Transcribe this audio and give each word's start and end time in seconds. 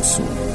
chaosu. 0.00 0.49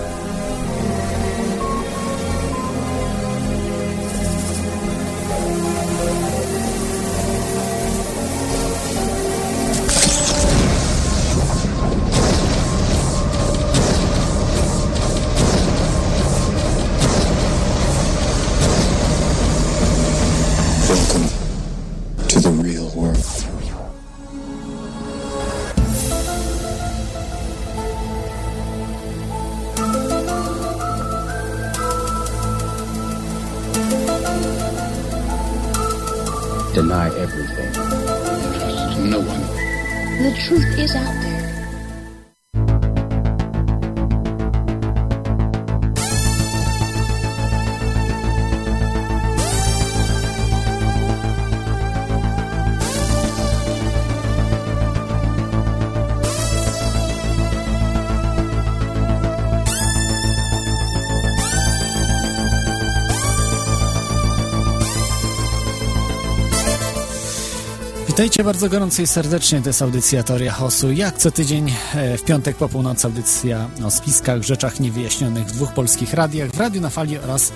Witajcie 68.15 68.43
bardzo 68.43 68.69
gorąco 68.69 69.01
i 69.01 69.07
serdecznie, 69.07 69.61
to 69.61 69.69
jest 69.69 69.81
audycja 69.81 70.23
Teoria 70.23 70.51
Hosu. 70.51 70.91
Jak 70.91 71.17
co 71.17 71.31
tydzień 71.31 71.73
e, 71.95 72.17
w 72.17 72.23
piątek 72.23 72.57
po 72.57 72.69
północy 72.69 73.07
audycja 73.07 73.69
o 73.85 73.91
spiskach, 73.91 74.43
rzeczach 74.43 74.79
niewyjaśnionych 74.79 75.45
w 75.45 75.51
dwóch 75.51 75.73
polskich 75.73 76.13
radiach, 76.13 76.51
w 76.51 76.59
Radiu 76.59 76.81
na 76.81 76.89
Fali 76.89 77.17
oraz 77.17 77.51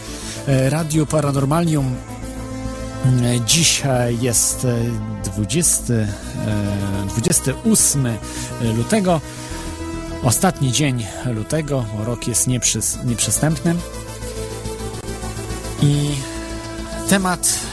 e, 0.47 0.69
Radiu 0.69 1.05
Paranormalium. 1.05 1.95
E, 3.05 3.41
Dzisiaj 3.45 4.19
jest 4.21 4.65
e, 4.65 5.31
20, 5.31 5.93
e, 5.93 6.07
28 7.09 8.07
lutego, 8.77 9.21
ostatni 10.23 10.71
dzień 10.71 11.05
lutego, 11.25 11.85
rok 12.05 12.27
jest 12.27 12.47
nieprzys, 12.47 12.97
nieprzystępny. 13.05 13.75
I 15.81 16.09
temat 17.09 17.68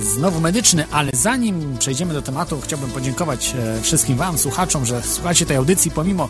znowu 0.00 0.40
medyczny, 0.40 0.84
ale 0.90 1.10
zanim 1.14 1.78
przejdziemy 1.78 2.14
do 2.14 2.22
tematu, 2.22 2.60
chciałbym 2.60 2.90
podziękować 2.90 3.54
e, 3.58 3.82
wszystkim 3.82 4.16
Wam, 4.16 4.38
słuchaczom, 4.38 4.86
że 4.86 5.02
słuchacie 5.02 5.46
tej 5.46 5.56
audycji 5.56 5.90
pomimo 5.90 6.28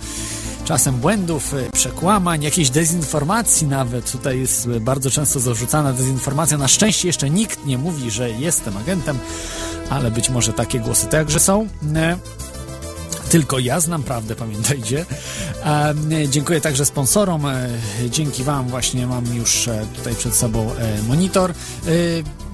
czasem 0.65 0.97
błędów, 0.97 1.55
e, 1.55 1.71
przekłamań, 1.71 2.43
jakiejś 2.43 2.71
dezinformacji 2.71 3.67
nawet. 3.67 4.13
Tutaj 4.13 4.41
jest 4.41 4.67
e, 4.77 4.81
bardzo 4.81 5.11
często 5.11 5.41
zarzucana 5.41 5.93
dezinformacja. 5.93 6.59
Na 6.59 6.69
szczęście 6.69 7.09
jeszcze 7.09 7.31
nikt 7.31 7.67
nie 7.67 7.79
mówi, 7.79 8.11
że 8.11 8.31
jestem 8.31 8.77
agentem, 8.77 9.19
ale 9.91 10.11
być 10.11 10.31
może 10.31 10.53
takie 10.53 10.81
głosy 10.81 11.07
także 11.07 11.41
są. 11.41 11.69
Tylko 13.31 13.59
ja 13.59 13.81
znam 13.81 14.03
prawdę, 14.03 14.37
pamiętajcie. 14.37 15.07
Dziękuję 16.29 16.61
także 16.61 16.87
sponsorom. 16.87 17.47
E, 17.47 17.69
dzięki 18.09 18.45
Wam 18.45 18.69
właśnie 18.69 19.07
mam 19.07 19.35
już 19.35 19.69
e, 19.69 19.87
tutaj 19.97 20.15
przed 20.15 20.35
sobą 20.35 20.73
e, 20.73 21.03
monitor. 21.03 21.53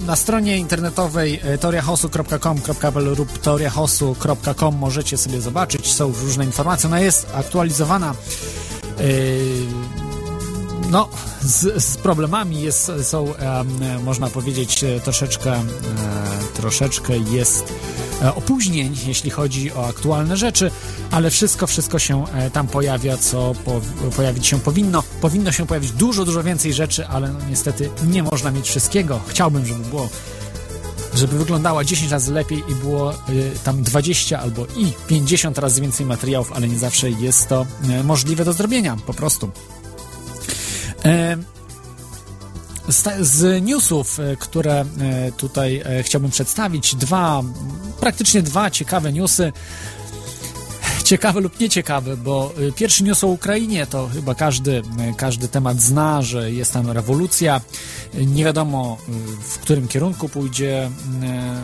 Na 0.01 0.17
stronie 0.17 0.59
internetowej 0.59 1.41
teoriahosu.com.pl 1.61 3.15
lub 3.17 3.39
teoriahosu.com 3.39 4.77
możecie 4.77 5.17
sobie 5.17 5.41
zobaczyć, 5.41 5.93
są 5.93 6.13
różne 6.23 6.45
informacje. 6.45 6.89
Ona 6.89 7.01
jest 7.01 7.27
aktualizowana 7.35 8.15
no, 10.91 11.09
z, 11.43 11.85
z 11.85 11.97
problemami 11.97 12.61
jest, 12.61 12.93
są, 13.03 13.35
można 14.05 14.31
powiedzieć, 14.31 14.85
e, 14.85 15.01
troszeczkę, 15.01 15.53
e, 15.53 15.65
troszeczkę 16.55 17.19
jest 17.19 17.73
e, 18.23 18.35
opóźnień, 18.35 18.97
jeśli 19.07 19.31
chodzi 19.31 19.73
o 19.73 19.87
aktualne 19.87 20.37
rzeczy, 20.37 20.71
ale 21.11 21.31
wszystko, 21.31 21.67
wszystko 21.67 21.99
się 21.99 22.25
e, 22.27 22.51
tam 22.51 22.67
pojawia, 22.67 23.17
co 23.17 23.55
po, 23.65 23.81
pojawić 24.17 24.47
się 24.47 24.61
powinno. 24.61 25.03
Powinno 25.21 25.53
się 25.53 25.67
pojawić 25.67 25.93
dużo, 25.93 26.25
dużo 26.25 26.43
więcej 26.43 26.73
rzeczy, 26.73 27.07
ale 27.07 27.33
no, 27.33 27.39
niestety 27.51 27.91
nie 28.07 28.23
można 28.23 28.51
mieć 28.51 28.69
wszystkiego. 28.69 29.21
Chciałbym, 29.27 29.67
żeby 29.67 29.85
było 29.85 30.09
żeby 31.15 31.39
wyglądała 31.39 31.85
10 31.85 32.13
razy 32.13 32.33
lepiej 32.33 32.65
i 32.69 32.75
było 32.75 33.13
y, 33.13 33.17
tam 33.65 33.83
20 33.83 34.41
albo 34.41 34.67
i 34.77 34.93
50 35.07 35.59
razy 35.59 35.81
więcej 35.81 36.07
materiałów, 36.07 36.53
ale 36.53 36.69
nie 36.69 36.79
zawsze 36.79 37.11
jest 37.11 37.49
to 37.49 37.67
możliwe 38.05 38.45
do 38.45 38.53
zrobienia, 38.53 38.97
po 39.07 39.15
prostu. 39.15 39.51
E, 41.07 41.37
z, 43.21 43.65
newsów, 43.65 44.21
e, 44.21 44.37
które 44.37 44.81
e, 44.81 44.85
tutaj 45.33 45.83
chciałbym 46.03 46.31
przedstawić, 46.31 46.95
dwa, 46.95 47.43
praktycznie 48.01 48.43
dwa 48.43 48.71
ciekawe 48.71 49.13
newsy. 49.13 49.53
Ciekawe 51.07 51.41
lub 51.41 51.61
nieciekawe, 51.61 52.17
bo 52.17 52.53
y, 52.59 52.73
pierwszy 52.73 53.05
news 53.05 53.25
o 53.25 53.27
Ukrainie 53.27 53.87
to 53.87 54.09
chyba 54.09 54.35
każdy, 54.35 54.71
y, 54.73 54.83
każdy 55.17 55.49
temat 55.49 55.81
zna, 55.81 56.23
że 56.23 56.53
jest 56.53 56.73
tam 56.73 56.91
rewolucja. 56.91 57.61
Y, 58.15 58.27
Nie 58.27 58.45
wiadomo 58.45 58.99
w 59.49 59.59
którym 59.59 59.89
kierunku 59.89 60.29
pójdzie 60.29 60.91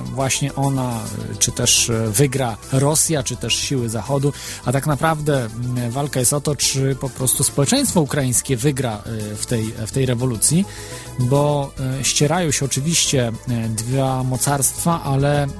właśnie 0.04 0.54
ona, 0.54 1.00
czy 1.38 1.52
też 1.52 1.90
wygra 2.08 2.56
Rosja, 2.72 3.22
czy 3.22 3.36
też 3.36 3.54
siły 3.54 3.88
Zachodu, 3.88 4.32
a 4.64 4.72
tak 4.72 4.86
naprawdę 4.86 5.48
walka 5.90 6.20
jest 6.20 6.32
o 6.32 6.40
to, 6.40 6.56
czy 6.56 6.96
po 7.00 7.10
prostu 7.10 7.44
społeczeństwo 7.44 8.00
ukraińskie 8.00 8.56
wygra 8.56 9.02
w 9.36 9.46
tej, 9.46 9.64
w 9.86 9.92
tej 9.92 10.06
rewolucji, 10.06 10.64
bo 11.18 11.72
y, 12.00 12.04
ścierają 12.04 12.50
się 12.50 12.64
oczywiście 12.64 13.28
y, 13.28 13.68
dwa 13.68 14.24
mocarstwa, 14.24 15.02
ale 15.02 15.42
mm, 15.42 15.52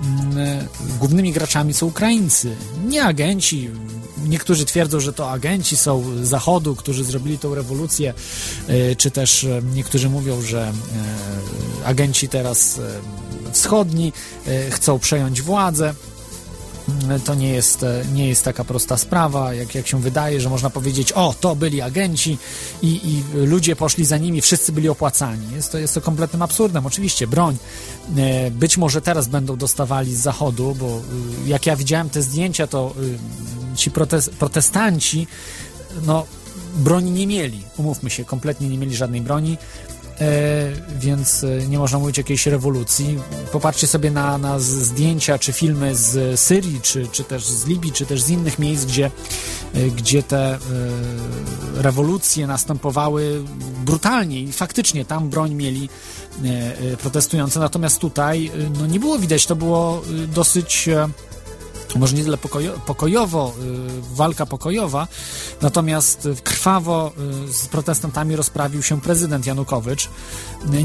głównymi 0.99 1.33
graczami 1.33 1.75
są 1.75 1.87
Ukraińcy, 1.87 2.57
nie 2.87 3.05
agenci. 3.05 3.71
Niektórzy 4.29 4.65
twierdzą, 4.65 5.01
że 5.01 5.12
to 5.12 5.31
agenci 5.31 5.77
są 5.77 6.05
z 6.23 6.29
Zachodu, 6.29 6.77
którzy 6.77 7.05
zrobili 7.05 7.39
tą 7.39 7.55
rewolucję, 7.55 8.15
czy 8.99 9.11
też 9.11 9.47
niektórzy 9.75 10.09
mówią, 10.09 10.43
że 10.43 10.73
agenci 11.85 12.29
teraz 12.29 12.81
wschodni 13.53 14.12
chcą 14.71 14.99
przejąć 14.99 15.43
władzę. 15.43 15.95
Mm, 16.88 17.20
To 17.20 17.34
nie 17.34 17.48
jest, 17.48 17.82
e, 17.82 18.04
nie 18.15 18.28
jest 18.28 18.44
taka 18.44 18.65
prosta 18.65 18.97
sprawa, 18.97 19.54
jak, 19.54 19.75
jak 19.75 19.87
się 19.87 20.00
wydaje, 20.00 20.41
że 20.41 20.48
można 20.50 20.70
powiedzieć, 20.70 21.12
o, 21.12 21.34
to 21.41 21.56
byli 21.56 21.81
agenci 21.81 22.38
i, 22.82 22.88
i 22.88 23.22
ludzie 23.47 23.76
poszli 23.76 24.04
za 24.04 24.19
nimi, 24.19 24.41
wszyscy 24.41 24.72
byli 24.72 24.88
opłacani. 24.88 25.54
Jest 25.54 25.72
to, 25.72 25.78
jest 25.78 25.94
to 25.94 26.00
kompletnym 26.00 26.43
absurdem. 26.43 26.87
Oczywiście 26.87 27.26
broń 27.26 27.56
e, 28.16 28.50
być 28.50 28.76
może 28.76 29.00
teraz 29.00 29.28
będą 29.28 29.56
dostawali 29.56 30.15
z 30.15 30.19
zachodu, 30.19 30.76
bo 30.81 30.87
y, 31.47 31.48
jak 31.48 31.66
ja 31.66 31.76
widziałem 31.76 32.10
te 32.10 32.22
zdjęcia, 32.22 32.66
to 32.66 32.94
y, 33.75 33.76
ci 33.76 33.91
protes 33.91 34.31
protestanci, 34.31 35.26
no, 36.06 36.26
broni 36.76 37.10
nie 37.10 37.26
mieli. 37.26 37.62
Umówmy 37.76 38.10
się, 38.10 38.25
kompletnie 38.25 38.69
nie 38.69 38.78
mieli 38.78 38.97
żadnej 38.97 39.20
broni. 39.20 39.59
E, 40.21 40.73
więc 40.99 41.45
e, 41.45 41.67
nie 41.69 41.78
można 41.78 41.99
mówić 41.99 42.19
o 42.19 42.21
jakiejś 42.21 42.47
rewolucji. 42.47 43.19
Popatrzcie 43.53 43.87
sobie 43.87 44.11
na, 44.11 44.39
na 44.39 44.59
zdjęcia 44.59 45.39
czy 45.39 45.53
filmy 45.53 45.97
z 45.97 46.41
Syrii, 46.41 46.81
czy, 46.83 47.06
czy 47.12 47.25
też 47.25 47.45
z 47.47 47.67
Libii, 47.67 47.93
czy 47.93 48.06
też 48.06 48.23
z 48.23 48.31
innych 48.31 48.59
miejsc, 48.59 48.84
gdzie, 48.84 49.11
e, 49.75 49.81
gdzie 49.91 50.23
te 50.23 50.59
rewolucje 51.75 52.47
następowały 52.47 53.44
brutalnie 53.85 54.41
i 54.41 54.53
faktycznie 54.53 55.05
tam 55.05 55.29
broń 55.29 55.55
mieli 55.55 55.88
protestujący, 56.99 57.59
natomiast 57.59 57.99
tutaj 57.99 58.50
no, 58.79 58.87
nie 58.87 59.00
było 59.00 59.19
widać, 59.19 59.47
to 59.47 59.56
było 59.56 60.03
dosyć 60.29 60.88
może 61.99 62.17
nie 62.17 62.25
tyle 62.25 62.39
pokojo, 62.39 62.73
pokojowo, 62.87 63.53
y, 64.12 64.17
walka 64.17 64.47
pokojowa, 64.47 65.09
natomiast 65.62 66.29
krwawo 66.44 67.12
y, 67.49 67.53
z 67.53 67.67
protestantami 67.67 68.37
rozprawił 68.37 68.83
się 68.83 69.00
prezydent 69.00 69.47
Janukowycz. 69.47 70.11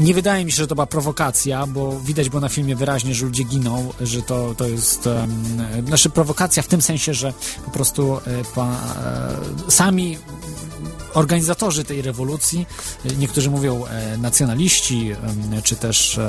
Nie 0.00 0.14
wydaje 0.14 0.44
mi 0.44 0.52
się, 0.52 0.56
że 0.56 0.66
to 0.66 0.74
była 0.74 0.86
prowokacja, 0.86 1.66
bo 1.66 2.00
widać 2.00 2.28
było 2.28 2.40
na 2.40 2.48
filmie 2.48 2.76
wyraźnie, 2.76 3.14
że 3.14 3.26
ludzie 3.26 3.44
giną, 3.44 3.92
że 4.00 4.22
to, 4.22 4.54
to 4.54 4.68
jest 4.68 5.06
um, 5.06 5.86
znaczy 5.86 6.10
prowokacja 6.10 6.62
w 6.62 6.66
tym 6.66 6.82
sensie, 6.82 7.14
że 7.14 7.32
po 7.64 7.70
prostu 7.70 8.16
y, 8.16 8.20
pa, 8.54 8.66
e, 8.66 9.70
sami 9.70 10.18
organizatorzy 11.14 11.84
tej 11.84 12.02
rewolucji, 12.02 12.66
y, 13.06 13.16
niektórzy 13.16 13.50
mówią 13.50 13.86
e, 13.86 14.18
nacjonaliści, 14.18 15.12
czy 15.64 15.76
też 15.76 16.20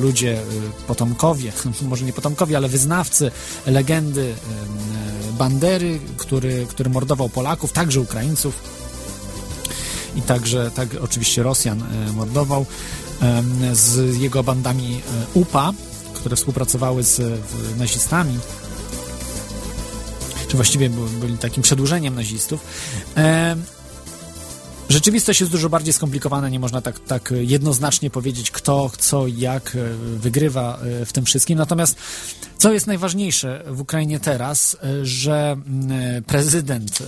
ludzie, 0.00 0.38
y, 0.38 0.42
potomkowie, 0.86 1.52
może 1.82 2.04
nie 2.04 2.12
potomkowie, 2.12 2.56
ale 2.56 2.68
wyznawcy 2.68 3.30
legendy 3.66 4.34
Bandery, 5.38 6.00
który, 6.16 6.66
który 6.70 6.90
mordował 6.90 7.28
Polaków, 7.28 7.72
także 7.72 8.00
Ukraińców. 8.00 8.76
i 10.16 10.22
także 10.22 10.70
tak 10.74 10.88
oczywiście 11.00 11.42
Rosjan 11.42 11.82
mordował 12.14 12.66
z 13.72 14.16
jego 14.16 14.42
bandami 14.42 15.02
UPA, 15.34 15.72
które 16.14 16.36
współpracowały 16.36 17.02
z 17.02 17.40
nazistami 17.78 18.38
czy 20.48 20.56
właściwie 20.56 20.90
byli 21.20 21.38
takim 21.38 21.62
przedłużeniem 21.62 22.14
nazistów. 22.14 22.60
Rzeczywistość 24.88 25.40
jest 25.40 25.52
dużo 25.52 25.68
bardziej 25.68 25.92
skomplikowana, 25.92 26.48
nie 26.48 26.60
można 26.60 26.80
tak, 26.80 27.00
tak 27.00 27.32
jednoznacznie 27.36 28.10
powiedzieć, 28.10 28.50
kto, 28.50 28.90
co, 28.98 29.26
jak 29.26 29.76
e, 29.76 29.78
wygrywa 30.18 30.78
e, 30.78 31.06
w 31.06 31.12
tym 31.12 31.24
wszystkim. 31.24 31.58
Natomiast 31.58 31.96
co 32.58 32.72
jest 32.72 32.86
najważniejsze 32.86 33.64
w 33.66 33.80
Ukrainie 33.80 34.20
teraz, 34.20 34.76
e, 34.82 35.04
że 35.06 35.56
prezydent 36.26 36.98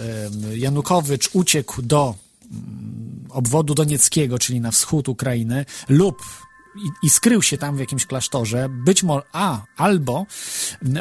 Janukowycz 0.55 1.31
uciekł 1.33 1.83
do 1.83 2.15
obwodu 3.31 3.75
donieckiego, 3.75 4.39
czyli 4.39 4.61
na 4.61 4.71
wschód 4.71 5.09
Ukrainy, 5.09 5.65
lub 5.89 6.17
i, 6.85 7.07
i, 7.07 7.11
skrył 7.11 7.43
się 7.43 7.59
tam 7.59 7.77
w 7.77 7.81
jakimś 7.81 8.07
klasztorze, 8.07 8.69
być 8.69 9.03
może, 9.03 9.23
a, 9.33 9.63
albo 9.77 10.27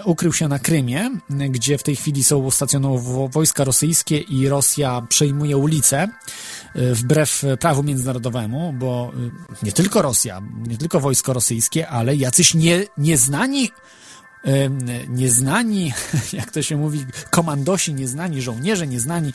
ukrył 0.05 0.33
się 0.33 0.47
na 0.47 0.59
Krymie, 0.59 1.11
gdzie 1.29 1.77
w 1.77 1.83
tej 1.83 1.95
chwili 1.95 2.23
są 2.23 2.51
stacjonowane 2.51 3.29
wojska 3.29 3.63
rosyjskie 3.63 4.17
i 4.17 4.49
Rosja 4.49 5.01
przejmuje 5.09 5.57
ulicę 5.57 5.97
e, 5.97 6.93
wbrew 6.93 7.43
prawu 7.59 7.83
międzynarodowemu, 7.83 8.73
bo 8.73 9.11
e, 9.15 9.65
nie 9.65 9.71
tylko 9.71 10.01
Rosja, 10.01 10.41
nie 10.67 10.77
tylko 10.77 10.99
wojsko 10.99 11.33
rosyjskie, 11.33 11.87
ale 11.87 12.15
jacyś 12.15 12.53
nie, 12.53 12.83
nieznani 12.97 13.71
nieznani, 15.09 15.93
jak 16.33 16.51
to 16.51 16.61
się 16.61 16.77
mówi, 16.77 17.05
komandosi, 17.31 17.93
nieznani 17.93 18.41
żołnierze, 18.41 18.87
nieznani 18.87 19.33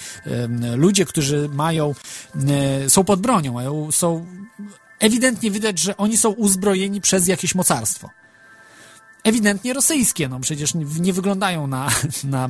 ludzie, 0.76 1.04
którzy 1.04 1.48
mają, 1.48 1.94
są 2.88 3.04
pod 3.04 3.20
bronią, 3.20 3.90
są 3.92 4.26
ewidentnie 5.02 5.50
widać, 5.50 5.78
że 5.78 5.96
oni 5.96 6.16
są 6.16 6.30
uzbrojeni 6.30 7.00
przez 7.00 7.26
jakieś 7.26 7.54
mocarstwo. 7.54 8.10
Ewidentnie 9.24 9.72
rosyjskie, 9.72 10.28
no 10.28 10.40
przecież 10.40 10.74
nie, 10.74 11.12
wyglądają 11.12 11.66
na, 11.66 11.88
na 12.24 12.44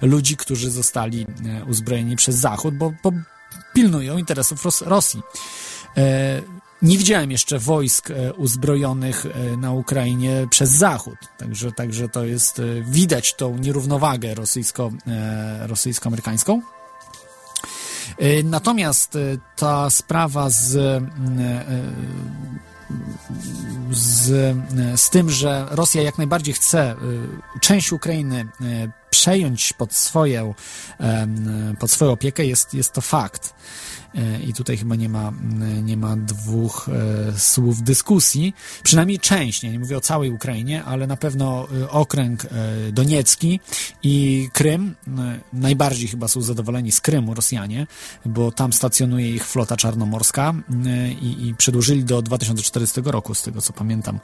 e, 0.00 0.06
ludzi, 0.06 0.36
którzy 0.36 0.70
zostali 0.70 1.26
e, 1.46 1.64
uzbrojeni 1.64 2.16
przez 2.16 2.36
Zachód, 2.36 2.74
bo, 2.76 2.92
bo 3.02 3.12
pilnują 3.74 4.18
interesów 4.18 4.64
Ros 4.64 4.82
Rosji. 4.82 5.22
E, 5.96 6.42
nie 6.82 6.98
widziałem 6.98 7.30
jeszcze 7.30 7.58
wojsk 7.58 8.10
e, 8.10 8.32
uzbrojonych 8.32 9.26
na 9.58 9.72
Ukrainie 9.72 10.46
przez 10.50 10.70
Zachód, 10.70 11.18
także, 11.38 11.72
także 11.72 12.08
to 12.08 12.24
jest, 12.24 12.60
widać 12.82 13.34
tą 13.34 13.58
nierównowagę 13.58 14.34
rosyjsko, 14.34 14.90
rosyjsko-amerykańską. 15.66 16.60
E, 18.18 18.42
natomiast 18.42 19.16
e, 19.16 19.18
ta 19.56 19.90
sprawa 19.90 20.50
z, 20.50 20.76
e, 20.76 21.00
z, 23.90 24.56
z 24.96 25.10
tym, 25.10 25.30
że 25.30 25.66
Rosja 25.70 26.02
jak 26.02 26.18
najbardziej 26.18 26.54
chce 26.54 26.94
część 27.60 27.92
Ukrainy 27.92 28.48
przejąć 29.10 29.72
pod, 29.72 29.92
swoją, 29.92 30.54
pod 31.78 31.90
swoją 31.90 32.12
opiekę, 32.12 32.44
jest, 32.46 32.74
jest 32.74 32.92
to 32.92 33.00
fakt. 33.00 33.54
E, 34.14 34.42
i 34.42 34.52
tutaj 34.54 34.76
chyba 34.76 34.96
nie 34.96 35.08
ma, 35.08 35.32
nie 35.82 35.96
ma 35.96 36.16
dwóch 36.16 36.88
e, 36.88 37.38
słów 37.38 37.82
dyskusji. 37.82 38.54
Przynajmniej 38.82 39.18
część, 39.18 39.62
nie, 39.62 39.72
nie 39.72 39.78
mówię 39.78 39.96
o 39.96 40.00
całej 40.00 40.30
Ukrainie, 40.30 40.84
ale 40.84 41.06
na 41.06 41.16
pewno 41.16 41.68
e, 41.82 41.90
okręg 41.90 42.46
doniecki 42.92 43.60
i 44.02 44.48
Krym, 44.52 44.94
najbardziej 45.52 46.08
chyba 46.08 46.28
są 46.28 46.40
zadowoleni 46.40 46.92
z 46.92 47.00
Krymu 47.00 47.34
Rosjanie, 47.34 47.86
bo 48.26 48.52
tam 48.52 48.72
stacjonuje 48.72 49.30
ich 49.30 49.46
flota 49.46 49.76
czarnomorska 49.76 50.54
i, 51.22 51.48
i 51.48 51.54
przedłużyli 51.54 52.04
do 52.04 52.22
2040 52.22 53.00
roku, 53.04 53.34
z 53.34 53.42
tego 53.42 53.60
co 53.60 53.72
pamiętam 53.72 54.20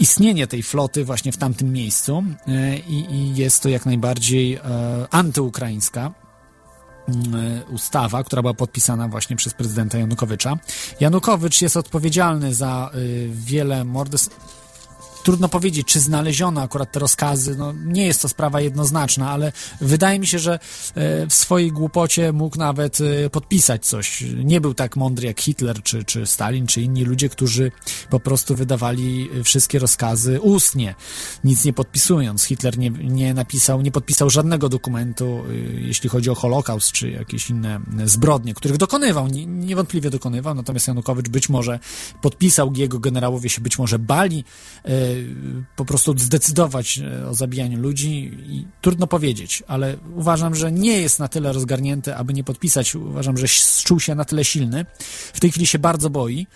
istnienie 0.00 0.46
tej 0.46 0.62
floty 0.62 1.04
właśnie 1.04 1.32
w 1.32 1.36
tamtym 1.36 1.72
miejscu 1.72 2.24
e, 2.46 2.78
i, 2.78 3.14
i 3.14 3.36
jest 3.36 3.62
to 3.62 3.68
jak 3.68 3.86
najbardziej 3.86 4.54
e, 4.54 4.60
antyukraińska 5.10 6.14
mm, 7.08 7.34
e, 7.34 7.64
ustawa, 7.64 8.24
która 8.24 8.42
była 8.42 8.54
podpisana 8.54 9.08
właśnie 9.08 9.36
przez 9.36 9.54
prezydenta 9.54 9.98
Janukowycza. 9.98 10.56
Janukowycz 11.00 11.62
jest 11.62 11.76
odpowiedzialny 11.76 12.54
za 12.54 12.90
wiele 13.30 13.84
morderstw 13.84 14.60
trudno 15.22 15.48
powiedzieć, 15.48 15.86
czy 15.86 16.00
znaleziono 16.00 16.60
akurat 16.60 16.92
te 16.92 17.00
rozkazy. 17.00 17.56
No, 17.56 17.72
nie 17.72 18.06
jest 18.06 18.22
to 18.22 18.28
sprawa 18.28 18.60
jednoznaczna, 18.60 19.30
ale 19.30 19.52
wydaje 19.80 20.18
mi 20.18 20.26
się, 20.26 20.38
że 20.38 20.54
e, 20.54 21.26
w 21.26 21.34
swojej 21.34 21.72
głupocie 21.72 22.32
mógł 22.32 22.58
nawet 22.58 22.98
e, 23.00 23.30
podpisać 23.30 23.86
coś. 23.86 24.24
Nie 24.44 24.60
był 24.60 24.74
tak 24.74 24.96
mądry 24.96 25.26
jak 25.26 25.40
Hitler, 25.40 25.82
czy, 25.82 26.04
czy 26.04 26.26
Stalin, 26.26 26.66
czy 26.66 26.82
inni 26.82 27.04
ludzie, 27.04 27.28
którzy 27.28 27.72
po 28.10 28.20
prostu 28.20 28.56
wydawali 28.56 29.28
wszystkie 29.44 29.78
rozkazy 29.78 30.40
ustnie, 30.40 30.94
nic 31.44 31.64
nie 31.64 31.72
podpisując. 31.72 32.44
Hitler 32.44 32.78
nie, 32.78 32.90
nie 32.90 33.34
napisał, 33.34 33.80
nie 33.80 33.92
podpisał 33.92 34.30
żadnego 34.30 34.68
dokumentu, 34.68 35.42
e, 35.50 35.54
jeśli 35.80 36.08
chodzi 36.08 36.30
o 36.30 36.34
Holokaust, 36.34 36.92
czy 36.92 37.10
jakieś 37.10 37.50
inne 37.50 37.80
zbrodnie, 38.04 38.54
których 38.54 38.76
dokonywał, 38.76 39.28
niewątpliwie 39.46 40.10
dokonywał, 40.10 40.54
natomiast 40.54 40.88
Janukowicz 40.88 41.28
być 41.28 41.48
może 41.48 41.78
podpisał, 42.22 42.72
jego 42.76 42.98
generałowie 42.98 43.48
się 43.48 43.60
być 43.60 43.78
może 43.78 43.98
bali 43.98 44.44
po 45.76 45.84
prostu 45.84 46.18
zdecydować 46.18 46.98
e, 46.98 47.28
o 47.28 47.34
zabijaniu 47.34 47.80
ludzi 47.80 48.38
i 48.46 48.66
trudno 48.80 49.06
powiedzieć, 49.06 49.62
ale 49.68 49.96
uważam, 50.16 50.54
że 50.54 50.72
nie 50.72 51.00
jest 51.00 51.18
na 51.18 51.28
tyle 51.28 51.52
rozgarnięty, 51.52 52.16
aby 52.16 52.34
nie 52.34 52.44
podpisać. 52.44 52.94
Uważam, 52.94 53.38
że 53.38 53.46
czuł 53.84 54.00
się 54.00 54.14
na 54.14 54.24
tyle 54.24 54.44
silny. 54.44 54.86
W 55.32 55.40
tej 55.40 55.50
chwili 55.50 55.66
się 55.66 55.78
bardzo 55.78 56.10
boi 56.10 56.46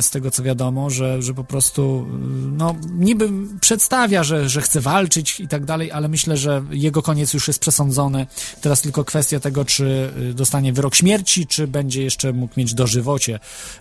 z 0.00 0.10
tego 0.10 0.30
co 0.30 0.42
wiadomo, 0.42 0.90
że, 0.90 1.22
że 1.22 1.34
po 1.34 1.44
prostu 1.44 2.06
no, 2.52 2.76
niby 2.90 3.28
przedstawia, 3.60 4.24
że, 4.24 4.48
że 4.48 4.62
chce 4.62 4.80
walczyć 4.80 5.40
i 5.40 5.48
tak 5.48 5.64
dalej, 5.64 5.92
ale 5.92 6.08
myślę, 6.08 6.36
że 6.36 6.62
jego 6.70 7.02
koniec 7.02 7.34
już 7.34 7.48
jest 7.48 7.60
przesądzony. 7.60 8.26
Teraz 8.60 8.82
tylko 8.82 9.04
kwestia 9.04 9.40
tego, 9.40 9.64
czy 9.64 10.12
y, 10.30 10.34
dostanie 10.34 10.72
wyrok 10.72 10.94
śmierci, 10.94 11.46
czy 11.46 11.66
będzie 11.66 12.02
jeszcze 12.02 12.32
mógł 12.32 12.54
mieć 12.56 12.74
dożywocie. 12.74 13.38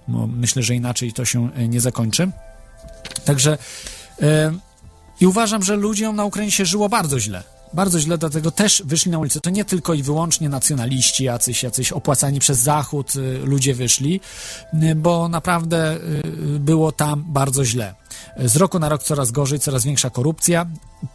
No, 0.07 0.27
myślę, 0.27 0.63
że 0.63 0.75
inaczej 0.75 1.13
to 1.13 1.25
się 1.25 1.49
nie 1.69 1.81
zakończy. 1.81 2.31
Także 3.25 3.57
yy, 4.21 4.27
i 5.19 5.27
uważam, 5.27 5.63
że 5.63 5.75
ludziom 5.75 6.15
na 6.15 6.25
Ukrainie 6.25 6.51
się 6.51 6.65
żyło 6.65 6.89
bardzo 6.89 7.19
źle. 7.19 7.43
Bardzo 7.73 7.99
źle, 7.99 8.17
dlatego 8.17 8.51
też 8.51 8.83
wyszli 8.85 9.11
na 9.11 9.19
ulicę. 9.19 9.39
To 9.39 9.49
nie 9.49 9.65
tylko 9.65 9.93
i 9.93 10.03
wyłącznie 10.03 10.49
nacjonaliści, 10.49 11.23
jacyś, 11.23 11.63
jacyś 11.63 11.91
opłacani 11.91 12.39
przez 12.39 12.59
Zachód 12.59 13.15
y, 13.15 13.39
ludzie 13.43 13.73
wyszli, 13.73 14.21
y, 14.83 14.95
bo 14.95 15.29
naprawdę 15.29 15.97
było 16.59 16.91
tam 16.91 17.25
bardzo 17.27 17.65
źle. 17.65 17.95
Z 18.37 18.55
roku 18.55 18.79
na 18.79 18.89
rok 18.89 19.03
coraz 19.03 19.31
gorzej, 19.31 19.59
coraz 19.59 19.83
większa 19.83 20.09
korupcja. 20.09 20.65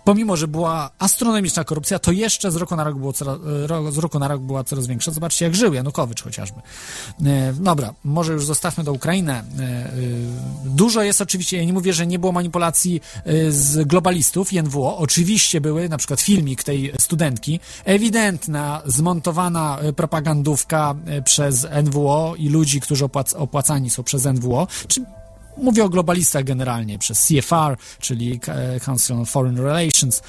Pomimo, 0.04 0.36
że 0.36 0.48
była 0.48 0.90
astronomiczna 0.98 1.64
korupcja, 1.64 1.98
to 1.98 2.12
jeszcze 2.12 2.50
z 2.50 2.56
roku 2.56 2.76
na 2.76 2.84
rok, 2.84 2.98
było 2.98 3.12
coraz, 3.12 3.38
z 3.90 3.98
roku 3.98 4.18
na 4.18 4.28
rok 4.28 4.40
była 4.40 4.64
coraz 4.64 4.86
większa. 4.86 5.10
Zobaczcie, 5.10 5.44
jak 5.44 5.54
żył 5.54 5.74
Janukowycz 5.74 6.22
chociażby. 6.22 6.60
E, 7.24 7.52
dobra, 7.52 7.94
może 8.04 8.32
już 8.32 8.46
zostawmy 8.46 8.84
do 8.84 8.92
Ukrainy. 8.92 9.32
E, 9.32 9.42
e, 9.42 9.44
dużo 10.64 11.02
jest 11.02 11.20
oczywiście, 11.20 11.56
ja 11.56 11.64
nie 11.64 11.72
mówię, 11.72 11.92
że 11.92 12.06
nie 12.06 12.18
było 12.18 12.32
manipulacji 12.32 13.00
z 13.48 13.88
globalistów 13.88 14.52
NWO. 14.52 14.98
Oczywiście 14.98 15.60
były, 15.60 15.88
na 15.88 15.98
przykład 15.98 16.20
filmik 16.20 16.62
tej 16.62 16.92
studentki, 17.00 17.60
ewidentna, 17.84 18.82
zmontowana 18.86 19.78
propagandówka 19.96 20.94
przez 21.24 21.66
NWO 21.84 22.34
i 22.38 22.48
ludzi, 22.48 22.80
którzy 22.80 23.04
opłac 23.04 23.34
opłacani 23.34 23.90
są 23.90 24.02
przez 24.02 24.24
NWO. 24.24 24.66
Czy 24.88 25.04
Mówię 25.56 25.84
o 25.84 25.88
globalistach 25.88 26.44
generalnie, 26.44 26.98
przez 26.98 27.20
CFR, 27.20 27.76
czyli 28.00 28.40
Council 28.84 29.16
on 29.16 29.26
Foreign 29.26 29.56
Relations, 29.56 30.22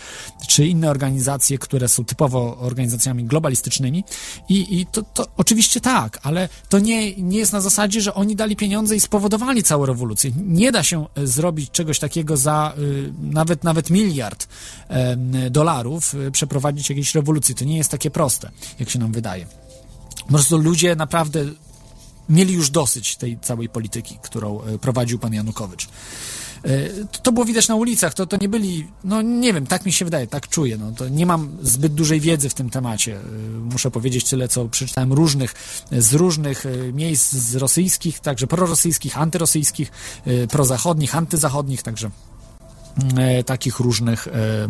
czy 0.48 0.68
inne 0.68 0.90
organizacje, 0.90 1.58
które 1.58 1.88
są 1.88 2.06
typowo 2.06 2.58
organizacjami 2.58 3.24
globalistycznymi. 3.24 4.04
I, 4.50 4.80
i 4.80 4.86
to, 4.86 5.02
to 5.14 5.28
oczywiście 5.38 5.82
tak, 5.82 6.20
ale 6.24 6.50
to 6.70 6.80
nie, 6.80 7.16
nie 7.16 7.38
jest 7.38 7.54
na 7.54 7.62
zasadzie, 7.62 8.02
że 8.02 8.14
oni 8.14 8.36
dali 8.36 8.56
pieniądze 8.56 8.96
i 8.96 9.00
spowodowali 9.00 9.64
całą 9.64 9.86
rewolucję. 9.86 10.32
Nie 10.46 10.72
da 10.72 10.84
się 10.84 11.06
e, 11.16 11.28
zrobić 11.28 11.72
czegoś 11.72 12.00
takiego 12.00 12.38
za 12.38 12.74
y, 12.78 13.14
nawet, 13.22 13.64
nawet 13.64 13.90
miliard 13.90 14.48
y, 15.46 15.50
dolarów, 15.50 16.14
y, 16.14 16.32
przeprowadzić 16.32 16.90
jakiejś 16.90 17.16
rewolucji. 17.16 17.56
To 17.56 17.66
nie 17.66 17.78
jest 17.78 17.92
takie 17.92 18.12
proste, 18.12 18.52
jak 18.80 18.90
się 18.90 19.00
nam 19.00 19.12
wydaje. 19.12 19.46
Po 20.18 20.32
prostu 20.32 20.58
ludzie 20.58 20.96
naprawdę 20.96 21.46
mieli 22.30 22.54
już 22.54 22.70
dosyć 22.70 23.16
tej 23.16 23.40
całej 23.40 23.70
polityki, 23.70 24.18
którą 24.22 24.62
e, 24.62 24.80
prowadził 24.80 25.20
pan 25.20 25.34
Janukowycz. 25.34 25.88
E, 26.64 27.06
to 27.06 27.32
było 27.32 27.46
widać 27.46 27.68
na 27.68 27.76
ulicach, 27.76 28.14
to, 28.14 28.26
to 28.26 28.38
nie 28.42 28.50
byli, 28.50 28.88
no 29.04 29.22
nie 29.22 29.54
wiem, 29.54 29.68
tak 29.68 29.86
mi 29.86 29.94
się 29.94 30.06
wydaje, 30.06 30.28
tak 30.28 30.48
czuję, 30.48 30.78
no 30.78 30.92
to 30.92 31.10
nie 31.10 31.26
mam 31.26 31.58
zbyt 31.62 31.94
dużej 31.94 32.20
wiedzy 32.20 32.50
w 32.50 32.54
tym 32.54 32.70
temacie, 32.70 33.16
e, 33.16 33.22
muszę 33.60 33.92
powiedzieć 33.92 34.30
tyle, 34.30 34.48
co 34.48 34.66
przeczytałem 34.70 35.14
różnych, 35.14 35.54
z 35.92 36.14
różnych 36.14 36.64
miejsc, 36.94 37.34
z 37.34 37.56
rosyjskich, 37.56 38.20
także 38.20 38.48
prorosyjskich, 38.48 39.18
antyrosyjskich, 39.18 39.92
prozachodnich, 40.52 41.16
antyzachodnich, 41.16 41.84
także 41.84 42.12
takich 43.46 43.80
różnych, 43.80 44.28
e, 44.28 44.32
e, 44.32 44.70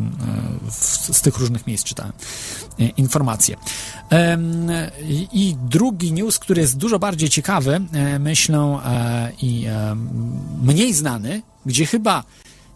z 1.12 1.22
tych 1.22 1.38
różnych 1.38 1.68
miejsc 1.68 1.84
czytałem 1.84 2.14
e, 2.80 2.86
informacje. 2.86 3.56
I 5.34 5.56
drugi 5.70 6.14
news, 6.14 6.40
który 6.40 6.62
jest 6.62 6.78
dużo 6.78 7.00
bardziej 7.00 7.30
ciekawy, 7.30 7.82
e, 7.94 8.20
myślę, 8.20 8.80
e, 8.86 9.32
i 9.42 9.66
e, 9.66 9.96
mniej 10.62 10.94
znany, 10.94 11.42
gdzie 11.66 11.86
chyba 11.86 12.24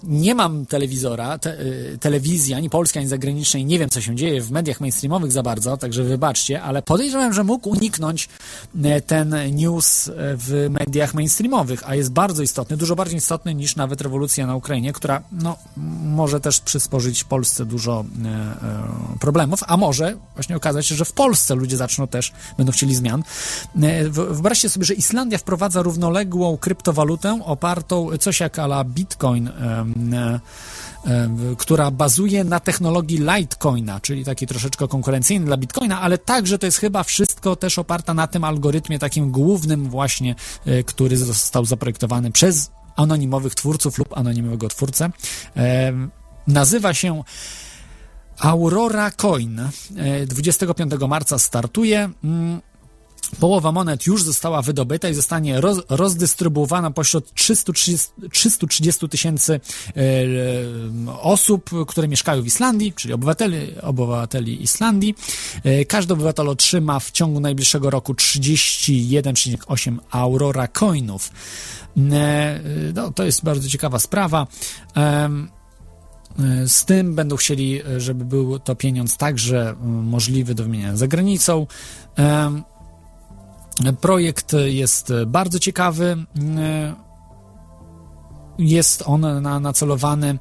nie 0.04 0.36
mam 0.36 0.66
telewizora, 0.66 1.38
te, 1.40 1.62
y, 1.62 1.98
telewizji 2.00 2.54
ani 2.54 2.70
polskiej, 2.70 3.00
ani 3.00 3.10
zagranicznej, 3.10 3.66
nie 3.66 3.80
wiem 3.80 3.90
co 3.90 4.02
się 4.02 4.16
dzieje 4.16 4.42
w 4.42 4.52
mediach 4.52 4.82
mainstreamowych 4.82 5.32
za 5.32 5.44
bardzo, 5.44 5.78
także 5.78 6.04
wybaczcie, 6.04 6.62
ale 6.62 6.82
podejrzewam, 6.82 7.34
że 7.34 7.44
mógł 7.44 7.70
uniknąć 7.70 8.30
e, 8.84 9.02
ten 9.02 9.36
news 9.52 10.08
e, 10.08 10.12
w 10.18 10.70
mediach 10.70 11.14
mainstreamowych, 11.14 11.90
a 11.90 11.96
jest 11.96 12.12
bardzo 12.12 12.44
istotny, 12.44 12.78
dużo 12.78 12.96
bardziej 12.96 13.18
istotny 13.18 13.56
niż 13.56 13.76
nawet 13.76 14.02
rewolucja 14.02 14.48
na 14.48 14.56
Ukrainie, 14.56 14.94
która 14.94 15.22
no, 15.32 15.58
może 16.04 16.40
też 16.40 16.60
przysporzyć 16.60 17.24
Polsce 17.24 17.66
dużo 17.66 18.06
problemów, 19.20 19.60
a 19.68 19.78
może 19.78 20.18
właśnie 20.36 20.56
okazać 20.56 20.88
się, 20.88 20.96
że 20.96 21.06
w 21.06 21.12
Polsce 21.12 21.56
ludzie 21.56 21.78
zaczną 21.78 22.08
też, 22.08 22.34
będą 22.58 22.72
chcieli 22.72 22.96
zmian. 22.96 23.24
Wyobraźcie 24.10 24.70
sobie, 24.70 24.86
że 24.86 24.94
Islandia 24.94 25.38
wprowadza 25.38 25.82
równoległą 25.82 26.58
kryptowalutę 26.58 27.40
opartą 27.46 28.18
coś 28.20 28.40
jak 28.40 28.60
ala 28.60 28.84
Bitcoin, 28.84 29.50
która 31.58 31.92
bazuje 31.92 32.44
na 32.44 32.60
technologii 32.60 33.18
Litecoina, 33.18 34.00
czyli 34.00 34.26
taki 34.26 34.48
troszeczkę 34.48 34.88
konkurencyjny 34.88 35.46
dla 35.46 35.58
Bitcoina, 35.58 36.02
ale 36.02 36.18
także 36.18 36.60
to 36.60 36.66
jest 36.66 36.78
chyba 36.78 37.04
wszystko 37.04 37.56
też 37.56 37.80
oparta 37.80 38.14
na 38.14 38.28
tym 38.28 38.44
algorytmie 38.44 39.00
takim 39.00 39.32
głównym 39.32 39.90
właśnie, 39.90 40.36
e, 40.66 40.84
który 40.84 41.18
został 41.18 41.66
zaprojektowany 41.66 42.32
przez 42.32 42.72
anonimowych 42.96 43.56
twórców 43.56 43.98
lub 43.98 44.18
anonimowego 44.18 44.70
twórcę. 44.70 45.10
Nazywa 46.48 46.94
się 46.94 47.24
Aurora 48.40 49.12
Coin. 49.12 49.60
E, 49.60 49.70
25 50.26 51.08
marca 51.08 51.40
startuje. 51.40 52.10
Połowa 53.40 53.72
monet 53.72 54.06
już 54.06 54.24
została 54.24 54.62
wydobyta 54.62 55.10
i 55.10 55.14
zostanie 55.14 55.62
roz, 55.62 55.82
rozdystrybuowana 55.90 56.92
pośród 56.92 57.34
330 57.34 58.08
330 58.32 59.10
tysięcy 59.10 59.54
e, 59.54 59.60
e, 60.00 61.20
osób, 61.22 61.70
które 61.88 62.08
mieszkają 62.08 62.42
w 62.42 62.46
Islandii, 62.46 62.94
czyli 62.94 63.14
obywateli, 63.14 63.80
obywateli 63.82 64.64
Islandii. 64.64 65.16
E, 65.64 65.86
każdy 65.86 66.14
obywatel 66.14 66.50
otrzyma 66.50 67.00
w 67.00 67.12
ciągu 67.12 67.40
najbliższego 67.40 67.90
roku 67.90 68.14
31,8 68.14 69.98
Aurora 70.12 70.68
Coinów. 70.68 71.32
No, 72.96 73.12
to 73.12 73.24
jest 73.24 73.44
bardzo 73.44 73.70
ciekawa 73.70 74.00
sprawa. 74.00 74.48
Z 76.68 76.86
tym 76.86 77.16
będą 77.16 77.36
chcieli, 77.36 77.82
żeby 77.98 78.26
był 78.26 78.60
to 78.60 78.76
pieniądz 78.76 79.18
także 79.18 79.76
możliwy 79.84 80.56
do 80.56 80.64
wymieniania 80.64 80.98
za 80.98 81.08
granicą. 81.08 81.68
Projekt 84.02 84.56
jest 84.66 85.14
bardzo 85.28 85.60
ciekawy. 85.60 86.26
Jest 88.58 89.04
on 89.06 89.42
na, 89.42 89.60
nacelowany 89.60 90.30
e, 90.30 90.38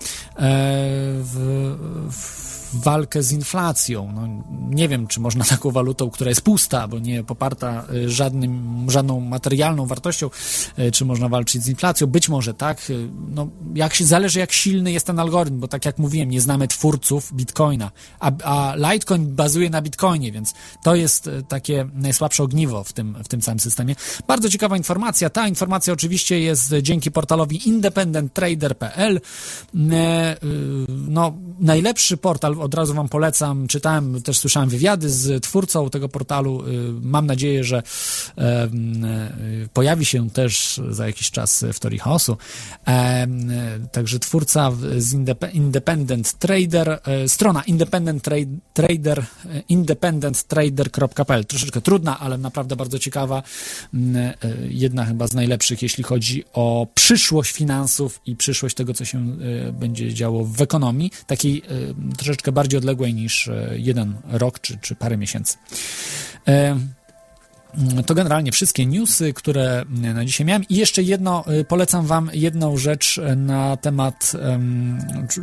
w, 1.23 1.77
w 2.11 2.58
walkę 2.73 3.23
z 3.23 3.33
inflacją. 3.33 4.13
No, 4.15 4.45
nie 4.71 4.89
wiem, 4.89 5.07
czy 5.07 5.21
można 5.21 5.45
taką 5.55 5.71
walutą, 5.71 6.11
która 6.11 6.29
jest 6.29 6.41
pusta, 6.41 6.89
bo 6.89 6.99
nie 6.99 7.25
poparta 7.25 7.87
e, 8.05 8.09
żadnym, 8.09 8.87
żadną 8.91 9.21
materialną 9.21 9.87
wartością, 9.87 10.31
e, 10.77 10.91
czy 10.91 11.05
można 11.05 11.29
walczyć 11.29 11.63
z 11.63 11.69
inflacją. 11.69 12.07
Być 12.07 12.29
może 12.29 12.55
tak. 12.55 12.79
E, 12.91 12.95
No, 13.35 13.49
jak 13.75 13.95
się, 13.95 14.05
zależy, 14.05 14.39
jak 14.39 14.53
silny 14.53 14.93
jest 14.93 15.07
ten 15.07 15.19
algorytm, 15.19 15.61
bo 15.61 15.69
tak 15.69 15.85
jak 15.85 15.99
mówiłem, 15.99 16.31
nie 16.31 16.41
znamy 16.41 16.69
twórców 16.69 17.33
Bitcoina, 17.33 17.91
a, 18.21 18.33
a 18.45 18.75
Litecoin 18.77 19.35
bazuje 19.35 19.71
na 19.71 19.83
Bitcoinie, 19.83 20.33
więc 20.33 20.55
to 20.85 20.95
jest 20.95 21.31
takie 21.49 21.89
najsłabsze 21.95 22.43
ogniwo 22.43 22.85
w 22.85 22.93
tym, 22.93 23.17
w 23.25 23.29
tym 23.29 23.41
całym 23.41 23.61
systemie. 23.61 23.95
Bardzo 24.29 24.49
ciekawa 24.51 24.77
informacja. 24.77 25.31
Ta 25.31 25.49
informacja 25.49 25.93
oczywiście 25.93 26.41
jest 26.41 26.75
dzięki 26.83 27.11
portalowi 27.11 27.69
independenttrader.pl. 27.69 29.17
Y, 29.17 29.21
No, 30.89 31.33
najlepszy 31.61 32.17
portal, 32.17 32.58
od 32.61 32.75
razu 32.75 32.95
wam 32.95 33.09
polecam. 33.09 33.67
Czytałem, 33.69 34.23
też 34.23 34.39
słyszałem 34.39 34.69
wywiady 34.69 35.11
z 35.11 35.43
twórcą 35.43 35.91
tego 35.91 36.09
portalu. 36.09 36.67
Y, 36.67 36.93
Mam 37.03 37.27
nadzieję, 37.27 37.65
że 37.65 37.83
e, 38.39 38.69
pojawi 39.73 40.05
się 40.05 40.31
też 40.31 40.81
za 40.91 41.07
jakiś 41.07 41.31
czas 41.31 41.65
w 41.73 41.81
Torii 41.81 41.99
Chaosu. 41.99 42.37
E, 42.89 43.27
Także 43.93 44.19
twórca 44.19 44.71
z 44.99 45.15
Indep- 45.15 45.55
Independent 45.55 46.33
Trader, 46.39 47.01
strona 47.27 47.63
Independent 47.63 48.23
Trade, 48.23 48.47
Trader, 48.75 49.25
independenttrader.pl. 49.69 51.45
Troszeczkę 51.45 51.81
trudna, 51.81 52.19
ale 52.21 52.39
naprawdę 52.39 52.77
bardzo 52.77 52.99
ciekawa. 52.99 53.43
Mm, 53.95 54.33
Jedna 54.69 55.05
chyba 55.05 55.27
z 55.27 55.35
najlepszych, 55.35 55.83
jeśli 55.83 56.05
chodzi 56.05 56.45
o 56.53 56.87
przyszłość 56.95 57.53
finansów 57.53 58.21
i 58.27 58.37
przyszłość 58.37 58.75
tego, 58.75 58.95
co 58.95 59.05
się 59.05 59.37
będzie 59.73 60.15
działo 60.15 60.45
w 60.45 60.63
ekonomii, 60.63 61.11
takiej 61.27 61.59
e, 61.59 61.63
bardziej 62.53 62.79
odległej 62.79 63.15
niż 63.15 63.49
e, 63.49 63.71
jeden 63.77 64.15
rok 64.25 64.61
czy, 64.61 64.79
czy 64.79 64.95
parę 64.95 65.17
miesięcy. 65.17 65.57
E, 66.49 66.77
to 68.07 68.15
generalnie 68.15 68.53
wszystkie 68.53 68.87
newsy, 68.87 69.33
które 69.33 69.85
na 69.89 70.25
dzisiaj 70.25 70.47
miałem. 70.47 70.65
I 70.69 70.77
jeszcze 70.77 71.03
jedno, 71.03 71.45
polecam 71.69 72.07
Wam 72.07 72.31
jedną 72.33 72.77
rzecz 72.77 73.21
na 73.37 73.77
temat, 73.77 74.33
em, 74.43 74.99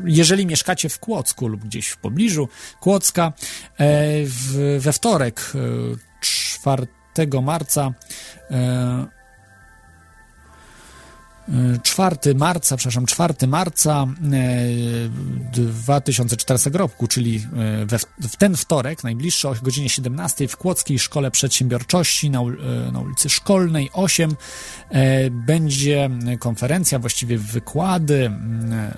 jeżeli 0.06 0.46
mieszkacie 0.46 0.90
w 0.90 1.00
Kłodzku 1.00 1.48
lub 1.48 1.62
gdzieś 1.62 1.88
w 1.88 1.98
pobliżu 1.98 2.50
Kłodzka, 2.80 3.34
e, 3.80 4.80
we 4.80 4.94
wtorek, 4.94 5.52
y, 5.56 5.98
4 6.22 7.42
marca, 7.42 7.94
e, 8.52 9.15
4 11.84 12.36
marca, 12.36 12.78
przepraszam, 12.78 13.06
4 13.06 13.48
marca 13.48 14.08
e, 14.34 15.10
2014 15.52 16.70
roku, 16.70 17.08
czyli 17.08 17.36
e, 17.36 17.86
we, 17.86 17.98
w 18.30 18.36
ten 18.36 18.58
wtorek, 18.58 19.04
najbliższy 19.04 19.50
o 19.50 19.56
godzinie 19.62 19.90
17 19.90 20.48
w 20.48 20.58
Kłodzkiej 20.58 21.00
Szkole 21.00 21.32
Przedsiębiorczości 21.32 22.30
na, 22.30 22.40
e, 22.40 22.92
na 22.92 23.00
ulicy 23.00 23.30
Szkolnej 23.30 23.90
8 23.94 24.36
e, 24.90 25.30
będzie 25.30 26.10
konferencja, 26.40 27.00
właściwie 27.00 27.38
wykłady, 27.38 28.32
e, 28.72 28.98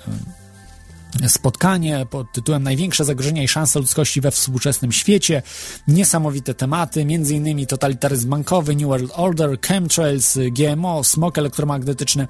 spotkanie 1.27 2.05
pod 2.09 2.31
tytułem 2.31 2.63
Największe 2.63 3.05
zagrożenia 3.05 3.43
i 3.43 3.47
szanse 3.47 3.79
ludzkości 3.79 4.21
we 4.21 4.31
współczesnym 4.31 4.91
świecie. 4.91 5.41
Niesamowite 5.87 6.53
tematy, 6.53 7.01
m.in. 7.01 7.65
totalitaryzm 7.65 8.29
bankowy, 8.29 8.75
New 8.75 8.87
World 8.87 9.11
Order, 9.15 9.61
chemtrails, 9.61 10.37
GMO, 10.51 11.03
smog 11.03 11.37
elektromagnetyczny. 11.37 12.27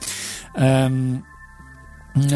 Em, 0.55 1.21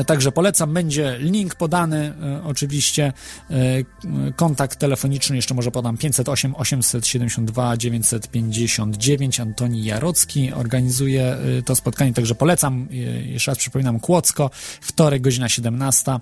Także 0.07 0.31
polecam, 0.31 0.73
będzie 0.73 1.17
link 1.19 1.55
podany 1.55 2.13
e, 2.21 2.43
oczywiście, 2.43 3.13
e, 3.49 4.33
kontakt 4.35 4.79
telefoniczny 4.79 5.35
jeszcze 5.35 5.53
może 5.53 5.71
podam. 5.71 5.97
508 5.97 6.55
872 6.55 7.77
959 7.77 9.39
Antoni 9.39 9.83
Jarocki 9.83 10.53
organizuje 10.53 11.23
e, 11.23 11.61
to 11.61 11.75
spotkanie, 11.75 12.13
także 12.13 12.35
polecam, 12.35 12.87
E, 12.91 12.95
jeszcze 13.21 13.51
raz 13.51 13.57
przypominam 13.57 13.99
Kłodzko, 13.99 14.49
wtorek 14.81 15.21
godzina 15.21 15.49
17 15.49 16.19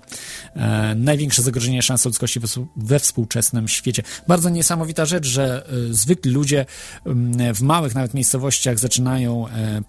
E, 0.56 0.94
największe 0.94 1.42
zagrożenie 1.42 1.82
szans 1.82 2.04
ludzkości 2.04 2.40
we, 2.76 2.98
współczesnym 2.98 3.68
świecie. 3.68 4.02
Bardzo 4.28 4.50
niesamowita 4.50 5.04
rzecz, 5.04 5.26
że 5.26 5.66
e, 5.66 5.94
zwykli 5.94 6.32
ludzie 6.32 6.66
m, 7.06 7.32
w 7.54 7.62
małych 7.62 7.94
nawet 7.94 8.14
miejscowościach 8.14 8.78
zaczynają 8.78 9.48
e, 9.48 9.82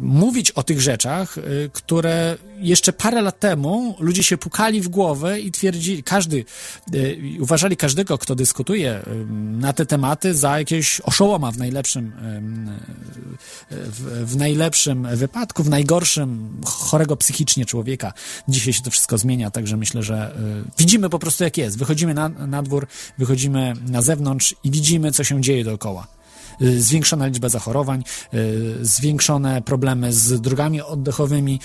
mówić 0.00 0.50
o 0.50 0.62
tych 0.62 0.80
rzeczach, 0.80 1.38
y, 1.38 1.70
które 1.72 2.36
jeszcze 2.58 2.92
parę 2.92 3.22
lat 3.22 3.40
temu 3.40 3.96
ludzie 3.98 4.22
się 4.22 4.38
pukali 4.38 4.80
w 4.80 4.88
głowę 4.88 5.40
i 5.40 5.52
twierdzili, 5.52 6.02
każdy, 6.02 6.44
y, 6.94 7.18
uważali 7.40 7.76
każdego, 7.76 8.18
kto 8.18 8.34
dyskutuje 8.34 9.00
y, 9.06 9.26
na 9.32 9.72
te 9.72 9.86
tematy 9.86 10.34
za 10.34 10.58
jakiegoś 10.58 11.00
oszołoma 11.00 11.52
w 11.52 11.58
najlepszym, 11.58 12.12
w, 13.70 14.30
w 14.30 14.36
najlepszym 14.36 15.16
wypadku, 15.16 15.62
w 15.62 15.68
najgorszym 15.68 16.60
chorego 16.64 17.16
psychicznie 17.16 17.66
człowieka. 17.66 18.12
Dzisiaj 18.48 18.72
się 18.72 18.82
to 18.82 18.90
wszystko 18.90 19.18
zmienia, 19.18 19.50
także 19.50 19.76
myślę, 19.76 20.02
że 20.02 20.36
widzimy 20.78 21.08
po 21.08 21.18
prostu 21.18 21.44
jak 21.44 21.56
jest. 21.56 21.78
Wychodzimy 21.78 22.14
na, 22.14 22.28
na 22.28 22.62
dwór, 22.62 22.86
wychodzimy 23.18 23.74
na 23.88 24.02
zewnątrz 24.02 24.54
i 24.64 24.70
widzimy, 24.70 25.12
co 25.12 25.24
się 25.24 25.40
dzieje 25.40 25.64
dookoła 25.64 26.15
zwiększona 26.60 27.26
liczba 27.26 27.48
zachorowań, 27.48 28.04
y, 28.34 28.78
zwiększone 28.80 29.62
problemy 29.62 30.12
z 30.12 30.40
drogami 30.40 30.80
oddechowymi, 30.80 31.60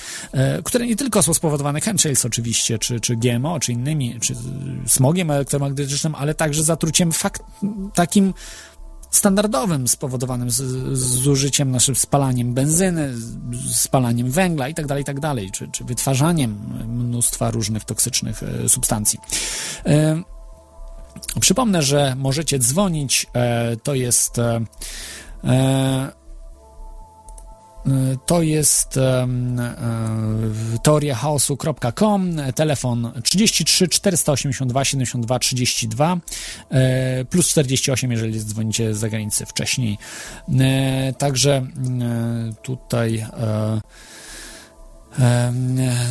y, 0.59 0.63
które 0.63 0.87
nie 0.87 0.95
tylko 0.95 1.23
są 1.23 1.33
spowodowane 1.33 1.81
chemtrails 1.81 2.25
oczywiście, 2.25 2.79
czy, 2.79 2.99
czy 2.99 3.15
GMO, 3.15 3.59
czy 3.59 3.71
innymi, 3.71 4.19
czy 4.19 4.33
y, 4.33 4.37
smogiem 4.85 5.31
elektromagnetycznym, 5.31 6.15
ale 6.15 6.33
także 6.33 6.63
zatruciem 6.63 7.11
fakt, 7.11 7.43
takim 7.93 8.33
standardowym, 9.11 9.87
spowodowanym 9.87 10.51
z, 10.51 10.55
z 10.97 11.27
użyciem 11.27 11.71
naszym 11.71 11.95
spalaniem 11.95 12.53
benzyny, 12.53 13.13
spalaniem 13.71 14.31
węgla 14.31 14.67
i 14.67 14.73
tak 14.73 14.87
dalej, 14.87 15.01
i 15.01 15.05
tak 15.05 15.19
czy, 15.51 15.67
czy 15.67 15.83
wytwarzaniem 15.83 16.57
mnóstwa 16.87 17.51
różnych 17.51 17.83
toksycznych 17.83 18.43
e, 18.43 18.69
substancji. 18.69 19.19
E, 19.85 20.23
Przypomnę, 21.39 21.81
że 21.81 22.15
możecie 22.17 22.59
dzwonić. 22.59 23.27
E, 23.35 23.75
to 23.83 23.95
jest. 23.95 24.39
E, 24.39 24.61
e, 25.43 26.21
to 28.25 28.41
jest 28.41 28.99
teoriachaosu.com, 30.83 32.35
telefon 32.55 33.11
33 33.23 33.87
482 33.87 34.85
72 34.85 35.39
32 35.39 36.17
e, 36.69 37.25
plus 37.25 37.49
48, 37.49 38.11
jeżeli 38.11 38.39
dzwonicie 38.39 38.93
z 38.95 38.97
zagranicy 38.97 39.45
wcześniej. 39.45 39.97
Także 41.17 41.67
tutaj 42.61 43.25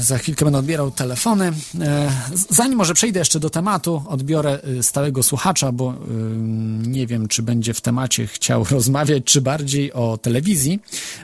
za 0.00 0.18
chwilkę 0.18 0.44
będę 0.44 0.58
odbierał 0.58 0.90
telefony. 0.90 1.52
E, 1.80 2.10
Zanim 2.48 2.78
może 2.78 2.94
przejdę 2.94 3.18
jeszcze 3.18 3.40
do 3.40 3.50
tematu, 3.50 4.02
odbiorę 4.08 4.58
e, 4.78 4.82
stałego 4.82 5.22
słuchacza, 5.22 5.72
bo 5.72 5.90
e, 5.90 5.96
nie 6.88 7.06
wiem, 7.06 7.28
czy 7.28 7.42
będzie 7.42 7.74
w 7.74 7.80
temacie 7.80 8.26
chciał 8.26 8.64
rozmawiać, 8.70 9.24
czy 9.24 9.40
bardziej 9.40 9.92
o 9.92 10.18
telewizji. 10.18 10.80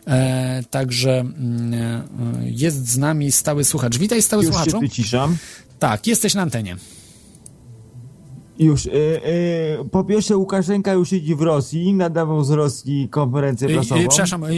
E, 0.06 0.62
Także 0.70 1.20
mm, 1.20 1.74
e, 1.74 2.02
jest 2.42 2.88
z 2.88 2.98
nami 2.98 3.32
stały 3.32 3.64
słuchacz. 3.64 3.98
Witaj, 3.98 4.22
stały 4.22 4.42
Już 4.44 4.52
się 4.52 4.56
słuchaczu. 4.58 4.80
wyciszam. 4.80 5.36
Tak, 5.78 6.06
jesteś 6.06 6.34
na 6.34 6.42
antenie. 6.42 6.76
Już. 8.58 8.86
E, 8.86 8.90
e, 8.90 9.84
po 9.90 10.04
pierwsze, 10.04 10.36
Łukaszenka 10.36 10.92
już 10.92 11.10
siedzi 11.10 11.34
w 11.34 11.40
Rosji, 11.40 11.94
nadawał 11.94 12.44
z 12.44 12.50
Rosji 12.50 13.08
konferencję 13.10 13.68
E, 13.68 13.72
prasową. 13.72 14.00
e, 14.00 14.08
Przepraszam, 14.08 14.44
e, 14.44 14.46
e, 14.48 14.50
e, 14.50 14.54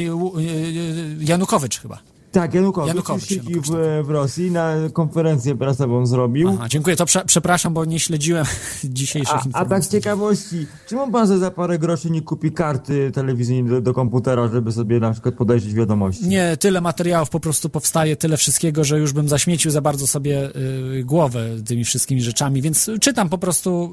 Janukowycz 1.21 1.81
chyba. 1.81 1.99
Tak, 2.33 2.55
Janukowicz, 2.55 2.89
Janukowicz, 2.89 3.29
siedzi 3.29 3.51
Janukowicz, 3.51 3.73
w, 4.03 4.07
w 4.07 4.11
Rosji, 4.11 4.51
na 4.51 4.75
konferencję 4.93 5.55
prasową 5.57 6.07
zrobił. 6.07 6.49
Aha, 6.55 6.67
dziękuję. 6.69 6.97
To 6.97 7.07
prze, 7.07 7.25
przepraszam, 7.27 7.75
bo 7.75 7.85
nie 7.85 8.01
śledziłem 8.01 8.47
dzisiejszych 8.85 9.35
A, 9.35 9.39
a 9.39 9.45
informacji. 9.45 9.71
tak 9.71 9.85
z 9.85 9.89
ciekawości, 9.89 10.67
czemu 10.87 11.13
pan 11.13 11.27
za, 11.27 11.39
za 11.39 11.51
parę 11.51 11.79
groszy 11.79 12.11
nie 12.11 12.23
kupi 12.23 12.53
karty 12.53 13.11
telewizyjnej 13.15 13.71
do, 13.71 13.81
do 13.81 13.95
komputera, 13.95 14.49
żeby 14.49 14.73
sobie 14.73 15.01
na 15.01 15.13
przykład 15.13 15.35
podejrzeć 15.35 15.75
wiadomości? 15.75 16.29
Nie, 16.29 16.57
tyle 16.57 16.81
materiałów 16.81 17.31
po 17.31 17.41
prostu 17.41 17.69
powstaje, 17.69 18.17
tyle 18.17 18.37
wszystkiego, 18.37 18.85
że 18.85 18.99
już 18.99 19.13
bym 19.13 19.29
zaśmiecił 19.29 19.71
za 19.71 19.81
bardzo 19.81 20.07
sobie 20.07 20.51
y, 20.57 21.05
głowę 21.05 21.47
tymi 21.67 21.85
wszystkimi 21.85 22.23
rzeczami, 22.23 22.63
więc 22.63 22.91
czytam 23.01 23.29
po 23.29 23.39
prostu 23.39 23.93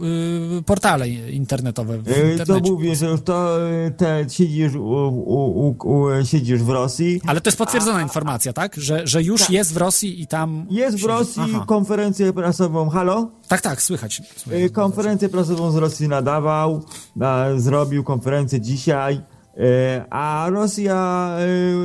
y, 0.59 0.63
portale 0.63 1.09
internetowe 1.09 1.95
E, 2.05 2.45
To 2.45 2.59
mówię, 2.59 2.95
że 2.95 3.05
już 3.05 3.21
to 3.21 3.69
e, 3.71 3.91
te, 3.91 4.25
siedzi, 4.29 4.57
już, 4.57 4.75
u, 4.75 4.79
u, 4.79 5.67
u, 5.67 5.75
u, 5.89 6.25
siedzi 6.25 6.51
już 6.51 6.63
w 6.63 6.69
Rosji. 6.69 7.21
Ale 7.27 7.41
to 7.41 7.47
jest 7.47 7.57
potwierdzona 7.57 8.01
informacja, 8.01 8.24
tak? 8.53 8.75
Że, 8.75 9.07
że 9.07 9.23
już 9.23 9.41
Tak. 9.41 9.49
jest 9.49 9.73
w 9.73 9.77
Rosji 9.77 10.21
i 10.21 10.27
tam... 10.27 10.65
Jest 10.69 10.97
w. 10.97 11.05
Rosji 11.05 11.41
Aha. 11.45 11.65
konferencję 11.67 12.33
prasową. 12.33 12.89
Halo? 12.89 13.29
Tak, 13.47 13.61
tak, 13.61 13.81
słychać. 13.81 14.21
Słychać. 14.37 14.71
Konferencję 14.71 15.29
prasową 15.29 15.71
z 15.71 15.75
Rosji 15.75 16.07
nadawał, 16.07 16.83
na, 17.15 17.59
zrobił 17.59 18.03
konferencję 18.03 18.61
dzisiaj, 18.61 19.21
a 20.09 20.47
Rosja 20.49 21.29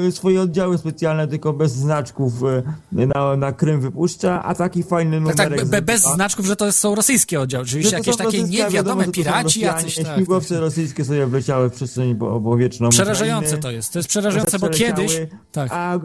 y, 0.09 0.13
swoje 0.13 0.41
oddziały 0.43 0.79
specjalne 0.79 1.29
tylko 1.29 1.53
bez 1.53 1.73
znaczków 1.73 2.33
y, 2.43 3.07
na, 3.15 3.37
na 3.37 3.53
Krym 3.53 3.81
wypuszcza, 3.81 4.43
a 4.43 4.55
taki 4.55 4.83
fajny 4.83 5.17
Tak, 5.17 5.21
numerek... 5.39 5.61
tak, 5.61 5.69
be, 5.69 5.83
bez 5.83 6.03
znaczków, 6.03 6.47
że 6.47 6.57
to 6.57 6.73
są 6.73 6.95
rosyjskie 6.95 7.41
oddziały. 7.41 7.65
Że 7.65 7.71
Oczywiście 7.71 7.91
to 7.91 7.97
jakieś 7.97 8.17
takie 8.17 8.43
niewiadome 8.43 8.71
wiadomo, 8.75 9.03
że 9.05 9.11
piraci 9.11 9.61
jacyś. 9.61 9.97
Tak, 9.97 10.15
Śmigłowce 10.17 10.61
rosyjskie 10.61 11.05
sobie 11.05 11.27
wleciały 11.27 11.71
w 11.71 11.73
przestrzeń 11.73 12.15
po- 12.15 12.41
powietrzną 12.41 12.89
Przerażające 12.89 13.47
Ukrainy. 13.47 13.63
to 13.63 13.71
jest. 13.71 13.93
To 13.93 13.99
jest 13.99 14.09
przerażające, 14.09 14.59
bo 14.59 14.69
kiedyś... 14.69 15.21
Tak. 15.53 15.71
A 15.73 15.97
y, 15.97 16.01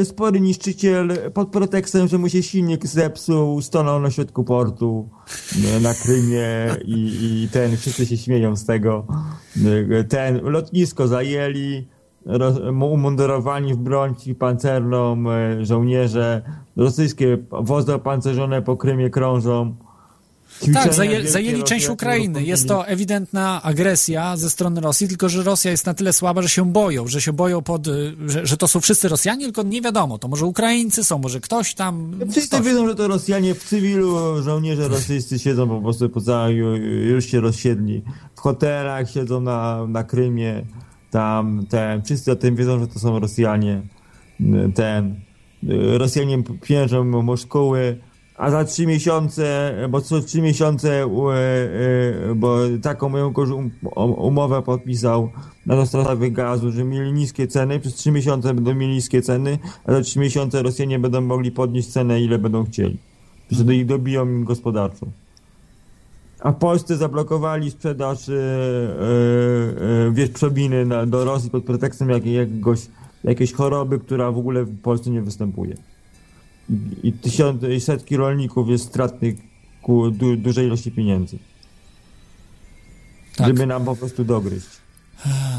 y, 0.00 0.04
spory 0.04 0.40
niszczyciel 0.40 1.18
pod 1.34 1.48
pretekstem, 1.48 2.08
że 2.08 2.18
mu 2.18 2.28
się 2.28 2.42
silnik 2.42 2.86
zepsuł, 2.86 3.62
stanął 3.62 4.00
na 4.00 4.10
środku 4.10 4.44
portu 4.44 5.08
na 5.82 5.94
Krymie 5.94 6.46
i, 6.84 7.42
i 7.42 7.48
ten, 7.52 7.76
wszyscy 7.76 8.06
się 8.06 8.16
śmieją 8.16 8.56
z 8.56 8.66
tego. 8.66 9.06
Ten, 10.08 10.40
lotnisko 10.42 11.08
zajęli, 11.08 11.88
roz, 12.26 12.58
umundurowani 12.80 13.74
w 13.74 13.76
broń 13.76 14.14
pancerną 14.38 15.24
y, 15.60 15.66
żołnierze, 15.66 16.42
rosyjskie 16.76 17.38
wozy 17.50 17.94
opancerzone 17.94 18.62
po 18.62 18.76
Krymie 18.76 19.10
krążą. 19.10 19.76
Tak, 20.74 20.94
zajęli 21.24 21.62
część 21.64 21.88
Ukrainy. 21.88 22.42
Jest 22.42 22.68
to 22.68 22.86
ewidentna 22.86 23.62
agresja 23.62 24.36
ze 24.36 24.50
strony 24.50 24.80
Rosji, 24.80 25.08
tylko 25.08 25.28
że 25.28 25.42
Rosja 25.42 25.70
jest 25.70 25.86
na 25.86 25.94
tyle 25.94 26.12
słaba, 26.12 26.42
że 26.42 26.48
się 26.48 26.72
boją, 26.72 27.06
że 27.06 27.20
się 27.20 27.32
boją 27.32 27.62
pod, 27.62 27.86
y, 27.86 28.14
że, 28.26 28.46
że 28.46 28.56
to 28.56 28.68
są 28.68 28.80
wszyscy 28.80 29.08
Rosjanie, 29.08 29.44
tylko 29.44 29.62
nie 29.62 29.82
wiadomo, 29.82 30.18
to 30.18 30.28
może 30.28 30.46
Ukraińcy 30.46 31.04
są, 31.04 31.18
może 31.18 31.40
ktoś 31.40 31.74
tam. 31.74 32.20
Wszyscy 32.30 32.62
wiedzą, 32.62 32.88
że 32.88 32.94
to 32.94 33.08
Rosjanie 33.08 33.54
w 33.54 33.64
cywilu, 33.64 34.42
żołnierze 34.42 34.88
rosyjscy 34.88 35.38
siedzą 35.38 35.68
po 35.68 35.80
prostu 35.80 36.08
po 36.08 36.20
całej, 36.20 36.56
już 37.08 37.24
się 37.24 37.40
rozsiedli. 37.40 38.02
W 38.34 38.40
hotelach 38.40 39.10
siedzą 39.10 39.40
na, 39.40 39.86
na 39.86 40.04
Krymie, 40.04 40.64
tam, 41.10 41.66
ten, 41.68 42.02
wszyscy 42.02 42.32
o 42.32 42.36
tym 42.36 42.56
wiedzą, 42.56 42.80
że 42.80 42.86
to 42.86 42.98
są 42.98 43.18
Rosjanie. 43.20 43.82
Ten, 44.74 45.20
Rosjanie 45.98 46.42
piężą 46.62 47.04
Moszkoły, 47.04 47.98
a 48.36 48.50
za 48.50 48.64
trzy 48.64 48.86
miesiące, 48.86 49.74
bo 49.90 50.00
co 50.00 50.20
trzy 50.20 50.42
miesiące, 50.42 51.02
e, 51.02 51.08
e, 52.30 52.34
bo 52.34 52.58
taką 52.82 53.08
moją 53.08 53.32
um- 53.54 53.70
umowę 53.96 54.62
podpisał 54.62 55.30
na 55.66 55.76
dostawę 55.76 56.30
gazu, 56.30 56.72
że 56.72 56.84
mieli 56.84 57.12
niskie 57.12 57.46
ceny, 57.46 57.80
przez 57.80 57.94
trzy 57.94 58.10
miesiące 58.10 58.54
będą 58.54 58.74
mieli 58.74 58.94
niskie 58.94 59.22
ceny, 59.22 59.58
a 59.84 59.92
za 59.92 60.00
trzy 60.00 60.18
miesiące 60.18 60.62
Rosjanie 60.62 60.98
będą 60.98 61.20
mogli 61.20 61.52
podnieść 61.52 61.88
cenę 61.88 62.20
ile 62.20 62.38
będą 62.38 62.64
chcieli. 62.64 62.98
Że 63.50 63.74
ich 63.74 63.86
dobiją 63.86 64.26
im 64.26 64.44
gospodarczo. 64.44 65.06
A 66.40 66.52
w 66.52 66.58
Polsce 66.58 66.96
zablokowali 66.96 67.70
sprzedaż 67.70 68.18
wieprzowiny 70.12 70.86
na, 70.86 71.06
do 71.06 71.24
Rosji 71.24 71.50
pod 71.50 71.64
pretekstem 71.64 72.10
jak, 72.10 72.26
jakiegoś, 72.26 72.80
jakiejś 73.24 73.52
choroby, 73.52 73.98
która 73.98 74.32
w 74.32 74.38
ogóle 74.38 74.64
w 74.64 74.80
Polsce 74.80 75.10
nie 75.10 75.22
występuje. 75.22 75.74
I, 77.02 77.12
tysiące, 77.12 77.80
setki 77.80 78.16
rolników 78.16 78.68
jest 78.68 78.84
stratnych 78.84 79.34
ku 79.82 80.10
du, 80.10 80.36
dużej 80.36 80.66
ilości 80.66 80.92
pieniędzy. 80.92 81.38
Tak. 83.36 83.46
Żeby 83.46 83.66
nam 83.66 83.84
po 83.84 83.96
prostu 83.96 84.24
dogryźć. 84.24 84.66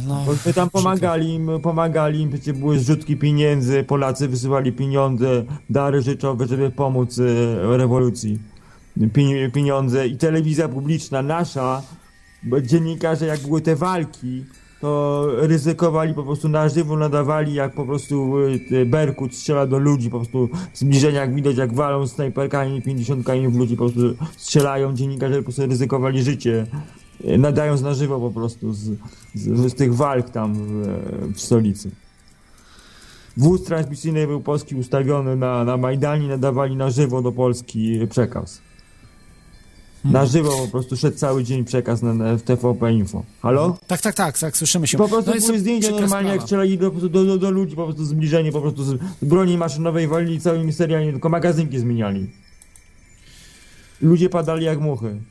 No, 0.08 0.24
Bo 0.26 0.32
my 0.46 0.54
tam 0.54 0.70
pomagali 0.70 1.34
im, 1.34 1.50
pomagali 1.64 2.22
im, 2.22 2.30
przecież 2.30 2.54
były 2.58 2.80
zrzutki 2.80 3.18
pieniędzy, 3.18 3.84
Polacy 3.84 4.28
wysyłali 4.28 4.72
pieniądze, 4.74 5.44
dary 5.70 6.02
życzowe, 6.02 6.48
żeby 6.48 6.70
pomóc 6.72 7.20
e, 7.20 7.78
rewolucji. 7.78 8.40
Pie- 8.98 9.52
Pieniądze 9.52 10.08
i 10.08 10.18
telewizja 10.18 10.70
publiczna 10.70 11.22
nasza, 11.22 11.82
dziennikarze 12.62 13.26
jak 13.26 13.40
były 13.40 13.62
te 13.62 13.76
walki, 13.76 14.46
to 14.82 15.28
ryzykowali 15.38 16.14
po 16.14 16.24
prostu 16.24 16.50
na 16.50 16.70
żywo, 16.70 16.98
nadawali 16.98 17.54
jak 17.54 17.74
po 17.74 17.86
prostu 17.86 18.34
e, 18.72 18.86
Berkut 18.86 19.36
strzela 19.36 19.68
do 19.68 19.78
ludzi, 19.78 20.10
po 20.10 20.18
prostu 20.18 20.50
w 20.74 20.78
zbliżeniach 20.78 21.34
widać 21.34 21.58
jak 21.58 21.74
walą 21.74 22.08
snajperkami, 22.08 22.82
pięćdziesiątkami 22.82 23.48
w 23.48 23.56
ludzi, 23.56 23.78
po 23.78 23.90
prostu 23.90 24.26
strzelają, 24.38 24.94
dziennikarze 24.94 25.38
po 25.38 25.44
prostu 25.44 25.66
ryzykowali 25.66 26.24
życie, 26.24 26.68
e, 27.24 27.38
nadając 27.38 27.82
na 27.82 27.94
żywo 27.94 28.20
po 28.20 28.32
prostu 28.32 28.74
z, 28.74 28.80
z, 29.36 29.72
z 29.72 29.76
tych 29.76 29.96
walk 29.96 30.30
tam 30.30 30.54
w, 30.54 31.34
w 31.36 31.42
stolicy. 31.42 31.92
Wóz 33.38 33.64
transmisyjny 33.64 34.28
był 34.28 34.42
polski 34.42 34.76
ustawiony 34.76 35.36
na, 35.36 35.64
na 35.64 35.78
Majdanie, 35.78 36.28
nadawali 36.28 36.76
na 36.76 36.90
żywo 36.90 37.22
do 37.22 37.32
Polski 37.32 38.00
przekaz. 38.10 38.62
Na 40.12 40.26
żywo 40.26 40.52
po 40.58 40.68
prostu 40.68 40.98
szedł 40.98 41.18
cały 41.18 41.44
dzień 41.44 41.66
przekaz 41.66 42.02
na, 42.02 42.36
w 42.38 42.42
TVP 42.42 42.94
Info. 42.94 43.24
Halo? 43.42 43.78
tak, 43.88 44.02
tak, 44.02 44.16
tak, 44.16 44.40
tak, 44.40 44.58
słyszymy 44.58 44.88
się. 44.88 44.98
Po 44.98 45.08
prostu 45.08 45.32
No 45.36 45.42
były 45.42 45.60
zdjęcia 45.60 45.92
normalnie, 45.92 46.32
jak 46.32 46.42
strzelali 46.42 46.78
do, 46.78 46.92
do, 46.92 47.26
do, 47.26 47.38
do 47.38 47.52
ludzi, 47.52 47.76
po 47.76 47.86
prostu 47.86 48.06
zbliżenie, 48.06 48.52
po 48.52 48.62
prostu 48.62 48.84
z 48.84 49.00
broni 49.22 49.58
maszynowej 49.58 50.08
walili 50.08 50.40
całymi 50.40 50.74
seriami, 50.74 51.12
tylko 51.12 51.30
magazynki 51.30 51.80
zmieniali. 51.80 52.30
Ludzie 54.02 54.30
padali 54.30 54.66
jak 54.66 54.80
muchy. 54.80 55.22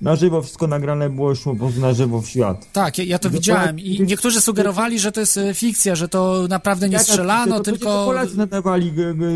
Na 0.00 0.16
żywo 0.16 0.42
wszystko 0.42 0.66
nagrane 0.66 1.10
było, 1.10 1.32
po 1.44 1.56
prostu 1.56 1.80
na 1.80 1.92
żywo 1.92 2.20
w 2.22 2.28
świat. 2.28 2.72
Tak, 2.72 2.98
ja, 2.98 3.04
ja 3.04 3.18
to 3.18 3.30
widziałem 3.30 3.78
i 3.80 4.00
niektórzy 4.00 4.40
sugerowali, 4.40 4.98
że 4.98 5.12
to 5.12 5.20
jest 5.20 5.38
e, 5.38 5.54
fikcja, 5.54 5.94
że 5.94 6.08
to 6.08 6.46
naprawdę 6.48 6.88
nie 6.88 6.92
Jaka 6.92 7.04
strzelano, 7.04 7.56
fikcja? 7.56 7.72
Tylko... 7.72 8.04
Polacy 8.06 8.36
nadawali, 8.36 8.92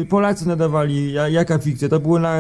Polacy 0.09 0.49
nadawali, 0.49 1.13
ja- 1.13 1.29
jaka 1.29 1.59
fikcja? 1.59 1.89
To 1.89 2.01
było 2.01 2.19
na, 2.19 2.37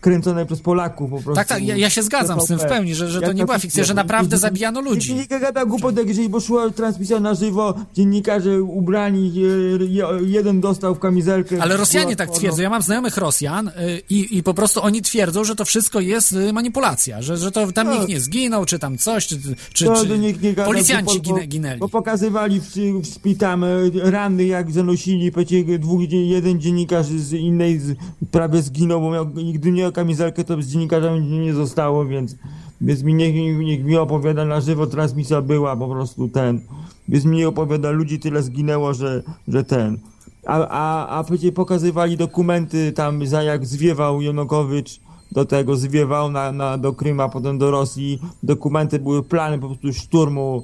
kręcone 0.00 0.46
przez 0.46 0.60
Polaków 0.60 1.10
po 1.10 1.16
prostu. 1.16 1.34
Tak, 1.34 1.46
tak, 1.48 1.62
ja, 1.62 1.76
ja 1.76 1.90
się 1.90 2.02
zgadzam 2.02 2.40
z 2.40 2.46
tym 2.46 2.58
w 2.58 2.64
pełni, 2.64 2.94
że, 2.94 3.08
że 3.10 3.20
to 3.20 3.32
nie 3.32 3.44
była 3.44 3.58
fikcja, 3.58 3.84
że 3.84 3.94
naprawdę 3.94 4.38
zabijano 4.38 4.80
ludzi. 4.80 5.14
Nie 5.14 5.26
gada 5.26 5.64
głupot, 5.64 6.08
jeżeli 6.08 6.28
bo 6.28 6.40
szła 6.40 6.70
transmisja 6.70 7.20
na 7.20 7.34
żywo, 7.34 7.74
dziennikarze 7.94 8.62
ubrani, 8.62 9.32
e, 9.80 9.84
je- 9.84 10.06
jeden 10.26 10.60
dostał 10.60 10.94
w 10.94 10.98
kamizelkę. 10.98 11.62
Ale 11.62 11.76
Rosjanie 11.76 12.16
tak 12.16 12.30
twierdzą. 12.30 12.62
Ja 12.62 12.70
mam 12.70 12.82
znajomych 12.82 13.16
Rosjan 13.16 13.70
i, 14.10 14.36
i 14.38 14.42
po 14.42 14.54
prostu 14.54 14.82
oni 14.82 15.02
twierdzą, 15.02 15.44
że 15.44 15.56
to 15.56 15.64
wszystko 15.64 16.00
jest 16.00 16.36
manipulacja, 16.52 17.22
że, 17.22 17.36
że 17.36 17.49
że 17.50 17.66
to 17.66 17.72
tam 17.72 17.86
No. 17.86 17.94
nikt 17.94 18.08
nie 18.08 18.20
zginął, 18.20 18.64
czy 18.64 18.78
tam 18.78 18.98
coś, 18.98 19.26
czy, 19.26 19.38
czy, 19.72 19.84
To 19.84 19.96
czy 19.96 20.06
do 20.06 20.16
nikt 20.16 20.42
nie 20.42 20.52
gadał, 20.54 20.72
policjanci 20.72 21.20
ginę, 21.20 21.46
ginęli. 21.46 21.78
Bo 21.78 21.88
pokazywali 21.88 22.60
w, 22.60 22.76
w 23.02 23.06
szpitam 23.06 23.64
e, 23.64 23.68
rany, 23.94 24.44
jak 24.44 24.70
zanosili, 24.70 25.32
przecież 25.32 25.64
dwóch, 25.78 26.00
jeden 26.10 26.60
dziennikarz 26.60 27.06
z 27.06 27.32
innej 27.32 27.78
z, 27.78 27.96
prawie 28.30 28.62
zginął, 28.62 29.00
bo 29.00 29.10
miał, 29.10 29.26
gdy 29.26 29.72
miał 29.72 29.92
kamizelkę, 29.92 30.44
to 30.44 30.62
z 30.62 30.66
dziennikarzami 30.66 31.20
nie 31.20 31.54
zostało, 31.54 32.06
więc, 32.06 32.36
więc 32.80 33.02
mi 33.02 33.14
niech, 33.14 33.34
niech 33.58 33.84
mi 33.84 33.96
opowiada 33.96 34.44
na 34.44 34.60
żywo, 34.60 34.86
transmisja 34.86 35.42
była 35.42 35.76
po 35.76 35.88
prostu 35.88 36.28
ten, 36.28 36.60
więc 37.08 37.24
mi 37.24 37.36
nie 37.36 37.48
opowiada, 37.48 37.90
ludzi 37.90 38.18
tyle 38.18 38.42
zginęło, 38.42 38.94
że, 38.94 39.22
że 39.48 39.64
ten. 39.64 39.98
A, 40.46 40.68
a, 40.68 41.18
a 41.18 41.24
przecież 41.24 41.50
pokazywali 41.52 42.16
dokumenty 42.16 42.92
tam, 42.92 43.26
za 43.26 43.42
jak 43.42 43.66
zwiewał 43.66 44.22
Janukowycz, 44.22 45.00
do 45.32 45.44
tego 45.44 45.76
zwiewał 45.76 46.30
na, 46.30 46.52
na, 46.52 46.78
do 46.78 46.92
Kryma, 46.92 47.28
potem 47.28 47.58
do 47.58 47.70
Rosji. 47.70 48.20
Dokumenty 48.42 48.98
były 48.98 49.22
plany 49.22 49.58
po 49.58 49.66
prostu 49.66 49.92
szturmu 49.92 50.62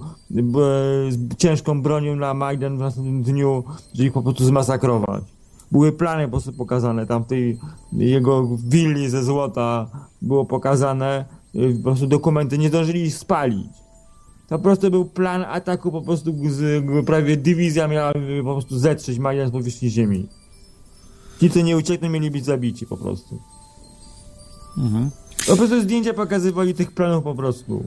z 1.10 1.36
ciężką 1.36 1.82
bronią 1.82 2.16
na 2.16 2.34
Majdan 2.34 2.76
w 2.76 2.80
następnym 2.80 3.22
dniu, 3.22 3.64
żeby 3.94 4.06
ich 4.06 4.12
po 4.12 4.22
prostu 4.22 4.44
zmasakrować. 4.44 5.24
Były 5.72 5.92
plany 5.92 6.24
po 6.24 6.30
prostu 6.30 6.52
pokazane, 6.52 7.06
tam 7.06 7.24
w 7.24 7.26
tej 7.26 7.58
jego 7.92 8.48
willi 8.68 9.10
ze 9.10 9.24
złota 9.24 9.86
było 10.22 10.44
pokazane, 10.44 11.24
y, 11.54 11.74
po 11.76 11.82
prostu 11.82 12.06
dokumenty, 12.06 12.58
nie 12.58 12.68
zdążyli 12.68 13.02
ich 13.02 13.14
spalić. 13.14 13.68
To 14.48 14.58
po 14.58 14.62
prostu 14.64 14.90
był 14.90 15.04
plan 15.04 15.44
ataku, 15.44 15.92
po 15.92 16.02
prostu 16.02 16.32
z, 16.48 16.84
prawie 17.06 17.36
dywizja 17.36 17.88
miała 17.88 18.10
y, 18.10 18.42
po 18.44 18.52
prostu 18.52 18.78
zetrzeć 18.78 19.18
Majdan 19.18 19.48
z 19.48 19.50
powierzchni 19.50 19.90
ziemi. 19.90 20.28
Ci, 21.40 21.50
co 21.50 21.60
nie 21.60 21.76
uciekną, 21.76 22.10
mieli 22.10 22.30
być 22.30 22.44
zabici 22.44 22.86
po 22.86 22.96
prostu. 22.96 23.38
Mhm. 24.78 25.10
Po 25.46 25.56
prostu 25.56 25.82
zdjęcia 25.82 26.14
pokazywali 26.14 26.74
tych 26.74 26.92
planów 26.92 27.24
po 27.24 27.34
prostu. 27.34 27.84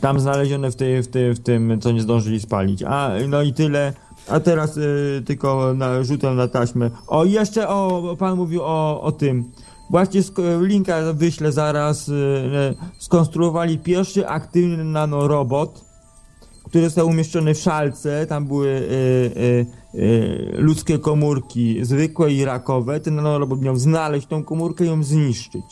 Tam 0.00 0.20
znalezione 0.20 0.70
w, 0.70 0.76
tej, 0.76 1.02
w, 1.02 1.08
tej, 1.08 1.34
w 1.34 1.40
tym, 1.40 1.80
co 1.80 1.92
nie 1.92 2.02
zdążyli 2.02 2.40
spalić. 2.40 2.82
A, 2.82 3.10
no 3.28 3.42
i 3.42 3.52
tyle. 3.52 3.92
A 4.28 4.40
teraz 4.40 4.76
y, 4.76 5.22
tylko 5.26 5.74
na, 5.74 6.02
rzutem 6.02 6.36
na 6.36 6.48
taśmę. 6.48 6.90
O, 7.06 7.24
jeszcze 7.24 7.68
o, 7.68 8.16
pan 8.18 8.36
mówił 8.36 8.62
o, 8.62 9.02
o 9.02 9.12
tym. 9.12 9.52
Właśnie 9.90 10.20
linka 10.60 11.12
wyślę 11.12 11.52
zaraz. 11.52 12.08
Y, 12.08 12.12
y, 12.12 12.74
skonstruowali 12.98 13.78
pierwszy 13.78 14.28
aktywny 14.28 14.84
nanorobot, 14.84 15.84
który 16.68 16.84
został 16.84 17.08
umieszczony 17.08 17.54
w 17.54 17.58
szalce. 17.58 18.26
Tam 18.26 18.46
były 18.46 18.68
y, 18.68 20.52
ludzkie 20.52 20.98
komórki, 20.98 21.84
zwykłe 21.84 22.32
i 22.32 22.44
rakowe. 22.44 23.00
Ten 23.00 23.16
nanorobot 23.16 23.62
miał 23.62 23.76
znaleźć 23.76 24.26
tą 24.26 24.44
komórkę 24.44 24.84
i 24.84 24.88
ją 24.88 25.04
zniszczyć. 25.04 25.64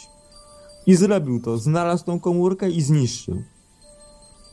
I 0.86 0.94
zrobił 0.94 1.40
to. 1.40 1.58
Znalazł 1.58 2.04
tą 2.04 2.20
komórkę 2.20 2.70
i 2.70 2.80
zniszczył. 2.82 3.42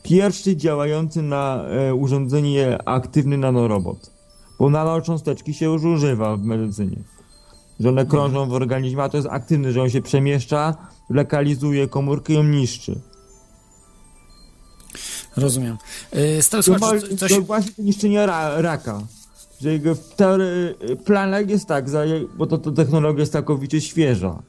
Pierwszy 0.02 0.56
działający 0.56 1.22
na 1.22 1.64
urządzenie 1.94 2.88
aktywny 2.88 3.38
nanorobot. 3.38 4.10
Bo 4.58 4.70
nanocząsteczki 4.70 5.54
się 5.54 5.66
już 5.66 5.84
używa 5.84 6.36
w 6.36 6.42
medycynie. 6.42 6.96
Że 7.80 7.88
one 7.88 8.06
krążą 8.06 8.48
w 8.48 8.52
organizmie, 8.52 9.02
a 9.02 9.08
to 9.08 9.16
jest 9.16 9.28
aktywny, 9.30 9.72
że 9.72 9.82
on 9.82 9.90
się 9.90 10.02
przemieszcza, 10.02 10.74
lokalizuje 11.10 11.88
komórkę 11.88 12.32
i 12.32 12.36
ją 12.36 12.42
niszczy. 12.44 13.00
Rozumiem. 15.36 15.76
To, 16.50 16.62
słuchacz, 16.62 17.10
ma, 17.10 17.16
coś... 17.16 17.32
to 17.32 17.42
właśnie 17.42 17.72
to 17.72 17.82
niszczenie 17.82 18.26
ra, 18.26 18.60
raka. 18.60 19.02
Że 19.60 19.72
jego 19.72 19.96
planach 21.04 21.48
jest 21.48 21.66
tak, 21.66 21.86
bo 22.36 22.46
to, 22.46 22.58
to 22.58 22.72
technologia 22.72 23.20
jest 23.20 23.32
całkowicie 23.32 23.80
świeża. 23.80 24.42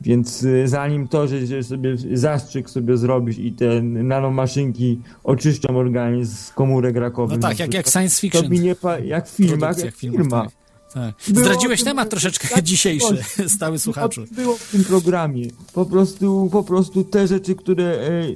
Więc 0.00 0.42
y, 0.42 0.68
zanim 0.68 1.08
to, 1.08 1.28
że, 1.28 1.46
że 1.46 1.62
sobie 1.62 1.96
zastrzyk 2.12 2.70
sobie 2.70 2.96
zrobisz 2.96 3.38
i 3.38 3.52
te 3.52 3.82
nanomaszynki 3.82 5.00
oczyszczą 5.24 5.76
organizm 5.76 6.36
z 6.36 6.50
komórek 6.50 6.96
rakowych. 6.96 7.38
No 7.38 7.48
tak, 7.48 7.58
jak, 7.58 7.74
jak 7.74 7.84
to, 7.84 7.90
science 7.90 8.16
to 8.16 8.20
fiction. 8.20 8.50
mi 8.50 8.60
nie 8.60 8.74
pa, 8.74 8.98
jak 8.98 9.28
w 9.28 9.30
filmach, 9.30 9.58
produkcjach 9.58 9.84
jak 9.84 9.94
filmowych, 9.94 10.22
filma. 10.26 10.63
Tak. 10.94 11.14
Było 11.28 11.44
Zdradziłeś 11.46 11.80
tym- 11.80 11.86
temat 11.86 12.10
troszeczkę 12.10 12.48
tak, 12.48 12.64
dzisiejszy, 12.64 13.18
stały 13.56 13.78
słuchaczu. 13.78 14.24
Było 14.32 14.56
w 14.56 14.70
tym 14.70 14.84
programie. 14.84 15.46
Po 15.72 15.84
prostu, 15.86 16.48
po 16.52 16.62
prostu 16.62 17.04
te 17.04 17.26
rzeczy, 17.26 17.54
które 17.54 17.84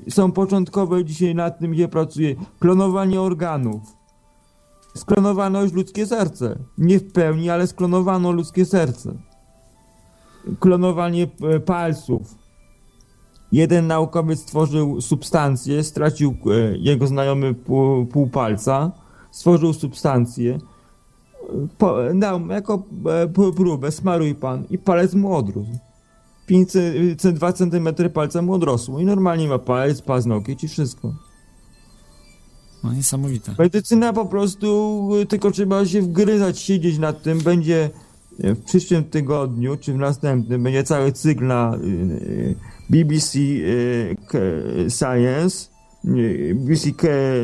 e, 0.07 0.11
są 0.11 0.33
początkowe 0.33 1.05
dzisiaj 1.05 1.35
nad 1.35 1.59
tym, 1.59 1.73
gdzie 1.73 1.89
pracuję. 1.89 2.35
Klonowanie 2.59 3.21
organów. 3.21 3.83
Sklonowano 4.97 5.63
już 5.63 5.73
ludzkie 5.73 6.07
serce. 6.07 6.59
Nie 6.79 6.99
w 6.99 7.13
pełni, 7.13 7.51
ale 7.51 7.67
sklonowano 7.67 8.33
ludzkie 8.33 8.65
serce. 8.65 9.15
Klonowanie 10.61 11.29
e, 11.43 11.61
palców. 11.61 12.35
Jeden 13.53 13.87
naukowiec 13.87 14.41
stworzył 14.41 15.01
substancję, 15.01 15.85
stracił 15.85 16.31
e, 16.47 16.77
jego 16.79 17.07
znajomy 17.07 17.55
pół, 17.55 18.07
pół 18.07 18.29
palca, 18.29 18.93
stworzył 19.31 19.73
substancję, 19.73 20.59
po, 21.79 21.97
dał 22.15 22.47
jako 22.47 22.83
e, 23.07 23.53
próbę, 23.57 23.91
smaruj 23.93 24.35
pan 24.35 24.65
i 24.71 24.79
palec 24.79 25.15
mu 25.15 25.37
odrósł. 25.37 25.79
5, 26.47 26.73
2 27.33 27.53
cm 27.53 27.89
palca 28.15 28.43
mu 28.43 28.53
odrosło 28.53 29.01
i 29.01 29.05
normalnie 29.05 29.49
ma 29.49 29.59
palec, 29.59 30.03
paznokieć 30.03 30.65
i 30.65 30.69
wszystko. 30.69 31.15
No 32.85 32.93
niesamowite. 32.93 33.55
Medycyna 33.59 34.13
po 34.13 34.27
prostu, 34.27 35.11
y, 35.23 35.27
tylko 35.27 35.51
trzeba 35.51 35.87
się 35.87 36.03
wgryzać, 36.03 36.59
siedzieć 36.59 36.99
nad 36.99 37.23
tym. 37.23 37.39
Będzie 37.39 37.91
y, 38.45 38.55
w 38.55 38.65
przyszłym 38.65 39.05
tygodniu, 39.05 39.77
czy 39.77 39.93
w 39.93 39.97
następnym, 39.97 40.63
będzie 40.63 40.85
cały 40.85 41.13
cykl 41.13 41.47
na 41.47 41.79
BBC 42.91 43.39
Science, 44.89 45.69
BBC, 46.55 46.91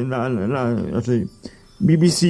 na, 0.07 0.29
na, 0.29 0.85
znaczy 0.91 1.29
BBC 1.81 2.27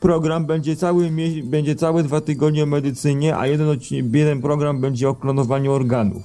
program 0.00 0.46
będzie 0.46 0.76
cały, 0.76 1.10
będzie 1.44 1.76
całe 1.76 2.02
dwa 2.02 2.20
tygodnie 2.20 2.62
o 2.62 2.66
medycynie, 2.66 3.36
a 3.36 3.46
jeden, 3.46 3.68
jeden 4.12 4.40
program 4.40 4.80
będzie 4.80 5.08
o 5.08 5.14
klonowaniu 5.14 5.72
organów. 5.72 6.22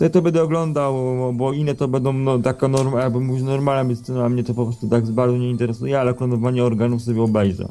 Ja 0.00 0.10
to 0.10 0.22
będę 0.22 0.42
oglądał, 0.42 0.94
bo 1.34 1.52
inne 1.52 1.74
to 1.74 1.88
będą 1.88 2.12
no, 2.12 2.38
taka 2.38 2.68
norma, 2.68 3.00
jakbym 3.00 3.24
mówił, 3.24 3.44
normalna 3.44 3.84
medycyna, 3.84 4.24
a 4.24 4.28
mnie 4.28 4.44
to 4.44 4.54
po 4.54 4.64
prostu 4.64 4.88
tak 4.88 5.06
bardzo 5.10 5.36
nie 5.36 5.50
interesuje, 5.50 6.00
ale 6.00 6.14
klonowanie 6.14 6.64
organów 6.64 7.02
sobie 7.02 7.22
obejrzę. 7.22 7.68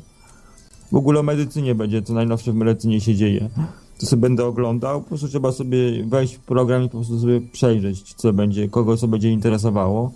W 0.91 0.95
ogóle 0.95 1.19
o 1.19 1.23
medycynie 1.23 1.75
będzie, 1.75 2.02
co 2.02 2.13
najnowsze 2.13 2.52
w 2.52 2.56
medycynie 2.56 3.02
się 3.02 3.15
dzieje. 3.15 3.49
To 3.99 4.06
sobie 4.06 4.21
będę 4.21 4.45
oglądał, 4.45 5.02
po 5.02 5.08
prostu 5.08 5.28
trzeba 5.28 5.52
sobie 5.52 6.04
wejść 6.04 6.36
w 6.36 6.39
program 6.39 6.84
i 6.84 6.89
po 6.89 6.97
prostu 6.97 7.19
sobie 7.19 7.41
przejrzeć, 7.41 8.13
co 8.13 8.34
będzie, 8.34 8.69
kogo 8.69 8.97
co 8.97 9.08
będzie 9.08 9.32
interesowało. 9.32 10.12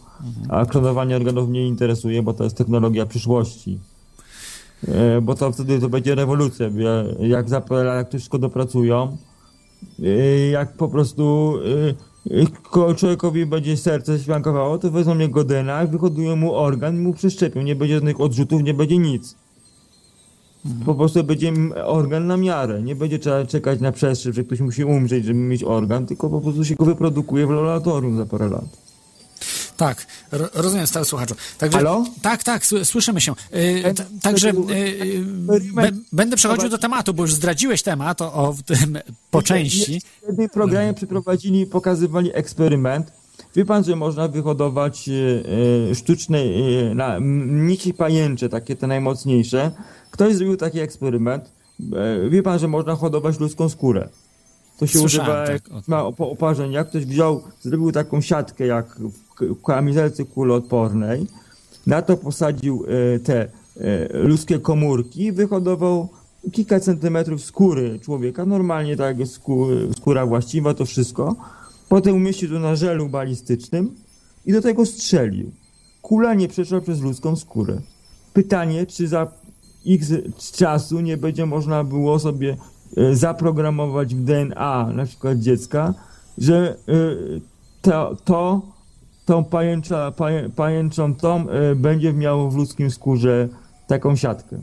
A 0.49 0.65
klonowanie 0.65 1.15
organów 1.15 1.49
mnie 1.49 1.67
interesuje, 1.67 2.23
bo 2.23 2.33
to 2.33 2.43
jest 2.43 2.57
technologia 2.57 3.05
przyszłości. 3.05 3.79
E, 4.87 5.21
Bo 5.21 5.35
to 5.35 5.51
wtedy 5.51 5.79
to 5.79 5.89
będzie 5.89 6.15
rewolucja. 6.15 6.69
Jak 7.19 7.49
za 7.49 7.61
jak 7.85 8.09
to 8.09 8.17
wszystko 8.17 8.37
dopracują, 8.39 9.17
e, 10.03 10.07
jak 10.49 10.73
po 10.77 10.87
prostu 10.87 11.53
e, 12.29 12.45
ko- 12.71 12.95
człowiekowi 12.95 13.45
będzie 13.45 13.77
serce 13.77 14.19
śwankowało, 14.19 14.77
to 14.77 14.91
wezmą 14.91 15.17
jego 15.17 15.43
DNA, 15.43 15.85
wyhodują 15.85 16.35
mu 16.35 16.55
organ 16.55 16.95
i 16.95 16.99
mu 16.99 17.13
przeszczepią. 17.13 17.61
Nie 17.61 17.75
będzie 17.75 17.95
żadnych 17.95 18.21
odrzutów, 18.21 18.63
nie 18.63 18.73
będzie 18.73 18.97
nic. 18.97 19.35
Po 20.85 20.95
prostu 20.95 21.23
będzie 21.23 21.53
organ 21.85 22.27
na 22.27 22.37
miarę. 22.37 22.81
Nie 22.81 22.95
będzie 22.95 23.19
trzeba 23.19 23.45
czekać 23.45 23.79
na 23.79 23.91
przestrzeń, 23.91 24.33
że 24.33 24.43
ktoś 24.43 24.59
musi 24.59 24.83
umrzeć, 24.83 25.25
żeby 25.25 25.39
mieć 25.39 25.63
organ, 25.63 26.05
tylko 26.05 26.29
po 26.29 26.41
prostu 26.41 26.65
się 26.65 26.75
go 26.75 26.85
wyprodukuje 26.85 27.47
w 27.47 27.49
laboratorium 27.49 28.17
za 28.17 28.25
parę 28.25 28.49
lat. 28.49 28.92
Tak, 29.83 30.07
ro- 30.31 30.49
rozumiem, 30.53 30.87
stały 30.87 31.05
słuchaczu. 31.05 31.35
Także, 31.57 31.77
Halo? 31.77 32.05
Tak, 32.21 32.43
tak, 32.43 32.63
sły- 32.65 32.85
słyszymy 32.85 33.21
się. 33.21 33.31
Y, 33.55 33.93
także 34.21 34.49
y, 34.49 34.53
y, 34.53 35.21
be, 35.73 35.89
będę 36.11 36.35
przechodził 36.35 36.69
do 36.69 36.77
tematu, 36.77 37.13
bo 37.13 37.23
już 37.23 37.33
zdradziłeś 37.33 37.83
temat 37.83 38.21
o, 38.21 38.33
o 38.33 38.55
tym 38.65 38.97
po 39.31 39.41
części. 39.41 40.01
W 40.23 40.27
jednym 40.27 40.49
programie 40.49 40.93
przeprowadzili, 40.93 41.65
pokazywali 41.65 42.31
eksperyment. 42.33 43.11
Wie 43.55 43.65
pan, 43.65 43.83
że 43.83 43.95
można 43.95 44.27
wyhodować 44.27 45.09
e, 45.91 45.95
sztuczne 45.95 46.39
na, 46.95 47.15
m, 47.15 47.67
nici 47.67 47.93
pajęcze, 47.93 48.49
takie 48.49 48.75
te 48.75 48.87
najmocniejsze. 48.87 49.71
Ktoś 50.11 50.35
zrobił 50.35 50.57
taki 50.57 50.79
eksperyment. 50.79 51.43
E, 52.25 52.29
wie 52.29 52.43
pan, 52.43 52.59
że 52.59 52.67
można 52.67 52.95
hodować 52.95 53.39
ludzką 53.39 53.69
skórę. 53.69 54.09
To 54.77 54.87
się 54.87 54.99
Słyszałem, 54.99 55.31
używa, 55.31 55.45
tak, 55.45 55.53
jak 55.53 55.71
o 55.71 55.81
ma 55.87 56.01
opo- 56.03 56.31
oparzenia. 56.31 56.83
Ktoś 56.83 57.05
wziął, 57.05 57.43
zrobił 57.61 57.91
taką 57.91 58.21
siatkę 58.21 58.65
jak 58.67 58.99
w 59.39 59.61
kamizelce 59.61 60.25
kuloodpornej. 60.25 61.27
Na 61.87 62.01
to 62.01 62.17
posadził 62.17 62.85
e, 63.15 63.19
te 63.19 63.41
e, 63.41 63.47
ludzkie 64.17 64.59
komórki 64.59 65.23
i 65.23 65.31
wyhodował 65.31 66.09
kilka 66.51 66.79
centymetrów 66.79 67.43
skóry 67.43 67.99
człowieka, 67.99 68.45
normalnie 68.45 68.97
tak 68.97 69.19
jak 69.19 69.27
skó, 69.27 69.67
skóra 69.97 70.25
właściwa, 70.25 70.73
to 70.73 70.85
wszystko. 70.85 71.35
Potem 71.89 72.15
umieścił 72.15 72.49
to 72.49 72.59
na 72.59 72.75
żelu 72.75 73.09
balistycznym 73.09 73.95
i 74.45 74.53
do 74.53 74.61
tego 74.61 74.85
strzelił. 74.85 75.51
Kula 76.01 76.33
nie 76.33 76.47
przeszła 76.47 76.81
przez 76.81 77.01
ludzką 77.01 77.35
skórę. 77.35 77.81
Pytanie, 78.33 78.85
czy 78.85 79.07
za 79.07 79.31
x 79.87 80.11
czasu 80.51 80.99
nie 80.99 81.17
będzie 81.17 81.45
można 81.45 81.83
było 81.83 82.19
sobie 82.19 82.57
zaprogramować 83.13 84.15
w 84.15 84.23
DNA 84.23 84.89
na 84.93 85.05
przykład 85.05 85.39
dziecka, 85.39 85.93
że 86.37 86.75
e, 86.87 86.93
to, 87.81 88.15
to 88.25 88.61
tą 89.25 89.43
pajęcza, 89.43 90.11
paję, 90.11 90.49
pajęczą 90.55 91.15
tą 91.15 91.45
y, 91.71 91.75
będzie 91.75 92.13
miało 92.13 92.49
w 92.49 92.55
ludzkim 92.55 92.91
skórze 92.91 93.49
taką 93.87 94.15
siatkę. 94.15 94.57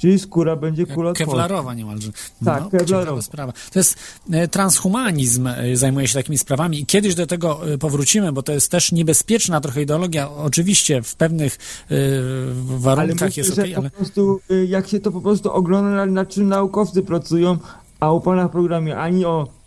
Czyli 0.00 0.18
skóra 0.18 0.56
będzie 0.56 0.86
kuloodporna. 0.86 1.32
Kevlarowa 1.32 1.74
niemalże. 1.74 2.12
Tak, 2.44 2.62
no, 2.62 2.70
kevlarowa. 2.70 3.00
ciekawa 3.04 3.22
sprawa. 3.22 3.52
To 3.72 3.78
jest 3.78 3.96
e, 4.32 4.48
transhumanizm 4.48 5.46
e, 5.46 5.76
zajmuje 5.76 6.08
się 6.08 6.14
takimi 6.14 6.38
sprawami 6.38 6.80
i 6.80 6.86
kiedyś 6.86 7.14
do 7.14 7.26
tego 7.26 7.72
e, 7.72 7.78
powrócimy, 7.78 8.32
bo 8.32 8.42
to 8.42 8.52
jest 8.52 8.70
też 8.70 8.92
niebezpieczna 8.92 9.60
trochę 9.60 9.82
ideologia. 9.82 10.30
Oczywiście 10.30 11.02
w 11.02 11.16
pewnych 11.16 11.58
e, 11.90 11.94
Ale 11.94 12.78
warunkach 12.78 13.28
myślę, 13.28 13.42
jest 13.42 13.58
okej, 13.58 13.74
ale 13.74 13.90
po 13.90 13.96
prostu, 13.96 14.40
jak 14.68 14.88
się 14.88 15.00
to 15.00 15.12
po 15.12 15.20
prostu 15.20 15.52
ogląda, 15.52 16.06
nad 16.06 16.28
czym 16.28 16.48
naukowcy 16.48 17.02
pracują, 17.02 17.58
a 18.00 18.12
u 18.12 18.20
pana 18.20 18.48
w 18.48 18.50
programie 18.50 18.98
ani 18.98 19.24
o 19.24 19.59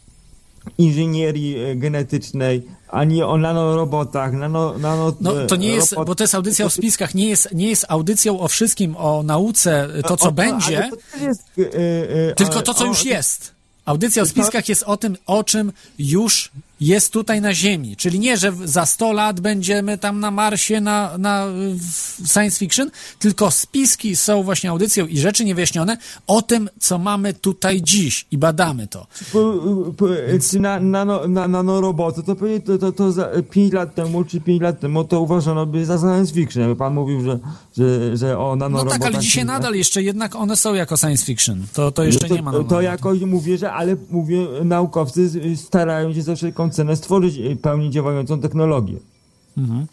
inżynierii 0.78 1.65
y, 1.65 1.76
genetycznej, 1.76 2.63
ani 2.88 3.23
o 3.23 3.38
nanorobotach, 3.38 4.34
nano, 4.34 4.78
nano 4.78 5.13
No 5.21 5.34
to 5.47 5.56
nie 5.56 5.67
jest, 5.67 5.91
robot- 5.91 6.08
bo 6.08 6.15
to 6.15 6.23
jest 6.23 6.36
audycja 6.36 6.65
o 6.65 6.69
spiskach, 6.69 7.15
nie 7.15 7.30
jest, 7.30 7.54
nie 7.54 7.69
jest 7.69 7.86
audycją 7.89 8.39
o 8.39 8.47
wszystkim, 8.47 8.95
o 8.97 9.23
nauce, 9.23 9.89
to 10.08 10.17
co 10.17 10.28
O, 10.28 10.32
będzie, 10.32 10.89
to 10.91 11.26
jest, 11.26 11.41
y, 11.58 11.62
y, 11.62 11.67
y, 12.32 12.34
tylko 12.36 12.62
to 12.62 12.73
co 12.73 12.84
o, 12.84 12.88
już 12.88 13.06
jest. 13.06 13.52
Audycja 13.86 14.23
o 14.23 14.26
spiskach 14.26 14.69
jest 14.69 14.84
o 14.84 14.97
tym, 14.97 15.17
o 15.26 15.43
czym 15.43 15.71
już 15.99 16.52
jest 16.81 17.13
tutaj 17.13 17.41
na 17.41 17.53
Ziemi. 17.53 17.95
Czyli 17.95 18.19
nie, 18.19 18.38
że 18.38 18.51
za 18.63 18.86
100 18.86 19.13
lat 19.13 19.39
będziemy 19.39 19.97
tam 19.97 20.19
na 20.19 20.31
Marsie, 20.31 20.81
na, 20.81 21.17
na 21.17 21.45
w 22.21 22.27
science 22.27 22.59
fiction, 22.59 22.91
tylko 23.19 23.51
spiski 23.51 24.15
są 24.15 24.43
właśnie 24.43 24.69
audycją 24.69 25.07
i 25.07 25.17
rzeczy 25.17 25.45
niewyjaśnione 25.45 25.97
o 26.27 26.41
tym, 26.41 26.69
co 26.79 26.97
mamy 26.97 27.33
tutaj 27.33 27.81
dziś 27.81 28.25
i 28.31 28.38
badamy 28.38 28.88
to. 28.88 29.07
po, 29.33 29.53
po, 29.97 30.05
czy 30.51 30.59
na, 30.59 30.79
na, 30.79 31.47
nanoroboty, 31.47 32.23
to 32.23 32.36
pewnie 32.36 32.59
to, 32.59 32.77
to, 32.77 32.91
to 32.91 33.12
za 33.12 33.29
5 33.51 33.73
lat 33.73 33.95
temu, 33.95 34.23
czy 34.23 34.41
5 34.41 34.62
lat 34.62 34.79
temu 34.79 35.03
to 35.03 35.21
uważano 35.21 35.65
by 35.65 35.86
za 35.86 35.97
science 35.97 36.33
fiction. 36.33 36.62
Jakby 36.62 36.75
pan 36.75 36.93
mówił, 36.93 37.21
że, 37.21 37.39
że, 37.77 38.17
że 38.17 38.39
o 38.39 38.49
No 38.49 38.55
nanorobotach... 38.55 38.99
tak, 38.99 39.13
ale 39.13 39.19
dzisiaj 39.21 39.45
nadal 39.45 39.75
jeszcze 39.75 40.03
jednak 40.03 40.36
one 40.36 40.55
są 40.55 40.73
jako 40.73 40.97
science 40.97 41.25
fiction. 41.25 41.65
To, 41.73 41.91
to 41.91 42.03
jeszcze 42.03 42.27
to, 42.27 42.36
nie 42.36 42.41
ma. 42.41 42.51
To, 42.51 42.63
to 42.63 42.81
jakoś 42.81 43.19
mówię, 43.21 43.57
że 43.57 43.71
ale 43.73 43.95
mówię, 44.12 44.47
naukowcy 44.63 45.29
starają 45.57 46.13
się 46.13 46.21
za 46.21 46.36
wszelką 46.36 46.62
cenę 46.69 46.95
stworzyć 46.95 47.38
y, 47.38 47.56
pełni 47.56 47.89
działającą 47.89 48.39
technologię. 48.41 48.97
Mhm. 49.58 49.86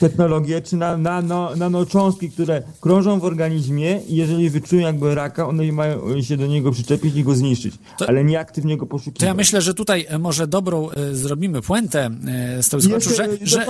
Technologię 0.00 0.62
czy 0.62 0.76
na, 0.76 0.96
nano, 0.96 1.50
nanocząstki, 1.56 2.30
które 2.30 2.62
krążą 2.80 3.20
w 3.20 3.24
organizmie 3.24 4.00
i 4.08 4.16
jeżeli 4.16 4.50
wyczują 4.50 4.82
jakby 4.82 5.14
raka, 5.14 5.48
one 5.48 5.72
mają 5.72 6.22
się 6.22 6.36
do 6.36 6.46
niego 6.46 6.70
przyczepić 6.72 7.16
i 7.16 7.24
go 7.24 7.34
zniszczyć, 7.34 7.74
To- 7.98 8.08
ale 8.08 8.24
nie 8.24 8.40
aktywnie 8.40 8.76
go 8.76 8.86
poszukiwać. 8.86 9.20
To 9.20 9.26
ja 9.26 9.34
myślę, 9.34 9.60
że 9.62 9.74
tutaj 9.74 10.06
e, 10.08 10.18
może 10.18 10.46
dobrą 10.46 10.90
e, 10.90 11.14
zrobimy 11.14 11.62
puentę 11.62 12.10
e, 12.58 12.62
z 12.62 12.68
tego 12.68 12.82
słuchaczu, 12.82 13.08
Jeszcze, 13.10 13.24
że, 13.24 13.32
y, 13.32 13.38
że 13.46 13.66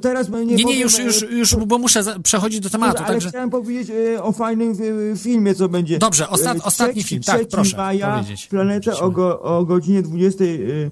teraz 0.00 0.28
nie, 0.28 0.44
nie, 0.44 0.64
nie, 0.64 0.80
już, 0.80 0.98
y, 0.98 1.02
już, 1.02 1.22
już, 1.30 1.56
bo 1.56 1.78
muszę 1.78 2.02
za- 2.02 2.18
przechodzić 2.18 2.60
do 2.60 2.70
tematu, 2.70 2.98
ale 2.98 3.06
także 3.06 3.28
chciałem 3.28 3.50
powiedzieć 3.50 3.90
y, 3.90 4.22
o 4.22 4.32
fajnym 4.32 4.72
y, 4.80 5.14
filmie, 5.18 5.54
co 5.54 5.68
będzie. 5.68 5.98
Dobrze, 5.98 6.24
ostat- 6.28 6.56
Y, 6.56 6.62
ostatni 6.62 7.02
film, 7.02 7.22
tak, 7.22 7.36
3 7.40 7.46
proszę 7.50 7.76
maja, 7.76 8.12
powiedzieć. 8.16 8.46
Planeta 8.46 8.92
o, 9.00 9.10
go, 9.10 9.42
o 9.42 9.64
godzinie 9.64 10.02
22.50 10.02 10.42
y, 10.42 10.90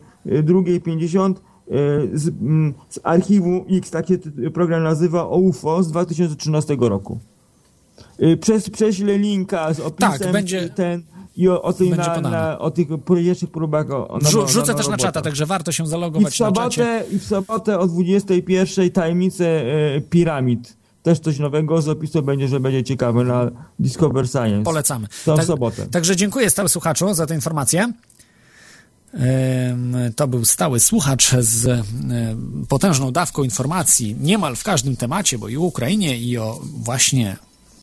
z, 2.14 2.28
mm, 2.28 2.74
z 2.88 3.00
archiwum 3.02 3.64
X, 3.70 3.90
tak 3.90 4.08
się 4.08 4.18
program 4.54 4.82
nazywa, 4.82 5.28
o 5.28 5.36
UFO 5.36 5.82
z 5.82 5.88
2013 5.88 6.76
roku. 6.88 7.18
Y, 8.22 8.36
Przez, 8.36 8.70
prześlę 8.70 9.18
linka 9.18 9.74
z 9.74 9.80
opisem 9.80 10.10
Tak, 10.18 10.32
będzie- 10.32 10.62
y, 10.64 10.70
ten 10.70 11.02
i 11.36 11.48
o, 11.48 11.62
o, 11.62 11.72
tej 11.72 11.90
na, 11.90 12.20
na, 12.20 12.58
o 12.58 12.70
tych 12.70 12.88
pierwszych 13.06 13.50
próbach 13.50 13.90
o, 13.90 14.08
o 14.08 14.18
wrzucę 14.46 14.74
też 14.74 14.88
na 14.88 14.96
czata, 14.96 15.22
także 15.22 15.46
warto 15.46 15.72
się 15.72 15.84
I 15.84 15.86
w 15.86 15.90
zalogować 15.90 16.40
na 16.40 16.52
czacie. 16.52 16.70
sobotę, 16.70 17.04
I 17.12 17.18
w 17.18 17.24
sobotę 17.24 17.78
o 17.78 17.86
21 17.86 18.90
tajemnice 18.90 19.46
e, 19.46 20.00
piramid. 20.00 20.76
Też 21.02 21.18
coś 21.20 21.38
nowego 21.38 21.82
z 21.82 21.88
opisu 21.88 22.22
będzie, 22.22 22.48
że 22.48 22.60
będzie 22.60 22.84
ciekawe 22.84 23.24
na 23.24 23.50
Discover 23.78 24.28
Science. 24.28 24.62
Polecamy. 24.64 25.06
To 25.24 25.34
w 25.34 25.36
Tak- 25.36 25.46
sobotę. 25.46 25.86
Także 25.86 26.16
dziękuję 26.16 26.50
stały 26.50 26.68
słuchaczu 26.68 27.14
za 27.14 27.26
tę 27.26 27.34
informację. 27.34 27.92
To 30.16 30.28
był 30.28 30.44
stały 30.44 30.80
słuchacz 30.80 31.30
z 31.40 31.66
em, 31.66 32.66
potężną 32.68 33.12
dawką 33.12 33.42
informacji 33.42 34.16
niemal 34.20 34.56
w 34.56 34.62
każdym 34.62 34.96
temacie, 34.96 35.38
bo 35.38 35.48
i 35.48 35.56
o 35.56 35.60
Ukrainie, 35.60 36.18
i 36.18 36.38
o 36.38 36.60
właśnie 36.62 37.36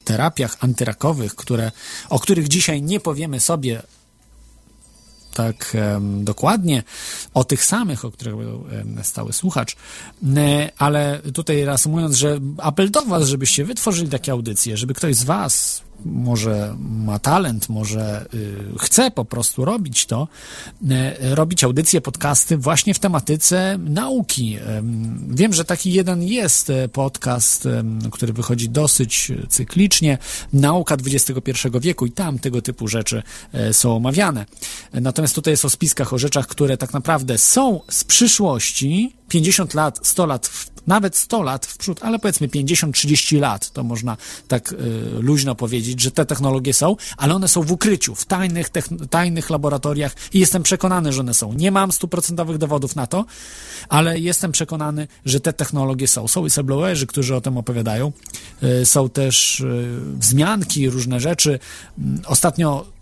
terapiach 0.04 0.58
antyrakowych, 0.60 1.36
które, 1.36 1.72
o 2.10 2.20
których 2.20 2.48
dzisiaj 2.48 2.82
nie 2.82 3.00
powiemy 3.00 3.40
sobie 3.40 3.82
tak 5.34 5.76
em, 5.76 6.24
dokładnie, 6.24 6.84
o 7.34 7.44
tych 7.44 7.66
samych, 7.66 8.06
o 8.06 8.12
których 8.12 8.36
był 8.36 8.66
em, 8.72 9.00
stały 9.04 9.34
słuchacz, 9.34 9.76
Ne, 10.22 10.72
ale 10.78 11.22
tutaj 11.34 11.66
reasumując, 11.66 12.16
że 12.16 12.40
apel 12.58 12.92
do 12.92 13.02
Was, 13.02 13.28
żebyście 13.28 13.66
wytworzyli 13.66 14.10
takie 14.10 14.32
audycje, 14.32 14.78
żeby 14.78 14.94
ktoś 14.94 15.16
z 15.16 15.24
Was 15.24 15.85
może 16.06 16.76
ma 16.80 17.20
talent, 17.20 17.70
może 17.70 18.26
y, 18.34 18.56
chce 18.80 19.12
po 19.12 19.26
prostu 19.26 19.66
robić 19.66 20.06
to, 20.06 20.28
y, 20.84 21.36
robić 21.36 21.64
audycje, 21.64 22.02
podcasty 22.02 22.58
właśnie 22.58 22.94
w 22.94 23.00
tematyce 23.00 23.78
nauki. 23.80 24.58
Em, 24.58 25.26
Wiem, 25.36 25.54
że 25.54 25.66
taki 25.66 25.94
jeden 25.94 26.24
jest 26.24 26.70
e, 26.70 26.90
podcast, 26.90 27.68
który 28.12 28.34
wychodzi 28.34 28.70
dosyć 28.70 29.32
cyklicznie, 29.50 30.18
Nauka 30.54 30.96
XXI 30.96 31.52
wieku 31.80 32.06
i 32.06 32.12
tam 32.12 32.40
tego 32.40 32.62
typu 32.62 32.88
rzeczy 32.88 33.24
e, 33.54 33.74
są 33.74 33.96
omawiane. 33.96 34.46
Natomiast 34.94 35.36
tutaj 35.36 35.52
jest 35.52 35.66
o 35.66 35.70
spiskach, 35.70 36.14
o 36.14 36.18
rzeczach, 36.18 36.48
które 36.48 36.78
tak 36.78 36.94
naprawdę 36.94 37.38
są 37.38 37.82
z 37.90 38.04
przyszłości, 38.04 39.14
50 39.28 39.74
lat, 39.74 40.00
100 40.04 40.26
lat, 40.26 40.50
nawet 40.88 41.16
100 41.16 41.44
lat 41.44 41.66
w 41.66 41.78
przód, 41.78 42.00
ale 42.04 42.20
powiedzmy 42.20 42.48
50-30 42.48 43.40
lat, 43.40 43.72
to 43.72 43.84
można 43.84 44.18
tak 44.48 44.72
y, 44.72 44.76
luźno 45.20 45.56
powiedzieć, 45.56 46.02
że 46.02 46.12
te 46.12 46.26
technologie 46.26 46.74
są, 46.74 46.96
ale 47.18 47.36
one 47.36 47.48
są 47.48 47.62
w 47.62 47.72
ukryciu, 47.72 48.16
w 48.16 48.26
tajnych, 48.26 48.70
tajnych 49.10 49.50
laboratoriach 49.50 50.16
i 50.34 50.40
jestem 50.40 50.64
przekonany, 50.64 51.14
że 51.14 51.22
one 51.22 51.34
są. 51.34 51.54
Nie 51.54 51.72
mam 51.72 51.92
stuprocentowych 51.92 52.58
dowodów 52.58 52.96
na 52.96 53.08
to, 53.08 53.26
ale 53.90 54.20
jestem 54.20 54.52
przekonany, 54.52 55.08
że 55.26 55.40
te 55.40 55.54
technologie 55.54 56.08
są. 56.08 56.28
Są 56.28 56.42
whistleblowerzy, 56.42 57.08
którzy 57.08 57.36
o 57.36 57.42
tym 57.42 57.58
opowiadają. 57.58 58.12
Y, 58.64 58.86
są 58.86 59.10
też 59.10 59.60
y, 59.60 60.00
wzmianki, 60.20 60.90
różne 60.90 61.20
rzeczy. 61.20 61.60
Mm, 61.98 62.22
Ostatnio 62.26 62.95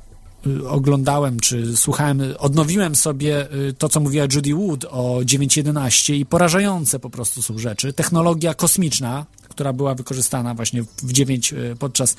oglądałem, 0.69 1.39
czy 1.39 1.77
słuchałem, 1.77 2.21
odnowiłem 2.39 2.95
sobie 2.95 3.53
y, 3.53 3.73
to, 3.73 3.89
co 3.89 3.99
mówiła 3.99 4.25
Judy 4.33 4.55
Wood 4.55 4.85
o 4.85 5.19
9.11 5.23 6.13
i 6.13 6.25
porażające 6.25 6.99
po 6.99 7.09
prostu 7.09 7.41
są 7.41 7.57
rzeczy. 7.57 7.93
Technologia 7.93 8.53
kosmiczna, 8.53 9.25
która 9.49 9.73
była 9.73 9.95
wykorzystana 9.95 10.53
właśnie 10.53 10.83
w 10.83 11.13
9, 11.13 11.53
y, 11.53 11.75
podczas, 11.79 12.15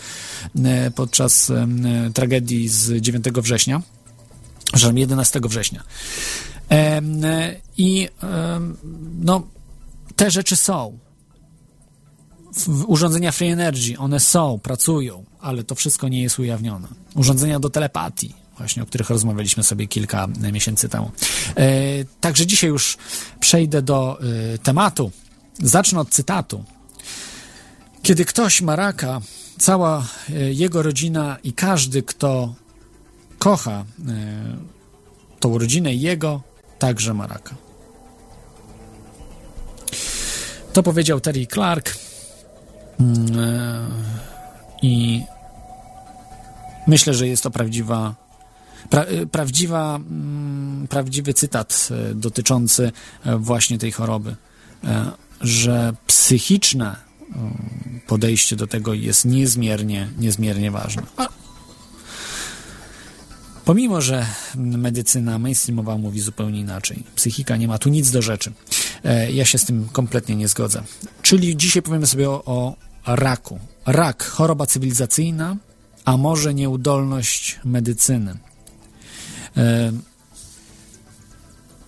y, 0.56 0.90
podczas 0.90 1.50
y, 1.50 1.54
tragedii 2.14 2.68
z 2.68 3.00
9 3.00 3.24
września, 3.42 3.82
przepraszam, 4.64 4.98
11 4.98 5.40
września. 5.48 5.82
Y, 6.72 6.76
I 7.76 8.08
no, 9.20 9.46
te 10.16 10.30
rzeczy 10.30 10.56
są 10.56 10.98
urządzenia 12.86 13.32
Free 13.32 13.48
Energy, 13.48 13.98
one 13.98 14.20
są, 14.20 14.58
pracują, 14.58 15.24
ale 15.40 15.64
to 15.64 15.74
wszystko 15.74 16.08
nie 16.08 16.22
jest 16.22 16.38
ujawnione. 16.38 16.88
Urządzenia 17.14 17.60
do 17.60 17.70
telepatii, 17.70 18.34
właśnie 18.58 18.82
o 18.82 18.86
których 18.86 19.10
rozmawialiśmy 19.10 19.62
sobie 19.62 19.86
kilka 19.86 20.28
e, 20.42 20.52
miesięcy 20.52 20.88
temu. 20.88 21.10
E, 21.56 21.70
także 22.20 22.46
dzisiaj 22.46 22.70
już 22.70 22.96
przejdę 23.40 23.82
do 23.82 24.18
e, 24.54 24.58
tematu. 24.58 25.10
Zacznę 25.58 26.00
od 26.00 26.10
cytatu. 26.10 26.64
Kiedy 28.02 28.24
ktoś 28.24 28.62
ma 28.62 28.76
raka, 28.76 29.20
cała 29.58 30.06
e, 30.30 30.52
jego 30.52 30.82
rodzina 30.82 31.38
i 31.42 31.52
każdy, 31.52 32.02
kto 32.02 32.54
kocha 33.38 33.84
e, 34.08 34.56
tą 35.40 35.58
rodzinę 35.58 35.94
jego, 35.94 36.42
także 36.78 37.14
ma 37.14 37.26
raka. 37.26 37.54
To 40.72 40.82
powiedział 40.82 41.20
Terry 41.20 41.46
Clark. 41.46 41.94
I 44.82 45.22
myślę, 46.86 47.14
że 47.14 47.28
jest 47.28 47.42
to 47.42 47.50
prawdziwa, 47.50 48.14
pra, 48.90 49.04
prawdziwa, 49.30 49.96
mm, 49.96 50.86
prawdziwy 50.88 51.34
cytat 51.34 51.88
e, 51.90 52.14
dotyczący 52.14 52.92
e, 53.24 53.36
właśnie 53.38 53.78
tej 53.78 53.92
choroby, 53.92 54.36
e, 54.84 55.10
że 55.40 55.92
psychiczne 56.06 56.96
mm, 57.28 58.00
podejście 58.06 58.56
do 58.56 58.66
tego 58.66 58.94
jest 58.94 59.24
niezmiernie, 59.24 60.08
niezmiernie 60.18 60.70
ważne. 60.70 61.02
Pomimo, 63.64 64.00
że 64.00 64.26
medycyna 64.56 65.38
mainstreamowa 65.38 65.98
mówi 65.98 66.20
zupełnie 66.20 66.60
inaczej, 66.60 67.04
psychika 67.16 67.56
nie 67.56 67.68
ma 67.68 67.78
tu 67.78 67.88
nic 67.88 68.10
do 68.10 68.22
rzeczy. 68.22 68.52
E, 69.04 69.32
Ja 69.32 69.44
się 69.44 69.58
z 69.58 69.64
tym 69.64 69.88
kompletnie 69.92 70.36
nie 70.36 70.48
zgodzę. 70.48 70.82
Czyli 71.22 71.56
dzisiaj 71.56 71.82
powiemy 71.82 72.06
sobie 72.06 72.30
o, 72.30 72.42
o 72.46 72.76
raku. 73.06 73.58
Rak, 73.86 74.24
choroba 74.24 74.66
cywilizacyjna, 74.66 75.56
a 76.04 76.16
może 76.16 76.54
nieudolność 76.54 77.60
medycyny. 77.64 78.38
E, 79.56 79.92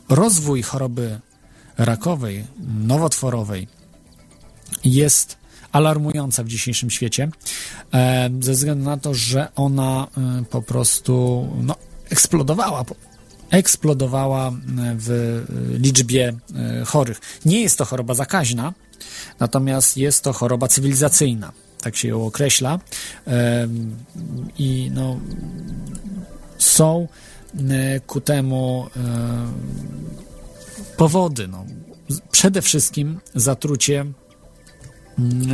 Rozwój 0.08 0.62
choroby 0.62 1.20
rakowej, 1.78 2.44
nowotworowej 2.86 3.68
jest 4.84 5.36
alarmująca 5.76 6.44
w 6.44 6.48
dzisiejszym 6.48 6.90
świecie, 6.90 7.28
e, 7.94 8.30
ze 8.40 8.52
względu 8.52 8.84
na 8.84 8.96
to, 8.96 9.14
że 9.14 9.48
ona 9.56 10.06
e, 10.16 10.44
po 10.50 10.62
prostu 10.62 11.46
no, 11.62 11.74
eksplodowała. 12.10 12.84
Eksplodowała 13.50 14.52
w 14.76 15.42
liczbie 15.78 16.32
chorych. 16.86 17.20
Nie 17.44 17.60
jest 17.60 17.78
to 17.78 17.84
choroba 17.84 18.14
zakaźna, 18.14 18.72
natomiast 19.40 19.96
jest 19.96 20.24
to 20.24 20.32
choroba 20.32 20.68
cywilizacyjna 20.68 21.52
tak 21.82 21.96
się 21.96 22.08
ją 22.08 22.26
określa. 22.26 22.78
I 24.58 24.90
no, 24.94 25.20
są 26.58 27.08
ku 28.06 28.20
temu 28.20 28.86
powody. 30.96 31.48
No. 31.48 31.64
Przede 32.30 32.62
wszystkim 32.62 33.20
zatrucie 33.34 34.04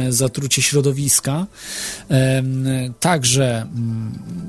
zatrucie 0.08 0.62
środowiska, 0.62 1.46
także 3.00 3.66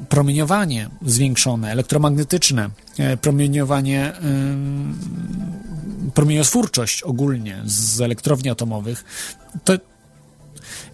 promieniowanie 0.10 0.90
zwiększone, 1.06 1.72
elektromagnetyczne, 1.72 2.70
e, 2.98 3.18
promieniowanie, 3.18 4.14
promieniotwórczość 6.14 7.04
ogólnie 7.04 7.62
z 7.66 8.02
elektrowni 8.02 8.50
atomowych, 8.50 9.04
to, 9.64 9.74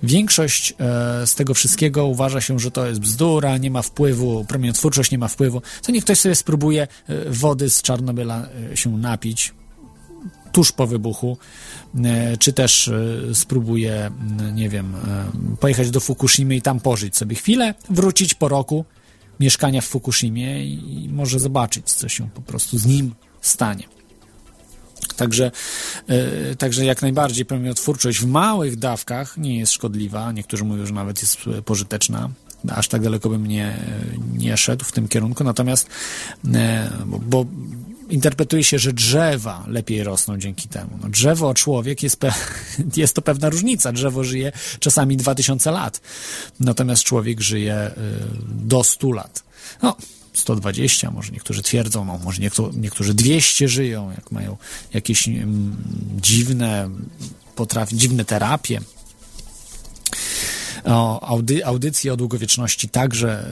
Większość 0.03 0.73
e, 0.79 1.27
z 1.27 1.36
tego 1.36 1.53
wszystkiego 1.53 2.05
uważa 2.05 2.41
się, 2.41 2.60
że 2.60 2.71
to 2.71 2.88
jest 2.88 2.99
bzdura, 2.99 3.58
nie 3.58 3.71
ma 3.71 3.82
wpływu, 3.82 4.45
promieniotwórczość 4.45 5.12
nie 5.12 5.17
ma 5.17 5.27
wpływu. 5.27 5.62
To 5.82 5.91
niech 5.91 6.03
ktoś 6.03 6.19
sobie 6.19 6.36
spróbuje 6.36 6.82
e, 7.08 7.29
wody 7.29 7.69
z 7.69 7.82
Czarnobyla 7.82 8.47
się 8.75 8.97
napić 8.97 9.53
tuż 10.51 10.71
po 10.71 10.88
wybuchu, 10.88 11.38
czy 12.39 12.53
też 12.53 12.91
spróbuje, 13.33 14.12
nie 14.53 14.69
wiem, 14.69 14.93
pojechać 15.59 15.91
do 15.91 15.99
Fukushimy 15.99 16.55
i 16.55 16.62
tam 16.62 16.79
pożyć 16.79 17.17
sobie 17.17 17.35
chwilę, 17.35 17.73
wrócić 17.89 18.33
po 18.33 18.47
roku 18.47 18.85
mieszkania 19.39 19.81
w 19.81 19.85
Fukushimie 19.85 20.65
i 20.65 21.09
może 21.12 21.39
zobaczyć, 21.39 21.91
co 21.91 22.09
się 22.09 22.29
po 22.29 22.41
prostu 22.41 22.77
z 22.77 22.85
nim 22.85 23.15
stanie. 23.41 23.83
Także, 25.15 25.51
e, 26.07 26.55
także 26.55 26.85
jak 26.85 27.01
najbardziej 27.01 27.45
promieniotwórczość 27.45 28.19
w 28.19 28.25
małych 28.25 28.75
dawkach 28.75 29.38
nie 29.38 29.59
jest 29.59 29.71
szkodliwa. 29.71 30.31
Niektórzy 30.31 30.63
mówią, 30.63 30.85
że 30.85 30.93
nawet 30.93 31.21
jest 31.21 31.38
pożyteczna. 31.65 32.29
Aż 32.69 32.88
tak 32.88 33.01
daleko 33.01 33.29
bym 33.29 33.47
nie, 33.47 33.77
nie 34.38 34.57
szedł 34.57 34.85
w 34.85 34.91
tym 34.91 35.07
kierunku. 35.07 35.43
Natomiast, 35.43 35.89
e, 36.53 36.89
bo 37.05 37.45
interpretuje 38.09 38.63
się, 38.63 38.79
że 38.79 38.93
drzewa 38.93 39.65
lepiej 39.67 40.03
rosną 40.03 40.37
dzięki 40.37 40.67
temu. 40.67 40.99
No, 41.01 41.09
drzewo, 41.09 41.53
człowiek 41.53 42.03
jest, 42.03 42.21
jest 42.97 43.15
to 43.15 43.21
pewna 43.21 43.49
różnica. 43.49 43.91
Drzewo 43.91 44.23
żyje 44.23 44.51
czasami 44.79 45.17
2000 45.17 45.71
lat, 45.71 46.01
natomiast 46.59 47.03
człowiek 47.03 47.41
żyje 47.41 47.87
y, 47.87 47.91
do 48.49 48.83
100 48.83 49.11
lat. 49.11 49.43
No, 49.81 49.95
120, 50.33 51.11
może 51.11 51.31
niektórzy 51.31 51.63
twierdzą, 51.63 52.05
no, 52.05 52.17
może 52.17 52.41
niektórzy 52.73 53.13
200 53.13 53.67
żyją, 53.67 54.11
jak 54.11 54.31
mają 54.31 54.57
jakieś 54.93 55.27
mm, 55.27 55.75
dziwne, 56.21 56.89
potrafi, 57.55 57.97
dziwne 57.97 58.25
terapie. 58.25 58.81
O, 60.85 61.23
audy, 61.23 61.61
o 62.11 62.17
długowieczności 62.17 62.89
także 62.89 63.45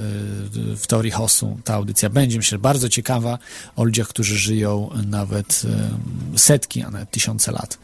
y, 0.73 0.75
w 0.75 0.87
teorii 0.87 1.11
Hosu 1.11 1.57
ta 1.63 1.73
audycja 1.73 2.09
będzie, 2.09 2.37
myślę, 2.37 2.57
bardzo 2.57 2.89
ciekawa 2.89 3.39
o 3.75 3.83
ludziach, 3.83 4.07
którzy 4.07 4.37
żyją 4.37 4.89
nawet 5.07 5.61
y, 6.35 6.39
setki, 6.39 6.83
a 6.83 6.91
nawet 6.91 7.11
tysiące 7.11 7.51
lat. 7.51 7.77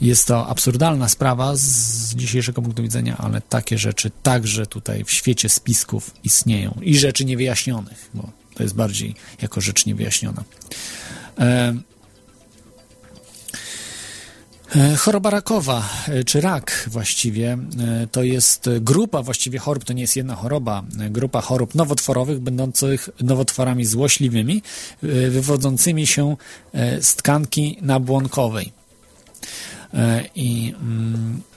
Jest 0.00 0.26
to 0.26 0.46
absurdalna 0.46 1.08
sprawa 1.08 1.52
z 1.56 2.14
dzisiejszego 2.14 2.62
punktu 2.62 2.82
widzenia, 2.82 3.16
ale 3.18 3.40
takie 3.40 3.78
rzeczy 3.78 4.10
także 4.22 4.66
tutaj 4.66 5.04
w 5.04 5.10
świecie 5.10 5.48
spisków 5.48 6.14
istnieją 6.24 6.80
i 6.82 6.98
rzeczy 6.98 7.24
niewyjaśnionych, 7.24 8.10
bo 8.14 8.30
to 8.54 8.62
jest 8.62 8.74
bardziej 8.74 9.14
jako 9.42 9.60
rzecz 9.60 9.86
niewyjaśniona. 9.86 10.44
E 11.38 11.74
Choroba 14.98 15.30
rakowa, 15.30 15.88
e, 16.08 16.24
czy 16.24 16.40
rak 16.40 16.88
właściwie, 16.90 17.52
e, 17.52 18.06
to 18.06 18.22
jest 18.22 18.70
grupa 18.80 19.22
właściwie 19.22 19.58
chorób, 19.58 19.84
to 19.84 19.92
nie 19.92 20.02
jest 20.02 20.16
jedna 20.16 20.34
choroba, 20.34 20.82
grupa 21.10 21.40
chorób 21.40 21.74
nowotworowych, 21.74 22.40
będących 22.40 23.08
nowotworami 23.20 23.84
złośliwymi, 23.84 24.62
wywodzącymi 25.30 26.06
się 26.06 26.36
z 27.00 27.14
tkanki 27.14 27.78
nabłonkowej. 27.82 28.72
E, 29.94 30.24
I 30.34 30.74
mm, 30.80 31.42
e, 31.46 31.49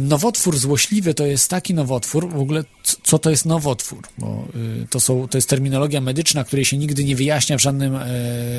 Nowotwór 0.00 0.58
złośliwy 0.58 1.14
to 1.14 1.26
jest 1.26 1.50
taki 1.50 1.74
nowotwór, 1.74 2.28
w 2.28 2.40
ogóle 2.40 2.64
co 3.02 3.18
to 3.18 3.30
jest 3.30 3.46
nowotwór? 3.46 4.02
Bo 4.18 4.48
y, 4.82 4.86
to, 4.90 5.00
są, 5.00 5.28
to 5.28 5.38
jest 5.38 5.48
terminologia 5.48 6.00
medyczna, 6.00 6.44
której 6.44 6.64
się 6.64 6.78
nigdy 6.78 7.04
nie 7.04 7.16
wyjaśnia 7.16 7.58
w 7.58 7.60
żadnym, 7.60 7.96
e, 7.96 8.00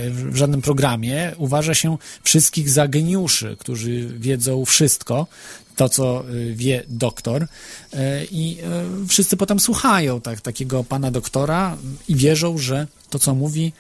w 0.10 0.36
żadnym 0.36 0.62
programie. 0.62 1.32
Uważa 1.38 1.74
się 1.74 1.98
wszystkich 2.24 2.70
za 2.70 2.88
geniuszy, 2.88 3.56
którzy 3.60 4.10
wiedzą 4.20 4.66
wszystko, 4.66 5.28
to 5.76 5.90
co 5.90 6.30
y, 6.30 6.54
wie 6.56 6.84
doktor 6.88 7.48
i 8.32 8.58
wszyscy 9.08 9.38
potem 9.38 9.60
słuchają 9.60 10.22
tak, 10.22 10.42
takiego 10.42 10.84
pana 10.84 11.12
doktora 11.12 11.78
i 12.08 12.16
wierzą, 12.16 12.58
że 12.58 12.88
to 13.10 13.20
co 13.20 13.36
mówi 13.36 13.74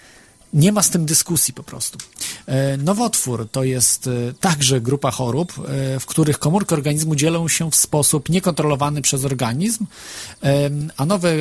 nie 0.53 0.71
ma 0.71 0.83
z 0.83 0.89
tym 0.89 1.05
dyskusji 1.05 1.53
po 1.53 1.63
prostu. 1.63 1.97
E, 2.45 2.77
nowotwór 2.77 3.49
to 3.51 3.63
jest 3.63 4.07
e, 4.07 4.33
także 4.39 4.81
grupa 4.81 5.11
chorób, 5.11 5.53
e, 5.67 5.99
w 5.99 6.05
których 6.05 6.39
komórki 6.39 6.73
organizmu 6.73 7.15
dzielą 7.15 7.47
się 7.47 7.71
w 7.71 7.75
sposób 7.75 8.29
niekontrolowany 8.29 9.01
przez 9.01 9.25
organizm, 9.25 9.85
a 10.97 11.05
nowe 11.05 11.33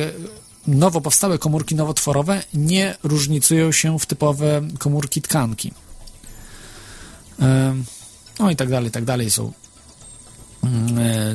nowo 0.67 1.01
powstałe 1.01 1.37
komórki 1.37 1.75
nowotworowe 1.75 2.43
nie 2.53 2.95
różnicują 3.03 3.71
się 3.71 3.99
w 3.99 4.05
typowe 4.05 4.61
komórki 4.79 5.21
tkanki. 5.21 5.73
No 8.39 8.51
i 8.51 8.55
tak 8.55 8.69
dalej, 8.69 8.91
tak 8.91 9.05
dalej. 9.05 9.31
Są 9.31 9.53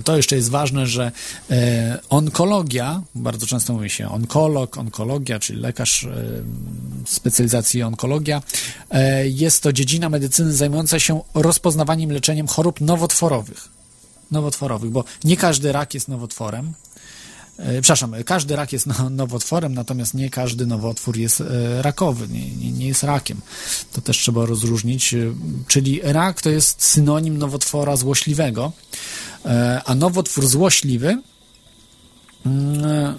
to 0.04 0.16
jeszcze 0.16 0.36
jest 0.36 0.50
ważne, 0.50 0.86
że 0.86 1.12
e, 1.50 1.98
onkologia, 2.10 3.02
bardzo 3.14 3.46
często 3.46 3.72
mówi 3.72 3.90
się 3.90 4.08
onkolog, 4.08 4.78
onkologia, 4.78 5.38
czyli 5.38 5.60
lekarz 5.60 6.04
e, 6.04 6.08
specjalizacji 7.06 7.82
onkologia, 7.82 8.42
jest 9.24 9.62
to 9.62 9.72
dziedzina 9.72 10.08
medycyny 10.08 10.52
zajmująca 10.52 10.98
się 10.98 11.20
rozpoznawaniem, 11.34 12.12
leczeniem 12.12 12.46
chorób 12.46 12.80
nowotworowych. 12.80 13.68
Nowotworowych, 14.30 14.90
bo 14.90 15.04
nie 15.24 15.36
każdy 15.36 15.72
rak 15.72 15.94
jest 15.94 16.08
nowotworem, 16.08 16.72
E, 16.87 16.87
przepraszam, 17.58 18.14
każdy 18.24 18.56
rak 18.56 18.72
jest 18.72 18.86
nowotworem, 19.10 19.74
natomiast 19.74 20.14
nie 20.14 20.30
każdy 20.30 20.66
nowotwór 20.66 21.16
jest 21.16 21.40
e, 21.40 21.82
rakowy, 21.82 22.28
nie, 22.28 22.50
nie, 22.50 22.72
nie, 22.72 22.88
jest 22.88 23.02
rakiem. 23.02 23.40
To 23.92 24.00
też 24.00 24.18
trzeba 24.18 24.46
rozróżnić. 24.46 25.14
E, 25.14 25.34
czyli 25.68 26.00
rak 26.02 26.42
to 26.42 26.50
jest 26.50 26.82
synonim 26.82 27.38
nowotwora 27.38 27.96
złośliwego, 27.96 28.72
a 29.84 29.94
nowotwór 29.94 30.46
złośliwy 30.46 31.22
mm, 32.46 32.84
E, 32.84 33.14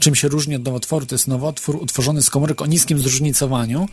czym 0.00 0.14
się 0.14 0.28
różni 0.28 0.56
od 0.56 0.64
nowotworu, 0.64 1.06
to 1.06 1.14
jest 1.14 1.28
nowotwór 1.28 1.76
utworzony 1.76 2.22
z 2.22 2.30
komórek 2.30 2.62
o 2.62 2.66
niskim 2.66 2.98
zróżnicowaniu, 2.98 3.88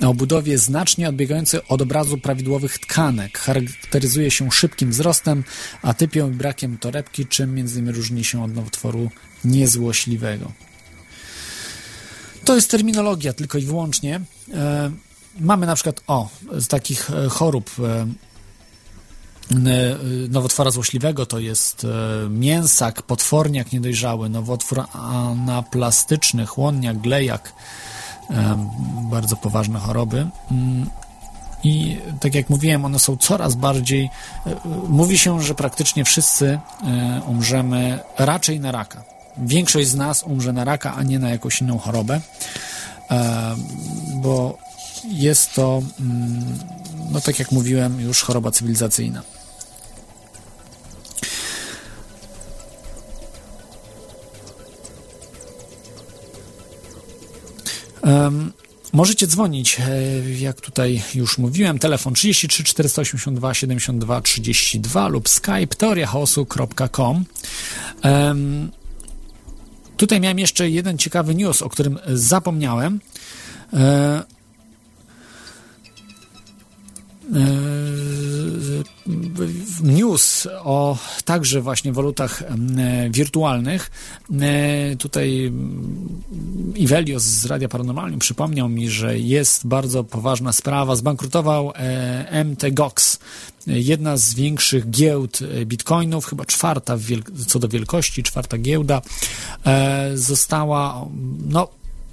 o 0.00 0.14
budowie 0.14 0.58
znacznie 0.58 1.08
odbiegającej 1.08 1.60
od 1.68 1.82
obrazu 1.82 2.18
prawidłowych 2.18 2.78
tkanek. 2.78 3.38
Charakteryzuje 3.38 4.30
się 4.30 4.50
szybkim 4.50 4.90
wzrostem, 4.90 5.44
atypią 5.82 6.30
i 6.30 6.34
brakiem 6.34 6.78
torebki, 6.78 7.26
czym 7.26 7.54
między 7.54 7.78
innymi 7.78 7.96
różni 7.96 8.24
się 8.24 8.44
od 8.44 8.54
nowotworu 8.54 9.10
niezłośliwego. 9.44 10.52
To 12.44 12.54
jest 12.54 12.70
terminologia 12.70 13.32
tylko 13.32 13.58
i 13.58 13.66
wyłącznie. 13.66 14.20
E, 14.54 14.90
mamy 15.40 15.66
na 15.66 15.74
przykład, 15.74 16.02
o, 16.06 16.28
z 16.52 16.68
takich 16.68 17.10
e, 17.10 17.28
chorób 17.28 17.70
nowotwora 20.28 20.70
złośliwego 20.70 21.26
to 21.26 21.38
jest 21.38 21.84
e, 21.84 22.28
mięsak, 22.28 23.02
potworniak 23.02 23.72
niedojrzały, 23.72 24.28
nowotwór 24.28 24.84
anaplastyczny, 24.92 26.46
chłonniak, 26.46 26.98
glejak, 26.98 27.52
e, 28.30 28.68
bardzo 29.10 29.36
poważne 29.36 29.78
choroby. 29.78 30.26
I 31.64 31.98
tak 32.20 32.34
jak 32.34 32.50
mówiłem, 32.50 32.84
one 32.84 32.98
są 32.98 33.16
coraz 33.16 33.54
bardziej. 33.54 34.10
Mówi 34.88 35.18
się, 35.18 35.42
że 35.42 35.54
praktycznie 35.54 36.04
wszyscy 36.04 36.58
umrzemy 37.26 37.98
raczej 38.18 38.60
na 38.60 38.72
raka. 38.72 39.02
Większość 39.36 39.88
z 39.88 39.94
nas 39.94 40.22
umrze 40.22 40.52
na 40.52 40.64
raka, 40.64 40.94
a 40.94 41.02
nie 41.02 41.18
na 41.18 41.30
jakąś 41.30 41.60
inną 41.60 41.78
chorobę, 41.78 42.20
bo 44.14 44.58
jest 45.04 45.54
to, 45.54 45.82
mm, 46.00 46.58
no 47.10 47.20
tak 47.20 47.38
jak 47.38 47.52
mówiłem, 47.52 48.00
już 48.00 48.22
choroba 48.22 48.50
cywilizacyjna. 48.50 49.22
Możecie 58.92 59.26
dzwonić, 59.26 59.80
e, 59.80 60.30
jak 60.38 60.60
tutaj 60.60 61.02
już 61.14 61.38
mówiłem, 61.38 61.78
telefon 61.78 62.14
33 62.14 62.64
482 62.64 63.54
72 63.54 64.20
32 64.20 65.08
lub 65.08 65.28
skype 65.28 65.66
teoriachaosu.com. 65.66 67.24
Um, 68.04 68.70
tutaj 69.96 70.20
miałem 70.20 70.38
jeszcze 70.38 70.70
jeden 70.70 70.98
ciekawy 70.98 71.34
news, 71.34 71.62
o 71.62 71.68
którym 71.68 71.98
zapomniałem. 72.08 73.00
E, 73.72 74.22
news 79.82 80.48
o 80.64 80.98
także 81.24 81.60
właśnie 81.60 81.92
walutach 81.92 82.42
wirtualnych. 83.10 83.90
Tutaj 84.98 85.52
Ivelios 86.74 87.22
z 87.22 87.46
Radia 87.46 87.68
Paranormalnym 87.68 88.18
przypomniał 88.18 88.68
mi, 88.68 88.90
że 88.90 89.18
jest 89.18 89.66
bardzo 89.66 90.04
poważna 90.04 90.52
sprawa. 90.52 90.96
Zbankrutował 90.96 91.72
MTGOX, 92.44 93.18
jedna 93.66 94.16
z 94.16 94.34
większych 94.34 94.90
giełd 94.90 95.38
bitcoinów, 95.66 96.26
chyba 96.26 96.44
czwarta 96.44 96.96
co 97.46 97.58
do 97.58 97.68
wielkości, 97.68 98.22
czwarta 98.22 98.58
giełda, 98.58 99.02
została 100.14 101.06
no, 101.48 101.68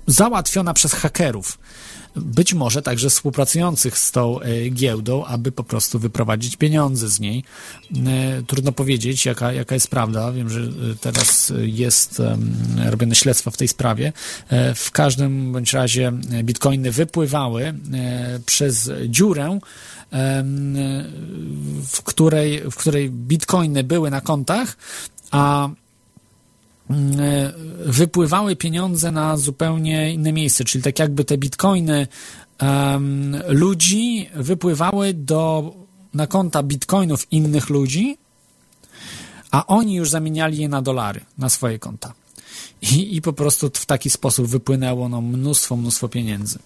załatwiona 0.08 0.74
przez 0.74 0.94
hakerów 0.94 1.58
być 2.22 2.54
może 2.54 2.82
także 2.82 3.10
współpracujących 3.10 3.98
z 3.98 4.12
tą 4.12 4.42
e, 4.42 4.70
giełdą, 4.70 5.26
aby 5.26 5.52
po 5.52 5.64
prostu 5.64 6.00
wyprowadzić 6.00 6.56
pieniądze 6.56 7.10
z 7.10 7.20
niej. 7.20 7.44
E, 8.08 8.44
trudno 8.48 8.72
powiedzieć, 8.72 9.26
jaka, 9.26 9.54
jaka 9.54 9.76
jest 9.76 9.88
prawda. 9.88 10.32
Wiem, 10.32 10.50
że 10.50 10.62
e, 10.62 10.66
teraz 11.02 11.54
jest 11.58 12.22
robione 12.86 13.16
śledztwo 13.16 13.52
w 13.52 13.58
tej 13.58 13.68
sprawie. 13.68 14.14
W 14.76 14.92
każdym 14.92 15.52
bądź 15.54 15.74
razie 15.74 16.12
bitcoiny 16.44 16.92
wypływały 16.92 17.74
przez 18.46 18.92
dziurę, 19.08 19.60
w 21.88 22.04
której, 22.04 22.62
w 22.72 22.76
której 22.76 23.10
bitcoiny 23.10 23.84
były 23.84 24.12
na 24.12 24.22
kontach, 24.22 24.78
a 25.32 25.70
wypływały 27.86 28.56
pieniądze 28.56 29.12
na 29.12 29.38
zupełnie 29.38 30.14
inne 30.14 30.34
miejsce, 30.34 30.64
czyli 30.64 30.84
tak 30.84 31.00
jakby 31.00 31.26
te 31.26 31.38
bitcoiny 31.38 32.08
um, 32.62 33.38
ludzi 33.48 34.30
wypływały 34.36 35.14
do, 35.14 35.74
na 36.14 36.28
konta 36.28 36.64
bitcoinów 36.64 37.32
innych 37.32 37.70
ludzi, 37.70 38.18
a 39.52 39.66
oni 39.66 39.96
już 39.96 40.10
zamieniali 40.10 40.58
je 40.58 40.70
na 40.70 40.82
dolary, 40.82 41.22
na 41.38 41.50
swoje 41.50 41.80
konta. 41.80 42.14
I, 42.82 43.16
i 43.16 43.22
po 43.22 43.34
prostu 43.34 43.72
w 43.74 43.86
taki 43.86 44.10
sposób 44.10 44.48
wypłynęło 44.48 45.10
no, 45.10 45.22
mnóstwo, 45.22 45.76
mnóstwo 45.76 46.10
pieniędzy. 46.10 46.60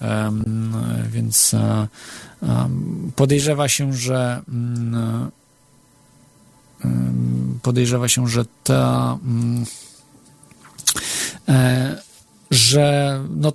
Um, 0.00 0.74
więc 1.10 1.54
um, 2.42 3.12
podejrzewa 3.16 3.68
się, 3.68 3.94
że 3.94 4.42
um, 4.48 5.30
podejrzewa 7.62 8.08
się, 8.08 8.28
że 8.28 8.44
ta 8.64 9.18
e, 11.48 12.02
że 12.50 13.20
no, 13.36 13.52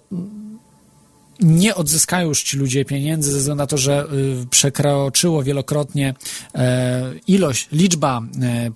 nie 1.39 1.75
odzyskają 1.75 2.27
już 2.27 2.43
ci 2.43 2.57
ludzie 2.57 2.85
pieniędzy 2.85 3.31
ze 3.31 3.38
względu 3.38 3.63
na 3.63 3.67
to, 3.67 3.77
że 3.77 4.07
y, 4.43 4.47
przekroczyło 4.49 5.43
wielokrotnie 5.43 6.13
e, 6.55 7.13
ilość, 7.27 7.67
liczba, 7.71 8.21
e, 8.41 8.71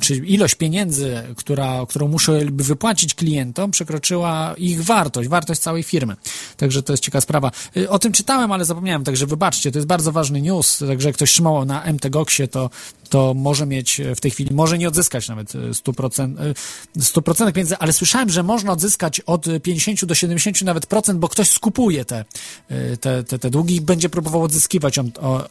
czy 0.00 0.16
ilość 0.16 0.54
pieniędzy, 0.54 1.22
która, 1.36 1.86
którą 1.88 2.08
muszą 2.08 2.32
wypłacić 2.52 3.14
klientom, 3.14 3.70
przekroczyła 3.70 4.54
ich 4.58 4.84
wartość, 4.84 5.28
wartość 5.28 5.60
całej 5.60 5.82
firmy. 5.82 6.16
Także 6.56 6.82
to 6.82 6.92
jest 6.92 7.02
ciekawa 7.02 7.20
sprawa. 7.20 7.50
Y, 7.76 7.90
o 7.90 7.98
tym 7.98 8.12
czytałem, 8.12 8.52
ale 8.52 8.64
zapomniałem, 8.64 9.04
także 9.04 9.26
wybaczcie, 9.26 9.72
to 9.72 9.78
jest 9.78 9.88
bardzo 9.88 10.12
ważny 10.12 10.42
news, 10.42 10.78
także 10.78 11.08
jak 11.08 11.16
ktoś 11.16 11.32
trzymał 11.32 11.64
na 11.64 11.92
MTGOXie, 11.92 12.48
to, 12.48 12.70
to 13.08 13.34
może 13.34 13.66
mieć 13.66 14.00
w 14.16 14.20
tej 14.20 14.30
chwili, 14.30 14.54
może 14.54 14.78
nie 14.78 14.88
odzyskać 14.88 15.28
nawet 15.28 15.52
100%, 15.52 16.54
100% 16.98 17.52
pieniędzy, 17.52 17.76
ale 17.78 17.92
słyszałem, 17.92 18.30
że 18.30 18.42
można 18.42 18.72
odzyskać 18.72 19.20
od 19.20 19.46
50 19.62 20.04
do 20.04 20.14
70 20.14 20.62
nawet 20.62 20.86
procent, 20.86 21.18
bo 21.18 21.28
ktoś 21.28 21.48
skupuje 21.50 21.83
kupuje 21.84 22.04
te, 22.04 22.24
y, 22.70 22.96
te, 22.96 23.24
te, 23.24 23.38
te 23.38 23.50
długi 23.50 23.76
i 23.76 23.80
będzie 23.80 24.08
próbował 24.08 24.42
odzyskiwać 24.42 24.98
on, 24.98 25.10
o, 25.20 25.44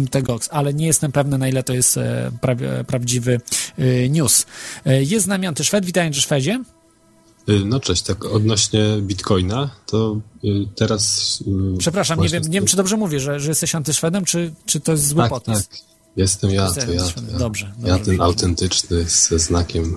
MTGOX, 0.00 0.48
ale 0.52 0.74
nie 0.74 0.86
jestem 0.86 1.12
pewny, 1.12 1.38
na 1.38 1.48
ile 1.48 1.62
to 1.62 1.72
jest 1.72 1.96
e, 1.96 2.30
pra, 2.40 2.56
prawdziwy 2.86 3.40
y, 3.78 4.08
news. 4.10 4.46
E, 4.86 5.02
jest 5.02 5.24
z 5.24 5.28
nami 5.28 5.46
Antyszwed. 5.46 5.84
Witaj, 5.84 6.06
Antyszwedzie. 6.06 6.62
Y, 7.48 7.64
no 7.64 7.80
cześć, 7.80 8.02
tak 8.02 8.24
odnośnie 8.24 8.80
Bitcoina, 9.02 9.70
to 9.86 10.16
teraz... 10.76 11.38
Przepraszam, 11.78 12.20
nie 12.20 12.28
wiem, 12.28 12.42
nie 12.42 12.50
wiem, 12.50 12.66
czy 12.66 12.76
dobrze 12.76 12.96
mówię, 12.96 13.20
że, 13.20 13.40
że 13.40 13.48
jesteś 13.48 13.74
antyszwedem, 13.74 14.24
czy, 14.24 14.52
czy 14.66 14.80
to 14.80 14.92
jest 14.92 15.08
zły 15.08 15.22
tak, 15.22 15.30
podpis? 15.30 15.68
Tak. 15.68 15.89
Jestem 16.16 16.50
ja, 16.50 16.70
to 16.70 16.92
ja. 16.92 17.02
To 17.02 17.22
ja. 17.32 17.38
Dobrze, 17.38 17.72
ja 17.78 17.94
dobrze, 17.94 18.04
ten 18.04 18.20
autentyczny 18.20 19.04
ze 19.04 19.38
znakiem. 19.38 19.96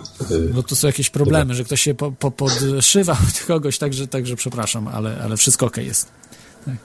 Bo 0.53 0.63
tu 0.63 0.75
są 0.75 0.87
jakieś 0.87 1.09
problemy, 1.09 1.55
że 1.55 1.63
ktoś 1.63 1.81
się 1.81 1.95
po, 1.95 2.11
po, 2.11 2.31
podszywał 2.31 3.17
kogoś, 3.47 3.77
także, 3.77 4.07
także 4.07 4.35
przepraszam, 4.35 4.87
ale, 4.87 5.21
ale 5.23 5.37
wszystko 5.37 5.65
ok 5.65 5.77
jest. 5.77 6.07
Tak. 6.65 6.75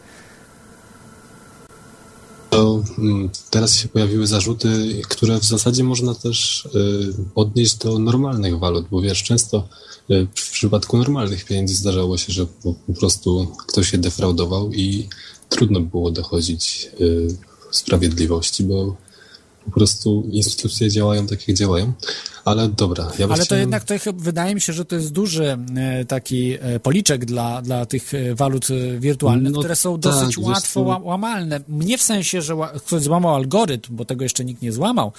To 2.51 2.85
mm, 2.99 3.31
teraz 3.51 3.77
się 3.77 3.89
pojawiły 3.89 4.27
zarzuty, 4.27 5.03
które 5.09 5.41
w 5.41 5.45
zasadzie 5.45 5.85
można 5.85 6.15
też 6.15 6.65
y, 6.75 7.15
odnieść 7.35 7.77
do 7.77 7.99
normalnych 7.99 8.59
walut, 8.59 8.87
bo 8.91 9.01
wiesz, 9.01 9.23
często 9.23 9.69
y, 10.11 10.27
w 10.35 10.51
przypadku 10.51 10.97
normalnych 10.97 11.45
pieniędzy 11.45 11.75
zdarzało 11.75 12.19
się, 12.19 12.33
że 12.33 12.47
po, 12.47 12.75
po 12.87 12.93
prostu 12.93 13.53
ktoś 13.67 13.91
się 13.91 13.99
defraudował 13.99 14.73
i 14.73 15.09
trudno 15.49 15.81
było 15.81 16.11
dochodzić 16.11 16.91
y, 17.01 17.29
sprawiedliwości, 17.71 18.65
bo 18.65 18.97
po 19.69 19.75
prostu 19.75 20.29
instytucje 20.31 20.91
działają 20.91 21.27
tak, 21.27 21.49
jak 21.49 21.57
działają. 21.57 21.93
Ale 22.45 22.69
dobra, 22.69 23.09
ja 23.19 23.27
Ale 23.27 23.37
to 23.39 23.45
chciałem... 23.45 23.61
jednak 23.61 23.85
to 23.85 23.95
wydaje 24.15 24.55
mi 24.55 24.61
się, 24.61 24.73
że 24.73 24.85
to 24.85 24.97
jest 24.97 25.13
duży 25.13 25.59
e, 25.77 26.05
taki 26.05 26.53
e, 26.61 26.81
policzek 26.81 27.25
dla, 27.25 27.63
dla 27.63 27.87
tych 27.87 28.15
e, 28.15 28.35
walut 28.35 28.69
wirtualnych, 28.99 29.53
no, 29.53 29.59
które 29.59 29.77
są 29.77 30.01
dosyć 30.01 30.37
tak, 30.37 30.45
łatwo 30.45 30.85
to... 30.85 31.01
łamalne. 31.05 31.61
Nie 31.69 31.99
w 31.99 32.03
sensie, 32.03 32.43
że 32.43 32.57
ktoś 32.87 33.03
złamał 33.03 33.35
algorytm, 33.35 33.97
bo 33.97 34.05
tego 34.05 34.23
jeszcze 34.23 34.45
nikt 34.45 34.63
nie 34.63 34.73
złamał, 34.73 35.13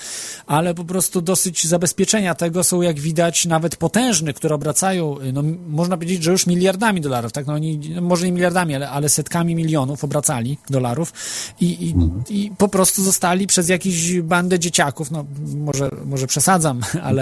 ale 0.48 0.74
po 0.74 0.84
prostu 0.84 1.22
dosyć 1.22 1.68
zabezpieczenia 1.68 2.36
tego 2.36 2.64
są, 2.64 2.82
jak 2.82 3.00
widać, 3.00 3.46
nawet 3.46 3.76
potężne, 3.76 4.34
które 4.34 4.56
obracają, 4.56 5.16
no 5.34 5.44
można 5.68 5.98
powiedzieć, 5.98 6.24
że 6.24 6.32
już 6.32 6.48
miliardami 6.48 7.02
dolarów, 7.02 7.32
tak? 7.32 7.48
No 7.48 7.54
oni, 7.54 7.80
może 8.02 8.26
nie 8.26 8.32
miliardami, 8.32 8.76
ale, 8.76 8.90
ale 8.90 9.10
setkami 9.10 9.56
milionów 9.56 10.04
obracali 10.04 10.58
dolarów 10.70 11.14
i, 11.62 11.88
i, 11.88 11.92
mhm. 11.92 12.24
i 12.30 12.52
po 12.58 12.68
prostu 12.68 13.04
zostali 13.04 13.48
przez 13.48 13.70
jakieś 13.70 14.22
bandę 14.22 14.60
dzieciaków, 14.60 15.12
no 15.12 15.26
może, 15.56 15.90
może 16.06 16.28
przesadzam, 16.28 16.82
ale 17.10 17.19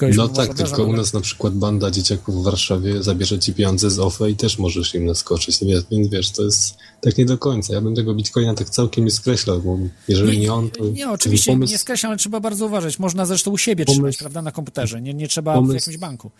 ale... 0.00 0.12
No 0.14 0.28
tak, 0.28 0.54
tylko 0.54 0.84
u 0.84 0.92
nas 0.92 1.12
na 1.12 1.20
przykład 1.20 1.54
banda 1.54 1.90
dzieciaków 1.90 2.34
w 2.40 2.42
Warszawie 2.42 3.02
zabierze 3.02 3.38
ci 3.38 3.54
pieniądze 3.54 3.90
z 3.90 3.98
OFE 3.98 4.30
i 4.30 4.36
też 4.36 4.58
możesz 4.58 4.94
im 4.94 5.06
naskoczyć, 5.06 5.58
więc 5.90 6.08
wiesz, 6.08 6.30
to 6.30 6.42
jest 6.42 6.76
tak 7.00 7.18
nie 7.18 7.24
do 7.24 7.38
końca. 7.38 7.74
Ja 7.74 7.80
bym 7.80 7.94
tego 7.94 8.14
Bitcoina 8.14 8.54
tak 8.54 8.70
całkiem 8.70 9.04
nie 9.04 9.10
skreślał, 9.10 9.60
bo 9.60 9.78
jeżeli 10.08 10.38
nie, 10.38 10.44
nie 10.44 10.52
on, 10.52 10.70
to... 10.70 10.84
Nie, 10.84 11.10
oczywiście 11.10 11.52
pomysł... 11.52 11.72
nie 11.72 11.78
skreślam, 11.78 12.10
ale 12.10 12.18
trzeba 12.18 12.40
bardzo 12.40 12.66
uważać. 12.66 12.98
Można 12.98 13.26
zresztą 13.26 13.50
u 13.50 13.58
siebie 13.58 13.84
pomysł... 13.84 14.00
trzymać, 14.00 14.16
prawda, 14.16 14.42
na 14.42 14.52
komputerze, 14.52 15.00
nie, 15.00 15.14
nie 15.14 15.28
trzeba 15.28 15.54
pomysł... 15.54 15.72
w 15.72 15.74
jakimś 15.74 15.96
banku 15.96 16.30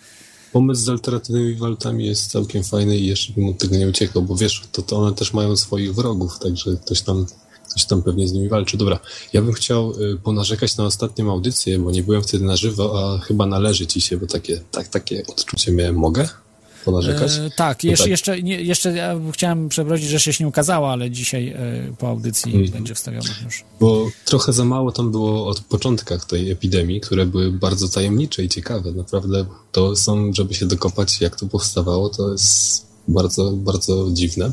pomysł 0.52 0.82
z 0.82 0.88
alternatywnymi 0.88 1.54
walutami 1.54 2.06
jest 2.06 2.30
całkiem 2.30 2.64
fajny 2.64 2.98
i 2.98 3.06
jeszcze 3.06 3.32
bym 3.32 3.48
od 3.48 3.58
tego 3.58 3.76
nie 3.76 3.88
uciekał, 3.88 4.22
bo 4.22 4.36
wiesz, 4.36 4.62
to, 4.72 4.82
to 4.82 4.96
one 4.96 5.14
też 5.14 5.32
mają 5.32 5.56
swoich 5.56 5.94
wrogów, 5.94 6.38
także 6.38 6.76
ktoś 6.76 7.02
tam 7.02 7.26
Coś 7.74 7.84
tam 7.84 8.02
pewnie 8.02 8.28
z 8.28 8.32
nimi 8.32 8.48
walczy. 8.48 8.76
Dobra, 8.76 8.98
ja 9.32 9.42
bym 9.42 9.52
chciał 9.52 9.92
y, 10.00 10.18
ponarzekać 10.22 10.76
na 10.76 10.84
ostatnią 10.84 11.30
audycję, 11.30 11.78
bo 11.78 11.90
nie 11.90 12.02
byłem 12.02 12.22
wtedy 12.22 12.44
na 12.44 12.56
żywo, 12.56 13.14
a 13.14 13.18
chyba 13.18 13.46
należy 13.46 13.86
ci 13.86 14.00
się, 14.00 14.16
bo 14.16 14.26
takie, 14.26 14.60
tak, 14.70 14.88
takie 14.88 15.22
odczucie 15.26 15.72
miałem. 15.72 15.96
Mogę? 15.96 16.28
ponarzekać? 16.84 17.32
E, 17.32 17.50
tak, 17.56 17.84
jeszcze, 17.84 18.04
tak. 18.04 18.10
Jeszcze, 18.10 18.42
nie, 18.42 18.62
jeszcze 18.62 18.92
ja 18.92 19.20
chciałem 19.32 19.68
przeprosić, 19.68 20.08
że 20.08 20.20
się 20.20 20.44
nie 20.44 20.48
ukazało, 20.48 20.92
ale 20.92 21.10
dzisiaj 21.10 21.48
e, 21.48 21.92
po 21.98 22.08
audycji 22.08 22.54
mm. 22.54 22.70
będzie 22.70 22.94
wstawione 22.94 23.28
już. 23.44 23.64
Bo 23.80 24.06
trochę 24.24 24.52
za 24.52 24.64
mało 24.64 24.92
tam 24.92 25.10
było 25.10 25.46
od 25.46 25.60
początkach 25.60 26.24
tej 26.24 26.50
epidemii, 26.50 27.00
które 27.00 27.26
były 27.26 27.52
bardzo 27.52 27.88
tajemnicze 27.88 28.44
i 28.44 28.48
ciekawe. 28.48 28.92
Naprawdę 28.92 29.46
to 29.72 29.96
są, 29.96 30.32
żeby 30.32 30.54
się 30.54 30.66
dokopać, 30.66 31.20
jak 31.20 31.36
to 31.36 31.46
powstawało, 31.46 32.08
to 32.08 32.32
jest 32.32 32.89
bardzo, 33.10 33.52
bardzo 33.52 34.08
dziwne. 34.12 34.52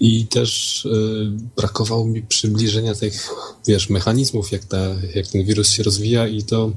I 0.00 0.26
też 0.26 0.84
y, 0.84 1.30
brakowało 1.56 2.06
mi 2.06 2.22
przybliżenia 2.22 2.94
tych, 2.94 3.28
wiesz, 3.66 3.90
mechanizmów, 3.90 4.52
jak, 4.52 4.64
ta, 4.64 4.86
jak 5.14 5.26
ten 5.26 5.44
wirus 5.44 5.70
się 5.70 5.82
rozwija 5.82 6.26
i 6.28 6.42
to 6.42 6.72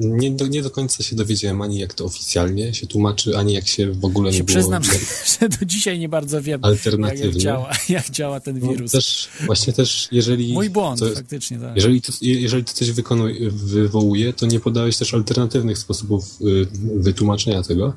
nie, 0.00 0.30
do, 0.30 0.46
nie 0.46 0.62
do 0.62 0.70
końca 0.70 1.02
się 1.02 1.16
dowiedziałem 1.16 1.62
ani 1.62 1.78
jak 1.78 1.94
to 1.94 2.04
oficjalnie 2.04 2.74
się 2.74 2.86
tłumaczy, 2.86 3.38
ani 3.38 3.52
jak 3.52 3.68
się 3.68 3.92
w 3.92 4.04
ogóle 4.04 4.32
się 4.32 4.38
nie 4.38 4.44
było... 4.44 4.58
Przyznam, 4.58 4.82
że 5.40 5.48
do 5.48 5.66
dzisiaj 5.66 5.98
nie 5.98 6.08
bardzo 6.08 6.42
wiem, 6.42 6.60
jak, 6.98 7.18
jak, 7.18 7.36
działa, 7.36 7.70
jak 7.88 8.10
działa 8.10 8.40
ten 8.40 8.58
no, 8.58 8.68
wirus. 8.68 8.92
No, 8.92 8.98
też, 8.98 9.28
właśnie 9.46 9.72
też, 9.72 10.08
jeżeli... 10.12 10.52
Mój 10.52 10.70
błąd, 10.70 11.00
to, 11.00 11.10
faktycznie, 11.10 11.58
tak. 11.58 11.76
Jeżeli 11.76 12.02
to, 12.02 12.12
jeżeli 12.22 12.64
to 12.64 12.72
coś 12.72 12.90
wykonuj, 12.90 13.50
wywołuje, 13.50 14.32
to 14.32 14.46
nie 14.46 14.60
podałeś 14.60 14.96
też 14.96 15.14
alternatywnych 15.14 15.78
sposobów 15.78 16.24
y, 16.40 16.66
wytłumaczenia 16.94 17.62
tego. 17.62 17.92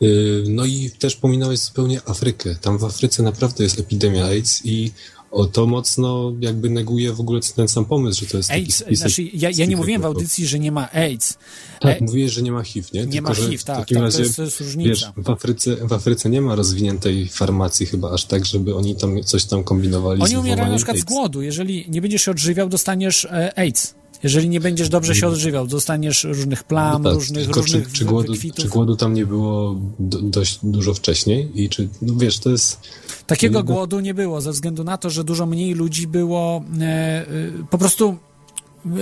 Yy, 0.00 0.44
No 0.48 0.64
i 0.64 0.90
też 0.98 1.16
pominąłeś 1.16 1.58
zupełnie 1.58 2.00
Afrykę. 2.06 2.54
Tam 2.60 2.78
w 2.78 2.84
Afryce 2.84 3.22
naprawdę 3.22 3.64
jest 3.64 3.80
epidemia 3.80 4.24
AIDS 4.24 4.60
i 4.64 4.92
o 5.30 5.44
to 5.44 5.66
mocno 5.66 6.32
jakby 6.40 6.70
neguje 6.70 7.12
w 7.12 7.20
ogóle 7.20 7.40
ten 7.56 7.68
sam 7.68 7.84
pomysł, 7.84 8.20
że 8.20 8.26
to 8.26 8.36
jest 8.36 8.48
taki 8.48 8.62
AIDS, 8.62 8.74
spisek 8.76 8.96
znaczy 8.96 9.22
ja, 9.22 9.50
ja 9.56 9.66
nie 9.66 9.76
mówiłem 9.76 10.02
w 10.02 10.04
audycji, 10.04 10.46
że 10.46 10.58
nie 10.58 10.72
ma 10.72 10.92
AIDS. 10.92 11.38
Tak, 11.80 12.02
E, 12.02 12.04
mówiłeś, 12.04 12.32
że 12.32 12.42
nie 12.42 12.52
ma 12.52 12.62
HIV, 12.62 12.88
nie? 12.92 13.00
Nie 13.00 13.12
Tylko, 13.12 13.28
ma 13.28 13.34
HIV, 13.34 13.58
w 13.58 13.64
tak, 13.64 13.76
takim 13.76 13.94
tak, 13.94 14.04
razie, 14.04 14.16
to 14.16 14.22
jest, 14.22 14.36
to 14.36 14.42
jest 14.42 14.60
różnica. 14.60 14.88
Wiesz, 14.88 15.24
w 15.24 15.30
Afryce, 15.30 15.76
w 15.76 15.92
Afryce 15.92 16.30
nie 16.30 16.40
ma 16.40 16.54
rozwiniętej 16.54 17.28
farmacji 17.28 17.86
chyba 17.86 18.10
aż 18.10 18.24
tak, 18.24 18.46
żeby 18.46 18.74
oni 18.74 18.96
tam 18.96 19.22
coś 19.22 19.44
tam 19.44 19.64
kombinowali 19.64 20.22
Oni 20.22 20.34
z 20.34 20.36
umierają 20.38 20.70
na 20.70 20.76
przykład 20.76 20.96
z 20.96 21.00
AIDS. 21.00 21.12
głodu. 21.12 21.42
Jeżeli 21.42 21.84
nie 21.88 22.00
będziesz 22.00 22.22
się 22.22 22.30
odżywiał, 22.30 22.68
dostaniesz 22.68 23.24
e, 23.24 23.58
AIDS. 23.58 23.94
Jeżeli 24.22 24.48
nie 24.48 24.60
będziesz 24.60 24.88
dobrze 24.88 25.14
się 25.14 25.26
odżywiał, 25.26 25.66
dostaniesz 25.66 26.24
różnych 26.24 26.64
plam, 26.64 27.02
No 27.02 27.10
tak, 27.10 27.18
różnych, 27.18 27.44
tylko 27.44 27.60
różnych 27.60 27.88
czy, 27.88 27.92
czy, 27.92 28.04
głodu, 28.04 28.32
wykwitów. 28.32 28.64
czy 28.64 28.68
głodu 28.70 28.96
tam 28.96 29.14
nie 29.14 29.26
było 29.26 29.80
do, 29.98 30.22
dość 30.22 30.58
dużo 30.62 30.94
wcześniej 30.94 31.62
i 31.62 31.68
czy, 31.68 31.88
no 32.02 32.14
wiesz, 32.16 32.38
to 32.38 32.50
jest... 32.50 32.80
Takiego 33.26 33.62
głodu 33.62 34.00
nie 34.00 34.14
było, 34.14 34.40
ze 34.40 34.52
względu 34.52 34.84
na 34.84 34.98
to, 34.98 35.10
że 35.10 35.24
dużo 35.24 35.46
mniej 35.46 35.74
ludzi 35.74 36.06
było 36.06 36.64
e, 36.80 36.84
e, 36.84 37.26
po 37.70 37.78
prostu 37.78 38.08
e, 38.08 38.88
e, 38.88 38.96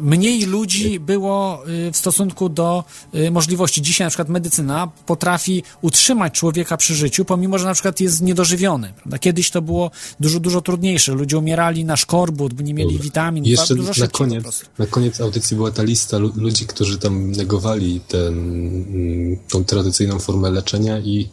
mniej 0.00 0.42
ludzi 0.44 1.00
było 1.00 1.62
e, 1.88 1.92
w 1.92 1.96
stosunku 1.96 2.48
do 2.48 2.84
e, 3.12 3.30
możliwości. 3.30 3.82
Dzisiaj 3.82 4.06
na 4.06 4.10
przykład 4.10 4.28
medycyna 4.28 4.88
potrafi 5.06 5.62
utrzymać 5.82 6.34
człowieka 6.34 6.76
przy 6.76 6.94
życiu, 6.94 7.24
pomimo, 7.24 7.58
że 7.58 7.64
na 7.66 7.74
przykład 7.74 8.00
jest 8.00 8.22
niedożywiony. 8.22 8.92
Prawda? 8.96 9.18
Kiedyś 9.18 9.50
to 9.50 9.62
było 9.62 9.90
dużo, 10.20 10.40
dużo 10.40 10.60
trudniejsze. 10.60 11.12
Ludzie 11.12 11.38
umierali 11.38 11.84
na 11.84 11.96
szkorbut, 11.96 12.54
bo 12.54 12.62
nie 12.62 12.74
mieli 12.74 12.90
Dobra. 12.92 13.04
witamin. 13.04 13.44
Jeszcze 13.44 13.74
dużo 13.74 13.92
na 13.98 14.08
koniec, 14.08 14.64
na 14.78 14.86
koniec 14.86 15.20
audycji 15.20 15.56
była 15.56 15.70
ta 15.70 15.82
lista 15.82 16.18
lu- 16.18 16.32
ludzi, 16.36 16.66
którzy 16.66 16.98
tam 16.98 17.30
negowali 17.30 18.00
ten, 18.08 18.34
mm, 18.38 19.38
tą 19.48 19.64
tradycyjną 19.64 20.18
formę 20.18 20.50
leczenia 20.50 20.98
i 20.98 21.28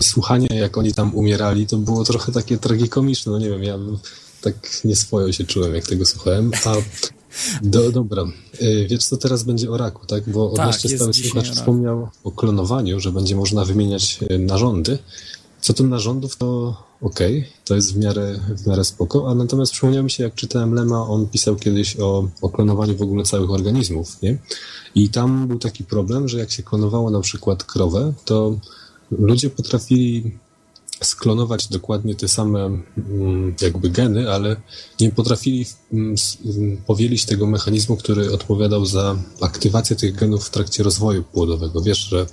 słuchanie, 0.00 0.46
jak 0.50 0.78
oni 0.78 0.94
tam 0.94 1.14
umierali, 1.14 1.66
to 1.66 1.76
było 1.76 2.04
trochę 2.04 2.32
takie 2.32 2.58
tragikomiczne. 2.58 3.32
No 3.32 3.38
nie 3.38 3.50
wiem, 3.50 3.62
ja 3.62 3.78
tak 4.40 4.80
nieswojo 4.84 5.32
się 5.32 5.44
czułem, 5.44 5.74
jak 5.74 5.86
tego 5.86 6.06
słuchałem. 6.06 6.50
A 6.64 6.74
do, 7.62 7.92
dobra, 7.92 8.24
Y, 8.62 8.86
wiesz 8.90 9.04
co 9.04 9.16
teraz 9.16 9.42
będzie 9.42 9.70
o 9.70 9.76
raku, 9.76 10.06
tak? 10.06 10.30
Bo 10.30 10.50
Tak, 10.50 10.66
odnośnie 10.66 10.96
stały 10.96 11.14
słuchacz 11.14 11.50
wspomniał 11.50 12.08
o 12.24 12.30
klonowaniu, 12.30 13.00
że 13.00 13.12
będzie 13.12 13.36
można 13.36 13.64
wymieniać 13.64 14.18
y, 14.30 14.38
narządy. 14.38 14.98
Co 15.60 15.72
do 15.72 15.84
narządów, 15.84 16.36
to 16.36 16.76
okej, 17.02 17.48
to 17.64 17.74
jest 17.74 17.94
w 17.94 17.98
miarę, 17.98 18.40
w 18.48 18.66
miarę 18.66 18.84
spoko, 18.84 19.30
a 19.30 19.34
natomiast 19.34 19.72
przypomniał 19.72 20.04
mi 20.04 20.10
się, 20.10 20.24
jak 20.24 20.34
czytałem 20.34 20.74
Lema, 20.74 21.08
on 21.08 21.26
pisał 21.26 21.56
kiedyś 21.56 22.00
o, 22.00 22.28
o 22.42 22.48
klonowaniu 22.48 22.96
w 22.96 23.02
ogóle 23.02 23.24
całych 23.24 23.50
organizmów, 23.50 24.22
nie? 24.22 24.38
I 24.94 25.08
tam 25.08 25.48
był 25.48 25.58
taki 25.58 25.84
problem, 25.84 26.28
że 26.28 26.38
jak 26.38 26.50
się 26.50 26.62
klonowało 26.62 27.10
na 27.10 27.20
przykład 27.20 27.64
krowę, 27.64 28.12
to 28.24 28.58
ludzie 29.10 29.50
potrafili 29.50 30.38
sklonować 31.02 31.68
dokładnie 31.68 32.14
te 32.14 32.28
same 32.28 32.64
mm, 32.64 33.54
jakby 33.60 33.90
geny, 33.90 34.32
ale 34.32 34.56
nie 35.00 35.10
potrafili 35.10 35.66
mm, 35.92 36.14
mm, 36.44 36.76
powielić 36.76 37.24
tego 37.24 37.46
mechanizmu, 37.46 37.96
który 37.96 38.32
odpowiadał 38.32 38.86
za 38.86 39.16
aktywację 39.40 39.96
tych 39.96 40.14
genów 40.14 40.46
w 40.46 40.50
trakcie 40.50 40.82
rozwoju 40.82 41.24
płodowego. 41.24 41.82
Wiesz, 41.82 41.98
że 41.98 42.26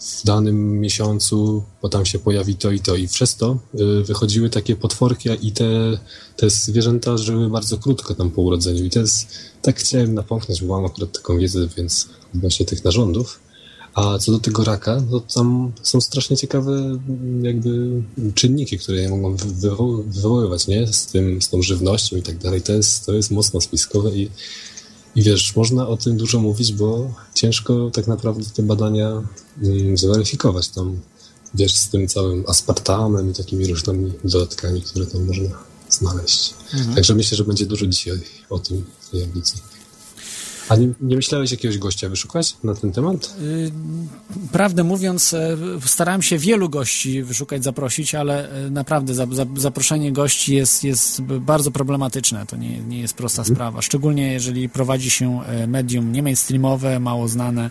w 0.00 0.24
danym 0.24 0.80
miesiącu, 0.80 1.62
bo 1.82 1.88
tam 1.88 2.06
się 2.06 2.18
pojawi 2.18 2.56
to 2.56 2.70
i 2.70 2.80
to 2.80 2.96
i 2.96 3.08
przez 3.08 3.36
to 3.36 3.58
y, 3.74 4.02
wychodziły 4.02 4.50
takie 4.50 4.76
potworki 4.76 5.28
i 5.42 5.52
te, 5.52 5.98
te 6.36 6.50
zwierzęta 6.50 7.16
żyły 7.16 7.50
bardzo 7.50 7.78
krótko 7.78 8.14
tam 8.14 8.30
po 8.30 8.42
urodzeniu 8.42 8.84
i 8.84 8.90
to 8.90 9.00
jest, 9.00 9.28
tak 9.62 9.76
chciałem 9.78 10.14
napomknąć, 10.14 10.62
bo 10.62 10.76
mam 10.76 10.84
akurat 10.84 11.12
taką 11.12 11.38
wiedzę, 11.38 11.68
więc 11.76 12.08
odnośnie 12.34 12.66
tych 12.66 12.84
narządów. 12.84 13.45
A 13.96 14.18
co 14.18 14.32
do 14.32 14.38
tego 14.38 14.64
raka, 14.64 15.02
to 15.10 15.20
tam 15.20 15.72
są 15.82 16.00
strasznie 16.00 16.36
ciekawe 16.36 16.98
jakby 17.42 18.02
czynniki, 18.34 18.78
które 18.78 18.98
je 18.98 19.08
mogą 19.08 19.36
wy- 19.36 19.68
wywo- 19.68 20.02
wywoływać, 20.06 20.66
nie? 20.66 20.92
Z 20.92 21.06
tym, 21.06 21.42
z 21.42 21.48
tą 21.48 21.62
żywnością 21.62 22.16
i 22.16 22.22
tak 22.22 22.38
dalej. 22.38 22.62
To 22.62 22.72
jest, 22.72 23.06
to 23.06 23.12
jest 23.12 23.30
mocno 23.30 23.60
spiskowe 23.60 24.10
i, 24.16 24.30
i 25.14 25.22
wiesz, 25.22 25.56
można 25.56 25.88
o 25.88 25.96
tym 25.96 26.16
dużo 26.16 26.40
mówić, 26.40 26.72
bo 26.72 27.14
ciężko 27.34 27.90
tak 27.90 28.06
naprawdę 28.06 28.44
te 28.54 28.62
badania 28.62 29.22
mm, 29.62 29.96
zweryfikować 29.96 30.68
tam, 30.68 31.00
wiesz, 31.54 31.74
z 31.74 31.88
tym 31.88 32.08
całym 32.08 32.44
aspartamem 32.48 33.30
i 33.30 33.34
takimi 33.34 33.66
różnymi 33.66 34.12
dodatkami, 34.24 34.82
które 34.82 35.06
tam 35.06 35.24
można 35.26 35.48
znaleźć. 35.90 36.54
Także 36.94 37.14
myślę, 37.14 37.36
że 37.36 37.44
będzie 37.44 37.66
dużo 37.66 37.86
dzisiaj 37.86 38.20
o 38.50 38.58
tym 38.58 38.84
w 39.00 39.10
tej 39.10 39.22
audycji. 39.22 39.60
A 40.68 40.76
nie, 40.76 40.88
nie 41.00 41.16
myślałeś 41.16 41.50
jakiegoś 41.50 41.78
gościa 41.78 42.08
wyszukać 42.08 42.56
na 42.64 42.74
ten 42.74 42.92
temat? 42.92 43.36
Y, 43.42 43.70
Prawdę 44.52 44.84
mówiąc, 44.84 45.34
e, 45.34 45.56
starałem 45.86 46.22
się 46.22 46.38
wielu 46.38 46.68
gości 46.68 47.22
wyszukać, 47.22 47.64
zaprosić, 47.64 48.14
ale 48.14 48.50
e, 48.66 48.70
naprawdę 48.70 49.14
za, 49.14 49.26
za, 49.30 49.46
zaproszenie 49.56 50.12
gości 50.12 50.54
jest, 50.54 50.84
jest 50.84 51.22
bardzo 51.22 51.70
problematyczne. 51.70 52.46
To 52.46 52.56
nie, 52.56 52.78
nie 52.78 53.00
jest 53.00 53.14
prosta 53.14 53.44
sprawa. 53.44 53.82
Szczególnie 53.82 54.32
jeżeli 54.32 54.68
prowadzi 54.68 55.10
się 55.10 55.40
e, 55.46 55.66
medium 55.66 56.12
nie 56.12 56.22
mainstreamowe, 56.22 57.00
mało 57.00 57.28
znane. 57.28 57.70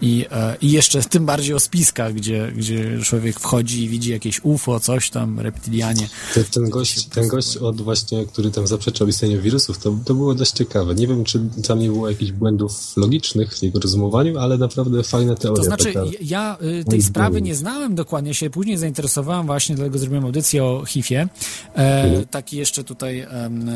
I, 0.00 0.26
e, 0.30 0.56
I 0.60 0.70
jeszcze 0.70 1.02
tym 1.02 1.26
bardziej 1.26 1.54
o 1.54 1.60
spiskach, 1.60 2.14
gdzie, 2.14 2.52
gdzie 2.56 2.98
człowiek 3.04 3.40
wchodzi 3.40 3.84
i 3.84 3.88
widzi 3.88 4.10
jakieś 4.10 4.44
UFO, 4.44 4.80
coś 4.80 5.10
tam, 5.10 5.40
reptilianie. 5.40 6.08
Ten, 6.34 6.44
ten, 6.44 6.70
gość, 6.70 7.04
ten 7.04 7.28
gość 7.28 7.56
od 7.56 7.80
właśnie, 7.80 8.26
który 8.26 8.50
tam 8.50 8.66
zaprzeczał 8.66 9.08
istnieniu 9.08 9.42
wirusów, 9.42 9.78
to, 9.78 9.98
to 10.04 10.14
było 10.14 10.34
dość 10.34 10.52
ciekawe. 10.52 10.94
Nie 10.94 11.06
wiem, 11.06 11.24
czy 11.24 11.40
tam 11.68 11.78
nie 11.78 11.88
było 11.88 12.10
jakichś 12.10 12.32
błędów 12.32 12.96
logicznych 12.96 13.54
w 13.54 13.62
jego 13.62 13.80
rozumowaniu, 13.80 14.38
ale 14.38 14.58
naprawdę 14.58 15.02
fajna 15.02 15.34
teoria. 15.34 15.56
To 15.56 15.64
znaczy, 15.64 15.92
taka. 15.92 16.06
ja 16.20 16.58
y, 16.80 16.84
tej 16.84 17.02
sprawy 17.02 17.42
nie 17.42 17.54
znałem 17.54 17.94
dokładnie, 17.94 18.34
się 18.34 18.50
później 18.50 18.76
zainteresowałem 18.76 19.46
właśnie, 19.46 19.76
dlatego 19.76 19.98
zrobiłem 19.98 20.24
audycję 20.24 20.64
o 20.64 20.84
HIV-ie. 20.86 21.28
E, 21.76 21.96
Mhm. 22.06 22.26
taki 22.26 22.56
jeszcze 22.56 22.84
tutaj 22.84 23.26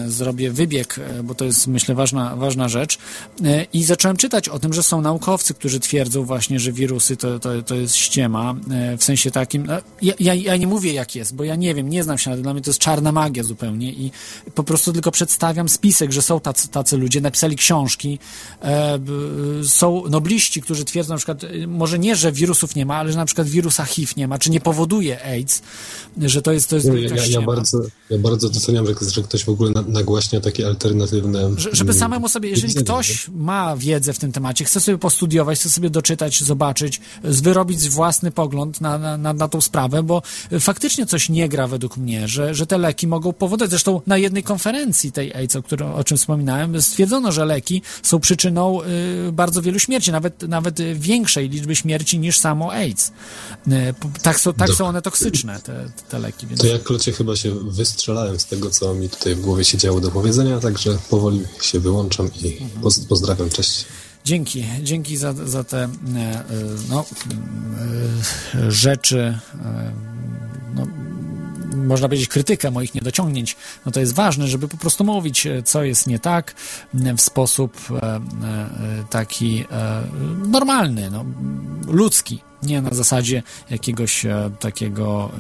zrobię 0.07 0.51
wybieg, 0.51 0.99
e, 0.99 1.23
bo 1.23 1.35
to 1.35 1.45
jest, 1.45 1.67
myślę, 1.67 1.95
ważna, 1.95 2.37
ważna 2.37 2.69
rzecz. 2.69 2.99
E, 3.45 3.67
I 3.73 3.85
zacząłem 3.85 4.17
czytać 4.17 4.49
o 4.49 4.59
tym, 4.59 4.73
że 4.73 4.83
są 4.83 5.01
naukowcy, 5.01 5.55
którzy 5.55 5.81
twierdzą 5.81 6.10
właśnie, 6.19 6.61
że 6.61 6.73
wirusy 6.73 7.17
to, 7.17 7.39
to, 7.39 7.63
to 7.63 7.75
jest 7.75 7.97
ściema, 7.97 8.55
e, 8.71 8.97
w 8.97 9.05
sensie 9.05 9.31
takim, 9.31 9.67
no, 9.67 9.75
ja, 10.03 10.15
ja, 10.21 10.35
ja 10.35 10.57
nie 10.57 10.67
mówię 10.67 10.93
jak 10.93 11.15
jest, 11.15 11.35
bo 11.35 11.45
ja 11.45 11.57
nie 11.57 11.75
wiem, 11.75 11.89
nie 11.89 12.03
znam 12.03 12.19
się 12.19 12.31
na 12.31 12.37
tym, 12.37 12.43
dla 12.43 12.53
mnie 12.53 12.63
to 12.63 12.71
jest 12.71 12.81
czarna 12.81 13.13
magia 13.13 13.43
zupełnie 13.43 13.93
i 13.93 14.11
po 14.55 14.65
prostu 14.65 14.93
tylko 14.93 15.11
przedstawiam 15.11 15.69
spisek, 15.69 16.13
że 16.13 16.23
są 16.23 16.41
tacy, 16.41 16.69
tacy 16.69 16.97
ludzie, 16.97 17.21
napisali 17.21 17.57
książki, 17.57 18.19
e, 18.63 18.99
są 19.65 20.03
nobliści, 20.09 20.63
którzy 20.63 20.85
twierdzą 20.85 21.15
na 21.15 21.17
przykład, 21.17 21.45
e, 21.45 21.67
może 21.67 21.99
nie, 21.99 22.17
że 22.17 22.33
wirusów 22.33 22.77
nie 22.77 22.87
ma, 22.87 22.97
ale 22.97 23.13
że 23.13 23.19
na 23.19 23.25
przykład 23.25 23.49
wirusa 23.49 23.85
HIV 23.85 24.13
nie 24.17 24.29
ma, 24.29 24.39
czy 24.39 24.51
nie 24.51 24.61
powoduje 24.61 25.25
AIDS, 25.25 25.63
że 26.23 26.43
to 26.43 26.53
jest, 26.53 26.71
to 26.71 26.77
jest 26.77 26.89
ja, 26.89 26.95
ja, 26.95 27.23
ściema. 27.23 27.47
bardzo, 27.47 27.79
ja 28.11 28.19
bardzo 28.19 28.49
doceniam, 28.49 28.87
że, 28.87 28.95
że 29.11 29.23
ktoś 29.23 29.45
w 29.45 29.49
ogóle 29.49 29.71
na, 29.71 29.83
nagłaśnia 29.83 30.41
takie 30.41 30.67
alternatywne. 30.67 31.51
Że, 31.57 31.71
żeby 31.73 31.91
mm, 31.91 32.01
samemu 32.01 32.29
sobie, 32.29 32.51
jeżeli 32.51 32.75
ktoś 32.75 33.29
ma 33.29 33.77
wiedzę 33.77 34.13
w 34.13 34.19
tym 34.19 34.33
temacie, 34.33 34.65
chce 34.65 34.81
sobie 34.81 34.99
postudiować, 34.99 35.59
chce 35.59 35.71
sobie 35.71 35.91
doczytać, 36.01 36.43
zobaczyć, 36.43 37.01
wyrobić 37.23 37.89
własny 37.89 38.31
pogląd 38.31 38.81
na, 38.81 38.99
na, 38.99 39.17
na, 39.17 39.33
na 39.33 39.49
tą 39.49 39.61
sprawę, 39.61 40.03
bo 40.03 40.23
faktycznie 40.61 41.07
coś 41.07 41.29
nie 41.29 41.49
gra 41.49 41.67
według 41.67 41.97
mnie, 41.97 42.29
że, 42.29 42.55
że 42.55 42.67
te 42.67 42.79
leki 42.79 43.07
mogą 43.07 43.33
powodować. 43.33 43.71
Zresztą 43.71 44.01
na 44.07 44.17
jednej 44.19 44.43
konferencji 44.43 45.13
tej 45.13 45.35
AIDS, 45.35 45.57
o, 45.57 45.63
o 45.95 46.05
czym 46.05 46.17
wspominałem, 46.17 46.83
stwierdzono, 46.83 47.33
że 47.33 47.45
leki 47.45 47.83
są 48.03 48.21
przyczyną 48.21 48.83
y, 49.29 49.33
bardzo 49.33 49.63
wielu 49.63 49.79
śmierci, 49.79 50.13
nawet, 50.13 50.43
nawet 50.43 50.81
większej 50.95 51.49
liczby 51.49 51.77
śmierci 51.77 52.19
niż 52.19 52.39
samo 52.39 52.73
AIDS. 52.73 53.13
Y, 53.69 53.73
tak, 54.23 54.41
są, 54.41 54.53
tak 54.53 54.71
są 54.71 54.87
one 54.87 55.03
toksyczne, 55.03 55.61
te, 55.61 55.91
te 56.09 56.19
leki. 56.19 56.47
Więc... 56.47 56.61
To 56.61 56.67
ja, 56.67 56.79
Klocie, 56.79 57.13
chyba 57.13 57.37
się 57.37 57.55
wystrzelałem 57.55 58.41
z 58.41 58.47
tego, 58.47 58.71
co 58.71 58.95
mi 58.95 59.09
tutaj 59.09 59.35
w 59.35 59.41
głowie 59.41 59.65
się 59.65 59.79
działo 59.79 60.01
do 60.01 60.11
powiedzenia, 60.11 60.61
także 60.61 60.99
powoli 61.11 61.43
się 61.63 61.81
wyłączam 61.81 62.31
i 62.43 62.59
poz, 62.83 63.01
pozdrawiam. 63.01 63.51
Cześć. 63.51 63.85
Dzięki, 64.25 64.65
dzięki 64.83 65.17
za, 65.17 65.33
za 65.33 65.65
te 65.65 65.83
e, 65.83 65.89
no, 66.91 67.05
e, 68.55 68.71
rzeczy, 68.71 69.39
e, 69.65 69.93
no, 70.75 70.87
można 71.77 72.09
powiedzieć 72.09 72.29
krytykę 72.29 72.71
moich 72.71 72.95
niedociągnięć. 72.95 73.57
No 73.87 73.93
to 73.93 74.01
jest 74.01 74.15
ważne, 74.15 74.49
żeby 74.49 74.69
po 74.69 74.77
prostu 74.77 75.05
mówić, 75.05 75.47
e, 75.47 75.63
co 75.63 75.85
jest 75.85 76.07
nie 76.07 76.19
tak 76.19 76.55
m, 76.95 77.17
w 77.17 77.21
sposób 77.21 77.77
e, 77.91 78.17
e, 78.17 78.21
taki 79.11 79.65
e, 79.71 80.03
normalny, 80.47 81.11
no, 81.11 81.25
ludzki. 81.87 82.43
Nie 82.63 82.83
na 82.83 82.91
zasadzie 82.95 83.43
jakiegoś 83.71 84.27
e, 84.27 84.51
takiego 84.61 85.31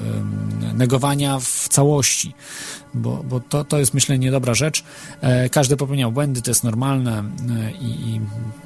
negowania 0.75 1.39
w 1.41 1.69
całości, 1.69 2.35
bo, 2.95 3.25
bo 3.25 3.41
to, 3.41 3.65
to 3.65 3.79
jest 3.79 3.95
myślę 3.95 4.19
niedobra 4.19 4.55
rzecz. 4.55 4.85
E, 5.21 5.49
Każdy 5.49 5.77
popełniał 5.77 6.13
błędy, 6.13 6.43
to 6.43 6.51
jest 6.51 6.65
normalne 6.65 7.19
e, 7.19 7.73
i, 7.73 8.11
i 8.11 8.21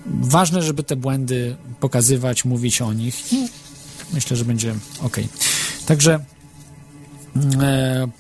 ważne, 0.06 0.62
żeby 0.62 0.82
te 0.82 0.96
błędy 0.96 1.56
pokazywać, 1.80 2.44
mówić 2.44 2.82
o 2.82 2.92
nich 2.92 3.32
i 3.32 3.48
myślę, 4.12 4.36
że 4.36 4.44
będzie 4.44 4.74
ok. 5.02 5.16
Także 5.86 6.14
e, 6.14 6.33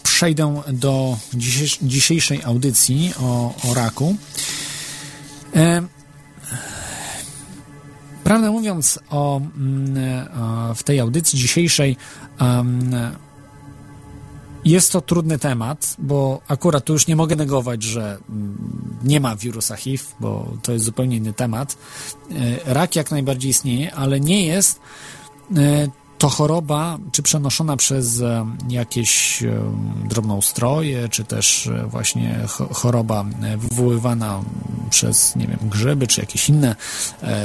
przejdę 0.02 0.62
do 0.72 1.18
dzisiejsz, 1.34 1.78
dzisiejszej 1.82 2.42
audycji 2.42 3.12
o, 3.20 3.54
o 3.70 3.74
raku. 3.74 4.16
E, 5.56 5.82
prawdę 8.24 8.50
mówiąc, 8.50 8.98
mm, 9.10 10.28
o 10.30 10.74
w 10.74 10.82
tej 10.82 11.00
audycji 11.00 11.38
dzisiejszej, 11.38 11.96
jest 14.64 14.92
to 14.92 15.00
trudny 15.00 15.38
temat, 15.38 15.96
bo 15.98 16.40
akurat 16.48 16.84
tu 16.84 16.92
już 16.92 17.06
nie 17.06 17.16
mogę 17.16 17.36
negować, 17.36 17.82
że 17.82 18.18
mm, 18.28 18.98
nie 19.04 19.20
ma 19.20 19.36
wirusa 19.36 19.76
HIV, 19.76 20.04
bo 20.20 20.52
to 20.62 20.72
jest 20.72 20.84
zupełnie 20.84 21.16
inny 21.16 21.32
temat. 21.32 21.76
E, 22.66 22.74
rak 22.74 22.96
jak 22.96 23.10
najbardziej 23.10 23.50
istnieje, 23.50 23.94
ale 23.94 24.20
nie 24.20 24.46
jest 24.46 24.80
e, 25.56 25.88
to 26.24 26.30
choroba, 26.30 26.98
czy 27.12 27.22
przenoszona 27.22 27.76
przez 27.76 28.20
e, 28.20 28.46
jakieś 28.68 29.42
drobnoustroje, 30.08 31.08
czy 31.08 31.24
też 31.24 31.70
właśnie 31.86 32.40
choroba 32.72 33.24
wywoływana 33.58 34.42
przez, 34.90 35.36
nie 35.36 35.46
wiem, 35.46 35.58
grzyby, 35.62 36.06
czy 36.06 36.20
jakieś 36.20 36.48
inne 36.48 36.76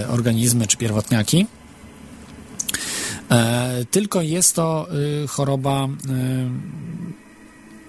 organizmy, 0.09 0.67
czy 0.67 0.77
pierwotniaki. 0.77 1.47
Tylko 3.91 4.21
jest 4.21 4.55
to 4.55 4.87
choroba 5.27 5.87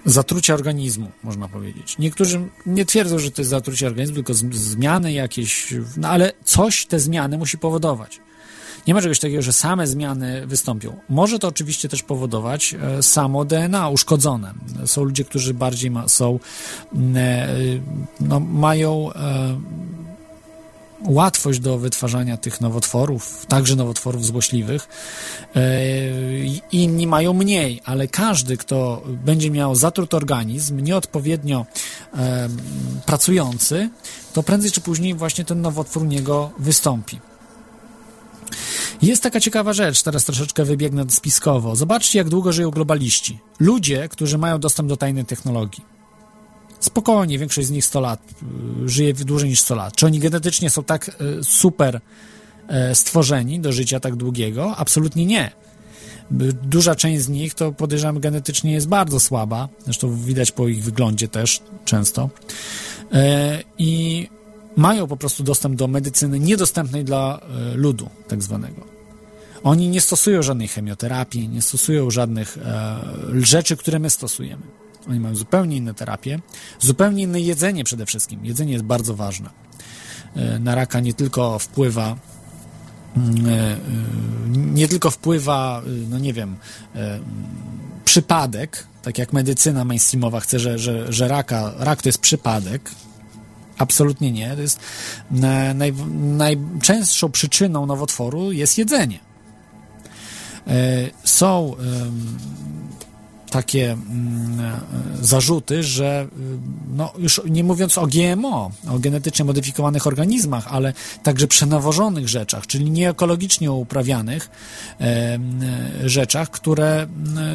zatrucia 0.05 0.53
organizmu, 0.53 1.11
można 1.23 1.47
powiedzieć. 1.47 1.95
Niektórzy 1.99 2.49
nie 2.65 2.85
twierdzą, 2.85 3.19
że 3.19 3.31
to 3.31 3.41
jest 3.41 3.49
zatrucie 3.49 3.87
organizmu, 3.87 4.15
tylko 4.15 4.33
zmiany 4.51 5.13
jakieś, 5.13 5.73
no 5.97 6.07
ale 6.07 6.31
coś 6.43 6.85
te 6.85 6.99
zmiany 6.99 7.37
musi 7.37 7.57
powodować. 7.57 8.19
Nie 8.87 8.93
ma 8.93 9.01
czegoś 9.01 9.19
takiego, 9.19 9.41
że 9.41 9.53
same 9.53 9.87
zmiany 9.87 10.47
wystąpią. 10.47 10.95
Może 11.09 11.39
to 11.39 11.47
oczywiście 11.47 11.89
też 11.89 12.03
powodować 12.03 12.75
e, 12.81 13.03
samo 13.03 13.45
DNA 13.45 13.89
uszkodzone. 13.89 14.53
Są 14.85 15.03
ludzie, 15.03 15.25
którzy 15.25 15.53
bardziej 15.53 15.91
ma, 15.91 16.07
są, 16.07 16.39
e, 17.15 17.47
no, 18.19 18.39
mają 18.39 19.13
e, 19.13 19.59
łatwość 21.05 21.59
do 21.59 21.77
wytwarzania 21.77 22.37
tych 22.37 22.61
nowotworów, 22.61 23.45
także 23.45 23.75
nowotworów 23.75 24.25
złośliwych. 24.25 24.87
Inni 26.71 27.07
mają 27.07 27.33
mniej, 27.33 27.81
ale 27.85 28.07
każdy, 28.07 28.57
kto 28.57 29.03
będzie 29.07 29.51
miał 29.51 29.75
zatruty 29.75 30.17
organizm, 30.17 30.79
nieodpowiednio 30.79 31.65
pracujący, 33.05 33.89
to 34.33 34.43
prędzej 34.43 34.71
czy 34.71 34.81
później 34.81 35.13
właśnie 35.13 35.45
ten 35.45 35.61
nowotwór 35.61 36.05
niego 36.05 36.51
wystąpi. 36.59 37.19
Jest 39.01 39.23
taka 39.23 39.39
ciekawa 39.39 39.73
rzecz, 39.73 40.01
teraz 40.01 40.25
troszeczkę 40.25 40.65
wybiegnę 40.65 41.05
spiskowo. 41.09 41.75
Zobaczcie, 41.75 42.19
jak 42.19 42.29
długo 42.29 42.53
żyją 42.53 42.71
globaliści. 42.71 43.39
Ludzie, 43.59 44.09
którzy 44.09 44.37
mają 44.37 44.59
dostęp 44.59 44.89
do 44.89 44.97
tajnej 44.97 45.25
technologii. 45.25 45.83
Spokojnie, 46.79 47.39
większość 47.39 47.67
z 47.67 47.71
nich 47.71 47.85
100 47.85 47.99
lat, 47.99 48.21
y, 48.83 48.89
żyje 48.89 49.13
dłużej 49.13 49.49
niż 49.49 49.61
100 49.61 49.75
lat. 49.75 49.95
Czy 49.95 50.05
oni 50.05 50.19
genetycznie 50.19 50.69
są 50.69 50.83
tak 50.83 51.07
y, 51.09 51.43
super 51.43 51.95
y, 52.91 52.95
stworzeni 52.95 53.59
do 53.59 53.71
życia 53.71 53.99
tak 53.99 54.15
długiego? 54.15 54.75
Absolutnie 54.77 55.25
nie. 55.25 55.51
Duża 56.63 56.95
część 56.95 57.21
z 57.21 57.29
nich 57.29 57.53
to 57.53 57.71
podejrzewam 57.71 58.19
genetycznie 58.19 58.71
jest 58.71 58.87
bardzo 58.87 59.19
słaba, 59.19 59.69
zresztą 59.83 60.15
widać 60.15 60.51
po 60.51 60.67
ich 60.67 60.83
wyglądzie 60.83 61.27
też 61.27 61.61
często. 61.85 62.29
I 63.77 64.27
mają 64.75 65.07
po 65.07 65.17
prostu 65.17 65.43
dostęp 65.43 65.75
do 65.75 65.87
medycyny 65.87 66.39
niedostępnej 66.39 67.05
dla 67.05 67.41
ludu, 67.75 68.09
tak 68.27 68.43
zwanego. 68.43 68.81
Oni 69.63 69.89
nie 69.89 70.01
stosują 70.01 70.41
żadnej 70.41 70.67
chemioterapii, 70.67 71.49
nie 71.49 71.61
stosują 71.61 72.11
żadnych 72.11 72.57
rzeczy, 73.33 73.77
które 73.77 73.99
my 73.99 74.09
stosujemy. 74.09 74.63
Oni 75.09 75.19
mają 75.19 75.35
zupełnie 75.35 75.77
inne 75.77 75.93
terapie, 75.93 76.39
zupełnie 76.79 77.23
inne 77.23 77.41
jedzenie 77.41 77.83
przede 77.83 78.05
wszystkim. 78.05 78.45
Jedzenie 78.45 78.73
jest 78.73 78.85
bardzo 78.85 79.15
ważne. 79.15 79.49
E, 80.35 80.59
na 80.59 80.75
raka 80.75 80.99
nie 80.99 81.13
tylko 81.13 81.59
wpływa 81.59 82.15
mm, 83.17 83.45
e, 83.45 83.51
e, 83.51 83.77
nie 84.55 84.87
tylko 84.87 85.11
wpływa, 85.11 85.81
no 86.09 86.19
nie 86.19 86.33
wiem, 86.33 86.55
przypadek, 88.05 88.87
tak 89.01 89.17
jak 89.17 89.33
medycyna 89.33 89.85
mainstreamowa 89.85 90.39
chce, 90.39 90.59
że, 90.59 90.79
że, 90.79 91.13
że 91.13 91.27
raka, 91.27 91.73
rak 91.77 92.01
to 92.01 92.09
jest 92.09 92.19
przypadek. 92.19 92.91
Absolutnie 93.81 94.31
nie. 94.31 94.55
To 94.55 94.61
jest 94.61 94.79
naj, 95.75 95.93
najczęstszą 96.21 97.31
przyczyną 97.31 97.85
nowotworu 97.85 98.51
jest 98.51 98.77
jedzenie. 98.77 99.19
Są 101.23 101.75
takie 103.51 103.91
mm, 103.91 104.59
e, 104.59 104.79
zarzuty, 105.21 105.83
że 105.83 106.27
y, 106.37 106.39
no 106.95 107.13
już 107.17 107.41
nie 107.49 107.63
mówiąc 107.63 107.97
o 107.97 108.07
GMO, 108.07 108.71
o 108.89 108.99
genetycznie 108.99 109.45
modyfikowanych 109.45 110.07
organizmach, 110.07 110.67
ale 110.67 110.93
także 111.23 111.47
przenawożonych 111.47 112.29
rzeczach, 112.29 112.67
czyli 112.67 112.91
nieekologicznie 112.91 113.71
uprawianych 113.71 114.49
e, 115.01 115.39
rzeczach, 116.05 116.51
które 116.51 117.07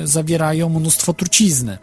zawierają 0.04 0.68
mnóstwo 0.68 1.14
trucizny. 1.14 1.78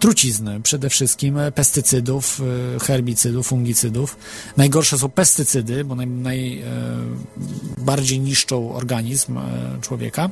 Trucizny, 0.00 0.60
przede 0.60 0.90
wszystkim 0.90 1.38
pestycydów, 1.54 2.40
e, 2.76 2.80
herbicydów, 2.80 3.46
fungicydów. 3.46 4.16
Najgorsze 4.56 4.98
są 4.98 5.08
pestycydy, 5.08 5.84
bo 5.84 5.94
najbardziej 5.94 8.18
naj, 8.18 8.28
niszczą 8.28 8.74
organizm 8.74 9.38
człowieka. 9.80 10.30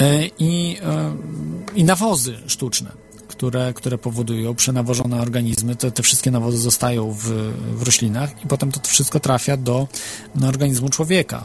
E, 0.00 0.26
i, 0.38 0.76
e, 0.82 1.16
i 1.74 1.84
nawozy 1.84 2.36
sztuczne, 2.46 2.92
które, 3.28 3.72
które 3.74 3.98
powodują 3.98 4.54
przenawożone 4.54 5.20
organizmy. 5.20 5.76
Te, 5.76 5.90
te 5.90 6.02
wszystkie 6.02 6.30
nawozy 6.30 6.58
zostają 6.58 7.10
w, 7.12 7.24
w 7.74 7.82
roślinach 7.82 8.44
i 8.44 8.46
potem 8.46 8.72
to 8.72 8.80
wszystko 8.88 9.20
trafia 9.20 9.56
do, 9.56 9.88
organizmu 10.48 10.88
człowieka. 10.88 11.44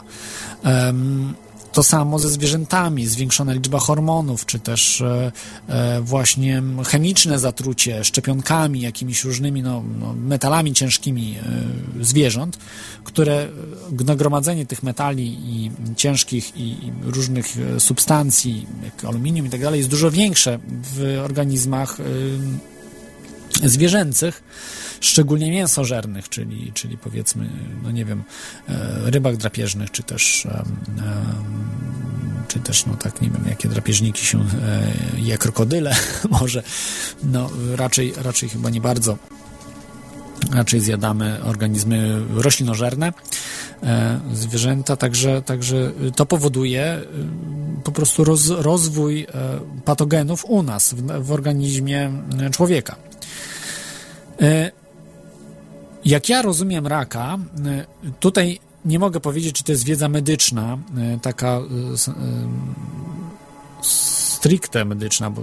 Um, 0.64 1.34
to 1.72 1.82
samo 1.82 2.18
ze 2.18 2.28
zwierzętami, 2.28 3.06
zwiększona 3.06 3.52
liczba 3.52 3.78
hormonów, 3.78 4.46
czy 4.46 4.58
też 4.58 5.00
e, 5.00 5.32
e, 5.68 6.00
właśnie 6.00 6.62
chemiczne 6.86 7.38
zatrucie 7.38 8.04
szczepionkami, 8.04 8.80
jakimiś 8.80 9.24
różnymi 9.24 9.62
no, 9.62 9.82
no, 10.00 10.14
metalami 10.14 10.72
ciężkimi 10.72 11.36
e, 12.00 12.04
zwierząt, 12.04 12.58
które 13.04 13.48
nagromadzenie 14.04 14.66
tych 14.66 14.82
metali 14.82 15.38
i 15.42 15.70
ciężkich 15.96 16.56
i, 16.56 16.92
różnych 17.02 17.46
substancji, 17.78 18.66
jak 18.84 19.04
aluminium 19.04 19.46
i 19.46 19.50
tak 19.50 19.60
dalej, 19.60 19.78
jest 19.78 19.90
dużo 19.90 20.10
większe 20.10 20.58
w 20.94 21.20
organizmach 21.24 21.96
zwierzęcych 23.64 24.42
szczególnie 25.00 25.50
mięsożernych, 25.50 26.28
czyli, 26.28 26.72
czyli 26.72 26.98
powiedzmy, 26.98 27.50
no 27.82 27.90
nie 27.90 28.04
wiem, 28.04 28.22
e, 28.68 29.10
rybach 29.10 29.36
drapieżnych, 29.36 29.90
czy 29.90 30.02
też 30.02 30.48
czy 32.48 32.60
też, 32.60 32.86
no 32.86 32.94
tak, 32.94 33.20
nie 33.20 33.30
wiem, 33.30 33.44
jakie 33.48 33.68
drapieżniki 33.68 34.26
się 34.26 34.38
e, 34.38 34.46
je, 35.18 35.38
krokodyle, 35.38 35.96
może, 36.40 36.62
no 37.22 37.50
raczej, 37.76 38.12
raczej 38.16 38.48
chyba 38.48 38.70
nie 38.70 38.80
bardzo 38.80 39.18
raczej 40.52 40.80
zjadamy 40.80 41.44
organizmy 41.44 42.22
roślinożerne, 42.34 43.12
e, 43.82 44.20
zwierzęta, 44.32 44.96
także, 44.96 45.42
także 45.42 45.92
to 46.16 46.26
powoduje 46.26 47.00
po 47.84 47.92
prostu 47.92 48.24
roz, 48.24 48.48
rozwój 48.48 49.26
patogenów 49.84 50.44
u 50.44 50.62
nas, 50.62 50.94
w, 50.94 51.24
w 51.24 51.32
organizmie 51.32 52.12
człowieka. 52.52 52.96
Jak 56.04 56.28
ja 56.28 56.42
rozumiem 56.42 56.86
raka, 56.86 57.38
y, 58.04 58.12
tutaj 58.20 58.60
nie 58.84 58.98
mogę 58.98 59.20
powiedzieć, 59.20 59.56
czy 59.56 59.64
to 59.64 59.72
jest 59.72 59.84
wiedza 59.84 60.08
medyczna, 60.08 60.78
y, 61.16 61.20
taka 61.20 61.58
y, 61.58 61.62
stricte 63.82 64.84
medyczna, 64.84 65.30
bo 65.30 65.42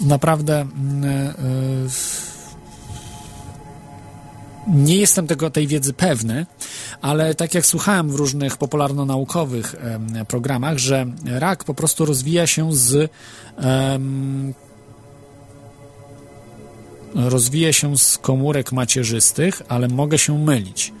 naprawdę 0.00 0.66
nie 4.66 4.96
jestem 4.96 5.26
tego, 5.26 5.50
tej 5.50 5.66
wiedzy 5.66 5.92
pewny, 5.92 6.46
ale 7.02 7.34
tak 7.34 7.54
jak 7.54 7.66
słuchałem 7.66 8.10
w 8.10 8.14
różnych 8.14 8.56
popularno-naukowych 8.56 9.74
programach, 10.28 10.78
że 10.78 11.06
rak 11.24 11.64
po 11.64 11.74
prostu 11.74 12.04
rozwija 12.04 12.46
się 12.46 12.74
z 12.74 13.10
rozwija 17.14 17.72
się 17.72 17.98
z 17.98 18.18
komórek 18.18 18.72
macierzystych, 18.72 19.62
ale 19.68 19.88
mogę 19.88 20.18
się 20.18 20.38
mylić. 20.38 20.92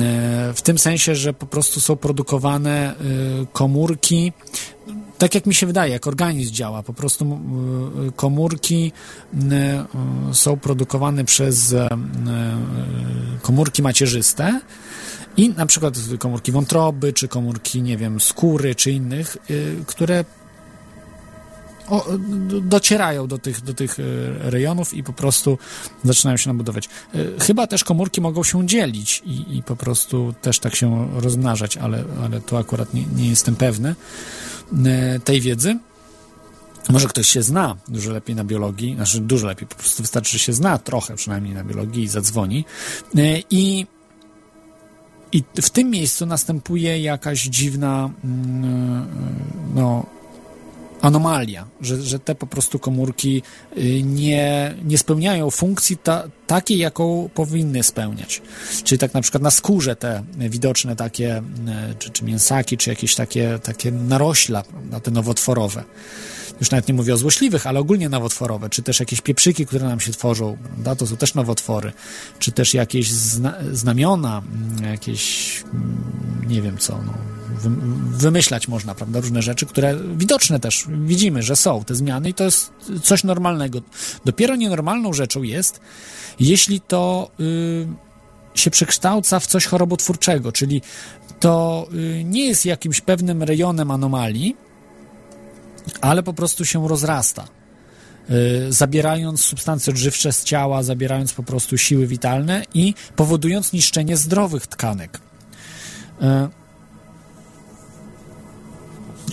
E, 0.00 0.52
w 0.54 0.62
tym 0.62 0.78
sensie, 0.78 1.14
że 1.14 1.32
po 1.32 1.46
prostu 1.46 1.80
są 1.80 1.96
produkowane 1.96 2.70
e, 2.70 2.94
komórki, 3.52 4.32
tak 5.18 5.34
jak 5.34 5.46
mi 5.46 5.54
się 5.54 5.66
wydaje, 5.66 5.92
jak 5.92 6.06
organizm 6.06 6.52
działa, 6.54 6.82
po 6.82 6.92
prostu 6.92 7.24
e, 7.24 8.12
komórki 8.12 8.92
są 10.32 10.56
produkowane 10.56 11.24
przez 11.24 11.74
komórki 13.42 13.82
macierzyste 13.82 14.60
i 15.36 15.48
na 15.48 15.66
przykład 15.66 15.94
komórki 16.18 16.52
wątroby, 16.52 17.12
czy 17.12 17.28
komórki, 17.28 17.82
nie 17.82 17.96
wiem, 17.96 18.20
skóry, 18.20 18.74
czy 18.74 18.92
innych, 18.92 19.36
które 19.86 20.24
o, 21.88 22.06
docierają 22.62 23.26
do 23.26 23.38
tych, 23.38 23.60
do 23.60 23.74
tych 23.74 24.00
e, 24.00 24.02
rejonów 24.50 24.94
i 24.94 25.02
po 25.02 25.12
prostu 25.12 25.58
zaczynają 26.04 26.36
się 26.36 26.50
nabudować. 26.50 26.88
E, 27.14 27.18
Chyba 27.40 27.66
też 27.66 27.84
komórki 27.84 28.20
mogą 28.20 28.44
się 28.44 28.66
dzielić 28.66 29.22
i, 29.24 29.56
i 29.56 29.62
po 29.62 29.76
prostu 29.76 30.34
też 30.42 30.58
tak 30.58 30.76
się 30.76 31.08
rozmnażać, 31.14 31.76
ale, 31.76 32.04
ale 32.24 32.40
tu 32.40 32.56
akurat 32.56 32.94
nie, 32.94 33.06
nie 33.16 33.28
jestem 33.28 33.56
pewny 33.56 33.94
e, 34.86 35.20
tej 35.20 35.40
wiedzy. 35.40 35.78
Może 36.88 37.08
ktoś 37.08 37.26
się 37.26 37.42
zna 37.42 37.76
dużo 37.88 38.12
lepiej 38.12 38.36
na 38.36 38.44
biologii, 38.44 38.94
znaczy 38.94 39.20
dużo 39.20 39.46
lepiej, 39.46 39.68
po 39.68 39.74
prostu 39.74 40.02
wystarczy, 40.02 40.32
że 40.32 40.38
się 40.38 40.52
zna 40.52 40.78
trochę 40.78 41.16
przynajmniej 41.16 41.54
na 41.54 41.64
biologii 41.64 42.02
i 42.02 42.08
zadzwoni. 42.08 42.64
I, 43.50 43.86
i 45.32 45.44
w 45.62 45.70
tym 45.70 45.90
miejscu 45.90 46.26
następuje 46.26 47.02
jakaś 47.02 47.42
dziwna, 47.42 48.10
mm, 48.24 49.06
no, 49.74 50.06
anomalia, 51.02 51.66
że, 51.82 52.02
że 52.02 52.18
te 52.18 52.34
po 52.34 52.46
prostu 52.46 52.78
komórki 52.78 53.42
y, 53.76 54.02
nie, 54.02 54.74
nie 54.84 54.98
spełniają 54.98 55.50
funkcji 55.50 55.96
ta, 55.96 56.28
takiej, 56.46 56.78
jaką 56.78 57.30
powinny 57.34 57.82
spełniać. 57.82 58.42
Czyli 58.84 58.98
tak 58.98 59.14
na 59.14 59.20
przykład 59.20 59.42
na 59.42 59.50
skórze 59.50 59.96
te 59.96 60.22
widoczne 60.38 60.96
takie, 60.96 61.38
y, 61.38 61.42
czy, 61.98 62.10
czy 62.10 62.24
mięsaki, 62.24 62.76
czy 62.76 62.90
jakieś 62.90 63.14
takie, 63.14 63.58
takie 63.62 63.92
narośla, 63.92 64.62
prawda, 64.62 65.00
te 65.00 65.10
nowotworowe. 65.10 65.84
Już 66.60 66.70
nawet 66.70 66.88
nie 66.88 66.94
mówię 66.94 67.14
o 67.14 67.16
złośliwych, 67.16 67.66
ale 67.66 67.80
ogólnie 67.80 68.08
nowotworowe, 68.08 68.70
czy 68.70 68.82
też 68.82 69.00
jakieś 69.00 69.20
pieprzyki, 69.20 69.66
które 69.66 69.88
nam 69.88 70.00
się 70.00 70.12
tworzą, 70.12 70.56
prawda, 70.64 70.96
to 70.96 71.06
są 71.06 71.16
też 71.16 71.34
nowotwory, 71.34 71.92
czy 72.38 72.52
też 72.52 72.74
jakieś 72.74 73.10
zna, 73.10 73.54
znamiona, 73.72 74.42
mm, 74.78 74.92
jakieś, 74.92 75.62
mm, 75.74 76.04
nie 76.48 76.62
wiem 76.62 76.78
co, 76.78 76.98
no, 77.06 77.14
wy- 77.60 78.18
wymyślać 78.18 78.68
można, 78.68 78.94
prawda, 78.94 79.20
różne 79.20 79.42
rzeczy, 79.42 79.66
które 79.66 79.96
widoczne 80.16 80.60
też 80.60 80.86
widzimy, 81.04 81.42
że 81.42 81.56
są 81.56 81.71
te 81.80 81.94
zmiany 81.94 82.28
i 82.28 82.34
to 82.34 82.44
jest 82.44 82.72
coś 83.02 83.24
normalnego. 83.24 83.80
Dopiero 84.24 84.56
nienormalną 84.56 85.12
rzeczą 85.12 85.42
jest, 85.42 85.80
jeśli 86.40 86.80
to 86.80 87.30
y, 87.40 87.86
się 88.54 88.70
przekształca 88.70 89.40
w 89.40 89.46
coś 89.46 89.66
chorobotwórczego, 89.66 90.52
czyli 90.52 90.82
to 91.40 91.86
y, 91.94 92.24
nie 92.24 92.46
jest 92.46 92.66
jakimś 92.66 93.00
pewnym 93.00 93.42
rejonem 93.42 93.90
anomalii, 93.90 94.56
ale 96.00 96.22
po 96.22 96.32
prostu 96.32 96.64
się 96.64 96.88
rozrasta. 96.88 97.48
y, 98.30 98.72
Zabierając 98.72 99.44
substancje 99.44 99.92
odżywcze 99.92 100.32
z 100.32 100.44
ciała, 100.44 100.82
zabierając 100.82 101.32
po 101.32 101.42
prostu 101.42 101.78
siły 101.78 102.06
witalne 102.06 102.62
i 102.74 102.94
powodując 103.16 103.72
niszczenie 103.72 104.16
zdrowych 104.16 104.66
tkanek. 104.66 105.20
Y, 106.22 106.61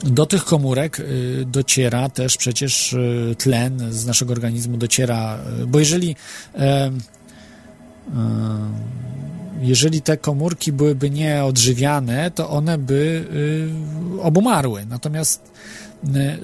Do 0.03 0.25
tych 0.25 0.45
komórek 0.45 0.99
y, 0.99 1.45
dociera 1.47 2.09
też 2.09 2.37
przecież 2.37 2.93
y, 2.93 3.35
tlen 3.37 3.93
z 3.93 4.05
naszego 4.05 4.31
organizmu 4.31 4.77
dociera, 4.77 5.39
y, 5.61 5.67
bo 5.67 5.79
jeżeli 5.79 6.15
jeżeli 9.61 10.01
te 10.01 10.17
komórki 10.17 10.71
byłyby 10.71 11.09
nieodżywiane, 11.09 12.31
to 12.31 12.49
one 12.49 12.77
by 12.77 13.25
obumarły. 14.21 14.85
Natomiast 14.85 15.51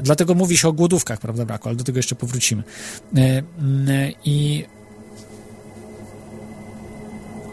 dlatego 0.01 0.35
mówi 0.35 0.57
się 0.57 0.67
o 0.67 0.73
głodówkach, 0.73 1.19
prawda, 1.19 1.45
braku, 1.45 1.67
ale 1.69 1.77
do 1.77 1.83
tego 1.83 1.99
jeszcze 1.99 2.15
powrócimy. 2.15 2.63
I 4.25 4.65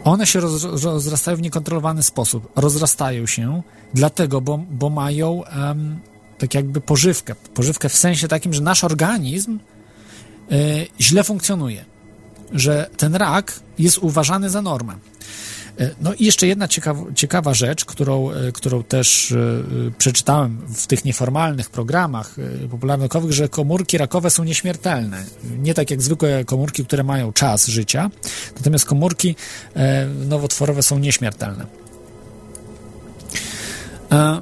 one 0.03 0.27
się 0.27 0.39
roz, 0.39 0.63
rozrastają 0.83 1.37
w 1.37 1.41
niekontrolowany 1.41 2.03
sposób. 2.03 2.51
Rozrastają 2.55 3.25
się 3.25 3.61
dlatego, 3.93 4.41
bo, 4.41 4.57
bo 4.57 4.89
mają 4.89 5.45
em, 5.45 5.99
tak 6.37 6.53
jakby 6.53 6.81
pożywkę. 6.81 7.35
Pożywkę 7.35 7.89
w 7.89 7.97
sensie 7.97 8.27
takim, 8.27 8.53
że 8.53 8.61
nasz 8.61 8.83
organizm 8.83 9.59
y, 10.51 10.87
źle 10.99 11.23
funkcjonuje. 11.23 11.85
Że 12.51 12.89
ten 12.97 13.15
rak 13.15 13.59
jest 13.79 13.97
uważany 13.97 14.49
za 14.49 14.61
normę. 14.61 14.95
E, 15.79 15.89
No 16.01 16.13
i 16.13 16.25
jeszcze 16.25 16.47
jedna 16.47 16.67
ciekawa, 16.67 17.03
ciekawa 17.15 17.53
rzecz, 17.53 17.85
którą, 17.85 18.31
e, 18.31 18.51
którą 18.51 18.83
też 18.83 19.31
e, 19.31 19.35
przeczytałem 19.97 20.57
w 20.75 20.87
tych 20.87 21.05
nieformalnych 21.05 21.69
programach 21.69 22.35
popularnaukowych, 22.71 23.31
że 23.31 23.49
komórki 23.49 23.97
rakowe 23.97 24.29
są 24.29 24.43
nieśmiertelne. 24.43 25.23
Nie 25.57 25.73
tak 25.73 25.91
jak 25.91 26.01
zwykłe 26.01 26.45
komórki, 26.45 26.85
które 26.85 27.03
mają 27.03 27.33
czas 27.33 27.67
życia, 27.67 28.09
natomiast 28.55 28.85
komórki 28.85 29.35
nowotworowe 30.27 30.83
są 30.83 30.99
nieśmiertelne. 30.99 31.65
E, 34.11 34.41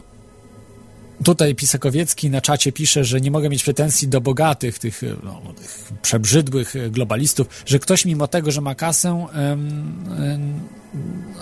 Tutaj 1.24 1.56
Pisakowiecki 1.56 2.30
na 2.30 2.42
czacie 2.42 2.72
pisze, 2.72 3.04
że 3.06 3.22
nie 3.22 3.32
mogę 3.32 3.50
mieć 3.50 3.64
pretensji 3.64 4.08
do 4.08 4.22
bogatych, 4.22 4.80
tych, 4.80 5.02
no, 5.24 5.42
tych 5.58 5.92
przebrzydłych 6.02 6.74
globalistów, 6.90 7.48
że 7.66 7.80
ktoś 7.80 8.06
mimo 8.06 8.28
tego, 8.28 8.52
że 8.52 8.62
ma 8.62 8.76
kasę, 8.76 9.28
em, 9.34 9.94
em, 10.20 10.60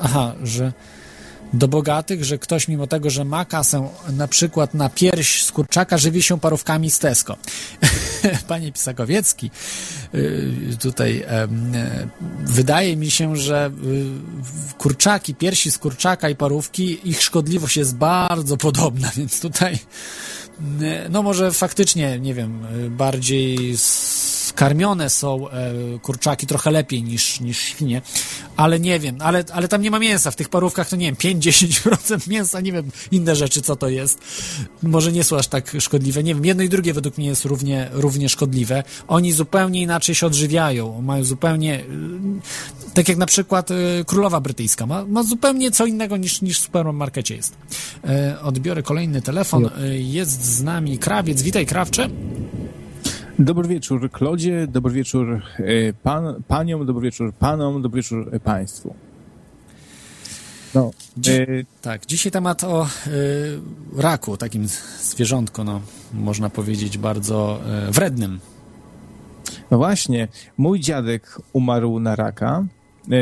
aha, 0.01 0.33
że 0.43 0.73
do 1.53 1.67
bogatych, 1.67 2.23
że 2.23 2.37
ktoś 2.37 2.67
mimo 2.67 2.87
tego, 2.87 3.09
że 3.09 3.25
ma 3.25 3.45
kasę 3.45 3.89
na 4.09 4.27
przykład 4.27 4.73
na 4.73 4.89
pierś 4.89 5.43
z 5.43 5.51
kurczaka, 5.51 5.97
żywi 5.97 6.23
się 6.23 6.39
parówkami 6.39 6.91
z 6.91 6.99
Tesco. 6.99 7.37
Panie 8.47 8.71
Pisakowiecki, 8.71 9.51
y, 10.15 10.77
tutaj 10.79 11.23
e, 11.27 11.47
wydaje 12.39 12.97
mi 12.97 13.11
się, 13.11 13.35
że 13.35 13.71
y, 14.71 14.73
kurczaki, 14.77 15.35
piersi 15.35 15.71
z 15.71 15.77
kurczaka 15.77 16.29
i 16.29 16.35
parówki, 16.35 17.09
ich 17.09 17.21
szkodliwość 17.21 17.77
jest 17.77 17.95
bardzo 17.95 18.57
podobna, 18.57 19.11
więc 19.17 19.39
tutaj 19.39 19.73
y, 19.73 21.09
no 21.09 21.23
może 21.23 21.51
faktycznie, 21.51 22.19
nie 22.19 22.33
wiem, 22.33 22.65
y, 22.85 22.89
bardziej 22.89 23.77
skarmione 24.59 25.09
są 25.09 25.49
e, 25.49 25.73
kurczaki 26.01 26.47
trochę 26.47 26.71
lepiej 26.71 27.03
niż, 27.03 27.39
niż 27.39 27.59
świnie, 27.59 28.01
ale 28.57 28.79
nie 28.79 28.99
wiem, 28.99 29.15
ale, 29.19 29.43
ale 29.53 29.67
tam 29.67 29.81
nie 29.81 29.91
ma 29.91 29.99
mięsa, 29.99 30.31
w 30.31 30.35
tych 30.35 30.49
parówkach 30.49 30.89
to 30.89 30.95
nie 30.95 31.05
wiem, 31.05 31.39
5-10% 31.39 32.27
mięsa, 32.29 32.61
nie 32.61 32.71
wiem, 32.71 32.91
inne 33.11 33.35
rzeczy 33.35 33.61
co 33.61 33.75
to 33.75 33.89
jest, 33.89 34.19
może 34.83 35.11
nie 35.11 35.23
są 35.23 35.37
aż 35.37 35.47
tak 35.47 35.75
szkodliwe, 35.79 36.23
nie 36.23 36.35
wiem, 36.35 36.45
jedno 36.45 36.63
i 36.63 36.69
drugie 36.69 36.93
według 36.93 37.17
mnie 37.17 37.27
jest 37.27 37.45
równie, 37.45 37.89
równie 37.91 38.29
szkodliwe, 38.29 38.83
oni 39.07 39.31
zupełnie 39.31 39.81
inaczej 39.81 40.15
się 40.15 40.27
odżywiają, 40.27 41.01
mają 41.01 41.23
zupełnie, 41.23 41.79
y, 41.79 41.85
tak 42.93 43.09
jak 43.09 43.17
na 43.17 43.25
przykład 43.25 43.71
y, 43.71 43.75
królowa 44.07 44.41
brytyjska, 44.41 44.85
ma, 44.85 45.05
ma 45.05 45.23
zupełnie 45.23 45.71
co 45.71 45.85
innego 45.85 46.17
niż, 46.17 46.41
niż 46.41 46.59
w 46.59 46.63
supermarkecie 46.63 47.35
jest. 47.35 47.57
E, 48.07 48.41
odbiorę 48.41 48.83
kolejny 48.83 49.21
telefon, 49.21 49.69
E, 49.77 49.97
jest 49.97 50.45
z 50.45 50.63
nami 50.63 50.97
krawiec, 50.97 51.41
witaj 51.41 51.65
krawcze. 51.65 52.09
Dobry 53.39 53.67
wieczór 53.67 54.11
Klodzie, 54.11 54.67
dobry 54.67 54.93
wieczór 54.93 55.41
e, 55.59 55.93
pan, 56.03 56.43
paniom, 56.47 56.85
dobry 56.85 57.03
wieczór 57.03 57.33
panom, 57.33 57.81
dobry 57.81 58.01
wieczór 58.01 58.29
e, 58.31 58.39
państwu. 58.39 58.93
No, 60.75 60.91
Dzi- 61.17 61.31
e, 61.31 61.45
Tak, 61.81 62.05
dzisiaj 62.05 62.31
temat 62.31 62.63
o 62.63 62.85
y, 63.07 63.99
raku, 64.01 64.37
takim 64.37 64.67
zwierzątku, 65.01 65.63
no, 65.63 65.81
można 66.13 66.49
powiedzieć, 66.49 66.97
bardzo 66.97 67.59
y, 67.87 67.91
wrednym. 67.91 68.39
no 69.71 69.77
właśnie, 69.77 70.27
mój 70.57 70.79
dziadek 70.79 71.37
umarł 71.53 71.99
na 71.99 72.15
raka, 72.15 72.65
e, 73.11 73.15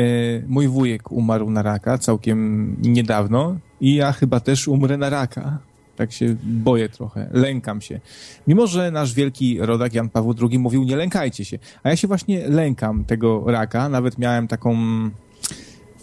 mój 0.48 0.68
wujek 0.68 1.12
umarł 1.12 1.50
na 1.50 1.62
raka 1.62 1.98
całkiem 1.98 2.76
niedawno 2.82 3.56
i 3.80 3.94
ja 3.94 4.12
chyba 4.12 4.40
też 4.40 4.68
umrę 4.68 4.96
na 4.96 5.10
raka. 5.10 5.58
Tak 5.98 6.12
się 6.12 6.36
boję 6.42 6.88
trochę, 6.88 7.28
lękam 7.32 7.80
się. 7.80 8.00
Mimo, 8.46 8.66
że 8.66 8.90
nasz 8.90 9.14
wielki 9.14 9.58
rodak 9.60 9.94
Jan 9.94 10.08
Paweł 10.08 10.34
II 10.50 10.58
mówił, 10.58 10.84
nie 10.84 10.96
lękajcie 10.96 11.44
się. 11.44 11.58
A 11.82 11.88
ja 11.88 11.96
się 11.96 12.08
właśnie 12.08 12.48
lękam 12.48 13.04
tego 13.04 13.44
raka. 13.46 13.88
Nawet 13.88 14.18
miałem 14.18 14.48
taką, 14.48 14.76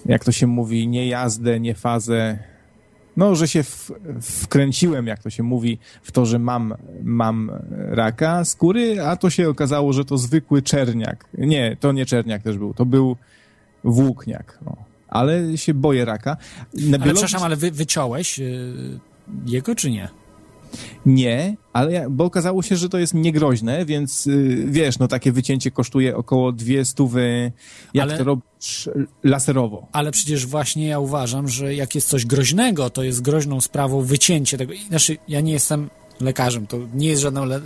jak 0.05 0.23
to 0.25 0.31
się 0.31 0.47
mówi, 0.47 0.87
nie 0.87 1.07
jazdę, 1.07 1.59
nie 1.59 1.75
fazę. 1.75 2.39
No, 3.17 3.35
że 3.35 3.47
się 3.47 3.63
w, 3.63 3.91
wkręciłem, 4.21 5.07
jak 5.07 5.23
to 5.23 5.29
się 5.29 5.43
mówi, 5.43 5.79
w 6.03 6.11
to, 6.11 6.25
że 6.25 6.39
mam, 6.39 6.73
mam 7.03 7.51
raka 7.71 8.45
skóry, 8.45 9.01
a 9.01 9.15
to 9.15 9.29
się 9.29 9.49
okazało, 9.49 9.93
że 9.93 10.05
to 10.05 10.17
zwykły 10.17 10.61
czerniak. 10.61 11.25
Nie, 11.37 11.77
to 11.79 11.91
nie 11.91 12.05
czerniak 12.05 12.43
też 12.43 12.57
był, 12.57 12.73
to 12.73 12.85
był 12.85 13.17
włókniak. 13.83 14.59
No. 14.65 14.75
Ale 15.07 15.57
się 15.57 15.73
boję 15.73 16.05
raka. 16.05 16.37
Na 16.73 16.97
Ale 16.97 17.13
przepraszam, 17.13 17.43
ale 17.43 17.55
wy, 17.55 17.71
wyciąłeś 17.71 18.39
y, 18.39 18.99
jego, 19.45 19.75
czy 19.75 19.91
nie? 19.91 20.09
Nie, 21.05 21.57
ale 21.73 22.07
bo 22.09 22.23
okazało 22.23 22.61
się, 22.63 22.75
że 22.75 22.89
to 22.89 22.97
jest 22.97 23.13
niegroźne, 23.13 23.85
więc 23.85 24.27
y, 24.27 24.65
wiesz, 24.67 24.99
no 24.99 25.07
takie 25.07 25.31
wycięcie 25.31 25.71
kosztuje 25.71 26.17
około 26.17 26.51
dwie 26.51 26.85
stówy, 26.85 27.51
jak 27.93 28.03
Ale- 28.03 28.17
to 28.17 28.23
robisz 28.23 28.89
laserowo. 29.23 29.87
Ale 29.91 30.11
przecież 30.11 30.45
właśnie 30.45 30.87
ja 30.87 30.99
uważam, 30.99 31.47
że 31.47 31.75
jak 31.75 31.95
jest 31.95 32.09
coś 32.09 32.25
groźnego, 32.25 32.89
to 32.89 33.03
jest 33.03 33.21
groźną 33.21 33.61
sprawą 33.61 34.01
wycięcie 34.01 34.57
tego. 34.57 34.73
Znaczy, 34.89 35.17
ja 35.27 35.41
nie 35.41 35.53
jestem 35.53 35.89
lekarzem, 36.21 36.67
to 36.67 36.77
nie 36.93 37.07
jest 37.07 37.21
żadna 37.21 37.45
le, 37.45 37.57
le, 37.57 37.63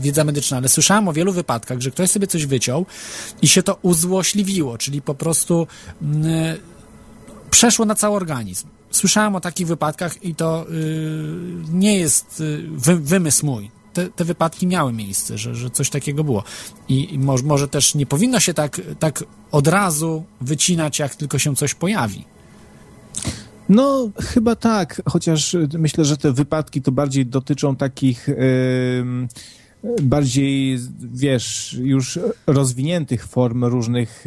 wiedza 0.00 0.24
medyczna, 0.24 0.56
ale 0.56 0.68
słyszałem 0.68 1.08
o 1.08 1.12
wielu 1.12 1.32
wypadkach, 1.32 1.80
że 1.80 1.90
ktoś 1.90 2.10
sobie 2.10 2.26
coś 2.26 2.46
wyciął 2.46 2.86
i 3.42 3.48
się 3.48 3.62
to 3.62 3.78
uzłośliwiło, 3.82 4.78
czyli 4.78 5.02
po 5.02 5.14
prostu 5.14 5.66
mm, 6.02 6.56
przeszło 7.50 7.84
na 7.84 7.94
cały 7.94 8.16
organizm. 8.16 8.68
Słyszałem 8.90 9.34
o 9.34 9.40
takich 9.40 9.66
wypadkach 9.66 10.24
i 10.24 10.34
to 10.34 10.66
y, 10.70 10.74
nie 11.72 11.98
jest 11.98 12.40
y, 12.40 12.62
wy, 12.70 12.96
wymysł 12.96 13.46
mój. 13.46 13.70
te, 13.92 14.08
te 14.08 14.24
wypadki 14.24 14.66
miały 14.66 14.92
miejsce, 14.92 15.38
że, 15.38 15.54
że 15.54 15.70
coś 15.70 15.90
takiego 15.90 16.24
było. 16.24 16.44
I, 16.88 17.14
i 17.14 17.18
może, 17.18 17.44
może 17.44 17.68
też 17.68 17.94
nie 17.94 18.06
powinno 18.06 18.40
się 18.40 18.54
tak, 18.54 18.80
tak 18.98 19.24
od 19.52 19.68
razu 19.68 20.24
wycinać, 20.40 20.98
jak 20.98 21.14
tylko 21.14 21.38
się 21.38 21.56
coś 21.56 21.74
pojawi. 21.74 22.24
No, 23.68 24.10
chyba 24.20 24.56
tak, 24.56 25.02
chociaż 25.06 25.54
y, 25.54 25.68
myślę, 25.78 26.04
że 26.04 26.16
te 26.16 26.32
wypadki 26.32 26.82
to 26.82 26.92
bardziej 26.92 27.26
dotyczą 27.26 27.76
takich 27.76 28.28
ym, 28.28 29.28
bardziej, 30.02 30.78
wiesz, 31.14 31.76
już 31.82 32.18
rozwiniętych 32.46 33.26
form 33.26 33.64
różnych, 33.64 34.24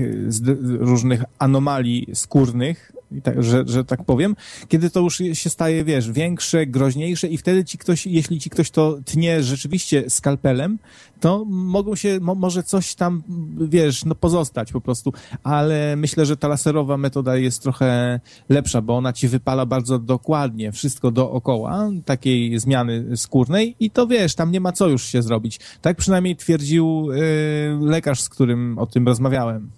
różnych 0.80 1.24
anomalii 1.40 2.08
skórnych, 2.14 2.92
i 3.12 3.22
tak, 3.22 3.44
że, 3.44 3.64
że 3.68 3.86
tak 3.86 4.06
powiem, 4.06 4.36
kiedy 4.68 4.90
to 4.90 5.00
już 5.00 5.22
się 5.34 5.50
staje, 5.50 5.84
wiesz, 5.84 6.12
większe, 6.12 6.66
groźniejsze 6.68 7.28
i 7.28 7.38
wtedy 7.38 7.66
ci 7.66 7.78
ktoś, 7.78 8.08
jeśli 8.08 8.40
ci 8.40 8.50
ktoś 8.50 8.72
to 8.72 8.98
tnie 9.06 9.44
rzeczywiście 9.44 10.10
skalpelem, 10.10 10.80
to 11.20 11.46
mogą 11.46 11.96
się, 11.96 12.20
mo, 12.22 12.36
może 12.36 12.64
coś 12.64 12.96
tam, 12.96 13.24
wiesz, 13.58 14.06
no 14.06 14.16
pozostać 14.16 14.72
po 14.72 14.82
prostu, 14.82 15.14
ale 15.44 15.96
myślę, 15.96 16.26
że 16.26 16.38
ta 16.38 16.48
laserowa 16.48 16.98
metoda 16.98 17.36
jest 17.36 17.62
trochę 17.62 18.20
lepsza, 18.50 18.82
bo 18.82 18.98
ona 18.98 19.14
ci 19.14 19.28
wypala 19.28 19.66
bardzo 19.66 20.00
dokładnie 20.00 20.72
wszystko 20.72 21.12
dookoła 21.12 21.90
takiej 22.06 22.60
zmiany 22.60 23.18
skórnej 23.18 23.76
i 23.80 23.92
to 23.92 24.08
wiesz, 24.08 24.36
tam 24.36 24.52
nie 24.52 24.60
ma 24.60 24.72
co 24.72 24.88
już 24.88 25.06
się 25.06 25.22
zrobić. 25.22 25.60
Tak 25.82 25.98
przynajmniej 25.98 26.36
twierdził 26.36 27.12
y, 27.12 27.78
lekarz, 27.82 28.22
z 28.22 28.30
którym 28.30 28.78
o 28.78 28.86
tym 28.86 29.08
rozmawiałem. 29.08 29.72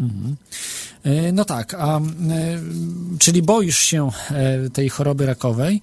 E, 0.00 0.04
No 1.32 1.44
tak, 1.44 1.74
a, 1.74 1.98
e, 1.98 2.00
czyli 3.18 3.42
boisz 3.42 3.78
się 3.78 4.10
e, 4.30 4.70
tej 4.70 4.88
choroby 4.88 5.26
rakowej, 5.26 5.80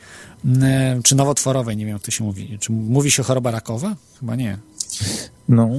e, 0.62 1.00
czy 1.04 1.16
nowotworowej, 1.16 1.78
nie 1.78 1.86
wiem 1.86 1.94
jak 1.94 2.04
to 2.04 2.12
się 2.12 2.24
mówi. 2.24 2.58
Czy 2.60 2.72
mówi 2.72 3.12
się 3.12 3.24
choroba 3.24 3.52
rakowa? 3.52 3.96
Chyba 4.20 4.36
nie. 4.36 4.58
No. 5.50 5.70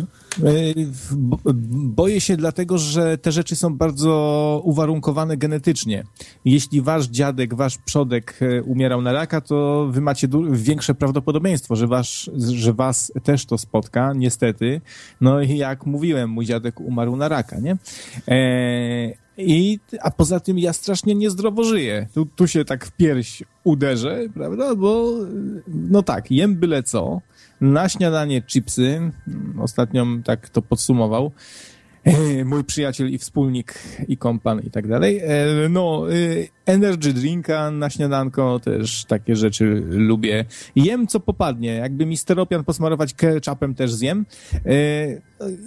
Bo- 1.16 1.38
Boję 1.74 2.20
się 2.20 2.36
dlatego, 2.36 2.78
że 2.78 3.18
te 3.18 3.32
rzeczy 3.32 3.56
są 3.56 3.76
bardzo 3.76 4.60
uwarunkowane 4.64 5.36
genetycznie. 5.36 6.04
Jeśli 6.44 6.82
wasz 6.82 7.06
dziadek, 7.06 7.54
wasz 7.54 7.78
przodek 7.78 8.38
e, 8.42 8.62
umierał 8.62 9.02
na 9.02 9.12
raka, 9.12 9.40
to 9.40 9.88
wy 9.90 10.00
macie 10.00 10.28
większe 10.50 10.94
prawdopodobieństwo, 10.94 11.76
że, 11.76 11.86
wasz, 11.86 12.30
że 12.36 12.72
was 12.72 13.12
też 13.22 13.46
to 13.46 13.58
spotka, 13.58 14.12
niestety. 14.16 14.80
No 15.20 15.40
i 15.42 15.56
jak 15.56 15.86
mówiłem, 15.86 16.30
mój 16.30 16.46
dziadek 16.46 16.80
umarł 16.80 17.16
na 17.16 17.28
raka, 17.28 17.60
nie? 17.60 17.76
E, 18.28 19.24
i, 19.38 19.78
a 20.02 20.10
poza 20.10 20.40
tym 20.40 20.58
ja 20.58 20.72
strasznie 20.72 21.14
niezdrowo 21.14 21.64
żyję. 21.64 22.06
Tu, 22.14 22.26
tu 22.26 22.46
się 22.46 22.64
tak 22.64 22.84
w 22.86 22.92
pierś 22.92 23.42
uderzę, 23.64 24.20
prawda? 24.34 24.74
Bo 24.74 25.10
no 25.68 26.02
tak, 26.02 26.30
jem 26.30 26.56
byle 26.56 26.82
co. 26.82 27.20
Na 27.64 27.88
śniadanie 27.88 28.42
chipsy. 28.42 29.10
Ostatnio 29.60 30.06
tak 30.24 30.48
to 30.48 30.62
podsumował. 30.62 31.32
Mój 32.44 32.64
przyjaciel 32.64 33.10
i 33.10 33.18
wspólnik 33.18 33.74
i 34.08 34.16
kompan 34.16 34.60
i 34.60 34.70
tak 34.70 34.88
dalej. 34.88 35.18
E, 35.24 35.68
No, 35.70 36.06
e, 36.12 36.14
energy 36.66 37.12
drinka 37.12 37.70
na 37.70 37.90
śniadanko, 37.90 38.60
też 38.60 39.04
takie 39.04 39.36
rzeczy 39.36 39.82
lubię. 39.90 40.44
Jem 40.76 41.06
co 41.06 41.20
popadnie. 41.20 41.74
Jakby 41.74 42.06
mi 42.06 42.16
steropian 42.16 42.64
posmarować 42.64 43.14
ketchupem 43.14 43.74
też 43.74 43.92
zjem. 43.92 44.26
E, 44.54 44.70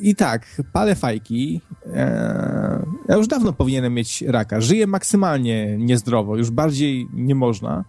I 0.02 0.16
tak, 0.16 0.62
palę 0.74 0.96
fajki. 0.96 1.62
E, 1.94 2.86
Ja 3.10 3.16
już 3.16 3.28
dawno 3.28 3.54
powinienem 3.54 3.94
mieć 3.94 4.22
raka. 4.22 4.62
Żyję 4.62 4.88
maksymalnie 4.88 5.78
niezdrowo. 5.78 6.38
Już 6.38 6.52
bardziej 6.52 7.08
nie 7.14 7.36
można. 7.36 7.84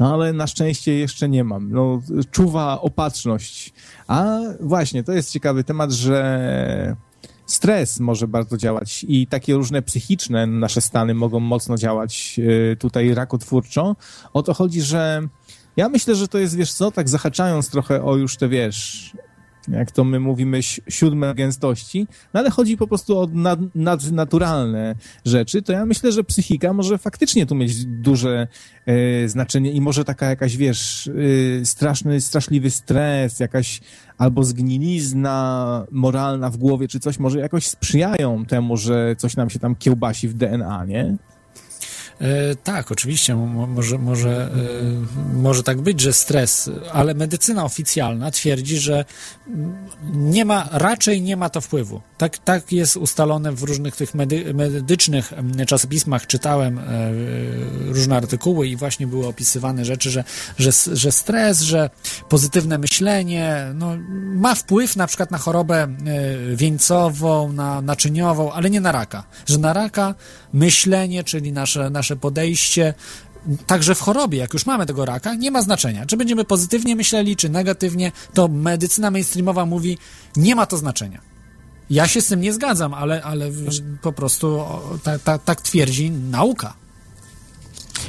No 0.00 0.14
ale 0.14 0.32
na 0.32 0.46
szczęście 0.46 0.98
jeszcze 0.98 1.28
nie 1.28 1.44
mam. 1.44 1.72
No, 1.72 2.02
czuwa 2.30 2.80
opatrzność. 2.80 3.72
A 4.06 4.38
właśnie, 4.60 5.04
to 5.04 5.12
jest 5.12 5.32
ciekawy 5.32 5.64
temat, 5.64 5.92
że 5.92 6.96
stres 7.46 8.00
może 8.00 8.28
bardzo 8.28 8.56
działać 8.56 9.04
i 9.08 9.26
takie 9.26 9.54
różne 9.54 9.82
psychiczne 9.82 10.46
nasze 10.46 10.80
stany 10.80 11.14
mogą 11.14 11.40
mocno 11.40 11.76
działać 11.76 12.40
y, 12.72 12.76
tutaj 12.76 13.14
rakotwórczo. 13.14 13.96
O 14.32 14.42
to 14.42 14.54
chodzi, 14.54 14.82
że 14.82 15.28
ja 15.76 15.88
myślę, 15.88 16.14
że 16.14 16.28
to 16.28 16.38
jest, 16.38 16.56
wiesz 16.56 16.72
co, 16.72 16.90
tak 16.90 17.08
zahaczając 17.08 17.70
trochę 17.70 18.04
o 18.04 18.16
już 18.16 18.36
te, 18.36 18.48
wiesz, 18.48 19.12
jak 19.68 19.90
to 19.90 20.04
my 20.04 20.20
mówimy, 20.20 20.62
si- 20.62 20.82
siódme 20.88 21.34
gęstości, 21.34 22.06
no 22.34 22.40
ale 22.40 22.50
chodzi 22.50 22.76
po 22.76 22.86
prostu 22.86 23.18
o 23.18 23.26
nad, 23.32 23.58
nadnaturalne 23.74 24.94
rzeczy, 25.24 25.62
to 25.62 25.72
ja 25.72 25.86
myślę, 25.86 26.12
że 26.12 26.24
psychika 26.24 26.72
może 26.72 26.98
faktycznie 26.98 27.46
tu 27.46 27.54
mieć 27.54 27.84
duże 27.84 28.48
e, 28.86 29.28
znaczenie 29.28 29.72
i 29.72 29.80
może 29.80 30.04
taka 30.04 30.26
jakaś, 30.26 30.56
wiesz, 30.56 31.10
e, 31.60 31.64
straszny, 31.66 32.20
straszliwy 32.20 32.70
stres, 32.70 33.40
jakaś 33.40 33.80
albo 34.18 34.44
zgnilizna 34.44 35.86
moralna 35.90 36.50
w 36.50 36.56
głowie, 36.56 36.88
czy 36.88 37.00
coś. 37.00 37.18
Może 37.18 37.38
jakoś 37.38 37.66
sprzyjają 37.66 38.44
temu, 38.46 38.76
że 38.76 39.16
coś 39.18 39.36
nam 39.36 39.50
się 39.50 39.58
tam 39.58 39.76
kiełbasi 39.76 40.28
w 40.28 40.34
DNA, 40.34 40.84
nie? 40.84 41.16
E, 42.20 42.54
tak, 42.54 42.92
oczywiście, 42.92 43.34
mo- 43.34 43.66
może, 43.66 43.98
może, 43.98 44.50
e, 45.32 45.36
może 45.36 45.62
tak 45.62 45.80
być, 45.80 46.00
że 46.00 46.12
stres, 46.12 46.70
ale 46.92 47.14
medycyna 47.14 47.64
oficjalna 47.64 48.30
twierdzi, 48.30 48.78
że 48.78 49.04
nie 50.12 50.44
ma, 50.44 50.68
raczej 50.72 51.22
nie 51.22 51.36
ma 51.36 51.50
to 51.50 51.60
wpływu. 51.60 52.00
Tak, 52.18 52.38
tak 52.38 52.72
jest 52.72 52.96
ustalone 52.96 53.52
w 53.52 53.62
różnych 53.62 53.96
tych 53.96 54.14
medy, 54.14 54.54
medycznych 54.54 55.32
czasopismach. 55.66 56.26
Czytałem 56.26 56.78
e, 56.78 56.82
różne 57.86 58.16
artykuły 58.16 58.68
i 58.68 58.76
właśnie 58.76 59.06
były 59.06 59.26
opisywane 59.26 59.84
rzeczy, 59.84 60.10
że, 60.10 60.24
że, 60.58 60.70
że 60.92 61.12
stres, 61.12 61.60
że 61.60 61.90
pozytywne 62.28 62.78
myślenie 62.78 63.66
no, 63.74 63.96
ma 64.34 64.54
wpływ 64.54 64.96
na 64.96 65.06
przykład 65.06 65.30
na 65.30 65.38
chorobę 65.38 65.88
wieńcową, 66.54 67.52
na 67.52 67.82
naczyniową, 67.82 68.52
ale 68.52 68.70
nie 68.70 68.80
na 68.80 68.92
raka. 68.92 69.24
Że 69.46 69.58
na 69.58 69.72
raka 69.72 70.14
myślenie, 70.52 71.24
czyli 71.24 71.52
nasze, 71.52 71.90
nasze 71.90 72.16
podejście, 72.16 72.94
także 73.66 73.94
w 73.94 74.00
chorobie, 74.00 74.38
jak 74.38 74.52
już 74.52 74.66
mamy 74.66 74.86
tego 74.86 75.04
raka, 75.04 75.34
nie 75.34 75.50
ma 75.50 75.62
znaczenia. 75.62 76.06
Czy 76.06 76.16
będziemy 76.16 76.44
pozytywnie 76.44 76.96
myśleli, 76.96 77.36
czy 77.36 77.48
negatywnie, 77.48 78.12
to 78.34 78.48
medycyna 78.48 79.10
mainstreamowa 79.10 79.66
mówi, 79.66 79.98
nie 80.36 80.54
ma 80.54 80.66
to 80.66 80.76
znaczenia. 80.76 81.20
Ja 81.90 82.08
się 82.08 82.20
z 82.20 82.26
tym 82.26 82.40
nie 82.40 82.52
zgadzam, 82.52 82.94
ale, 82.94 83.22
ale 83.22 83.50
po 84.02 84.12
prostu 84.12 84.48
o, 84.48 84.98
ta, 85.02 85.18
ta, 85.18 85.38
tak 85.38 85.60
twierdzi 85.60 86.10
nauka. 86.10 86.74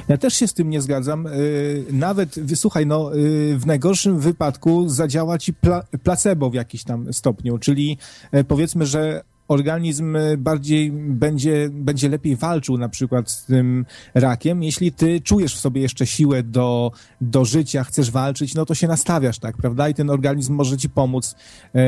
Ja 0.08 0.18
też 0.18 0.34
się 0.34 0.48
z 0.48 0.54
tym 0.54 0.70
nie 0.70 0.82
zgadzam. 0.82 1.24
Yy, 1.24 1.86
Nawet, 1.92 2.39
wysłuchaj, 2.39 2.86
no, 2.86 3.14
yy, 3.14 3.58
w 3.58 3.66
najgorszym 3.66 4.20
wypadku 4.20 4.89
zadziała 4.89 5.38
ci 5.38 5.54
pla 5.54 5.84
placebo 6.04 6.50
w 6.50 6.54
jakiś 6.54 6.84
tam 6.84 7.14
stopniu, 7.14 7.58
czyli 7.58 7.98
e, 8.32 8.44
powiedzmy, 8.44 8.86
że 8.86 9.24
organizm 9.52 10.16
e, 10.16 10.38
bardziej 10.38 10.91
będzie, 10.91 11.70
będzie 11.72 12.10
lepiej 12.10 12.36
walczył 12.36 12.78
na 12.78 12.89
przykład 12.89 13.32
z 13.32 13.45
tym 13.45 13.86
rakiem. 14.14 14.64
Jeśli 14.64 14.91
ty 14.91 15.22
czujesz 15.22 15.56
w 15.56 15.60
sobie 15.60 15.82
jeszcze 15.82 16.08
siłę 16.08 16.43
do, 16.43 16.91
do 17.22 17.45
życia, 17.45 17.84
chcesz 17.84 18.12
walczyć, 18.12 18.56
no 18.56 18.66
to 18.66 18.76
się 18.76 18.88
nastawiasz, 18.88 19.39
tak, 19.39 19.58
prawda? 19.58 19.89
I 19.89 19.93
ten 19.93 20.10
organizm 20.10 20.54
może 20.54 20.78
ci 20.78 20.89
pomóc 20.89 21.36
e, 21.76 21.82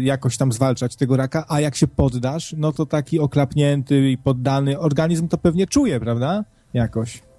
jakoś 0.00 0.36
tam 0.36 0.52
zwalczać 0.52 0.96
tego 0.96 1.16
raka, 1.16 1.44
a 1.48 1.60
jak 1.60 1.76
się 1.76 1.88
poddasz, 1.88 2.54
no 2.58 2.72
to 2.72 2.86
taki 2.86 3.20
oklapnięty 3.20 4.10
i 4.10 4.18
poddany 4.18 4.78
organizm 4.78 5.28
to 5.28 5.38
pewnie 5.38 5.66
czuje, 5.66 6.00
prawda? 6.00 6.44
Jakoś. 6.74 7.31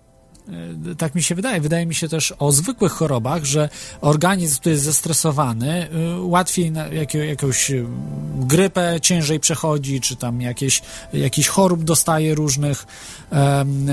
E, 0.92 0.96
Tak 0.96 1.16
mi 1.16 1.24
się 1.24 1.36
wydaje. 1.36 1.62
Wydaje 1.62 1.86
mi 1.86 1.96
się 1.96 2.10
też 2.10 2.34
o 2.40 2.52
zwykłych 2.52 2.92
chorobach, 2.92 3.44
że 3.46 3.70
organizm, 4.02 4.60
który 4.60 4.74
jest 4.74 4.86
zestresowany, 4.86 5.88
y, 6.18 6.22
łatwiej 6.22 6.72
jakie, 6.92 7.26
jakąś 7.26 7.72
y, 7.72 7.86
grypę 8.36 9.02
ciężej 9.02 9.40
przechodzi, 9.40 10.02
czy 10.02 10.16
tam 10.16 10.42
jakieś, 10.42 10.82
jakiś 11.14 11.48
chorób 11.48 11.84
dostaje 11.84 12.36
różnych, 12.36 12.86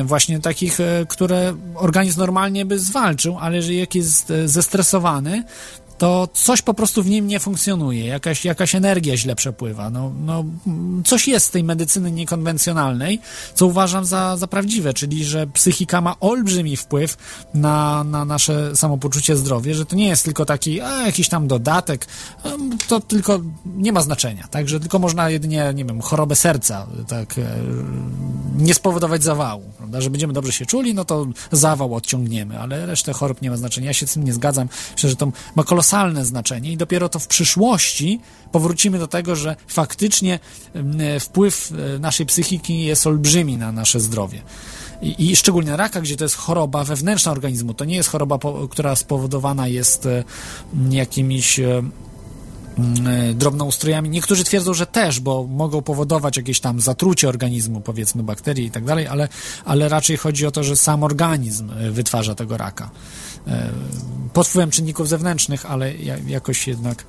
właśnie 0.04 0.40
takich, 0.40 0.80
e, 0.80 1.06
które 1.08 1.54
organizm 1.74 2.20
normalnie 2.20 2.64
by 2.64 2.78
zwalczył, 2.78 3.38
ale 3.38 3.62
że 3.62 3.74
jak 3.74 3.94
jest 3.94 4.30
e, 4.30 4.48
zestresowany, 4.48 5.44
to 6.00 6.28
coś 6.32 6.62
po 6.62 6.74
prostu 6.74 7.02
w 7.02 7.06
nim 7.06 7.26
nie 7.26 7.40
funkcjonuje, 7.40 8.06
jakaś, 8.06 8.44
jakaś 8.44 8.74
energia 8.74 9.16
źle 9.16 9.36
przepływa. 9.36 9.90
No, 9.90 10.12
no, 10.20 10.44
coś 11.04 11.28
jest 11.28 11.46
z 11.46 11.50
tej 11.50 11.64
medycyny 11.64 12.12
niekonwencjonalnej, 12.12 13.20
co 13.54 13.66
uważam 13.66 14.04
za, 14.04 14.36
za 14.36 14.46
prawdziwe, 14.46 14.94
czyli 14.94 15.24
że 15.24 15.46
psychika 15.46 16.00
ma 16.00 16.16
olbrzymi 16.20 16.76
wpływ 16.76 17.16
na, 17.54 18.04
na 18.04 18.24
nasze 18.24 18.76
samopoczucie, 18.76 19.36
zdrowie, 19.36 19.74
że 19.74 19.86
to 19.86 19.96
nie 19.96 20.08
jest 20.08 20.24
tylko 20.24 20.44
taki 20.44 20.80
a, 20.80 21.06
jakiś 21.06 21.28
tam 21.28 21.48
dodatek, 21.48 22.06
to 22.88 23.00
tylko 23.00 23.40
nie 23.76 23.92
ma 23.92 24.00
znaczenia, 24.00 24.48
tak, 24.50 24.68
że 24.68 24.80
tylko 24.80 24.98
można 24.98 25.30
jedynie, 25.30 25.72
nie 25.74 25.84
wiem, 25.84 26.00
chorobę 26.00 26.36
serca, 26.36 26.86
tak, 27.08 27.38
e, 27.38 27.42
nie 28.58 28.74
spowodować 28.74 29.22
zawału, 29.22 29.62
prawda, 29.76 30.00
że 30.00 30.10
będziemy 30.10 30.32
dobrze 30.32 30.52
się 30.52 30.66
czuli, 30.66 30.94
no 30.94 31.04
to 31.04 31.26
zawał 31.52 31.94
odciągniemy, 31.94 32.60
ale 32.60 32.86
resztę 32.86 33.12
chorób 33.12 33.42
nie 33.42 33.50
ma 33.50 33.56
znaczenia. 33.56 33.86
Ja 33.86 33.92
się 33.92 34.06
z 34.06 34.12
tym 34.12 34.24
nie 34.24 34.32
zgadzam. 34.32 34.68
Myślę, 34.94 35.10
że 35.10 35.16
to 35.16 35.32
ma 35.56 35.64
kolosalne 35.64 35.89
znaczenie 36.22 36.72
i 36.72 36.76
dopiero 36.76 37.08
to 37.08 37.18
w 37.18 37.26
przyszłości 37.26 38.20
powrócimy 38.52 38.98
do 38.98 39.08
tego, 39.08 39.36
że 39.36 39.56
faktycznie 39.66 40.38
em, 40.74 40.98
wpływ 41.20 41.72
e, 41.72 41.98
naszej 41.98 42.26
psychiki 42.26 42.84
jest 42.84 43.06
olbrzymi 43.06 43.56
na 43.56 43.72
nasze 43.72 44.00
zdrowie. 44.00 44.42
i, 45.02 45.30
i 45.30 45.36
szczególnie 45.36 45.76
raka, 45.76 46.00
gdzie 46.00 46.16
to 46.16 46.24
jest 46.24 46.36
choroba 46.36 46.84
wewnętrzna 46.84 47.32
organizmu. 47.32 47.74
To 47.74 47.84
nie 47.84 47.96
jest 47.96 48.08
choroba, 48.08 48.38
po, 48.38 48.68
która 48.68 48.96
spowodowana 48.96 49.68
jest 49.68 50.06
e, 50.06 50.24
jakimiś 50.90 51.60
e, 51.60 51.82
mm, 52.78 53.38
drobnoustrojami. 53.38 54.10
Niektórzy 54.10 54.44
twierdzą, 54.44 54.74
że 54.74 54.86
też, 54.86 55.20
bo 55.20 55.46
mogą 55.46 55.82
powodować 55.82 56.36
jakieś 56.36 56.60
tam 56.60 56.80
zatrucie 56.80 57.28
organizmu, 57.28 57.80
powiedzmy 57.80 58.22
bakterii 58.22 58.66
i 58.66 58.70
tak 58.70 58.84
dalej, 58.84 59.06
ale, 59.06 59.28
ale 59.64 59.88
raczej 59.88 60.16
chodzi 60.16 60.46
o 60.46 60.50
to, 60.50 60.64
że 60.64 60.76
sam 60.76 61.02
organizm 61.02 61.70
wytwarza 61.90 62.34
tego 62.34 62.56
raka. 62.56 62.90
E, 63.46 63.70
Pod 64.32 64.46
wpływem 64.48 64.70
czynników 64.70 65.08
zewnętrznych, 65.08 65.66
ale 65.66 65.94
ja- 65.96 66.18
jakoś 66.26 66.68
jednak 66.68 67.04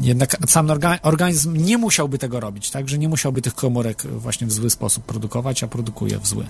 jednak 0.00 0.36
sam 0.46 0.66
orga- 0.66 0.98
organizm 1.02 1.56
nie 1.56 1.78
musiałby 1.78 2.18
tego 2.18 2.40
robić, 2.40 2.70
tak? 2.70 2.88
Że 2.88 2.98
nie 2.98 3.08
musiałby 3.08 3.42
tych 3.42 3.54
komórek 3.54 4.02
właśnie 4.02 4.46
w 4.46 4.52
zły 4.52 4.70
sposób 4.70 5.04
produkować, 5.04 5.62
a 5.64 5.68
produkuje 5.68 6.18
w 6.18 6.26
zły. 6.26 6.46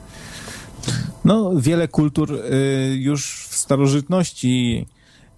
No, 1.25 1.53
wiele 1.57 1.89
kultur 1.89 2.33
y, 2.35 2.97
już 2.99 3.47
w 3.51 3.57
starożytności 3.57 4.87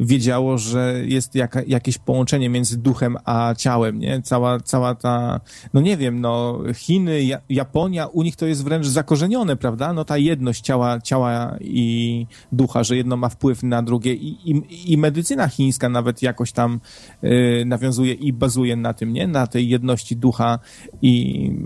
wiedziało, 0.05 0.59
że 0.59 1.03
jest 1.05 1.34
jaka, 1.34 1.62
jakieś 1.66 1.98
połączenie 1.98 2.48
między 2.48 2.78
duchem 2.78 3.16
a 3.24 3.55
ciałem, 3.55 3.98
nie? 3.98 4.22
Cała, 4.22 4.61
cała 4.61 4.94
ta, 4.94 5.40
no 5.74 5.80
nie 5.80 5.96
wiem, 5.96 6.20
no 6.20 6.59
Chiny, 6.74 7.22
ja, 7.22 7.38
Japonia, 7.48 8.07
u 8.07 8.22
nich 8.22 8.36
to 8.36 8.46
jest 8.46 8.64
wręcz 8.64 8.86
zakorzenione, 8.86 9.57
prawda? 9.57 9.92
No 9.92 10.05
ta 10.05 10.18
jedność 10.18 10.64
ciała, 10.64 11.00
ciała 11.00 11.57
i 11.61 12.26
ducha, 12.53 12.84
że 12.84 12.96
jedno 12.96 13.16
ma 13.16 13.28
wpływ 13.28 13.62
na 13.62 13.82
drugie 13.82 14.14
i, 14.14 14.50
i, 14.50 14.92
i 14.92 14.98
medycyna 14.98 15.48
chińska 15.48 15.88
nawet 15.88 16.22
jakoś 16.22 16.53
tam 16.53 16.80
y, 17.24 17.62
nawiązuje 17.66 18.14
i 18.14 18.32
bazuje 18.32 18.76
na 18.76 18.94
tym, 18.94 19.12
nie? 19.12 19.26
Na 19.26 19.46
tej 19.46 19.68
jedności 19.68 20.16
ducha 20.16 20.59
i, 21.03 21.12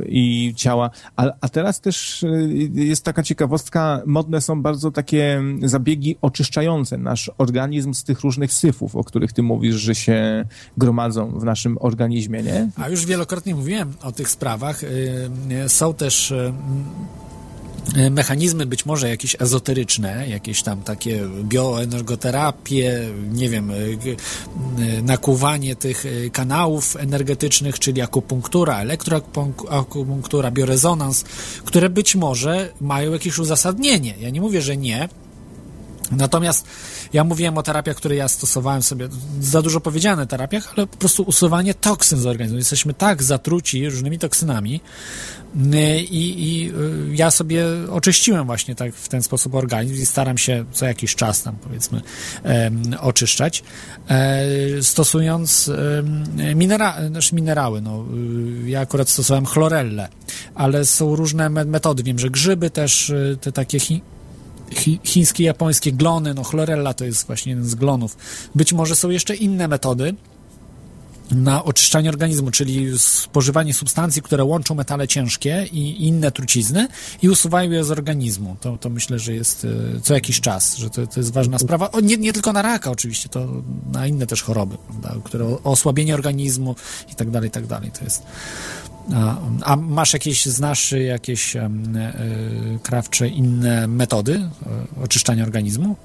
i 0.06 0.54
ciała. 0.56 0.90
A, 1.16 1.24
a 1.40 1.48
teraz 1.48 1.80
też 1.80 2.22
y, 2.22 2.70
jest 2.74 3.04
taka 3.04 3.22
ciekawostka, 3.22 4.02
modne 4.06 4.40
są 4.40 4.62
bardzo 4.62 4.90
takie 4.90 5.42
zabiegi 5.62 6.16
oczyszczające 6.22 6.98
nasz 6.98 7.30
organizm 7.38 7.94
z 7.94 8.04
tych 8.04 8.24
różnych 8.26 8.52
syfów, 8.52 8.96
o 8.96 9.04
których 9.04 9.32
ty 9.32 9.42
mówisz, 9.42 9.76
że 9.76 9.94
się 9.94 10.44
gromadzą 10.76 11.38
w 11.38 11.44
naszym 11.44 11.78
organizmie, 11.80 12.42
nie? 12.42 12.70
A 12.76 12.88
już 12.88 13.06
wielokrotnie 13.06 13.54
mówiłem 13.54 13.94
o 14.02 14.12
tych 14.12 14.28
sprawach. 14.30 14.82
Y, 14.82 15.30
y, 15.64 15.68
Są 15.68 15.94
też 15.94 16.30
y, 16.30 16.52
mechanizmy 18.10 18.66
być 18.66 18.86
może 18.86 19.08
jakieś 19.08 19.36
ezoteryczne, 19.38 20.28
jakieś 20.28 20.62
tam 20.62 20.82
takie 20.82 21.28
bioenergoterapie, 21.42 23.00
nie 23.32 23.48
wiem, 23.48 23.72
nakłuwanie 25.02 25.76
tych 25.76 26.04
kanałów 26.32 26.96
energetycznych, 26.96 27.78
czyli 27.78 28.00
akupunktura, 28.00 28.80
elektroakupunktura, 28.80 30.50
biorezonans, 30.50 31.24
które 31.64 31.90
być 31.90 32.16
może 32.16 32.72
mają 32.80 33.12
jakieś 33.12 33.38
uzasadnienie. 33.38 34.14
Ja 34.20 34.30
nie 34.30 34.40
mówię, 34.40 34.62
że 34.62 34.76
nie, 34.76 35.08
Natomiast 36.10 36.66
ja 37.12 37.24
mówiłem 37.24 37.58
o 37.58 37.62
terapiach, 37.62 37.96
które 37.96 38.16
ja 38.16 38.28
stosowałem 38.28 38.82
sobie, 38.82 39.08
za 39.40 39.62
dużo 39.62 39.80
powiedziane 39.80 40.26
terapiach, 40.26 40.72
ale 40.76 40.86
po 40.86 40.96
prostu 40.96 41.22
usuwanie 41.22 41.74
toksyn 41.74 42.18
z 42.18 42.26
organizmu. 42.26 42.58
Jesteśmy 42.58 42.94
tak 42.94 43.22
zatruci 43.22 43.90
różnymi 43.90 44.18
toksynami 44.18 44.80
y, 45.56 46.00
i, 46.00 46.48
i 46.48 46.70
y, 46.70 47.16
ja 47.16 47.30
sobie 47.30 47.64
oczyściłem 47.90 48.46
właśnie 48.46 48.74
tak 48.74 48.94
w 48.94 49.08
ten 49.08 49.22
sposób 49.22 49.54
organizm 49.54 49.94
i 49.94 50.06
staram 50.06 50.38
się 50.38 50.64
co 50.72 50.86
jakiś 50.86 51.14
czas 51.14 51.42
tam 51.42 51.56
powiedzmy 51.56 52.00
oczyszczać, 53.00 53.62
e, 54.08 54.46
stosując 54.82 55.70
minera, 56.54 57.08
znaczy 57.08 57.34
minerały. 57.34 57.80
No, 57.80 58.04
y, 58.64 58.70
ja 58.70 58.80
akurat 58.80 59.08
stosowałem 59.08 59.46
chlorellę, 59.46 60.08
ale 60.54 60.84
są 60.84 61.16
różne 61.16 61.50
me- 61.50 61.64
metody. 61.64 62.02
Wiem, 62.02 62.18
że 62.18 62.30
grzyby 62.30 62.70
też, 62.70 63.12
te 63.40 63.52
takie 63.52 63.80
chi, 63.80 64.02
chi, 64.74 65.00
chińskie, 65.04 65.44
japońskie 65.44 65.92
glony, 65.92 66.34
no 66.34 66.44
chlorella 66.44 66.94
to 66.94 67.04
jest 67.04 67.26
właśnie 67.26 67.50
jeden 67.50 67.68
z 67.68 67.74
glonów. 67.74 68.16
Być 68.54 68.72
może 68.72 68.96
są 68.96 69.10
jeszcze 69.10 69.34
inne 69.34 69.68
metody 69.68 70.14
na 71.30 71.64
oczyszczanie 71.64 72.08
organizmu, 72.08 72.50
czyli 72.50 72.98
spożywanie 72.98 73.74
substancji, 73.74 74.22
które 74.22 74.44
łączą 74.44 74.74
metale 74.74 75.08
ciężkie 75.08 75.66
i 75.72 76.06
inne 76.06 76.30
trucizny 76.30 76.88
i 77.22 77.28
usuwają 77.28 77.70
je 77.70 77.84
z 77.84 77.90
organizmu. 77.90 78.56
To, 78.60 78.78
to 78.78 78.90
myślę, 78.90 79.18
że 79.18 79.34
jest 79.34 79.66
e, 79.96 80.00
co 80.00 80.14
jakiś 80.14 80.40
czas, 80.40 80.76
że 80.76 80.90
to, 80.90 81.06
to 81.06 81.20
jest 81.20 81.32
ważna 81.32 81.58
sprawa. 81.58 81.90
O, 81.90 82.00
nie, 82.00 82.16
nie 82.16 82.32
tylko 82.32 82.52
na 82.52 82.62
raka 82.62 82.90
oczywiście, 82.90 83.28
to 83.28 83.62
na 83.92 84.06
inne 84.06 84.26
też 84.26 84.42
choroby, 84.42 84.76
prawda, 84.88 85.16
które 85.24 85.56
osłabienie 85.64 86.14
organizmu 86.14 86.76
i 87.12 87.14
tak 87.14 87.30
dalej, 87.30 87.48
i 87.48 87.52
tak 87.52 87.66
dalej. 87.66 87.90
To 87.98 88.04
jest 88.04 88.22
a, 89.14 89.36
a 89.64 89.76
masz 89.76 90.12
jakieś, 90.12 90.46
znasz 90.46 90.92
jakieś 90.92 91.56
e, 91.56 91.70
krawcze 92.82 93.28
inne 93.28 93.86
metody 93.88 94.34
e, 94.98 95.02
oczyszczania 95.04 95.44
organizmu? 95.44 95.96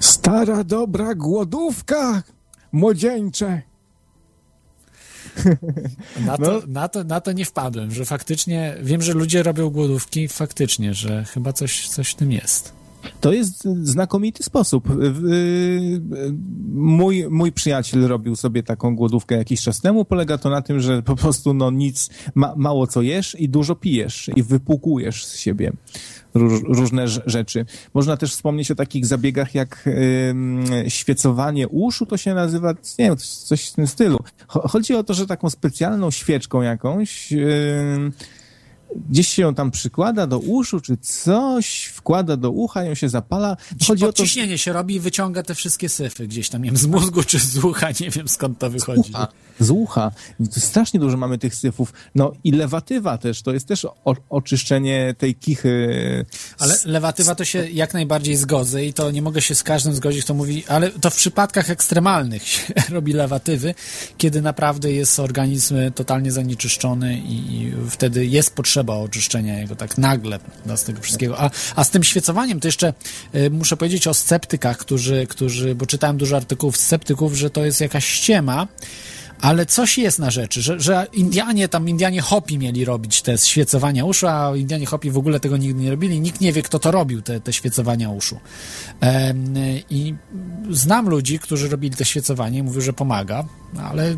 Stara, 0.00 0.64
dobra 0.64 1.14
głodówka, 1.14 2.22
młodzieńcze. 2.72 3.62
Na 6.26 6.36
to, 6.38 6.42
No. 6.52 6.60
na, 6.66 6.88
to, 6.88 7.04
na 7.04 7.20
to 7.20 7.32
nie 7.32 7.44
wpadłem, 7.44 7.90
że 7.90 8.04
faktycznie, 8.04 8.76
wiem, 8.82 9.02
że 9.02 9.12
ludzie 9.12 9.42
robią 9.42 9.70
głodówki, 9.70 10.28
faktycznie, 10.28 10.94
że 10.94 11.24
chyba 11.24 11.52
coś, 11.52 11.88
coś 11.88 12.10
w 12.10 12.14
tym 12.14 12.32
jest. 12.32 12.72
To 13.20 13.32
jest 13.32 13.64
znakomity 13.82 14.42
sposób. 14.42 14.88
Mój, 16.74 17.26
mój 17.30 17.52
przyjaciel 17.52 18.06
robił 18.06 18.36
sobie 18.36 18.62
taką 18.62 18.96
głodówkę 18.96 19.34
jakiś 19.34 19.62
czas 19.62 19.80
temu. 19.80 20.04
Polega 20.04 20.38
to 20.38 20.50
na 20.50 20.62
tym, 20.62 20.80
że 20.80 21.02
po 21.02 21.16
prostu 21.16 21.54
no 21.54 21.70
nic, 21.70 22.10
ma, 22.34 22.54
mało 22.56 22.86
co 22.86 23.02
jesz 23.02 23.36
i 23.40 23.48
dużo 23.48 23.74
pijesz 23.74 24.30
i 24.36 24.42
wypłukujesz 24.42 25.26
z 25.26 25.36
siebie 25.36 25.72
róż, 26.34 26.60
różne 26.68 27.04
rz- 27.04 27.22
rzeczy. 27.26 27.66
Można 27.94 28.16
też 28.16 28.32
wspomnieć 28.32 28.70
o 28.70 28.74
takich 28.74 29.06
zabiegach 29.06 29.54
jak 29.54 29.84
ym, 30.30 30.64
świecowanie 30.88 31.68
uszu, 31.68 32.06
to 32.06 32.16
się 32.16 32.34
nazywa, 32.34 32.70
nie 32.98 33.04
wiem, 33.04 33.16
coś 33.16 33.68
w 33.68 33.72
tym 33.72 33.86
stylu. 33.86 34.18
Cho- 34.48 34.68
Chodzi 34.68 34.94
o 34.94 35.04
to, 35.04 35.14
że 35.14 35.26
taką 35.26 35.50
specjalną 35.50 36.10
świeczką 36.10 36.62
jakąś 36.62 37.32
ym, 37.32 38.12
gdzieś 39.10 39.28
się 39.28 39.42
ją 39.42 39.54
tam 39.54 39.70
przykłada 39.70 40.26
do 40.26 40.38
uszu, 40.38 40.80
czy 40.80 40.96
coś, 40.96 41.84
wkłada 41.84 42.36
do 42.36 42.50
ucha, 42.50 42.84
ją 42.84 42.94
się 42.94 43.08
zapala. 43.08 43.56
Chodzi 43.86 44.06
o 44.06 44.12
to, 44.12 44.26
się 44.56 44.72
robi 44.72 44.94
i 44.94 45.00
wyciąga 45.00 45.42
te 45.42 45.54
wszystkie 45.54 45.88
syfy 45.88 46.28
gdzieś 46.28 46.48
tam, 46.48 46.62
nie 46.62 46.70
wiem, 46.70 46.76
z 46.76 46.86
mózgu 46.86 47.22
czy 47.22 47.38
z 47.38 47.64
ucha, 47.64 47.88
nie 48.00 48.10
wiem 48.10 48.28
skąd 48.28 48.58
to 48.58 48.70
wychodzi. 48.70 49.10
ucha, 49.10 49.28
z 49.60 49.70
ucha. 49.70 50.12
Strasznie 50.50 51.00
dużo 51.00 51.16
mamy 51.16 51.38
tych 51.38 51.54
syfów. 51.54 51.92
No 52.14 52.32
i 52.44 52.52
lewatywa 52.52 53.18
też, 53.18 53.42
to 53.42 53.52
jest 53.52 53.68
też 53.68 53.84
o, 53.84 54.16
oczyszczenie 54.30 55.14
tej 55.18 55.34
kichy. 55.34 55.88
Ale 56.58 56.74
lewatywa 56.84 57.34
to 57.34 57.44
się 57.44 57.70
jak 57.70 57.94
najbardziej 57.94 58.36
zgodzę 58.36 58.84
i 58.84 58.92
to 58.92 59.10
nie 59.10 59.22
mogę 59.22 59.42
się 59.42 59.54
z 59.54 59.62
każdym 59.62 59.94
zgodzić, 59.94 60.24
kto 60.24 60.34
mówi, 60.34 60.64
ale 60.68 60.90
to 60.90 61.10
w 61.10 61.16
przypadkach 61.16 61.70
ekstremalnych 61.70 62.48
się 62.48 62.74
robi 62.90 63.12
lewatywy, 63.12 63.74
kiedy 64.18 64.42
naprawdę 64.42 64.92
jest 64.92 65.20
organizm 65.20 65.76
totalnie 65.94 66.32
zanieczyszczony 66.32 67.18
i, 67.18 67.54
i 67.54 67.72
wtedy 67.90 68.26
jest 68.26 68.54
potrzeba 68.54 68.83
oczyszczenia 68.92 69.58
jego 69.58 69.76
tak 69.76 69.98
nagle 69.98 70.38
z 70.76 70.84
tego 70.84 71.00
wszystkiego. 71.00 71.40
A, 71.40 71.50
a 71.76 71.84
z 71.84 71.90
tym 71.90 72.04
świecowaniem 72.04 72.60
to 72.60 72.68
jeszcze 72.68 72.94
y, 73.34 73.50
muszę 73.50 73.76
powiedzieć 73.76 74.06
o 74.06 74.14
sceptykach, 74.14 74.78
którzy, 74.78 75.26
którzy, 75.26 75.74
bo 75.74 75.86
czytałem 75.86 76.16
dużo 76.16 76.36
artykułów 76.36 76.76
sceptyków, 76.76 77.34
że 77.34 77.50
to 77.50 77.64
jest 77.64 77.80
jakaś 77.80 78.06
ściema, 78.06 78.68
ale 79.40 79.66
coś 79.66 79.98
jest 79.98 80.18
na 80.18 80.30
rzeczy, 80.30 80.62
że, 80.62 80.80
że 80.80 81.06
Indianie, 81.12 81.68
tam 81.68 81.88
Indianie 81.88 82.20
Hopi 82.20 82.58
mieli 82.58 82.84
robić 82.84 83.22
te 83.22 83.38
świecowania 83.38 84.04
uszu, 84.04 84.26
a 84.28 84.56
Indianie 84.56 84.86
Hopi 84.86 85.10
w 85.10 85.18
ogóle 85.18 85.40
tego 85.40 85.56
nigdy 85.56 85.82
nie 85.82 85.90
robili. 85.90 86.20
Nikt 86.20 86.40
nie 86.40 86.52
wie, 86.52 86.62
kto 86.62 86.78
to 86.78 86.90
robił, 86.90 87.22
te, 87.22 87.40
te 87.40 87.52
świecowania 87.52 88.10
uszu. 88.10 88.40
I 89.90 90.14
znam 90.70 91.08
ludzi, 91.08 91.38
którzy 91.38 91.68
robili 91.68 91.96
to 91.96 92.04
świecowanie 92.04 92.62
mówią, 92.62 92.80
że 92.80 92.92
pomaga, 92.92 93.44
ale 93.82 94.16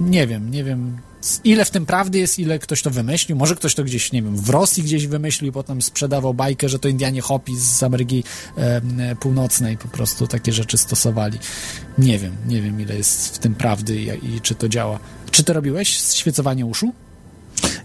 nie 0.00 0.26
wiem, 0.26 0.50
nie 0.50 0.64
wiem, 0.64 0.98
ile 1.44 1.64
w 1.64 1.70
tym 1.70 1.86
prawdy 1.86 2.18
jest, 2.18 2.38
ile 2.38 2.58
ktoś 2.58 2.82
to 2.82 2.90
wymyślił. 2.90 3.38
Może 3.38 3.56
ktoś 3.56 3.74
to 3.74 3.84
gdzieś, 3.84 4.12
nie 4.12 4.22
wiem, 4.22 4.36
w 4.36 4.50
Rosji 4.50 4.82
gdzieś 4.82 5.06
wymyślił 5.06 5.50
i 5.50 5.52
potem 5.52 5.82
sprzedawał 5.82 6.34
bajkę, 6.34 6.68
że 6.68 6.78
to 6.78 6.88
Indianie 6.88 7.20
Hopi 7.20 7.56
z 7.56 7.82
Ameryki 7.82 8.24
em, 8.56 8.98
Północnej 9.20 9.76
po 9.76 9.88
prostu 9.88 10.26
takie 10.26 10.52
rzeczy 10.52 10.78
stosowali. 10.78 11.38
Nie 11.98 12.18
wiem, 12.18 12.36
nie 12.46 12.62
wiem, 12.62 12.80
ile 12.80 12.96
jest 12.96 13.36
w 13.36 13.38
tym 13.38 13.54
prawdy 13.54 13.96
i, 13.96 14.34
i 14.34 14.40
czy 14.40 14.54
to 14.54 14.68
działa. 14.68 14.98
Czy 15.30 15.44
ty 15.44 15.52
robiłeś 15.52 15.88
świecowanie 15.88 16.66
uszu? 16.66 16.92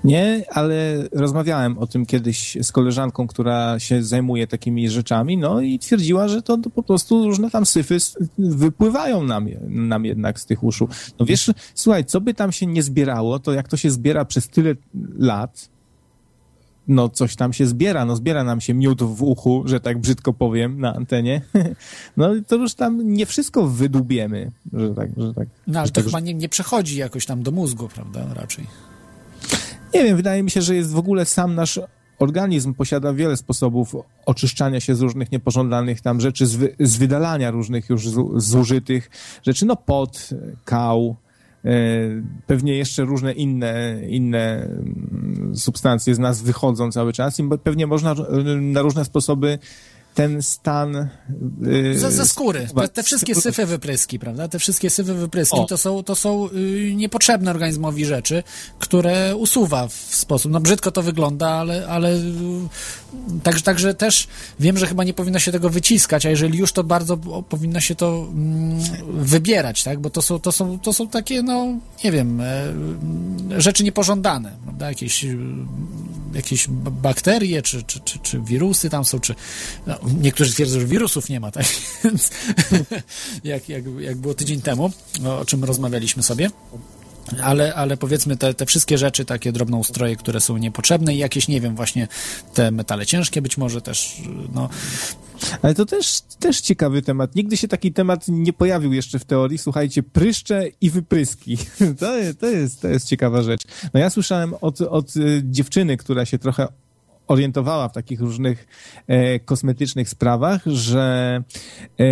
Nie, 0.04 0.45
ale 0.49 0.76
rozmawiałem 1.12 1.78
o 1.78 1.88
tym 1.88 2.06
kiedyś 2.06 2.58
z 2.62 2.72
koleżanką, 2.72 3.28
która 3.28 3.80
się 3.80 4.04
zajmuje 4.04 4.47
takimi 4.47 4.89
rzeczami, 4.89 5.38
no 5.38 5.62
i 5.62 5.80
twierdziła, 5.80 6.28
że 6.28 6.41
to, 6.41 6.58
to 6.58 6.70
po 6.70 6.84
prostu 6.84 7.26
różne 7.26 7.51
tam 7.51 7.66
syfy 7.66 7.97
wypływają 8.38 9.24
nam, 9.24 9.47
nam 9.68 10.06
jednak 10.06 10.39
z 10.39 10.45
tych 10.45 10.64
uszu. 10.64 10.88
No 11.20 11.26
wiesz, 11.26 11.51
słuchaj, 11.76 12.06
co 12.06 12.22
by 12.22 12.34
tam 12.34 12.51
się 12.51 12.66
nie 12.66 12.84
zbierało, 12.84 13.39
to 13.39 13.54
jak 13.54 13.68
to 13.68 13.78
się 13.78 13.91
zbiera 13.91 14.26
przez 14.26 14.47
tyle 14.47 14.76
lat, 15.18 15.70
no 16.88 17.10
coś 17.10 17.36
tam 17.36 17.54
się 17.54 17.68
zbiera, 17.68 18.06
no 18.06 18.16
zbiera 18.16 18.43
nam 18.43 18.62
się 18.62 18.74
miód 18.74 19.04
w 19.04 19.24
uchu, 19.24 19.64
że 19.66 19.80
tak 19.80 19.99
brzydko 19.99 20.34
powiem 20.34 20.80
na 20.80 20.95
antenie, 20.95 21.41
no 22.18 22.30
to 22.47 22.56
już 22.56 22.74
tam 22.74 23.14
nie 23.14 23.26
wszystko 23.26 23.68
wydubiemy, 23.68 24.51
że 24.74 24.89
tak, 24.95 25.10
że 25.18 25.34
tak. 25.34 25.47
No 25.68 25.80
ale 25.80 25.88
że 25.88 25.91
to 25.91 26.01
tak, 26.01 26.06
chyba 26.06 26.20
nie, 26.20 26.34
nie 26.34 26.49
przechodzi 26.49 26.97
jakoś 26.97 27.26
tam 27.26 27.43
do 27.43 27.51
mózgu, 27.51 27.88
prawda? 27.88 28.34
Raczej. 28.34 28.93
Nie 29.94 30.04
wiem, 30.04 30.18
wydaje 30.18 30.44
mi 30.44 30.52
się, 30.52 30.62
że 30.62 30.76
jest 30.76 30.91
w 30.91 30.98
ogóle 30.98 31.26
sam 31.26 31.56
nasz 31.56 31.80
organizm 32.20 32.74
posiada 32.74 33.14
wiele 33.14 33.38
sposobów 33.38 33.96
oczyszczania 34.26 34.80
się 34.80 34.96
z 34.96 35.02
różnych 35.02 35.32
niepożądanych 35.32 36.02
tam 36.02 36.22
rzeczy, 36.22 36.46
z, 36.46 36.56
wy, 36.56 36.76
z 36.80 36.98
wydalania 36.98 37.52
różnych 37.52 37.89
już 37.89 38.10
zużytych 38.36 39.10
rzeczy, 39.44 39.66
no 39.66 39.76
pot, 39.76 40.30
kał, 40.66 41.16
e, 41.66 41.70
pewnie 42.48 42.78
jeszcze 42.78 43.04
różne 43.04 43.34
inne, 43.34 44.02
inne 44.08 44.64
mm, 44.64 45.52
substancje 45.56 46.16
z 46.16 46.20
nas 46.20 46.41
wychodzą 46.41 46.91
cały 46.91 47.14
czas 47.14 47.39
i 47.39 47.44
pewnie 47.64 47.88
można 47.88 48.12
e, 48.12 48.16
na 48.62 48.82
różne 48.82 49.06
sposoby 49.06 49.60
ten 50.14 50.41
stan... 50.41 51.09
Yy, 51.61 51.99
ze, 51.99 52.11
ze 52.11 52.28
skóry. 52.28 52.68
Te, 52.76 52.88
te, 52.88 53.03
wszystkie 53.03 53.36
syfy 53.36 53.66
wypryski, 53.66 54.20
prawda? 54.20 54.47
Te 54.47 54.59
wszystkie 54.59 54.89
syfy 54.89 55.14
wypryski 55.14 55.57
to 55.70 55.78
są, 55.78 56.03
to 56.03 56.16
są 56.16 56.49
yy, 56.49 56.95
niepotrzebne 56.95 57.51
organizmowi 57.51 58.05
rzeczy, 58.05 58.43
które 58.80 59.36
usuwa 59.36 59.88
w 59.88 59.93
sposób, 59.93 60.51
no 60.51 60.59
brzydko 60.59 60.91
to 60.91 61.01
wygląda, 61.01 61.49
ale, 61.49 61.88
ale 61.88 62.11
yy, 62.11 63.39
także, 63.43 63.61
także 63.61 63.93
też 63.93 64.28
wiem, 64.59 64.78
że 64.78 64.88
chyba 64.88 65.03
nie 65.03 65.14
powinno 65.14 65.39
się 65.39 65.51
tego 65.51 65.70
wyciskać, 65.70 66.26
a 66.26 66.30
jeżeli 66.30 66.57
już, 66.57 66.72
to 66.72 66.84
bardzo 66.84 67.18
powinno 67.49 67.80
się 67.80 67.95
to 67.95 68.28
mm, 68.32 68.80
wybierać, 69.09 69.84
tak? 69.84 69.99
Bo 69.99 70.09
to 70.09 70.22
są, 70.22 70.39
to, 70.39 70.51
są, 70.51 70.80
to 70.80 70.93
są 70.93 71.07
takie, 71.07 71.43
no, 71.43 71.68
nie 72.03 72.11
wiem, 72.11 72.41
e, 72.41 72.74
rzeczy 73.57 73.84
niepożądane, 73.84 74.51
prawda? 74.64 74.88
Jakieś, 74.88 75.26
jakieś 76.34 76.68
bakterie, 76.91 77.61
czy, 77.61 77.84
czy, 77.84 77.99
czy, 77.99 78.20
czy 78.20 78.39
wirusy 78.39 78.89
tam 78.89 79.05
są, 79.05 79.20
czy 79.20 79.36
no, 79.88 79.95
niektórzy 80.22 80.54
twierdzą, 80.54 80.80
że 80.80 80.86
wirusów 80.86 81.30
nie 81.30 81.39
ma, 81.39 81.51
tak 81.51 81.66
więc 82.04 82.32
jak, 83.43 83.70
jak, 83.70 83.84
jak 83.99 84.18
było 84.18 84.34
tydzień 84.34 84.62
temu, 84.62 84.91
o 85.26 85.45
czym 85.45 85.64
rozmawialiśmy 85.64 86.24
sobie. 86.24 86.49
Ale, 87.43 87.76
ale 87.76 87.97
powiedzmy 87.97 88.38
te, 88.38 88.54
te 88.54 88.66
wszystkie 88.66 88.97
rzeczy, 88.97 89.26
takie 89.26 89.51
drobnoustroje, 89.51 90.16
które 90.16 90.41
są 90.41 90.58
niepotrzebne 90.58 91.16
i 91.16 91.18
jakieś, 91.18 91.47
nie 91.47 91.62
wiem, 91.62 91.76
właśnie 91.76 92.08
te 92.54 92.72
metale 92.72 93.06
ciężkie 93.06 93.41
być 93.41 93.58
może 93.58 93.82
też, 93.82 94.22
no. 94.54 94.70
Ale 95.62 95.76
to 95.76 95.86
też, 95.86 96.22
też 96.22 96.62
ciekawy 96.62 97.01
temat. 97.01 97.36
Nigdy 97.36 97.58
się 97.58 97.68
taki 97.68 97.93
temat 97.93 98.26
nie 98.28 98.54
pojawił 98.54 98.93
jeszcze 98.93 99.20
w 99.20 99.26
teorii. 99.26 99.58
Słuchajcie, 99.58 100.04
pryszcze 100.04 100.68
i 100.82 100.89
wypryski. 100.89 101.58
To, 101.99 102.12
to, 102.39 102.47
jest, 102.47 102.82
to 102.82 102.88
jest 102.88 103.08
ciekawa 103.08 103.41
rzecz. 103.41 103.62
No 103.93 103.99
ja 103.99 104.10
słyszałem 104.10 104.54
od, 104.62 104.82
od 104.82 105.16
y, 105.16 105.41
dziewczyny, 105.45 105.97
która 105.97 106.26
się 106.26 106.39
trochę 106.39 106.68
orientowała 107.34 107.90
w 107.90 107.94
takich 107.94 108.20
różnych 108.20 108.68
e, 109.08 109.40
kosmetycznych 109.40 110.10
sprawach, 110.10 110.62
że, 110.66 111.44
e, 112.00 112.06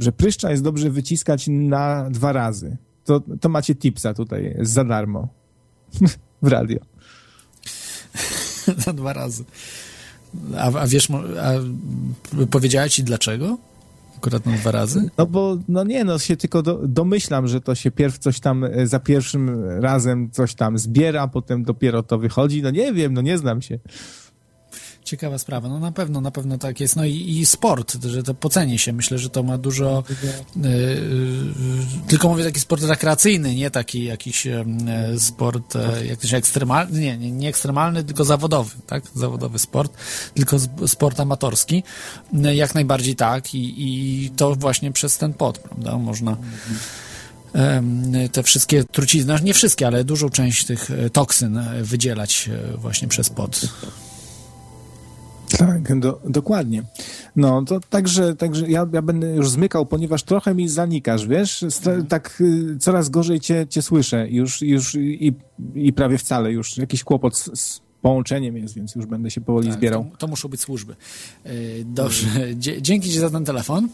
że 0.00 0.12
pryszcza 0.12 0.50
jest 0.50 0.62
dobrze 0.62 0.90
wyciskać 0.90 1.46
na 1.48 2.10
dwa 2.10 2.32
razy. 2.32 2.76
To, 3.04 3.22
to 3.40 3.48
macie 3.48 3.74
tipsa 3.74 4.14
tutaj 4.14 4.56
za 4.60 4.84
darmo 4.84 5.28
w 6.42 6.48
radio. 6.48 6.78
na 8.86 8.92
dwa 8.92 9.12
razy. 9.12 9.44
A, 10.58 10.66
a 10.78 10.86
wiesz, 10.86 11.08
a 11.40 11.52
powiedziała 12.50 12.88
ci 12.88 13.04
dlaczego? 13.04 13.58
Akurat 14.16 14.46
na 14.46 14.52
dwa 14.52 14.70
razy? 14.70 15.10
No 15.18 15.26
bo, 15.26 15.58
no 15.68 15.84
nie, 15.84 16.04
no 16.04 16.18
się 16.18 16.36
tylko 16.36 16.62
do, 16.62 16.80
domyślam, 16.88 17.48
że 17.48 17.60
to 17.60 17.74
się 17.74 17.90
pierw 17.90 18.18
coś 18.18 18.40
tam 18.40 18.64
e, 18.64 18.86
za 18.86 19.00
pierwszym 19.00 19.64
razem 19.80 20.30
coś 20.30 20.54
tam 20.54 20.78
zbiera, 20.78 21.28
potem 21.28 21.64
dopiero 21.64 22.02
to 22.02 22.18
wychodzi. 22.18 22.62
No 22.62 22.70
nie 22.70 22.92
wiem, 22.92 23.14
no 23.14 23.20
nie 23.20 23.38
znam 23.38 23.62
się. 23.62 23.78
Ciekawa 25.04 25.38
sprawa. 25.38 25.68
No 25.68 25.78
na 25.78 25.92
pewno, 25.92 26.20
na 26.20 26.30
pewno 26.30 26.58
tak 26.58 26.80
jest. 26.80 26.96
No 26.96 27.04
i, 27.04 27.38
i 27.38 27.46
sport, 27.46 28.04
że 28.04 28.22
to 28.22 28.34
poceni 28.34 28.78
się. 28.78 28.92
Myślę, 28.92 29.18
że 29.18 29.30
to 29.30 29.42
ma 29.42 29.58
dużo. 29.58 30.04
Yy, 30.56 30.68
yy, 30.68 30.98
tylko 32.08 32.28
mówię 32.28 32.44
taki 32.44 32.60
sport 32.60 32.82
rekreacyjny, 32.82 33.54
nie 33.54 33.70
taki 33.70 34.04
jakiś 34.04 34.46
yy, 34.46 34.64
sport, 35.18 35.74
jak 36.08 36.20
to 36.20 36.26
się 36.26 36.36
ekstremalny, 36.36 37.00
nie, 37.00 37.18
nie, 37.18 37.32
nie 37.32 37.48
ekstremalny, 37.48 38.04
tylko 38.04 38.24
zawodowy, 38.24 38.76
tak? 38.86 39.04
Zawodowy 39.14 39.58
sport, 39.58 39.92
tylko 40.34 40.56
sport 40.86 41.20
amatorski. 41.20 41.82
Jak 42.32 42.74
najbardziej 42.74 43.16
tak. 43.16 43.54
I, 43.54 43.74
i 43.78 44.30
to 44.30 44.54
właśnie 44.54 44.92
przez 44.92 45.18
ten 45.18 45.34
pot, 45.34 45.58
prawda? 45.58 45.98
Można 45.98 46.36
te 48.32 48.42
wszystkie 48.42 48.84
trucizny, 48.84 49.34
nie 49.42 49.54
wszystkie, 49.54 49.86
ale 49.86 50.04
dużą 50.04 50.30
część 50.30 50.64
tych 50.64 50.90
toksyn 51.12 51.60
wydzielać 51.82 52.50
właśnie 52.78 53.08
przez 53.08 53.30
pot. 53.30 53.60
Tak, 55.58 55.98
do, 55.98 56.20
dokładnie. 56.28 56.82
No, 57.36 57.62
to 57.62 57.80
także, 57.80 58.36
także 58.36 58.70
ja, 58.70 58.88
ja 58.92 59.02
będę 59.02 59.34
już 59.34 59.50
zmykał, 59.50 59.86
ponieważ 59.86 60.22
trochę 60.22 60.54
mi 60.54 60.68
zanikasz, 60.68 61.26
wiesz? 61.26 61.62
Mhm. 61.62 62.06
Tak 62.06 62.40
y, 62.40 62.78
coraz 62.78 63.08
gorzej 63.08 63.40
cię, 63.40 63.66
cię 63.68 63.82
słyszę 63.82 64.28
już, 64.30 64.62
już 64.62 64.94
i, 64.94 65.34
i 65.74 65.92
prawie 65.92 66.18
wcale 66.18 66.52
już 66.52 66.76
jakiś 66.78 67.04
kłopot 67.04 67.36
z, 67.36 67.60
z 67.60 67.80
połączeniem 68.02 68.56
jest, 68.56 68.74
więc 68.74 68.94
już 68.94 69.06
będę 69.06 69.30
się 69.30 69.40
powoli 69.40 69.68
tak, 69.68 69.78
zbierał. 69.78 70.04
To, 70.12 70.16
to, 70.16 70.26
muszą 70.26 70.48
być 70.48 70.60
służby. 70.60 70.96
Yy, 71.44 71.52
dobrze, 71.84 72.28
dzięki 72.80 73.10
Ci 73.10 73.18
za 73.18 73.30
ten 73.30 73.44
telefon. 73.44 73.88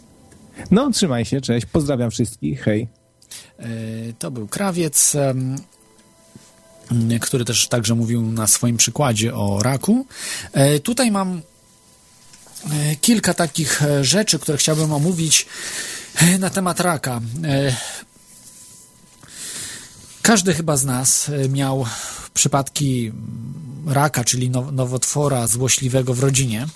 No, 0.70 0.90
trzymaj 0.90 1.24
się, 1.24 1.40
cześć, 1.40 1.66
pozdrawiam 1.66 2.10
wszystkich, 2.10 2.60
hej. 2.60 2.88
Yy, 3.58 3.66
to 4.18 4.30
był 4.30 4.48
Krawiec 4.48 5.16
który 7.20 7.44
też 7.44 7.68
także 7.68 7.94
mówił 7.94 8.22
na 8.22 8.46
swoim 8.46 8.76
przykładzie 8.76 9.34
o 9.34 9.62
raku. 9.62 10.06
E, 10.52 10.80
tutaj 10.80 11.10
mam 11.10 11.42
e, 12.70 12.96
kilka 12.96 13.34
takich 13.34 13.82
e, 13.82 14.04
rzeczy, 14.04 14.38
które 14.38 14.58
chciałbym 14.58 14.92
omówić 14.92 15.46
na 16.38 16.50
temat 16.50 16.80
raka. 16.80 17.20
Każdy 20.22 20.54
chyba 20.54 20.76
z 20.76 20.84
nas 20.84 21.30
miał 21.48 21.86
przypadki 22.34 23.12
raka, 23.86 24.24
czyli 24.24 24.50
nowotwora 24.50 25.46
złośliwego 25.46 26.14
w 26.14 26.20
rodzinie. 26.20 26.66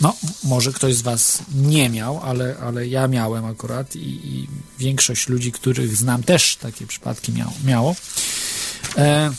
No, 0.00 0.16
może 0.44 0.72
ktoś 0.72 0.94
z 0.94 1.02
Was 1.02 1.42
nie 1.54 1.90
miał, 1.90 2.20
ale, 2.22 2.56
ale 2.62 2.88
ja 2.88 3.08
miałem 3.08 3.44
akurat 3.44 3.96
i, 3.96 4.28
i 4.28 4.48
większość 4.78 5.28
ludzi, 5.28 5.52
których 5.52 5.96
znam, 5.96 6.22
też 6.22 6.56
takie 6.56 6.86
przypadki 6.86 7.32
miał, 7.32 7.52
miało. 7.64 7.94
E, 8.96 9.30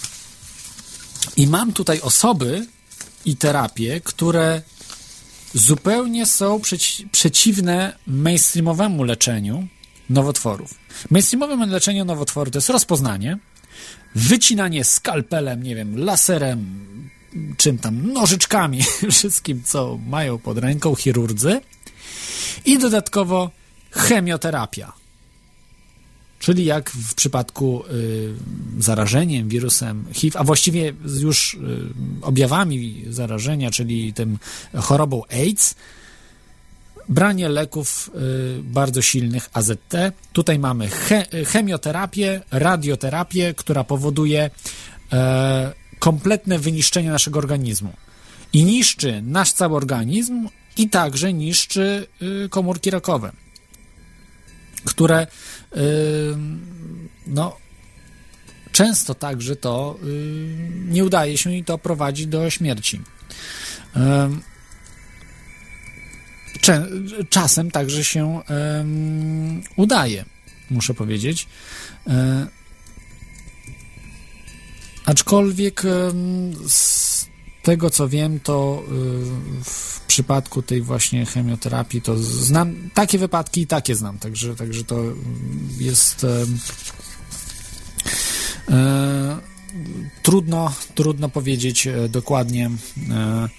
I 1.37 1.47
mam 1.47 1.73
tutaj 1.73 2.01
osoby 2.01 2.67
i 3.25 3.35
terapie, 3.35 4.01
które 4.01 4.61
zupełnie 5.53 6.25
są 6.25 6.59
przeci 6.59 7.07
przeciwne 7.11 7.97
mainstreamowemu 8.07 9.03
leczeniu 9.03 9.67
nowotworów. 10.09 10.73
Mainstreamowe 11.09 11.65
leczenie 11.65 12.05
nowotworu 12.05 12.51
to 12.51 12.57
jest 12.57 12.69
rozpoznanie, 12.69 13.37
wycinanie 14.15 14.83
skalpelem, 14.83 15.63
nie 15.63 15.75
wiem, 15.75 15.97
laserem, 15.97 16.89
czym 17.57 17.77
tam, 17.77 18.13
nożyczkami, 18.13 18.83
wszystkim, 19.11 19.63
co 19.63 19.99
mają 20.07 20.37
pod 20.37 20.57
ręką 20.57 20.95
chirurdzy 20.95 21.61
i 22.65 22.79
dodatkowo 22.79 23.51
chemioterapia. 23.91 25.00
Czyli 26.41 26.65
jak 26.65 26.89
w 26.89 27.13
przypadku 27.15 27.83
y, 27.91 28.33
zarażeniem 28.79 29.49
wirusem 29.49 30.05
HIV, 30.13 30.39
a 30.39 30.43
właściwie 30.43 30.93
już 31.19 31.53
y, 31.53 31.57
objawami 32.21 33.05
zarażenia, 33.09 33.71
czyli 33.71 34.13
tym 34.13 34.37
chorobą 34.75 35.23
AIDS, 35.29 35.75
branie 37.09 37.49
leków 37.49 38.09
y, 38.59 38.63
bardzo 38.63 39.01
silnych 39.01 39.49
AZT. 39.53 39.93
Tutaj 40.33 40.59
mamy 40.59 40.89
che, 40.89 41.25
chemioterapię, 41.45 42.41
radioterapię, 42.51 43.53
która 43.53 43.83
powoduje 43.83 44.49
e, 45.11 45.73
kompletne 45.99 46.59
wyniszczenie 46.59 47.09
naszego 47.09 47.39
organizmu. 47.39 47.93
I 48.53 48.63
niszczy 48.63 49.21
nasz 49.25 49.51
cały 49.51 49.75
organizm 49.75 50.47
i 50.77 50.89
także 50.89 51.33
niszczy 51.33 52.07
komórki 52.49 52.89
rakowe, 52.89 53.31
które 54.85 55.27
no, 57.27 57.57
często 58.71 59.15
także 59.15 59.55
to 59.55 59.97
nie 60.87 61.05
udaje 61.05 61.37
się 61.37 61.53
i 61.53 61.63
to 61.63 61.77
prowadzi 61.77 62.27
do 62.27 62.49
śmierci. 62.49 63.01
Czasem 67.29 67.71
także 67.71 68.03
się 68.03 68.41
udaje, 69.75 70.25
muszę 70.69 70.93
powiedzieć. 70.93 71.47
E, 72.07 72.47
aczkolwiek 75.05 75.83
tego 77.63 77.89
co 77.89 78.09
wiem, 78.09 78.39
to 78.39 78.83
y, 79.61 79.63
w 79.63 79.99
przypadku 80.07 80.61
tej 80.61 80.81
właśnie 80.81 81.25
chemioterapii 81.25 82.01
to 82.01 82.17
znam 82.17 82.89
takie 82.93 83.17
wypadki 83.17 83.61
i 83.61 83.67
takie 83.67 83.95
znam, 83.95 84.19
także, 84.19 84.55
także 84.55 84.83
to 84.83 85.03
jest 85.79 86.23
e, 86.23 86.45
e, 88.69 89.37
trudno, 90.23 90.73
trudno 90.95 91.29
powiedzieć 91.29 91.87
dokładnie 92.09 92.71
e, 93.09 93.49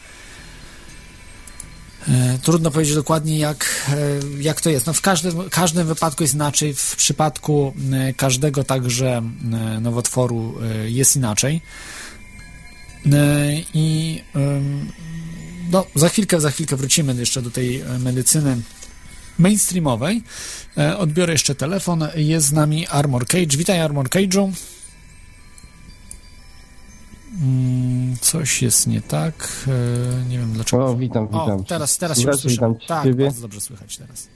Trudno 2.43 2.71
powiedzieć 2.71 2.95
dokładnie, 2.95 3.39
jak, 3.39 3.91
jak 4.41 4.61
to 4.61 4.71
jest. 4.71 4.87
No 4.87 4.93
w 4.93 5.01
każdym, 5.01 5.51
każdym 5.51 5.87
wypadku 5.87 6.23
jest 6.23 6.35
inaczej. 6.35 6.75
W 6.75 6.97
przypadku 6.97 7.75
każdego 8.17 8.65
także 8.65 9.23
nowotworu 9.81 10.55
jest 10.85 11.17
inaczej. 11.17 11.61
E, 13.07 13.53
I 13.75 14.21
no, 15.71 15.85
za 15.95 16.09
chwilkę, 16.09 16.41
za 16.41 16.51
chwilkę 16.51 16.77
wrócimy 16.77 17.15
jeszcze 17.15 17.43
do 17.43 17.51
tej 17.51 17.81
e, 17.81 17.99
medycyny 17.99 18.57
mainstreamowej. 19.39 20.23
E, 20.79 20.99
Odbiorę 20.99 21.33
jeszcze 21.33 21.55
telefon. 21.55 22.05
Jest 22.15 22.47
z 22.47 22.53
nami 22.53 22.87
Armor 22.87 23.27
Cage. 23.27 23.57
Witaj, 23.57 23.81
Armor 23.81 24.09
Cage'u. 24.09 24.53
Mm, 27.43 28.17
Coś 28.21 28.63
jest 28.63 28.87
nie 28.87 29.01
tak. 29.01 29.67
Nie 30.29 30.39
wiem 30.39 30.53
dlaczego. 30.53 30.87
O, 30.87 30.97
witam, 30.97 31.27
witam. 31.27 31.61
O, 31.61 31.65
teraz, 31.65 31.99
teraz 31.99 32.19
się. 32.21 32.31
Witam 32.49 32.75
Tak, 32.87 33.05
ciebie. 33.05 33.25
bardzo 33.25 33.41
dobrze 33.41 33.61
słychać 33.61 33.97
teraz. 33.99 34.29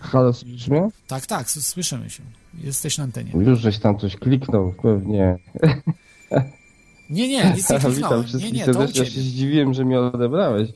Halo, 0.00 0.32
słyszysz 0.32 0.68
mnie? 0.68 0.88
Tak, 1.06 1.26
tak, 1.26 1.50
słyszymy 1.50 2.10
się. 2.10 2.22
Jesteś 2.54 2.98
na 2.98 3.04
antenie. 3.04 3.32
Już 3.34 3.60
żeś 3.60 3.78
tam 3.78 3.98
coś 3.98 4.16
kliknął, 4.16 4.74
pewnie. 4.82 5.38
Nie, 7.10 7.28
nie, 7.28 7.54
nic 7.56 7.70
nie 7.70 7.76
Witam 7.78 7.92
kliknąłem. 7.92 8.20
Nie, 8.20 8.26
wszystkich 8.28 8.52
nie, 8.52 8.64
to 8.64 8.80
u 8.84 8.88
się 8.94 9.04
zdziwiłem, 9.04 9.74
że 9.74 9.84
mnie 9.84 10.00
odebrałeś. 10.00 10.70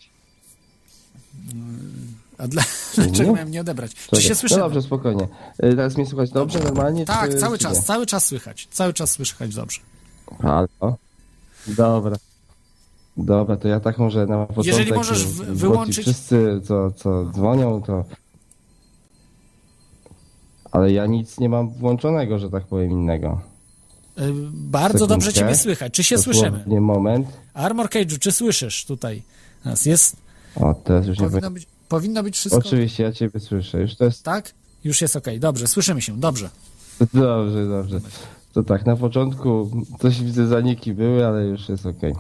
A 2.39 2.49
dla, 2.49 2.63
dlaczego 2.95 3.29
Nie? 3.31 3.35
miałem 3.35 3.51
nie 3.51 3.61
odebrać? 3.61 3.95
Czy 3.95 4.23
się 4.23 4.35
słyszymy? 4.35 4.61
No 4.61 4.67
dobrze, 4.67 4.83
spokojnie. 4.83 5.23
Y, 5.25 5.29
Teraz 5.59 5.97
mnie 5.97 6.07
słychać 6.07 6.31
dobrze, 6.31 6.59
normalnie? 6.59 7.05
Tak, 7.05 7.31
czy, 7.31 7.39
cały 7.39 7.59
czas, 7.59 7.77
nie? 7.77 7.83
cały 7.83 8.07
czas 8.07 8.27
słychać. 8.27 8.69
Cały 8.71 8.93
czas 8.93 9.11
słychać 9.11 9.55
dobrze. 9.55 9.81
Halo? 10.43 10.97
Dobra. 11.67 12.17
Dobra, 13.17 13.57
to 13.57 13.69
ja 13.69 13.81
tak 13.81 13.99
może 13.99 14.27
na 14.27 14.47
początek... 14.47 14.67
Jeżeli 14.67 14.93
możesz 14.93 15.27
bo 15.27 15.45
ci 15.45 15.51
wyłączyć- 15.51 16.03
wszyscy, 16.03 16.61
co, 16.65 16.91
co 16.91 17.25
dzwonią, 17.25 17.83
to... 17.83 18.05
Ale 20.71 20.93
ja 20.93 21.07
nic 21.07 21.39
nie 21.39 21.49
mam 21.49 21.71
włączonego, 21.71 22.39
że 22.39 22.51
tak 22.51 22.65
powiem, 22.65 22.91
innego. 22.91 23.41
Y, 24.19 24.33
Bardzo 24.53 24.93
Sekundkę. 24.99 25.15
dobrze 25.15 25.33
ciebie 25.33 25.57
słychać. 25.57 25.93
Czy 25.95 26.05
się 26.05 26.19
słyszymy? 26.19 26.51
Dosłownie 26.51 26.81
moment. 26.81 27.27
Armor 27.55 27.87
Cage'u, 27.89 28.19
czy 28.19 28.33
słyszysz 28.33 28.85
tutaj 28.85 29.23
nas? 29.65 29.87
Jest, 29.87 30.17
O, 30.57 30.75
teraz 30.75 31.07
już 31.07 31.19
nie 31.19 31.27
powinno 31.29 31.51
być, 31.51 31.67
powinno 31.89 32.23
być 32.23 32.37
wszystko, 32.37 32.59
Oczywiście, 32.59 33.03
ja 33.03 33.13
ciebie 33.13 33.41
słyszę. 33.41 33.81
Już 33.81 33.97
to 33.97 34.05
jest 34.05 34.23
tak? 34.23 34.53
Już 34.85 35.01
jest 35.01 35.17
okej, 35.17 35.41
dobrze, 35.41 35.67
słyszymy 35.67 36.03
się, 36.03 36.21
dobrze. 36.21 36.51
Dobrze, 37.15 37.69
dobrze. 37.69 38.01
To 38.53 38.63
tak, 38.63 38.87
na 38.87 38.97
początku 38.97 39.71
coś 40.01 40.23
widzę 40.23 40.47
zaniki 40.47 40.95
były, 40.95 41.27
ale 41.27 41.45
już 41.45 41.69
jest 41.69 41.87
okej. 41.87 42.15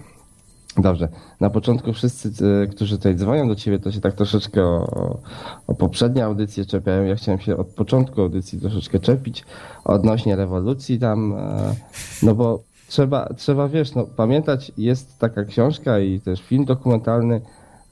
Dobrze. 0.78 1.08
Na 1.40 1.50
początku 1.50 1.92
wszyscy, 1.92 2.30
e, 2.62 2.66
którzy 2.66 2.96
tutaj 2.96 3.14
dzwonią 3.14 3.48
do 3.48 3.54
ciebie, 3.54 3.78
to 3.78 3.92
się 3.92 4.00
tak 4.00 4.14
troszeczkę 4.14 4.64
o, 4.64 5.18
o 5.66 5.74
poprzednie 5.74 6.24
audycje 6.24 6.64
czepiają. 6.64 7.04
Ja 7.04 7.14
chciałem 7.14 7.40
się 7.40 7.56
od 7.56 7.66
początku 7.66 8.20
audycji 8.20 8.60
troszeczkę 8.60 8.98
czepić 8.98 9.44
odnośnie 9.84 10.36
rewolucji 10.36 10.98
tam, 10.98 11.34
e, 11.38 11.74
no 12.22 12.34
bo 12.34 12.62
trzeba, 12.88 13.28
trzeba 13.36 13.68
wiesz, 13.68 13.94
no 13.94 14.06
pamiętać, 14.16 14.72
jest 14.78 15.18
taka 15.18 15.44
książka 15.44 15.98
i 15.98 16.20
też 16.20 16.42
film 16.42 16.64
dokumentalny, 16.64 17.40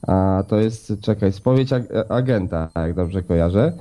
a 0.07 0.43
to 0.47 0.57
jest, 0.57 0.93
czekaj, 1.01 1.31
spowiedź 1.31 1.71
ag- 1.73 2.05
agenta, 2.09 2.69
jak 2.75 2.93
dobrze 2.93 3.23
kojarzę. 3.23 3.73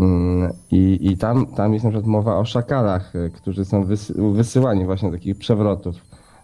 Mm, 0.00 0.52
I, 0.70 0.98
i 1.00 1.16
tam, 1.16 1.46
tam 1.46 1.72
jest 1.72 1.84
na 1.84 1.90
przykład 1.90 2.06
mowa 2.10 2.36
o 2.36 2.44
szakalach, 2.44 3.12
którzy 3.34 3.64
są 3.64 3.84
wysy, 3.84 4.14
wysyłani 4.32 4.84
właśnie 4.84 5.10
do 5.10 5.16
takich 5.16 5.38
przewrotów, 5.38 5.96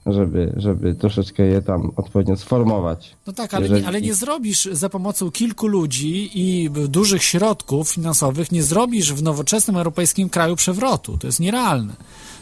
żeby, 0.06 0.52
żeby 0.56 0.94
troszeczkę 0.94 1.42
je 1.42 1.62
tam 1.62 1.90
odpowiednio 1.96 2.36
sformować. 2.36 3.16
No 3.26 3.32
tak, 3.32 3.54
ale 3.54 3.62
Jeżeli- 3.62 3.80
nie, 3.82 3.88
ale 3.88 4.00
nie 4.00 4.14
zrobisz 4.14 4.68
za 4.72 4.88
pomocą 4.88 5.30
kilku 5.30 5.66
ludzi 5.66 6.30
i 6.34 6.70
dużych 6.88 7.22
środków 7.22 7.90
finansowych, 7.90 8.52
nie 8.52 8.62
zrobisz 8.62 9.12
w 9.12 9.22
nowoczesnym 9.22 9.76
europejskim 9.76 10.28
kraju 10.28 10.56
przewrotu. 10.56 11.18
To 11.18 11.26
jest 11.26 11.40
nierealne. 11.40 11.94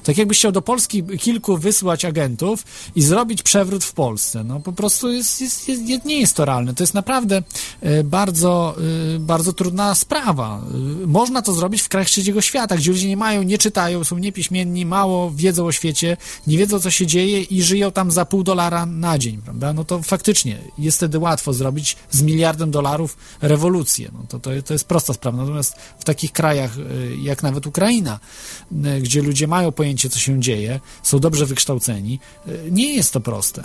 Tak 0.04 0.18
jakbyś 0.18 0.38
chciał 0.38 0.52
do 0.52 0.62
Polski 0.62 1.02
kilku 1.02 1.58
wysłać 1.58 2.04
agentów 2.04 2.64
i 2.94 3.02
zrobić 3.02 3.42
przewrót 3.42 3.84
w 3.84 3.92
Polsce. 3.92 4.44
No 4.44 4.60
po 4.60 4.72
prostu 4.72 5.12
jest, 5.12 5.40
jest, 5.40 5.68
jest, 5.68 6.04
nie 6.04 6.20
jest 6.20 6.36
to 6.36 6.44
realne. 6.44 6.74
To 6.74 6.82
jest 6.82 6.94
naprawdę 6.94 7.42
e, 7.80 8.04
bardzo, 8.04 8.76
e, 9.16 9.18
bardzo 9.18 9.52
trudna 9.52 9.94
sprawa. 9.94 10.62
E, 11.02 11.06
Można 11.06 11.42
to 11.42 11.52
zrobić 11.52 11.82
w 11.82 11.88
krajach 11.88 12.08
trzeciego 12.08 12.40
świata, 12.40 12.76
gdzie 12.76 12.90
ludzie 12.90 13.08
nie 13.08 13.16
mają, 13.16 13.42
nie 13.42 13.58
czytają, 13.58 14.04
są 14.04 14.18
niepiśmienni, 14.18 14.86
mało 14.86 15.30
wiedzą 15.30 15.66
o 15.66 15.72
świecie, 15.72 16.16
nie 16.46 16.58
wiedzą, 16.58 16.80
co 16.80 16.90
się 16.90 17.06
dzieje 17.06 17.42
i 17.42 17.62
żyją 17.62 17.92
tam 17.92 18.10
za 18.10 18.24
pół 18.24 18.42
dolara 18.42 18.86
na 18.86 19.18
dzień, 19.18 19.42
prawda? 19.44 19.72
No 19.72 19.84
to 19.84 20.02
faktycznie 20.02 20.58
jest 20.78 20.96
wtedy 20.96 21.18
łatwo 21.18 21.52
zrobić 21.52 21.96
z 22.10 22.22
miliardem 22.22 22.70
dolarów 22.70 23.16
rewolucję. 23.40 24.10
No 24.12 24.24
to, 24.28 24.38
to, 24.38 24.50
to 24.64 24.72
jest 24.72 24.84
prosta 24.84 25.12
sprawa. 25.12 25.38
Natomiast 25.38 25.76
w 25.98 26.04
takich 26.04 26.32
krajach, 26.32 26.70
jak 27.22 27.42
nawet 27.42 27.66
Ukraina, 27.66 28.20
gdzie 29.02 29.22
ludzie 29.22 29.46
mają 29.46 29.72
pojęcie, 29.72 29.91
co 29.96 30.18
się 30.18 30.40
dzieje, 30.40 30.80
są 31.02 31.18
dobrze 31.18 31.46
wykształceni, 31.46 32.18
y, 32.48 32.70
nie 32.70 32.94
jest 32.94 33.12
to 33.12 33.20
proste. 33.20 33.64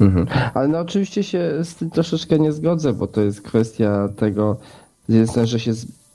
Mhm. 0.00 0.26
Ale 0.54 0.68
no 0.68 0.78
oczywiście 0.78 1.22
się 1.22 1.50
z 1.62 1.74
tym 1.74 1.90
troszeczkę 1.90 2.38
nie 2.38 2.52
zgodzę, 2.52 2.92
bo 2.92 3.06
to 3.06 3.20
jest 3.20 3.40
kwestia 3.40 4.08
tego, 4.16 4.56
że 5.44 5.60
się 5.60 5.72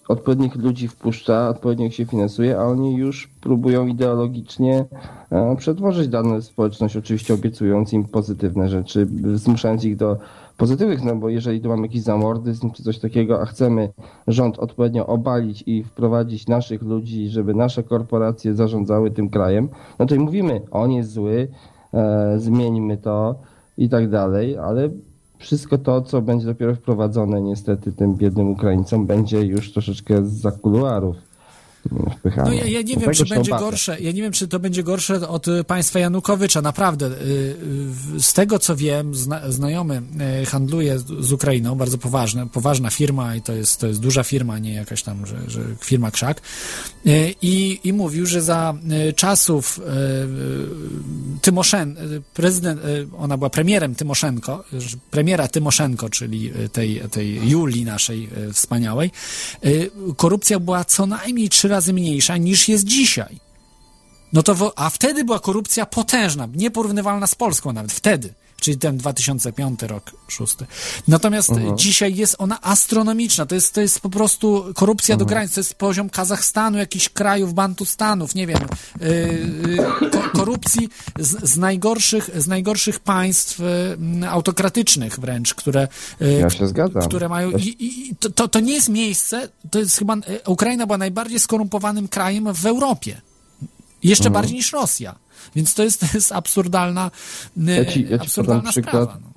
odpowiednich 0.08 0.56
ludzi 0.56 0.88
wpuszcza, 0.88 1.50
odpowiednio 1.50 1.86
ich 1.86 1.96
się 1.96 2.06
finansuje, 2.06 2.60
a 2.60 2.64
oni 2.64 2.96
już 2.96 3.30
próbują 3.42 3.88
ideologicznie 3.88 4.86
e, 5.32 5.56
przetworzyć 5.56 6.08
daną 6.08 6.42
społeczność, 6.42 6.98
oczywiście 6.98 7.34
obiecując 7.34 7.94
im 7.94 8.04
pozytywne 8.04 8.70
rzeczy, 8.70 9.08
zmuszając 9.34 9.84
ich 9.84 9.98
do 9.98 10.18
pozytywnych, 10.60 11.04
no 11.04 11.16
bo 11.16 11.30
jeżeli 11.30 11.62
tu 11.62 11.70
mamy 11.70 11.82
jakiś 11.82 12.02
zamordyzm 12.02 12.72
czy 12.72 12.84
coś 12.84 13.00
takiego, 13.00 13.42
a 13.42 13.46
chcemy 13.46 13.90
rząd 14.28 14.60
odpowiednio 14.60 15.08
obalić 15.08 15.64
i 15.68 15.84
wprowadzić 15.84 16.48
naszych 16.48 16.82
ludzi, 16.82 17.30
żeby 17.30 17.54
nasze 17.54 17.84
korporacje 17.84 18.54
zarządzały 18.54 19.12
tym 19.12 19.30
krajem, 19.30 19.70
no 20.00 20.06
to 20.06 20.16
i 20.16 20.20
mówimy, 20.20 20.62
on 20.72 20.92
jest 20.92 21.12
zły, 21.12 21.48
e, 21.94 22.40
zmieńmy 22.40 22.98
to 22.98 23.36
i 23.78 23.90
tak 23.90 24.10
dalej, 24.10 24.58
ale 24.58 24.90
wszystko 25.38 25.78
to, 25.78 26.02
co 26.02 26.22
będzie 26.22 26.46
dopiero 26.46 26.76
wprowadzone 26.76 27.42
niestety 27.42 27.92
tym 27.92 28.16
biednym 28.16 28.50
Ukraińcom, 28.50 29.06
będzie 29.06 29.42
już 29.42 29.74
troszeczkę 29.74 30.26
za 30.26 30.52
kuluarów. 30.52 31.16
mm, 31.16 31.29
wpychane. 32.20 32.50
No 32.50 32.54
ja, 32.56 32.66
ja 32.66 32.82
nie 32.82 32.98
wiem, 32.98 33.14
czy 33.14 33.26
będzie 33.26 33.52
gorsze. 33.52 33.98
Ja 34.02 34.12
nie 34.12 34.22
wiem, 34.22 34.32
czy 34.32 34.48
to 34.48 34.60
będzie 34.60 34.84
gorsze 34.84 35.28
od 35.28 35.46
państwa 35.68 36.00
Janukowycza. 36.00 36.62
Naprawdę. 36.62 37.06
y, 37.06 37.56
Z 38.20 38.34
tego, 38.34 38.60
co 38.60 38.76
wiem, 38.76 39.16
zna, 39.16 39.52
znajomy 39.52 40.02
y, 40.42 40.46
handluje 40.46 41.00
z- 41.00 41.32
Ukrainą, 41.32 41.76
bardzo 41.76 41.98
poważna, 41.98 42.46
poważna 42.46 42.90
firma 42.90 43.36
i 43.36 43.42
to 43.42 43.54
jest, 43.54 43.80
to 43.80 43.88
jest 43.88 44.00
duża 44.00 44.24
firma, 44.24 44.60
nie 44.60 44.74
jakaś 44.74 45.04
tam, 45.04 45.26
że, 45.26 45.38
że 45.48 45.62
firma 45.84 46.12
krzak. 46.12 46.42
Y, 47.08 47.34
I, 47.42 47.80
I 47.84 47.94
mówił, 47.94 48.26
że 48.26 48.42
za 48.42 48.74
czasów 49.16 49.80
Tymoszen, 51.42 51.98
y, 51.98 52.22
prezydent, 52.34 52.82
ona 53.18 53.38
była 53.38 53.50
premierem 53.50 53.96
Tymoszenko, 53.96 54.64
premiera 55.12 55.48
Tymoszenko, 55.48 56.10
czyli 56.10 56.52
tej, 56.72 57.02
tej 57.12 57.50
Julii 57.50 57.86
naszej 57.86 58.30
wspaniałej, 58.54 59.12
korupcja 60.18 60.60
była 60.60 60.86
co 60.86 61.06
najmniej 61.06 61.50
trzy 61.50 61.69
razy 61.70 61.94
mniejsza 61.94 62.38
niż 62.38 62.68
jest 62.68 62.84
dzisiaj. 62.84 63.40
No 64.34 64.44
to, 64.44 64.74
a 64.76 64.90
wtedy 64.90 65.24
była 65.24 65.40
korupcja 65.40 65.86
potężna, 65.86 66.48
nieporównywalna 66.56 67.28
z 67.28 67.36
Polską 67.36 67.74
nawet, 67.74 67.92
wtedy, 67.92 68.34
czyli 68.60 68.78
ten 68.78 68.98
2005 68.98 69.80
rok, 69.84 70.12
szósty. 70.28 70.66
Natomiast 71.08 71.50
Mhm. 71.50 71.78
dzisiaj 71.78 72.16
jest 72.16 72.36
ona 72.38 72.62
astronomiczna, 72.62 73.46
to 73.46 73.56
jest, 73.56 73.74
to 73.74 73.82
jest 73.82 74.00
po 74.00 74.10
prostu 74.10 74.66
korupcja 74.76 75.18
do 75.18 75.26
granic, 75.26 75.54
to 75.54 75.60
jest 75.60 75.74
poziom 75.76 76.10
Kazachstanu, 76.10 76.78
jakichś 76.78 77.10
krajów, 77.10 77.54
Bantustanów, 77.54 78.36
nie 78.36 78.48
wiem, 78.48 78.60
yy, 79.02 79.08
yy, 80.02 80.10
ko- 80.10 80.30
korupcji 80.34 80.90
z, 81.20 81.50
z, 81.50 81.58
najgorszych, 81.58 82.30
z 82.36 82.48
najgorszych 82.48 83.00
państw 83.00 83.60
yy, 84.20 84.30
autokratycznych 84.30 85.20
wręcz, 85.20 85.54
które, 85.54 85.88
yy, 86.20 86.32
Ja 86.34 86.50
się 86.50 86.68
zgadzam. 86.68 87.02
które 87.04 87.30
mają. 87.30 87.52
I, 87.52 87.76
i, 87.80 88.16
to- 88.16 88.30
to, 88.30 88.48
to 88.48 88.60
nie 88.60 88.74
jest 88.74 88.90
miejsce, 88.90 89.50
to 89.72 89.80
jest 89.80 89.98
chyba. 89.98 90.16
Ukraina 90.48 90.86
była 90.86 90.98
najbardziej 90.98 91.40
skorumpowanym 91.40 92.08
krajem 92.08 92.54
w 92.54 92.66
Europie. 92.66 93.22
Jeszcze 94.04 94.26
Mhm. 94.28 94.34
bardziej 94.34 94.56
niż 94.58 94.74
Rosja. 94.74 95.16
Więc 95.56 95.76
to 95.76 95.84
jest, 95.84 96.00
to 96.00 96.06
jest 96.14 96.32
absurdalna, 96.32 97.12
e, 97.68 97.72
Ja 97.72 97.86
ci- 97.86 98.04
ja 98.04 98.08
ci 98.18 98.24
absurdalna 98.24 98.60
podam 98.62 98.72
przykład. 98.72 98.94
sprawa. 99.04 99.20
No. 99.24 99.30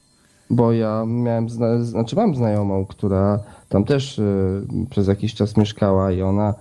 Bo 0.50 0.72
ja 0.72 1.04
miałem, 1.06 1.48
zna, 1.50 1.84
znaczy 1.84 2.16
mam 2.16 2.36
znajomą, 2.36 2.86
która 2.86 3.38
tam 3.68 3.84
też 3.84 4.18
y, 4.18 4.62
przez 4.90 5.06
jakiś 5.08 5.34
czas 5.34 5.56
mieszkała 5.56 6.12
i 6.12 6.22
ona, 6.22 6.54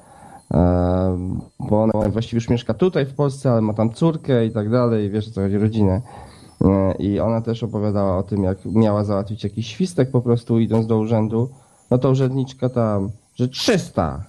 e, 0.53 1.39
bo 1.59 1.83
ona 1.83 2.09
właściwie 2.09 2.37
już 2.37 2.49
mieszka 2.49 2.73
tutaj 2.73 3.05
w 3.05 3.13
Polsce, 3.13 3.51
ale 3.51 3.61
ma 3.61 3.73
tam 3.73 3.93
córkę 3.93 4.45
i 4.45 4.51
tak 4.51 4.69
dalej, 4.69 5.09
wiesz 5.09 5.27
o 5.27 5.31
co 5.31 5.41
chodzi, 5.41 5.57
rodzinę. 5.57 6.01
I 6.99 7.19
ona 7.19 7.41
też 7.41 7.63
opowiadała 7.63 8.17
o 8.17 8.23
tym, 8.23 8.43
jak 8.43 8.57
miała 8.65 9.03
załatwić 9.03 9.43
jakiś 9.43 9.67
świstek 9.67 10.11
po 10.11 10.21
prostu 10.21 10.59
idąc 10.59 10.87
do 10.87 10.97
urzędu. 10.97 11.49
No 11.91 11.97
to 11.97 12.09
urzędniczka 12.09 12.69
tam, 12.69 13.09
że 13.35 13.47
300. 13.47 14.23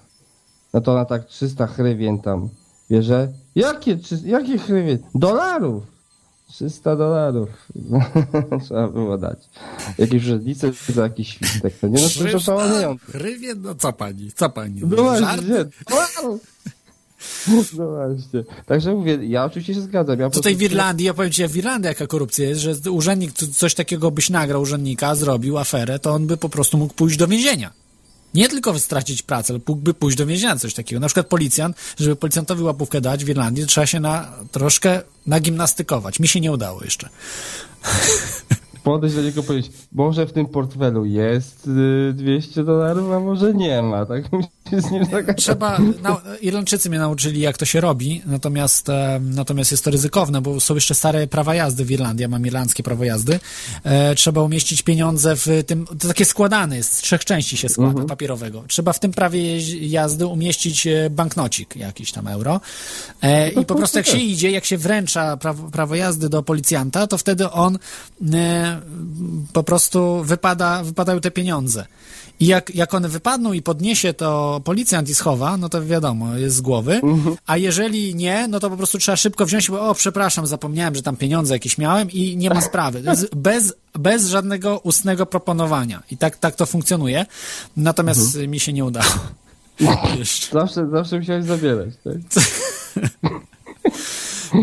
No 0.74 0.80
to 0.80 0.92
ona 0.92 1.04
tak 1.04 1.24
300 1.24 1.66
hrywien 1.66 2.18
tam 2.18 2.48
bierze. 2.90 3.28
Jakie, 3.54 3.96
trzy- 3.96 4.26
jakie 4.26 4.58
hrywien? 4.58 4.98
Dolarów! 5.14 5.82
300 6.48 6.96
dolarów 6.96 7.48
trzeba 8.64 8.88
było 8.88 9.18
dać. 9.18 9.38
Jakieś 9.98 10.22
urzędnicy 10.22 10.72
za 10.88 11.02
jakiś 11.02 11.28
świstek. 11.28 11.74
To 11.80 11.88
nie 11.88 12.02
no 12.02 12.08
to, 12.08 12.32
to 12.32 12.40
szaleją. 12.40 12.96
Hrywien, 12.98 13.62
no 13.62 13.74
co 13.74 13.92
pani, 13.92 14.32
co 14.32 14.50
pani? 14.50 14.80
No 14.84 15.02
właśnie, 15.02 15.26
Żart? 15.26 15.42
nie, 15.48 15.64
dolarów! 15.90 16.40
No 17.78 17.88
właśnie. 17.88 18.44
Także 18.66 18.94
mówię, 18.94 19.18
ja 19.22 19.44
oczywiście 19.44 19.74
się 19.74 19.80
zgadzam. 19.80 20.20
Ja 20.20 20.30
Tutaj 20.30 20.54
w 20.54 20.58
prostu- 20.58 20.72
Irlandii, 20.74 21.06
ja 21.06 21.14
powiem 21.14 21.30
ci, 21.32 21.48
w 21.48 21.56
Irlandii 21.56 21.88
jaka 21.88 22.06
korupcja 22.06 22.48
jest, 22.48 22.60
że 22.60 22.90
urzędnik, 22.90 23.32
coś 23.32 23.74
takiego 23.74 24.10
byś 24.10 24.30
nagrał 24.30 24.62
urzędnika, 24.62 25.14
zrobił 25.14 25.58
aferę, 25.58 25.98
to 25.98 26.12
on 26.12 26.26
by 26.26 26.36
po 26.36 26.48
prostu 26.48 26.78
mógł 26.78 26.94
pójść 26.94 27.16
do 27.16 27.26
więzienia. 27.26 27.70
Nie 28.34 28.48
tylko 28.48 28.78
stracić 28.78 29.22
pracę, 29.22 29.52
ale 29.52 29.60
mógłby 29.68 29.94
pójść 29.94 30.18
do 30.18 30.26
więzienia, 30.26 30.56
coś 30.56 30.74
takiego. 30.74 31.00
Na 31.00 31.06
przykład 31.06 31.26
policjant, 31.26 31.76
żeby 31.98 32.16
policjantowi 32.16 32.62
łapówkę 32.62 33.00
dać 33.00 33.24
w 33.24 33.28
Irlandii, 33.28 33.66
trzeba 33.66 33.86
się 33.86 34.00
na, 34.00 34.32
troszkę 34.52 35.02
nagimnastykować. 35.26 36.20
Mi 36.20 36.28
się 36.28 36.40
nie 36.40 36.52
udało 36.52 36.84
jeszcze. 36.84 37.08
podejść 38.82 39.16
do 39.16 39.22
niego 39.22 39.40
i 39.40 39.44
powiedzieć, 39.44 39.72
może 39.92 40.26
w 40.26 40.32
tym 40.32 40.46
portfelu 40.46 41.04
jest 41.04 41.68
y, 42.08 42.12
200 42.12 42.64
dolarów, 42.64 43.12
a 43.12 43.20
może 43.20 43.54
nie 43.54 43.82
ma, 43.82 44.06
tak? 44.06 44.24
Z 44.72 44.90
nim. 44.90 45.06
Trzeba, 45.36 45.78
na, 46.02 46.20
Irlandczycy 46.40 46.90
mnie 46.90 46.98
nauczyli, 46.98 47.40
jak 47.40 47.58
to 47.58 47.64
się 47.64 47.80
robi, 47.80 48.22
natomiast, 48.26 48.88
e, 48.88 49.20
natomiast 49.22 49.70
jest 49.70 49.84
to 49.84 49.90
ryzykowne, 49.90 50.40
bo 50.40 50.60
są 50.60 50.74
jeszcze 50.74 50.94
stare 50.94 51.26
prawa 51.26 51.54
jazdy 51.54 51.84
w 51.84 51.90
Irlandii, 51.90 52.22
ja 52.22 52.28
mam 52.28 52.46
irlandzkie 52.46 52.82
prawo 52.82 53.04
jazdy. 53.04 53.40
E, 53.84 54.14
trzeba 54.14 54.42
umieścić 54.42 54.82
pieniądze 54.82 55.36
w 55.36 55.46
tym, 55.66 55.86
to 55.86 56.08
takie 56.08 56.24
składane 56.24 56.76
jest, 56.76 56.92
z 56.92 57.00
trzech 57.00 57.24
części 57.24 57.56
się 57.56 57.68
składa, 57.68 58.04
papierowego. 58.04 58.64
Trzeba 58.68 58.92
w 58.92 59.00
tym 59.00 59.12
prawie 59.12 59.58
jazdy 59.88 60.26
umieścić 60.26 60.86
e, 60.86 61.10
banknocik 61.10 61.76
jakiś 61.76 62.12
tam 62.12 62.28
euro 62.28 62.60
e, 63.22 63.48
i 63.48 63.64
po 63.64 63.74
prostu 63.74 63.98
jak 63.98 64.06
się 64.06 64.18
idzie, 64.18 64.50
jak 64.50 64.64
się 64.64 64.78
wręcza 64.78 65.36
prawo, 65.36 65.70
prawo 65.70 65.94
jazdy 65.94 66.28
do 66.28 66.42
policjanta, 66.42 67.06
to 67.06 67.18
wtedy 67.18 67.50
on 67.50 67.78
e, 68.34 68.71
po 69.52 69.62
prostu 69.62 70.22
wypada, 70.24 70.84
wypadają 70.84 71.20
te 71.20 71.30
pieniądze. 71.30 71.86
I 72.40 72.46
jak, 72.46 72.74
jak 72.74 72.94
one 72.94 73.08
wypadną 73.08 73.52
i 73.52 73.62
podniesie 73.62 74.14
to 74.14 74.60
policjant 74.64 75.08
i 75.08 75.14
schowa, 75.14 75.56
no 75.56 75.68
to 75.68 75.86
wiadomo, 75.86 76.36
jest 76.36 76.56
z 76.56 76.60
głowy. 76.60 77.00
A 77.46 77.56
jeżeli 77.56 78.14
nie, 78.14 78.48
no 78.48 78.60
to 78.60 78.70
po 78.70 78.76
prostu 78.76 78.98
trzeba 78.98 79.16
szybko 79.16 79.46
wziąć, 79.46 79.70
bo 79.70 79.88
o, 79.88 79.94
przepraszam, 79.94 80.46
zapomniałem, 80.46 80.94
że 80.94 81.02
tam 81.02 81.16
pieniądze 81.16 81.54
jakieś 81.54 81.78
miałem 81.78 82.10
i 82.10 82.36
nie 82.36 82.50
ma 82.50 82.60
sprawy. 82.60 83.02
Bez, 83.36 83.74
bez 83.94 84.28
żadnego 84.28 84.78
ustnego 84.78 85.26
proponowania. 85.26 86.02
I 86.10 86.16
tak, 86.16 86.36
tak 86.36 86.56
to 86.56 86.66
funkcjonuje. 86.66 87.26
Natomiast 87.76 88.36
mi 88.36 88.60
się 88.60 88.72
nie 88.72 88.84
udało. 88.84 89.12
Zawsze, 90.52 90.88
zawsze 90.88 91.18
musiałeś 91.18 91.44
zabierać, 91.44 91.94
tak? 92.04 92.14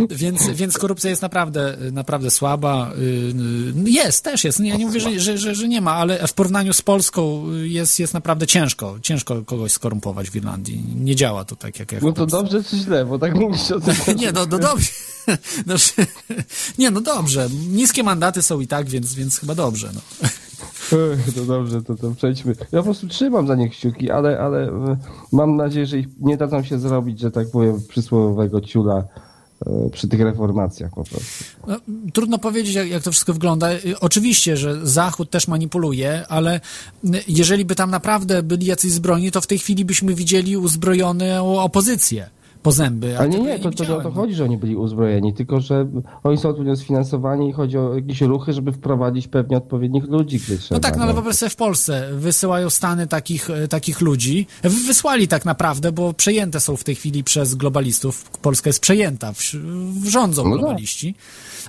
Więc, 0.10 0.50
więc 0.50 0.78
korupcja 0.78 1.10
jest 1.10 1.22
naprawdę, 1.22 1.78
naprawdę 1.92 2.32
słaba. 2.32 2.92
Y, 2.98 3.02
y, 3.88 3.90
Jest, 3.90 4.24
też 4.24 4.44
jest. 4.44 4.60
Ja 4.60 4.78
nie 4.78 4.86
mówię, 4.86 5.00
że, 5.00 5.20
że, 5.20 5.38
że, 5.38 5.56
że 5.56 5.68
nie 5.68 5.82
ma, 5.82 5.92
ale 5.92 6.28
w 6.28 6.34
porównaniu 6.34 6.74
z 6.74 6.82
Polską 6.82 7.46
jest, 7.52 8.00
jest 8.00 8.14
naprawdę 8.14 8.48
ciężko. 8.48 8.96
Ciężko 9.02 9.42
kogoś 9.46 9.72
skorumpować 9.72 10.30
w 10.30 10.36
Irlandii. 10.36 10.84
Nie 10.96 11.16
działa 11.16 11.46
to 11.46 11.56
tak, 11.56 11.80
jak, 11.80 11.92
jak 11.92 12.02
No 12.02 12.12
to 12.12 12.26
dobrze 12.26 12.64
czy 12.64 12.78
źle, 12.78 13.06
bo 13.06 13.20
tak 13.20 13.36
mówisz 13.36 13.72
o 13.72 13.80
tym. 13.80 13.96
Nie, 14.22 14.32
no, 14.32 14.46
no 14.52 14.60
dobrze. 14.60 14.90
Znaczy, 15.64 15.92
nie, 16.80 16.92
no 16.92 17.02
dobrze. 17.02 17.48
Niskie 17.72 18.04
mandaty 18.04 18.42
są 18.42 18.60
i 18.60 18.68
tak, 18.68 18.90
więc, 18.90 19.14
więc 19.14 19.40
chyba 19.40 19.56
dobrze. 19.56 19.90
No. 19.94 20.02
To 21.36 21.46
dobrze, 21.46 21.82
to, 21.82 21.96
to 21.96 22.12
przejdźmy. 22.12 22.56
Ja 22.72 22.80
po 22.80 22.84
prostu 22.84 23.08
trzymam 23.08 23.48
za 23.48 23.56
nich 23.56 23.72
kciuki, 23.72 24.12
ale, 24.12 24.40
ale 24.40 24.68
e, 24.68 24.98
mam 25.32 25.56
nadzieję, 25.56 25.86
że 25.86 25.98
ich 25.98 26.08
nie 26.20 26.38
dadzą 26.38 26.64
się 26.64 26.80
zrobić, 26.80 27.20
że 27.20 27.32
tak 27.32 27.52
powiem, 27.52 27.82
przysłowiowego 27.88 28.62
ciula 28.62 29.04
przy 29.92 30.08
tych 30.08 30.22
reformacjach 30.22 30.92
po 30.94 31.04
prostu. 31.04 31.44
No, 31.68 31.80
trudno 32.14 32.38
powiedzieć, 32.38 32.76
jak, 32.76 32.90
jak 32.90 33.04
to 33.04 33.12
wszystko 33.12 33.34
wygląda. 33.34 33.74
Y, 33.74 34.00
Oczywiście, 34.00 34.58
że 34.58 34.88
Zachód 34.88 35.30
też 35.30 35.48
manipuluje, 35.48 36.28
ale 36.28 36.62
jeżeli 37.28 37.66
by 37.66 37.76
tam 37.76 37.92
naprawdę 37.92 38.44
byli 38.44 38.66
jacyś 38.66 38.92
zbrojni, 38.92 39.32
to 39.32 39.42
w 39.42 39.48
tej 39.48 39.60
chwili 39.60 39.86
byśmy 39.86 40.14
widzieli 40.14 40.58
uzbrojoną 40.58 41.60
opozycję 41.60 42.30
po 42.64 42.72
zęby. 42.72 43.20
Ale 43.20 43.30
nie, 43.30 43.40
nie, 43.40 43.60
to, 43.60 43.72
to, 43.72 43.86
to, 43.86 44.02
to 44.02 44.04
no. 44.04 44.12
chodzi, 44.12 44.34
że 44.34 44.44
oni 44.44 44.58
byli 44.58 44.76
uzbrojeni, 44.76 45.34
tylko 45.34 45.62
że 45.62 45.88
oni 46.24 46.38
są 46.38 46.50
odpowiednio 46.50 46.76
sfinansowani 46.76 47.50
i 47.50 47.52
chodzi 47.52 47.78
o 47.78 47.96
jakieś 47.96 48.22
ruchy, 48.22 48.54
żeby 48.54 48.72
wprowadzić 48.72 49.28
pewnie 49.28 49.58
odpowiednich 49.58 50.04
ludzi, 50.04 50.40
gdy 50.40 50.58
trzeba. 50.58 50.76
No 50.76 50.80
tak, 50.80 50.98
no 50.98 51.04
ale 51.04 51.14
wyobraź 51.14 51.36
sobie 51.36 51.50
w 51.50 51.56
Polsce 51.56 52.10
wysyłają 52.14 52.70
Stany 52.70 53.08
takich, 53.08 53.50
e, 53.50 53.68
takich 53.68 54.02
ludzi. 54.02 54.48
Wysłali 54.64 55.28
tak 55.28 55.46
naprawdę, 55.46 55.92
bo 55.92 56.14
przejęte 56.14 56.60
są 56.60 56.76
w 56.76 56.84
tej 56.84 56.96
chwili 56.96 57.24
przez 57.24 57.56
globalistów. 57.56 58.30
Polska 58.30 58.70
jest 58.70 58.80
przejęta, 58.80 59.34
w, 59.34 59.40
w 60.04 60.08
rządzą 60.08 60.44
No 60.44 60.50
tak. 60.50 60.60
globaliści. 60.60 61.16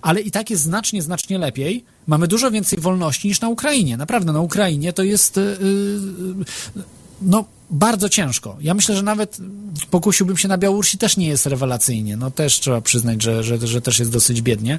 Ale 0.02 0.20
i 0.20 0.30
tak 0.30 0.50
jest 0.50 0.62
znacznie, 0.62 1.02
znacznie 1.02 1.38
lepiej. 1.38 1.84
Mamy 2.06 2.28
dużo 2.28 2.50
więcej 2.50 2.78
wolności 2.78 3.28
niż 3.28 3.40
na 3.40 3.48
Ukrainie. 3.48 3.96
Naprawdę, 3.96 4.32
na 4.32 4.40
Ukrainie 4.40 4.92
to 4.92 5.02
jest 5.02 5.38
e, 5.38 5.42
e, 5.42 6.99
no 7.22 7.44
bardzo 7.70 8.08
ciężko. 8.08 8.56
Ja 8.60 8.74
myślę, 8.74 8.96
że 8.96 9.02
nawet 9.02 9.38
pokusiłbym 9.90 10.36
się 10.36 10.48
na 10.48 10.58
Białorusi, 10.58 10.98
też 10.98 11.16
nie 11.16 11.28
jest 11.28 11.46
rewelacyjnie. 11.46 12.16
No 12.16 12.30
też 12.30 12.60
trzeba 12.60 12.80
przyznać, 12.80 13.22
że, 13.22 13.44
że, 13.44 13.66
że 13.66 13.80
też 13.80 13.98
jest 13.98 14.10
dosyć 14.10 14.42
biednie. 14.42 14.78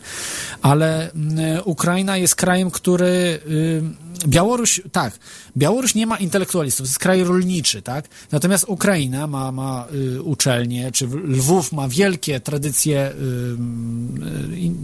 Ale 0.62 1.12
mm, 1.12 1.62
Ukraina 1.66 2.18
jest 2.18 2.36
krajem, 2.36 2.72
który... 2.72 3.40
y, 3.48 3.82
Białoruś, 4.28 4.82
tak, 4.92 5.20
Białoruś 5.58 5.96
nie 5.96 6.08
ma 6.08 6.18
intelektualistów, 6.18 6.88
jest 6.88 7.00
kraj 7.00 7.24
rolniczy, 7.24 7.82
tak? 7.82 8.08
Natomiast 8.32 8.66
Ukraina 8.68 9.28
ma, 9.28 9.52
ma 9.52 9.88
y, 9.94 10.22
uczelnie, 10.22 10.92
czy 10.92 11.08
Lwów 11.08 11.72
ma 11.72 11.88
wielkie 11.88 12.40
tradycje 12.40 13.12
y, 13.12 13.14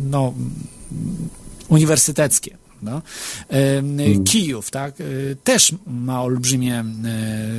no, 0.10 0.34
uniwersyteckie. 1.70 2.58
No. 2.82 3.02
Ym, 3.78 4.24
Kijów, 4.24 4.72
tak, 4.72 5.02
y, 5.02 5.38
też 5.44 5.76
ma 5.88 6.24
olbrzymie 6.24 6.86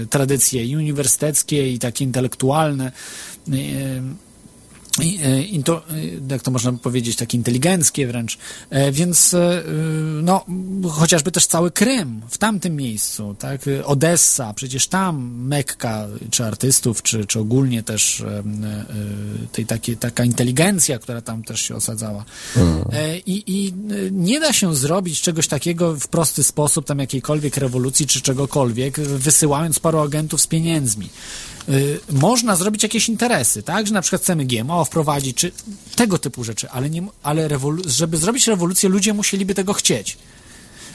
y, 0.02 0.06
tradycje 0.06 0.64
i 0.64 0.76
uniwersyteckie, 0.76 1.72
i 1.72 1.78
takie 1.78 2.04
intelektualne. 2.04 2.92
Y, 5.00 5.04
i, 5.04 5.22
e, 5.22 5.42
into, 5.42 5.76
e, 5.76 5.82
jak 6.30 6.42
to 6.42 6.50
można 6.50 6.72
powiedzieć, 6.72 7.16
takie 7.16 7.36
inteligenckie 7.36 8.06
wręcz. 8.06 8.38
E, 8.70 8.92
Więc 8.92 9.34
e, 9.34 9.62
no, 10.22 10.44
chociażby 10.90 11.32
też 11.32 11.46
cały 11.46 11.70
Krym 11.70 12.22
w 12.28 12.38
tamtym 12.38 12.76
miejscu, 12.76 13.36
tak? 13.38 13.60
Odessa, 13.84 14.54
przecież 14.54 14.86
tam 14.86 15.34
Mekka, 15.46 16.06
czy 16.30 16.44
artystów, 16.44 17.02
czy, 17.02 17.26
czy 17.26 17.40
ogólnie 17.40 17.82
też 17.82 18.20
e, 18.20 18.26
e, 18.26 18.44
tej 19.52 19.66
takie, 19.66 19.96
taka 19.96 20.24
inteligencja, 20.24 20.98
która 20.98 21.20
tam 21.20 21.42
też 21.42 21.60
się 21.60 21.74
osadzała. 21.74 22.24
E, 22.92 23.18
I, 23.18 23.44
I 23.46 23.68
e, 23.68 23.72
nie 24.10 24.40
da 24.40 24.52
się 24.52 24.74
zrobić 24.76 25.20
czegoś 25.20 25.48
takiego 25.48 25.96
w 25.96 26.08
prosty 26.08 26.44
sposób, 26.44 26.86
tam 26.86 26.98
jakiejkolwiek 26.98 27.56
rewolucji, 27.56 28.06
czy 28.06 28.20
czegokolwiek, 28.20 29.00
wysyłając 29.00 29.78
paru 29.78 29.98
agentów 29.98 30.40
z 30.40 30.46
pieniędzmi 30.46 31.08
y, 31.68 32.00
można 32.12 32.56
zrobić 32.56 32.82
jakieś 32.82 33.08
interesy, 33.08 33.62
tak? 33.62 33.86
Że 33.86 33.94
na 33.94 34.02
przykład 34.02 34.22
chcemy 34.22 34.44
GMO 34.44 34.84
wprowadzić, 34.84 35.36
czy 35.36 35.52
tego 35.96 36.18
typu 36.18 36.44
rzeczy, 36.44 36.70
ale, 36.70 36.90
nie, 36.90 37.02
ale 37.22 37.48
żeby 37.86 38.16
zrobić 38.16 38.46
rewolucję, 38.46 38.88
ludzie 38.88 39.14
musieliby 39.14 39.54
tego 39.54 39.72
chcieć. 39.72 40.18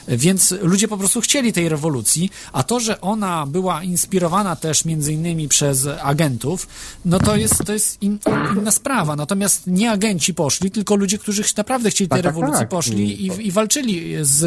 Więc 0.08 0.54
ludzie 0.62 0.88
po 0.88 0.96
prostu 0.96 1.20
chcieli 1.20 1.52
tej 1.52 1.68
rewolucji, 1.68 2.30
a 2.52 2.62
to, 2.62 2.80
że 2.80 3.00
ona 3.00 3.46
była 3.46 3.82
inspirowana 3.82 4.56
też 4.56 4.84
między 4.84 5.12
innymi 5.12 5.48
przez 5.48 5.86
agentów, 6.02 6.66
no 7.04 7.18
to 7.18 7.36
jest, 7.36 7.64
to 7.64 7.72
jest 7.72 8.02
in, 8.02 8.18
inna 8.58 8.70
sprawa. 8.70 9.16
Natomiast 9.16 9.66
nie 9.66 9.90
agenci 9.90 10.34
poszli, 10.34 10.70
tylko 10.70 10.96
ludzie, 10.96 11.18
którzy 11.18 11.42
naprawdę 11.56 11.90
chcieli 11.90 12.08
tej 12.08 12.22
Tak, 12.22 12.24
tak, 12.24 12.34
rewolucji, 12.34 12.60
tak. 12.60 12.68
poszli 12.68 13.26
i, 13.26 13.46
i 13.46 13.52
walczyli 13.52 14.14
z, 14.20 14.40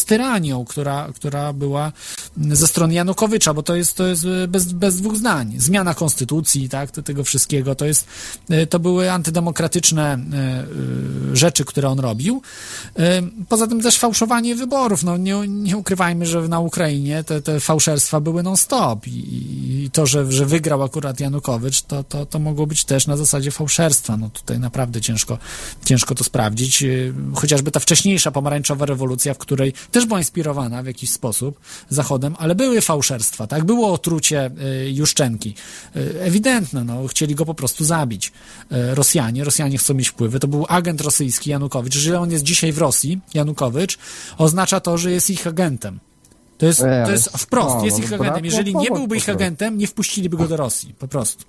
z 0.00 0.04
tyranią, 0.04 0.64
która, 0.64 1.08
która 1.14 1.52
była 1.52 1.92
ze 2.50 2.66
strony 2.66 2.94
Janukowycza, 2.94 3.54
bo 3.54 3.62
to 3.62 3.76
jest, 3.76 3.96
to 3.96 4.06
jest 4.06 4.26
bez, 4.48 4.72
bez 4.72 4.96
dwóch 4.96 5.16
zdań. 5.16 5.54
Zmiana 5.58 5.94
konstytucji, 5.94 6.68
tak, 6.68 6.90
tego 6.90 7.24
wszystkiego, 7.24 7.74
to 7.74 7.84
jest, 7.84 8.06
to 8.70 8.78
były 8.78 9.12
antydemokratyczne 9.12 10.02
e, 10.02 10.16
e, 11.32 11.36
rzeczy, 11.36 11.64
które 11.64 11.88
on 11.88 11.98
robił. 11.98 12.42
E, 12.98 13.22
Poza 13.48 13.66
tym 13.66 13.82
też 13.82 13.98
fałszowanie 13.98 14.54
wyborów. 14.54 14.75
No 15.04 15.16
nie, 15.16 15.48
nie 15.48 15.76
ukrywajmy, 15.76 16.26
że 16.26 16.48
na 16.48 16.60
Ukrainie 16.60 17.24
te, 17.24 17.42
te 17.42 17.60
fałszerstwa 17.60 18.20
były 18.20 18.42
non-stop 18.42 19.06
i, 19.06 19.10
i 19.10 19.90
to, 19.90 20.06
że, 20.06 20.32
że 20.32 20.46
wygrał 20.46 20.82
akurat 20.82 21.20
Janukowycz, 21.20 21.82
to, 21.82 22.04
to, 22.04 22.26
to 22.26 22.38
mogło 22.38 22.66
być 22.66 22.84
też 22.84 23.06
na 23.06 23.16
zasadzie 23.16 23.50
fałszerstwa. 23.50 24.16
No 24.16 24.30
tutaj 24.30 24.58
naprawdę 24.58 25.00
ciężko, 25.00 25.38
ciężko 25.84 26.14
to 26.14 26.24
sprawdzić. 26.24 26.82
E, 26.82 26.86
Chociażby 27.34 27.70
ta 27.70 27.80
wcześniejsza 27.80 28.30
pomarańczowa 28.30 28.86
rewolucja, 28.86 29.34
w 29.34 29.38
której 29.38 29.72
też 29.90 30.06
była 30.06 30.18
inspirowana 30.18 30.82
w 30.82 30.86
jakiś 30.86 31.10
sposób 31.10 31.60
Zachodem, 31.88 32.36
ale 32.38 32.54
były 32.54 32.80
fałszerstwa, 32.80 33.46
tak? 33.46 33.64
Było 33.64 33.92
otrucie 33.92 34.50
e, 34.60 34.90
Juszczenki. 34.90 35.54
E, 35.96 36.22
Ewidentne, 36.22 36.84
no, 36.84 37.06
chcieli 37.06 37.34
go 37.34 37.46
po 37.46 37.54
prostu 37.54 37.84
zabić. 37.84 38.32
Rosjanie, 38.70 39.44
Rosjanie 39.44 39.78
chcą 39.78 39.94
mieć 39.94 40.08
wpływy. 40.08 40.40
To 40.40 40.48
był 40.48 40.66
agent 40.68 41.00
rosyjski 41.00 41.50
Janukowycz. 41.50 41.94
Jeżeli 41.94 42.16
on 42.16 42.30
jest 42.30 42.44
dzisiaj 42.44 42.72
w 42.72 42.78
Rosji, 42.78 43.20
Janukowycz, 43.34 43.98
oznacza 44.38 44.65
to, 44.66 44.98
że 44.98 45.10
jest 45.10 45.30
ich 45.30 45.46
agentem. 45.46 45.98
To 46.58 46.66
jest, 46.66 46.84
Ej, 46.84 47.06
to 47.06 47.12
jest 47.12 47.38
wprost, 47.38 47.84
jest 47.84 47.98
no, 47.98 48.04
ich 48.04 48.12
agentem. 48.12 48.44
Jeżeli 48.44 48.76
nie 48.76 48.90
byłby 48.90 49.16
ich 49.16 49.28
agentem, 49.28 49.78
nie 49.78 49.86
wpuściliby 49.86 50.36
go 50.36 50.48
do 50.48 50.56
Rosji. 50.56 50.94
Po 50.98 51.08
prostu. 51.08 51.44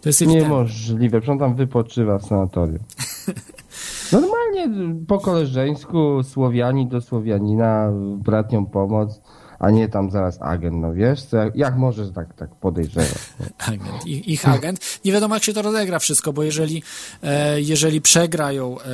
To 0.00 0.08
jest. 0.08 0.20
Niemożliwe, 0.20 1.20
przecież 1.20 1.32
on 1.32 1.38
tam 1.38 1.54
wypoczywa 1.54 2.18
w 2.18 2.26
sanatorium. 2.26 2.78
Normalnie 4.12 4.68
po 5.06 5.18
koleżeńsku, 5.18 6.22
Słowianin 6.22 6.88
do 6.88 7.00
Słowianina, 7.00 7.90
bratnią 8.18 8.66
pomoc. 8.66 9.20
A 9.64 9.70
nie 9.70 9.88
tam 9.88 10.10
zaraz 10.10 10.42
agent, 10.42 10.76
no 10.80 10.94
wiesz, 10.94 11.22
co, 11.22 11.36
jak, 11.54 11.76
możesz 11.76 12.08
tak, 12.14 12.34
tak 12.34 12.54
podejrzewać? 12.54 13.18
No? 13.40 13.46
agent, 13.72 14.06
ich, 14.06 14.28
ich 14.28 14.48
agent. 14.48 15.00
Nie 15.04 15.12
wiadomo, 15.12 15.34
jak 15.34 15.44
się 15.44 15.52
to 15.52 15.62
rozegra 15.62 15.98
wszystko, 15.98 16.32
bo 16.32 16.42
jeżeli, 16.42 16.82
e, 17.22 17.60
jeżeli 17.60 18.00
przegrają 18.00 18.80
e, 18.80 18.84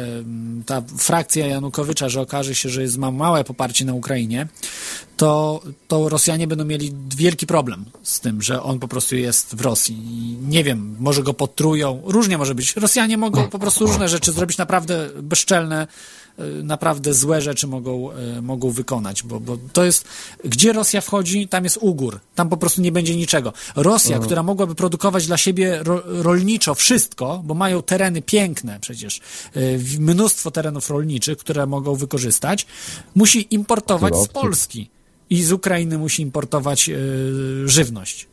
ta 0.66 0.82
frakcja 0.98 1.46
Janukowycza, 1.46 2.08
że 2.08 2.20
okaże 2.20 2.54
się, 2.54 2.68
że 2.68 2.82
jest, 2.82 2.98
ma 2.98 3.10
małe 3.10 3.44
poparcie 3.44 3.84
na 3.84 3.94
Ukrainie, 3.94 4.46
to, 5.16 5.62
to 5.88 6.08
Rosjanie 6.08 6.46
będą 6.46 6.64
mieli 6.64 6.92
wielki 7.16 7.46
problem 7.46 7.84
z 8.02 8.20
tym, 8.20 8.42
że 8.42 8.62
on 8.62 8.78
po 8.78 8.88
prostu 8.88 9.16
jest 9.16 9.54
w 9.56 9.60
Rosji. 9.60 9.96
I 9.96 10.38
nie 10.48 10.64
wiem, 10.64 10.96
może 11.00 11.22
go 11.22 11.34
potrują, 11.34 12.02
różnie 12.04 12.38
może 12.38 12.54
być. 12.54 12.76
Rosjanie 12.76 13.18
mogą 13.18 13.48
po 13.48 13.58
prostu 13.58 13.86
różne 13.86 14.08
rzeczy 14.08 14.32
zrobić 14.32 14.58
naprawdę 14.58 15.08
bezczelne, 15.22 15.86
naprawdę 16.62 17.14
złe 17.14 17.40
rzeczy 17.42 17.66
mogą, 17.66 18.12
e, 18.12 18.42
mogą 18.42 18.70
wykonać, 18.70 19.22
bo, 19.22 19.40
bo 19.40 19.58
to 19.72 19.84
jest, 19.84 20.04
gdzie 20.44 20.72
Rosja 20.72 21.00
wchodzi, 21.00 21.48
tam 21.48 21.64
jest 21.64 21.78
ugór, 21.80 22.20
tam 22.34 22.48
po 22.48 22.56
prostu 22.56 22.80
nie 22.80 22.92
będzie 22.92 23.16
niczego. 23.16 23.52
Rosja, 23.76 24.16
która 24.24 24.42
mogłaby 24.42 24.74
produkować 24.74 25.26
dla 25.26 25.36
siebie 25.36 25.78
ro, 25.82 26.02
rolniczo 26.06 26.74
wszystko, 26.74 27.42
bo 27.44 27.54
mają 27.54 27.82
tereny 27.82 28.22
piękne 28.22 28.78
przecież, 28.80 29.20
w- 29.54 29.98
mnóstwo 30.00 30.50
terenów 30.50 30.90
rolniczych, 30.90 31.38
które 31.38 31.66
mogą 31.66 31.94
wykorzystać, 31.94 32.66
musi 33.14 33.54
importować 33.54 34.12
z. 34.24 34.28
Polski 34.28 34.90
i 35.30 35.42
z 35.42 35.52
Ukrainy 35.52 35.98
musi 35.98 36.22
importować 36.22 36.90
żywność. 37.64 38.26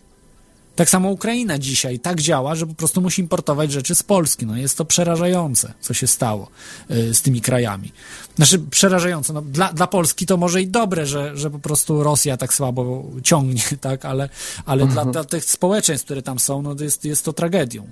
Tak 0.77 0.89
samo 0.89 1.09
Ukraina 1.09 1.59
dzisiaj 1.59 1.99
tak 1.99 2.21
działa, 2.21 2.55
że 2.55 2.67
po 2.67 2.73
prostu 2.73 3.01
musi 3.01 3.21
importować 3.21 3.71
rzeczy 3.71 3.95
z 3.95 4.03
Polski. 4.03 4.45
No 4.45 4.57
jest 4.57 4.77
to 4.77 4.85
przerażające, 4.85 5.73
co 5.81 5.93
się 5.93 6.07
stało 6.07 6.49
y, 6.91 7.13
z 7.13 7.21
tymi 7.21 7.41
krajami. 7.41 7.91
Znaczy 8.37 8.59
przerażające. 8.59 9.33
No, 9.33 9.41
dla, 9.41 9.73
dla 9.73 9.87
Polski 9.87 10.25
to 10.25 10.37
może 10.37 10.61
i 10.61 10.67
dobre, 10.67 11.05
że, 11.05 11.37
że 11.37 11.49
po 11.49 11.59
prostu 11.59 12.03
Rosja 12.03 12.37
tak 12.37 12.53
słabo 12.53 13.03
ciągnie, 13.23 13.61
tak, 13.81 14.05
ale, 14.05 14.29
ale 14.65 14.85
dla, 14.87 15.05
dla 15.05 15.23
tych 15.23 15.45
społeczeństw, 15.45 16.05
które 16.05 16.21
tam 16.21 16.39
są, 16.39 16.61
no 16.61 16.75
jest, 16.79 17.05
jest 17.05 17.25
to 17.25 17.33
tragedią. 17.33 17.87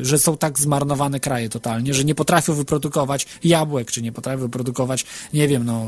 Y, 0.00 0.04
że 0.04 0.18
są 0.18 0.36
tak 0.36 0.58
zmarnowane 0.58 1.20
kraje 1.20 1.48
totalnie, 1.48 1.94
że 1.94 2.04
nie 2.04 2.14
potrafią 2.14 2.54
wyprodukować 2.54 3.26
jabłek, 3.44 3.90
czy 3.90 4.02
nie 4.02 4.12
potrafią 4.12 4.38
wyprodukować, 4.40 5.04
nie 5.34 5.48
wiem, 5.48 5.64
no, 5.64 5.86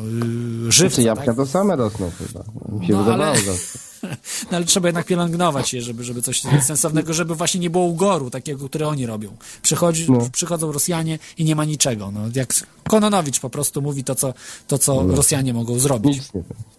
y, 0.68 0.72
żywca. 0.72 0.96
Czy 0.96 1.02
jabłka 1.02 1.26
tak? 1.26 1.36
to 1.36 1.46
same 1.46 1.76
rosną 1.76 2.10
chyba, 2.18 2.44
mi 2.80 2.86
się 2.86 2.92
No, 2.92 3.04
wydawało. 3.04 3.24
ale-. 3.24 3.38
No 4.50 4.56
ale 4.56 4.64
trzeba 4.66 4.88
jednak 4.88 5.06
pielęgnować 5.06 5.74
je, 5.74 5.82
żeby, 5.82 6.04
żeby 6.04 6.22
coś 6.22 6.42
sensownego, 6.66 7.14
żeby 7.14 7.34
właśnie 7.34 7.60
nie 7.60 7.70
było 7.70 7.84
ugoru 7.84 8.30
takiego, 8.30 8.68
który 8.68 8.86
oni 8.86 9.06
robią. 9.06 9.36
Przychodzi, 9.62 10.06
No. 10.12 10.28
Przychodzą 10.32 10.72
Rosjanie 10.72 11.18
i 11.38 11.44
nie 11.44 11.56
ma 11.56 11.64
niczego. 11.64 12.10
No, 12.10 12.20
jak 12.34 12.54
Kononowicz 12.88 13.40
po 13.40 13.50
prostu 13.50 13.82
mówi 13.82 14.04
to, 14.04 14.14
co, 14.14 14.34
to, 14.66 14.78
co 14.78 15.04
No. 15.04 15.16
Rosjanie 15.16 15.54
mogą 15.54 15.78
zrobić. 15.78 16.16
Nic 16.16 16.34
nie 16.34 16.42
wiem. 16.42 16.73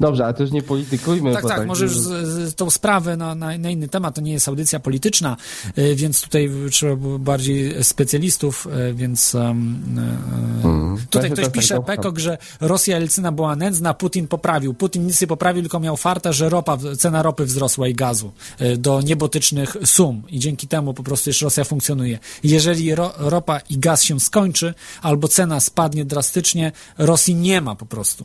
Dobrze, 0.00 0.24
ale 0.24 0.34
to 0.34 0.42
już 0.42 0.52
nie 0.52 0.62
politykujmy. 0.62 1.32
Tak, 1.32 1.42
bo 1.42 1.48
tak, 1.48 1.66
może 1.66 1.84
już 1.84 1.98
z, 1.98 2.48
z, 2.48 2.54
tą 2.54 2.70
sprawę 2.70 3.16
na, 3.16 3.34
na, 3.34 3.58
na 3.58 3.70
inny 3.70 3.88
temat, 3.88 4.14
to 4.14 4.20
nie 4.20 4.32
jest 4.32 4.48
audycja 4.48 4.80
polityczna, 4.80 5.36
y, 5.78 5.94
więc 5.94 6.20
tutaj 6.22 6.50
trzeba 6.70 6.96
było 6.96 7.18
bardziej 7.18 7.84
specjalistów, 7.84 8.66
y, 8.90 8.94
więc 8.94 9.34
um, 9.34 10.98
y, 11.02 11.06
tutaj 11.06 11.30
ktoś 11.30 11.44
to 11.44 11.50
pisze, 11.50 11.74
tak, 11.74 11.84
Pekok, 11.84 12.18
że 12.18 12.38
Rosja 12.60 12.98
Jelcyna 12.98 13.32
była 13.32 13.56
nędzna, 13.56 13.94
Putin 13.94 14.28
poprawił. 14.28 14.74
Putin 14.74 15.06
nic 15.06 15.20
nie 15.20 15.26
poprawił, 15.26 15.62
tylko 15.62 15.80
miał 15.80 15.96
farta, 15.96 16.32
że 16.32 16.48
ropa, 16.48 16.78
cena 16.98 17.22
ropy 17.22 17.44
wzrosła 17.44 17.88
i 17.88 17.94
gazu 17.94 18.32
do 18.78 19.00
niebotycznych 19.00 19.76
sum 19.84 20.22
i 20.28 20.38
dzięki 20.38 20.68
temu 20.68 20.94
po 20.94 21.02
prostu 21.02 21.30
już 21.30 21.42
Rosja 21.42 21.64
funkcjonuje. 21.64 22.18
Jeżeli 22.44 22.94
ro, 22.94 23.12
ropa 23.18 23.60
i 23.70 23.78
gaz 23.78 24.02
się 24.02 24.20
skończy, 24.20 24.74
albo 25.02 25.28
cena 25.28 25.60
spadnie 25.60 26.04
drastycznie, 26.04 26.72
Rosji 26.98 27.34
nie 27.34 27.60
ma 27.60 27.74
po 27.74 27.86
prostu. 27.86 28.24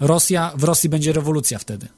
Rosja, 0.00 0.52
w 0.56 0.64
Rosji 0.64 0.88
będzie 0.88 1.12
rewolucja 1.12 1.58
wtedy. 1.58 1.88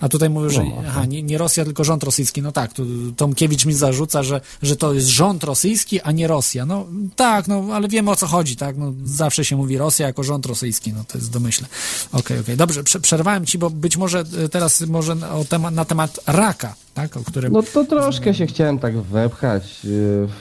A 0.00 0.08
tutaj 0.08 0.30
mówią, 0.30 0.48
że 0.50 0.64
aha, 0.88 1.04
nie, 1.04 1.22
nie 1.22 1.38
Rosja, 1.38 1.64
tylko 1.64 1.84
rząd 1.84 2.02
rosyjski. 2.04 2.42
No 2.42 2.52
tak, 2.52 2.72
tu 2.72 2.84
Tomkiewicz 3.16 3.66
mi 3.66 3.74
zarzuca, 3.74 4.22
że, 4.22 4.40
że 4.62 4.76
to 4.76 4.92
jest 4.94 5.08
rząd 5.08 5.44
rosyjski, 5.44 6.00
a 6.00 6.12
nie 6.12 6.26
Rosja. 6.28 6.66
No 6.66 6.86
tak, 7.16 7.48
no 7.48 7.64
ale 7.72 7.88
wiemy 7.88 8.10
o 8.10 8.16
co 8.16 8.26
chodzi, 8.26 8.56
tak? 8.56 8.76
No, 8.78 8.92
zawsze 9.04 9.44
się 9.44 9.56
mówi 9.56 9.78
Rosja 9.78 10.06
jako 10.06 10.22
rząd 10.22 10.46
rosyjski, 10.46 10.92
no 10.92 11.04
to 11.08 11.18
jest 11.18 11.30
domyśle. 11.32 11.66
Okej, 12.12 12.38
okej. 12.40 12.56
Dobrze, 12.56 12.84
prze, 12.84 13.00
przerwałem 13.00 13.46
ci, 13.46 13.58
bo 13.58 13.70
być 13.70 13.96
może 13.96 14.24
e, 14.44 14.48
teraz 14.48 14.80
może 14.80 15.14
na- 15.14 15.30
o 15.34 15.44
temat, 15.44 15.74
na 15.74 15.84
temat 15.84 16.20
raka, 16.26 16.74
tak? 16.94 17.16
O 17.16 17.20
którym... 17.24 17.52
No 17.52 17.62
to 17.62 17.84
troszkę 17.84 18.34
się 18.34 18.46
chciałem 18.46 18.78
tak 18.78 19.00
wepchać 19.02 19.64
y, 19.84 19.88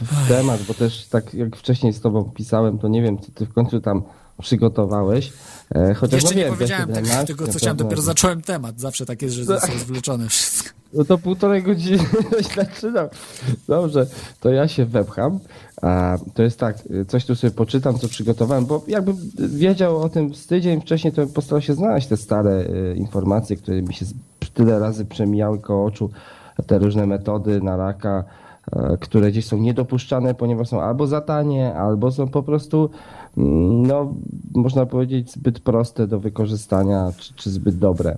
w 0.02 0.28
temat, 0.28 0.64
bo 0.64 0.74
też 0.74 1.06
tak 1.10 1.34
jak 1.34 1.56
wcześniej 1.56 1.94
z 1.94 2.02
tobą 2.02 2.24
pisałem, 2.24 2.80
to 2.80 2.88
nie 2.88 3.02
wiem, 3.02 3.18
co 3.22 3.32
ty 3.32 3.46
w 3.46 3.54
końcu 3.54 3.82
tam 3.82 4.04
przygotowałeś. 4.42 5.34
E, 5.76 5.94
Chociaż 5.94 6.14
Jeszcze 6.14 6.30
no 6.30 6.38
nie 6.38 6.46
wiem, 6.46 6.54
powiedziałem 6.54 6.88
tego, 6.88 7.02
Drenac, 7.02 7.28
tego, 7.28 7.48
co 7.48 7.60
chciałem, 7.60 7.78
dopiero 7.78 8.02
zacząłem 8.02 8.42
temat. 8.42 8.80
Zawsze 8.80 9.06
tak 9.06 9.22
jest, 9.22 9.36
że 9.36 9.46
zostało 9.46 9.80
zwleczone 9.80 10.30
wszystko. 10.30 10.70
No 10.94 11.06
to 11.06 11.18
półtorej 11.18 11.64
godziny 11.64 12.06
zaczynam. 12.56 13.08
Dobrze, 13.68 14.08
to 14.40 14.50
ja 14.50 14.68
się 14.68 14.86
wepcham. 14.86 15.40
A, 15.82 16.18
to 16.34 16.44
jest 16.44 16.60
tak, 16.60 16.78
coś 17.08 17.26
tu 17.26 17.36
sobie 17.36 17.52
poczytam, 17.52 18.00
co 18.00 18.08
przygotowałem, 18.08 18.66
bo 18.66 18.84
jakbym 18.88 19.18
wiedział 19.40 20.02
o 20.02 20.10
tym 20.10 20.36
z 20.36 20.48
tydzień 20.48 20.82
wcześniej, 20.82 21.14
to 21.14 21.28
postarał 21.28 21.62
się 21.62 21.74
znaleźć 21.74 22.08
te 22.08 22.18
stare 22.18 22.52
y, 22.52 22.96
informacje, 22.98 23.58
które 23.58 23.82
mi 23.82 23.94
się 23.94 24.06
tyle 24.54 24.80
razy 24.80 25.06
przemijały 25.06 25.60
koło 25.60 25.86
oczu, 25.86 26.10
te 26.68 26.80
różne 26.80 27.06
metody 27.06 27.62
na 27.62 27.78
raka, 27.78 28.24
e, 28.72 28.98
które 28.98 29.32
gdzieś 29.32 29.46
są 29.46 29.58
niedopuszczane, 29.58 30.36
ponieważ 30.36 30.68
są 30.68 30.82
albo 30.82 31.08
za 31.08 31.22
tanie, 31.22 31.76
albo 31.76 32.12
są 32.12 32.28
po 32.28 32.44
prostu, 32.44 32.90
no, 33.38 34.14
można 34.56 34.86
powiedzieć, 34.86 35.32
zbyt 35.32 35.60
proste 35.60 36.08
do 36.08 36.20
wykorzystania, 36.20 37.12
czy, 37.18 37.34
czy 37.34 37.50
zbyt 37.52 37.78
dobre. 37.78 38.18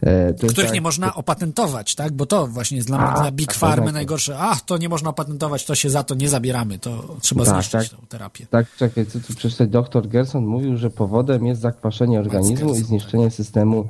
E, 0.00 0.34
których 0.34 0.56
tak- 0.56 0.74
nie 0.74 0.80
można 0.80 1.14
opatentować, 1.14 1.94
tak? 1.94 2.12
Bo 2.12 2.26
to 2.26 2.46
właśnie 2.46 2.76
jest 2.76 2.88
dla, 2.88 2.98
A, 2.98 3.20
dla 3.20 3.30
Big 3.30 3.46
tak, 3.46 3.56
Farmy 3.56 3.86
tak. 3.86 3.94
najgorsze. 3.94 4.36
Ach, 4.38 4.60
to 4.60 4.78
nie 4.78 4.88
można 4.88 5.10
opatentować, 5.10 5.64
to 5.64 5.74
się 5.74 5.90
za 5.90 6.02
to 6.02 6.14
nie 6.14 6.28
zabieramy, 6.28 6.78
to 6.78 7.16
trzeba 7.20 7.44
Tak, 7.44 7.54
zniszczyć 7.54 7.90
tak. 7.90 8.00
tą 8.00 8.06
terapię. 8.06 8.46
Tak, 8.50 8.66
czekaj, 8.76 9.06
co 9.06 9.20
tu 9.20 9.34
przeczytać? 9.34 9.68
Doktor 9.70 10.08
Gerson 10.08 10.46
mówił, 10.46 10.76
że 10.76 10.90
powodem 10.90 11.46
jest 11.46 11.60
zakwaszenie 11.60 12.20
organizmu 12.20 12.74
i 12.74 12.78
zniszczenie 12.78 13.30
systemu 13.30 13.88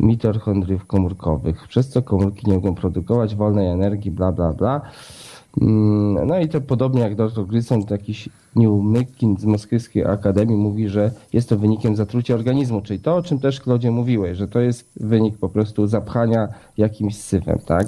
mitochondriów 0.00 0.86
komórkowych, 0.86 1.68
przez 1.68 1.88
co 1.88 2.02
komórki 2.02 2.50
nie 2.50 2.54
mogą 2.54 2.74
produkować 2.74 3.34
wolnej 3.34 3.68
energii, 3.68 4.10
bla, 4.10 4.32
bla, 4.32 4.52
bla. 4.52 4.80
Mm, 5.60 6.26
No 6.26 6.38
i 6.38 6.48
to 6.48 6.60
podobnie 6.60 7.00
jak 7.00 7.14
dr 7.16 7.46
Grisson, 7.46 7.84
to 7.86 7.94
jakiś 7.94 8.28
New 8.56 8.82
Mykin 8.84 9.36
z 9.40 9.44
Moskiewskiej 9.44 10.04
Akademii 10.04 10.56
mówi, 10.56 10.88
że 10.88 11.10
jest 11.32 11.48
to 11.48 11.58
wynikiem 11.58 11.96
zatrucia 11.96 12.34
organizmu, 12.34 12.80
czyli 12.82 13.00
to, 13.00 13.16
o 13.16 13.22
czym 13.22 13.38
też 13.38 13.60
Klodzie 13.60 13.90
mówiłeś, 13.90 14.38
że 14.38 14.48
to 14.48 14.60
jest 14.60 14.84
wynik 14.96 15.38
po 15.38 15.48
prostu 15.48 15.86
zapchania 15.86 16.48
jakimś 16.76 17.16
syfem, 17.16 17.58
tak? 17.66 17.86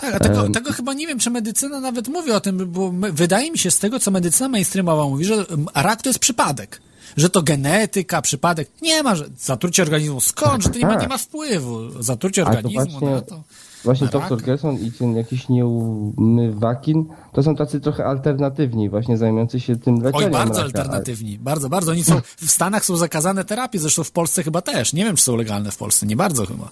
Tak, 0.00 0.14
a 0.14 0.18
tego, 0.18 0.48
tego 0.48 0.72
chyba 0.72 0.92
nie 0.94 1.06
wiem, 1.06 1.18
czy 1.18 1.30
medycyna 1.30 1.80
nawet 1.80 2.08
mówi 2.08 2.30
o 2.32 2.40
tym, 2.40 2.70
bo 2.72 2.90
wydaje 3.12 3.50
mi 3.50 3.58
się 3.58 3.70
z 3.70 3.78
tego, 3.78 3.98
co 4.00 4.10
medycyna 4.10 4.48
mainstreamowa 4.48 5.08
mówi, 5.08 5.24
że 5.24 5.44
rak 5.74 6.02
to 6.02 6.08
jest 6.08 6.18
przypadek. 6.18 6.80
Że 7.16 7.30
to 7.30 7.42
genetyka, 7.42 8.22
przypadek. 8.22 8.68
Nie 8.82 9.02
ma, 9.02 9.14
że 9.14 9.24
zatrucie 9.38 9.82
organizmu. 9.82 10.20
Skąd? 10.20 10.62
Że 10.62 10.68
to 10.68 10.78
nie 10.78 10.86
ma, 10.86 10.94
nie 10.94 11.08
ma 11.08 11.18
wpływu. 11.18 12.02
Zatrucie 12.02 12.42
Ale 12.46 12.62
to 12.62 12.68
organizmu 12.68 12.98
właśnie- 13.00 13.10
na 13.10 13.20
to. 13.20 13.42
Właśnie 13.84 14.08
raka. 14.12 14.36
Gerson 14.36 14.76
i 14.76 14.92
ten 14.92 15.16
jakiś 15.16 15.48
Nieumywakin 15.48 17.06
to 17.32 17.42
są 17.42 17.56
tacy 17.56 17.80
trochę 17.80 18.04
alternatywni, 18.04 18.88
właśnie 18.88 19.18
zajmujący 19.18 19.60
się 19.60 19.76
tym 19.76 20.02
leczeniem 20.02 20.26
Oj, 20.26 20.32
bardzo 20.32 20.62
raka. 20.62 20.64
alternatywni. 20.64 21.38
Bardzo, 21.38 21.68
bardzo. 21.68 21.92
Oni 21.92 22.04
są, 22.04 22.20
w 22.36 22.50
Stanach 22.50 22.84
są 22.84 22.96
zakazane 22.96 23.44
terapie, 23.44 23.78
zresztą 23.78 24.04
w 24.04 24.12
Polsce 24.12 24.42
chyba 24.42 24.62
też. 24.62 24.92
Nie 24.92 25.04
wiem, 25.04 25.16
czy 25.16 25.22
są 25.22 25.36
legalne 25.36 25.70
w 25.70 25.76
Polsce. 25.76 26.06
Nie 26.06 26.16
bardzo 26.16 26.46
chyba. 26.46 26.68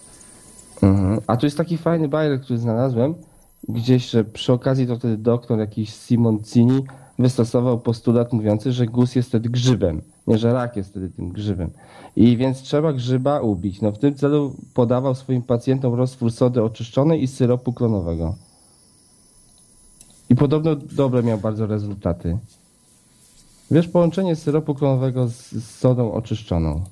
Mhm. 0.83 1.21
A 1.27 1.37
tu 1.37 1.47
jest 1.47 1.57
taki 1.57 1.79
fajny 1.79 2.09
bajer, 2.09 2.41
który 2.41 2.59
znalazłem 2.59 3.15
gdzieś, 3.69 4.11
że 4.11 4.25
przy 4.25 4.53
okazji 4.53 4.87
to 4.87 4.97
wtedy 4.97 5.17
doktor 5.17 5.59
jakiś 5.59 5.95
Simoncini 5.95 6.85
wystosował 7.19 7.81
postulat 7.81 8.32
mówiący, 8.32 8.73
że 8.73 8.86
guz 8.86 9.15
jest 9.15 9.28
wtedy 9.28 9.49
grzybem, 9.49 10.03
nie 10.27 10.39
że 10.39 10.53
rak 10.53 10.77
jest 10.77 10.90
wtedy 10.90 11.11
tym 11.11 11.28
grzybem. 11.32 11.70
I 12.16 12.36
więc 12.36 12.62
trzeba 12.62 12.93
grzyba 12.93 13.40
ubić. 13.40 13.81
No 13.81 13.93
w 13.93 13.99
tym 13.99 14.15
celu 14.15 14.57
podawał 14.74 15.15
swoim 15.15 15.43
pacjentom 15.43 15.95
roztwór 15.95 16.32
sody 16.32 16.62
oczyszczonej 16.62 17.23
i 17.23 17.27
syropu 17.27 17.73
klonowego. 17.73 18.35
I 20.31 20.36
podobno 20.36 20.77
dobre 20.77 21.23
miał 21.23 21.39
bardzo 21.39 21.66
rezultaty. 21.66 22.39
Wiesz, 23.70 23.89
połączenie 23.89 24.36
syropu 24.36 24.74
klonowego 24.74 25.28
z, 25.28 25.53
z 25.53 25.70
sodą 25.70 26.12
oczyszczoną. 26.12 26.85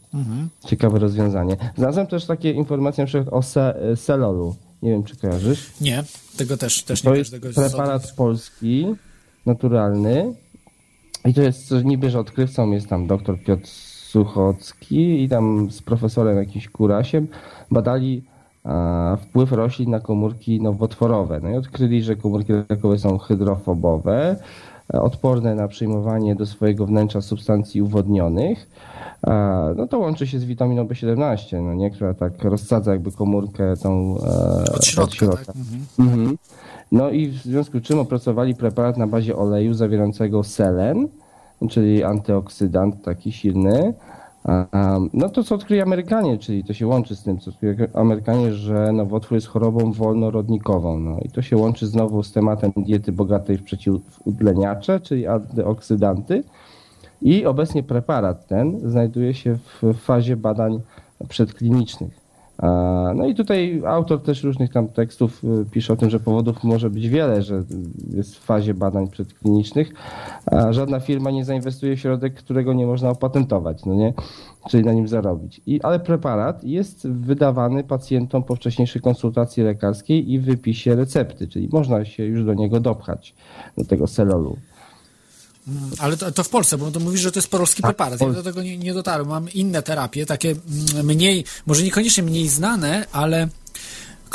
Ciekawe 0.66 0.98
rozwiązanie. 0.98 1.56
Znalazłem 1.76 2.06
też 2.06 2.26
takie 2.26 2.50
informacje 2.50 3.04
na 3.04 3.08
przykład 3.08 3.34
o 3.34 3.42
se, 3.42 3.74
selolu. 3.96 4.56
Nie 4.82 4.90
wiem, 4.90 5.04
czy 5.04 5.16
kojarzysz. 5.16 5.72
Nie, 5.80 6.04
tego 6.36 6.56
też, 6.56 6.82
też 6.82 7.04
nie 7.04 7.10
To 7.10 7.16
jest 7.16 7.36
preparat 7.54 8.12
polski, 8.12 8.86
naturalny. 9.46 10.34
I 11.24 11.34
to 11.34 11.42
jest 11.42 11.74
niby, 11.84 12.10
że 12.10 12.20
odkrywcą 12.20 12.70
jest 12.70 12.88
tam 12.88 13.06
dr 13.06 13.38
Piotr 13.38 13.66
Suchocki 13.66 15.22
i 15.22 15.28
tam 15.28 15.70
z 15.70 15.82
profesorem 15.82 16.38
jakimś 16.38 16.68
Kurasiem 16.68 17.28
badali 17.70 18.22
a, 18.64 19.16
wpływ 19.20 19.52
roślin 19.52 19.90
na 19.90 20.00
komórki 20.00 20.62
nowotworowe. 20.62 21.40
No 21.42 21.50
i 21.50 21.54
odkryli, 21.54 22.02
że 22.02 22.16
komórki 22.16 22.52
rakowe 22.68 22.98
są 22.98 23.18
hydrofobowe, 23.18 24.36
e, 24.94 25.00
odporne 25.00 25.54
na 25.54 25.68
przyjmowanie 25.68 26.34
do 26.34 26.46
swojego 26.46 26.86
wnętrza 26.86 27.20
substancji 27.20 27.82
uwodnionych, 27.82 28.70
e, 29.26 29.74
no 29.76 29.86
to 29.86 29.98
łączy 29.98 30.26
się 30.26 30.38
z 30.38 30.44
witaminą 30.44 30.84
B17, 30.84 31.62
no 31.62 31.74
nie, 31.74 31.90
która 31.90 32.14
tak 32.14 32.44
rozsadza 32.44 32.92
jakby 32.92 33.12
komórkę 33.12 33.76
tą 33.76 34.18
e, 34.18 34.72
Od 34.72 34.84
środka, 34.84 35.28
tak? 35.28 35.56
Mhm. 35.98 36.36
No 36.92 37.10
i 37.10 37.28
w 37.28 37.34
związku 37.34 37.78
z 37.78 37.82
czym 37.82 37.98
opracowali 37.98 38.54
preparat 38.54 38.96
na 38.96 39.06
bazie 39.06 39.36
oleju 39.36 39.74
zawierającego 39.74 40.44
selen, 40.44 41.08
czyli 41.68 42.04
antyoksydant 42.04 43.02
taki 43.02 43.32
silny. 43.32 43.94
No 45.12 45.28
to 45.28 45.44
co 45.44 45.54
odkryli 45.54 45.80
Amerykanie, 45.80 46.38
czyli 46.38 46.64
to 46.64 46.72
się 46.72 46.86
łączy 46.86 47.16
z 47.16 47.22
tym, 47.22 47.38
co 47.38 47.50
odkryli 47.50 47.76
Amerykanie, 47.94 48.54
że 48.54 48.92
nowotwór 48.92 49.34
jest 49.34 49.46
chorobą 49.46 49.92
wolnorodnikową. 49.92 51.00
No 51.00 51.18
i 51.22 51.28
to 51.28 51.42
się 51.42 51.56
łączy 51.56 51.86
znowu 51.86 52.22
z 52.22 52.32
tematem 52.32 52.72
diety 52.76 53.12
bogatej 53.12 53.56
w 53.58 53.62
przeciwutleniacze, 53.62 55.00
czyli 55.00 55.26
antyoksydanty. 55.26 56.44
I 57.22 57.46
obecnie 57.46 57.82
preparat 57.82 58.46
ten 58.46 58.90
znajduje 58.90 59.34
się 59.34 59.56
w 59.82 59.94
fazie 59.94 60.36
badań 60.36 60.80
przedklinicznych. 61.28 62.25
No 63.14 63.26
i 63.26 63.34
tutaj 63.34 63.82
autor 63.86 64.22
też 64.22 64.44
różnych 64.44 64.72
tam 64.72 64.88
tekstów 64.88 65.44
y, 65.44 65.64
pisze 65.70 65.92
o 65.92 65.96
tym, 65.96 66.10
że 66.10 66.20
powodów 66.20 66.64
może 66.64 66.90
być 66.90 67.08
wiele, 67.08 67.42
że 67.42 67.62
jest 68.14 68.36
w 68.36 68.44
fazie 68.44 68.74
badań 68.74 69.08
przedklinicznych, 69.08 69.92
a 70.46 70.72
żadna 70.72 71.00
firma 71.00 71.30
nie 71.30 71.44
zainwestuje 71.44 71.96
w 71.96 72.00
środek, 72.00 72.34
którego 72.34 72.72
nie 72.72 72.86
można 72.86 73.10
opatentować, 73.10 73.84
no 73.84 73.94
nie? 73.94 74.14
Czyli 74.68 74.84
na 74.84 74.92
nim 74.92 75.08
zarobić. 75.08 75.60
I, 75.66 75.82
ale 75.82 76.00
preparat 76.00 76.64
jest 76.64 77.08
wydawany 77.08 77.84
pacjentom 77.84 78.42
po 78.42 78.56
wcześniejszej 78.56 79.02
konsultacji 79.02 79.62
lekarskiej 79.62 80.32
i 80.32 80.38
wypisie 80.38 80.96
recepty, 80.96 81.48
czyli 81.48 81.68
można 81.72 82.04
się 82.04 82.24
już 82.24 82.44
do 82.44 82.54
niego 82.54 82.80
dopchać, 82.80 83.34
do 83.78 83.84
tego 83.84 84.06
selolu. 84.06 84.56
Ale 85.98 86.16
to, 86.16 86.32
to 86.32 86.44
w 86.44 86.48
Polsce, 86.48 86.78
bo 86.78 86.90
to 86.90 87.00
mówisz, 87.00 87.20
że 87.20 87.32
to 87.32 87.38
jest 87.38 87.48
polski 87.50 87.82
Tak, 87.82 87.88
preparat. 87.96 88.20
Ja 88.20 88.32
do 88.32 88.42
tego 88.42 88.62
nie, 88.62 88.78
nie 88.78 88.94
dotarłem. 88.94 89.28
Mam 89.28 89.48
inne 89.50 89.82
terapie, 89.82 90.26
takie 90.26 90.54
mm, 90.94 91.06
mniej, 91.06 91.44
może 91.66 91.82
niekoniecznie 91.82 92.22
mniej 92.22 92.48
znane, 92.48 93.06
ale 93.12 93.48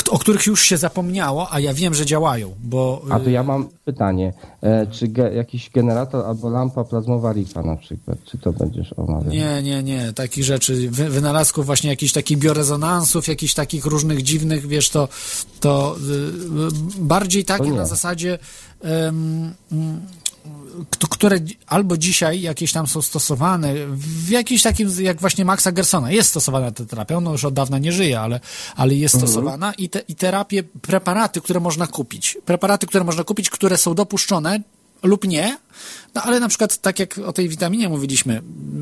o 0.10 0.20
których 0.20 0.46
już 0.46 0.62
się 0.62 0.78
zapomniało, 0.78 1.54
a 1.54 1.60
ja 1.60 1.74
wiem, 1.74 1.94
że 1.94 2.06
działają, 2.06 2.56
bo... 2.64 3.06
A 3.10 3.20
to 3.20 3.26
y, 3.28 3.32
ja 3.32 3.44
mam 3.44 3.70
pytanie, 3.86 4.34
e, 4.62 4.88
czy 4.88 5.08
ge, 5.08 5.34
jakiś 5.34 5.70
generator 5.70 6.26
albo 6.26 6.50
lampa 6.50 6.84
plazmowa 6.84 7.34
RIFA 7.34 7.62
na 7.62 7.76
przykład, 7.78 8.18
czy 8.32 8.38
to 8.38 8.54
będziesz 8.54 8.94
omawiał? 8.98 9.32
Nie, 9.34 9.64
nie, 9.64 9.84
nie, 9.84 10.14
takich 10.14 10.44
rzeczy, 10.44 10.90
wy, 10.92 11.10
wynalazków 11.10 11.66
właśnie 11.66 11.90
jakichś 11.90 12.14
takich 12.14 12.38
biorezonansów, 12.38 13.28
jakichś 13.28 13.54
takich 13.54 13.86
różnych 13.86 14.22
dziwnych, 14.22 14.68
wiesz, 14.68 14.90
to, 14.90 15.08
to 15.60 15.96
y, 16.10 16.14
y, 17.00 17.02
bardziej 17.02 17.46
takie 17.46 17.72
na 17.72 17.86
zasadzie, 17.86 18.40
mm, 18.82 19.54
k- 19.74 20.21
które 21.10 21.40
albo 21.68 21.98
dzisiaj 21.98 22.42
jakieś 22.42 22.72
tam 22.72 22.88
są 22.88 23.02
stosowane, 23.02 23.74
w 23.88 24.30
jakimś 24.30 24.62
takim, 24.62 24.90
jak 25.00 25.22
właśnie 25.22 25.46
Maxa 25.46 25.72
Gersona, 25.72 26.12
jest 26.12 26.30
stosowana 26.30 26.72
ta 26.72 26.86
terapia, 26.86 27.18
ona 27.18 27.32
już 27.32 27.46
od 27.46 27.54
dawna 27.54 27.80
nie 27.80 27.92
żyje, 27.92 28.20
ale, 28.20 28.40
ale 28.76 28.96
jest 28.96 29.18
stosowana 29.18 29.74
i, 29.74 29.90
te, 29.90 30.00
i 30.00 30.16
terapie, 30.16 30.64
preparaty, 30.64 31.42
które 31.42 31.60
można 31.60 31.88
kupić, 31.88 32.38
preparaty, 32.46 32.88
które 32.88 33.04
można 33.04 33.24
kupić, 33.24 33.50
które 33.50 33.78
są 33.78 33.96
dopuszczone 33.96 34.62
lub 35.04 35.28
nie, 35.28 35.58
no 36.16 36.22
ale 36.22 36.40
na 36.40 36.48
przykład 36.48 36.78
tak 36.78 37.00
jak 37.00 37.18
o 37.18 37.34
tej 37.34 37.50
witaminie 37.50 37.90
mówiliśmy, 37.90 38.42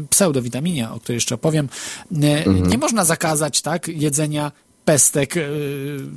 pseudowitaminie, 0.10 0.90
o 0.90 1.00
której 1.00 1.18
jeszcze 1.18 1.36
opowiem, 1.36 1.70
nie, 2.12 2.46
nie 2.46 2.78
można 2.78 3.06
zakazać 3.06 3.62
tak 3.62 3.88
jedzenia 3.88 4.52
pestek 4.86 5.36
yy, 5.36 5.44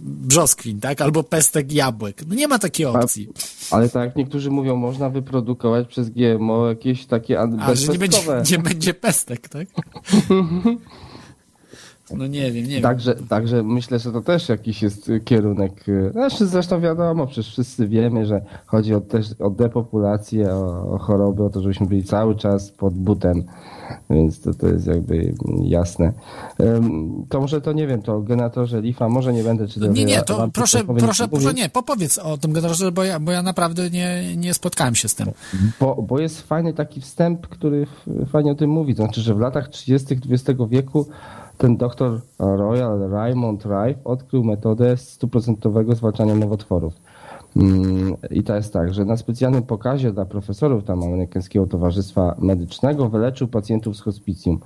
brzoskwin, 0.02 0.80
tak, 0.80 1.00
albo 1.00 1.22
pestek 1.22 1.72
jabłek. 1.72 2.22
No 2.28 2.34
nie 2.34 2.48
ma 2.48 2.58
takiej 2.58 2.86
opcji. 2.86 3.28
Ale 3.70 3.88
tak 3.88 4.04
jak 4.06 4.16
niektórzy 4.16 4.50
mówią, 4.50 4.76
można 4.76 5.10
wyprodukować 5.10 5.88
przez 5.88 6.10
GMO 6.10 6.68
jakieś 6.68 7.06
takie 7.06 7.40
an- 7.40 7.60
A, 7.60 7.74
że 7.74 7.92
nie 7.92 7.98
będzie, 7.98 8.18
bezpestkowe. 8.18 8.42
nie 8.50 8.58
będzie 8.58 8.94
pestek, 8.94 9.48
tak? 9.48 9.68
No 12.16 12.26
nie 12.26 12.52
wiem, 12.52 12.64
nie 12.64 12.70
wiem. 12.74 12.82
Także, 12.82 13.14
także 13.14 13.62
myślę, 13.62 13.98
że 13.98 14.12
to 14.12 14.20
też 14.20 14.48
jakiś 14.48 14.82
jest 14.82 15.08
y, 15.08 15.20
kierunek. 15.20 15.88
y, 15.88 16.10
Znaczy 16.12 16.46
zresztą 16.46 16.80
wiadomo, 16.80 17.26
przecież 17.26 17.48
wszyscy 17.48 17.88
wiemy, 17.88 18.26
że 18.26 18.44
chodzi 18.66 18.94
o, 18.94 19.00
też, 19.00 19.26
o 19.38 19.50
depopulację, 19.50 20.54
o, 20.54 20.92
o 20.94 20.98
choroby, 20.98 21.44
o 21.44 21.50
to, 21.50 21.62
żebyśmy 21.62 21.86
byli 21.86 22.04
cały 22.04 22.36
czas 22.36 22.70
pod 22.70 22.94
butem, 22.94 23.44
więc 24.10 24.40
to, 24.40 24.54
to 24.54 24.68
jest 24.68 24.86
jakby 24.86 25.34
jasne. 25.62 26.12
To 27.28 27.40
może 27.40 27.60
to 27.60 27.72
nie 27.72 27.86
wiem, 27.86 28.02
to 28.02 28.14
o 28.14 28.20
generatorze 28.20 28.80
Lifa, 28.80 29.08
może 29.08 29.32
nie 29.32 29.42
będę 29.42 29.68
czytał. 29.68 29.92
Nie, 29.92 30.04
nie, 30.04 30.22
to 30.22 30.48
proszę, 30.52 30.84
proszę, 30.98 31.28
proszę, 31.28 31.54
nie, 31.54 31.68
popowiedz 31.68 32.18
o 32.18 32.38
tym 32.38 32.52
generatorze, 32.52 32.92
bo 32.92 33.04
ja, 33.04 33.20
bo 33.20 33.32
ja 33.32 33.42
naprawdę 33.42 33.90
nie, 33.90 34.36
nie 34.36 34.54
spotkałem 34.54 34.94
się 34.94 35.08
z 35.08 35.14
tym. 35.14 35.30
Bo, 35.80 36.02
bo 36.08 36.20
jest 36.20 36.42
fajny 36.42 36.74
taki 36.74 37.00
wstęp, 37.00 37.46
który 37.46 37.86
fajnie 38.32 38.52
o 38.52 38.54
tym 38.54 38.70
mówi. 38.70 38.94
To 38.94 39.02
znaczy, 39.02 39.20
że 39.20 39.34
w 39.34 39.40
latach 39.40 39.68
30. 39.68 40.16
XX 40.30 40.60
wieku 40.70 41.06
ten 41.62 41.76
doktor 41.76 42.20
Royal 42.38 43.10
Raymond 43.10 43.64
Rife 43.64 44.04
odkrył 44.04 44.44
metodę 44.44 44.96
stuprocentowego 44.96 45.94
zwalczania 45.94 46.34
nowotworów. 46.34 46.94
Mm, 47.56 48.14
I 48.30 48.42
to 48.42 48.56
jest 48.56 48.72
tak, 48.72 48.94
że 48.94 49.04
na 49.04 49.16
specjalnym 49.16 49.62
pokazie 49.62 50.12
dla 50.12 50.24
profesorów 50.24 50.84
tam 50.84 51.02
amerykańskiego 51.02 51.66
Towarzystwa 51.66 52.34
Medycznego 52.38 53.08
wyleczył 53.08 53.48
pacjentów 53.48 53.96
z 53.96 54.00
hospicjum. 54.00 54.58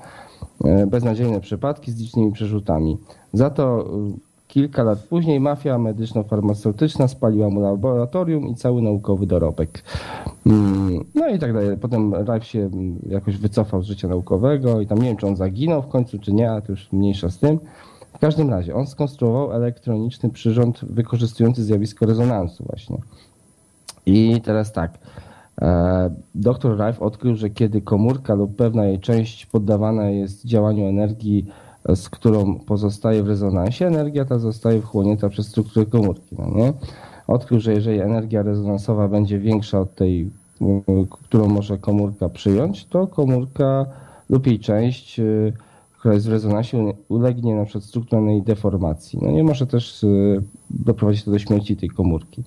E, 0.65 0.87
Beznadziejne 0.87 1.41
przypadki 1.41 1.93
z 1.93 2.01
licznymi 2.01 2.33
przerzutami. 2.33 2.99
Za 3.33 3.51
to 3.51 3.89
kilka 4.57 4.83
lat 4.83 4.99
później 4.99 5.41
mafia 5.41 5.79
medyczno-farmaceutyczna 5.79 7.09
spaliła 7.09 7.51
mu 7.51 7.61
laboratorium 7.61 8.49
i 8.49 8.55
cały 8.55 8.83
naukowy 8.83 9.27
dorobek. 9.27 9.83
Mm, 10.47 11.05
No 11.15 11.29
i 11.29 11.39
tak 11.39 11.53
dalej. 11.53 11.77
Potem 11.77 12.15
Rife 12.15 12.45
się 12.45 12.61
mm, 12.61 12.99
jakoś 13.09 13.37
wycofał 13.37 13.83
z 13.83 13.87
życia 13.87 14.09
naukowego 14.09 14.81
i 14.81 14.87
tam 14.87 14.99
nie 14.99 15.05
wiem, 15.05 15.17
czy 15.17 15.27
on 15.27 15.37
zaginął 15.37 15.83
w 15.83 15.89
końcu, 15.89 16.19
czy 16.19 16.33
nie, 16.33 16.51
ale 16.51 16.63
to 16.63 16.73
już 16.73 16.93
mniejsza 16.93 17.31
z 17.31 17.39
tym. 17.39 17.59
W 18.15 18.19
każdym 18.19 18.51
razie 18.51 18.75
on 18.75 18.87
skonstruował 18.87 19.53
elektroniczny 19.53 20.31
przyrząd 20.31 20.85
wykorzystujący 20.85 21.65
zjawisko 21.65 22.07
rezonansu 22.07 22.65
właśnie. 22.65 22.99
I 24.07 24.41
teraz 24.45 24.73
tak. 24.73 24.99
E, 25.63 26.11
Dr 26.35 26.77
Rife 26.79 27.01
odkrył, 27.01 27.35
że 27.35 27.51
kiedy 27.51 27.81
komórka 27.81 28.35
lub 28.35 28.57
pewna 28.57 28.85
jej 28.85 29.01
część 29.01 29.47
poddawana 29.47 30.11
jest 30.11 30.47
działaniu 30.47 30.87
energii, 30.87 31.47
z 31.95 32.09
którą 32.09 32.59
pozostaje 32.59 33.23
w 33.23 33.29
rezonansie, 33.29 33.87
energia 33.87 34.25
ta 34.25 34.39
zostaje 34.39 34.81
wchłonięta 34.83 35.29
przez 35.29 35.47
strukturę 35.47 35.87
komórki. 35.87 36.37
No 36.39 36.51
nie? 36.55 36.73
Odkrył, 37.27 37.61
że 37.61 37.73
jeżeli 37.73 38.01
energia 38.01 38.43
rezonansowa 38.43 39.09
będzie 39.09 39.39
większa 39.39 39.81
od 39.81 39.95
tej, 39.95 40.31
y, 40.63 40.67
którą 41.11 41.49
może 41.49 41.79
komórka 41.79 42.29
przyjąć, 42.29 42.85
to 42.85 43.07
komórka 43.07 43.87
lub 44.31 44.47
jej 44.47 44.59
część, 44.59 45.21
y, 45.21 45.53
która 45.99 46.15
jest 46.15 46.27
w 46.27 46.31
rezonansie, 46.31 46.79
ule- 46.79 46.95
ulegnie 47.09 47.55
na 47.55 47.65
przykład 47.65 47.85
strukturalnej 47.85 48.43
deformacji. 48.43 49.19
No 49.23 49.31
nie 49.31 49.45
może 49.45 49.67
też 49.67 50.05
y, 50.05 50.43
doprowadzić 50.71 51.25
to 51.25 51.31
do 51.31 51.39
śmierci 51.39 51.77
tej 51.77 51.89
komórki. 51.89 52.43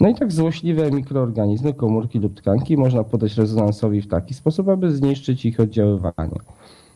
No 0.00 0.08
i 0.08 0.14
tak 0.14 0.32
złośliwe 0.32 0.90
mikroorganizmy, 0.90 1.74
komórki 1.74 2.18
lub 2.18 2.34
tkanki 2.34 2.76
można 2.76 3.04
podać 3.04 3.36
rezonansowi 3.36 4.02
w 4.02 4.08
taki 4.08 4.34
sposób, 4.34 4.68
aby 4.68 4.96
zniszczyć 4.96 5.44
ich 5.44 5.60
oddziaływanie. 5.60 6.38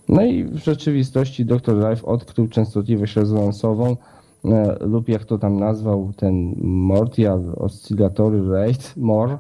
No 0.09 0.23
i 0.23 0.45
w 0.45 0.57
rzeczywistości 0.57 1.45
dr 1.45 1.75
Rife 1.89 2.07
odkrył 2.07 2.49
częstotliwość 2.49 3.17
rezonansową 3.17 3.97
e, 4.45 4.77
lub 4.81 5.09
jak 5.09 5.25
to 5.25 5.39
tam 5.39 5.61
nazwał 5.61 6.13
ten 6.17 6.55
Mortial 6.63 7.55
Oscillatory 7.57 8.49
Rate, 8.51 8.85
MOR, 8.97 9.39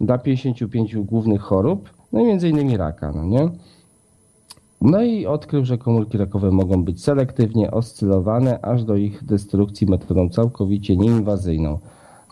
dla 0.00 0.18
55 0.18 0.96
głównych 0.96 1.40
chorób, 1.40 1.90
no 2.12 2.20
i 2.20 2.24
między 2.24 2.48
innymi 2.48 2.76
raka, 2.76 3.12
no 3.12 3.24
nie? 3.24 3.48
No 4.80 5.02
i 5.02 5.26
odkrył, 5.26 5.64
że 5.64 5.78
komórki 5.78 6.18
rakowe 6.18 6.50
mogą 6.50 6.84
być 6.84 7.04
selektywnie 7.04 7.70
oscylowane 7.70 8.64
aż 8.64 8.84
do 8.84 8.96
ich 8.96 9.24
destrukcji 9.24 9.86
metodą 9.86 10.28
całkowicie 10.28 10.96
nieinwazyjną. 10.96 11.78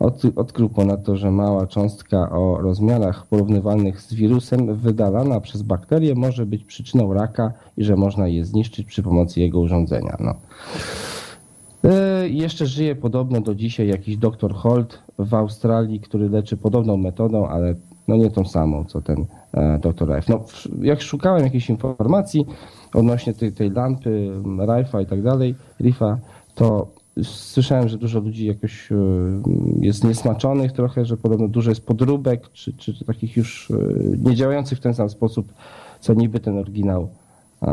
Od, 0.01 0.23
odkrył 0.37 0.69
ponadto, 0.69 1.17
że 1.17 1.31
mała 1.31 1.67
cząstka 1.67 2.31
o 2.31 2.59
rozmiarach 2.61 3.27
porównywalnych 3.27 4.01
z 4.01 4.15
wirusem 4.15 4.75
wydalana 4.77 5.41
przez 5.41 5.63
bakterię 5.63 6.15
może 6.15 6.47
być 6.47 6.65
przyczyną 6.65 7.15
raka 7.15 7.53
i 7.77 7.85
że 7.85 7.97
można 7.97 8.29
je 8.29 8.45
zniszczyć 8.45 8.87
przy 8.87 9.03
pomocy 9.03 9.41
jego 9.41 9.61
urządzenia. 9.61 10.17
No. 10.21 10.35
E, 11.91 12.29
Jeszcze 12.29 12.67
żyje 12.67 12.97
podobno 12.97 13.41
do 13.41 13.55
dzisiaj 13.55 13.89
jakiś 13.89 14.17
doktor 14.17 14.55
Holt 14.55 14.99
w 15.19 15.35
Australii, 15.35 16.01
który 16.01 16.29
leczy 16.29 16.57
podobną 16.57 16.97
metodą, 16.97 17.47
ale 17.47 17.75
no 18.09 18.17
nie 18.17 18.31
tą 18.31 18.45
samą, 18.45 18.85
co 18.85 19.03
ten 19.03 19.27
e, 19.53 19.79
doktor 19.79 20.09
Rife. 20.09 20.33
No, 20.33 20.45
jak 20.83 21.03
szukałem 21.03 21.45
jakiejś 21.45 21.71
informacji 21.71 22.47
odnośnie 22.95 23.35
tej, 23.35 23.53
tej 23.53 23.71
lampy, 23.71 24.31
Rife'a 24.45 25.03
i 25.03 25.07
tak 25.07 25.23
dalej, 25.23 25.55
Rifa, 25.81 26.19
to 26.55 26.87
słyszałem, 27.25 27.89
że 27.89 27.99
dużo 27.99 28.21
ludzi 28.21 28.47
jakoś 28.47 28.93
e, 28.93 28.97
jest 29.81 30.05
niesmaczonych 30.05 30.73
trochę, 30.73 31.05
że 31.05 31.17
podobno 31.17 31.49
dużo 31.49 31.71
jest 31.71 31.87
podróbek, 31.87 32.51
czy, 32.53 32.73
czy, 32.73 33.05
takich 33.05 33.37
już 33.37 33.71
e, 33.71 33.75
niedziałających 34.19 34.79
w 34.79 34.81
ten 34.81 34.95
sam 34.95 35.11
sposób, 35.11 35.53
co 36.01 36.15
niby 36.15 36.41
ten 36.41 36.59
oryginał 36.59 37.09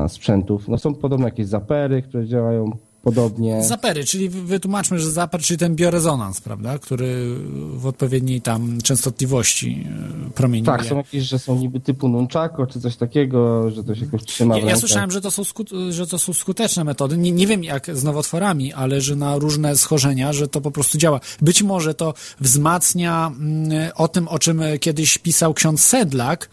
sprzętów. 0.07 0.67
No 0.67 0.77
są 0.77 0.95
podobno 0.95 1.25
jakieś 1.25 1.47
zapery, 1.47 2.01
które 2.01 2.27
działają 2.27 2.77
podobnie. 3.07 3.63
Zapery, 3.63 4.05
czyli 4.05 4.29
wy- 4.29 4.43
wytłumaczmy, 4.43 4.99
że 4.99 5.11
zaper, 5.11 5.41
czyli 5.41 5.57
ten 5.57 5.75
biorezonans, 5.75 6.41
prawda, 6.41 6.79
który 6.79 7.35
w 7.73 7.87
odpowiedniej 7.87 8.41
tam 8.41 8.81
częstotliwości 8.81 9.87
e, 10.27 10.29
promieniuje. 10.31 10.77
Tak, 10.77 10.85
są 10.85 10.97
jakieś, 10.97 11.23
że 11.23 11.39
są 11.39 11.55
niby 11.55 11.79
typu 11.79 12.07
nunchako, 12.09 12.67
czy 12.67 12.81
coś 12.81 12.95
takiego, 12.95 13.71
że 13.71 13.83
to 13.83 13.95
się 13.95 14.05
jakoś 14.05 14.23
trzyma 14.23 14.57
Ja, 14.57 14.65
ja 14.65 14.75
słyszałem, 14.77 15.11
że 15.11 15.21
to, 15.21 15.31
są 15.31 15.43
że 15.89 16.07
to 16.07 16.19
są 16.19 16.33
skuteczne 16.33 16.83
metody. 16.83 17.17
Nie, 17.17 17.31
nie 17.31 17.47
wiem 17.47 17.63
jak 17.63 17.97
z 17.97 18.03
nowotworami, 18.03 18.73
ale 18.73 19.01
że 19.01 19.15
na 19.15 19.37
różne 19.37 19.77
schorzenia, 19.77 20.33
że 20.33 20.47
to 20.47 20.61
po 20.61 20.71
prostu 20.71 20.97
działa. 20.97 21.19
Być 21.41 21.63
może 21.63 21.93
to 21.93 22.13
wzmacnia 22.39 23.31
mm, 23.39 23.91
o 23.95 24.07
tym, 24.07 24.27
o 24.27 24.39
czym 24.39 24.61
kiedyś 24.79 25.17
pisał 25.17 25.53
ksiądz 25.53 25.81
Sedlak. 25.81 26.49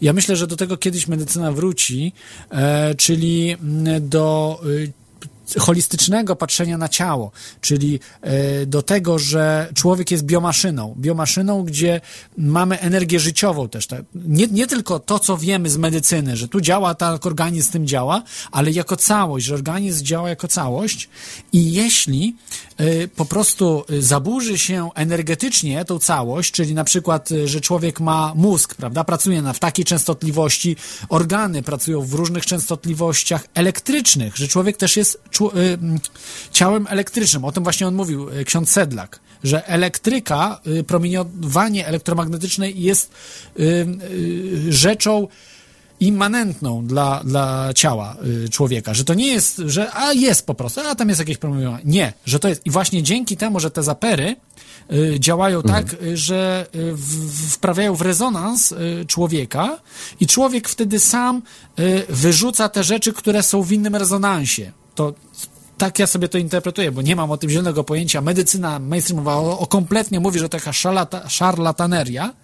Ja 0.00 0.12
myślę, 0.12 0.36
że 0.36 0.46
do 0.46 0.56
tego 0.56 0.76
kiedyś 0.76 1.08
medycyna 1.08 1.52
wróci, 1.52 2.12
e, 2.50 2.94
czyli 2.94 3.50
mm, 3.50 4.08
do 4.08 4.60
y, 4.66 5.01
holistycznego 5.58 6.36
patrzenia 6.36 6.78
na 6.78 6.88
ciało, 6.88 7.32
czyli 7.60 8.00
e, 8.20 8.66
do 8.66 8.82
tego, 8.82 9.18
że 9.18 9.68
człowiek 9.74 10.10
jest 10.10 10.24
biomaszyną. 10.24 10.94
Biomaszyną, 10.98 11.64
gdzie 11.64 12.00
mamy 12.38 12.80
energię 12.80 13.20
życiową 13.20 13.68
też. 13.68 13.86
Tak? 13.86 14.02
Nie, 14.14 14.46
nie 14.46 14.66
tylko 14.66 14.98
to, 14.98 15.18
co 15.18 15.36
wiemy 15.36 15.70
z 15.70 15.76
medycyny, 15.76 16.36
że 16.36 16.48
tu 16.48 16.60
działa, 16.60 16.94
tak 16.94 17.26
organizm 17.26 17.72
tym 17.72 17.86
działa, 17.86 18.22
ale 18.52 18.70
jako 18.70 18.96
całość, 18.96 19.46
że 19.46 19.54
organizm 19.54 20.04
działa 20.04 20.28
jako 20.28 20.48
całość 20.48 21.08
i 21.52 21.72
jeśli 21.72 22.36
e, 22.76 23.08
po 23.08 23.24
prostu 23.24 23.84
zaburzy 24.00 24.58
się 24.58 24.90
energetycznie 24.94 25.84
tą 25.84 25.98
całość, 25.98 26.52
czyli 26.52 26.74
na 26.74 26.84
przykład, 26.84 27.32
e, 27.32 27.48
że 27.48 27.60
człowiek 27.60 28.00
ma 28.00 28.32
mózg, 28.34 28.74
prawda, 28.74 29.04
pracuje 29.04 29.42
na, 29.42 29.52
w 29.52 29.58
takiej 29.58 29.84
częstotliwości, 29.84 30.76
organy 31.08 31.62
pracują 31.62 32.00
w 32.00 32.12
różnych 32.12 32.46
częstotliwościach 32.46 33.46
elektrycznych, 33.54 34.36
że 34.36 34.48
człowiek 34.48 34.76
też 34.76 34.96
jest 34.96 35.20
czło- 35.30 35.41
mm, 35.41 35.41
ciałem 36.50 36.86
elektrycznym. 36.90 37.44
O 37.44 37.52
tym 37.52 37.62
właśnie 37.62 37.86
on 37.86 37.94
mówił, 37.94 38.28
y, 38.28 38.44
ksiądz 38.44 38.70
Sedlak, 38.70 39.20
że 39.44 39.66
elektryka, 39.66 40.60
y, 40.66 40.84
promieniowanie 40.84 41.86
elektromagnetyczne 41.86 42.70
jest 42.70 43.12
y, 43.58 43.62
y, 43.62 44.72
rzeczą 44.72 45.28
immanentną 46.02 46.86
dla, 46.86 47.20
dla 47.24 47.70
ciała 47.74 48.16
y, 48.44 48.48
człowieka, 48.48 48.94
że 48.94 49.04
to 49.04 49.14
nie 49.14 49.26
jest, 49.26 49.62
że 49.66 49.94
a 49.94 50.12
jest 50.12 50.46
po 50.46 50.54
prostu, 50.54 50.80
a 50.80 50.94
tam 50.94 51.08
jest 51.08 51.18
jakieś 51.18 51.38
promieniowanie. 51.38 51.82
Nie, 51.84 52.12
że 52.24 52.38
to 52.38 52.48
jest 52.48 52.66
i 52.66 52.70
właśnie 52.70 53.02
dzięki 53.02 53.36
temu, 53.36 53.60
że 53.60 53.70
te 53.70 53.82
zapery 53.82 54.36
y, 54.92 55.20
działają 55.20 55.62
tak, 55.62 56.02
y, 56.02 56.16
że 56.16 56.66
y, 56.74 56.96
wprawiają 57.50 57.94
w 57.94 58.00
rezonans 58.00 58.72
y, 58.72 59.04
człowieka 59.06 59.78
i 60.20 60.26
człowiek 60.26 60.68
wtedy 60.68 61.00
sam 61.00 61.42
y, 61.78 62.02
wyrzuca 62.08 62.68
te 62.68 62.84
rzeczy, 62.84 63.12
które 63.12 63.42
są 63.42 63.62
w 63.62 63.72
innym 63.72 63.96
rezonansie. 63.96 64.72
To 64.94 65.14
tak 65.82 65.98
ja 65.98 66.06
sobie 66.06 66.28
to 66.28 66.38
interpretuję, 66.38 66.92
bo 66.92 67.02
nie 67.02 67.16
mam 67.16 67.30
o 67.30 67.36
tym 67.36 67.50
zielonego 67.50 67.84
pojęcia. 67.84 68.20
Medycyna 68.20 68.78
mainstreamowa 68.78 69.34
o, 69.36 69.58
o 69.58 69.66
kompletnie 69.66 70.20
mówi, 70.20 70.38
że 70.38 70.48
to 70.48 70.58
taka 70.58 70.72
szalata, 70.72 71.28
szarlataneria, 71.28 72.34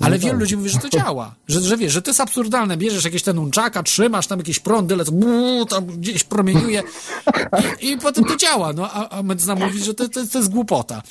ale 0.00 0.18
wielu 0.18 0.38
ludzi 0.38 0.56
mówi, 0.56 0.68
że 0.68 0.78
to 0.78 0.88
działa. 0.88 1.34
Że, 1.48 1.60
że 1.60 1.76
wiesz, 1.76 1.92
że 1.92 2.02
to 2.02 2.10
jest 2.10 2.20
absurdalne. 2.20 2.76
Bierzesz 2.76 3.04
jakieś 3.04 3.22
ten 3.22 3.38
unczaka, 3.38 3.82
trzymasz 3.82 4.26
tam 4.26 4.38
jakieś 4.38 4.58
prądy, 4.58 4.96
lecą, 4.96 5.12
buu, 5.12 5.66
tam 5.66 5.86
gdzieś 5.86 6.24
promieniuje 6.24 6.82
i, 7.80 7.90
i 7.90 7.98
potem 7.98 8.24
to 8.24 8.36
działa. 8.36 8.72
No, 8.72 8.90
a, 8.92 9.08
a 9.08 9.22
medycyna 9.22 9.54
mówi, 9.54 9.84
że 9.84 9.94
to, 9.94 10.08
to, 10.08 10.26
to 10.26 10.38
jest 10.38 10.50
głupota. 10.50 11.02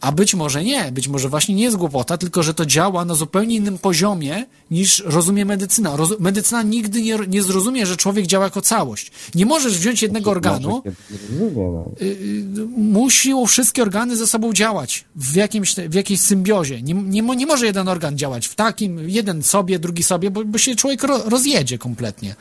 A 0.00 0.12
być 0.12 0.34
może 0.34 0.64
nie, 0.64 0.92
być 0.92 1.08
może 1.08 1.28
właśnie 1.28 1.54
nie 1.54 1.62
jest 1.62 1.76
głupota, 1.76 2.18
tylko 2.18 2.42
że 2.42 2.54
to 2.54 2.66
działa 2.66 3.04
na 3.04 3.14
zupełnie 3.14 3.56
innym 3.56 3.78
poziomie 3.78 4.46
niż 4.70 5.02
rozumie 5.06 5.44
medycyna. 5.44 5.96
Roz, 5.96 6.20
medycyna 6.20 6.62
nigdy 6.62 7.02
nie, 7.02 7.18
nie 7.28 7.42
zrozumie, 7.42 7.86
że 7.86 7.96
człowiek 7.96 8.26
działa 8.26 8.44
jako 8.44 8.62
całość. 8.62 9.10
Nie 9.34 9.46
możesz 9.46 9.78
wziąć 9.78 10.02
jednego 10.02 10.30
organu, 10.30 10.68
Może 10.68 10.82
kiedyś 10.82 11.30
rozumie, 11.30 11.62
no. 11.62 11.92
y, 12.02 12.04
y, 12.04 12.66
muszą 12.76 13.46
wszystkie 13.46 13.82
organy 13.82 14.16
ze 14.16 14.26
sobą 14.26 14.52
działać 14.52 15.04
w, 15.16 15.34
jakimś, 15.34 15.74
w 15.74 15.94
jakiejś 15.94 16.20
symbiozie. 16.20 16.82
Nie, 16.82 16.94
nie, 16.94 17.22
nie 17.22 17.46
może 17.46 17.66
jeden 17.66 17.88
organ 17.88 18.18
działać 18.18 18.46
w 18.48 18.54
takim, 18.54 19.10
jeden 19.10 19.42
sobie, 19.42 19.78
drugi 19.78 20.02
sobie, 20.02 20.30
bo, 20.30 20.44
bo 20.44 20.58
się 20.58 20.76
człowiek 20.76 21.02
ro, 21.02 21.22
rozjedzie 21.24 21.78
kompletnie. 21.78 22.34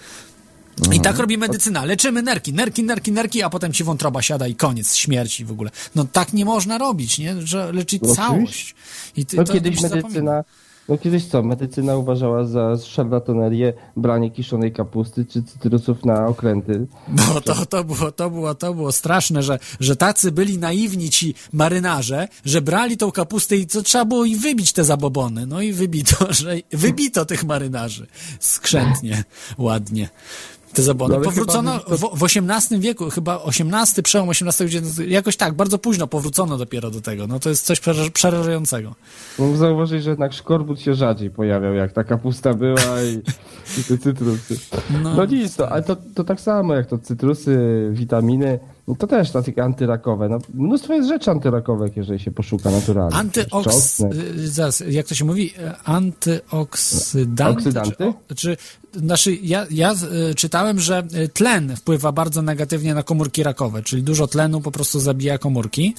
I 0.94 1.00
tak 1.00 1.18
robi 1.20 1.38
medycyna. 1.38 1.86
Leczymy 1.86 2.22
nerki, 2.22 2.54
nerki, 2.54 2.84
nerki, 2.84 3.12
nerki, 3.12 3.44
a 3.44 3.50
potem 3.50 3.74
ci 3.74 3.84
wątroba 3.84 4.22
siada 4.22 4.48
i 4.48 4.56
koniec 4.56 4.96
śmierci 4.96 5.46
w 5.46 5.52
ogóle. 5.52 5.70
No 5.96 6.06
tak 6.12 6.34
nie 6.34 6.46
można 6.46 6.78
robić, 6.78 7.20
nie? 7.20 7.36
Że 7.48 7.72
leczyć 7.74 8.02
No 8.02 8.16
całość. 8.16 8.76
I 9.16 9.26
ty, 9.26 9.38
No 9.38 9.44
to 9.44 9.54
kiedyś 9.54 9.80
zapomina. 9.82 10.02
medycyna, 10.06 10.44
no 10.90 10.98
kiedyś 10.98 11.26
co, 11.26 11.44
medycyna 11.44 11.98
uważała 11.98 12.46
za 12.46 12.78
szarlatanerię 12.86 13.74
branie 13.98 14.32
kiszonej 14.32 14.74
kapusty 14.74 15.26
czy 15.26 15.44
cytrusów 15.44 16.06
na 16.06 16.28
okręty. 16.28 16.88
No 17.08 17.42
to, 17.42 17.66
to, 17.66 17.84
było, 17.84 18.12
to, 18.12 18.30
było, 18.30 18.56
to 18.56 18.74
było 18.74 18.92
straszne, 18.92 19.44
że, 19.44 19.60
że 19.80 19.96
tacy 19.96 20.32
byli 20.32 20.58
naiwni 20.58 21.10
ci 21.10 21.36
marynarze, 21.54 22.28
że 22.46 22.62
brali 22.62 22.98
tą 22.98 23.12
kapustę 23.12 23.56
i 23.56 23.68
co 23.68 23.82
trzeba 23.82 24.06
było 24.06 24.26
i 24.26 24.36
wybić 24.36 24.74
te 24.74 24.84
zabobony. 24.84 25.46
No 25.46 25.62
i 25.62 25.74
wybito, 25.74 26.34
że 26.34 26.56
wybito 26.72 27.26
tych 27.26 27.44
marynarzy 27.44 28.08
skrzętnie, 28.40 29.24
ładnie. 29.58 30.10
Te 30.74 30.82
zabobony. 30.84 31.10
No 31.12 31.16
ale 31.16 31.26
powrócono 31.26 31.72
chyba 31.80 31.98
w, 31.98 32.20
w 32.20 32.24
XVIII 32.24 32.80
wieku, 32.82 33.10
chyba 33.10 33.40
XVIII, 33.48 34.04
przełom 34.04 34.30
XVIII, 34.30 34.68
XIX, 34.78 35.00
jakoś 35.08 35.38
tak, 35.38 35.54
bardzo 35.54 35.78
późno 35.78 36.08
powrócono 36.08 36.58
dopiero 36.58 36.92
do 36.92 37.02
tego. 37.02 37.28
No 37.28 37.40
to 37.40 37.50
jest 37.50 37.66
coś 37.66 37.80
przeraż- 37.80 38.10
przerażającego. 38.12 38.96
Mógł 39.40 39.58
zauważyć, 39.58 40.04
że 40.04 40.10
jednak 40.10 40.34
szkorbut 40.34 40.82
się 40.82 40.94
rzadziej 40.96 41.30
pojawiał, 41.30 41.74
jak 41.74 41.94
ta 41.94 42.04
kapusta 42.04 42.54
była 42.54 43.04
i, 43.04 43.22
i 43.80 43.84
te 43.84 43.98
cytrusy. 43.98 44.60
No, 45.04 45.16
No, 45.16 45.26
nic, 45.26 45.56
to, 45.56 45.70
ale 45.72 45.84
to, 45.84 45.96
to 46.16 46.24
tak 46.24 46.42
samo 46.42 46.74
jak 46.76 46.88
to 46.88 46.98
cytrusy, 46.98 47.58
witaminy, 47.92 48.60
no 48.90 48.96
to 48.96 49.08
też 49.08 49.32
takie 49.32 49.64
antyrakowe. 49.64 50.30
No, 50.30 50.40
mnóstwo 50.54 50.94
jest 50.94 51.10
rzeczy 51.10 51.32
antyrakowych, 51.32 51.98
jeżeli 51.98 52.20
się 52.20 52.32
poszuka 52.32 52.72
naturalnie. 52.72 53.16
Antyoks... 53.16 54.00
Y, 54.00 54.50
Zaraz, 54.50 54.84
jak 54.90 55.08
to 55.08 55.16
się 55.16 55.26
mówi? 55.26 55.54
Antyoksydanty? 55.84 57.58
Oksydanty? 57.58 58.14
Czy, 58.28 58.36
czy, 58.36 58.58
znaczy, 58.94 59.36
ja, 59.36 59.66
ja 59.72 59.94
y, 60.32 60.36
czytałem, 60.36 60.80
że 60.80 61.04
y, 61.14 61.28
tlen 61.28 61.76
wpływa 61.76 62.12
bardzo 62.12 62.42
negatywnie 62.42 62.94
na 62.94 63.04
komórki 63.04 63.44
rakowe, 63.44 63.84
czyli 63.84 64.04
dużo 64.04 64.28
tlenu 64.28 64.62
po 64.62 64.72
prostu 64.72 65.00
zabija 65.00 65.38
komórki. 65.38 65.96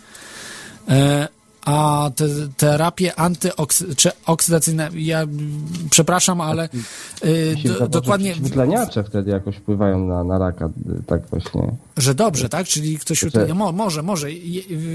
E, 0.88 1.28
A 1.64 2.10
te 2.16 2.24
terapie 2.56 3.18
antyoks... 3.18 3.84
czy 3.96 4.10
oksydacyjne, 4.26 4.88
ja 4.94 5.26
przepraszam, 5.90 6.40
ale 6.40 6.68
do, 7.78 7.88
dokładnie, 7.88 8.34
Wytleniacze 8.34 9.04
wtedy 9.04 9.30
jakoś 9.30 9.56
wpływają 9.56 10.06
na, 10.06 10.24
na 10.24 10.38
raka, 10.38 10.70
tak 11.06 11.26
właśnie. 11.30 11.72
Że 12.00 12.14
dobrze, 12.14 12.48
tak? 12.48 12.66
Czyli 12.66 12.98
ktoś 12.98 13.18
Że- 13.18 13.26
utlenia, 13.26 13.54
mo, 13.54 13.72
może, 13.72 14.02
może. 14.02 14.32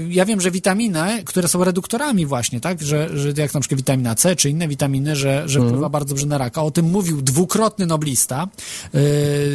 Ja 0.08 0.24
wiem, 0.24 0.40
że 0.40 0.50
witaminy, 0.50 1.22
które 1.24 1.48
są 1.48 1.64
reduktorami 1.64 2.26
właśnie, 2.26 2.60
tak? 2.60 2.82
Że, 2.82 3.18
że 3.18 3.32
jak 3.36 3.54
na 3.54 3.60
przykład 3.60 3.80
witamina 3.80 4.14
C 4.14 4.36
czy 4.36 4.50
inne 4.50 4.68
witaminy, 4.68 5.16
że, 5.16 5.42
że 5.46 5.60
wpływa 5.60 5.88
bardzo 5.88 6.08
dobrze 6.08 6.26
na 6.26 6.38
raka. 6.38 6.62
O 6.62 6.70
tym 6.70 6.86
mówił 6.86 7.22
dwukrotny 7.22 7.86
noblista. 7.86 8.48
Yy, 8.94 9.00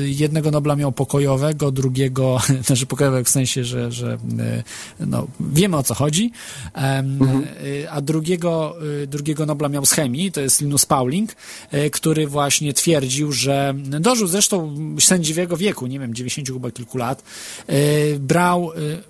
jednego 0.05 0.51
Nobla 0.51 0.75
miał 0.75 0.91
pokojowego, 0.91 1.71
drugiego, 1.71 2.39
znaczy 2.67 2.85
pokojowego 2.85 3.25
w 3.25 3.29
sensie, 3.29 3.63
że, 3.63 3.91
że 3.91 4.17
yy, 4.99 5.07
no, 5.07 5.27
wiemy 5.39 5.77
o 5.77 5.83
co 5.83 5.93
chodzi. 5.93 6.31
Em, 6.73 7.19
yy, 7.63 7.91
a 7.91 8.01
drugiego, 8.01 8.75
drugiego 9.07 9.45
Nobla 9.45 9.69
miał 9.69 9.85
z 9.85 9.91
chemii, 9.91 10.31
to 10.31 10.41
jest 10.41 10.61
Linus 10.61 10.85
Pauling, 10.85 11.31
który 11.91 12.27
właśnie 12.27 12.73
twierdził, 12.73 13.31
że 13.31 13.73
dożył 13.99 14.27
zresztą 14.27 14.75
sędziwego 14.99 15.57
wieku, 15.57 15.87
nie 15.87 15.99
wiem, 15.99 16.13
90 16.13 16.49
chyba 16.49 16.71
kilku 16.71 16.97
lat, 16.97 17.23
brał, 18.19 18.71
yy, 18.75 19.03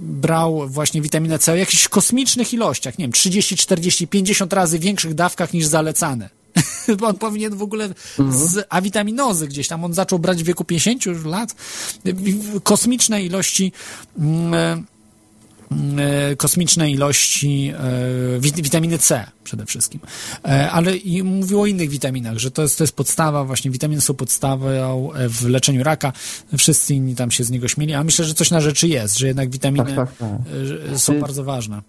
brał 0.00 0.68
właśnie 0.68 1.02
witaminę 1.02 1.38
C 1.38 1.52
o 1.52 1.56
jakichś 1.56 1.88
kosmicznych 1.88 2.54
ilościach, 2.54 2.98
nie 2.98 3.04
wiem, 3.04 3.12
30, 3.12 3.56
40, 3.56 4.06
50 4.08 4.52
razy 4.52 4.78
większych 4.78 5.14
dawkach 5.14 5.52
niż 5.52 5.66
zalecane. 5.66 6.30
Bo 6.98 7.06
on 7.06 7.16
powinien 7.18 7.56
w 7.56 7.62
ogóle 7.62 7.88
z 8.30 8.66
awitaminozy 8.68 9.48
gdzieś 9.48 9.68
tam, 9.68 9.84
on 9.84 9.94
zaczął 9.94 10.18
brać 10.18 10.42
w 10.42 10.46
wieku 10.46 10.64
50 10.64 11.06
już 11.06 11.24
lat, 11.24 11.54
w- 12.04 12.60
kosmiczne 12.62 13.22
ilości 13.22 13.72
e, 14.52 14.82
kosmiczne 16.36 16.90
ilości 16.90 17.72
e, 18.36 18.40
wit- 18.40 18.60
witaminy 18.62 18.98
C 18.98 19.24
przede 19.44 19.66
wszystkim. 19.66 20.00
E, 20.44 20.70
Ale 20.70 20.96
i 20.96 21.22
mówił 21.22 21.60
o 21.60 21.66
innych 21.66 21.90
witaminach, 21.90 22.38
że 22.38 22.50
to 22.50 22.62
jest, 22.62 22.78
to 22.78 22.84
jest 22.84 22.96
podstawa, 22.96 23.44
właśnie 23.44 23.70
witaminy 23.70 24.00
są 24.00 24.14
podstawą 24.14 25.12
e, 25.12 25.28
w 25.28 25.48
leczeniu 25.48 25.82
raka. 25.84 26.12
Wszyscy 26.58 26.94
inni 26.94 27.14
tam 27.14 27.30
się 27.30 27.44
z 27.44 27.50
niego 27.50 27.68
śmieli, 27.68 27.94
a 27.94 28.04
myślę, 28.04 28.24
że 28.24 28.34
coś 28.34 28.50
na 28.50 28.60
rzeczy 28.60 28.88
jest, 28.88 29.18
że 29.18 29.26
jednak 29.26 29.50
witaminy 29.50 29.94
Tak, 29.94 29.96
tak, 29.96 30.16
tak. 30.18 30.28
e, 30.92 30.98
są 30.98 31.20
bardzo 31.20 31.44
ważne. 31.44 31.82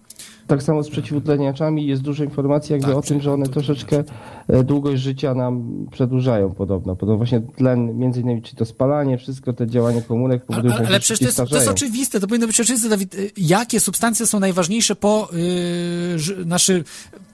Tak 0.50 0.62
samo 0.62 0.82
z 0.82 0.90
przeciwutleniaczami 0.90 1.86
jest 1.86 2.02
dużo 2.02 2.24
informacji 2.24 2.72
jakby 2.72 2.86
Tak, 2.86 2.96
o 2.96 3.02
tym, 3.02 3.20
że 3.20 3.32
one 3.32 3.46
troszeczkę 3.46 4.04
e, 4.48 4.64
długość 4.64 5.02
życia 5.02 5.34
nam 5.34 5.86
przedłużają 5.90 6.50
podobno. 6.50 6.96
Podobno 6.96 7.16
właśnie 7.16 7.40
tlen, 7.40 7.98
między 7.98 8.20
innymi, 8.20 8.42
czy 8.42 8.56
to 8.56 8.64
spalanie, 8.64 9.18
wszystko 9.18 9.52
te 9.52 9.66
działania 9.66 10.02
komórek 10.02 10.44
powodują, 10.44 10.74
ale, 10.74 10.88
ale 10.88 11.00
przecież 11.00 11.18
to 11.18 11.42
jest, 11.42 11.50
to 11.50 11.56
jest 11.56 11.68
oczywiste, 11.68 12.20
to 12.20 12.26
powinno 12.26 12.46
być 12.46 12.60
oczywiste, 12.60 12.88
Dawid. 12.88 13.14
Y, 13.14 13.30
Jakie 13.36 13.80
substancje 13.80 14.26
są 14.26 14.40
najważniejsze 14.40 14.96
po, 14.96 15.28
yy, 15.32 16.18
ży, 16.18 16.42
znaczy 16.42 16.84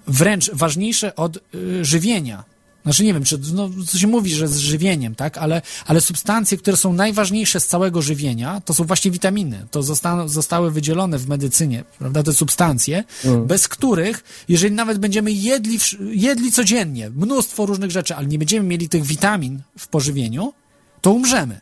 wręcz 0.07 0.51
ważniejsze 0.55 1.17
od 1.17 1.37
y, 1.55 1.85
żywienia? 1.85 2.56
Znaczy 2.87 3.05
nie 3.05 3.15
wiem, 3.15 3.25
czy 3.25 3.39
no, 3.55 3.71
co 3.87 3.99
się 3.99 4.07
mówi, 4.07 4.35
że 4.35 4.49
z 4.49 4.59
żywieniem, 4.59 5.15
tak? 5.15 5.39
Ale, 5.39 5.63
ale 5.87 6.01
substancje, 6.01 6.59
które 6.59 6.77
są 6.77 6.93
najważniejsze 6.93 7.61
z 7.61 7.67
całego 7.67 8.03
żywienia, 8.03 8.61
to 8.65 8.75
są 8.75 8.85
właśnie 8.85 9.11
witaminy. 9.11 9.67
To 9.71 9.83
zosta 9.83 10.29
zostały 10.29 10.71
wydzielone 10.71 11.19
w 11.19 11.29
medycynie, 11.29 11.85
prawda? 11.99 12.23
Te 12.23 12.33
substancje, 12.33 13.05
Mm. 13.25 13.47
bez 13.47 13.69
których, 13.69 14.25
jeżeli 14.49 14.75
nawet 14.75 14.99
będziemy 14.99 15.33
jedli, 15.33 15.79
jedli 16.11 16.53
codziennie 16.53 17.11
mnóstwo 17.11 17.67
różnych 17.67 17.91
rzeczy, 17.91 18.17
ale 18.17 18.27
nie 18.27 18.39
będziemy 18.39 18.69
mieli 18.69 18.89
tych 18.89 19.05
witamin 19.05 19.63
w 19.79 19.89
pożywieniu, 19.89 20.53
to 21.01 21.13
umrzemy. 21.13 21.61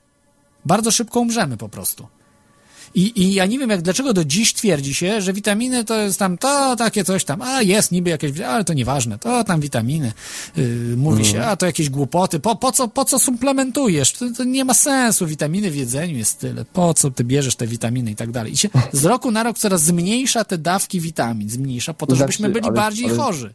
Bardzo 0.64 0.90
szybko 0.90 1.20
umrzemy 1.20 1.56
po 1.56 1.68
prostu. 1.68 2.06
I, 2.94 3.22
I 3.22 3.34
ja 3.34 3.46
nie 3.46 3.58
wiem, 3.58 3.70
jak 3.70 3.82
dlaczego 3.82 4.12
do 4.12 4.24
dziś 4.24 4.54
twierdzi 4.54 4.94
się, 4.94 5.20
że 5.20 5.32
witaminy 5.32 5.84
to 5.84 6.00
jest 6.00 6.18
tam 6.18 6.38
to, 6.38 6.76
takie 6.76 7.04
coś 7.04 7.24
tam, 7.24 7.42
a 7.42 7.62
jest 7.62 7.92
niby 7.92 8.10
jakieś, 8.10 8.40
ale 8.40 8.64
to 8.64 8.72
nieważne, 8.72 9.18
to 9.18 9.44
tam 9.44 9.60
witaminy. 9.60 10.12
Yy, 10.56 10.94
mówi 10.96 11.24
się, 11.24 11.44
a 11.44 11.56
to 11.56 11.66
jakieś 11.66 11.90
głupoty, 11.90 12.40
po, 12.40 12.56
po, 12.56 12.72
co, 12.72 12.88
po 12.88 13.04
co 13.04 13.18
suplementujesz? 13.18 14.12
To, 14.12 14.26
to 14.36 14.44
nie 14.44 14.64
ma 14.64 14.74
sensu, 14.74 15.26
witaminy 15.26 15.70
w 15.70 15.76
jedzeniu 15.76 16.16
jest 16.16 16.38
tyle, 16.38 16.64
po 16.64 16.94
co 16.94 17.10
ty 17.10 17.24
bierzesz 17.24 17.56
te 17.56 17.66
witaminy 17.66 18.10
i 18.10 18.16
tak 18.16 18.30
dalej. 18.30 18.52
I 18.52 18.56
się 18.56 18.68
z 18.92 19.04
roku 19.04 19.30
na 19.30 19.42
rok 19.42 19.58
coraz 19.58 19.82
zmniejsza 19.82 20.44
te 20.44 20.58
dawki 20.58 21.00
witamin, 21.00 21.50
zmniejsza 21.50 21.94
po 21.94 22.06
to, 22.06 22.16
Znaczy, 22.16 22.18
żebyśmy 22.18 22.48
byli 22.48 22.72
bardziej 22.72 23.08
chorzy. 23.08 23.54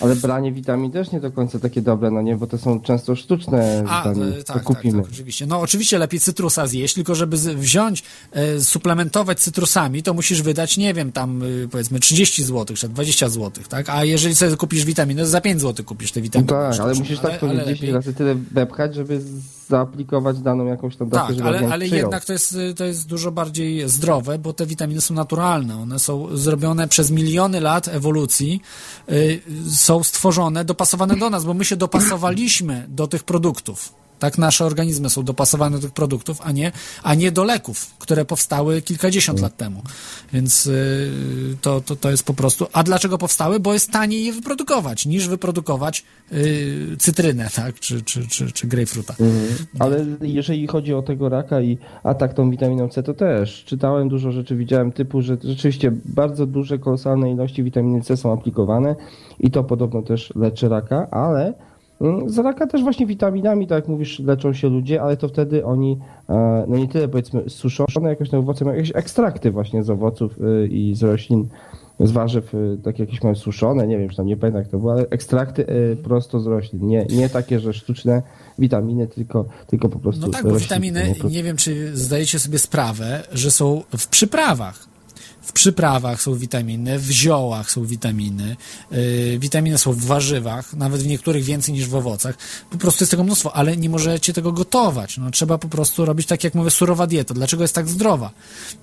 Ale 0.00 0.16
branie 0.16 0.52
witamin 0.52 0.90
też 0.92 1.12
nie 1.12 1.20
do 1.20 1.30
końca 1.32 1.58
takie 1.58 1.82
dobre, 1.82 2.10
no 2.10 2.22
nie, 2.22 2.36
bo 2.36 2.46
to 2.46 2.58
są 2.58 2.80
często 2.80 3.16
sztuczne 3.16 3.84
A, 3.88 3.98
witaminy, 4.08 4.26
e, 4.36 4.38
to 4.38 4.44
tak, 4.44 4.56
tak, 4.56 4.62
kupimy. 4.64 5.02
tak, 5.02 5.12
oczywiście. 5.12 5.46
No 5.46 5.60
oczywiście 5.60 5.98
lepiej 5.98 6.20
cytrusa 6.20 6.66
zjeść, 6.66 6.94
tylko 6.94 7.14
żeby 7.14 7.36
wziąć, 7.36 8.02
e, 8.32 8.60
suplementować 8.60 9.40
cytrusami, 9.40 10.02
to 10.02 10.14
musisz 10.14 10.42
wydać, 10.42 10.76
nie 10.76 10.94
wiem, 10.94 11.12
tam 11.12 11.42
y, 11.42 11.68
powiedzmy 11.70 12.00
30 12.00 12.44
zł, 12.44 12.76
czy 12.76 12.88
20 12.88 13.28
zł, 13.28 13.64
tak? 13.68 13.88
A 13.90 14.04
jeżeli 14.04 14.34
sobie 14.34 14.56
kupisz 14.56 14.84
witaminy, 14.84 15.22
to 15.22 15.28
za 15.28 15.40
5 15.40 15.60
zł 15.60 15.84
kupisz 15.86 16.12
te 16.12 16.20
No 16.20 16.24
witaminy. 16.24 16.48
tak, 16.48 16.80
ale 16.80 16.94
musisz 16.94 17.18
tak 17.18 17.30
ale 17.30 17.38
powiedzieć 17.38 17.64
10 17.66 17.80
lepiej- 17.80 17.94
razy 17.94 18.14
tyle 18.14 18.34
wepchać, 18.34 18.94
żeby 18.94 19.20
zaaplikować 19.68 20.38
daną 20.38 20.66
jakąś 20.66 20.96
tam 20.96 21.08
dawkę, 21.08 21.34
Tak, 21.34 21.46
ale, 21.46 21.68
ale 21.72 21.86
jednak 21.86 22.24
to 22.24 22.32
jest, 22.32 22.56
to 22.76 22.84
jest 22.84 23.08
dużo 23.08 23.32
bardziej 23.32 23.88
zdrowe, 23.88 24.38
bo 24.38 24.52
te 24.52 24.66
witaminy 24.66 25.00
są 25.00 25.14
naturalne. 25.14 25.80
One 25.80 25.98
są 25.98 26.36
zrobione 26.36 26.88
przez 26.88 27.10
miliony 27.10 27.60
lat 27.60 27.88
ewolucji, 27.88 28.60
y, 29.12 29.42
są 29.70 30.02
stworzone, 30.02 30.64
dopasowane 30.64 31.16
do 31.16 31.30
nas, 31.30 31.44
bo 31.44 31.54
my 31.54 31.64
się 31.64 31.76
dopasowaliśmy 31.76 32.86
do 32.88 33.06
tych 33.06 33.24
produktów. 33.24 33.94
Tak, 34.18 34.38
nasze 34.38 34.64
organizmy 34.64 35.10
są 35.10 35.22
dopasowane 35.22 35.76
do 35.76 35.82
tych 35.82 35.92
produktów, 35.92 36.40
a 36.42 36.52
nie, 36.52 36.72
a 37.02 37.14
nie 37.14 37.32
do 37.32 37.44
leków, 37.44 37.94
które 37.98 38.24
powstały 38.24 38.82
kilkadziesiąt 38.82 39.40
lat 39.40 39.56
temu. 39.56 39.82
Więc 40.32 40.66
y, 40.66 41.56
to, 41.60 41.80
to, 41.80 41.96
to 41.96 42.10
jest 42.10 42.24
po 42.24 42.34
prostu. 42.34 42.66
A 42.72 42.82
dlaczego 42.82 43.18
powstały? 43.18 43.60
Bo 43.60 43.72
jest 43.72 43.90
taniej 43.90 44.24
je 44.24 44.32
wyprodukować, 44.32 45.06
niż 45.06 45.28
wyprodukować 45.28 46.04
y, 46.32 46.96
cytrynę, 46.98 47.48
tak, 47.56 47.80
czy, 47.80 48.02
czy, 48.02 48.28
czy, 48.28 48.52
czy 48.52 48.66
grejpfruta. 48.66 49.14
Mhm. 49.20 49.66
Ale 49.78 50.06
jeżeli 50.22 50.66
chodzi 50.66 50.94
o 50.94 51.02
tego 51.02 51.28
raka 51.28 51.60
i 51.60 51.78
atak 52.02 52.34
tą 52.34 52.50
witaminą 52.50 52.88
C, 52.88 53.02
to 53.02 53.14
też 53.14 53.64
czytałem 53.64 54.08
dużo 54.08 54.32
rzeczy, 54.32 54.56
widziałem 54.56 54.92
typu, 54.92 55.22
że 55.22 55.36
rzeczywiście 55.44 55.92
bardzo 56.04 56.46
duże, 56.46 56.78
kolosalne 56.78 57.32
ilości 57.32 57.62
witaminy 57.62 58.02
C 58.02 58.16
są 58.16 58.32
aplikowane 58.32 58.96
i 59.40 59.50
to 59.50 59.64
podobno 59.64 60.02
też 60.02 60.32
leczy 60.36 60.68
raka, 60.68 61.10
ale 61.10 61.67
z 62.26 62.38
raka 62.38 62.66
też 62.66 62.82
właśnie 62.82 63.06
witaminami, 63.06 63.66
tak 63.66 63.76
jak 63.76 63.88
mówisz, 63.88 64.18
leczą 64.18 64.52
się 64.52 64.68
ludzie, 64.68 65.02
ale 65.02 65.16
to 65.16 65.28
wtedy 65.28 65.64
oni, 65.64 65.98
e, 66.28 66.64
no 66.68 66.76
nie 66.76 66.88
tyle 66.88 67.08
powiedzmy 67.08 67.42
suszone 67.48 68.08
jakoś 68.08 68.32
na 68.32 68.38
owoce, 68.38 68.64
mają 68.64 68.76
jakieś 68.76 68.96
ekstrakty 68.96 69.50
właśnie 69.50 69.82
z 69.82 69.90
owoców 69.90 70.38
y, 70.40 70.68
i 70.68 70.94
z 70.94 71.02
roślin, 71.02 71.48
z 72.00 72.10
warzyw, 72.10 72.54
y, 72.54 72.78
takie 72.84 73.02
jakieś 73.02 73.22
mają 73.22 73.34
suszone, 73.34 73.86
nie 73.86 73.98
wiem, 73.98 74.08
czy 74.08 74.16
tam 74.16 74.26
nie 74.26 74.36
pamiętam 74.36 74.62
jak 74.62 74.70
to 74.70 74.78
było, 74.78 74.92
ale 74.92 75.06
ekstrakty 75.10 75.66
prosto 76.04 76.40
z 76.40 76.46
roślin, 76.46 76.86
nie, 76.86 77.06
nie 77.10 77.28
takie, 77.28 77.60
że 77.60 77.72
sztuczne 77.72 78.22
witaminy, 78.58 79.06
tylko, 79.06 79.44
tylko 79.66 79.88
po 79.88 79.98
prostu 79.98 80.26
No 80.26 80.32
tak, 80.32 80.42
bo 80.42 80.56
witaminy, 80.56 81.14
nie? 81.24 81.30
nie 81.30 81.42
wiem, 81.42 81.56
czy 81.56 81.96
zdajecie 81.96 82.38
sobie 82.38 82.58
sprawę, 82.58 83.22
że 83.32 83.50
są 83.50 83.82
w 83.98 84.08
przyprawach. 84.08 84.87
W 85.48 85.52
przyprawach 85.52 86.22
są 86.22 86.34
witaminy, 86.34 86.98
w 86.98 87.10
ziołach 87.10 87.70
są 87.70 87.84
witaminy, 87.84 88.56
yy, 88.90 89.38
witaminy 89.38 89.78
są 89.78 89.92
w 89.92 90.04
warzywach, 90.04 90.74
nawet 90.74 91.02
w 91.02 91.06
niektórych 91.06 91.44
więcej 91.44 91.74
niż 91.74 91.86
w 91.88 91.94
owocach. 91.94 92.38
Po 92.70 92.78
prostu 92.78 93.04
jest 93.04 93.10
tego 93.10 93.24
mnóstwo, 93.24 93.56
ale 93.56 93.76
nie 93.76 93.88
możecie 93.88 94.32
tego 94.32 94.52
gotować. 94.52 95.16
No, 95.16 95.30
trzeba 95.30 95.58
po 95.58 95.68
prostu 95.68 96.04
robić 96.04 96.26
tak, 96.26 96.44
jak 96.44 96.54
mówię, 96.54 96.70
surowa 96.70 97.06
dieta. 97.06 97.34
Dlaczego 97.34 97.64
jest 97.64 97.74
tak 97.74 97.88
zdrowa? 97.88 98.30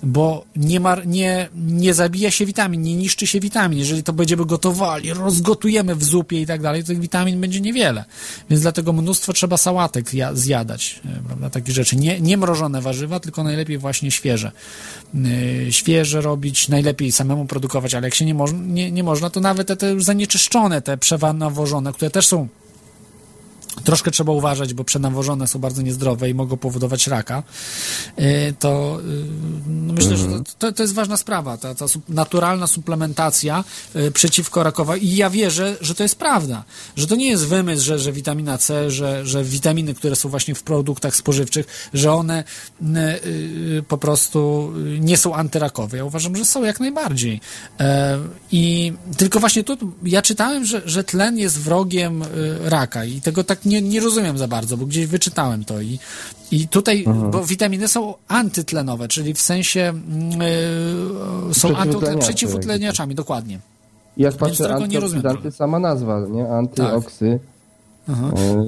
Bo 0.02 0.44
nie, 0.56 0.80
mar, 0.80 1.06
nie, 1.06 1.48
nie 1.54 1.94
zabija 1.94 2.30
się 2.30 2.46
witamin, 2.46 2.82
nie 2.82 2.96
niszczy 2.96 3.26
się 3.26 3.40
witamin. 3.40 3.78
Jeżeli 3.78 4.02
to 4.02 4.12
będziemy 4.12 4.46
gotowali, 4.46 5.12
rozgotujemy 5.12 5.94
w 5.94 6.04
zupie 6.04 6.40
i 6.40 6.46
tak 6.46 6.62
dalej, 6.62 6.82
to 6.82 6.86
tych 6.86 7.00
witamin 7.00 7.40
będzie 7.40 7.60
niewiele. 7.60 8.04
Więc 8.50 8.62
dlatego 8.62 8.92
mnóstwo 8.92 9.32
trzeba 9.32 9.56
sałatek 9.56 10.14
ja, 10.14 10.34
zjadać, 10.34 11.00
e, 11.04 11.22
prawda, 11.26 11.60
rzeczy. 11.66 11.96
Nie, 11.96 12.20
nie 12.20 12.36
mrożone 12.36 12.80
warzywa, 12.80 13.20
tylko 13.20 13.44
najlepiej 13.44 13.78
właśnie 13.78 14.10
świeże. 14.10 14.52
Yy, 15.14 15.72
świeże 15.72 16.20
robić, 16.20 16.55
najlepiej 16.68 17.12
samemu 17.12 17.46
produkować, 17.46 17.94
ale 17.94 18.06
jak 18.06 18.14
się 18.14 18.24
nie, 18.24 18.34
nie, 18.52 18.92
nie 18.92 19.02
można, 19.02 19.30
to 19.30 19.40
nawet 19.40 19.68
te, 19.68 19.76
te 19.76 20.00
zanieczyszczone, 20.00 20.82
te 20.82 20.98
przenawożone, 20.98 21.92
które 21.92 22.10
też 22.10 22.26
są 22.26 22.48
troszkę 23.84 24.10
trzeba 24.10 24.32
uważać, 24.32 24.74
bo 24.74 24.84
przenawożone 24.84 25.46
są 25.46 25.58
bardzo 25.58 25.82
niezdrowe 25.82 26.30
i 26.30 26.34
mogą 26.34 26.56
powodować 26.56 27.06
raka, 27.06 27.42
yy, 28.18 28.26
to 28.58 28.98
yy, 29.06 29.24
no 29.66 29.92
myślę, 29.92 30.16
że 30.16 30.26
to, 30.58 30.72
to, 30.72 30.82
jest 30.82 30.94
ważna 30.94 31.16
sprawa, 31.16 31.56
ta, 31.56 31.74
ta 31.74 31.86
naturalna 32.08 32.66
suplementacja 32.66 33.64
yy, 33.94 34.10
przeciwko 34.10 34.62
rakowa 34.62 34.96
i 34.96 35.16
ja 35.16 35.30
wierzę, 35.30 35.76
że 35.80 35.94
to 35.94 36.02
jest 36.02 36.16
prawda, 36.16 36.64
że 36.96 37.06
to 37.06 37.16
nie 37.16 37.28
jest 37.28 37.46
wymysł, 37.46 37.84
że, 37.84 37.98
że 37.98 38.12
witamina 38.12 38.58
C, 38.58 38.90
że, 38.90 39.26
że 39.26 39.44
witaminy, 39.44 39.94
które 39.94 40.16
są 40.16 40.28
właśnie 40.28 40.54
w 40.54 40.62
produktach 40.62 41.16
spożywczych, 41.16 41.66
że 41.94 42.12
one 42.12 42.44
po 43.88 43.98
prostu 43.98 44.72
nie 45.00 45.16
są 45.16 45.34
antyrakowe. 45.34 45.96
Ja 45.96 46.04
uważam, 46.04 46.36
że 46.36 46.44
są 46.44 46.64
jak 46.64 46.80
najbardziej. 46.80 47.40
E, 47.80 48.18
I 48.52 48.92
tylko 49.16 49.40
właśnie 49.40 49.64
tu 49.64 49.76
ja 50.02 50.22
czytałem, 50.22 50.64
że, 50.64 50.82
że 50.84 51.04
tlen 51.04 51.38
jest 51.38 51.60
wrogiem 51.60 52.24
raka 52.64 53.04
i 53.04 53.20
tego 53.20 53.44
tak 53.44 53.65
nie, 53.66 53.82
nie 53.82 54.00
rozumiem 54.00 54.38
za 54.38 54.48
bardzo, 54.48 54.76
bo 54.76 54.86
gdzieś 54.86 55.06
wyczytałem 55.06 55.64
to 55.64 55.80
i, 55.80 55.98
i 56.50 56.68
tutaj, 56.68 57.04
bo 57.30 57.44
witaminy 57.44 57.88
są 57.88 58.14
antytlenowe, 58.28 59.08
czyli 59.08 59.34
w 59.34 59.40
sensie 59.40 59.80
mm, 59.80 60.42
y, 61.50 61.54
są 61.54 61.74
Przeciwutleniacze, 61.74 62.18
przeciwutleniaczami, 62.18 63.14
dokładnie. 63.14 63.58
Jak 64.16 64.34
patrzę, 64.34 64.78
trochę. 65.22 65.52
sama 65.52 65.78
nazwa, 65.78 66.26
nie? 66.30 66.48
Antyoksy, 66.48 67.40
Aha. 68.08 68.30
e, 68.36 68.64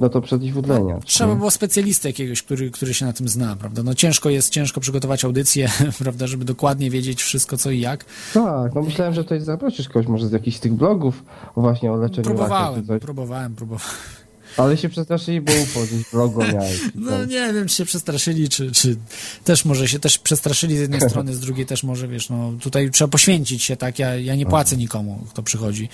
no 0.00 0.08
to 0.08 0.20
przeciwutleniacz. 0.20 1.04
Trzeba 1.04 1.34
było 1.34 1.50
specjalisty 1.50 2.08
jakiegoś, 2.08 2.42
który, 2.42 2.70
który 2.70 2.94
się 2.94 3.06
na 3.06 3.12
tym 3.12 3.28
zna, 3.28 3.56
prawda? 3.56 3.82
No 3.82 3.94
ciężko 3.94 4.30
jest, 4.30 4.50
ciężko 4.50 4.80
przygotować 4.80 5.24
audycję, 5.24 5.68
prawda, 6.02 6.26
żeby 6.26 6.44
dokładnie 6.44 6.90
wiedzieć 6.90 7.22
wszystko 7.22 7.56
co 7.56 7.70
i 7.70 7.80
jak. 7.80 8.04
Tak, 8.34 8.74
no 8.74 8.82
myślałem, 8.82 9.14
że 9.14 9.24
tutaj 9.24 9.40
zaprosisz 9.40 9.88
kogoś 9.88 10.06
może 10.06 10.28
z 10.28 10.32
jakichś 10.32 10.56
z 10.56 10.60
tych 10.60 10.72
blogów 10.72 11.24
właśnie 11.56 11.92
o 11.92 11.96
leczeniu 11.96 12.28
raka 12.28 12.34
Próbowałem, 12.34 12.86
coś. 12.86 13.00
próbowałem, 13.00 13.54
próbowałem. 13.54 13.94
Ale 14.56 14.76
się 14.76 14.88
przestraszyli, 14.88 15.40
bo 15.40 15.52
UFO 15.52 15.80
gdzieś 15.80 16.12
logo 16.12 16.40
miałeś. 16.54 16.80
No 16.94 17.24
nie 17.24 17.52
wiem, 17.52 17.68
czy 17.68 17.76
się 17.76 17.84
przestraszyli, 17.84 18.48
czy, 18.48 18.72
czy 18.72 18.96
też 19.44 19.64
może 19.64 19.88
się 19.88 19.98
też 19.98 20.18
przestraszyli 20.18 20.76
z 20.76 20.80
jednej 20.80 21.00
strony, 21.10 21.34
z 21.34 21.40
drugiej 21.40 21.66
też 21.66 21.82
może, 21.82 22.08
wiesz, 22.08 22.30
no 22.30 22.52
tutaj 22.60 22.90
trzeba 22.90 23.08
poświęcić 23.08 23.62
się, 23.62 23.76
tak, 23.76 23.98
ja, 23.98 24.16
ja 24.16 24.34
nie 24.34 24.46
płacę 24.46 24.76
nikomu, 24.76 25.24
kto 25.30 25.42
przychodzi. 25.42 25.88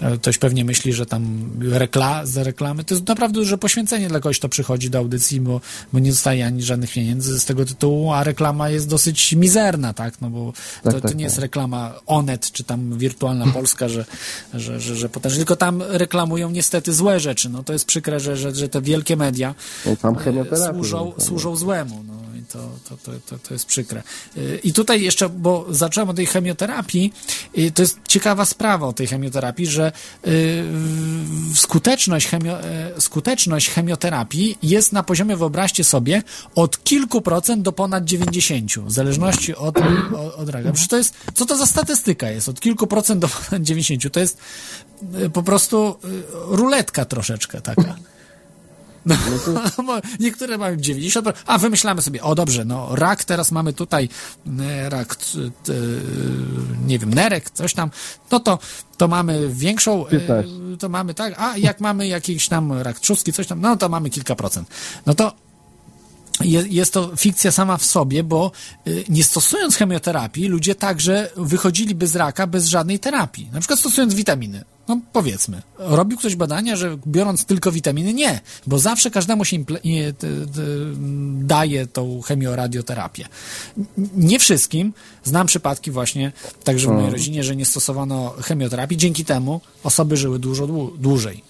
E, 0.00 0.18
Ktoś 0.18 0.38
pewnie 0.38 0.64
myśli, 0.64 0.92
że 0.92 1.06
tam 1.06 1.50
rekla, 1.60 2.26
za 2.26 2.42
reklamy, 2.44 2.84
to 2.84 2.94
jest 2.94 3.08
naprawdę 3.08 3.40
duże 3.40 3.58
poświęcenie 3.58 4.08
dla 4.08 4.20
kogoś, 4.20 4.38
kto 4.38 4.48
przychodzi 4.48 4.90
do 4.90 4.98
audycji, 4.98 5.40
bo, 5.40 5.60
bo 5.92 5.98
nie 5.98 6.10
dostaje 6.10 6.46
ani 6.46 6.62
żadnych 6.62 6.92
pieniędzy 6.92 7.40
z 7.40 7.44
tego 7.44 7.64
tytułu, 7.64 8.12
a 8.12 8.24
reklama 8.24 8.70
jest 8.70 8.88
dosyć 8.88 9.32
mizerna, 9.32 9.92
tak, 9.94 10.20
no 10.20 10.30
bo 10.30 10.52
to, 10.82 10.90
Tak, 10.92 11.00
to 11.00 11.08
tak, 11.08 11.16
nie 11.16 11.24
jest 11.24 11.36
tak. 11.36 11.42
reklama 11.42 11.94
Onet, 12.06 12.52
czy 12.52 12.64
tam 12.64 12.98
Wirtualna 12.98 13.46
Polska, 13.56 13.88
że, 13.88 14.04
że, 14.54 14.80
że, 14.80 14.96
że 14.96 15.08
potężnie, 15.08 15.38
tylko 15.38 15.56
tam 15.56 15.82
reklamują 15.88 16.50
niestety 16.50 16.92
złe 16.92 17.20
rzeczy, 17.20 17.48
no 17.48 17.62
to 17.62 17.72
jest 17.72 17.86
przykre, 17.94 18.20
że, 18.20 18.36
że, 18.36 18.54
że 18.54 18.68
te 18.68 18.80
wielkie 18.82 19.16
media 19.16 19.54
No, 20.04 20.14
chemioterapię. 20.14 20.74
służą, 20.74 21.12
służą 21.18 21.56
złemu. 21.56 22.04
No 22.08 22.14
to, 22.48 22.58
to, 22.88 22.96
to, 22.96 23.12
to, 23.26 23.38
to 23.38 23.54
jest 23.54 23.66
przykre. 23.66 24.02
Y, 24.36 24.60
I 24.64 24.72
tutaj 24.72 25.02
jeszcze, 25.02 25.28
bo 25.28 25.66
zacząłem 25.70 26.10
od 26.10 26.16
tej 26.16 26.26
chemioterapii, 26.26 27.12
y, 27.58 27.70
to 27.70 27.82
jest 27.82 27.98
ciekawa 28.08 28.44
sprawa 28.44 28.86
o 28.86 28.92
tej 28.92 29.06
chemioterapii, 29.06 29.66
że 29.66 29.92
y, 30.26 30.64
skuteczność, 31.54 32.26
chemio, 32.26 32.58
skuteczność 32.98 33.70
chemioterapii 33.70 34.58
jest 34.62 34.92
na 34.92 35.02
poziomie, 35.02 35.36
wyobraźcie 35.36 35.84
sobie, 35.84 36.22
od 36.54 36.84
kilku 36.84 37.20
procent 37.20 37.62
do 37.62 37.72
ponad 37.72 38.04
90, 38.04 38.72
w 38.78 38.92
zależności 38.92 39.54
od, 39.54 39.78
od, 39.78 40.34
od 40.36 40.48
raka. 40.48 40.72
To 40.88 40.96
jest, 40.96 41.14
co 41.34 41.46
to 41.46 41.56
za 41.56 41.66
statystyka 41.66 42.30
jest? 42.30 42.48
Od 42.48 42.60
kilku 42.60 42.86
procent 42.86 43.20
do 43.20 43.28
ponad 43.28 43.62
90. 43.62 44.12
To 44.12 44.20
jest 44.20 44.38
po 45.32 45.42
prostu 45.42 45.96
ruletka 46.48 47.04
troszeczkę 47.04 47.60
taka. 47.60 47.96
No, 49.06 49.16
bo 49.86 50.00
niektóre 50.20 50.58
mają 50.58 50.76
90%, 50.76 51.32
a 51.46 51.58
wymyślamy 51.58 52.02
sobie, 52.02 52.22
o 52.22 52.34
dobrze, 52.34 52.64
no 52.64 52.96
rak, 52.96 53.24
teraz 53.24 53.52
mamy 53.52 53.72
tutaj 53.72 54.08
e, 54.60 54.90
rak, 54.90 55.16
t, 55.16 55.72
nie 56.86 56.98
wiem, 56.98 57.14
nerek, 57.14 57.50
coś 57.50 57.74
tam, 57.74 57.90
no 58.30 58.40
to, 58.40 58.58
to 58.96 59.08
mamy 59.08 59.48
większą, 59.48 60.06
e, 60.06 60.44
to 60.78 60.88
mamy 60.88 61.14
tak, 61.14 61.34
a 61.36 61.56
jak 61.56 61.80
mamy 61.80 62.08
jakiś 62.08 62.48
tam 62.48 62.72
rak 62.72 63.00
trzustki, 63.00 63.32
coś 63.32 63.46
tam, 63.46 63.60
no 63.60 63.76
to 63.76 63.88
mamy 63.88 64.10
kilka 64.10 64.34
procent. 64.34 64.68
No 65.06 65.14
to 65.14 65.43
jest 66.70 66.92
to 66.92 67.16
fikcja 67.16 67.52
sama 67.52 67.76
w 67.76 67.84
sobie, 67.84 68.22
bo 68.22 68.50
y, 68.86 69.04
nie 69.08 69.24
stosując 69.24 69.76
chemioterapii, 69.76 70.48
ludzie 70.48 70.74
także 70.74 71.30
wychodziliby 71.36 72.06
z 72.06 72.16
raka 72.16 72.46
bez 72.46 72.66
żadnej 72.66 72.98
terapii. 72.98 73.48
Na 73.52 73.60
przykład 73.60 73.80
stosując 73.80 74.14
witaminy. 74.14 74.64
No 74.88 75.00
powiedzmy. 75.12 75.62
Robił 75.78 76.18
ktoś 76.18 76.36
badania, 76.36 76.76
że 76.76 76.96
biorąc 77.06 77.44
tylko 77.44 77.72
witaminy? 77.72 78.14
Nie, 78.14 78.40
bo 78.66 78.78
zawsze 78.78 79.10
każdemu 79.10 79.44
się 79.44 79.64
t, 79.64 80.26
daje 81.34 81.86
tą 81.86 82.20
chemioradioterapię. 82.22 83.28
Nie 84.16 84.38
wszystkim. 84.38 84.92
Znam 85.24 85.46
przypadki 85.46 85.90
właśnie, 85.90 86.32
także 86.64 86.88
w 86.88 86.92
mojej 86.92 87.10
rodzinie, 87.10 87.44
że 87.44 87.56
nie 87.56 87.64
stosowano 87.64 88.34
chemioterapii. 88.42 88.96
Dzięki 88.96 89.24
temu 89.24 89.60
osoby 89.84 90.16
żyły 90.16 90.38
dużo 90.38 90.66
dłu- 90.66 90.98
dłużej. 90.98 91.44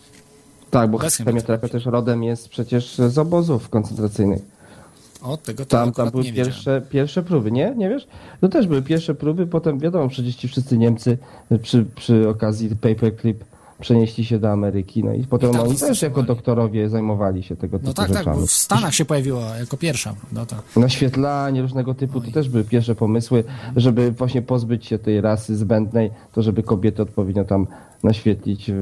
Tak, 0.70 0.90
bo 0.90 0.98
chemioterapia 0.98 1.68
też 1.68 1.84
rodem 1.84 2.22
jest 2.22 2.48
przecież 2.48 2.94
z 3.08 3.18
obozów 3.18 3.68
koncentracyjnych. 3.68 4.42
O, 5.24 5.36
tego 5.36 5.64
Tam, 5.64 5.92
tam 5.92 6.10
były 6.10 6.24
pierwsze, 6.24 6.82
pierwsze 6.90 7.22
próby, 7.22 7.52
nie? 7.52 7.74
Nie 7.76 7.88
wiesz? 7.88 8.06
No 8.42 8.48
też 8.48 8.66
były 8.66 8.82
pierwsze 8.82 9.14
próby, 9.14 9.46
potem 9.46 9.78
wiadomo, 9.78 10.08
przecież 10.08 10.36
ci 10.36 10.48
wszyscy 10.48 10.78
Niemcy 10.78 11.18
przy, 11.62 11.84
przy 11.96 12.28
okazji 12.28 12.76
paperclip 12.76 13.44
przenieśli 13.80 14.24
się 14.24 14.38
do 14.38 14.50
Ameryki, 14.50 15.04
no 15.04 15.12
i 15.12 15.24
potem 15.24 15.50
I 15.50 15.52
tam 15.52 15.62
oni 15.62 15.76
też 15.76 16.02
jako 16.02 16.22
doktorowie 16.22 16.88
zajmowali 16.88 17.42
się 17.42 17.56
tego 17.56 17.78
typu 17.78 17.88
No 17.88 17.94
tak, 17.94 18.08
tak, 18.08 18.18
rzeczami. 18.18 18.40
bo 18.40 18.46
w 18.46 18.50
Stanach 18.50 18.94
się 18.94 19.04
pojawiła 19.04 19.56
jako 19.56 19.76
pierwsza, 19.76 20.14
no 20.32 20.46
to... 20.46 20.80
Naświetlanie 20.80 21.62
różnego 21.62 21.94
typu, 21.94 22.20
to 22.20 22.30
też 22.30 22.48
były 22.48 22.64
pierwsze 22.64 22.94
pomysły, 22.94 23.44
żeby 23.76 24.12
właśnie 24.12 24.42
pozbyć 24.42 24.86
się 24.86 24.98
tej 24.98 25.20
rasy 25.20 25.56
zbędnej, 25.56 26.10
to 26.32 26.42
żeby 26.42 26.62
kobiety 26.62 27.02
odpowiednio 27.02 27.44
tam 27.44 27.66
naświetlić 28.04 28.70
e, 28.70 28.74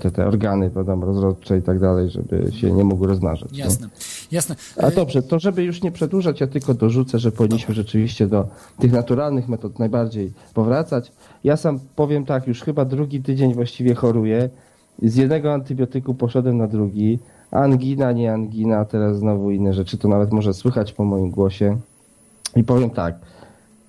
te, 0.00 0.10
te 0.10 0.26
organy 0.26 0.70
wiadomo, 0.70 1.06
rozrodcze 1.06 1.58
i 1.58 1.62
tak 1.62 1.78
dalej, 1.80 2.10
żeby 2.10 2.52
się 2.52 2.72
nie 2.72 2.84
mogły 2.84 3.06
rozmnażać. 3.06 3.58
Jasne, 3.58 3.88
jasne. 4.32 4.56
A 4.82 4.90
dobrze, 4.90 5.22
to 5.22 5.38
żeby 5.38 5.64
już 5.64 5.82
nie 5.82 5.92
przedłużać, 5.92 6.40
ja 6.40 6.46
tylko 6.46 6.74
dorzucę, 6.74 7.18
że 7.18 7.32
powinniśmy 7.32 7.74
rzeczywiście 7.74 8.26
do 8.26 8.48
tych 8.78 8.92
naturalnych 8.92 9.48
metod 9.48 9.78
najbardziej 9.78 10.32
powracać. 10.54 11.12
Ja 11.44 11.56
sam 11.56 11.78
powiem 11.96 12.24
tak, 12.24 12.46
już 12.46 12.62
chyba 12.62 12.84
drugi 12.84 13.22
tydzień 13.22 13.54
właściwie 13.54 13.94
choruję. 13.94 14.48
Z 15.02 15.16
jednego 15.16 15.52
antybiotyku 15.52 16.14
poszedłem 16.14 16.56
na 16.56 16.66
drugi. 16.66 17.18
Angina, 17.50 18.12
nie 18.12 18.32
angina, 18.32 18.84
teraz 18.84 19.18
znowu 19.18 19.50
inne 19.50 19.74
rzeczy, 19.74 19.98
to 19.98 20.08
nawet 20.08 20.32
może 20.32 20.54
słychać 20.54 20.92
po 20.92 21.04
moim 21.04 21.30
głosie. 21.30 21.78
I 22.56 22.64
powiem 22.64 22.90
tak. 22.90 23.14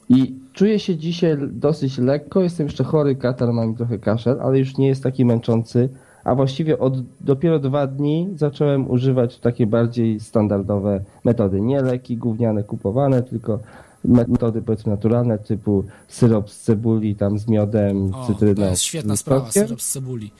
I 0.09 0.35
czuję 0.53 0.79
się 0.79 0.95
dzisiaj 0.95 1.37
dosyć 1.51 1.97
lekko, 1.97 2.41
jestem 2.41 2.67
jeszcze 2.67 2.83
chory, 2.83 3.15
katar, 3.15 3.53
mam 3.53 3.75
trochę 3.75 3.99
kaszel, 3.99 4.39
ale 4.41 4.59
już 4.59 4.77
nie 4.77 4.87
jest 4.87 5.03
taki 5.03 5.25
męczący. 5.25 5.89
A 6.23 6.35
właściwie 6.35 6.79
od 6.79 6.93
dopiero 7.21 7.59
dwa 7.59 7.87
dni 7.87 8.29
zacząłem 8.35 8.91
używać 8.91 9.39
takie 9.39 9.67
bardziej 9.67 10.19
standardowe 10.19 11.01
metody. 11.23 11.61
Nie 11.61 11.81
leki 11.81 12.17
gówniane 12.17 12.63
kupowane, 12.63 13.23
tylko 13.23 13.59
metody 14.05 14.61
powiedzmy 14.61 14.91
naturalne, 14.91 15.37
typu 15.37 15.83
syrop 16.07 16.49
z 16.49 16.59
cebuli, 16.61 17.15
tam 17.15 17.39
z 17.39 17.47
miodem, 17.47 18.13
O, 18.15 18.27
cytryną. 18.27 18.55
to 18.55 18.69
jest 18.69 18.81
świetna 18.81 19.15
sprawa, 19.15 19.51
syrop 19.51 19.81
z 19.81 19.89
cebuli. 19.91 20.31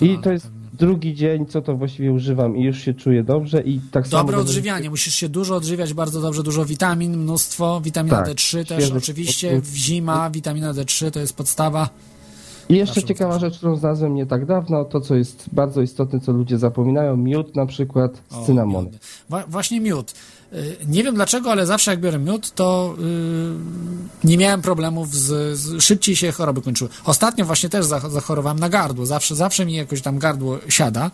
I 0.00 0.18
to 0.18 0.32
jest 0.32 0.46
pewnie. 0.46 0.60
drugi 0.72 1.14
dzień, 1.14 1.46
co 1.46 1.62
to 1.62 1.76
właściwie 1.76 2.12
używam 2.12 2.56
i 2.56 2.62
już 2.64 2.78
się 2.78 2.94
czuję 2.94 3.24
dobrze 3.24 3.62
i 3.62 3.80
tak 3.90 4.08
samo... 4.08 4.22
Dobre 4.22 4.38
odżywianie, 4.38 4.90
musisz 4.90 5.14
się 5.14 5.28
dużo 5.28 5.56
odżywiać, 5.56 5.94
bardzo 5.94 6.20
dobrze, 6.20 6.42
dużo 6.42 6.64
witamin, 6.64 7.16
mnóstwo, 7.16 7.80
witamina 7.84 8.16
Tak, 8.16 8.28
D3 8.28 8.64
też 8.66 8.84
świeży 8.84 8.98
oczywiście, 8.98 9.60
zima 9.74 10.30
witamina 10.30 10.74
D3 10.74 11.10
to 11.10 11.20
jest 11.20 11.36
podstawa. 11.36 11.88
I 12.68 12.74
jeszcze 12.76 13.02
ciekawa 13.02 13.38
rzecz, 13.38 13.56
którą 13.58 13.76
znalazłem 13.76 14.14
nie 14.14 14.26
tak 14.26 14.46
dawno, 14.46 14.84
to 14.84 15.00
co 15.00 15.14
jest 15.14 15.46
bardzo 15.52 15.82
istotne, 15.82 16.20
co 16.20 16.32
ludzie 16.32 16.58
zapominają, 16.58 17.16
miód 17.16 17.56
na 17.56 17.66
przykład 17.66 18.22
z 18.30 18.46
cynamonem. 18.46 18.92
właśnie 19.48 19.80
miód. 19.80 20.14
Y, 20.52 20.76
Nie 20.88 21.04
wiem 21.04 21.14
dlaczego, 21.14 21.52
ale 21.52 21.66
zawsze 21.66 21.90
jak 21.90 22.00
biorę 22.00 22.18
miód, 22.18 22.54
to 22.54 22.94
y, 24.24 24.26
nie 24.26 24.36
miałem 24.38 24.62
problemów 24.62 25.14
z, 25.14 25.58
z... 25.58 25.82
Szybciej 25.84 26.16
się 26.16 26.32
choroby 26.32 26.62
kończyły. 26.62 26.90
Ostatnio 27.04 27.44
właśnie 27.44 27.68
też 27.68 27.86
zach- 27.86 28.10
zachorowałem 28.10 28.58
na 28.58 28.68
gardło. 28.68 29.06
Zawsze, 29.06 29.34
zawsze 29.36 29.66
mi 29.66 29.74
jakoś 29.74 30.02
tam 30.02 30.18
gardło 30.18 30.58
siada, 30.68 31.10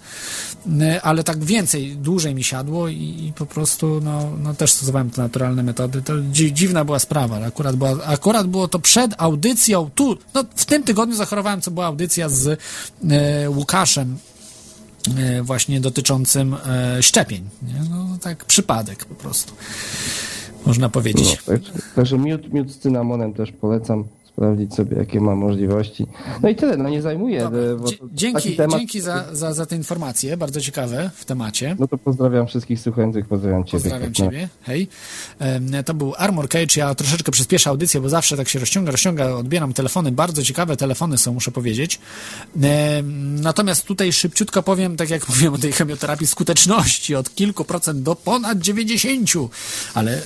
y, 0.67 1.03
ale 1.03 1.25
tak 1.25 1.45
więcej, 1.45 1.97
dłużej 1.97 2.35
mi 2.35 2.45
siadło 2.45 2.89
i, 2.89 2.95
i 3.29 3.33
po 3.37 3.47
prostu 3.47 4.01
no, 4.05 4.31
no 4.43 4.55
też 4.55 4.73
stosowałem 4.73 5.11
te 5.11 5.23
naturalne 5.23 5.63
metody. 5.63 6.03
To 6.03 6.13
dzi- 6.33 6.53
dziwna 6.53 6.85
była 6.85 6.99
sprawa. 6.99 7.37
Akurat, 7.47 7.77
była, 7.77 8.05
akurat 8.05 8.47
było 8.47 8.69
to 8.69 8.79
przed 8.79 9.15
audycją 9.19 9.91
tu. 9.95 10.17
No, 10.35 10.45
w 10.57 10.65
tym 10.65 10.83
tygodniu 10.83 11.17
zachorowałem, 11.17 11.61
co 11.61 11.71
była 11.71 11.87
audycja 11.87 12.29
z 12.29 12.47
y, 12.47 12.59
Łukaszem 13.51 14.19
właśnie 15.43 15.81
dotyczącym 15.81 16.57
e, 16.67 17.03
szczepień. 17.03 17.49
No 17.91 18.19
tak 18.23 18.45
przypadek 18.45 19.05
po 19.05 19.15
prostu. 19.15 19.53
Można 20.67 20.89
powiedzieć. 20.89 21.39
No, 21.49 21.55
Także 21.95 22.19
miód, 22.19 22.53
miód 22.53 22.71
z 22.71 22.79
cynamonem 22.79 23.35
też 23.35 23.53
polecam 23.53 24.05
sprawdzić 24.35 24.75
sobie, 24.75 24.97
jakie 24.97 25.21
ma 25.21 25.35
możliwości. 25.35 26.07
No 26.43 26.49
i 26.49 26.57
tyle, 26.57 26.77
no 26.77 26.89
nie 26.89 27.03
e, 27.47 27.89
Dzie- 27.89 27.99
to 27.99 28.05
Dzięki, 28.13 28.57
temat, 28.57 28.79
dzięki 28.79 29.01
za, 29.01 29.25
za, 29.33 29.55
za 29.55 29.67
te 29.67 29.77
informacje, 29.77 30.37
bardzo 30.37 30.61
ciekawe 30.61 31.11
w 31.15 31.25
temacie. 31.25 31.77
No 31.79 31.89
to 31.89 31.99
pozdrawiam 31.99 32.47
wszystkich 32.47 32.81
słuchających, 32.81 33.27
pozdrawiam 33.27 33.65
Ciebie. 33.65 33.83
Pozdrawiam 33.83 34.09
Kacper. 34.09 34.27
Ciebie. 34.27 34.49
Hej. 34.63 34.89
Em, 35.39 35.71
To 35.85 35.95
był 35.95 36.15
Armor 36.19 36.49
Cage. 36.49 36.67
Ja 36.77 36.95
troszeczkę 36.95 37.33
przyspieszę 37.33 37.71
audycję, 37.71 38.01
bo 38.01 38.09
zawsze 38.09 38.37
tak 38.37 38.49
się 38.49 38.59
rozciąga, 38.59 38.91
rozciąga. 38.93 39.31
Odbieram 39.31 39.73
telefony. 39.73 40.13
Bardzo 40.13 40.43
ciekawe 40.43 40.77
telefony 40.77 41.19
są, 41.19 41.33
muszę 41.35 41.51
powiedzieć. 41.51 42.01
Natomiast 43.43 43.85
tutaj 43.85 44.13
szybciutko 44.13 44.63
powiem, 44.63 44.97
tak 44.97 45.11
jak 45.11 45.29
mówiłem 45.29 45.55
o 45.55 45.59
tej 45.59 45.73
chemioterapii, 45.73 46.27
skuteczności 46.27 47.15
od 47.15 47.35
kilku 47.35 47.65
procent 47.65 48.03
do 48.03 48.15
ponad 48.15 48.59
90, 48.59 49.31
ale 49.95 50.23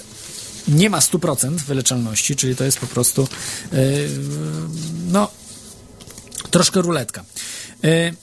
nie 0.68 0.90
ma 0.90 0.98
100% 0.98 1.50
wyleczalności, 1.50 2.36
czyli 2.36 2.56
to 2.56 2.64
jest 2.64 2.78
po 2.78 2.86
prostu 2.86 3.28
yy, 3.72 4.08
no 5.12 5.30
troszkę 6.50 6.82
ruletka. 6.82 7.24
Yy, 7.82 8.14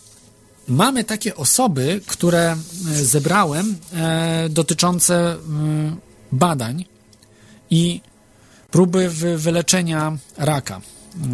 Mamy 0.68 1.04
takie 1.04 1.36
osoby, 1.36 2.02
które 2.08 2.52
e, 2.52 2.56
zebrałem 3.06 3.76
e, 3.94 4.50
dotyczące 4.50 5.16
e, 5.16 5.38
badań 6.32 6.86
i 7.70 8.02
próby 8.72 9.10
wy, 9.10 9.38
wyleczenia 9.38 10.18
raka. 10.38 10.82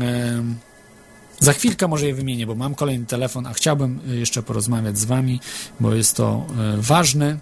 E, 0.01 0.43
za 1.39 1.53
chwilkę 1.53 1.88
może 1.88 2.07
je 2.07 2.15
wymienię, 2.15 2.47
bo 2.47 2.55
mam 2.55 2.75
kolejny 2.75 3.05
telefon, 3.05 3.45
a 3.45 3.53
chciałbym 3.53 3.99
jeszcze 4.07 4.43
porozmawiać 4.43 4.97
z 4.97 5.05
Wami, 5.05 5.39
bo 5.79 5.95
jest 5.95 6.15
to 6.15 6.45
e, 6.75 6.77
ważny, 6.77 7.39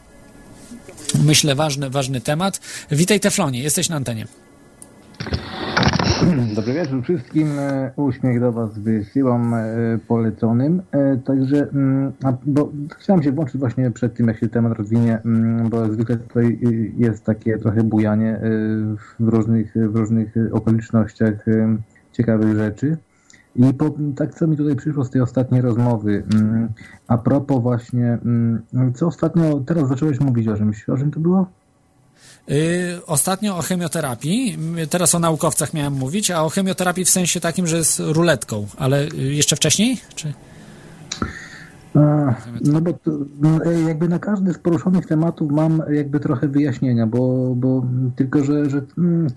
myślę, 1.26 1.56
ważny, 1.56 1.90
ważny 1.90 2.22
temat. 2.22 2.60
Witaj 2.92 3.20
Teflonie, 3.20 3.64
jesteś 3.64 3.90
na 3.90 3.96
antenie. 3.96 4.26
Dobry 6.56 6.74
wieczór 6.74 7.04
wszystkim. 7.04 7.60
E, 7.60 7.92
Uśmiech 7.96 8.40
do 8.40 8.52
Was 8.52 8.80
wysyłam 8.80 9.54
e, 9.54 9.66
poleconym. 10.08 10.82
E, 10.92 11.18
Także, 11.18 11.68
mm, 11.74 12.12
bo 12.46 12.72
chciałem 12.98 13.24
się 13.24 13.32
włączyć 13.32 13.58
właśnie 13.58 13.92
przed 13.92 14.14
tym, 14.14 14.28
jak 14.28 14.40
się 14.40 14.48
temat 14.50 14.78
rozwinie, 14.78 15.20
mm, 15.26 15.70
bo 15.70 15.94
zwykle 15.94 16.18
tutaj 16.18 16.46
y, 16.46 16.92
jest 16.98 17.26
takie 17.26 17.58
trochę 17.58 17.84
bujanie 17.84 18.36
y, 18.36 18.40
w 19.20 19.28
różnych, 19.28 19.74
w 19.76 19.96
różnych 19.96 20.34
okolicznościach 20.52 21.48
y, 21.48 21.68
ciekawych 22.12 22.58
rzeczy. 22.58 22.98
I 23.56 23.74
po, 23.74 23.92
tak 24.16 24.36
co 24.36 24.48
mi 24.48 24.58
tutaj 24.58 24.76
przyszło 24.76 25.04
z 25.06 25.10
tej 25.10 25.22
ostatniej 25.22 25.62
rozmowy, 25.62 26.24
mm, 26.34 26.70
a 27.08 27.18
propos 27.18 27.62
właśnie, 27.62 28.18
mm, 28.26 28.62
co 28.96 29.08
ostatnio, 29.08 29.60
teraz 29.66 29.88
zacząłeś 29.88 30.20
mówić 30.20 30.48
o 30.48 30.58
czymś, 30.58 30.90
o 30.90 30.98
czym 30.98 31.12
to 31.12 31.20
było? 31.20 31.48
Yy, 32.48 32.56
ostatnio 33.06 33.58
o 33.58 33.62
chemioterapii, 33.62 34.54
m, 34.54 34.88
teraz 34.90 35.16
o 35.16 35.20
naukowcach 35.20 35.74
miałem 35.74 35.94
mówić, 35.94 36.32
a 36.32 36.44
o 36.44 36.50
chemioterapii 36.50 37.06
w 37.06 37.10
sensie 37.10 37.40
takim, 37.40 37.68
że 37.68 37.78
jest 37.78 38.00
ruletką, 38.00 38.68
ale 38.78 39.04
y, 39.04 39.18
jeszcze 39.18 39.56
wcześniej? 39.56 39.98
Czy? 40.16 40.34
No 42.62 42.82
bo 42.82 42.94
to, 42.94 43.12
no, 43.42 43.66
e, 43.66 43.82
jakby 43.82 44.08
na 44.08 44.20
każdy 44.20 44.54
z 44.54 44.58
poruszonych 44.58 45.06
tematów 45.06 45.52
mam 45.52 45.82
jakby 45.92 46.20
trochę 46.20 46.48
wyjaśnienia, 46.48 47.08
bo, 47.08 47.54
bo 47.56 47.86
tylko, 48.16 48.44
że, 48.44 48.70
że 48.70 48.82
mm, 48.98 49.28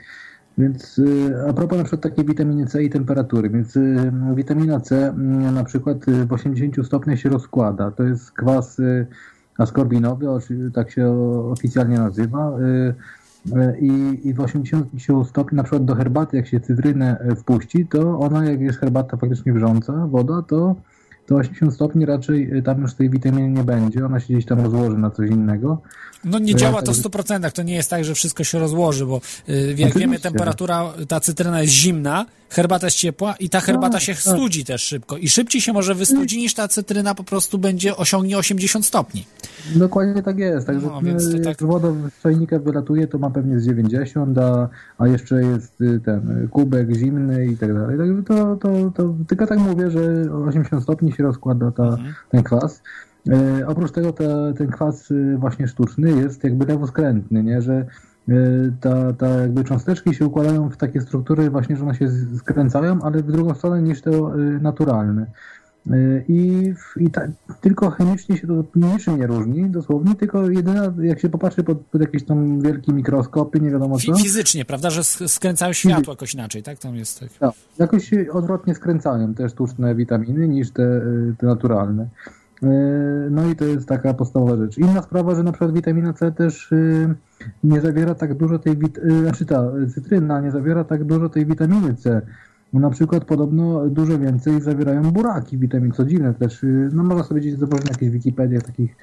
więc 0.58 0.98
y, 0.98 1.34
a 1.48 1.52
propos 1.52 1.78
na 1.78 1.84
przykład 1.84 2.02
takiej 2.02 2.24
witaminy 2.24 2.66
C 2.66 2.82
i 2.82 2.90
temperatury, 2.90 3.50
więc 3.50 3.76
y, 3.76 4.12
witamina 4.34 4.80
C 4.80 5.08
mm, 5.08 5.54
na 5.54 5.64
przykład 5.64 6.08
y, 6.08 6.26
w 6.26 6.32
80 6.32 6.86
stopniach 6.86 7.18
się 7.18 7.28
rozkłada. 7.28 7.90
To 7.90 8.02
jest 8.02 8.32
kwas 8.32 8.80
askorbinowy, 9.58 10.26
tak 10.74 10.90
się 10.90 11.10
oficjalnie 11.52 11.98
nazywa. 11.98 12.52
I, 13.80 14.20
I 14.24 14.34
w 14.34 14.40
80 14.40 14.88
stopni, 15.28 15.56
na 15.56 15.62
przykład 15.62 15.84
do 15.84 15.94
herbaty, 15.94 16.36
jak 16.36 16.46
się 16.46 16.60
cytrynę 16.60 17.26
wpuści, 17.36 17.86
to 17.86 18.18
ona, 18.18 18.44
jak 18.44 18.60
jest 18.60 18.78
herbata 18.78 19.16
faktycznie 19.16 19.52
wrząca, 19.52 20.06
woda, 20.06 20.42
to 20.42 20.76
to 21.26 21.34
80 21.36 21.74
stopni 21.74 22.06
raczej 22.06 22.56
y, 22.56 22.62
tam 22.62 22.82
już 22.82 22.94
tej 22.94 23.10
witaminy 23.10 23.50
nie 23.50 23.64
będzie, 23.64 24.06
ona 24.06 24.20
się 24.20 24.26
gdzieś 24.34 24.46
tam 24.46 24.60
rozłoży 24.60 24.98
na 24.98 25.10
coś 25.10 25.30
innego. 25.30 25.82
No 26.24 26.38
nie 26.38 26.52
Ja 26.52 26.58
działa 26.58 26.82
to 26.82 26.86
tak- 26.92 26.94
w 26.94 27.02
100%, 27.02 27.52
to 27.52 27.62
nie 27.62 27.74
jest 27.74 27.90
tak, 27.90 28.04
że 28.04 28.14
wszystko 28.14 28.44
się 28.44 28.58
rozłoży, 28.58 29.06
bo 29.06 29.16
y, 29.16 29.52
jak 29.52 29.72
Oczywiście. 29.74 29.98
wiemy, 30.00 30.18
temperatura, 30.18 30.92
ta 31.08 31.20
cytryna 31.20 31.62
jest 31.62 31.74
zimna, 31.74 32.26
herbata 32.50 32.86
jest 32.86 32.96
ciepła 32.96 33.34
i 33.40 33.48
ta 33.48 33.60
herbata 33.60 34.00
się 34.00 34.12
tak. 34.14 34.22
studzi 34.22 34.64
też 34.64 34.82
szybko. 34.82 35.16
I 35.16 35.28
szybciej 35.28 35.60
się 35.60 35.72
może 35.72 35.94
wystudzi, 35.94 36.38
niż 36.38 36.54
ta 36.54 36.68
cytryna 36.68 37.14
po 37.14 37.24
prostu 37.24 37.58
będzie 37.58 37.96
osiągnie 37.96 38.38
80 38.38 38.86
stopni. 38.86 39.26
Dokładnie 39.76 40.22
tak 40.22 40.38
jest. 40.38 40.66
Także 40.66 40.86
No, 40.86 41.00
więc 41.02 41.24
y, 41.24 41.32
tak- 41.36 41.44
jak 41.46 41.62
woda 41.62 41.88
z 42.18 42.22
czajnika 42.22 42.58
wylatuje, 42.58 43.06
to 43.06 43.18
ma 43.18 43.30
pewnie 43.30 43.60
z 43.60 43.66
90, 43.66 44.38
a, 44.38 44.68
a 44.98 45.06
jeszcze 45.08 45.42
jest 45.42 45.80
y, 45.80 46.00
ten 46.04 46.30
y, 46.44 46.48
kubek 46.48 46.94
zimny 46.96 47.46
i 47.46 47.56
tak 47.56 47.74
dalej. 47.74 47.98
Także 47.98 48.22
to, 48.22 48.56
to, 48.56 48.90
to 48.96 49.14
tylko 49.28 49.46
tak 49.46 49.58
mówię, 49.58 49.90
że 49.90 50.00
80 50.46 50.82
stopni 50.82 51.11
się 51.12 51.22
rozkłada 51.22 51.70
ta, 51.70 51.84
Mhm. 51.84 52.14
ten 52.30 52.42
kwas. 52.42 52.82
E, 53.30 53.66
oprócz 53.66 53.92
tego 53.92 54.12
te, 54.12 54.52
ten 54.56 54.70
kwas 54.70 55.10
y, 55.10 55.36
właśnie 55.38 55.68
sztuczny 55.68 56.10
jest 56.10 56.44
jakby 56.44 56.66
lewoskrętny, 56.66 57.42
nie? 57.42 57.62
że 57.62 57.86
y, 58.28 58.72
ta, 58.80 59.12
ta 59.12 59.28
jakby 59.28 59.64
cząsteczki 59.64 60.14
się 60.14 60.26
układają 60.26 60.70
w 60.70 60.76
takie 60.76 61.00
struktury 61.00 61.50
właśnie, 61.50 61.76
że 61.76 61.84
one 61.84 61.94
się 61.94 62.08
skręcają, 62.38 63.02
ale 63.02 63.22
w 63.22 63.32
drugą 63.32 63.54
stronę 63.54 63.82
niż 63.82 64.00
te 64.00 64.10
y, 64.10 64.58
naturalne. 64.62 65.26
Y, 65.90 66.24
I, 66.28 66.72
i 66.96 67.10
tak, 67.10 67.30
tylko 67.60 67.90
chemicznie 67.90 68.36
się 68.36 68.46
to 68.46 68.64
niczym 68.74 69.18
nie 69.18 69.26
różni, 69.26 69.70
dosłownie, 69.70 70.14
tylko 70.14 70.50
jedyna, 70.50 70.92
jak 71.02 71.20
się 71.20 71.28
popatrzy 71.28 71.64
pod, 71.64 71.78
pod 71.80 72.00
jakieś 72.00 72.24
tam 72.24 72.60
wielkie 72.60 72.92
mikroskopy, 72.92 73.60
nie 73.60 73.70
wiadomo 73.70 73.98
co, 73.98 74.12
Fi- 74.12 74.22
fizycznie, 74.22 74.64
prawda, 74.64 74.90
że 74.90 75.00
sk- 75.00 75.28
skręcają 75.28 75.72
światło 75.72 76.12
jakoś 76.12 76.34
inaczej, 76.34 76.62
tak? 76.62 76.78
Tam 76.78 76.96
jest 76.96 77.20
tak. 77.20 77.28
tak, 77.32 77.52
jakoś 77.78 78.10
odwrotnie 78.32 78.74
skręcają 78.74 79.34
te 79.34 79.48
sztuczne 79.48 79.94
witaminy 79.94 80.48
niż 80.48 80.70
te, 80.70 80.82
y, 80.82 81.34
te 81.38 81.46
naturalne. 81.46 82.02
Y, 82.62 82.66
No 83.30 83.48
i 83.48 83.56
to 83.56 83.64
jest 83.64 83.88
taka 83.88 84.14
podstawowa 84.14 84.56
rzecz. 84.56 84.78
Inna 84.78 85.02
sprawa, 85.02 85.34
że 85.34 85.42
na 85.42 85.52
przykład 85.52 85.72
witamina 85.72 86.12
C 86.12 86.32
też 86.32 86.72
y, 86.72 87.14
nie 87.64 87.80
zawiera 87.80 88.14
tak 88.14 88.34
dużo 88.34 88.58
tej, 88.58 88.76
wit- 88.78 88.98
y, 88.98 89.20
znaczy 89.20 89.46
ta 89.46 89.64
cytryna 89.94 90.40
nie 90.40 90.50
zawiera 90.50 90.84
tak 90.84 91.04
dużo 91.04 91.28
tej 91.28 91.46
witaminy 91.46 91.94
C. 91.94 92.22
Na 92.72 92.90
przykład 92.90 93.24
podobno 93.24 93.88
dużo 93.88 94.18
więcej 94.18 94.60
zawierają 94.60 95.02
buraki 95.02 95.58
witamin, 95.58 95.92
co 95.92 96.04
dziwne 96.04 96.34
też. 96.34 96.64
y, 96.64 96.90
No 96.92 97.02
można 97.04 97.22
sobie 97.22 97.40
gdzieś 97.40 97.54
zobaczyć 97.54 97.86
na 97.86 97.92
jakichś 97.92 98.12
Wikipediach, 98.12 98.62
takich 98.62 98.96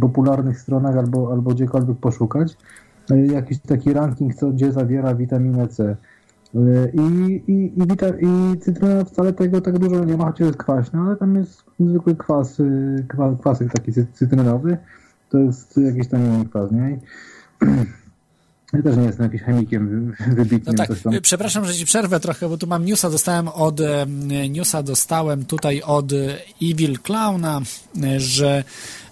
popularnych 0.00 0.60
stronach 0.60 0.96
albo, 0.96 1.32
albo 1.32 1.50
gdziekolwiek 1.50 1.98
poszukać. 1.98 2.56
Y, 3.10 3.26
Jakiś 3.26 3.58
taki 3.58 3.92
ranking, 3.92 4.34
co 4.34 4.50
gdzie 4.50 4.72
zawiera 4.72 5.14
witaminę 5.14 5.68
C. 5.68 5.96
Y, 6.54 6.92
I, 6.94 7.00
i, 7.52 7.78
i, 7.82 7.86
wita, 7.86 8.06
I 8.08 8.58
cytryna 8.60 9.04
wcale 9.04 9.32
tego 9.32 9.60
tak 9.60 9.78
dużo 9.78 10.04
nie 10.04 10.16
ma, 10.16 10.24
chociaż 10.26 10.46
jest 10.46 10.58
kwaśna, 10.58 11.02
ale 11.02 11.16
tam 11.16 11.34
jest 11.34 11.64
zwykły 11.80 12.16
kwas, 12.16 12.62
kwa, 13.08 13.36
kwasek 13.36 13.72
taki 13.72 13.92
cy- 13.92 14.06
cytrynowy. 14.12 14.76
To 15.28 15.38
jest 15.38 15.76
jakiś 15.76 16.08
tam 16.08 16.20
kwas, 16.50 16.72
nie? 16.72 16.98
Ja 18.72 18.82
też 18.82 18.96
nie 18.96 19.02
jestem 19.04 19.24
jakimś 19.24 19.42
chemikiem 19.42 19.88
wy- 19.88 20.26
No 20.28 20.34
wybitnym. 20.34 20.76
tak, 20.76 20.88
tam. 21.00 21.12
przepraszam, 21.22 21.64
że 21.64 21.74
ci 21.74 21.84
przerwę 21.84 22.20
trochę, 22.20 22.48
bo 22.48 22.58
tu 22.58 22.66
mam 22.66 22.84
newsa, 22.84 23.10
dostałem 23.10 23.48
od 23.48 23.80
newsa 24.50 24.82
dostałem 24.82 25.44
tutaj 25.44 25.82
od 25.82 26.12
Evil 26.62 26.98
Clowna, 26.98 27.60
że 28.16 28.64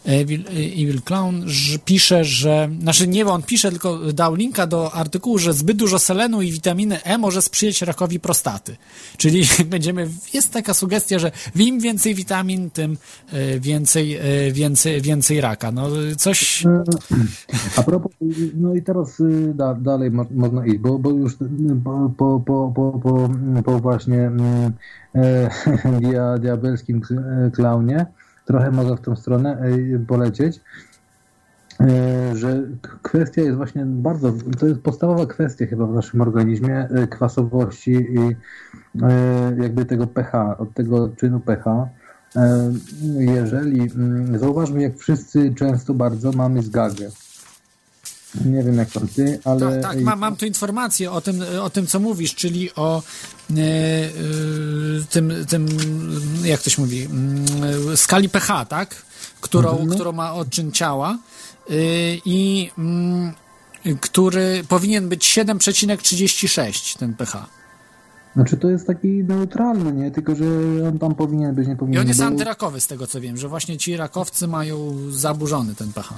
Evil, 0.05 0.44
e, 0.47 0.51
Evil 0.51 1.02
Clown 1.02 1.43
że 1.47 1.78
pisze, 1.78 2.24
że, 2.24 2.68
znaczy 2.81 3.09
nie, 3.09 3.27
on 3.27 3.43
pisze, 3.43 3.70
tylko 3.70 4.12
dał 4.12 4.35
linka 4.35 4.66
do 4.66 4.93
artykułu, 4.93 5.39
że 5.39 5.52
zbyt 5.52 5.77
dużo 5.77 5.98
selenu 5.98 6.43
i 6.43 6.52
witaminy 6.52 7.02
E 7.02 7.18
może 7.18 7.43
sprzyjać 7.43 7.82
rakowi 7.82 8.20
prostaty. 8.20 8.77
Czyli 9.16 9.43
będziemy, 9.70 10.09
jest 10.35 10.52
taka 10.52 10.74
sugestia, 10.74 11.18
że 11.18 11.32
im 11.56 11.81
więcej 11.81 12.14
witamin, 12.14 12.70
tym 12.70 12.97
e, 13.32 13.60
więcej, 13.60 14.16
e, 14.16 14.52
więcej, 14.52 15.02
więcej 15.02 15.40
raka. 15.40 15.72
No 15.72 15.89
coś, 16.16 16.64
A 17.77 17.82
propos, 17.82 18.12
y, 18.22 18.51
no 18.55 18.74
i 18.74 18.82
teraz 18.82 19.20
y, 19.20 19.55
da, 19.55 19.74
dalej 19.74 20.10
mo, 20.10 20.27
można 20.31 20.66
iść, 20.66 20.78
bo, 20.78 20.98
bo 20.98 21.10
już 21.10 21.32
y, 21.32 21.36
po, 21.85 22.10
po, 22.16 22.40
po, 22.47 22.72
po, 23.02 23.31
po, 23.64 23.78
właśnie 23.78 24.18
mm, 24.18 24.72
e, 25.14 25.51
dia, 26.01 26.39
diabelskim 26.39 27.01
klaunie 27.52 28.06
trochę 28.45 28.71
można 28.71 28.97
w 28.97 29.01
tą 29.01 29.17
stronę 29.17 29.59
e, 29.59 29.99
polecieć, 29.99 30.61
e, 31.81 32.37
że 32.37 32.62
kwestia 33.03 33.43
jest 33.43 33.57
właśnie 33.57 33.85
bardzo, 33.87 34.33
to 34.59 34.67
jest 34.67 34.81
podstawowa 34.81 35.27
kwestia 35.27 35.67
chyba 35.67 35.87
w 35.87 35.95
naszym 35.95 36.21
organizmie 36.21 36.77
e, 36.79 37.07
kwasowości 37.07 37.93
i 37.93 38.37
jakby 39.62 39.85
tego 39.85 40.07
pH, 40.07 40.59
od 40.59 40.75
tego 40.75 41.09
czynu 41.09 41.41
pH. 41.41 41.89
Jeżeli, 43.19 43.81
mm, 43.81 44.39
zauważmy 44.39 44.83
jak 44.83 44.99
wszyscy 44.99 45.55
często 45.55 45.95
bardzo 45.95 46.33
mamy 46.33 46.62
zgagę. 46.62 47.09
Nie 48.44 48.62
wiem 48.62 48.77
jak 48.77 48.90
tam 48.90 49.09
ty, 49.09 49.39
ale... 49.44 49.61
Tak, 49.61 49.82
tak 49.82 50.01
mam, 50.01 50.19
mam 50.19 50.36
tu 50.36 50.47
informację 50.47 51.11
o 51.11 51.20
tym, 51.20 51.43
o 51.62 51.70
tym, 51.70 51.86
co 51.86 52.01
mówisz, 52.01 52.35
czyli 52.35 52.74
o 52.74 53.02
e, 53.51 53.61
e, 53.61 53.61
tym, 55.11 55.32
tym, 55.48 55.66
jak 56.44 56.62
to 56.62 56.70
się 56.70 56.82
mówi, 56.82 57.02
mm, 57.05 57.97
skali 57.97 58.28
pH, 58.28 58.65
tak? 58.65 59.02
Którą, 59.40 59.70
Mhm. 59.70 59.90
którą 59.90 60.12
ma 60.12 60.35
odczyn 60.35 60.73
ciała 60.73 61.19
e, 61.70 61.74
i 62.24 62.70
mm, 62.78 63.32
który 64.01 64.65
powinien 64.69 65.09
być 65.09 65.24
7,36 65.24 66.98
ten 66.98 67.15
pH. 67.15 67.47
Znaczy 68.35 68.57
to 68.57 68.70
jest 68.70 68.86
taki 68.86 69.09
neutralny, 69.09 69.93
nie? 69.93 70.11
Tylko, 70.11 70.35
że 70.35 70.44
on 70.89 70.98
tam 70.98 71.15
powinien 71.15 71.55
być, 71.55 71.66
nie 71.69 71.74
I 71.74 71.77
powinien 71.77 72.01
on 72.01 72.09
jest 72.09 72.20
antyrakowy 72.20 72.81
z 72.81 72.86
tego, 72.86 73.07
co 73.07 73.20
wiem, 73.20 73.36
że 73.36 73.48
właśnie 73.48 73.77
ci 73.78 73.97
rakowcy 73.97 74.48
mają 74.48 74.97
zaburzony 75.11 75.74
ten 75.74 75.93
pH. 75.93 76.15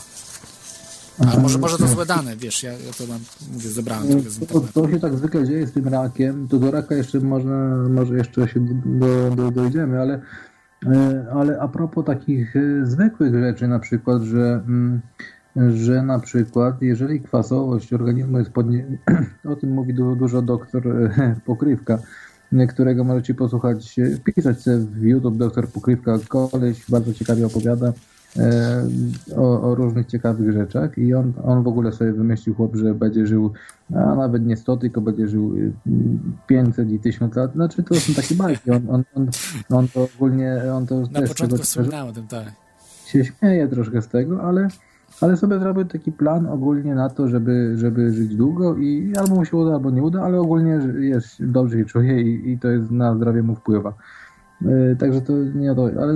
Ale 1.19 1.43
może, 1.43 1.59
może 1.59 1.79
to 1.79 1.89
złe 1.89 2.07
dane, 2.07 2.37
wiesz, 2.37 2.63
ja, 2.63 2.73
ja 2.73 2.93
to 2.99 3.07
mam, 3.07 3.21
mówię, 3.53 3.69
zebrałem 3.69 4.09
trochę 4.09 4.31
z 4.31 4.39
To, 4.39 4.45
internetu. 4.45 4.73
to 4.73 4.91
się 4.91 5.01
tak 5.01 5.15
zwykle 5.15 5.47
dzieje 5.47 5.67
z 5.67 5.73
tym 5.73 5.89
rakiem, 5.89 6.49
to 6.49 6.59
do 6.59 6.71
raka 6.71 6.95
jeszcze 6.95 7.21
można, 7.21 7.77
może 7.89 8.17
jeszcze 8.17 8.49
się 8.49 8.61
do, 8.85 9.31
do, 9.31 9.51
dojdziemy, 9.51 10.01
ale, 10.01 10.21
e, 10.87 11.27
ale 11.35 11.61
a 11.61 11.69
propos 11.69 12.05
takich 12.05 12.57
e, 12.57 12.87
zwykłych 12.87 13.35
rzeczy, 13.35 13.69
na 13.69 13.79
przykład, 13.79 14.23
że, 14.23 14.63
mm, 14.67 15.01
że 15.57 16.03
na 16.03 16.19
przykład 16.19 16.83
jeżeli 16.83 17.21
kwasowość 17.21 17.93
organizmu 17.93 18.39
jest 18.39 18.51
podnie... 18.51 18.87
o 19.53 19.57
tym 19.57 19.71
mówi 19.73 19.95
du, 19.95 20.17
dużo 20.17 20.43
doktor 20.43 20.89
e, 20.89 21.37
Pokrywka, 21.47 21.99
którego 22.69 23.05
możecie 23.05 23.35
posłuchać, 23.35 23.97
wpisać 24.21 24.61
sobie 24.61 24.79
w 24.79 25.03
YouTube 25.03 25.37
doktor 25.37 25.69
Pokrywka, 25.69 26.19
koleś 26.29 26.85
bardzo 26.89 27.15
ciekawie 27.15 27.47
opowiada 27.47 27.93
o, 29.37 29.63
o 29.63 29.75
różnych 29.75 30.07
ciekawych 30.07 30.53
rzeczach 30.53 30.99
i 30.99 31.15
on, 31.15 31.33
on 31.45 31.63
w 31.63 31.69
ogóle 31.69 31.93
sobie 31.93 32.13
wymyślił 32.13 32.55
chłop, 32.55 32.77
że 32.77 32.95
będzie 32.95 33.27
żył, 33.27 33.53
a 33.95 34.15
nawet 34.15 34.47
nie 34.47 34.57
100, 34.57 34.77
tylko 34.77 35.01
będzie 35.01 35.29
żył 35.29 35.57
y, 35.57 35.73
500 36.47 36.91
i 36.91 36.99
1000 36.99 37.37
lat. 37.37 37.53
Znaczy 37.53 37.83
to 37.83 37.95
są 37.95 38.15
takie 38.15 38.35
bajki. 38.35 38.71
On, 38.71 38.91
on, 38.91 39.05
on, 39.15 39.29
on 39.71 39.89
to 39.89 40.09
ogólnie, 40.17 40.63
on 40.75 40.87
to 40.87 41.01
Na 41.01 41.21
też 41.21 41.29
początku 41.29 41.59
wspominałem 41.59 42.09
o 42.09 42.13
tym, 42.13 42.27
tak. 42.27 42.53
się 43.07 43.25
śmieje 43.25 43.69
troszkę 43.69 44.03
z 44.03 44.09
tego, 44.09 44.43
ale, 44.43 44.69
ale 45.21 45.37
sobie 45.37 45.59
zrobił 45.59 45.85
taki 45.85 46.13
plan 46.13 46.47
ogólnie 46.47 46.95
na 46.95 47.11
to, 47.11 47.29
żeby, 47.29 47.75
żeby 47.77 48.13
żyć 48.13 48.37
długo 48.37 48.77
i 48.77 49.13
albo 49.17 49.35
mu 49.35 49.45
się 49.45 49.57
uda, 49.57 49.73
albo 49.73 49.91
nie 49.91 50.03
uda, 50.03 50.23
ale 50.23 50.41
ogólnie 50.41 50.81
jest, 50.99 51.45
dobrze 51.45 51.79
się 51.79 51.85
czuje 51.85 52.23
i, 52.23 52.51
i 52.51 52.59
to 52.59 52.69
jest 52.69 52.91
na 52.91 53.15
zdrowie 53.15 53.43
mu 53.43 53.55
wpływa. 53.55 53.95
Yy, 54.61 54.97
także 54.99 55.21
to 55.21 55.33
nie 55.55 55.73
o 55.73 55.75
to, 55.75 55.83
ale 56.03 56.15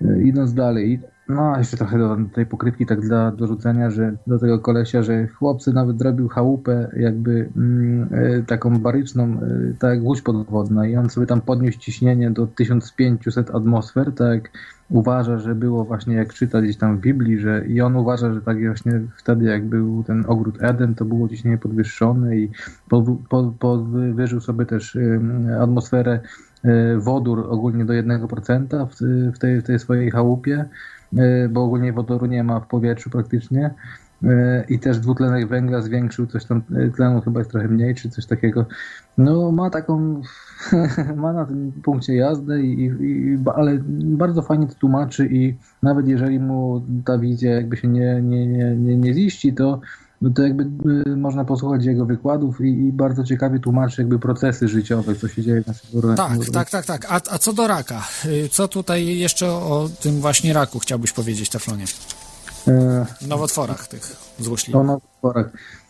idąc 0.00 0.54
dalej, 0.54 1.00
no 1.28 1.58
jeszcze 1.58 1.76
trochę 1.76 1.98
do 1.98 2.16
tej 2.34 2.46
pokrywki 2.46 2.86
tak 2.86 3.00
dla 3.00 3.32
dorzucenia, 3.32 3.90
że 3.90 4.16
do 4.26 4.38
tego 4.38 4.58
kolesia, 4.58 5.02
że 5.02 5.26
chłopcy 5.26 5.72
nawet 5.72 5.98
zrobił 5.98 6.28
chałupę 6.28 6.90
jakby 6.96 7.48
mm, 7.56 8.08
yy, 8.10 8.44
taką 8.46 8.78
baryczną, 8.78 9.28
yy, 9.28 9.74
tak 9.78 9.94
jak 9.94 10.04
łódź 10.04 10.22
podwodna 10.22 10.86
i 10.86 10.96
on 10.96 11.10
sobie 11.10 11.26
tam 11.26 11.40
podniósł 11.40 11.78
ciśnienie 11.78 12.30
do 12.30 12.46
1500 12.46 13.50
atmosfer, 13.50 14.12
tak 14.14 14.50
uważa, 14.88 15.38
że 15.38 15.54
było 15.54 15.84
właśnie 15.84 16.14
jak 16.14 16.34
czyta 16.34 16.62
gdzieś 16.62 16.76
tam 16.76 16.96
w 16.96 17.00
Biblii, 17.00 17.38
że 17.38 17.66
i 17.66 17.80
on 17.80 17.96
uważa, 17.96 18.32
że 18.32 18.42
tak 18.42 18.66
właśnie 18.66 19.00
wtedy 19.16 19.44
jak 19.44 19.64
był 19.64 20.04
ten 20.04 20.24
ogród 20.28 20.62
Eden, 20.62 20.94
to 20.94 21.04
było 21.04 21.28
ciśnienie 21.28 21.58
podwyższone 21.58 22.36
i 22.36 22.50
podw- 22.90 23.18
po- 23.28 23.54
podwyżył 23.58 24.40
sobie 24.40 24.66
też 24.66 24.94
ym, 24.94 25.48
atmosferę 25.60 26.14
y, 26.16 26.55
wodór 26.98 27.46
ogólnie 27.50 27.84
do 27.84 27.92
1% 27.92 28.86
w, 29.34 29.38
tej, 29.38 29.60
w 29.60 29.64
tej 29.64 29.78
swojej 29.78 30.10
chałupie, 30.10 30.64
y, 31.12 31.48
bo 31.48 31.64
ogólnie 31.64 31.92
wodoru 31.92 32.26
nie 32.26 32.44
ma 32.44 32.60
w 32.60 32.66
powietrzu 32.66 33.10
praktycznie. 33.10 33.74
Y, 34.22 34.28
I 34.68 34.78
też 34.78 34.98
dwutlenek 34.98 35.48
węgla 35.48 35.80
zwiększył 35.80 36.26
coś 36.26 36.44
tam, 36.44 36.62
tlenu 36.96 37.20
chyba 37.20 37.40
jest 37.40 37.50
trochę 37.50 37.68
mniej, 37.68 37.94
czy 37.94 38.10
coś 38.10 38.26
takiego. 38.26 38.66
No 39.18 39.52
ma 39.52 39.70
taką, 39.70 40.22
ma 41.16 41.32
na 41.32 41.44
tym 41.46 41.72
punkcie 41.82 42.14
jazdę, 42.14 42.60
i, 42.60 42.84
i, 43.00 43.38
ale 43.54 43.78
bardzo 43.92 44.42
fajnie 44.42 44.66
to 44.66 44.74
tłumaczy 44.74 45.28
i 45.30 45.56
nawet 45.82 46.08
jeżeli 46.08 46.40
mu 46.40 46.82
ta 47.04 47.18
wizja 47.18 47.54
jakby 47.54 47.76
się 47.76 47.88
nie, 47.88 48.22
nie, 48.22 48.46
nie, 48.46 48.76
nie, 48.76 48.96
nie 48.96 49.14
ziści, 49.14 49.52
to 49.54 49.80
no 50.22 50.30
to 50.30 50.42
jakby 50.42 50.64
y, 51.06 51.16
można 51.16 51.44
posłuchać 51.44 51.84
jego 51.84 52.06
wykładów 52.06 52.60
i, 52.60 52.64
i 52.64 52.92
bardzo 52.92 53.24
ciekawie 53.24 53.58
tłumaczy 53.58 54.02
jakby 54.02 54.18
procesy 54.18 54.68
życiowe, 54.68 55.14
co 55.14 55.28
się 55.28 55.42
dzieje 55.42 55.62
w 55.62 55.66
naszym 55.66 56.16
Tak, 56.16 56.38
tak, 56.52 56.70
tak, 56.70 56.86
tak. 56.86 57.06
A, 57.12 57.34
a 57.34 57.38
co 57.38 57.52
do 57.52 57.66
raka? 57.66 58.02
Y, 58.24 58.48
Co 58.48 58.68
tutaj 58.68 59.18
jeszcze 59.18 59.52
o 59.52 59.88
tym 60.00 60.20
właśnie 60.20 60.52
raku 60.52 60.78
chciałbyś 60.78 61.12
powiedzieć, 61.12 61.48
Teflonie? 61.50 61.84
E, 62.68 63.06
Nowotworach 63.28 63.88
tych 63.88 64.16
złośliwych. 64.38 64.80
O 64.80 64.84
nowotworach. 64.84 65.46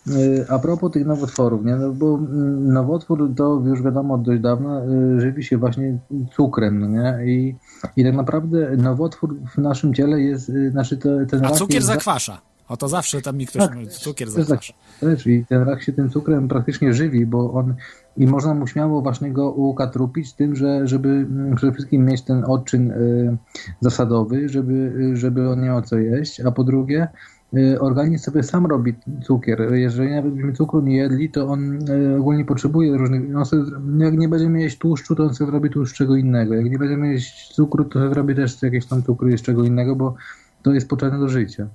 Y, 0.08 0.46
A 0.48 0.58
propos 0.58 0.92
tych 0.92 1.06
nowotworów, 1.06 1.64
nie? 1.64 1.76
No 1.76 1.92
bo 1.92 2.14
mm, 2.14 2.72
nowotwór 2.72 3.30
to 3.36 3.62
już 3.64 3.82
wiadomo 3.82 4.14
od 4.14 4.22
dość 4.22 4.42
dawna 4.42 4.80
y, 5.16 5.20
żywi 5.20 5.44
się 5.44 5.58
właśnie 5.58 5.98
cukrem, 6.36 6.80
no 6.80 6.86
nie? 6.86 7.32
I, 7.32 7.56
i 7.96 8.04
tak 8.04 8.14
naprawdę 8.14 8.76
nowotwór 8.76 9.36
w 9.54 9.58
naszym 9.58 9.94
ciele 9.94 10.20
jest, 10.20 10.52
znaczy 10.70 10.96
te, 10.96 11.26
ten 11.26 11.44
A 11.44 11.50
cukier 11.50 11.82
zakwasza. 11.82 12.40
O 12.68 12.76
to 12.76 12.88
zawsze 12.88 13.22
tam 13.22 13.36
mi 13.36 13.46
ktoś 13.46 13.62
Tak, 13.62 13.74
mówi, 13.74 13.88
cukier 13.88 14.28
jest 14.28 14.48
zakwasza. 14.48 14.72
Też 15.00 15.26
i 15.26 15.44
ten 15.48 15.62
rak 15.62 15.82
się 15.82 15.92
tym 15.92 16.10
cukrem 16.10 16.48
praktycznie 16.48 16.94
żywi, 16.94 17.26
bo 17.26 17.52
on 17.52 17.74
i 18.16 18.26
można 18.26 18.54
mu 18.54 18.66
śmiało 18.66 19.02
właśnie 19.02 19.32
go 19.32 19.52
ukatrupić 19.52 20.32
tym, 20.32 20.56
że 20.56 20.88
żeby 20.88 21.26
przede 21.56 21.72
wszystkim 21.72 22.04
mieć 22.04 22.22
ten 22.22 22.44
odczyn 22.44 22.90
y, 22.90 23.36
zasadowy, 23.80 24.48
żeby, 24.48 24.92
żeby 25.14 25.50
on 25.50 25.60
nie 25.60 25.66
miał 25.66 25.82
co 25.82 25.98
jeść, 25.98 26.40
a 26.40 26.50
po 26.50 26.64
drugie 26.64 27.08
y, 27.56 27.80
organizm 27.80 28.24
sobie 28.24 28.42
sam 28.42 28.66
robi 28.66 28.94
cukier. 29.22 29.74
Jeżeli 29.74 30.14
nawet 30.14 30.34
byśmy 30.34 30.52
cukru 30.52 30.80
nie 30.80 30.96
jedli, 30.96 31.30
to 31.30 31.48
on 31.48 31.90
y, 31.90 32.16
ogólnie 32.18 32.44
potrzebuje 32.44 32.96
różnych... 32.96 33.36
On 33.36 33.44
sobie, 33.44 33.62
jak 33.98 34.18
nie 34.18 34.28
będziemy 34.28 34.60
jeść 34.60 34.78
tłuszczu, 34.78 35.14
to 35.14 35.24
on 35.24 35.34
sobie 35.34 35.50
zrobi 35.50 35.70
tłuszcz 35.70 35.96
czego 35.96 36.16
innego. 36.16 36.54
Jak 36.54 36.70
nie 36.70 36.78
będziemy 36.78 37.12
jeść 37.12 37.54
cukru, 37.54 37.84
to 37.84 38.08
zrobi 38.08 38.34
też 38.34 38.62
jakieś 38.62 38.86
tam 38.86 39.02
cukru 39.02 39.38
z 39.38 39.42
czego 39.42 39.64
innego, 39.64 39.96
bo 39.96 40.14
to 40.62 40.72
jest 40.72 40.88
potrzebne 40.88 41.18
do 41.18 41.28
życia. 41.28 41.68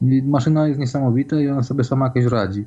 Maszyna 0.00 0.68
jest 0.68 0.80
niesamowita 0.80 1.40
i 1.40 1.48
ona 1.48 1.62
sobie 1.62 1.84
sama 1.84 2.06
jakoś 2.06 2.24
radzi. 2.24 2.64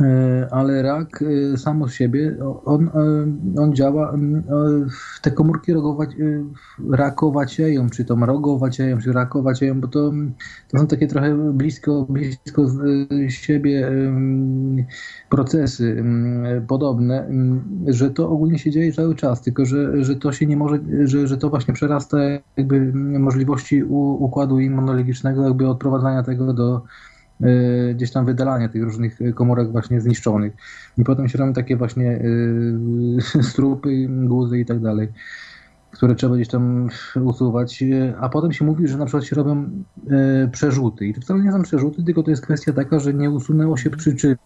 E, 0.00 0.48
Ale 0.50 0.82
rak 0.82 1.22
e, 1.22 1.56
samo 1.56 1.88
z 1.88 1.92
siebie, 1.94 2.36
on, 2.64 2.88
e, 2.88 3.60
on 3.60 3.74
działa, 3.74 4.14
te 5.22 5.30
komórki 5.30 5.72
rakowacieją, 6.90 7.90
czy 7.90 8.04
to 8.04 8.16
rogowacieją, 8.16 8.98
czy 8.98 9.12
rakowacieją, 9.12 9.80
bo 9.80 9.88
to, 9.88 10.12
to 10.68 10.78
są 10.78 10.86
takie 10.86 11.06
trochę 11.06 11.52
blisko, 11.52 12.06
blisko 12.08 12.66
siebie 13.28 13.90
procesy 15.28 16.04
podobne, 16.68 17.30
że 17.86 18.10
to 18.10 18.30
ogólnie 18.30 18.58
się 18.58 18.70
dzieje 18.70 18.92
cały 18.92 19.14
czas, 19.14 19.42
tylko 19.42 19.64
że, 19.64 20.04
że 20.04 20.16
to 20.16 20.32
się 20.32 20.46
nie 20.46 20.56
może, 20.56 20.78
że, 21.04 21.26
że 21.26 21.36
to 21.36 21.50
właśnie 21.50 21.74
przerasta 21.74 22.18
jakby 22.56 22.92
możliwości 23.18 23.84
układu 24.18 24.60
immunologicznego, 24.60 25.44
jakby 25.44 25.68
odprowadzania 25.68 26.22
tego 26.22 26.52
do 26.52 26.82
gdzieś 27.94 28.10
tam 28.10 28.26
wydalania 28.26 28.68
tych 28.68 28.82
różnych 28.82 29.18
komórek 29.34 29.72
właśnie 29.72 30.00
zniszczonych. 30.00 30.52
I 30.98 31.04
potem 31.04 31.28
się 31.28 31.38
robią 31.38 31.52
takie 31.52 31.76
właśnie 31.76 32.22
e, 33.38 33.42
strupy, 33.50 34.06
guzy 34.08 34.58
i 34.58 34.64
tak 34.64 34.80
dalej, 34.80 35.08
które 35.90 36.14
trzeba 36.14 36.34
gdzieś 36.36 36.48
tam 36.48 36.88
usuwać. 37.24 37.82
E, 37.82 38.14
A 38.20 38.28
potem 38.28 38.52
się 38.52 38.64
mówi, 38.64 38.88
że 38.88 38.98
na 38.98 39.04
przykład 39.04 39.24
się 39.24 39.36
robią 39.36 39.70
e, 40.10 40.48
przerzuty. 40.52 41.06
I 41.06 41.14
to 41.14 41.20
wcale 41.20 41.42
nie 41.42 41.52
są 41.52 41.62
przerzuty, 41.62 42.02
tylko 42.04 42.22
to 42.22 42.30
jest 42.30 42.42
kwestia 42.42 42.72
taka, 42.72 42.98
że 42.98 43.14
nie 43.14 43.30
usunęło 43.30 43.76
się 43.76 43.90
przyczyny. 43.90 44.36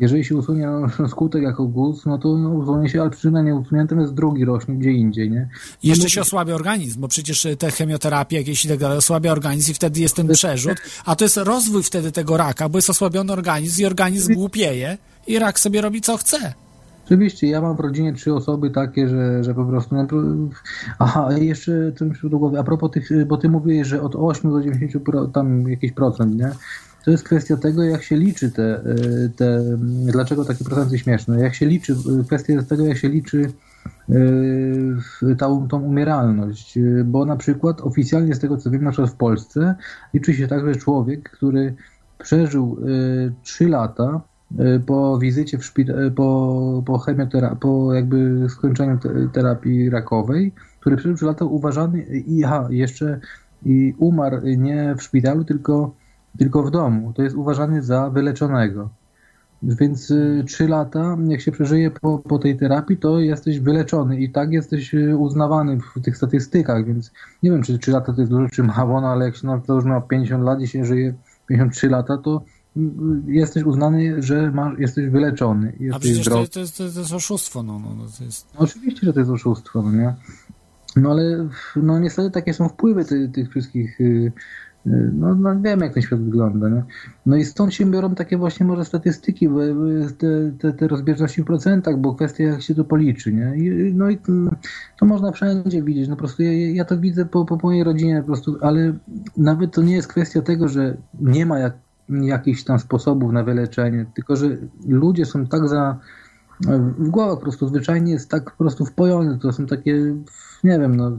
Jeżeli 0.00 0.24
się 0.24 0.36
usunie 0.36 0.66
no, 0.66 1.08
skutek 1.12 1.42
jako 1.42 1.64
guz, 1.64 2.06
no 2.06 2.18
to 2.18 2.38
no, 2.38 2.48
usunie 2.48 2.88
się, 2.88 3.00
ale 3.00 3.10
przyczyna 3.10 3.42
nie 3.42 3.54
usunięta, 3.54 3.94
natomiast 3.94 4.14
drugi 4.14 4.44
rośnie 4.44 4.74
gdzie 4.74 4.92
indziej, 4.92 5.30
nie? 5.30 5.48
I 5.82 5.88
jeszcze 5.88 6.10
się 6.10 6.20
osłabia 6.20 6.54
organizm, 6.54 7.00
bo 7.00 7.08
przecież 7.08 7.46
te 7.58 7.70
chemioterapie 7.70 8.36
jakieś 8.36 8.64
i 8.64 8.68
tak 8.68 8.78
dalej 8.78 8.98
osłabia 8.98 9.32
organizm 9.32 9.70
i 9.70 9.74
wtedy 9.74 10.00
jest 10.00 10.16
ten 10.16 10.28
przerzut, 10.28 10.76
a 11.04 11.16
to 11.16 11.24
jest 11.24 11.36
rozwój 11.36 11.82
wtedy 11.82 12.12
tego 12.12 12.36
raka, 12.36 12.68
bo 12.68 12.78
jest 12.78 12.90
osłabiony 12.90 13.32
organizm 13.32 13.82
i 13.82 13.84
organizm 13.84 14.34
głupieje 14.34 14.98
i 15.26 15.38
rak 15.38 15.60
sobie 15.60 15.80
robi 15.80 16.00
co 16.00 16.16
chce. 16.16 16.54
Oczywiście, 17.06 17.46
ja 17.46 17.60
mam 17.60 17.76
w 17.76 17.80
rodzinie 17.80 18.12
trzy 18.12 18.34
osoby 18.34 18.70
takie, 18.70 19.08
że, 19.08 19.44
że 19.44 19.54
po 19.54 19.64
prostu. 19.64 19.94
No, 19.94 20.06
aha, 20.98 21.28
jeszcze 21.40 21.92
to 21.98 22.04
mi 22.04 22.10
przyszło 22.10 22.30
do 22.30 22.38
głowy. 22.38 22.58
A 22.58 22.64
propos 22.64 22.90
tych, 22.90 23.26
bo 23.26 23.36
ty 23.36 23.48
mówiłeś, 23.48 23.88
że 23.88 24.02
od 24.02 24.16
8 24.16 24.50
do 24.50 24.62
90 24.62 25.04
pro, 25.04 25.26
tam 25.26 25.68
jakiś 25.68 25.92
procent, 25.92 26.36
nie? 26.36 26.50
To 27.06 27.10
jest 27.10 27.24
kwestia 27.24 27.56
tego, 27.56 27.82
jak 27.82 28.02
się 28.02 28.16
liczy 28.16 28.50
te, 28.50 28.80
y, 28.80 29.30
te 29.36 29.62
dlaczego 30.12 30.44
takie 30.44 30.64
procenty 30.64 30.98
śmieszne. 30.98 31.40
Jak 31.40 31.54
się 31.54 31.66
liczy, 31.66 31.92
y, 31.92 32.24
kwestia 32.24 32.62
tego, 32.62 32.86
jak 32.86 32.98
się 32.98 33.08
liczy 33.08 33.52
y, 34.10 35.36
tą, 35.38 35.68
tą 35.68 35.80
umieralność. 35.80 36.78
Bo 37.04 37.24
na 37.24 37.36
przykład 37.36 37.80
oficjalnie 37.80 38.34
z 38.34 38.38
tego 38.38 38.56
co 38.56 38.70
wiem, 38.70 38.84
na 38.84 38.90
przykład 38.90 39.10
w 39.10 39.16
Polsce 39.16 39.74
liczy 40.14 40.34
się 40.34 40.48
tak, 40.48 40.66
że 40.66 40.76
człowiek, 40.76 41.30
który 41.30 41.74
przeżył 42.18 42.78
3 43.42 43.68
lata 43.68 44.20
po 44.86 45.18
wizycie 45.18 45.58
w 45.58 45.64
szpitalu, 45.64 46.10
po, 46.10 46.82
po 46.86 46.98
chemioterapii, 46.98 47.58
po 47.60 47.94
jakby 47.94 48.46
skończeniu 48.48 48.98
te, 48.98 49.28
terapii 49.32 49.90
rakowej, 49.90 50.52
który 50.80 50.96
przeżył 50.96 51.16
3 51.16 51.24
lata 51.26 51.44
uważany 51.44 52.02
i 52.02 52.44
aha, 52.44 52.68
jeszcze 52.70 53.20
i 53.64 53.94
umarł 53.98 54.40
nie 54.46 54.94
w 54.98 55.02
szpitalu, 55.02 55.44
tylko, 55.44 55.94
tylko 56.38 56.62
w 56.62 56.70
domu. 56.70 57.12
To 57.12 57.22
jest 57.22 57.36
uważany 57.36 57.82
za 57.82 58.10
wyleczonego. 58.10 58.88
Więc 59.62 60.10
y, 60.10 60.44
3 60.46 60.68
lata, 60.68 61.16
jak 61.28 61.40
się 61.40 61.52
przeżyje 61.52 61.90
po, 61.90 62.18
po 62.18 62.38
tej 62.38 62.56
terapii, 62.56 62.96
to 62.96 63.20
jesteś 63.20 63.60
wyleczony 63.60 64.20
i 64.20 64.30
tak 64.30 64.52
jesteś 64.52 64.94
y, 64.94 65.16
uznawany 65.16 65.78
w 65.96 66.00
tych 66.02 66.16
statystykach, 66.16 66.86
więc 66.86 67.12
nie 67.42 67.50
wiem, 67.50 67.62
czy 67.62 67.78
3 67.78 67.90
lata 67.90 68.12
to 68.12 68.20
jest 68.20 68.30
dużo, 68.32 68.48
czy 68.48 68.62
mało, 68.62 69.00
no 69.00 69.08
ale 69.08 69.24
jak 69.24 69.36
się 69.36 69.46
na 69.46 69.58
to 69.58 69.74
już 69.74 69.84
ma 69.84 70.00
50 70.00 70.44
lat 70.44 70.60
i 70.60 70.68
się 70.68 70.84
żyje 70.84 71.14
53 71.48 71.88
lata, 71.88 72.18
to 72.18 72.42
y, 72.76 72.80
jesteś 73.26 73.64
uznany, 73.64 74.22
że 74.22 74.50
masz, 74.50 74.78
jesteś 74.78 75.08
wyleczony. 75.08 75.72
A 75.80 75.82
Jesteś 75.82 76.00
przecież 76.00 76.18
to, 76.18 76.30
zdrowy. 76.30 76.48
to, 76.48 76.60
jest, 76.60 76.76
to 76.76 76.84
jest 76.84 77.12
oszustwo, 77.12 77.62
no, 77.62 77.78
no, 77.78 77.94
no 77.94 78.04
to 78.18 78.24
jest... 78.24 78.46
No 78.54 78.60
oczywiście, 78.60 79.06
że 79.06 79.12
to 79.12 79.20
jest 79.20 79.32
oszustwo, 79.32 79.82
no 79.82 79.92
nie? 79.92 80.14
No 80.96 81.10
ale 81.10 81.48
no 81.76 81.98
niestety 81.98 82.30
takie 82.30 82.54
są 82.54 82.68
wpływy 82.68 83.04
ty, 83.04 83.28
tych 83.28 83.50
wszystkich. 83.50 83.98
No, 85.12 85.34
no 85.34 85.60
wiemy, 85.60 85.84
jak 85.84 85.94
ten 85.94 86.02
świat 86.02 86.20
wygląda. 86.20 86.68
Nie? 86.68 86.82
No 87.26 87.36
i 87.36 87.44
stąd 87.44 87.74
się 87.74 87.86
biorą 87.86 88.14
takie 88.14 88.36
właśnie 88.36 88.66
może 88.66 88.84
statystyki, 88.84 89.48
te, 90.18 90.52
te, 90.58 90.72
te 90.72 90.88
rozbieżności 90.88 91.42
w 91.42 91.44
procentach, 91.44 91.98
bo 91.98 92.14
kwestia 92.14 92.44
jak 92.44 92.62
się 92.62 92.74
to 92.74 92.84
policzy. 92.84 93.32
Nie? 93.32 93.56
I, 93.56 93.94
no 93.94 94.10
i 94.10 94.18
mm, 94.28 94.56
to 94.98 95.06
można 95.06 95.32
wszędzie 95.32 95.82
widzieć. 95.82 96.08
No 96.08 96.16
po 96.16 96.18
prostu 96.18 96.42
ja, 96.42 96.52
ja 96.52 96.84
to 96.84 96.98
widzę 96.98 97.24
po, 97.24 97.44
po 97.44 97.56
mojej 97.62 97.84
rodzinie 97.84 98.20
po 98.20 98.26
prostu, 98.26 98.56
ale 98.60 98.94
nawet 99.36 99.72
to 99.72 99.82
nie 99.82 99.94
jest 99.94 100.08
kwestia 100.08 100.42
tego, 100.42 100.68
że 100.68 100.96
nie 101.20 101.46
ma 101.46 101.58
jak, 101.58 101.72
jakichś 102.08 102.64
tam 102.64 102.78
sposobów 102.78 103.32
na 103.32 103.42
wyleczenie, 103.42 104.06
tylko 104.14 104.36
że 104.36 104.56
ludzie 104.88 105.26
są 105.26 105.46
tak 105.46 105.68
za 105.68 105.98
w 106.98 107.08
głowach 107.08 107.36
po 107.36 107.42
prostu 107.42 107.68
zwyczajnie 107.68 108.12
jest 108.12 108.30
tak 108.30 108.50
po 108.50 108.56
prostu 108.56 108.84
wpojony. 108.84 109.38
To 109.38 109.52
są 109.52 109.66
takie, 109.66 110.14
nie 110.64 110.78
wiem, 110.78 110.96
no 110.96 111.18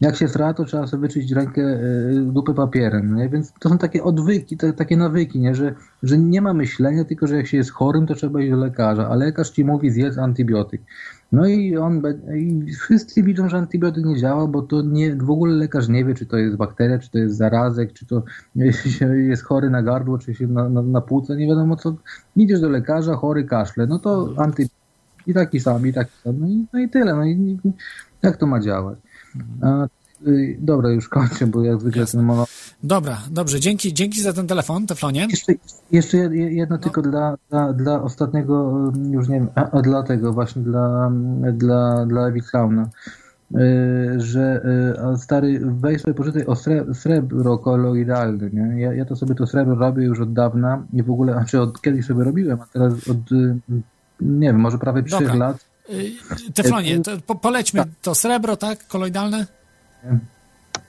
jak 0.00 0.16
się 0.16 0.28
sra, 0.28 0.54
to 0.54 0.64
trzeba 0.64 0.86
sobie 0.86 1.00
wyczyść 1.00 1.32
rękę, 1.32 1.62
y, 1.62 2.22
dupę 2.32 2.54
papierem, 2.54 3.16
nie? 3.16 3.28
więc 3.28 3.52
to 3.60 3.68
są 3.68 3.78
takie 3.78 4.04
odwyki, 4.04 4.56
te, 4.56 4.72
takie 4.72 4.96
nawyki, 4.96 5.40
nie? 5.40 5.54
Że, 5.54 5.74
że 6.02 6.18
nie 6.18 6.42
ma 6.42 6.54
myślenia, 6.54 7.04
tylko 7.04 7.26
że 7.26 7.36
jak 7.36 7.46
się 7.46 7.56
jest 7.56 7.70
chorym, 7.70 8.06
to 8.06 8.14
trzeba 8.14 8.40
iść 8.40 8.50
do 8.50 8.56
lekarza, 8.56 9.08
a 9.08 9.14
lekarz 9.14 9.50
ci 9.50 9.64
mówi 9.64 9.90
zjedz 9.90 10.18
antybiotyk. 10.18 10.82
No 11.32 11.46
i 11.46 11.76
on 11.76 12.02
i 12.36 12.72
wszyscy 12.72 13.22
widzą, 13.22 13.48
że 13.48 13.56
antybiotyk 13.56 14.04
nie 14.04 14.16
działa, 14.16 14.46
bo 14.46 14.62
to 14.62 14.82
nie, 14.82 15.16
w 15.16 15.30
ogóle 15.30 15.54
lekarz 15.54 15.88
nie 15.88 16.04
wie, 16.04 16.14
czy 16.14 16.26
to 16.26 16.36
jest 16.36 16.56
bakteria, 16.56 16.98
czy 16.98 17.10
to 17.10 17.18
jest 17.18 17.36
zarazek, 17.36 17.92
czy 17.92 18.06
to 18.06 18.22
jest 19.28 19.42
chory 19.42 19.70
na 19.70 19.82
gardło, 19.82 20.18
czy 20.18 20.34
się 20.34 20.46
na, 20.46 20.68
na, 20.68 20.82
na 20.82 21.00
płuce, 21.00 21.36
nie 21.36 21.46
wiadomo 21.46 21.76
co. 21.76 21.96
Idziesz 22.36 22.60
do 22.60 22.68
lekarza, 22.68 23.14
chory 23.14 23.44
kaszle, 23.44 23.86
no 23.86 23.98
to 23.98 24.34
antybiotyk 24.36 24.78
i 25.26 25.34
taki 25.34 25.60
sam, 25.60 25.86
i 25.86 25.92
taki 25.92 26.12
sam, 26.24 26.40
no 26.40 26.46
i, 26.46 26.66
no 26.72 26.78
i 26.78 26.88
tyle, 26.88 27.14
no 27.14 27.24
i 27.24 27.58
jak 28.22 28.36
to 28.36 28.46
ma 28.46 28.60
działać? 28.60 28.98
A, 29.62 29.86
y, 30.26 30.56
dobra, 30.60 30.90
już 30.90 31.08
kończę, 31.08 31.46
bo 31.46 31.62
jak 31.62 31.80
zwykle 31.80 32.06
ten 32.06 32.22
mono... 32.22 32.46
Dobra, 32.82 33.18
dobrze, 33.30 33.60
dzięki, 33.60 33.94
dzięki 33.94 34.22
za 34.22 34.32
ten 34.32 34.46
telefon, 34.46 34.86
Teflonie. 34.86 35.26
Jeszcze, 35.30 35.52
jeszcze 35.92 36.16
jed- 36.16 36.32
jedno 36.32 36.78
tylko 36.78 37.02
dla, 37.02 37.36
dla, 37.50 37.72
dla 37.72 38.02
ostatniego, 38.02 38.62
um, 38.62 39.12
już 39.12 39.28
nie 39.28 39.34
wiem, 39.34 39.48
a, 39.54 39.70
a 39.70 39.82
dla 39.82 40.02
tego 40.02 40.32
właśnie, 40.32 40.62
dla, 40.62 41.12
dla, 41.52 42.06
dla 42.06 42.28
Ewi 42.28 42.42
Klauna, 42.42 42.88
y, 43.54 44.20
że 44.20 44.62
y, 44.96 45.00
a 45.00 45.16
stary, 45.16 45.60
weź 45.62 46.02
sobie 46.02 46.14
poczytaj 46.14 46.46
o 46.46 46.56
sre, 46.56 46.94
srebro 46.94 47.58
koloidalne, 47.58 48.50
nie? 48.50 48.80
Ja, 48.80 48.92
ja 48.92 49.04
to 49.04 49.16
sobie 49.16 49.34
to 49.34 49.46
srebro 49.46 49.74
robię 49.74 50.04
już 50.04 50.20
od 50.20 50.32
dawna 50.32 50.82
i 50.92 51.02
w 51.02 51.10
ogóle, 51.10 51.32
znaczy 51.32 51.60
od 51.60 51.80
kiedyś 51.82 52.06
sobie 52.06 52.24
robiłem, 52.24 52.60
a 52.60 52.66
teraz 52.72 52.92
od, 52.92 53.32
y, 53.32 53.56
nie 54.20 54.46
wiem, 54.46 54.60
może 54.60 54.78
prawie 54.78 55.02
trzech 55.02 55.20
Dobra. 55.20 55.34
lat. 55.34 55.67
Y, 55.90 56.52
Teflonie, 56.54 57.00
to 57.00 57.10
po, 57.26 57.34
polećmy 57.34 57.84
to 58.02 58.14
srebro, 58.14 58.56
tak? 58.56 58.86
Koloidalne? 58.86 59.46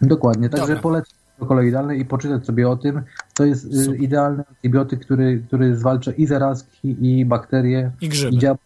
Dokładnie, 0.01 0.49
także 0.49 0.67
Dobra. 0.67 0.81
polecam 0.81 1.13
koloidalne 1.47 1.95
i 1.97 2.05
poczytać 2.05 2.45
sobie 2.45 2.69
o 2.69 2.75
tym. 2.75 3.01
To 3.33 3.45
jest 3.45 3.65
y, 3.65 3.97
idealny 3.97 4.43
antybiotyk, 4.49 5.05
który, 5.05 5.43
który 5.47 5.75
zwalcza 5.75 6.11
i 6.11 6.25
zarazki, 6.25 6.95
i 7.01 7.25
bakterie, 7.25 7.91
I 8.01 8.09
grzyby. 8.09 8.35
i, 8.35 8.39
dziab- 8.39 8.57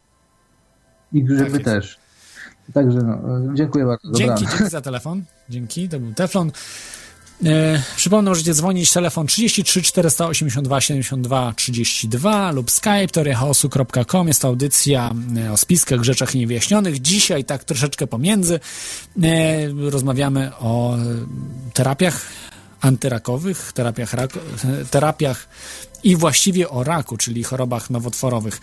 i 1.13 1.23
grzyby 1.23 1.51
Tak 1.51 1.63
też. 1.63 1.99
Także 2.73 2.99
no, 2.99 3.13
y, 3.51 3.55
dziękuję 3.55 3.85
bardzo. 3.85 4.11
Dzięki, 4.11 4.45
dzięki 4.47 4.69
za 4.69 4.81
telefon. 4.81 5.23
Dzięki, 5.49 5.89
to 5.89 5.99
był 5.99 6.13
Teflon. 6.13 6.51
E, 7.45 7.81
przypomnę, 7.95 8.31
możecie 8.31 8.53
dzwonić 8.53 8.93
telefon 8.93 9.27
33 9.27 9.81
482 9.81 10.81
72 10.81 11.53
32 11.53 12.51
lub 12.51 12.71
skype 12.71 13.07
teoriachaosu.com. 13.07 14.27
Jest 14.27 14.41
to 14.41 14.47
audycja 14.47 15.11
e, 15.37 15.51
o 15.51 15.57
spiskach, 15.57 16.03
rzeczach 16.03 16.35
niewyjaśnionych. 16.35 17.01
Dzisiaj 17.01 17.45
tak 17.45 17.63
troszeczkę 17.63 18.07
pomiędzy 18.07 18.59
e, 19.23 19.29
rozmawiamy 19.89 20.51
o 20.59 20.95
terapiach 21.73 22.25
antyrakowych, 22.81 23.71
terapiach, 23.73 24.13
rak, 24.13 24.31
terapiach 24.91 25.47
i 26.03 26.15
właściwie 26.15 26.69
o 26.69 26.83
raku, 26.83 27.17
czyli 27.17 27.43
chorobach 27.43 27.89
nowotworowych. 27.89 28.61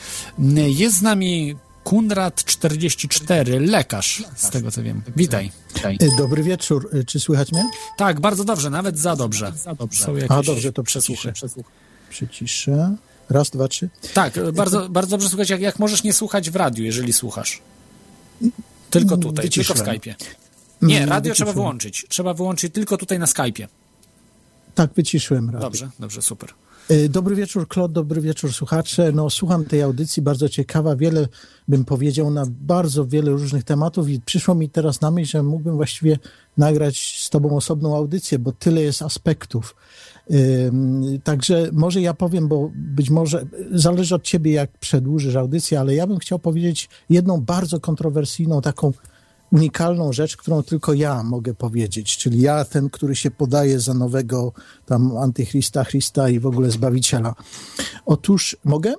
Jest 0.68 0.96
z 0.96 1.02
nami 1.02 1.56
Kunrad 1.84 2.44
44, 2.44 3.60
lekarz, 3.60 4.24
z 4.36 4.50
tego 4.50 4.70
co 4.70 4.82
wiem. 4.82 5.02
Witaj. 5.16 5.50
E, 5.84 6.16
Dobry 6.18 6.42
wieczór. 6.42 6.90
E, 6.92 7.04
Czy 7.04 7.20
słychać 7.20 7.52
mnie? 7.52 7.64
Tak, 7.96 8.20
bardzo 8.20 8.44
dobrze, 8.44 8.70
nawet 8.70 8.98
za 8.98 9.16
dobrze. 9.16 9.52
Za 9.56 9.74
dobrze. 9.74 10.06
A 10.28 10.42
dobrze, 10.42 10.72
to 10.72 10.82
przesłuchaj. 10.82 11.32
Przyciszę. 12.10 12.96
Raz, 13.30 13.50
dwa, 13.50 13.68
trzy. 13.68 13.88
Tak, 14.14 14.52
bardzo, 14.52 14.88
bardzo 14.88 15.10
dobrze 15.10 15.28
słuchać, 15.28 15.50
jak, 15.50 15.60
jak 15.60 15.78
możesz 15.78 16.02
nie 16.04 16.12
słuchać 16.12 16.50
w 16.50 16.56
radiu, 16.56 16.84
jeżeli 16.84 17.12
słuchasz. 17.12 17.62
Tylko 18.90 19.16
tutaj, 19.16 19.44
Wyciszyłem. 19.44 19.78
tylko 19.84 19.92
w 19.92 19.94
Skype'ie. 19.96 20.14
Nie, 20.82 20.98
radio 21.06 21.14
Wyciszyłem. 21.14 21.34
trzeba 21.34 21.52
wyłączyć. 21.52 22.06
Trzeba 22.08 22.34
wyłączyć 22.34 22.74
tylko 22.74 22.96
tutaj 22.96 23.18
na 23.18 23.26
Skype'ie. 23.26 23.66
Tak, 24.74 24.90
wyciszyłem 24.96 25.46
radio. 25.50 25.60
Dobrze, 25.60 25.90
dobrze, 25.98 26.22
super. 26.22 26.50
E, 26.90 27.08
dobry 27.08 27.34
wieczór, 27.34 27.68
Klod, 27.68 27.92
dobry 27.92 28.20
wieczór, 28.20 28.52
słuchacze. 28.52 29.12
No, 29.12 29.30
słucham 29.30 29.64
tej 29.64 29.82
audycji, 29.82 30.22
bardzo 30.22 30.48
ciekawa, 30.48 30.96
wiele 30.96 31.28
bym 31.68 31.84
powiedział 31.84 32.30
na 32.30 32.46
bardzo 32.60 33.06
wiele 33.06 33.30
różnych 33.30 33.64
tematów 33.64 34.08
i 34.08 34.20
przyszło 34.20 34.54
mi 34.54 34.70
teraz 34.70 35.00
na 35.00 35.10
myśl, 35.10 35.30
że 35.30 35.42
mógłbym 35.42 35.76
właściwie 35.76 36.18
nagrać 36.56 37.22
z 37.24 37.30
tobą 37.30 37.56
osobną 37.56 37.96
audycję, 37.96 38.38
bo 38.38 38.52
tyle 38.52 38.82
jest 38.82 39.02
aspektów. 39.02 39.76
Także 41.24 41.68
może 41.72 42.00
ja 42.00 42.14
powiem, 42.14 42.48
bo 42.48 42.70
być 42.74 43.10
może 43.10 43.46
zależy 43.72 44.14
od 44.14 44.22
ciebie, 44.22 44.52
jak 44.52 44.70
przedłużysz 44.78 45.36
audycję, 45.36 45.80
ale 45.80 45.94
ja 45.94 46.06
bym 46.06 46.18
chciał 46.18 46.38
powiedzieć 46.38 46.88
jedną 47.10 47.40
bardzo 47.40 47.80
kontrowersyjną, 47.80 48.60
taką 48.60 48.92
unikalną 49.52 50.12
rzecz, 50.12 50.36
którą 50.36 50.62
tylko 50.62 50.94
ja 50.94 51.22
mogę 51.22 51.54
powiedzieć, 51.54 52.16
czyli 52.16 52.40
ja, 52.40 52.64
ten, 52.64 52.90
który 52.90 53.16
się 53.16 53.30
podaje 53.30 53.80
za 53.80 53.94
nowego 53.94 54.52
tam 54.86 55.16
antychrista, 55.16 55.84
Christa 55.84 56.28
i 56.28 56.40
w 56.40 56.46
ogóle 56.46 56.70
Zbawiciela. 56.70 57.34
Otóż, 58.06 58.56
mogę? 58.64 58.94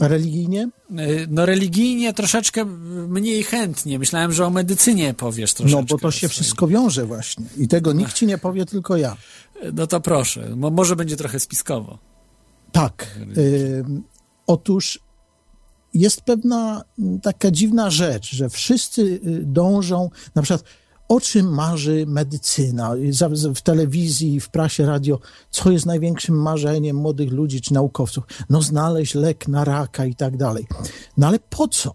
Religijnie? 0.00 0.68
Y, 0.90 1.26
no 1.30 1.46
religijnie 1.46 2.14
troszeczkę 2.14 2.64
mniej 3.08 3.42
chętnie. 3.42 3.98
Myślałem, 3.98 4.32
że 4.32 4.46
o 4.46 4.50
medycynie 4.50 5.14
powiesz 5.14 5.54
troszeczkę. 5.54 5.80
No 5.80 5.86
bo 5.86 5.98
to 5.98 6.10
się 6.10 6.28
wszystko 6.28 6.66
wiąże 6.66 7.06
właśnie 7.06 7.44
i 7.56 7.68
tego 7.68 7.92
nikt 7.92 8.12
ci 8.12 8.26
nie 8.26 8.38
powie, 8.38 8.66
tylko 8.66 8.96
ja. 8.96 9.16
No 9.74 9.86
to 9.86 10.00
proszę, 10.00 10.56
może 10.56 10.96
będzie 10.96 11.16
trochę 11.16 11.40
spiskowo. 11.40 11.98
Tak. 12.72 13.18
Y, 13.36 13.84
otóż 14.46 15.00
jest 15.98 16.20
pewna 16.20 16.84
mm, 16.98 17.20
taka 17.20 17.50
dziwna 17.50 17.90
rzecz, 17.90 18.34
że 18.34 18.48
wszyscy 18.48 19.02
y, 19.02 19.20
dążą, 19.42 20.10
na 20.34 20.42
przykład 20.42 20.64
o 21.08 21.20
czym 21.20 21.54
marzy 21.54 22.04
medycyna 22.06 22.94
w 23.54 23.60
telewizji, 23.60 24.40
w 24.40 24.48
prasie, 24.48 24.86
radio, 24.86 25.18
co 25.50 25.70
jest 25.70 25.86
największym 25.86 26.42
marzeniem 26.42 26.96
młodych 26.96 27.32
ludzi 27.32 27.60
czy 27.60 27.74
naukowców? 27.74 28.24
No 28.50 28.62
znaleźć 28.62 29.14
lek 29.14 29.48
na 29.48 29.64
raka 29.64 30.06
i 30.06 30.14
tak 30.14 30.36
dalej. 30.36 30.66
No 31.16 31.26
ale 31.26 31.38
po 31.38 31.68
co? 31.68 31.94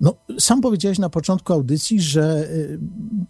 No, 0.00 0.14
sam 0.38 0.60
powiedziałeś 0.60 0.98
na 0.98 1.08
początku 1.08 1.52
audycji, 1.52 2.00
że 2.00 2.48
y, 2.50 2.78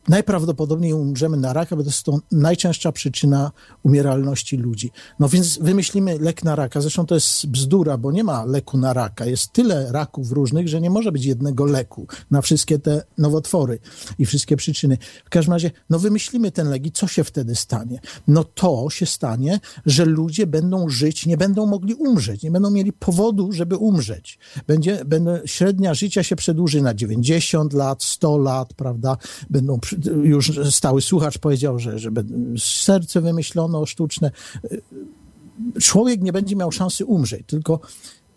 najprawdopodobniej 0.09 0.93
umrzemy 0.93 1.37
na 1.37 1.53
raka, 1.53 1.77
bo 1.77 1.83
to 1.83 1.89
jest 1.89 2.03
to 2.03 2.19
najczęstsza 2.33 2.93
przyczyna 2.93 3.53
umieralności 3.83 4.57
ludzi. 4.57 4.91
No 5.19 5.29
więc 5.29 5.59
wymyślimy 5.59 6.19
lek 6.19 6.45
na 6.45 6.57
raka. 6.57 6.81
Zresztą 6.81 7.07
to 7.07 7.15
jest 7.15 7.47
bzdura, 7.47 7.99
bo 7.99 8.13
nie 8.13 8.25
ma 8.25 8.45
leku 8.45 8.79
na 8.79 8.93
raka. 8.93 9.27
Jest 9.27 9.53
tyle 9.53 9.93
raków 9.93 10.33
różnych, 10.33 10.69
że 10.69 10.81
nie 10.81 10.91
może 10.91 11.13
być 11.13 11.25
jednego 11.25 11.65
leku 11.65 12.07
na 12.31 12.43
wszystkie 12.43 12.79
te 12.79 13.03
nowotwory 13.19 13.79
i 14.19 14.27
wszystkie 14.27 14.57
przyczyny. 14.57 14.99
W 15.25 15.31
każdym 15.31 15.53
razie, 15.53 15.71
no 15.91 15.99
wymyślimy 15.99 16.51
ten 16.51 16.69
lek 16.69 16.87
i 16.87 16.93
co 16.93 17.07
się 17.07 17.25
wtedy 17.25 17.55
stanie? 17.55 18.01
No 18.29 18.45
to 18.45 18.91
się 18.91 19.07
stanie, 19.07 19.61
że 19.87 20.05
ludzie 20.05 20.47
będą 20.47 20.89
żyć, 20.89 21.27
nie 21.27 21.37
będą 21.37 21.67
mogli 21.67 21.95
umrzeć, 21.95 22.43
nie 22.43 22.51
będą 22.51 22.71
mieli 22.71 22.93
powodu, 22.93 23.53
żeby 23.53 23.77
umrzeć. 23.77 24.39
Będzie, 24.67 25.05
będą, 25.05 25.39
średnia 25.45 25.95
życia 25.95 26.23
się 26.23 26.37
przed 26.37 26.56
przedłuży 26.57 26.83
na 26.83 26.95
90 26.95 27.73
lat, 27.73 28.03
100 28.03 28.39
lat, 28.39 28.75
prawda? 28.75 29.17
Będą, 29.51 29.79
już 30.23 30.53
stały 30.71 31.03
słuchacz 31.03 31.39
powiedział, 31.39 31.79
że, 31.79 31.99
że 31.99 32.11
serce 32.59 33.21
wymyślono 33.21 33.87
sztuczne. 33.87 34.31
Człowiek 35.81 36.23
nie 36.23 36.33
będzie 36.33 36.57
miał 36.57 36.73
szansy 36.73 37.05
umrzeć, 37.05 37.43
tylko 37.47 37.81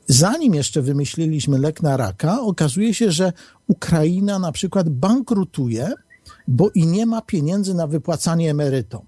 zanim 0.07 0.53
jeszcze 0.53 0.81
wymyśliliśmy 0.81 1.57
lek 1.57 1.81
na 1.81 1.97
raka, 1.97 2.41
okazuje 2.41 2.93
się, 2.93 3.11
że 3.11 3.33
Ukraina 3.67 4.39
na 4.39 4.51
przykład 4.51 4.89
bankrutuje, 4.89 5.93
bo 6.47 6.69
i 6.75 6.85
nie 6.85 7.05
ma 7.05 7.21
pieniędzy 7.21 7.73
na 7.73 7.87
wypłacanie 7.87 8.51
emerytom. 8.51 9.01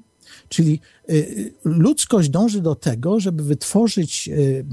Czyli 0.52 0.80
y, 1.10 1.14
y, 1.14 1.54
ludzkość 1.64 2.30
dąży 2.30 2.62
do 2.62 2.76
tego, 2.76 3.20
żeby 3.20 3.44
wytworzyć 3.44 4.30
y, 4.34 4.66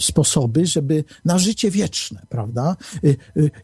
sposoby, 0.00 0.66
żeby 0.66 1.04
na 1.24 1.38
życie 1.38 1.70
wieczne, 1.70 2.26
prawda? 2.28 2.76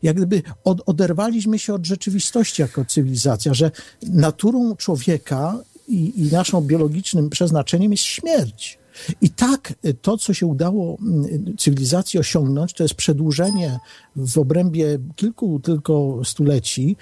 Jak 0.03 0.17
gdyby 0.17 0.43
oderwaliśmy 0.65 1.59
się 1.59 1.75
od 1.75 1.87
rzeczywistości 1.87 2.63
jako 2.63 2.85
cywilizacja, 2.85 3.55
że 3.55 3.71
naturą 4.03 4.77
człowieka 4.77 5.59
i, 5.89 6.21
i 6.21 6.33
naszą 6.33 6.61
biologicznym 6.61 7.31
przeznaczeniem 7.31 7.91
jest 7.91 8.05
śmierć. 8.05 8.79
I 9.21 9.31
tak 9.31 9.75
to, 10.03 10.19
co 10.19 10.35
się 10.35 10.47
udało 10.47 10.99
cywilizacji 11.59 12.21
osiągnąć, 12.21 12.73
to 12.73 12.83
jest 12.83 12.95
przedłużenie 12.95 13.79
w 14.17 14.39
obrębie 14.39 14.99
kilku 15.17 15.61
tylko 15.61 16.21
stuleci 16.25 16.97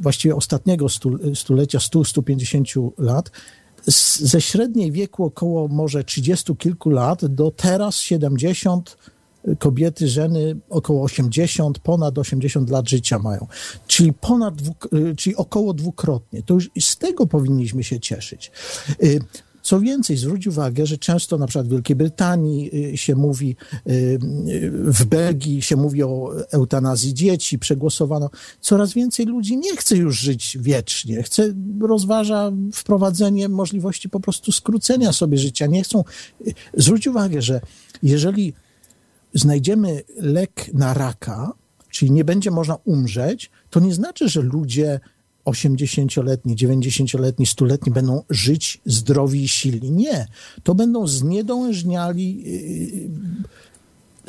właściwie 0.00 0.36
ostatniego 0.36 0.86
stulecia, 1.34 1.78
100-150 1.78 2.90
lat, 2.98 3.30
ze 4.20 4.40
średniej 4.40 4.92
wieku 4.92 5.24
około 5.24 5.68
może 5.68 6.04
30 6.04 6.56
kilku 6.56 6.90
lat 6.90 7.26
do 7.26 7.50
teraz 7.50 7.96
70 7.96 8.96
kobiety, 9.58 10.08
żeny 10.08 10.56
około 10.68 11.02
80, 11.02 11.78
ponad 11.78 12.18
80 12.18 12.70
lat 12.70 12.88
życia 12.88 13.18
mają. 13.18 13.46
Czyli 13.86 14.12
ponad, 14.12 14.54
dwu, 14.54 14.74
e, 15.10 15.14
czyli 15.14 15.36
około 15.36 15.74
dwukrotnie. 15.74 16.42
To 16.42 16.54
już 16.54 16.70
z 16.80 16.96
tego 16.96 17.26
powinniśmy 17.26 17.84
się 17.84 18.00
cieszyć. 18.00 18.50
Co 19.64 19.80
więcej, 19.80 20.16
zwróć 20.16 20.46
uwagę, 20.46 20.86
że 20.86 20.98
często 20.98 21.38
na 21.38 21.46
przykład 21.46 21.66
w 21.66 21.70
Wielkiej 21.70 21.96
Brytanii 21.96 22.70
y, 22.92 22.96
się 22.96 23.14
mówi, 23.14 23.56
y, 23.88 24.18
w 24.72 25.04
Belgii 25.04 25.62
się 25.62 25.76
mówi 25.76 26.02
o 26.02 26.32
eutanazji 26.50 27.14
dzieci, 27.14 27.58
przegłosowano. 27.58 28.30
Coraz 28.60 28.92
więcej 28.92 29.26
ludzi 29.26 29.56
nie 29.56 29.76
chce 29.76 29.96
już 29.96 30.18
żyć 30.18 30.58
wiecznie, 30.60 31.22
chce, 31.22 31.54
rozważa 31.80 32.52
wprowadzenie 32.72 33.48
możliwości 33.48 34.08
po 34.08 34.20
prostu 34.20 34.52
skrócenia 34.52 35.12
sobie 35.12 35.38
życia. 35.38 35.66
Nie 35.66 35.82
chcą. 35.82 36.04
Y, 36.46 36.54
zwróć 36.74 37.06
uwagę, 37.06 37.42
że 37.42 37.60
jeżeli 38.02 38.52
znajdziemy 39.34 40.02
lek 40.16 40.70
na 40.74 40.94
raka, 40.94 41.52
czyli 41.90 42.10
nie 42.10 42.24
będzie 42.24 42.50
można 42.50 42.76
umrzeć, 42.84 43.50
to 43.70 43.80
nie 43.80 43.94
znaczy, 43.94 44.28
że 44.28 44.42
ludzie 44.42 45.00
80-letni, 45.46 46.56
90-letni, 46.56 47.46
100-letni 47.46 47.92
będą 47.92 48.22
żyć 48.30 48.80
zdrowi 48.86 49.44
i 49.44 49.48
silni. 49.48 49.90
Nie. 49.90 50.26
To 50.62 50.74
będą 50.74 51.06
zniedołężniali, 51.06 52.42
yy, 52.44 53.08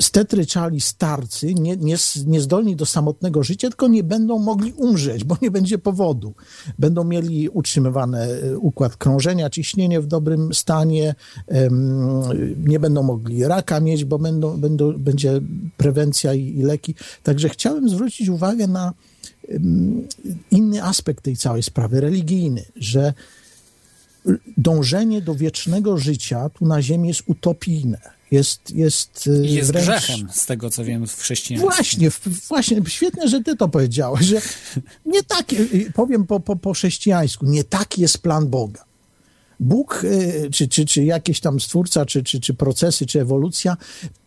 stetryczali 0.00 0.80
starcy, 0.80 1.54
nie, 1.54 1.76
nie, 1.76 1.96
niezdolni 2.26 2.76
do 2.76 2.86
samotnego 2.86 3.42
życia, 3.42 3.68
tylko 3.68 3.88
nie 3.88 4.02
będą 4.02 4.38
mogli 4.38 4.72
umrzeć, 4.72 5.24
bo 5.24 5.36
nie 5.42 5.50
będzie 5.50 5.78
powodu. 5.78 6.34
Będą 6.78 7.04
mieli 7.04 7.48
utrzymywany 7.48 8.28
yy, 8.42 8.58
układ 8.58 8.96
krążenia, 8.96 9.50
ciśnienie 9.50 10.00
w 10.00 10.06
dobrym 10.06 10.54
stanie, 10.54 11.14
nie 12.58 12.80
będą 12.80 13.02
mogli 13.02 13.44
raka 13.44 13.80
mieć, 13.80 14.04
bo 14.04 14.18
będą, 14.18 14.56
będą, 14.60 14.92
będzie 14.92 15.40
prewencja 15.76 16.34
i, 16.34 16.58
i 16.58 16.62
leki. 16.62 16.94
Także 17.22 17.48
chciałem 17.48 17.88
zwrócić 17.88 18.28
uwagę 18.28 18.66
na 18.66 18.92
inny 20.50 20.82
aspekt 20.82 21.24
tej 21.24 21.36
całej 21.36 21.62
sprawy, 21.62 22.00
religijny, 22.00 22.64
że 22.76 23.14
dążenie 24.56 25.22
do 25.22 25.34
wiecznego 25.34 25.98
życia 25.98 26.48
tu 26.48 26.66
na 26.66 26.82
ziemi 26.82 27.08
jest 27.08 27.22
utopijne. 27.26 28.16
Jest, 28.30 28.70
jest, 28.70 29.30
I 29.44 29.52
jest 29.52 29.70
wręcz... 29.70 29.86
grzechem, 29.86 30.28
z 30.32 30.46
tego 30.46 30.70
co 30.70 30.84
wiem, 30.84 31.06
w 31.06 31.16
chrześcijaństwie. 31.16 31.70
Właśnie, 31.70 32.10
właśnie, 32.48 32.80
świetnie, 32.86 33.28
że 33.28 33.40
ty 33.40 33.56
to 33.56 33.68
powiedziałeś, 33.68 34.26
że 34.26 34.40
nie 35.06 35.22
tak, 35.22 35.46
powiem 35.94 36.26
po, 36.26 36.40
po, 36.40 36.56
po 36.56 36.72
chrześcijańsku, 36.72 37.46
nie 37.46 37.64
taki 37.64 38.02
jest 38.02 38.18
plan 38.18 38.46
Boga. 38.46 38.84
Bóg, 39.60 40.04
y, 40.04 40.48
czy, 40.52 40.68
czy, 40.68 40.86
czy 40.86 41.04
jakiś 41.04 41.40
tam 41.40 41.60
stwórca, 41.60 42.06
czy, 42.06 42.22
czy, 42.22 42.40
czy 42.40 42.54
procesy, 42.54 43.06
czy 43.06 43.20
ewolucja, 43.20 43.76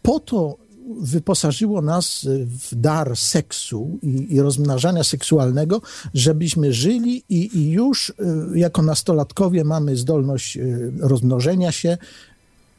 po 0.01 0.19
to 0.19 0.57
wyposażyło 1.01 1.81
nas 1.81 2.27
w 2.45 2.75
dar 2.75 3.17
seksu 3.17 3.99
i, 4.03 4.35
i 4.35 4.41
rozmnażania 4.41 5.03
seksualnego, 5.03 5.81
żebyśmy 6.13 6.73
żyli 6.73 7.23
i, 7.29 7.57
i 7.57 7.71
już 7.71 8.09
y, 8.09 8.13
jako 8.55 8.81
nastolatkowie 8.81 9.63
mamy 9.63 9.95
zdolność 9.95 10.57
y, 10.57 10.91
rozmnożenia 10.99 11.71
się, 11.71 11.97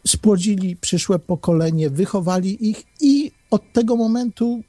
spłodzili 0.06 0.76
przyszłe 0.76 1.18
pokolenie, 1.18 1.90
wychowali 1.90 2.68
ich 2.70 2.82
i 3.00 3.32
od 3.50 3.72
tego 3.72 3.96
momentu 3.96 4.62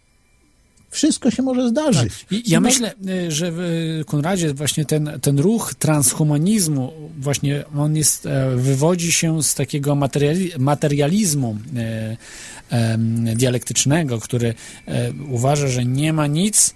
wszystko 0.91 1.31
się 1.31 1.43
może 1.43 1.69
zdarzyć. 1.69 2.25
I 2.31 2.43
ja 2.47 2.59
myślę, 2.59 2.93
y, 3.07 3.31
że 3.31 3.51
w 3.51 4.01
Konradzie 4.05 4.53
właśnie 4.53 4.85
ten, 4.85 5.19
ten 5.21 5.39
ruch 5.39 5.73
transhumanizmu, 5.73 6.93
właśnie 7.19 7.63
on 7.77 7.95
jest, 7.95 8.25
e, 8.25 8.55
wywodzi 8.55 9.11
się 9.11 9.43
z 9.43 9.55
takiego 9.55 9.95
materiali, 9.95 10.51
materializmu 10.59 11.57
e, 11.75 12.97
dialektycznego, 13.35 14.19
który 14.19 14.53
e, 14.87 15.11
uważa, 15.29 15.67
że 15.67 15.85
nie 15.85 16.13
ma 16.13 16.27
nic 16.27 16.73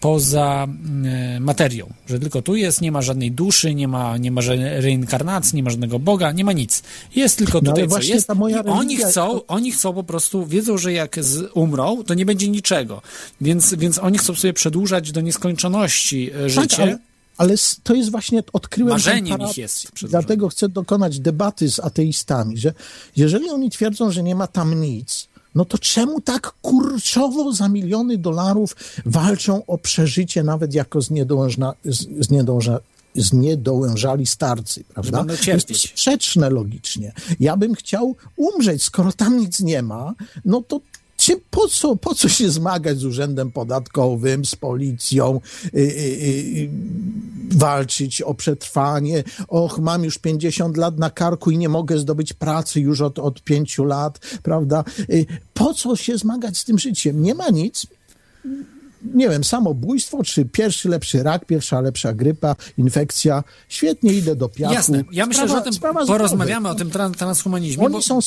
poza 0.00 0.66
e, 1.04 1.40
materią, 1.40 1.86
że 2.06 2.18
tylko 2.18 2.42
tu 2.42 2.56
jest, 2.56 2.80
nie 2.80 2.92
ma 2.92 3.02
żadnej 3.02 3.32
duszy, 3.32 3.74
nie 3.74 3.88
ma, 3.88 4.16
nie 4.16 4.30
ma 4.30 4.40
reinkarnacji, 4.78 5.56
nie 5.56 5.62
ma 5.62 5.70
żadnego 5.70 5.98
Boga, 5.98 6.32
nie 6.32 6.44
ma 6.44 6.52
nic. 6.52 6.82
Jest 7.16 7.38
tylko 7.38 7.60
No, 7.62 7.70
tutaj, 7.70 7.84
co 7.84 7.88
właśnie 7.88 8.14
jest. 8.14 8.26
ta 8.26 8.34
moja 8.34 8.60
I 8.60 8.66
oni 8.66 8.96
religia- 8.98 9.08
chcą, 9.08 9.40
oni 9.46 9.72
chcą 9.72 9.94
po 9.94 10.04
prostu, 10.04 10.46
wiedzą, 10.46 10.78
że 10.78 10.92
jak 10.92 11.24
z, 11.24 11.50
umrą, 11.54 12.04
to 12.04 12.14
nie 12.14 12.26
będzie 12.26 12.48
niczego. 12.48 13.02
Więc, 13.40 13.74
więc 13.74 13.98
oni 13.98 14.18
chcą 14.18 14.34
sobie 14.34 14.52
przedłużać 14.52 15.12
do 15.12 15.20
nieskończoności 15.20 16.30
e, 16.44 16.50
życie. 16.50 16.66
Tak, 16.76 16.80
ale, 16.80 16.98
ale 17.38 17.54
to 17.82 17.94
jest 17.94 18.10
właśnie, 18.10 18.42
odkryłem 18.52 18.90
Marzeniem 18.92 19.40
ich 19.50 19.56
jest. 19.58 19.88
Dlatego 20.08 20.48
chcę 20.48 20.68
dokonać 20.68 21.20
debaty 21.20 21.70
z 21.70 21.80
ateistami, 21.80 22.58
że 22.58 22.72
jeżeli 23.16 23.50
oni 23.50 23.70
twierdzą, 23.70 24.10
że 24.10 24.22
nie 24.22 24.34
ma 24.34 24.46
tam 24.46 24.80
nic, 24.80 25.28
no 25.56 25.64
to 25.64 25.78
czemu 25.78 26.20
tak 26.20 26.52
kurczowo 26.62 27.52
za 27.52 27.68
miliony 27.68 28.18
dolarów 28.18 28.76
walczą 29.06 29.66
o 29.66 29.78
przeżycie, 29.78 30.42
nawet 30.42 30.74
jako 30.74 31.00
zniedołężna, 31.00 31.72
z, 31.84 32.26
zniedąża, 32.26 32.78
zniedołężali 33.14 34.26
starcy, 34.26 34.84
prawda? 34.84 35.24
będą 35.24 35.34
jest 35.46 35.76
sprzeczne 35.76 36.50
logicznie. 36.50 37.12
Ja 37.40 37.56
bym 37.56 37.74
chciał 37.74 38.16
umrzeć, 38.36 38.82
skoro 38.82 39.12
tam 39.12 39.36
nic 39.36 39.60
nie 39.60 39.82
ma, 39.82 40.14
no 40.44 40.62
to 40.68 40.80
się, 41.26 41.36
po, 41.50 41.68
co, 41.68 41.96
po 41.96 42.14
co 42.14 42.28
się 42.28 42.50
zmagać 42.50 42.98
z 42.98 43.04
urzędem 43.04 43.52
podatkowym, 43.52 44.44
z 44.44 44.56
policją, 44.56 45.40
y, 45.64 45.78
y, 45.78 45.82
y, 45.82 46.68
walczyć 47.50 48.22
o 48.22 48.34
przetrwanie. 48.34 49.24
Och, 49.48 49.78
mam 49.78 50.04
już 50.04 50.18
50 50.18 50.76
lat 50.76 50.98
na 50.98 51.10
karku 51.10 51.50
i 51.50 51.58
nie 51.58 51.68
mogę 51.68 51.98
zdobyć 51.98 52.32
pracy 52.32 52.80
już 52.80 53.00
od, 53.00 53.18
od 53.18 53.42
5 53.42 53.78
lat, 53.78 54.18
prawda? 54.42 54.84
Y, 55.10 55.26
Po 55.54 55.74
co 55.74 55.96
się 55.96 56.18
zmagać 56.18 56.58
z 56.58 56.64
tym 56.64 56.78
życiem? 56.78 57.22
Nie 57.22 57.34
ma 57.34 57.50
nic. 57.50 57.86
Nie 59.14 59.28
wiem, 59.28 59.44
samobójstwo, 59.44 60.22
czy 60.22 60.44
pierwszy 60.44 60.88
lepszy 60.88 61.22
rak, 61.22 61.44
pierwsza 61.44 61.80
lepsza 61.80 62.12
grypa, 62.12 62.56
infekcja. 62.78 63.44
Świetnie 63.68 64.12
idę 64.12 64.36
do 64.36 64.48
piachu. 64.48 64.74
Jasne, 64.74 65.04
ja 65.12 65.26
myślę, 65.26 65.44
Sprawa- 65.44 65.64
że 65.64 65.70
o 65.70 65.72
tym 65.72 66.06
porozmawiamy, 66.06 66.68
o 66.68 66.74
tym 66.74 66.90
tran- 66.90 67.14
transhumanizmie. 67.14 67.84
Oni 67.86 68.02
są 68.02 68.18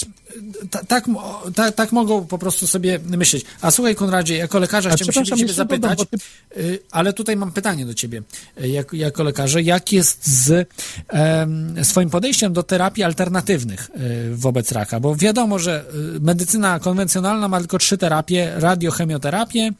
ta, 0.72 0.84
tak, 0.84 1.08
mo- 1.08 1.44
ta, 1.56 1.72
tak 1.72 1.92
mogą 1.92 2.26
po 2.26 2.38
prostu 2.38 2.68
sobie 2.68 3.00
myśleć. 3.08 3.46
A 3.62 3.72
słuchaj, 3.72 3.96
Konradzie, 3.96 4.38
jako 4.38 4.60
lekarza 4.60 4.90
chciałbym 4.90 5.26
się 5.26 5.26
ciebie 5.26 5.54
dodam, 5.54 5.56
zapytać, 5.56 6.00
bo 6.00 6.18
y, 6.62 6.80
ale 6.92 7.14
tutaj 7.14 7.36
mam 7.38 7.52
pytanie 7.52 7.86
do 7.86 7.94
ciebie, 7.94 8.22
y, 8.62 8.68
jak, 8.68 8.94
jako 8.94 9.24
lekarza. 9.24 9.60
Jak 9.60 9.92
jest 9.94 10.28
z 10.46 10.68
em, 11.08 11.76
swoim 11.86 12.10
podejściem 12.10 12.54
do 12.54 12.64
terapii 12.64 13.04
alternatywnych 13.04 13.90
y, 14.32 14.36
wobec 14.36 14.72
raka? 14.72 15.00
Bo 15.00 15.16
wiadomo, 15.16 15.60
że 15.60 15.86
medycyna 16.22 16.80
konwencjonalna 16.80 17.48
ma 17.48 17.60
tylko 17.60 17.78
trzy 17.78 17.98
terapie, 17.98 18.52
radiochemioterapię, 18.56 19.72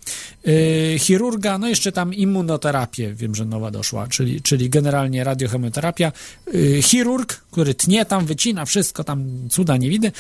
y, 0.48 0.89
chirurga, 0.98 1.58
no 1.58 1.68
jeszcze 1.68 1.92
tam 1.92 2.14
immunoterapię, 2.14 3.14
wiem, 3.14 3.36
że 3.36 3.46
nowa 3.46 3.72
doszła, 3.72 4.08
czyli, 4.08 4.42
czyli 4.42 4.70
generalnie 4.70 5.24
radiochemioterapia, 5.24 6.12
y, 6.54 6.82
chirurg, 6.82 7.42
który 7.52 7.74
tnie 7.74 8.06
tam, 8.06 8.26
wycina 8.26 8.66
wszystko, 8.66 9.04
tam 9.04 9.26
cuda 9.50 9.78
nie 9.78 9.90
widy 9.90 10.12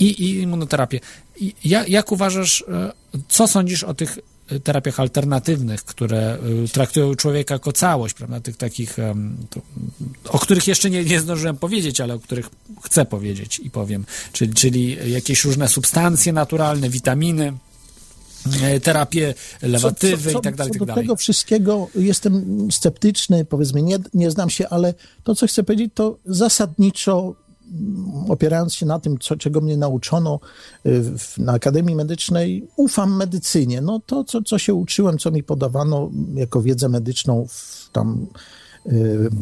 i, 0.00 0.04
i 0.04 0.40
immunoterapię. 0.40 1.00
I 1.40 1.54
ja, 1.64 1.86
jak 1.86 2.12
uważasz, 2.12 2.64
e, 2.68 2.92
co 3.28 3.48
sądzisz 3.48 3.84
o 3.84 3.94
tych 3.94 4.18
e, 4.50 4.60
terapiach 4.60 5.00
alternatywnych, 5.00 5.84
które 5.84 6.38
e, 6.64 6.68
traktują 6.72 7.14
człowieka 7.14 7.54
jako 7.54 7.72
całość, 7.72 8.14
prawda, 8.14 8.40
tych 8.40 8.56
takich, 8.56 8.96
to, 9.50 9.60
o 10.28 10.38
których 10.38 10.68
jeszcze 10.68 10.90
nie, 10.90 11.04
nie 11.04 11.20
zdążyłem 11.20 11.56
powiedzieć, 11.56 12.00
ale 12.00 12.14
o 12.14 12.18
których 12.18 12.50
chcę 12.82 13.04
powiedzieć 13.04 13.60
i 13.64 13.70
powiem, 13.70 14.04
czyli, 14.32 14.54
czyli 14.54 14.96
jakieś 15.12 15.44
różne 15.44 15.68
substancje 15.68 16.32
naturalne, 16.32 16.90
witaminy, 16.90 17.52
terapie 18.82 19.34
lewatywy 19.62 20.30
i 20.32 20.40
tak 20.40 20.56
dalej, 20.56 20.72
co 20.72 20.78
tak 20.78 20.78
do 20.78 20.86
dalej. 20.86 21.04
tego 21.04 21.16
wszystkiego 21.16 21.88
jestem 21.94 22.68
sceptyczny, 22.72 23.44
powiedzmy, 23.44 23.82
nie, 23.82 23.98
nie 24.14 24.30
znam 24.30 24.50
się, 24.50 24.68
ale 24.68 24.94
to, 25.24 25.34
co 25.34 25.46
chcę 25.46 25.62
powiedzieć, 25.62 25.90
to 25.94 26.18
zasadniczo 26.26 27.34
mm, 27.72 28.30
opierając 28.30 28.74
się 28.74 28.86
na 28.86 28.98
tym, 28.98 29.18
co, 29.18 29.36
czego 29.36 29.60
mnie 29.60 29.76
nauczono 29.76 30.40
y, 30.86 31.18
w, 31.18 31.38
na 31.38 31.52
Akademii 31.52 31.94
Medycznej, 31.94 32.68
ufam 32.76 33.16
medycynie. 33.16 33.80
No 33.80 34.00
to, 34.06 34.24
co, 34.24 34.42
co 34.42 34.58
się 34.58 34.74
uczyłem, 34.74 35.18
co 35.18 35.30
mi 35.30 35.42
podawano 35.42 36.10
jako 36.34 36.62
wiedzę 36.62 36.88
medyczną 36.88 37.46
w, 37.48 37.88
tam 37.92 38.26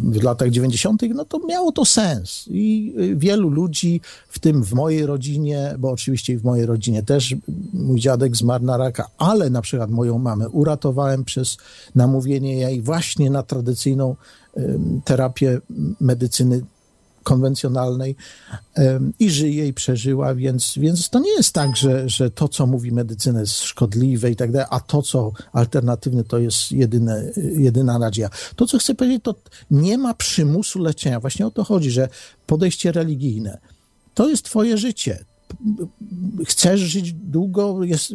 w 0.03 0.23
latach 0.23 0.51
90., 0.51 1.03
no 1.15 1.25
to 1.25 1.39
miało 1.39 1.73
to 1.73 1.85
sens. 1.85 2.45
I 2.51 2.95
y, 2.99 3.17
wielu 3.17 3.49
ludzi, 3.49 4.01
w 4.29 4.39
tym 4.39 4.65
w 4.65 4.73
mojej 4.73 5.07
rodzinie, 5.07 5.75
bo 5.79 5.91
oczywiście 5.91 6.39
w 6.39 6.45
mojej 6.45 6.67
rodzinie 6.67 7.03
też 7.03 7.35
mój 7.73 8.01
dziadek 8.01 8.37
zmarł 8.37 8.65
na 8.65 8.77
raka, 8.77 9.09
ale 9.19 9.51
na 9.51 9.63
przykład 9.63 9.91
moją 9.91 10.19
mamę 10.19 10.49
uratowałem 10.49 11.25
przez 11.25 11.57
namówienie 11.95 12.57
jej 12.57 12.83
właśnie 12.83 13.31
na 13.31 13.43
tradycyjną 13.43 14.17
y, 14.57 14.79
terapię 15.05 15.61
medycyny 16.01 16.63
konwencjonalnej 17.27 18.17
i 19.19 19.31
żyje 19.31 19.69
i 19.69 19.73
przeżyła, 19.73 20.35
więc, 20.35 20.75
więc 20.77 21.11
to 21.11 21.19
nie 21.19 21.31
jest 21.31 21.53
tak, 21.53 21.77
że, 21.77 22.09
że 22.09 22.31
to, 22.31 22.49
co 22.49 22.67
mówi 22.67 22.93
medycyna 22.93 23.41
jest 23.41 23.63
szkodliwe 23.63 24.31
i 24.31 24.37
tak 24.37 24.53
dalej, 24.53 24.69
a 24.71 24.81
to, 24.81 25.03
co 25.03 25.33
alternatywne, 25.53 26.25
to 26.25 26.39
jest 26.39 26.73
jedyne, 26.73 27.33
jedyna 27.37 27.99
nadzieja. 27.99 28.31
To, 28.57 28.67
co 28.67 28.79
chcę 28.79 28.95
powiedzieć, 28.95 29.23
to 29.23 29.35
nie 29.71 29.99
ma 29.99 30.15
przymusu 30.15 30.79
leczenia. 30.79 31.21
Właśnie 31.21 31.47
o 31.47 31.51
to 31.51 31.65
chodzi, 31.65 31.91
że 31.91 32.09
podejście 32.47 32.93
religijne 32.93 33.59
to 34.17 34.29
jest 34.29 34.45
twoje 34.45 34.79
życie. 34.79 35.25
Chcesz 36.45 36.81
żyć 36.81 37.13
długo, 37.13 37.85
jest, 37.85 38.15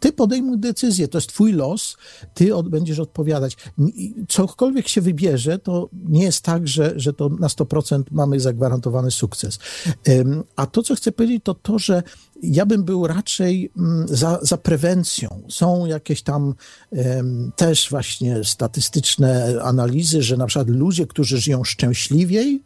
ty 0.00 0.12
podejmuj 0.12 0.58
decyzję, 0.58 1.08
to 1.08 1.18
jest 1.18 1.28
twój 1.28 1.52
los, 1.52 1.96
ty 2.34 2.54
od, 2.56 2.68
będziesz 2.68 2.98
odpowiadać. 2.98 3.56
Cokolwiek 4.28 4.88
się 4.88 5.00
wybierze, 5.00 5.58
to 5.58 5.88
nie 5.92 6.22
jest 6.22 6.42
tak, 6.42 6.68
że, 6.68 6.92
że 6.96 7.12
to 7.12 7.28
na 7.28 7.46
100% 7.46 8.02
mamy 8.10 8.40
zagwarantowany 8.40 9.10
sukces. 9.10 9.58
A 10.56 10.66
to, 10.66 10.82
co 10.82 10.94
chcę 10.94 11.12
powiedzieć, 11.12 11.44
to 11.44 11.54
to, 11.54 11.78
że 11.78 12.02
ja 12.42 12.66
bym 12.66 12.84
był 12.84 13.06
raczej 13.06 13.70
mm, 13.76 14.08
za, 14.08 14.38
za 14.42 14.56
prewencją. 14.56 15.42
Są 15.48 15.86
jakieś 15.86 16.22
tam 16.22 16.54
też 17.56 17.90
właśnie 17.90 18.44
statystyczne 18.44 19.58
analizy, 19.62 20.22
że 20.22 20.36
na 20.36 20.46
przykład 20.46 20.68
ludzie, 20.68 21.06
którzy 21.06 21.40
żyją 21.40 21.64
szczęśliwiej, 21.64 22.62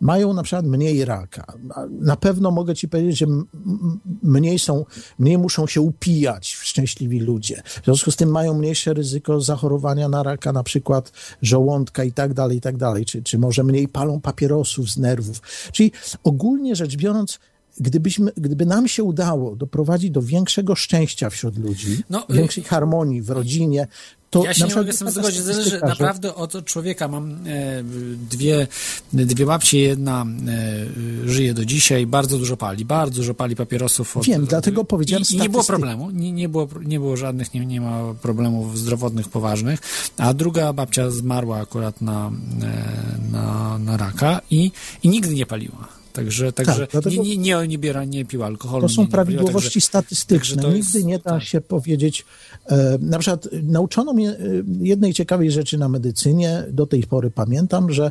mają 0.00 0.32
na 0.32 0.42
przykład 0.42 0.66
mniej 0.66 1.04
raka. 1.04 1.44
Na 1.90 2.16
pewno 2.16 2.50
mogę 2.50 2.74
ci 2.74 2.88
powiedzieć, 2.88 3.18
że 3.18 3.26
mniej 4.22 4.58
są, 4.58 4.84
mniej 5.18 5.38
muszą 5.38 5.66
się 5.66 5.80
upijać 5.80 6.54
szczęśliwi 6.54 7.20
ludzie. 7.20 7.62
W 7.64 7.84
związku 7.84 8.10
z 8.10 8.16
tym 8.16 8.28
mają 8.28 8.54
mniejsze 8.54 8.94
ryzyko 8.94 9.40
zachorowania 9.40 10.08
na 10.08 10.22
raka, 10.22 10.52
na 10.52 10.62
przykład 10.62 11.12
żołądka 11.42 12.04
i 12.04 12.12
tak 12.12 12.34
dalej, 12.34 12.58
i 12.58 12.60
tak 12.60 12.76
dalej. 12.76 13.04
Czy, 13.04 13.22
czy 13.22 13.38
może 13.38 13.64
mniej 13.64 13.88
palą 13.88 14.20
papierosów 14.20 14.90
z 14.90 14.96
nerwów. 14.96 15.42
Czyli 15.72 15.92
ogólnie 16.24 16.76
rzecz 16.76 16.96
biorąc, 16.96 17.38
gdybyśmy, 17.80 18.32
gdyby 18.36 18.66
nam 18.66 18.88
się 18.88 19.04
udało 19.04 19.56
doprowadzić 19.56 20.10
do 20.10 20.22
większego 20.22 20.74
szczęścia 20.74 21.30
wśród 21.30 21.58
ludzi, 21.58 22.02
No, 22.10 22.26
y- 22.30 22.32
większej 22.34 22.64
harmonii 22.64 23.22
w 23.22 23.30
rodzinie, 23.30 23.86
to 24.30 24.44
Ja 24.44 24.54
się 24.54 24.66
nie 24.66 24.74
mogę 24.74 24.92
z 24.92 24.98
tym 24.98 25.10
zgodzić. 25.10 25.40
Zależy 25.40 25.80
naprawdę 25.80 26.34
od 26.34 26.64
człowieka. 26.64 27.08
Mam 27.08 27.32
e, 27.32 27.36
dwie, 28.30 28.66
dwie 29.12 29.46
babcie, 29.46 29.78
jedna 29.78 30.26
e, 31.24 31.28
żyje 31.28 31.54
do 31.54 31.64
dzisiaj, 31.64 32.06
bardzo 32.06 32.38
dużo 32.38 32.56
pali, 32.56 32.84
bardzo 32.84 33.16
dużo 33.16 33.34
pali 33.34 33.56
papierosów. 33.56 34.16
Od, 34.16 34.26
Wiem, 34.26 34.46
dlatego 34.46 34.84
powiedziałem 34.84 35.24
I, 35.32 35.36
nie 35.36 35.48
było 35.48 35.64
problemu, 35.64 36.10
nie, 36.10 36.32
nie, 36.32 36.48
było, 36.48 36.68
nie 36.84 37.00
było 37.00 37.16
żadnych, 37.16 37.54
nie, 37.54 37.66
nie 37.66 37.80
ma 37.80 38.14
problemów 38.22 38.78
zdrowotnych 38.78 39.28
poważnych, 39.28 39.80
a 40.16 40.34
druga 40.34 40.72
babcia 40.72 41.10
zmarła 41.10 41.58
akurat 41.60 42.00
na, 42.00 42.30
e, 42.62 43.32
na, 43.32 43.78
na 43.78 43.96
raka 43.96 44.40
i, 44.50 44.72
i 45.02 45.08
nigdy 45.08 45.34
nie 45.34 45.46
paliła. 45.46 45.95
Także, 46.16 46.52
także 46.52 46.86
dlatego- 46.90 47.22
nie, 47.22 47.36
nie, 47.36 47.36
nie, 47.36 47.68
nie, 47.68 47.78
biera, 47.78 48.04
nie 48.04 48.24
pił 48.24 48.44
alkoholu. 48.44 48.82
To 48.88 48.94
są 48.94 49.02
nie 49.02 49.08
prawidłowości 49.08 49.68
także- 49.80 49.86
statystyczne. 49.86 50.56
także 50.56 50.70
to 50.70 50.76
jest- 50.76 50.94
Nigdy 50.94 51.08
nie 51.08 51.18
da 51.18 51.40
się 51.40 51.60
powiedzieć. 51.60 52.24
E, 52.66 52.98
na 53.00 53.18
przykład 53.18 53.48
nauczono 53.62 54.12
mnie 54.12 54.30
e, 54.30 54.36
jednej 54.80 55.14
ciekawej 55.14 55.50
rzeczy 55.50 55.78
na 55.78 55.88
medycynie, 55.88 56.64
do 56.70 56.86
tej 56.86 57.02
pory 57.02 57.30
pamiętam, 57.30 57.92
że 57.92 58.10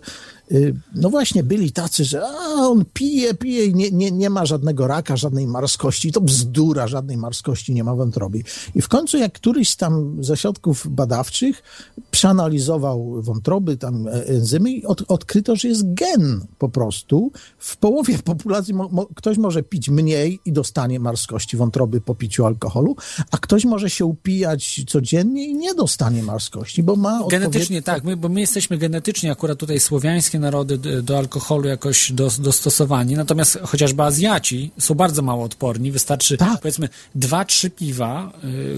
no 0.96 1.10
właśnie 1.10 1.44
byli 1.44 1.72
tacy, 1.72 2.06
że 2.06 2.28
a, 2.28 2.68
on 2.68 2.86
pije, 2.94 3.34
pije 3.34 3.66
i 3.66 3.76
nie, 3.76 3.92
nie, 3.92 4.12
nie 4.12 4.30
ma 4.30 4.46
żadnego 4.46 4.88
raka, 4.88 5.18
żadnej 5.18 5.48
marskości. 5.48 6.12
To 6.12 6.22
bzdura, 6.22 6.88
żadnej 6.88 7.18
marskości 7.18 7.74
nie 7.74 7.84
ma 7.84 7.96
w 7.96 7.98
wątrobie. 7.98 8.42
I 8.76 8.82
w 8.82 8.88
końcu 8.88 9.18
jak 9.18 9.34
któryś 9.34 9.70
z 9.70 9.78
tam 9.78 10.24
ze 10.24 10.38
środków 10.38 10.88
badawczych 10.90 11.64
przeanalizował 12.12 13.22
wątroby, 13.22 13.78
tam 13.78 14.08
e, 14.08 14.12
enzymy 14.28 14.72
i 14.72 14.86
od, 14.86 15.04
odkryto, 15.08 15.56
że 15.56 15.68
jest 15.68 15.94
gen 15.94 16.46
po 16.58 16.70
prostu. 16.70 17.32
W 17.58 17.78
połowie 17.78 18.18
populacji 18.34 18.74
mo, 18.74 18.90
mo, 18.90 19.06
ktoś 19.16 19.38
może 19.38 19.64
pić 19.64 19.90
mniej 19.90 20.40
i 20.46 20.52
dostanie 20.52 21.00
marskości 21.00 21.58
wątroby 21.58 22.02
po 22.02 22.16
piciu 22.16 22.46
alkoholu, 22.46 22.96
a 23.32 23.38
ktoś 23.38 23.66
może 23.66 23.90
się 23.90 24.06
upijać 24.06 24.82
codziennie 24.88 25.46
i 25.46 25.56
nie 25.56 25.76
dostanie 25.76 26.24
marskości, 26.24 26.84
bo 26.84 26.96
ma 26.96 27.20
Genetycznie 27.30 27.82
tak, 27.82 28.04
my, 28.04 28.18
bo 28.18 28.30
my 28.30 28.40
jesteśmy 28.40 28.78
genetycznie 28.78 29.32
akurat 29.32 29.60
tutaj 29.60 29.80
słowiańskie 29.80 30.35
narody 30.40 30.78
do 31.04 31.18
alkoholu 31.18 31.68
jakoś 31.68 32.12
dos- 32.12 32.40
dostosowani, 32.40 33.16
natomiast 33.16 33.60
chociażby 33.64 34.04
Azjaci 34.04 34.72
są 34.80 34.94
bardzo 34.96 35.22
mało 35.22 35.44
odporni, 35.44 35.92
wystarczy 35.92 36.38
Tak. 36.38 36.62
powiedzmy 36.62 36.90
dwa, 37.16 37.46
trzy 37.46 37.70
piwa, 37.70 38.32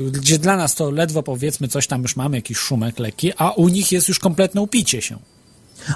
y, 0.08 0.12
gdzie 0.12 0.40
dla 0.40 0.58
nas 0.58 0.76
to 0.76 0.92
ledwo 0.92 1.24
powiedzmy 1.24 1.68
coś 1.68 1.88
tam 1.88 2.02
już 2.02 2.16
mamy, 2.16 2.38
jakiś 2.38 2.58
szumek 2.58 3.00
lekki, 3.00 3.32
a 3.38 3.52
u 3.52 3.68
nich 3.68 3.92
jest 3.92 4.08
już 4.10 4.20
kompletne 4.20 4.62
upicie 4.62 5.02
się. 5.02 5.18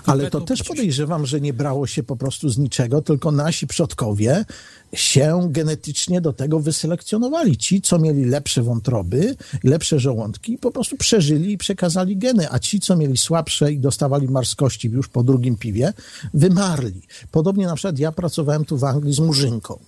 Ale 0.06 0.30
to 0.30 0.42
też 0.42 0.64
podejrzewam, 0.64 1.26
że 1.26 1.42
nie 1.42 1.54
brało 1.54 1.88
się 1.88 2.04
po 2.04 2.16
prostu 2.16 2.50
z 2.50 2.58
niczego, 2.58 3.02
tylko 3.02 3.32
nasi 3.32 3.68
przodkowie 3.68 4.46
się 4.94 5.48
genetycznie 5.50 6.22
do 6.22 6.34
tego 6.34 6.60
wyselekcjonowali. 6.60 7.58
Ci, 7.58 7.82
co 7.82 8.00
mieli 8.00 8.26
lepsze 8.26 8.64
wątroby, 8.64 9.36
lepsze 9.64 10.00
żołądki, 10.00 10.58
po 10.58 10.72
prostu 10.72 10.98
przeżyli 10.98 11.52
i 11.54 11.58
przekazali 11.58 12.18
geny, 12.18 12.52
a 12.52 12.60
ci, 12.60 12.80
co 12.80 12.96
mieli 12.96 13.18
słabsze 13.18 13.72
i 13.72 13.80
dostawali 13.80 14.28
marskości 14.28 14.88
już 14.88 15.08
po 15.08 15.24
drugim 15.24 15.58
piwie, 15.58 15.94
wymarli. 16.34 17.02
Podobnie 17.32 17.66
na 17.66 17.76
przykład 17.76 18.00
ja 18.00 18.12
pracowałem 18.12 18.66
tu 18.66 18.78
w 18.78 18.84
Anglii 18.84 19.14
z 19.14 19.20
murzynką. 19.20 19.80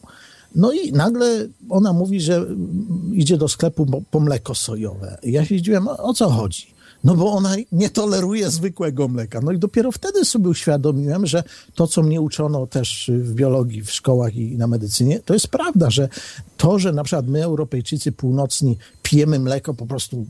No 0.55 0.71
i 0.71 0.91
nagle 0.91 1.47
ona 1.69 1.93
mówi, 1.93 2.21
że 2.21 2.45
idzie 3.13 3.37
do 3.37 3.47
sklepu 3.47 4.03
po- 4.11 4.19
mleko 4.19 4.55
sojowe. 4.55 5.17
Ja 5.23 5.45
się 5.45 5.57
zdziwiłem, 5.57 5.87
o 5.87 6.13
co 6.13 6.29
chodzi? 6.29 6.72
No 7.03 7.15
bo 7.15 7.31
ona 7.31 7.55
nie 7.71 7.89
toleruje 7.89 8.49
zwykłego 8.49 9.07
mleka. 9.07 9.39
No 9.43 9.51
i 9.51 9.59
dopiero 9.59 9.91
wtedy 9.91 10.25
sobie 10.25 10.49
uświadomiłem, 10.49 11.25
że 11.25 11.43
to, 11.75 11.87
co 11.87 12.03
mnie 12.03 12.21
uczono 12.21 12.67
też 12.67 13.11
w 13.13 13.33
biologii, 13.33 13.81
w 13.81 13.91
szkołach 13.91 14.35
i 14.35 14.57
na 14.57 14.67
medycynie, 14.67 15.19
to 15.19 15.33
jest 15.33 15.47
prawda, 15.47 15.89
że 15.89 16.09
to, 16.57 16.79
że 16.79 16.91
na 16.91 17.03
przykład 17.03 17.27
my, 17.27 17.43
Europejczycy 17.43 18.11
północni, 18.11 18.77
pijemy 19.13 19.39
mleko, 19.39 19.73
po 19.73 19.85
prostu 19.85 20.25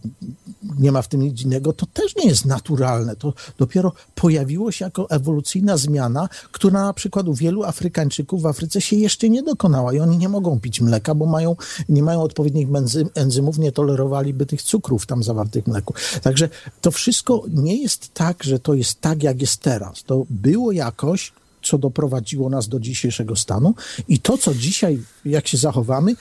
nie 0.80 0.92
ma 0.92 1.02
w 1.02 1.08
tym 1.08 1.22
nic 1.22 1.42
innego, 1.42 1.74
to 1.74 1.86
też 1.86 2.16
nie 2.16 2.30
jest 2.30 2.46
naturalne. 2.46 3.16
To 3.16 3.34
dopiero 3.58 3.94
pojawiło 4.16 4.72
się 4.72 4.86
jako 4.86 5.10
ewolucyjna 5.10 5.78
zmiana, 5.78 6.30
która 6.52 6.84
na 6.84 6.94
przykład 6.94 7.28
u 7.28 7.34
wielu 7.34 7.64
Afrykańczyków 7.64 8.42
w 8.42 8.46
Afryce 8.46 8.82
się 8.82 8.96
jeszcze 8.96 9.30
nie 9.30 9.44
dokonała 9.44 9.94
i 9.94 10.00
oni 10.00 10.18
nie 10.18 10.30
mogą 10.30 10.60
pić 10.60 10.82
mleka, 10.82 11.16
bo 11.16 11.26
mają, 11.26 11.56
nie 11.90 12.04
mają 12.04 12.22
odpowiednich 12.22 12.68
enzymów, 13.16 13.58
nie 13.58 13.72
tolerowaliby 13.72 14.46
tych 14.46 14.62
cukrów 14.62 15.06
tam 15.06 15.24
zawartych 15.24 15.64
w 15.64 15.68
mleku. 15.68 15.94
Także 16.22 16.50
to 16.82 16.92
wszystko 16.92 17.44
nie 17.48 17.82
jest 17.82 18.14
tak, 18.14 18.44
że 18.44 18.60
to 18.60 18.74
jest 18.74 19.02
tak, 19.02 19.24
jak 19.24 19.42
jest 19.42 19.58
teraz. 19.58 20.04
To 20.04 20.26
było 20.30 20.72
jakoś, 20.72 21.34
co 21.64 21.78
doprowadziło 21.78 22.50
nas 22.50 22.68
do 22.68 22.80
dzisiejszego 22.80 23.36
stanu 23.36 23.74
i 24.08 24.20
to, 24.20 24.38
co 24.38 24.54
dzisiaj, 24.54 25.00
jak 25.26 25.48
się 25.48 25.58
zachowamy, 25.58 26.16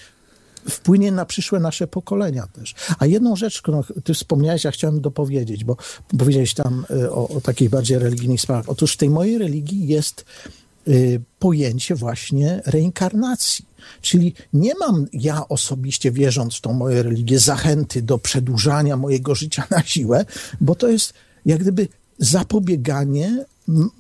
wpłynie 0.71 1.13
na 1.13 1.25
przyszłe 1.25 1.61
nasze 1.61 1.87
pokolenia 1.87 2.47
też. 2.47 2.75
A 2.99 3.07
jedną 3.07 3.37
rzecz, 3.37 3.63
którą 3.63 3.83
ty 4.05 4.15
wspomniałeś, 4.15 4.65
ja 4.65 4.71
chciałem 4.71 5.01
dopowiedzieć, 5.01 5.65
bo 5.65 5.77
powiedziałeś 6.19 6.55
tam 6.55 6.87
y, 6.91 7.13
o, 7.13 7.29
o 7.29 7.41
takich 7.41 7.71
bardziej 7.71 7.99
religijnych 7.99 8.41
sprawach. 8.41 8.69
Otóż 8.69 8.93
w 8.93 8.97
tej 8.97 9.11
mojej 9.11 9.39
religii 9.39 9.87
jest 9.87 10.25
y, 10.89 11.21
pojęcie 11.39 11.95
właśnie 11.95 12.63
reinkarnacji. 12.67 13.73
Czyli 14.01 14.35
nie 14.53 14.73
mam 14.75 15.07
ja 15.13 15.49
osobiście, 15.49 16.13
wierząc 16.13 16.57
w 16.57 16.61
tą 16.61 16.73
moją 16.73 17.03
religię, 17.03 17.39
zachęty 17.39 18.03
do 18.03 18.19
przedłużania 18.19 18.97
mojego 18.97 19.35
życia 19.35 19.67
na 19.71 19.83
siłę, 19.83 20.25
bo 20.61 20.75
to 20.75 20.89
jest 20.89 21.15
jak 21.47 21.61
gdyby 21.61 21.89
zapobieganie 22.19 23.45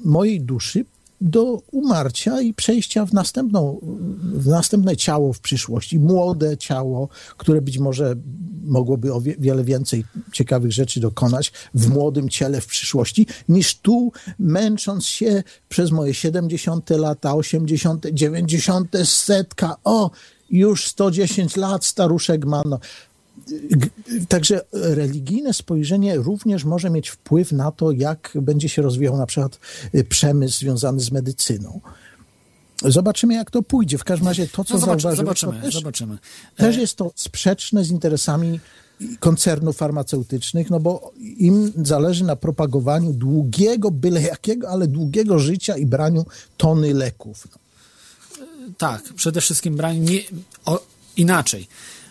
mojej 0.04 0.40
duszy 0.40 0.84
do 1.22 1.62
umarcia 1.70 2.40
i 2.40 2.54
przejścia 2.54 3.06
w, 3.06 3.12
następną, 3.12 3.80
w 4.22 4.46
następne 4.46 4.96
ciało 4.96 5.32
w 5.32 5.40
przyszłości. 5.40 5.98
Młode 5.98 6.56
ciało, 6.56 7.08
które 7.36 7.60
być 7.60 7.78
może 7.78 8.16
mogłoby 8.64 9.12
o 9.14 9.20
wie, 9.20 9.36
wiele 9.38 9.64
więcej 9.64 10.04
ciekawych 10.32 10.72
rzeczy 10.72 11.00
dokonać 11.00 11.52
w 11.74 11.88
młodym 11.88 12.28
ciele 12.28 12.60
w 12.60 12.66
przyszłości, 12.66 13.26
niż 13.48 13.74
tu, 13.74 14.12
męcząc 14.38 15.06
się 15.06 15.42
przez 15.68 15.90
moje 15.90 16.14
70 16.14 16.90
lata, 16.90 17.34
80, 17.34 18.06
90, 18.12 18.96
setka, 19.04 19.76
o, 19.84 20.10
już 20.50 20.86
110 20.86 21.56
lat 21.56 21.84
staruszek 21.84 22.44
ma. 22.44 22.62
No. 22.64 22.78
Także 24.28 24.60
religijne 24.72 25.54
spojrzenie 25.54 26.16
również 26.16 26.64
może 26.64 26.90
mieć 26.90 27.08
wpływ 27.08 27.52
na 27.52 27.70
to, 27.70 27.90
jak 27.90 28.32
będzie 28.42 28.68
się 28.68 28.82
rozwijał 28.82 29.16
na 29.16 29.26
przykład 29.26 29.58
y, 29.94 30.04
przemysł 30.04 30.58
związany 30.58 31.00
z 31.00 31.10
medycyną. 31.12 31.80
Zobaczymy, 32.84 33.34
jak 33.34 33.50
to 33.50 33.62
pójdzie. 33.62 33.98
W 33.98 34.04
każdym 34.04 34.28
razie 34.28 34.48
to, 34.48 34.64
co 34.64 34.74
No 34.74 34.80
zobaczymy, 34.80 35.60
też, 35.62 35.74
zobaczymy. 35.74 36.18
też 36.56 36.76
jest 36.76 36.96
to 36.96 37.12
sprzeczne 37.16 37.84
z 37.84 37.90
interesami 37.90 38.60
koncernów 39.20 39.76
farmaceutycznych, 39.76 40.70
no 40.70 40.80
bo 40.80 41.12
im 41.20 41.72
zależy 41.84 42.24
na 42.24 42.36
propagowaniu 42.36 43.12
długiego, 43.12 43.90
byle 43.90 44.22
jakiego, 44.22 44.68
ale 44.68 44.86
długiego 44.86 45.38
życia 45.38 45.76
i 45.76 45.86
braniu 45.86 46.24
tony 46.56 46.94
leków. 46.94 47.48
Tak, 48.78 49.02
przede 49.16 49.40
wszystkim 49.40 49.76
branie 49.76 50.00
nie, 50.00 50.20
o, 50.64 50.80
inaczej. 51.16 51.68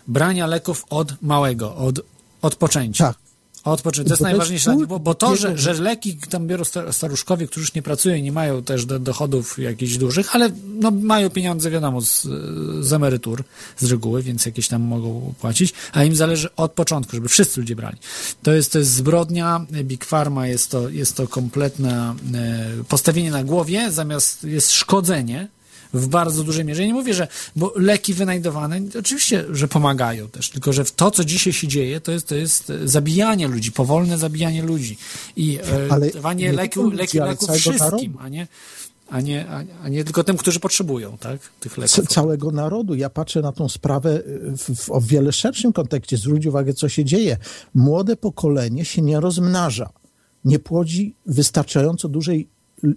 Brania 0.07 0.48
leków 0.48 0.86
od 0.90 1.22
małego, 1.22 1.76
od 1.76 1.99
odpoczęcia. 2.41 3.06
Tak. 3.07 3.18
Odpoczęcia. 3.64 4.07
To 4.07 4.14
jest 4.14 4.22
Bo 4.22 4.26
to 4.26 4.30
jest 4.30 4.40
najważniejsze, 4.40 4.88
bo, 4.88 4.99
bo 4.99 5.14
to, 5.14 5.36
że, 5.36 5.57
że 5.57 5.73
leki 5.73 6.18
tam 6.18 6.48
biorą 6.48 6.64
sta- 6.64 6.91
staruszkowie, 6.91 7.48
którzy 7.48 7.61
już 7.61 7.73
nie 7.73 7.82
pracują 7.82 8.15
i 8.15 8.22
nie 8.22 8.32
mają 8.32 8.64
też 8.64 8.86
do, 8.86 8.99
dochodów 8.99 9.60
jakichś 9.60 9.98
dużych, 9.98 10.36
ale 10.36 10.49
no, 10.65 10.91
mają 10.91 11.30
pieniądze, 11.30 11.72
wiadomo, 11.72 12.02
z, 12.02 12.28
z 12.80 12.94
emerytur 12.94 13.44
z 13.78 13.91
reguły, 13.91 14.23
więc 14.23 14.45
jakieś 14.45 14.68
tam 14.68 14.82
mogą 14.82 15.34
płacić, 15.41 15.73
a 15.94 16.03
im 16.03 16.15
zależy 16.15 16.49
od 16.56 16.72
początku, 16.72 17.15
żeby 17.15 17.30
wszyscy 17.30 17.60
ludzie 17.60 17.76
brali. 17.76 17.98
To 18.44 18.53
jest, 18.53 18.72
to 18.72 18.80
jest 18.80 18.91
zbrodnia, 18.91 19.65
Big 19.84 20.06
Pharma 20.06 20.48
jest 20.48 20.72
to, 20.72 20.90
jest 20.90 21.18
to 21.18 21.28
kompletne 21.28 22.15
e, 22.34 22.84
postawienie 22.88 23.32
na 23.32 23.44
głowie, 23.44 23.91
zamiast 23.91 24.44
jest 24.44 24.72
szkodzenie, 24.72 25.48
w 25.93 26.07
bardzo 26.07 26.43
dużej 26.43 26.65
mierze. 26.65 26.81
Ja 26.81 26.88
nie 26.88 26.93
mówię, 26.93 27.13
że 27.13 27.27
bo 27.55 27.73
leki 27.76 28.13
wynajdowane, 28.13 28.81
oczywiście, 28.99 29.45
że 29.51 29.68
pomagają 29.68 30.27
też, 30.27 30.49
tylko 30.49 30.73
że 30.73 30.85
to, 30.85 31.11
co 31.11 31.26
dzisiaj 31.26 31.53
się 31.53 31.68
dzieje, 31.68 32.01
to 32.01 32.11
jest, 32.11 32.27
to 32.27 32.35
jest 32.35 32.69
e, 32.69 32.88
zabijanie 32.88 33.47
ludzi, 33.47 33.72
powolne 33.72 34.18
zabijanie 34.18 34.63
ludzi 34.63 34.97
i 35.35 35.59
e, 35.59 35.91
Ale 35.91 36.09
dawanie 36.09 36.53
leki, 36.53 36.80
ale 37.19 37.31
leków 37.31 37.49
wszystkim, 37.49 38.18
a 38.19 38.30
nie, 38.30 38.47
a, 39.11 39.22
nie, 39.22 39.45
a, 39.84 39.89
nie 39.89 40.03
tylko 40.03 40.23
tym, 40.23 40.38
którzy 40.38 40.59
potrzebują 40.59 41.18
tak, 41.18 41.39
tych 41.59 41.77
leków. 41.77 42.07
Całego 42.07 42.51
narodu. 42.51 42.95
Ja 42.95 43.09
patrzę 43.09 43.41
na 43.41 43.51
tą 43.51 43.69
sprawę 43.69 44.15
y, 44.15 44.57
w, 44.57 44.76
w 44.76 44.91
o 44.91 45.01
wiele 45.01 45.31
szerszym 45.31 45.73
kontekście. 45.73 46.18
Zwróć 46.18 46.45
uwagę, 46.45 46.73
co 46.73 46.89
się 46.89 47.05
dzieje. 47.05 47.38
Młode 47.73 48.15
pokolenie 48.15 48.85
się 48.85 49.01
nie 49.01 49.19
rozmnaża. 49.19 49.89
Nie 50.45 50.59
płodzi 50.59 51.15
wystarczająco 51.26 52.09
dużej 52.09 52.47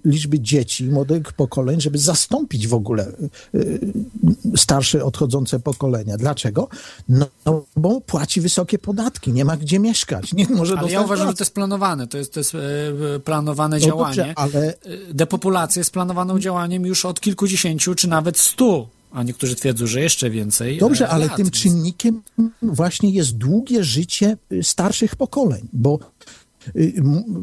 liczby 0.05 0.41
dzieci, 0.41 0.85
młodych 0.85 1.33
pokoleń, 1.33 1.81
żeby 1.81 1.99
zastąpić 1.99 2.69
w 2.69 2.75
ogóle 2.75 3.09
y, 3.09 3.59
y, 3.59 4.57
starsze, 4.57 5.05
odchodzące 5.05 5.61
pokolenia. 5.61 6.17
Dlaczego? 6.17 6.69
No, 7.09 7.27
no 7.47 7.65
bo 7.77 8.01
płaci 8.01 8.41
wysokie 8.41 8.79
podatki, 8.79 9.33
nie 9.33 9.45
ma 9.45 9.57
gdzie 9.57 9.79
mieszkać, 9.79 10.33
nie 10.33 10.47
może 10.49 10.79
Ale 10.79 10.91
ja 10.91 11.01
uważam, 11.01 11.17
że 11.19 11.25
pracy. 11.25 11.39
to 11.39 11.45
jest 11.45 11.55
planowane, 11.55 12.07
to 12.07 12.19
jest, 12.19 12.33
to 12.35 12.41
jest 12.41 12.55
e, 12.55 13.21
planowane 13.25 13.77
No 13.79 13.87
działanie. 13.87 14.17
dobrze, 14.17 14.33
ale 14.37 14.65
E, 14.65 14.75
Depopulacja 15.15 15.81
jest 15.81 15.91
planowaną 15.91 16.39
działaniem 16.39 16.87
już 16.87 17.05
od 17.05 17.21
kilkudziesięciu, 17.21 17.95
czy 17.95 18.09
nawet 18.09 18.39
stu, 18.39 18.87
a 19.13 19.23
niektórzy 19.23 19.55
twierdzą, 19.57 19.87
że 19.87 20.01
jeszcze 20.01 20.31
więcej. 20.31 20.79
Dobrze, 20.79 21.05
e, 21.05 21.09
ale 21.09 21.27
lat, 21.27 21.37
tym 21.37 21.45
więc- 21.47 21.57
czynnikiem 21.57 22.23
właśnie 22.63 23.11
jest 23.11 23.37
długie 23.37 23.85
życie 23.85 24.37
y, 24.53 24.63
starszych 24.63 25.17
pokoleń, 25.17 25.69
bo 25.73 25.99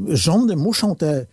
rządy 0.07 0.55
muszą 0.55 0.95
te 0.95 1.25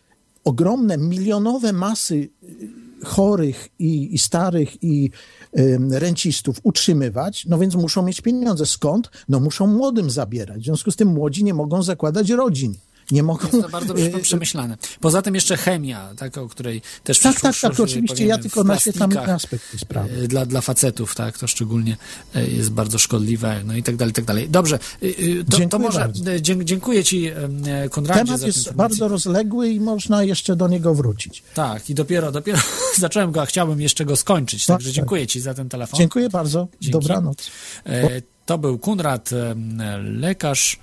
ogromne, 0.44 0.98
milionowe 0.98 1.72
masy 1.72 2.14
y, 2.14 2.68
chorych 3.04 3.68
i, 3.78 4.14
i 4.14 4.18
starych 4.18 4.82
i 4.82 5.10
ym, 5.58 5.92
rencistów 5.92 6.60
utrzymywać, 6.62 7.46
no 7.46 7.58
więc 7.58 7.74
muszą 7.74 8.02
mieć 8.02 8.20
pieniądze. 8.20 8.66
Skąd? 8.66 9.10
No 9.28 9.40
muszą 9.40 9.66
młodym 9.66 10.10
zabierać. 10.10 10.60
W 10.62 10.64
związku 10.64 10.90
z 10.90 10.96
tym 10.96 11.08
młodzi 11.08 11.44
nie 11.44 11.54
mogą 11.54 11.82
zakładać 11.82 12.30
rodzin. 12.30 12.74
Nie 13.10 13.22
mogą... 13.22 13.48
Jest 13.52 13.62
to 13.62 13.68
bardzo 13.68 13.98
y, 13.98 14.18
przemyślane. 14.22 14.76
Poza 15.00 15.22
tym 15.22 15.34
jeszcze 15.34 15.56
chemia, 15.56 16.14
tak, 16.16 16.38
o 16.38 16.48
której 16.48 16.82
też 17.04 17.18
Tak, 17.18 17.40
tak, 17.40 17.56
tak, 17.60 17.80
oczywiście, 17.80 18.14
powiemy, 18.14 18.28
ja 18.28 18.38
tylko 18.38 18.64
naświetlam 18.64 19.10
inne 19.10 19.34
aspekty 19.34 19.78
sprawy. 19.78 20.10
y, 20.22 20.28
Dla, 20.28 20.46
dla 20.46 20.60
facetów, 20.60 21.14
tak, 21.14 21.38
to 21.38 21.46
szczególnie 21.46 21.96
y, 22.36 22.46
jest 22.50 22.70
bardzo 22.70 22.98
szkodliwe, 22.98 23.60
no 23.64 23.76
i 23.76 23.82
tak 23.82 23.96
dalej, 23.96 24.10
i 24.10 24.14
tak 24.14 24.24
dalej. 24.24 24.48
Dobrze, 24.50 24.78
y, 25.02 25.06
y, 25.06 25.44
to, 25.44 25.50
to 25.50 25.56
Dziękuję 25.58 25.82
może, 25.82 26.12
y, 26.36 26.40
dzie- 26.42 26.64
dziękuję 26.64 27.04
ci, 27.04 27.26
y, 27.28 27.32
y, 27.86 27.88
Konradzie, 27.90 28.24
Temat 28.24 28.42
jest 28.42 28.72
bardzo 28.72 29.08
rozległy 29.08 29.68
i 29.70 29.80
można 29.80 30.22
jeszcze 30.22 30.56
do 30.56 30.68
niego 30.68 30.94
wrócić. 30.94 31.42
Tak, 31.54 31.90
i 31.90 31.94
dopiero, 31.94 32.32
dopiero 32.32 32.58
zacząłem 32.98 33.32
go, 33.32 33.42
a 33.42 33.46
chciałbym 33.46 33.80
jeszcze 33.80 34.04
go 34.04 34.16
skończyć, 34.16 34.66
Tak, 34.66 34.74
także 34.76 34.88
tak. 34.90 34.94
dziękuję 34.94 35.26
ci 35.26 35.40
za 35.40 35.54
ten 35.54 35.68
telefon. 35.68 35.98
Dziękuję 35.98 36.28
bardzo. 36.28 36.68
Dzięki. 36.80 36.92
Dobranoc. 36.92 37.50
E, 37.86 38.22
To 38.48 38.58
był 38.58 38.78
Kunrad, 38.78 39.30
e, 39.32 39.54
lekarz, 39.98 40.78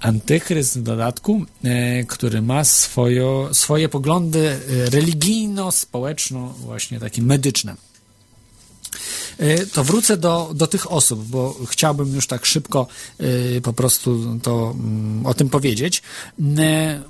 antychryst 0.00 0.78
w 0.78 0.82
dodatku, 0.82 1.44
e, 1.64 2.04
który 2.04 2.42
ma 2.42 2.64
swoje, 2.64 3.48
swoje 3.52 3.88
poglądy 3.88 4.48
e, 4.48 4.90
religijno-społeczno, 4.90 6.54
właśnie 6.58 7.00
takie 7.00 7.22
medyczne. 7.22 7.76
To 9.72 9.84
wrócę 9.84 10.16
do, 10.16 10.50
do 10.54 10.66
tych 10.66 10.92
osób, 10.92 11.24
bo 11.24 11.56
chciałbym 11.70 12.14
już 12.14 12.26
tak 12.26 12.46
szybko 12.46 12.86
po 13.62 13.72
prostu 13.72 14.38
to, 14.42 14.70
mm, 14.70 15.26
o 15.26 15.34
tym 15.34 15.48
powiedzieć, 15.48 16.02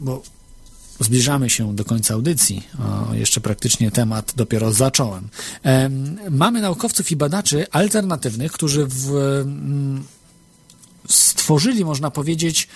bo 0.01 0.23
Zbliżamy 1.03 1.51
się 1.51 1.77
do 1.77 1.85
końca 1.85 2.15
audycji. 2.15 2.63
O, 2.79 3.15
jeszcze 3.15 3.41
praktycznie 3.41 3.91
temat 3.91 4.33
dopiero 4.37 4.73
zacząłem. 4.73 5.29
Em, 5.63 6.19
mamy 6.31 6.61
naukowców 6.61 7.11
i 7.11 7.17
badaczy 7.17 7.67
alternatywnych, 7.71 8.53
którzy 8.53 8.87
w, 8.87 9.11
mm, 9.11 10.05
stworzyli, 11.09 11.85
można 11.85 12.11
powiedzieć, 12.11 12.69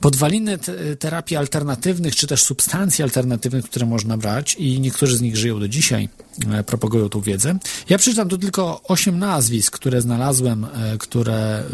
podwaliny 0.00 0.58
te- 0.58 0.96
terapii 0.96 1.36
alternatywnych, 1.36 2.16
czy 2.16 2.26
też 2.26 2.42
substancji 2.42 3.02
alternatywnych, 3.04 3.64
które 3.64 3.86
można 3.86 4.16
brać 4.16 4.54
i 4.54 4.80
niektórzy 4.80 5.16
z 5.16 5.20
nich 5.20 5.36
żyją 5.36 5.60
do 5.60 5.68
dzisiaj, 5.68 6.08
e, 6.52 6.64
propagują 6.64 7.08
tą 7.08 7.20
wiedzę. 7.20 7.58
Ja 7.88 7.98
przeczytam 7.98 8.28
tu 8.28 8.38
tylko 8.38 8.82
osiem 8.82 9.18
nazwisk, 9.18 9.74
które 9.74 10.00
znalazłem, 10.00 10.64
e, 10.64 10.98
które 10.98 11.60
y, 11.60 11.64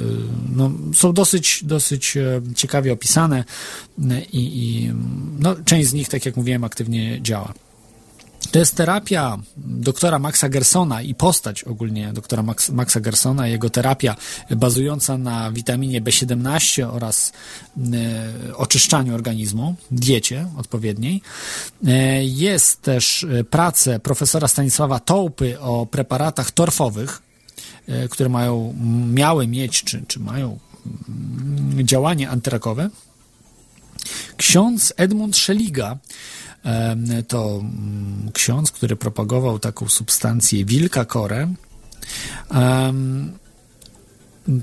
no, 0.57 0.71
są 0.95 1.13
dosyć, 1.13 1.65
dosyć 1.65 2.17
e, 2.17 2.41
ciekawie 2.55 2.93
opisane 2.93 3.45
e, 4.11 4.21
i, 4.21 4.65
i 4.65 4.93
no, 5.39 5.57
część 5.65 5.89
z 5.89 5.93
nich, 5.93 6.09
tak 6.09 6.27
jak 6.27 6.37
mówiłem, 6.37 6.65
aktywnie 6.65 7.23
działa. 7.23 7.55
To 8.51 8.59
jest 8.59 8.77
terapia 8.77 9.39
doktora 9.57 10.19
Maxa 10.19 10.49
Gersona 10.49 11.03
i 11.03 11.15
postać 11.15 11.65
ogólnie 11.65 12.13
doktora 12.13 12.43
Max, 12.43 12.71
Maxa 12.71 13.01
Gersona, 13.01 13.49
jego 13.49 13.71
terapia 13.71 14.17
bazująca 14.51 15.19
na 15.19 15.53
witaminie 15.53 16.03
B17 16.03 16.89
oraz 16.93 17.33
e, 17.79 18.57
oczyszczaniu 18.57 19.15
organizmu, 19.15 19.75
diecie 19.91 20.47
odpowiedniej. 20.57 21.23
E, 21.87 22.25
jest 22.25 22.83
też 22.83 23.25
e, 23.25 23.45
prace 23.45 24.01
profesora 24.01 24.49
Stanisława 24.49 25.01
Tołpy 25.01 25.61
o 25.61 25.87
preparatach 25.87 26.51
torfowych, 26.51 27.23
e, 27.89 28.09
które 28.09 28.29
mają, 28.29 28.75
miały 29.13 29.47
mieć, 29.47 29.85
czy, 29.85 30.05
czy 30.09 30.21
mają 30.21 30.59
mm, 31.09 31.87
działanie 31.87 32.31
antyrakowe. 32.31 32.91
Ksiądz 34.37 34.93
Edmund 34.97 35.37
Szeliga 35.37 35.99
to 37.29 37.61
mm, 37.61 38.31
ksiądz, 38.33 38.73
który 38.73 38.97
propagował 38.97 39.59
taką 39.59 39.89
substancję 39.89 40.65
wilka 40.65 41.05
korę. 41.05 41.55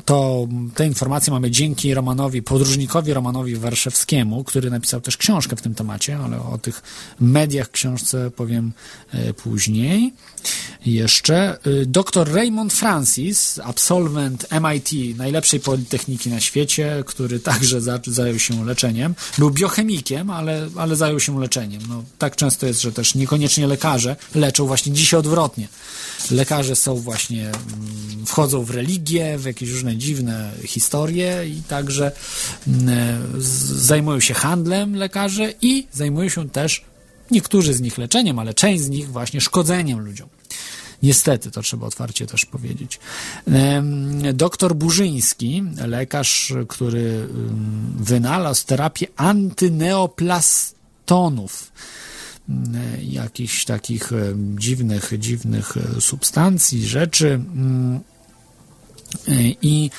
To 0.05 0.47
te 0.75 0.87
informacje 0.87 1.33
mamy 1.33 1.51
dzięki 1.51 1.93
Romanowi, 1.93 2.41
podróżnikowi 2.41 3.13
Romanowi 3.13 3.55
Warszawskiemu, 3.55 4.43
który 4.43 4.69
napisał 4.69 5.01
też 5.01 5.17
książkę 5.17 5.55
w 5.55 5.61
tym 5.61 5.75
temacie, 5.75 6.17
ale 6.17 6.41
o 6.41 6.57
tych 6.57 6.81
mediach 7.19 7.71
książce 7.71 8.31
powiem 8.31 8.71
e, 9.13 9.33
później. 9.33 10.13
Jeszcze 10.85 11.57
y, 11.67 11.85
dr 11.85 12.33
Raymond 12.33 12.73
Francis, 12.73 13.59
absolwent 13.63 14.47
MIT, 14.51 15.17
najlepszej 15.17 15.59
politechniki 15.59 16.29
na 16.29 16.39
świecie, 16.39 17.03
który 17.05 17.39
także 17.39 17.81
za, 17.81 17.99
zajął 18.07 18.39
się 18.39 18.65
leczeniem. 18.65 19.15
Był 19.37 19.51
biochemikiem, 19.51 20.29
ale, 20.29 20.69
ale 20.75 20.95
zajął 20.95 21.19
się 21.19 21.39
leczeniem. 21.39 21.81
No, 21.89 22.03
tak 22.17 22.35
często 22.35 22.65
jest, 22.65 22.81
że 22.81 22.91
też 22.91 23.15
niekoniecznie 23.15 23.67
lekarze 23.67 24.15
leczą 24.35 24.67
właśnie 24.67 24.93
dzisiaj 24.93 25.19
odwrotnie. 25.19 25.67
Lekarze 26.31 26.75
są 26.75 26.95
właśnie, 26.95 27.47
mm, 27.47 28.25
wchodzą 28.25 28.63
w 28.63 28.69
religię, 28.69 29.37
w 29.37 29.45
jakieś 29.45 29.69
różne 29.69 29.97
dziwne 29.97 30.51
historie 30.65 31.47
i 31.47 31.61
także 31.67 32.11
mm, 32.67 33.41
zajmują 33.75 34.19
się 34.19 34.33
handlem 34.33 34.95
lekarze 34.95 35.53
i 35.61 35.87
zajmują 35.93 36.29
się 36.29 36.49
też 36.49 36.85
niektórzy 37.31 37.73
z 37.73 37.81
nich 37.81 37.97
leczeniem, 37.97 38.39
ale 38.39 38.53
część 38.53 38.83
z 38.83 38.89
nich 38.89 39.11
właśnie 39.11 39.41
szkodzeniem 39.41 39.99
ludziom. 39.99 40.29
Niestety, 41.03 41.51
to 41.51 41.61
trzeba 41.61 41.87
otwarcie 41.87 42.27
też 42.27 42.45
powiedzieć. 42.45 42.99
Doktor 44.33 44.75
Burzyński, 44.75 45.63
lekarz, 45.87 46.53
który 46.67 47.27
wynalazł 47.99 48.65
terapię 48.65 49.07
antyneoplastonów, 49.15 51.71
jakichś 53.01 53.65
takich 53.65 54.13
em, 54.13 54.59
dziwnych, 54.59 55.11
dziwnych 55.19 55.77
e, 55.77 56.01
substancji, 56.01 56.87
rzeczy. 56.87 57.27
mm, 57.27 57.99
e, 59.27 59.33
I 59.61 59.91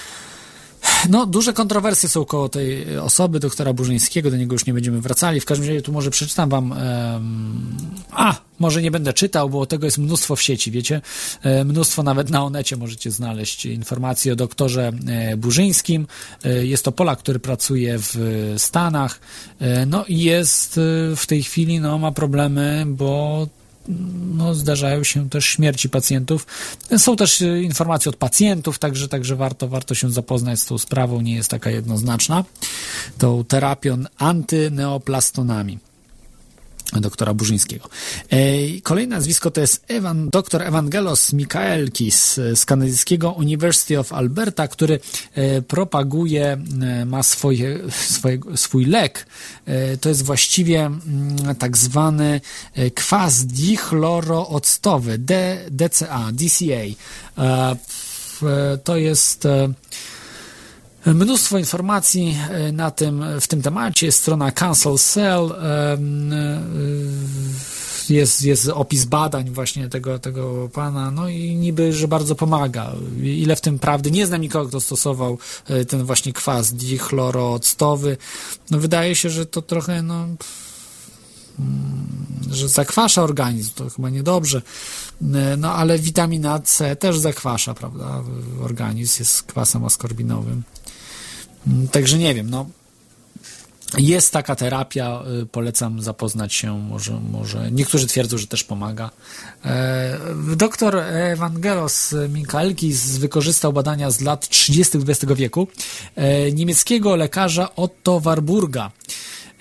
no, 1.08 1.26
duże 1.26 1.52
kontrowersje 1.52 2.08
są 2.08 2.24
koło 2.24 2.48
tej 2.48 2.98
osoby, 2.98 3.40
doktora 3.40 3.72
Burzyńskiego, 3.72 4.30
do 4.30 4.36
niego 4.36 4.52
już 4.52 4.66
nie 4.66 4.74
będziemy 4.74 5.00
wracali. 5.00 5.40
W 5.40 5.44
każdym 5.44 5.68
razie 5.68 5.82
tu 5.82 5.92
może 5.92 6.10
przeczytam 6.10 6.50
wam. 6.50 6.72
em, 6.72 7.76
a, 8.10 8.34
może 8.58 8.82
nie 8.82 8.90
będę 8.90 9.12
czytał, 9.12 9.50
bo 9.50 9.66
tego 9.66 9.86
jest 9.86 9.98
mnóstwo 9.98 10.36
w 10.36 10.42
sieci, 10.42 10.70
wiecie? 10.70 11.00
E, 11.42 11.64
mnóstwo 11.64 12.02
nawet 12.02 12.30
na 12.30 12.44
Onecie 12.44 12.76
możecie 12.76 13.10
znaleźć 13.10 13.66
informacje 13.66 14.32
o 14.32 14.36
doktorze 14.36 14.92
e, 15.06 15.36
Burzyńskim. 15.36 16.06
E, 16.44 16.66
jest 16.66 16.84
to 16.84 16.92
Polak, 16.92 17.18
który 17.18 17.38
pracuje 17.38 17.98
w 17.98 18.14
Stanach. 18.58 19.20
No 19.86 20.04
i 20.04 20.18
jest 20.18 20.80
w 21.16 21.26
tej 21.26 21.42
chwili, 21.42 21.80
no, 21.80 21.98
ma 21.98 22.12
problemy, 22.12 22.84
bo 22.86 23.46
no, 24.34 24.54
zdarzają 24.54 25.04
się 25.04 25.30
też 25.30 25.44
śmierci 25.44 25.88
pacjentów. 25.88 26.46
Są 26.96 27.16
też 27.16 27.42
e, 27.42 27.62
informacje 27.62 28.10
od 28.10 28.16
pacjentów, 28.16 28.78
także, 28.78 29.08
także 29.08 29.36
warto, 29.36 29.68
warto 29.68 29.94
się 29.94 30.10
zapoznać 30.10 30.60
z 30.60 30.66
tą 30.66 30.78
sprawą, 30.78 31.20
nie 31.20 31.34
jest 31.34 31.50
taka 31.50 31.70
jednoznaczna. 31.70 32.44
Tą 33.18 33.44
terapią 33.44 34.04
antyneoplastonami 34.18 35.78
doktora 37.00 37.34
Burzyńskiego. 37.34 37.88
E, 38.30 38.36
Kolejne 38.82 39.16
nazwisko 39.16 39.50
to 39.50 39.60
jest 39.60 39.84
Ewan, 39.88 40.30
dr 40.30 40.62
Evangelos 40.62 41.32
Mikaelkis 41.32 42.40
z 42.54 42.64
kanadyjskiego 42.64 43.30
University 43.30 43.98
of 43.98 44.12
Alberta, 44.12 44.68
który 44.68 45.00
e, 45.34 45.62
propaguje, 45.62 46.56
e, 46.82 47.04
ma 47.04 47.22
swoje, 47.22 47.78
swoje, 47.90 48.38
swój 48.54 48.84
lek. 48.84 49.26
To 50.00 50.08
jest 50.08 50.22
właściwie 50.22 50.80
mm, 50.80 51.54
tak 51.58 51.76
zwany 51.76 52.40
kwas 52.94 53.46
dichlorooctowy, 53.46 55.18
DCA, 55.70 56.32
DCA. 56.32 56.84
To 58.84 58.96
jest 58.96 59.48
Mnóstwo 61.06 61.58
informacji 61.58 62.38
e, 62.50 62.72
na 62.72 62.90
tym, 62.90 63.24
w 63.40 63.48
tym 63.48 63.62
temacie. 63.62 64.06
Jest 64.06 64.18
strona 64.20 64.50
Cancel 64.52 64.98
Cell. 64.98 65.52
e, 65.52 65.98
Jest, 68.08 68.42
jest 68.42 68.68
opis 68.68 69.04
badań 69.04 69.50
właśnie 69.50 69.88
tego, 69.88 70.18
tego 70.18 70.68
pana, 70.72 71.10
no 71.10 71.28
i 71.28 71.54
niby, 71.54 71.92
że 71.92 72.08
bardzo 72.08 72.34
pomaga. 72.34 72.92
Ile 73.22 73.56
w 73.56 73.60
tym 73.60 73.78
prawdy? 73.78 74.10
Nie 74.10 74.26
znam 74.26 74.40
nikogo, 74.40 74.68
kto 74.68 74.80
stosował 74.80 75.38
e, 75.66 75.84
ten 75.84 76.04
właśnie 76.04 76.32
kwas 76.32 76.72
dichlorooctowy. 76.72 78.16
No 78.70 78.78
wydaje 78.78 79.14
się, 79.14 79.30
że 79.30 79.46
to 79.46 79.62
trochę, 79.62 80.02
no, 80.02 80.14
mm, 81.58 82.06
że 82.50 82.68
zakwasza 82.68 83.22
organizm, 83.22 83.70
to 83.74 83.90
chyba 83.90 84.10
niedobrze. 84.10 84.62
No 85.58 85.74
ale 85.74 85.98
witamina 85.98 86.58
C 86.60 86.96
też 86.96 87.18
zakwasza, 87.18 87.74
prawda? 87.74 88.22
Organizm 88.62 89.16
jest 89.18 89.42
kwasem 89.42 89.84
askorbinowym. 89.84 90.62
Także 91.92 92.18
nie 92.18 92.34
wiem, 92.34 92.50
no. 92.50 92.66
Jest 93.98 94.32
taka 94.32 94.56
terapia, 94.56 95.22
y, 95.42 95.46
polecam 95.46 96.02
zapoznać 96.02 96.54
się, 96.54 96.78
może, 96.78 97.20
może 97.30 97.70
niektórzy 97.70 98.06
twierdzą, 98.06 98.38
że 98.38 98.46
też 98.46 98.64
pomaga. 98.64 99.10
E, 99.64 100.18
Doktor 100.56 100.96
Evangelos 100.98 102.14
Mikaelkis 102.28 103.18
wykorzystał 103.18 103.72
badania 103.72 104.10
z 104.10 104.20
lat 104.20 104.48
30. 104.48 104.98
XX 104.98 105.32
wieku 105.34 105.68
e, 106.16 106.52
niemieckiego 106.52 107.16
lekarza 107.16 107.74
Otto 107.76 108.20
Warburga. 108.20 108.90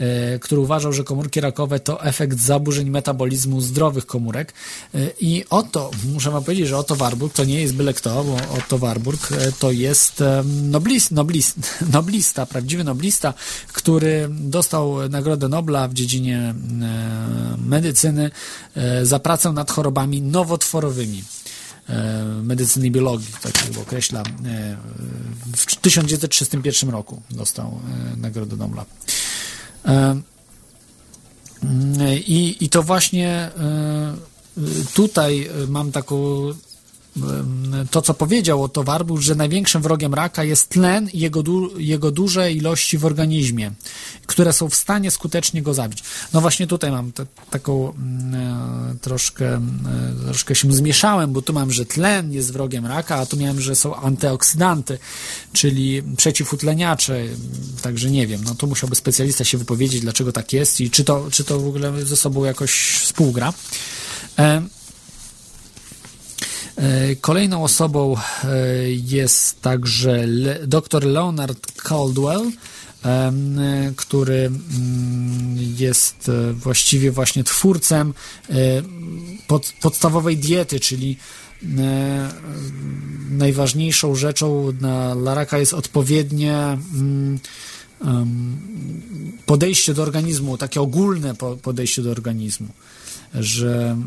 E, 0.02 0.40
który 0.40 0.62
uważał, 0.62 0.94
że 0.94 1.04
komórki 1.04 1.42
rakowe 1.42 1.80
to 1.80 2.04
efekt 2.04 2.40
zaburzeń 2.40 2.90
metabolizmu 2.90 3.62
zdrowych 3.62 4.06
komórek. 4.06 4.54
E, 4.96 5.00
I 5.20 5.46
oto, 5.50 5.92
muszę 6.14 6.32
wam 6.32 6.44
powiedzieć, 6.44 6.68
że 6.68 6.78
Otto 6.78 6.96
Warburg 6.96 7.34
to 7.34 7.46
nie 7.46 7.62
jest 7.62 7.74
byle 7.74 7.94
kto, 7.94 8.24
bo 8.24 8.58
Otto 8.58 8.78
Warburg 8.78 9.32
e, 9.32 9.52
to 9.52 9.72
jest 9.72 10.24
noblist, 10.44 11.12
noblist, 11.12 11.58
noblista, 11.94 12.46
prawdziwy 12.46 12.84
noblista, 12.84 13.34
który 13.74 14.28
dostał 14.30 15.10
Nagrodę 15.10 15.48
Nobla 15.48 15.88
w 15.88 15.94
dziedzinie 15.94 16.56
medycyny 17.58 18.32
za 19.04 19.20
pracę 19.20 19.52
nad 19.52 19.72
chorobami 19.72 20.22
nowotworowymi. 20.22 21.24
Medycyny 22.44 22.88
i 22.88 22.92
biologii, 22.92 23.28
tak 23.42 23.62
jakby 23.66 23.80
określa. 23.80 24.24
W 25.56 25.76
1931 25.76 26.90
roku 26.90 27.22
dostał 27.32 27.80
Nagrodę 28.18 28.56
Nobla. 28.56 28.86
I, 32.28 32.58
I 32.60 32.70
to 32.70 32.84
właśnie 32.84 33.52
tutaj 34.94 35.50
mam 35.68 35.92
taką 35.92 36.18
to, 37.92 38.02
co 38.02 38.14
powiedział 38.14 38.64
Otto 38.64 38.84
Warburg, 38.84 39.22
że 39.22 39.36
największym 39.36 39.82
wrogiem 39.82 40.14
raka 40.14 40.44
jest 40.44 40.70
tlen 40.70 41.10
i 41.14 41.20
jego, 41.20 41.44
du 41.44 41.80
jego 41.80 42.12
duże 42.12 42.52
ilości 42.52 42.98
w 42.98 43.06
organizmie, 43.06 43.72
które 44.26 44.54
są 44.54 44.70
w 44.70 44.76
stanie 44.76 45.12
skutecznie 45.12 45.62
go 45.62 45.74
zabić. 45.74 46.04
No 46.34 46.42
właśnie 46.42 46.68
tutaj 46.68 46.92
mam 46.92 47.12
te, 47.12 47.26
taką 47.50 47.94
mm, 47.94 48.36
e, 48.36 48.96
troszkę, 49.02 49.56
e, 49.56 49.62
troszkę 50.26 50.56
się 50.56 50.74
zmieszałem, 50.74 51.34
bo 51.34 51.42
tu 51.42 51.54
mam, 51.54 51.72
że 51.72 51.86
tlen 51.86 52.34
jest 52.34 52.54
wrogiem 52.54 52.86
raka, 52.86 53.16
a 53.16 53.26
tu 53.26 53.38
miałem, 53.38 53.62
że 53.62 53.76
są 53.76 53.96
antyoksydanty, 53.96 55.00
czyli 55.54 56.04
przeciwutleniacze, 56.18 57.24
także 57.82 58.12
nie 58.12 58.28
wiem, 58.28 58.42
no 58.44 58.56
tu 58.56 58.68
musiałby 58.68 58.96
specjalista 58.96 59.44
się 59.44 59.58
wypowiedzieć, 59.58 60.02
dlaczego 60.02 60.32
tak 60.32 60.54
jest 60.54 60.82
i 60.82 60.90
czy 60.90 61.04
to, 61.04 61.28
czy 61.32 61.44
to 61.44 61.60
w 61.60 61.68
ogóle 61.68 62.06
ze 62.06 62.16
sobą 62.16 62.44
jakoś 62.44 62.72
współgra. 63.00 63.54
E, 64.40 64.62
kolejną 67.22 67.64
osobą 67.64 68.16
e, 68.16 68.48
jest 68.92 69.62
także 69.62 70.26
dr 70.68 71.04
Leonard 71.06 71.72
Caldwell, 71.72 72.52
e, 73.06 73.32
który 73.96 74.36
mm, 74.36 74.60
jest 75.78 76.32
właściwie 76.54 77.12
właśnie 77.12 77.44
twórcem 77.44 78.14
pod, 79.48 79.74
podstawowej 79.82 80.38
diety, 80.38 80.80
czyli 80.80 81.18
najważniejszą 83.30 84.16
rzeczą 84.16 84.74
na 84.82 85.14
laraka 85.14 85.58
jest 85.58 85.74
odpowiednie 85.74 86.56
mm, 86.56 87.40
podejście 89.46 89.94
do 89.94 90.04
organizmu, 90.04 90.58
takie 90.58 90.82
ogólne 90.82 91.36
podejście 91.62 92.02
do 92.02 92.12
organizmu 92.12 92.68
że, 93.34 93.98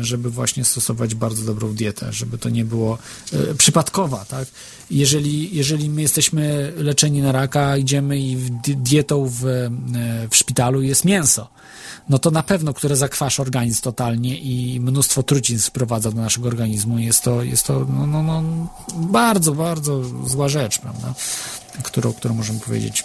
żeby 0.00 0.30
właśnie 0.30 0.64
stosować 0.64 1.14
bardzo 1.14 1.44
dobrą 1.44 1.74
dietę, 1.74 2.12
żeby 2.12 2.38
to 2.38 2.48
nie 2.48 2.64
było 2.64 2.98
e, 3.32 3.54
przypadkowa, 3.54 4.24
tak? 4.24 4.48
Jeżeli, 4.90 5.56
jeżeli 5.56 5.90
my 5.90 6.02
jesteśmy 6.02 6.72
leczeni 6.76 7.22
na 7.22 7.32
raka, 7.32 7.76
idziemy 7.76 8.18
i 8.18 8.36
dietą 8.66 9.26
w, 9.28 9.46
e, 9.46 9.70
w 10.30 10.36
szpitalu 10.36 10.82
jest 10.82 11.04
mięso, 11.04 11.48
no 12.08 12.18
to 12.18 12.30
na 12.30 12.42
pewno, 12.42 12.74
które 12.74 12.96
zakwasza 12.96 13.42
organizm 13.42 13.82
totalnie 13.82 14.38
i 14.38 14.80
mnóstwo 14.80 15.22
trucizn 15.22 15.68
wprowadza 15.68 16.10
do 16.10 16.20
naszego 16.20 16.48
organizmu. 16.48 16.98
Jest 16.98 17.22
to, 17.22 17.42
jest 17.42 17.66
to 17.66 17.86
no, 17.98 18.06
no, 18.06 18.22
no, 18.22 18.42
bardzo, 18.96 19.52
bardzo 19.52 20.02
zła 20.26 20.48
rzecz, 20.48 20.78
prawda? 20.78 21.14
Którą, 21.82 22.12
którą 22.12 22.34
możemy 22.34 22.60
powiedzieć. 22.60 23.04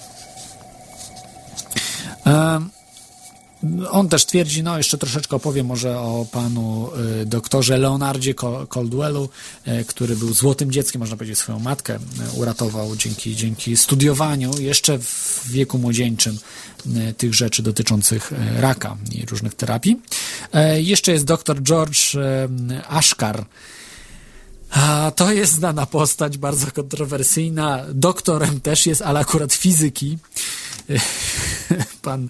Um, 2.26 2.77
on 3.92 4.10
też 4.10 4.26
twierdzi, 4.26 4.64
no 4.64 4.78
jeszcze 4.78 4.98
troszeczkę 4.98 5.36
opowiem 5.36 5.66
może 5.66 6.00
o 6.00 6.26
panu 6.32 6.90
y, 7.22 7.26
doktorze 7.26 7.78
Leonardzie 7.78 8.34
Caldwellu, 8.70 9.30
y, 9.68 9.86
który 9.86 10.16
był 10.16 10.34
złotym 10.34 10.72
dzieckiem, 10.72 11.00
można 11.00 11.18
powiedzieć, 11.18 11.38
swoją 11.40 11.60
matkę 11.60 11.96
y, 11.96 12.40
uratował 12.40 12.96
dzięki, 12.96 13.36
dzięki 13.36 13.78
studiowaniu 13.78 14.60
jeszcze 14.60 15.00
w 15.00 15.42
wieku 15.46 15.78
młodzieńczym 15.78 16.40
tych 17.18 17.34
rzeczy 17.34 17.64
dotyczących 17.64 18.32
raka 18.58 18.98
i 19.12 19.26
różnych 19.26 19.54
terapii. 19.56 20.02
Jeszcze 20.76 21.12
jest 21.12 21.26
doktor 21.26 21.62
George 21.62 22.16
Ashkar, 22.88 23.46
a 24.72 25.12
to 25.16 25.32
jest 25.32 25.54
znana 25.54 25.86
postać, 25.86 26.38
bardzo 26.38 26.72
kontrowersyjna. 26.72 27.86
Doktorem 27.94 28.62
też 28.62 28.86
jest, 28.86 29.02
ale 29.02 29.20
akurat 29.20 29.54
fizyki. 29.54 30.18
Pan 32.02 32.30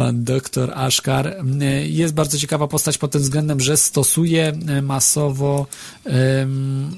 pan 0.00 0.24
doktor 0.24 0.72
Ashkar. 0.74 1.36
Jest 1.84 2.14
bardzo 2.14 2.38
ciekawa 2.38 2.68
postać 2.68 2.98
pod 2.98 3.10
tym 3.10 3.22
względem, 3.22 3.60
że 3.60 3.76
stosuje 3.76 4.52
e, 4.68 4.82
masowo 4.82 5.66
um, 6.04 6.96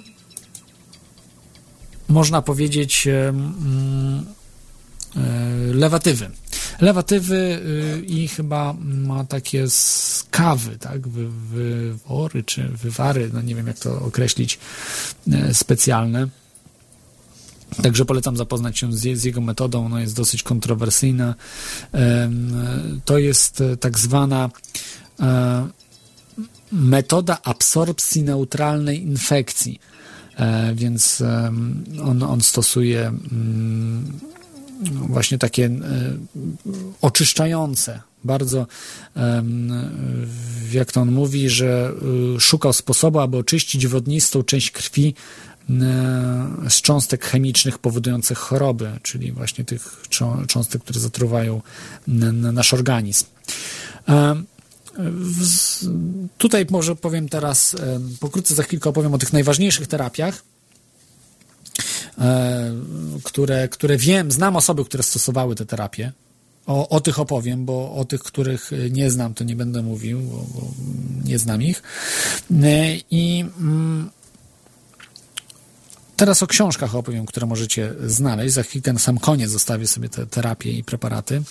można 2.08 2.42
powiedzieć 2.42 3.08
um, 3.26 4.26
lewatywy. 5.74 6.30
Lewatywy 6.80 7.60
i 8.06 8.28
chyba 8.28 8.74
ma 8.80 9.24
takie 9.24 9.70
skawy, 9.70 10.78
tak, 10.78 11.08
wy, 11.08 11.28
wywory 11.28 12.44
czy 12.44 12.68
wywary, 12.68 13.30
no 13.32 13.42
nie 13.42 13.54
wiem 13.54 13.66
jak 13.66 13.78
to 13.78 14.00
określić, 14.00 14.58
specjalne 15.52 16.28
Także 17.82 18.04
polecam 18.04 18.36
zapoznać 18.36 18.78
się 18.78 18.92
z, 18.92 19.18
z, 19.18 19.24
jego 19.24 19.40
metodą, 19.40 19.86
ona 19.86 20.00
jest 20.00 20.16
dosyć 20.16 20.42
kontrowersyjna. 20.42 21.34
To 23.04 23.18
jest 23.18 23.60
e, 23.60 23.76
tak 23.76 23.98
zwana 23.98 24.50
e, 25.20 25.68
metoda 26.72 27.38
absorpcji 27.42 28.22
neutralnej 28.22 29.02
infekcji, 29.02 29.80
e, 30.36 30.74
więc 30.74 31.22
on, 32.04 32.22
on 32.22 32.40
stosuje 32.40 33.06
mm, 33.06 34.20
właśnie 35.08 35.38
takie 35.38 35.70
oczyszczające 37.00 38.00
bardzo, 38.24 38.66
jak 40.72 40.92
to 40.92 41.00
on 41.00 41.12
mówi, 41.12 41.48
że 41.48 41.92
szukał 42.38 42.72
sposobu, 42.72 43.18
aby 43.18 43.36
oczyścić 43.36 43.86
wodnistą 43.86 44.42
część 44.42 44.70
krwi 44.70 45.14
z 46.68 46.80
cząstek 46.82 47.24
chemicznych 47.24 47.78
powodujących 47.78 48.38
choroby, 48.38 48.90
czyli 49.02 49.32
właśnie 49.32 49.64
tych 49.64 50.02
cząstek, 50.48 50.82
które 50.82 51.00
zatruwają 51.00 51.62
nasz 52.52 52.74
organizm. 52.74 53.26
E, 54.08 54.42
tutaj 56.38 56.66
może 56.70 56.96
powiem 56.96 57.28
teraz, 57.28 57.74
e, 57.74 58.00
pokrótce 58.20 58.54
za 58.54 58.62
chwilkę 58.62 58.90
opowiem 58.90 59.14
o 59.14 59.18
tych 59.18 59.32
najważniejszych 59.32 59.86
terapiach, 59.86 60.42
które, 63.22 63.68
które 63.68 63.96
wiem, 63.96 64.32
znam 64.32 64.56
osoby, 64.56 64.84
które 64.84 65.02
stosowały 65.02 65.54
te 65.54 65.66
terapie. 65.66 66.12
O, 66.66 66.88
o 66.88 67.00
tych 67.00 67.18
opowiem, 67.18 67.64
bo 67.64 67.94
o 67.94 68.04
tych, 68.04 68.22
których 68.22 68.70
nie 68.90 69.10
znam, 69.10 69.34
to 69.34 69.44
nie 69.44 69.56
będę 69.56 69.82
mówił, 69.82 70.20
bo, 70.20 70.36
bo 70.36 70.70
nie 71.24 71.38
znam 71.38 71.62
ich. 71.62 71.82
I 73.10 73.44
mm, 73.58 74.10
Teraz 76.22 76.42
o 76.42 76.46
książkach 76.46 76.94
opowiem, 76.94 77.26
które 77.26 77.46
możecie 77.46 77.94
znaleźć. 78.06 78.54
Za 78.54 78.62
chwilkę 78.62 78.92
na 78.92 78.98
sam 78.98 79.18
koniec 79.18 79.50
zostawię 79.50 79.86
sobie 79.86 80.08
te 80.08 80.26
terapie 80.26 80.70
i 80.70 80.84
preparaty, 80.84 81.42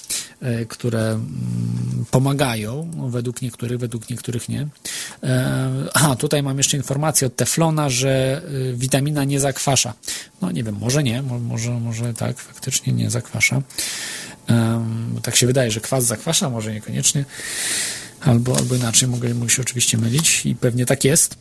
e, 0.42 0.66
które 0.66 1.10
mm, 1.10 2.06
pomagają, 2.12 2.92
według 3.10 3.42
niektórych, 3.42 3.80
według 3.80 4.10
niektórych 4.10 4.50
nie. 4.50 4.68
E, 5.24 5.72
a, 5.94 6.16
tutaj 6.16 6.44
mam 6.44 6.58
jeszcze 6.58 6.78
informację 6.78 7.28
od 7.28 7.36
Teflona, 7.36 7.90
że 7.90 8.42
e, 8.72 8.74
witamina 8.74 9.24
nie 9.24 9.40
zakwasza. 9.40 9.94
No 10.42 10.52
nie 10.52 10.64
wiem, 10.64 10.78
może 10.80 11.04
nie, 11.04 11.22
może, 11.22 11.72
może 11.72 12.14
tak, 12.14 12.40
faktycznie 12.40 12.94
nie 12.94 13.10
zakwasza. 13.10 13.62
Tak 15.24 15.36
się 15.36 15.48
wydaje, 15.48 15.72
że 15.72 15.82
kwas 15.82 16.06
zakwasza, 16.06 16.50
może 16.50 16.74
niekoniecznie. 16.74 17.26
Albo, 18.22 18.58
albo 18.58 18.76
inaczej, 18.76 19.10
mogę, 19.10 19.34
mogę 19.34 19.50
się 19.50 19.62
oczywiście 19.62 19.98
mylić 19.98 20.46
i 20.46 20.56
pewnie 20.56 20.86
tak 20.86 21.04
jest. 21.04 21.38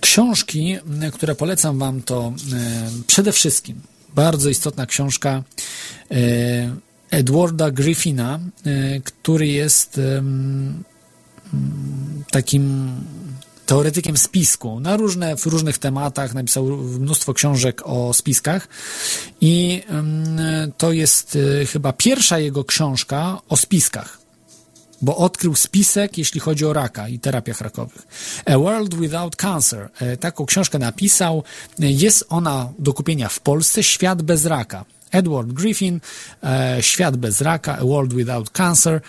Książki, 0.00 0.76
które 1.12 1.34
polecam 1.34 1.78
Wam, 1.78 2.02
to 2.02 2.32
e, 2.52 2.90
przede 3.06 3.32
wszystkim 3.32 3.80
bardzo 4.14 4.48
istotna 4.50 4.86
książka 4.86 5.42
e, 6.10 6.14
Edwarda 7.10 7.70
Griffina, 7.70 8.38
e, 8.66 9.00
który 9.00 9.46
jest 9.46 10.00
takim 12.30 12.90
teoretykiem 13.66 14.16
spisku 14.16 14.80
na 14.80 14.96
różne, 14.96 15.36
w 15.36 15.46
różnych 15.46 15.78
tematach, 15.78 16.34
napisał 16.34 16.66
mnóstwo 16.76 17.34
książek 17.34 17.82
o 17.84 18.14
spiskach. 18.14 18.68
I 19.40 19.82
to 20.78 20.92
jest 20.92 21.38
chyba 21.72 21.92
pierwsza 21.92 22.38
jego 22.38 22.64
książka 22.64 23.40
o 23.48 23.56
spiskach 23.56 24.17
bo 25.02 25.16
odkrył 25.16 25.54
spisek, 25.54 26.18
jeśli 26.18 26.40
chodzi 26.40 26.66
o 26.66 26.72
raka 26.72 27.08
i 27.08 27.18
terapiach 27.18 27.60
rakowych. 27.60 28.06
A 28.46 28.58
World 28.58 28.94
Without 28.94 29.36
Cancer. 29.36 29.88
E, 30.00 30.16
taką 30.16 30.46
książkę 30.46 30.78
napisał. 30.78 31.42
Jest 31.78 32.24
ona 32.28 32.72
do 32.78 32.92
kupienia 32.92 33.28
w 33.28 33.40
Polsce. 33.40 33.82
Świat 33.82 34.22
bez 34.22 34.46
raka. 34.46 34.84
Edward 35.10 35.48
Griffin, 35.48 36.00
e, 36.42 36.76
Świat 36.80 37.16
bez 37.16 37.40
raka, 37.40 37.78
A 37.78 37.84
World 37.84 38.14
Without 38.14 38.50
Cancer. 38.50 39.00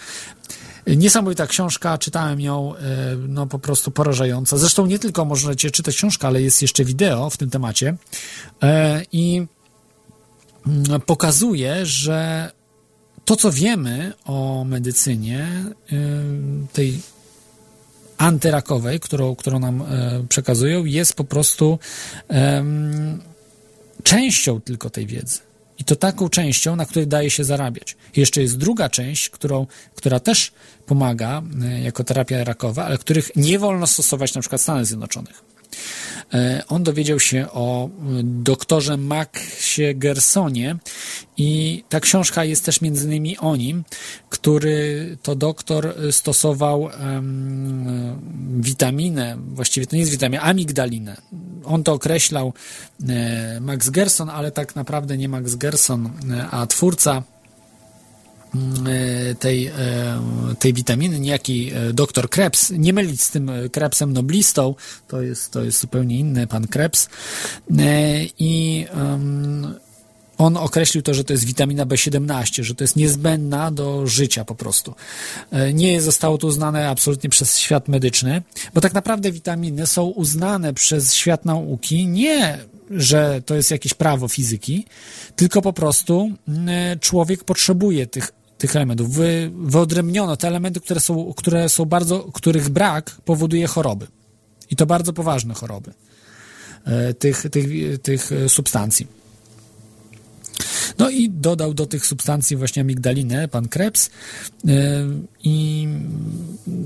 Niesamowita 0.87 1.47
książka, 1.47 1.97
czytałem 1.97 2.41
ją, 2.41 2.75
e, 2.75 2.79
no 3.27 3.47
po 3.47 3.59
prostu 3.59 3.91
porażająca. 3.91 4.57
Zresztą 4.57 4.85
nie 4.85 4.99
tylko 4.99 5.25
możecie 5.25 5.71
czytać 5.71 5.95
książkę, 5.95 6.27
ale 6.27 6.41
jest 6.41 6.61
jeszcze 6.61 6.85
wideo 6.85 7.29
w 7.29 7.37
tym 7.37 7.49
temacie 7.49 7.97
i 9.11 9.45
mm, 10.67 11.01
pokazuje, 11.01 11.85
że 11.85 12.51
to, 13.29 13.35
co 13.35 13.51
wiemy 13.51 14.13
o 14.25 14.63
medycynie 14.63 15.47
y, 15.93 15.95
tej 16.73 16.99
antyrakowej, 18.17 18.99
którą, 18.99 19.35
którą 19.35 19.59
nam 19.59 19.81
e, 19.81 19.85
przekazują, 20.29 20.85
jest 20.85 21.13
po 21.13 21.23
prostu 21.23 21.79
częścią 24.03 24.61
tylko 24.61 24.89
tej 24.89 25.05
wiedzy. 25.05 25.39
I 25.77 25.83
to 25.83 25.95
taką 25.95 26.29
częścią, 26.29 26.75
na 26.75 26.85
której 26.85 27.07
daje 27.07 27.29
się 27.29 27.43
zarabiać. 27.43 27.95
Jeszcze 28.15 28.41
jest 28.41 28.57
druga 28.57 28.89
część, 28.89 29.29
którą, 29.29 29.67
która 29.95 30.19
też 30.19 30.51
pomaga 30.85 31.41
e, 31.61 31.81
jako 31.81 32.03
terapia 32.03 32.43
rakowa, 32.43 32.85
ale 32.85 32.97
których 32.97 33.35
nie 33.35 33.59
wolno 33.59 33.87
stosować 33.87 34.33
na 34.33 34.41
przykład 34.41 34.61
w 34.61 34.63
Stanach 34.63 34.85
Zjednoczonych. 34.85 35.48
E, 36.33 36.63
on 36.67 36.83
dowiedział 36.83 37.19
się 37.19 37.47
o 37.51 37.85
e, 37.85 37.89
doktorze 38.23 38.97
Maxie 38.97 39.95
Gersonie 39.95 40.75
i 41.37 41.83
ta 41.89 41.99
książka 41.99 42.43
jest 42.43 42.65
też 42.65 42.81
między 42.81 43.05
innymi 43.05 43.37
o 43.37 43.55
nim, 43.55 43.83
który 44.29 45.17
to 45.23 45.35
doktor 45.35 45.95
stosował 46.11 46.81
um, 46.81 48.19
witaminę, 48.61 49.37
właściwie 49.53 49.87
to 49.87 49.95
nie 49.95 49.99
jest 49.99 50.11
witamina, 50.11 50.41
amigdalinę. 50.41 51.17
On 51.65 51.83
to 51.83 51.93
określał 51.93 52.53
Max 53.61 53.89
Gerson, 53.89 54.29
ale 54.29 54.51
tak 54.51 54.75
naprawdę 54.75 55.17
nie 55.17 55.29
Max 55.29 55.55
Gerson, 55.55 56.09
a 56.51 56.67
twórca 56.67 57.23
tej, 59.39 59.67
e, 59.67 59.73
tej 60.59 60.73
witaminy, 60.73 61.19
niejaki 61.19 61.71
e, 61.73 61.93
doktor 61.93 62.29
Krebs, 62.29 62.71
nie 62.77 62.93
mylić 62.93 63.21
z 63.21 63.31
tym 63.31 63.51
Krebsem 63.71 64.13
noblistą, 64.13 64.75
to 65.07 65.21
jest, 65.21 65.51
to 65.51 65.63
jest 65.63 65.81
zupełnie 65.81 66.19
inny 66.19 66.47
pan 66.47 66.67
Krebs 66.67 67.09
i 68.39 68.85
on 70.37 70.57
określił 70.57 71.03
to, 71.03 71.13
że 71.13 71.23
to 71.23 71.33
jest 71.33 71.45
witamina 71.45 71.85
B17, 71.85 72.63
że 72.63 72.75
to 72.75 72.83
jest 72.83 72.95
niezbędna 72.95 73.71
do 73.71 74.07
życia 74.07 74.45
po 74.45 74.55
prostu. 74.55 74.95
Nie 75.73 76.01
zostało 76.01 76.37
to 76.37 76.47
uznane 76.47 76.89
absolutnie 76.89 77.29
przez 77.29 77.57
świat 77.57 77.87
medyczny, 77.87 78.41
bo 78.73 78.81
tak 78.81 78.93
naprawdę 78.93 79.31
witaminy 79.31 79.87
są 79.87 80.03
uznane 80.03 80.73
przez 80.73 81.13
świat 81.13 81.45
nauki 81.45 82.07
nie 82.07 82.57
że 82.91 83.41
to 83.45 83.55
jest 83.55 83.71
jakieś 83.71 83.93
prawo 83.93 84.27
fizyki, 84.27 84.85
tylko 85.35 85.61
po 85.61 85.73
prostu 85.73 86.31
człowiek 86.99 87.43
potrzebuje 87.43 88.07
tych 88.07 88.31
tych 88.59 88.75
elementów. 88.75 89.15
Wy, 89.15 89.51
wyodrębniono 89.55 90.37
te 90.37 90.47
elementy, 90.47 90.79
które 90.79 90.99
są, 90.99 91.33
które 91.37 91.69
są 91.69 91.85
bardzo, 91.85 92.19
których 92.19 92.69
brak 92.69 93.15
powoduje 93.25 93.67
choroby. 93.67 94.07
I 94.71 94.75
to 94.75 94.85
bardzo 94.85 95.13
poważne 95.13 95.53
choroby 95.53 95.93
e, 96.85 97.13
tych, 97.13 97.45
tych, 97.51 97.67
tych 98.01 98.29
substancji. 98.47 99.19
No 100.97 101.09
i 101.09 101.29
dodał 101.29 101.73
do 101.73 101.85
tych 101.85 102.05
substancji 102.05 102.57
właśnie 102.57 102.81
amigdalinę, 102.81 103.47
pan 103.47 103.67
Krebs 103.67 104.09
e, 104.67 104.71
i 105.43 105.87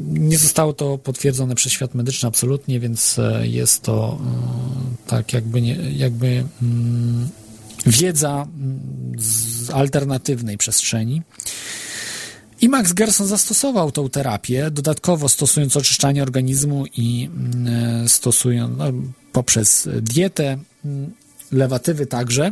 nie 0.09 0.37
zostało 0.37 0.73
to 0.73 0.97
potwierdzone 0.97 1.55
przez 1.55 1.71
świat 1.71 1.95
medyczny 1.95 2.27
absolutnie, 2.27 2.79
więc 2.79 3.19
e, 3.19 3.47
jest 3.47 3.81
to 3.81 4.21
tak 5.07 5.33
jakby, 5.33 5.61
nie, 5.61 5.77
jakby 5.91 6.43
mm, 6.61 7.29
wiedza 7.85 8.47
mm, 8.55 9.11
z 9.17 9.69
alternatywnej 9.69 10.57
przestrzeni. 10.57 11.21
I 12.61 12.69
Max 12.69 12.93
Gerson 12.93 13.27
zastosował 13.27 13.91
tą 13.91 14.09
terapię, 14.09 14.71
dodatkowo 14.71 15.29
stosując 15.29 15.77
oczyszczanie 15.77 16.23
organizmu 16.23 16.85
i 16.97 17.29
mm, 17.33 18.09
stosując 18.09 18.77
no, 18.77 18.85
poprzez 19.31 19.89
dietę, 20.01 20.57
mm, 20.85 21.13
lewatywy 21.51 22.05
także 22.05 22.51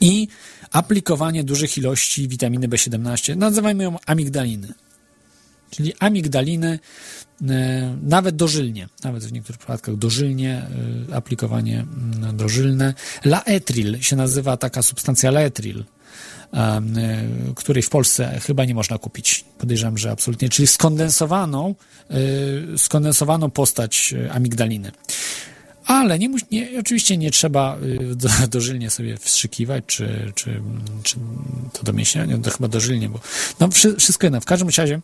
i 0.00 0.28
aplikowanie 0.70 1.44
dużych 1.44 1.78
ilości 1.78 2.28
witaminy 2.28 2.68
B17, 2.68 3.36
nazywajmy 3.36 3.84
ją 3.84 3.96
amigdaliny. 4.06 4.74
Czyli 5.70 5.92
amigdaliny 5.98 6.78
e, 7.48 7.96
nawet 8.02 8.36
dożylnie, 8.36 8.88
nawet 9.04 9.24
w 9.24 9.32
niektórych 9.32 9.58
przypadkach 9.58 9.96
dożylnie, 9.96 10.66
e, 11.10 11.16
aplikowanie 11.16 11.80
mm, 11.80 12.36
dożylne. 12.36 12.94
Laetril 13.24 14.00
się 14.00 14.16
nazywa 14.16 14.56
taka 14.56 14.82
substancja 14.82 15.30
laetril, 15.30 15.84
e, 16.54 16.82
której 17.54 17.82
w 17.82 17.90
Polsce 17.90 18.40
chyba 18.42 18.64
nie 18.64 18.74
można 18.74 18.98
kupić. 18.98 19.44
Podejrzewam, 19.58 19.98
że 19.98 20.10
absolutnie. 20.10 20.48
Czyli 20.48 20.66
skondensowaną, 20.66 21.74
skondensowaną 22.76 23.50
postać 23.50 24.14
amigdaliny. 24.30 24.92
Ale 25.86 26.18
nie, 26.18 26.30
nie, 26.50 26.68
oczywiście 26.80 27.16
nie 27.16 27.30
trzeba 27.30 27.78
do, 28.14 28.28
dożylnie 28.50 28.90
sobie 28.90 29.16
wstrzykiwać, 29.16 29.84
czy, 29.86 30.32
czy, 30.34 30.62
czy 31.02 31.16
to 31.72 31.82
do 31.82 31.92
mięśnia, 31.92 32.24
nie, 32.24 32.38
to 32.38 32.50
chyba 32.50 32.68
dożylnie, 32.68 33.08
bo 33.08 33.20
no, 33.60 33.68
wszystko 33.98 34.26
jedno. 34.26 34.40
W 34.40 34.44
każdym 34.44 34.68
razie 34.68 35.00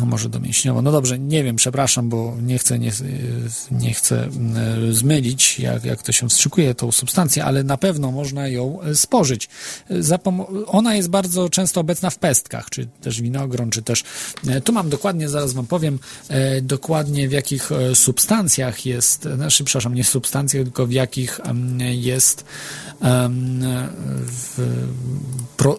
no 0.00 0.06
może 0.06 0.28
domięśniowo. 0.28 0.82
No 0.82 0.92
dobrze, 0.92 1.18
nie 1.18 1.44
wiem, 1.44 1.56
przepraszam, 1.56 2.08
bo 2.08 2.36
nie 2.42 2.58
chcę, 2.58 2.78
nie, 2.78 2.92
nie 3.70 3.94
chcę 3.94 4.24
e, 4.24 4.92
zmylić, 4.92 5.58
jak, 5.60 5.84
jak 5.84 6.02
to 6.02 6.12
się 6.12 6.28
wstrzykuje, 6.28 6.74
tą 6.74 6.92
substancję, 6.92 7.44
ale 7.44 7.64
na 7.64 7.76
pewno 7.76 8.12
można 8.12 8.48
ją 8.48 8.82
e, 8.82 8.94
spożyć. 8.94 9.48
Ona 10.66 10.94
jest 10.94 11.08
bardzo 11.08 11.48
często 11.48 11.80
obecna 11.80 12.10
w 12.10 12.18
pestkach, 12.18 12.70
czy 12.70 12.86
też 13.00 13.20
winogron, 13.20 13.70
czy 13.70 13.82
też... 13.82 14.04
Tu 14.64 14.72
mam 14.72 14.88
dokładnie, 14.88 15.28
zaraz 15.28 15.52
wam 15.52 15.66
powiem, 15.66 15.98
dokładnie 16.62 17.28
w 17.28 17.32
jakich 17.32 17.70
substancjach 17.94 18.86
jest, 18.86 19.28
znaczy, 19.34 19.64
przepraszam, 19.64 19.94
nie 19.94 20.04
substancjach, 20.04 20.64
tylko 20.64 20.86
w 20.86 20.92
jakich 20.92 21.40
jest 21.90 22.44
w, 24.26 24.58
pro, 25.56 25.78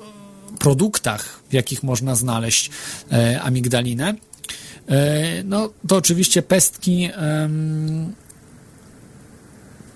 produktach, 0.59 1.39
w 1.49 1.53
jakich 1.53 1.83
można 1.83 2.15
znaleźć 2.15 2.69
e, 3.11 3.41
amigdalinę. 3.41 4.15
E, 4.89 5.43
no 5.43 5.69
to 5.87 5.95
oczywiście 5.95 6.41
pestki 6.41 7.09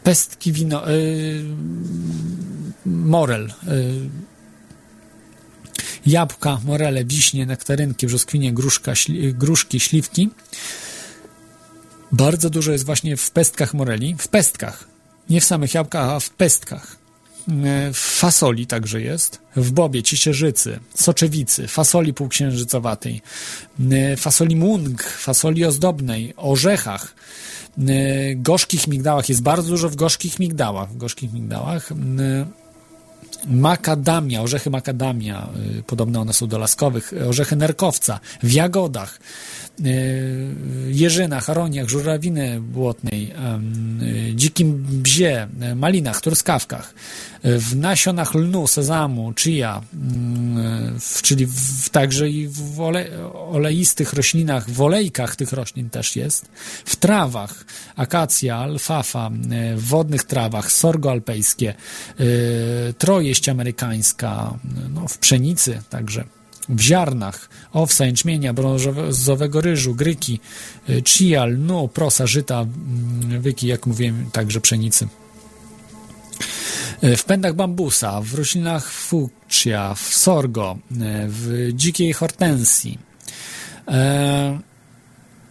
pestki 0.04 0.52
wino 0.52 0.88
e, 0.88 0.94
morel 2.86 3.54
jabłka, 6.06 6.60
morele, 6.64 7.06
wiśnie, 7.06 7.46
nektarynki, 7.46 8.08
brzoskwinie, 8.08 8.54
gruszka, 8.54 8.96
śli, 8.96 9.34
gruszki, 9.34 9.80
śliwki. 9.80 10.30
Bardzo 12.12 12.50
dużo 12.50 12.72
jest 12.72 12.86
właśnie 12.86 13.18
w 13.18 13.32
pestkach 13.32 13.74
moreli, 13.74 14.16
w 14.20 14.28
pestkach, 14.28 14.88
nie 15.30 15.42
w 15.42 15.46
samych 15.46 15.74
jabłkach, 15.74 16.10
a 16.10 16.20
w 16.20 16.30
pestkach. 16.30 17.01
W 17.94 17.98
fasoli 17.98 18.68
także 18.68 19.02
jest, 19.02 19.42
w 19.56 19.72
bobie, 19.72 20.04
ciecierzycy, 20.04 20.80
soczewicy, 20.96 21.68
fasoli 21.68 22.14
półksiężycowatej, 22.14 23.22
fasoli 24.18 24.56
mung, 24.56 25.04
fasoli 25.04 25.66
ozdobnej, 25.66 26.34
orzechach, 26.38 27.16
gorzkich 28.36 28.88
migdałach. 28.88 29.30
Jest 29.30 29.42
bardzo 29.42 29.70
dużo 29.70 29.90
w 29.90 29.96
gorzkich 29.96 30.40
migdałach. 30.40 30.90
W 30.90 30.98
gorzkich 30.98 31.34
migdałach. 31.34 31.90
Makadamia, 33.48 34.42
orzechy 34.42 34.70
makadamia, 34.70 35.50
podobne 35.88 36.20
one 36.20 36.34
są 36.34 36.48
do 36.48 36.58
laskowych, 36.58 37.14
orzechy 37.30 37.56
nerkowca, 37.56 38.20
w 38.44 38.52
jagodach, 38.52 39.20
jeżynach, 40.88 41.50
aroniach, 41.50 41.90
żurawiny 41.90 42.62
błotnej, 42.62 43.34
y, 44.32 44.36
dzikim 44.36 44.86
bzie, 44.90 45.48
malinach, 45.76 46.22
truskawkach, 46.22 46.94
w 47.44 47.76
nasionach 47.76 48.36
lnu, 48.36 48.68
sezamu, 48.68 49.34
chia, 49.34 49.82
czyli 51.22 51.46
w, 51.46 51.90
także 51.90 52.30
i 52.30 52.48
w 52.48 52.82
ole, 52.82 53.30
oleistych 53.34 54.14
roślinach, 54.14 54.70
w 54.70 54.82
olejkach 54.82 55.36
tych 55.36 55.54
roślin 55.54 55.90
też 55.90 56.16
jest, 56.16 56.46
w 56.86 56.96
trawach, 56.96 57.66
akacja, 57.96 58.58
alfafa, 58.58 59.30
w 59.76 59.88
wodnych 59.88 60.24
trawach, 60.24 60.72
sorgo 60.72 61.12
alpejskie, 61.12 61.74
trojeść 62.98 63.50
amerykańska, 63.50 64.54
no, 64.94 65.08
w 65.08 65.18
pszenicy 65.18 65.82
także 65.90 66.24
w 66.72 66.82
ziarnach, 66.82 67.50
owsa, 67.74 68.06
jęczmienia, 68.06 68.54
brązowego 68.54 69.62
ryżu, 69.62 69.96
gryki, 69.96 70.40
chia, 71.06 71.46
lnu, 71.46 71.88
prosa, 71.88 72.28
żyta, 72.28 72.62
mm, 72.62 73.42
wyki, 73.42 73.68
jak 73.68 73.86
mówiłem, 73.86 74.30
także 74.32 74.62
pszenicy. 74.62 75.08
E, 77.02 77.18
w 77.18 77.24
pędach 77.24 77.54
bambusa, 77.54 78.22
w 78.22 78.34
roślinach 78.34 78.92
fuchsia, 78.92 79.94
w 79.94 80.00
sorgo, 80.00 80.78
e, 80.92 80.96
w 81.28 81.70
dzikiej 81.74 82.14
hortensji. 82.14 83.00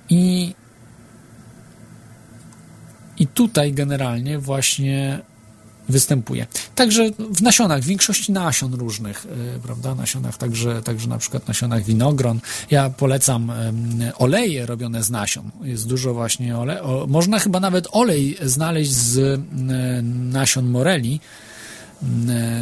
I 0.09 0.55
I 3.21 3.27
tutaj 3.27 3.73
generalnie 3.73 4.39
właśnie 4.39 5.21
występuje. 5.91 6.47
Także 6.75 7.11
w 7.19 7.43
nasionach, 7.43 7.83
w 7.83 7.87
większości 7.87 8.33
nasion 8.33 8.75
różnych, 8.75 9.27
y, 9.57 9.61
prawda, 9.63 9.95
nasionach, 9.95 10.39
także, 10.39 10.83
także 10.83 11.09
na 11.09 11.19
przykład 11.19 11.49
nasionach 11.49 11.85
winogron. 11.85 12.41
Ja 12.71 12.91
polecam 12.91 13.53
oleje 14.19 14.67
robione 14.67 15.03
z 15.03 15.11
nasion. 15.11 15.51
Jest 15.63 15.87
dużo 15.87 16.15
właśnie 16.15 16.59
olej. 16.59 16.77
Można 17.09 17.39
chyba 17.39 17.61
nawet 17.61 17.89
olej 17.93 18.37
znaleźć 18.43 18.93
z 18.93 19.41
nasion 20.33 20.71
moreli, 20.71 21.21
E, 21.21 21.50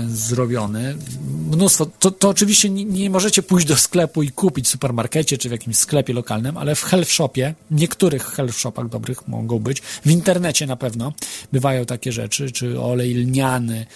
zrobiony. 0.09 0.97
Mnóstwo. 1.51 1.87
To, 1.99 2.11
to 2.11 2.29
oczywiście 2.29 2.71
nie, 2.71 2.85
nie, 2.85 3.11
możecie 3.11 3.43
pójść 3.43 3.67
do 3.67 3.77
sklepu 3.77 4.23
i 4.23 4.31
kupić 4.31 4.67
w 4.67 4.69
supermarkecie 4.69 5.39
czy 5.39 5.49
w 5.49 5.53
jakimś 5.53 5.77
sklepie 5.77 6.13
lokalnym, 6.13 6.57
ale 6.57 6.75
w 6.75 6.83
health 6.83 7.11
shopie, 7.11 7.55
niektórych 7.71 8.25
health 8.25 8.59
shopach 8.59 8.89
dobrych 8.89 9.29
mogą 9.29 9.59
być, 9.59 9.81
w 9.81 10.11
internecie 10.11 10.67
na 10.67 10.77
pewno 10.77 11.13
bywają 11.53 11.87
takie 11.87 12.13
rzeczy, 12.13 12.51
czy 12.51 12.81
olej 12.81 13.15
lniany, 13.15 13.87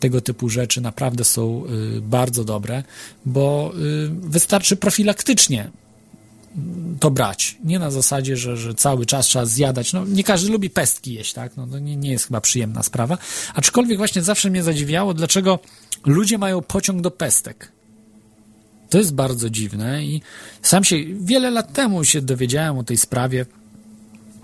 tego 0.00 0.20
typu 0.20 0.48
rzeczy 0.48 0.80
naprawdę 0.80 1.24
są 1.24 1.64
y, 1.96 2.00
bardzo 2.00 2.44
dobre, 2.44 2.82
bo 3.26 3.72
y, 3.76 4.10
wystarczy 4.10 4.76
profilaktycznie 4.76 5.70
to 7.00 7.10
brać. 7.10 7.58
Nie 7.64 7.78
na 7.78 7.90
zasadzie, 7.90 8.36
że, 8.36 8.56
że 8.56 8.74
cały 8.74 9.06
czas 9.06 9.26
trzeba 9.26 9.44
zjadać. 9.46 9.92
No, 9.92 10.04
nie 10.04 10.24
każdy 10.24 10.52
lubi 10.52 10.70
pestki 10.70 11.14
jeść, 11.14 11.32
tak? 11.32 11.56
No, 11.56 11.66
to 11.66 11.78
nie, 11.78 11.96
nie 11.96 12.10
jest 12.10 12.26
chyba 12.26 12.40
przyjemna 12.40 12.82
sprawa. 12.82 13.18
Aczkolwiek 13.54 13.98
właśnie 13.98 14.22
zawsze 14.22 14.50
mnie 14.50 14.62
zadziwiało, 14.62 15.14
dlaczego 15.14 15.58
ludzie 16.06 16.38
mają 16.38 16.62
pociąg 16.62 17.00
do 17.00 17.10
pestek. 17.10 17.72
To 18.90 18.98
jest 18.98 19.14
bardzo 19.14 19.50
dziwne 19.50 20.04
i 20.04 20.22
sam 20.62 20.84
się 20.84 20.96
wiele 21.20 21.50
lat 21.50 21.72
temu 21.72 22.04
się 22.04 22.20
dowiedziałem 22.20 22.78
o 22.78 22.84
tej 22.84 22.96
sprawie 22.96 23.46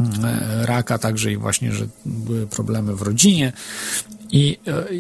mm, 0.01 0.25
e, 0.25 0.67
raka, 0.67 0.99
także 0.99 1.33
i 1.33 1.37
właśnie, 1.37 1.73
że 1.73 1.89
były 2.07 2.47
problemy 2.47 2.97
w 2.97 3.03
rodzinie 3.03 3.53
i, 4.31 4.59
i, 4.91 4.97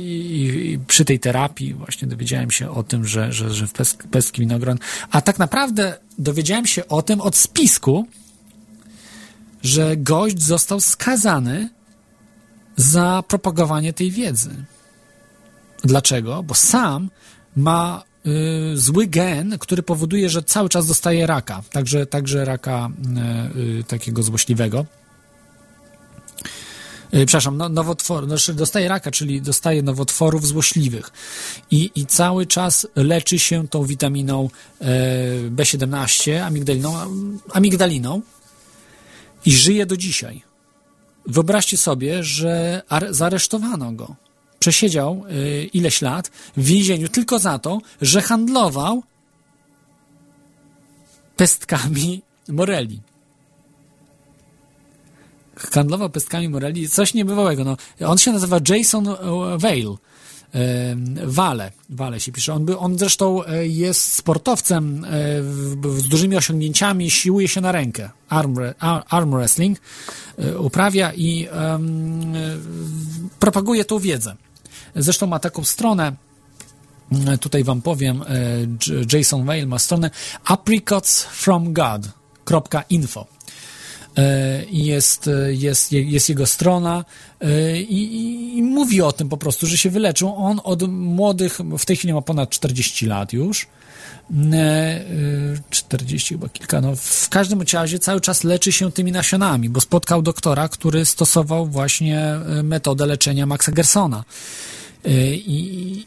I, 0.72 0.78
przy 0.86 1.04
tej 1.04 1.20
terapii 1.20 1.74
właśnie 1.74 2.08
dowiedziałem 2.08 2.50
się 2.50 2.70
o 2.70 2.82
tym, 2.82 3.06
że, 3.06 3.32
że, 3.32 3.50
że 3.50 3.66
w 3.66 3.72
pesk, 3.72 4.06
pestki 4.06 4.40
winogron. 4.40 4.78
A 5.10 5.20
tak 5.20 5.38
naprawdę 5.38 5.98
dowiedziałem 6.18 6.66
się 6.66 6.88
o 6.88 7.02
tym 7.02 7.20
od 7.20 7.36
spisku, 7.36 8.06
że 9.62 9.96
gość 9.96 10.42
został 10.42 10.80
skazany 10.80 11.68
za 12.76 13.22
propagowanie 13.28 13.92
tej 13.92 14.10
wiedzy. 14.10 14.50
Dlaczego? 15.84 16.42
Bo 16.42 16.54
sam 16.54 17.10
ma 17.56 18.02
y, 18.26 18.76
zły 18.76 19.06
gen, 19.06 19.58
który 19.58 19.82
powoduje, 19.82 20.30
że 20.30 20.42
cały 20.42 20.68
czas 20.68 20.86
dostaje 20.86 21.26
raka. 21.26 21.62
Także, 21.72 22.06
także 22.06 22.44
raka 22.44 22.90
y, 23.56 23.60
y, 23.80 23.84
takiego 23.84 24.22
złośliwego. 24.22 24.86
E, 27.12 27.26
przepraszam, 27.26 27.56
no, 27.56 27.68
nowotwor, 27.68 28.26
znaczy 28.26 28.54
dostaje 28.54 28.88
raka, 28.88 29.10
czyli 29.10 29.42
dostaje 29.42 29.82
nowotworów 29.82 30.46
złośliwych 30.46 31.10
i, 31.70 31.90
i 31.94 32.06
cały 32.06 32.46
czas 32.46 32.86
leczy 32.96 33.38
się 33.38 33.68
tą 33.68 33.84
witaminą 33.84 34.50
e, 34.80 34.86
B17, 35.50 36.40
amigdaliną, 36.40 36.94
amigdaliną 37.52 38.22
i 39.46 39.52
żyje 39.52 39.86
do 39.86 39.96
dzisiaj. 39.96 40.42
Wyobraźcie 41.26 41.76
sobie, 41.76 42.24
że 42.24 42.82
zaresztowano 43.10 43.92
go. 43.92 44.16
Przesiedział 44.58 45.24
e, 45.28 45.64
ileś 45.64 46.02
lat 46.02 46.30
w 46.56 46.64
więzieniu 46.64 47.08
tylko 47.08 47.38
za 47.38 47.58
to, 47.58 47.80
że 48.02 48.22
handlował 48.22 49.02
pestkami 51.36 52.22
Morelli 52.48 53.00
handlował 55.56 56.10
pestkami 56.10 56.48
Morelli, 56.48 56.88
coś 56.88 57.14
niebywałego. 57.14 57.64
No, 57.64 57.76
on 58.06 58.18
się 58.18 58.32
nazywa 58.32 58.60
Jason 58.68 59.06
Vale. 59.56 59.96
Wale, 61.24 61.72
Wale 61.90 62.20
się 62.20 62.32
pisze. 62.32 62.54
On, 62.54 62.64
by, 62.64 62.78
on 62.78 62.98
zresztą 62.98 63.44
e, 63.44 63.66
jest 63.66 64.12
sportowcem 64.12 65.04
e, 65.04 65.08
z 66.00 66.08
dużymi 66.08 66.36
osiągnięciami, 66.36 67.10
siłuje 67.10 67.48
się 67.48 67.60
na 67.60 67.72
rękę. 67.72 68.10
Arm, 68.28 68.56
arm 69.08 69.30
wrestling 69.30 69.78
e, 70.38 70.58
uprawia 70.58 71.12
i 71.12 71.48
um, 71.48 72.34
propaguje 73.38 73.84
tą 73.84 73.98
wiedzę. 73.98 74.36
Zresztą 74.96 75.26
ma 75.26 75.38
taką 75.38 75.64
stronę, 75.64 76.12
tutaj 77.40 77.64
wam 77.64 77.82
powiem, 77.82 78.24
Jason 79.12 79.44
Vale 79.44 79.66
ma 79.66 79.78
stronę 79.78 80.10
apricotsfromgod.info 80.44 83.20
E, 83.20 83.35
jest, 84.70 85.28
e, 85.28 85.54
jest, 85.54 85.92
jest 85.92 86.28
jego 86.28 86.46
strona 86.46 87.04
e, 87.40 87.80
i, 87.80 88.58
i, 88.58 88.62
mówi 88.62 89.02
o 89.02 89.12
tym 89.12 89.28
po 89.28 89.36
prostu, 89.36 89.66
że 89.66 89.78
się 89.78 89.90
wyleczył. 89.90 90.34
On 90.36 90.60
od 90.64 90.88
młodych, 90.88 91.58
w 91.78 91.84
tej 91.84 91.96
chwili 91.96 92.14
ma 92.14 92.22
ponad 92.22 92.50
40 92.50 93.06
lat 93.06 93.32
już, 93.32 93.66
40 95.70 96.34
chyba 96.34 96.48
kilka, 96.48 96.80
no 96.80 96.96
w 96.96 97.28
każdym 97.28 97.62
razie 97.72 97.98
cały 97.98 98.20
czas 98.20 98.44
leczy 98.44 98.72
się 98.72 98.92
tymi 98.92 99.12
nasionami, 99.12 99.68
bo 99.68 99.80
spotkał 99.80 100.22
doktora, 100.22 100.68
który 100.68 101.04
stosował 101.04 101.66
właśnie 101.66 102.34
metodę 102.62 103.06
leczenia 103.06 103.46
Maxa 103.46 103.72
Gersona. 103.72 104.24
I, 105.32 106.06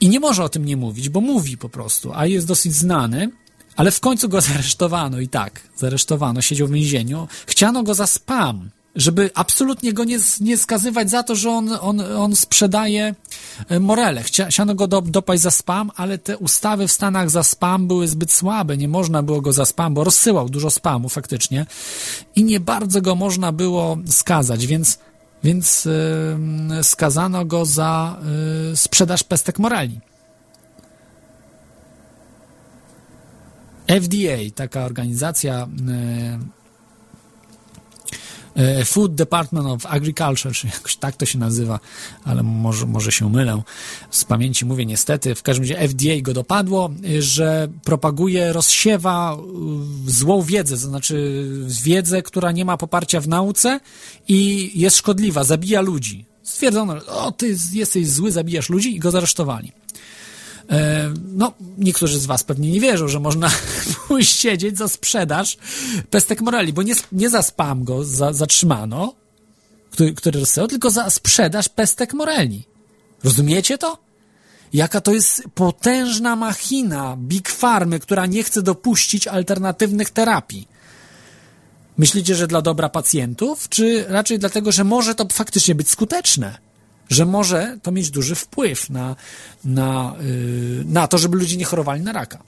I 0.00 0.08
nie 0.08 0.20
może 0.20 0.44
o 0.44 0.48
tym 0.48 0.64
nie 0.64 0.76
mówić, 0.76 1.08
bo 1.08 1.20
mówi 1.20 1.56
po 1.56 1.68
prostu, 1.68 2.12
a 2.14 2.26
jest 2.26 2.46
dosyć 2.46 2.74
znany 2.74 3.30
ale 3.76 3.90
w 3.90 4.00
końcu 4.00 4.28
go 4.28 4.40
zaresztowano 4.50 5.20
i 5.20 5.28
tak, 5.28 5.60
zaresztowano, 5.76 6.42
siedział 6.42 6.68
w 6.68 6.72
więzieniu. 6.72 7.28
Chciano 7.46 7.82
go 7.82 7.94
za 7.94 8.06
spam, 8.06 8.70
żeby 8.96 9.30
absolutnie 9.34 9.92
go 9.92 10.04
nie, 10.04 10.18
nie 10.40 10.56
skazywać 10.56 11.10
za 11.10 11.22
to, 11.22 11.34
że 11.34 11.50
on, 11.50 11.72
on, 11.80 12.00
on 12.00 12.36
sprzedaje 12.36 13.14
e, 13.68 13.80
morele. 13.80 14.22
Chciano 14.22 14.74
go 14.74 14.86
do, 14.86 15.00
dopaść 15.00 15.42
za 15.42 15.50
spam, 15.50 15.90
ale 15.96 16.18
te 16.18 16.38
ustawy 16.38 16.88
w 16.88 16.92
Stanach 16.92 17.30
za 17.30 17.42
spam 17.42 17.88
były 17.88 18.08
zbyt 18.08 18.32
słabe. 18.32 18.76
Nie 18.76 18.88
można 18.88 19.22
było 19.22 19.40
go 19.40 19.52
za 19.52 19.64
spam, 19.64 19.94
bo 19.94 20.04
rozsyłał 20.04 20.48
dużo 20.48 20.70
spamu 20.70 21.08
faktycznie 21.08 21.66
i 22.36 22.44
nie 22.44 22.60
bardzo 22.60 23.02
go 23.02 23.14
można 23.14 23.52
było 23.52 23.96
skazać, 24.06 24.66
więc, 24.66 24.98
więc 25.44 25.84
yy, 25.84 26.84
skazano 26.84 27.44
go 27.44 27.66
za 27.66 28.16
yy, 28.68 28.76
sprzedaż 28.76 29.24
pestek 29.24 29.58
morali. 29.58 30.00
FDA, 34.00 34.54
taka 34.54 34.84
organizacja 34.84 35.68
e, 35.88 36.38
e, 38.54 38.84
Food 38.84 39.14
Department 39.14 39.66
of 39.66 39.86
Agriculture, 39.86 40.52
czy 40.52 40.66
jakoś 40.66 40.96
tak 40.96 41.16
to 41.16 41.26
się 41.26 41.38
nazywa, 41.38 41.80
ale 42.24 42.42
może, 42.42 42.86
może 42.86 43.12
się 43.12 43.30
mylę. 43.30 43.62
Z 44.10 44.24
pamięci 44.24 44.64
mówię 44.64 44.86
niestety. 44.86 45.34
W 45.34 45.42
każdym 45.42 45.62
razie 45.64 45.88
FDA 45.88 46.20
go 46.22 46.34
dopadło, 46.34 46.90
że 47.18 47.68
propaguje, 47.84 48.52
rozsiewa 48.52 49.36
złą 50.06 50.42
wiedzę, 50.42 50.74
to 50.74 50.80
znaczy 50.80 51.46
wiedzę, 51.84 52.22
która 52.22 52.52
nie 52.52 52.64
ma 52.64 52.76
poparcia 52.76 53.20
w 53.20 53.28
nauce 53.28 53.80
i 54.28 54.70
jest 54.74 54.96
szkodliwa, 54.96 55.44
zabija 55.44 55.80
ludzi. 55.80 56.24
Stwierdzono, 56.42 56.94
o 57.06 57.32
ty 57.32 57.56
jesteś 57.72 58.08
zły, 58.08 58.32
zabijasz 58.32 58.68
ludzi 58.68 58.96
i 58.96 58.98
go 58.98 59.10
zaresztowali. 59.10 59.72
E, 60.72 61.10
no, 61.32 61.52
niektórzy 61.78 62.18
z 62.18 62.26
Was 62.26 62.44
pewnie 62.44 62.70
nie 62.70 62.80
wierzą, 62.80 63.08
że 63.08 63.20
można 63.20 63.50
pójść 64.08 64.38
siedzieć 64.38 64.78
za 64.78 64.88
sprzedaż 64.88 65.56
pestek 66.10 66.40
morali, 66.40 66.72
bo 66.72 66.82
nie, 66.82 66.94
nie 67.12 67.30
za 67.30 67.42
spam 67.42 67.84
go 67.84 68.04
za, 68.04 68.32
zatrzymano, 68.32 69.14
który, 69.90 70.14
który 70.14 70.40
rozsyłał, 70.40 70.68
tylko 70.68 70.90
za 70.90 71.10
sprzedaż 71.10 71.68
pestek 71.68 72.14
moreli. 72.14 72.64
Rozumiecie 73.24 73.78
to? 73.78 73.98
Jaka 74.72 75.00
to 75.00 75.12
jest 75.12 75.42
potężna 75.54 76.36
machina 76.36 77.16
Big 77.18 77.48
Farmy, 77.48 78.00
która 78.00 78.26
nie 78.26 78.42
chce 78.42 78.62
dopuścić 78.62 79.26
alternatywnych 79.26 80.10
terapii. 80.10 80.68
Myślicie, 81.98 82.34
że 82.34 82.46
dla 82.46 82.62
dobra 82.62 82.88
pacjentów, 82.88 83.68
czy 83.68 84.04
raczej 84.08 84.38
dlatego, 84.38 84.72
że 84.72 84.84
może 84.84 85.14
to 85.14 85.26
faktycznie 85.32 85.74
być 85.74 85.90
skuteczne? 85.90 86.58
Że 87.12 87.26
może 87.26 87.78
to 87.82 87.92
mieć 87.92 88.10
duży 88.10 88.34
wpływ 88.34 88.90
na, 88.90 89.16
na, 89.64 90.14
yy, 90.20 90.84
na 90.84 91.08
to, 91.08 91.18
żeby 91.18 91.36
ludzie 91.36 91.56
nie 91.56 91.64
chorowali 91.64 92.00
na 92.02 92.12
raka. 92.12 92.38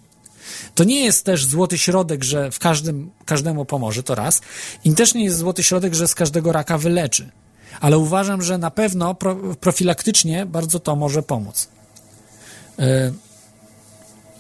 To 0.74 0.84
nie 0.84 1.04
jest 1.04 1.24
też 1.24 1.46
złoty 1.46 1.78
środek, 1.78 2.24
że 2.24 2.50
w 2.50 2.58
każdym, 2.58 3.10
każdemu 3.24 3.64
pomoże, 3.64 4.02
to 4.02 4.14
raz. 4.14 4.40
I 4.84 4.94
też 4.94 5.14
nie 5.14 5.24
jest 5.24 5.36
złoty 5.36 5.62
środek, 5.62 5.94
że 5.94 6.08
z 6.08 6.14
każdego 6.14 6.52
raka 6.52 6.78
wyleczy. 6.78 7.30
Ale 7.80 7.98
uważam, 7.98 8.42
że 8.42 8.58
na 8.58 8.70
pewno 8.70 9.14
pro, 9.14 9.36
profilaktycznie 9.36 10.46
bardzo 10.46 10.80
to 10.80 10.96
może 10.96 11.22
pomóc. 11.22 11.68
Yy, 12.78 12.84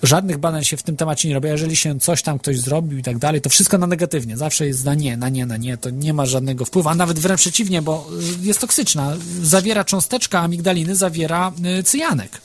żadnych 0.06 0.38
badań 0.38 0.64
się 0.64 0.76
w 0.76 0.82
tym 0.82 0.96
temacie 0.96 1.28
nie 1.28 1.34
robi. 1.34 1.48
Jeżeli 1.48 1.76
się 1.76 2.00
coś 2.00 2.22
tam 2.22 2.38
ktoś 2.38 2.60
zrobił 2.60 2.98
i 2.98 3.02
tak 3.02 3.18
dalej, 3.18 3.40
to 3.40 3.50
wszystko 3.50 3.78
na 3.78 3.86
negatywnie. 3.86 4.36
Zawsze 4.36 4.66
jest 4.66 4.84
na 4.84 4.94
nie, 4.94 5.16
na 5.16 5.28
nie, 5.28 5.46
na 5.46 5.56
nie. 5.56 5.76
To 5.76 5.90
nie 5.90 6.12
ma 6.14 6.26
żadnego 6.26 6.64
wpływu, 6.64 6.88
a 6.88 6.94
nawet 6.94 7.18
wręcz 7.18 7.40
przeciwnie, 7.40 7.82
bo 7.82 8.10
jest 8.42 8.60
toksyczna. 8.60 9.16
Zawiera 9.42 9.84
cząsteczka 9.84 10.40
amigdaliny, 10.40 10.96
zawiera 10.96 11.52
y, 11.78 11.82
cyjanek. 11.82 12.40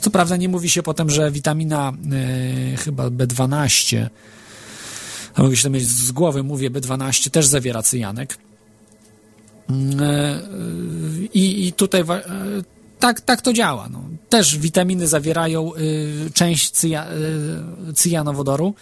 Co 0.00 0.10
prawda 0.10 0.36
nie 0.36 0.48
mówi 0.48 0.70
się 0.70 0.82
potem, 0.82 1.10
że 1.10 1.30
witamina 1.30 1.92
y, 2.72 2.76
chyba 2.76 3.06
B12, 3.06 4.06
a 5.34 5.42
mogę 5.42 5.56
się 5.56 5.62
to 5.62 5.70
mieć 5.70 5.88
z 5.88 6.12
głowy, 6.12 6.42
mówię 6.42 6.70
B12, 6.70 7.30
też 7.30 7.46
zawiera 7.46 7.82
cyjanek 7.82 8.38
Mm, 9.70 10.00
e, 10.00 10.40
I, 11.34 11.66
i 11.66 11.72
tutaj 11.72 12.04
tak, 13.00 13.20
tak 13.20 13.42
to 13.42 13.52
działa. 13.52 13.88
No. 13.88 14.04
Też 14.28 14.58
witaminy 14.58 15.06
zawierają 15.06 15.74
y, 15.74 16.30
część 16.34 16.70
cyja, 16.70 17.06
y, 17.90 17.92
cyjanowodoru 17.94 18.74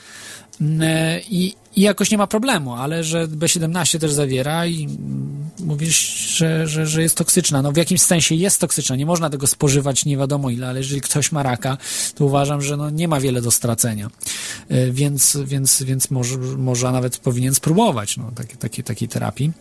mm, 0.61 0.83
e, 0.83 1.21
i, 1.21 1.55
i 1.77 1.81
jakoś 1.83 2.11
nie 2.11 2.19
ma 2.19 2.27
problemu, 2.27 2.75
ale 2.75 3.05
że 3.05 3.29
B17 3.29 3.99
też 3.99 4.13
zawiera 4.13 4.67
i 4.67 4.85
mm, 4.85 5.51
mówisz, 5.61 5.99
że, 6.37 6.67
że, 6.67 6.87
że 6.87 7.03
jest 7.03 7.17
toksyczna. 7.17 7.63
No 7.63 7.73
w 7.73 7.77
jakimś 7.77 8.01
sensie 8.01 8.35
jest 8.35 8.61
toksyczna, 8.61 8.97
nie 8.97 9.07
można 9.07 9.31
tego 9.31 9.47
spożywać 9.47 10.05
nie 10.05 10.17
wiadomo 10.17 10.51
ile, 10.51 10.69
ale 10.69 10.79
jeżeli 10.79 11.01
ktoś 11.01 11.33
ma 11.33 11.43
raka, 11.43 11.79
to 12.15 12.25
uważam, 12.25 12.63
że 12.63 12.77
no 12.77 12.91
nie 12.91 13.09
ma 13.09 13.21
wiele 13.21 13.43
do 13.43 13.51
stracenia. 13.51 14.11
Y, 14.71 14.93
Więc, 14.93 15.39
więc, 15.45 15.83
więc 15.83 16.11
może, 16.11 16.39
może 16.39 16.93
nawet 16.93 17.19
powinien 17.19 17.55
spróbować 17.55 18.17
no, 18.17 18.33
takie, 18.35 18.57
takie, 18.57 18.83
takiej 18.83 19.09
terapii. 19.09 19.53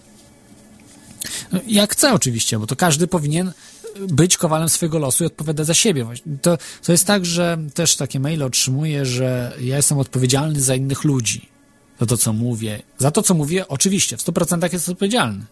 No, 1.52 1.60
Jak 1.68 1.92
chce 1.92 2.14
oczywiście, 2.14 2.60
bo 2.60 2.68
to 2.68 2.76
każdy 2.76 3.08
powinien 3.08 3.52
być 4.10 4.38
kowalem 4.38 4.70
swojego 4.70 5.00
losu 5.00 5.24
i 5.24 5.28
odpowiadać 5.28 5.68
za 5.68 5.74
siebie. 5.74 6.06
To, 6.42 6.58
to 6.84 6.92
jest 6.92 7.08
tak, 7.08 7.26
że 7.26 7.58
też 7.74 7.96
takie 7.96 8.20
maile 8.20 8.44
otrzymuję, 8.44 9.06
że 9.06 9.54
ja 9.62 9.76
jestem 9.78 9.98
odpowiedzialny 9.98 10.62
za 10.62 10.76
innych 10.76 11.04
ludzi. 11.04 11.50
Za 12.00 12.06
to, 12.06 12.18
co 12.18 12.34
mówię. 12.34 12.82
Za 12.98 13.12
to, 13.12 13.22
co 13.22 13.34
mówię, 13.34 13.68
oczywiście, 13.68 14.18
w 14.18 14.22
100% 14.22 14.74
jest 14.74 14.90
odpowiedzialny. 14.90 15.46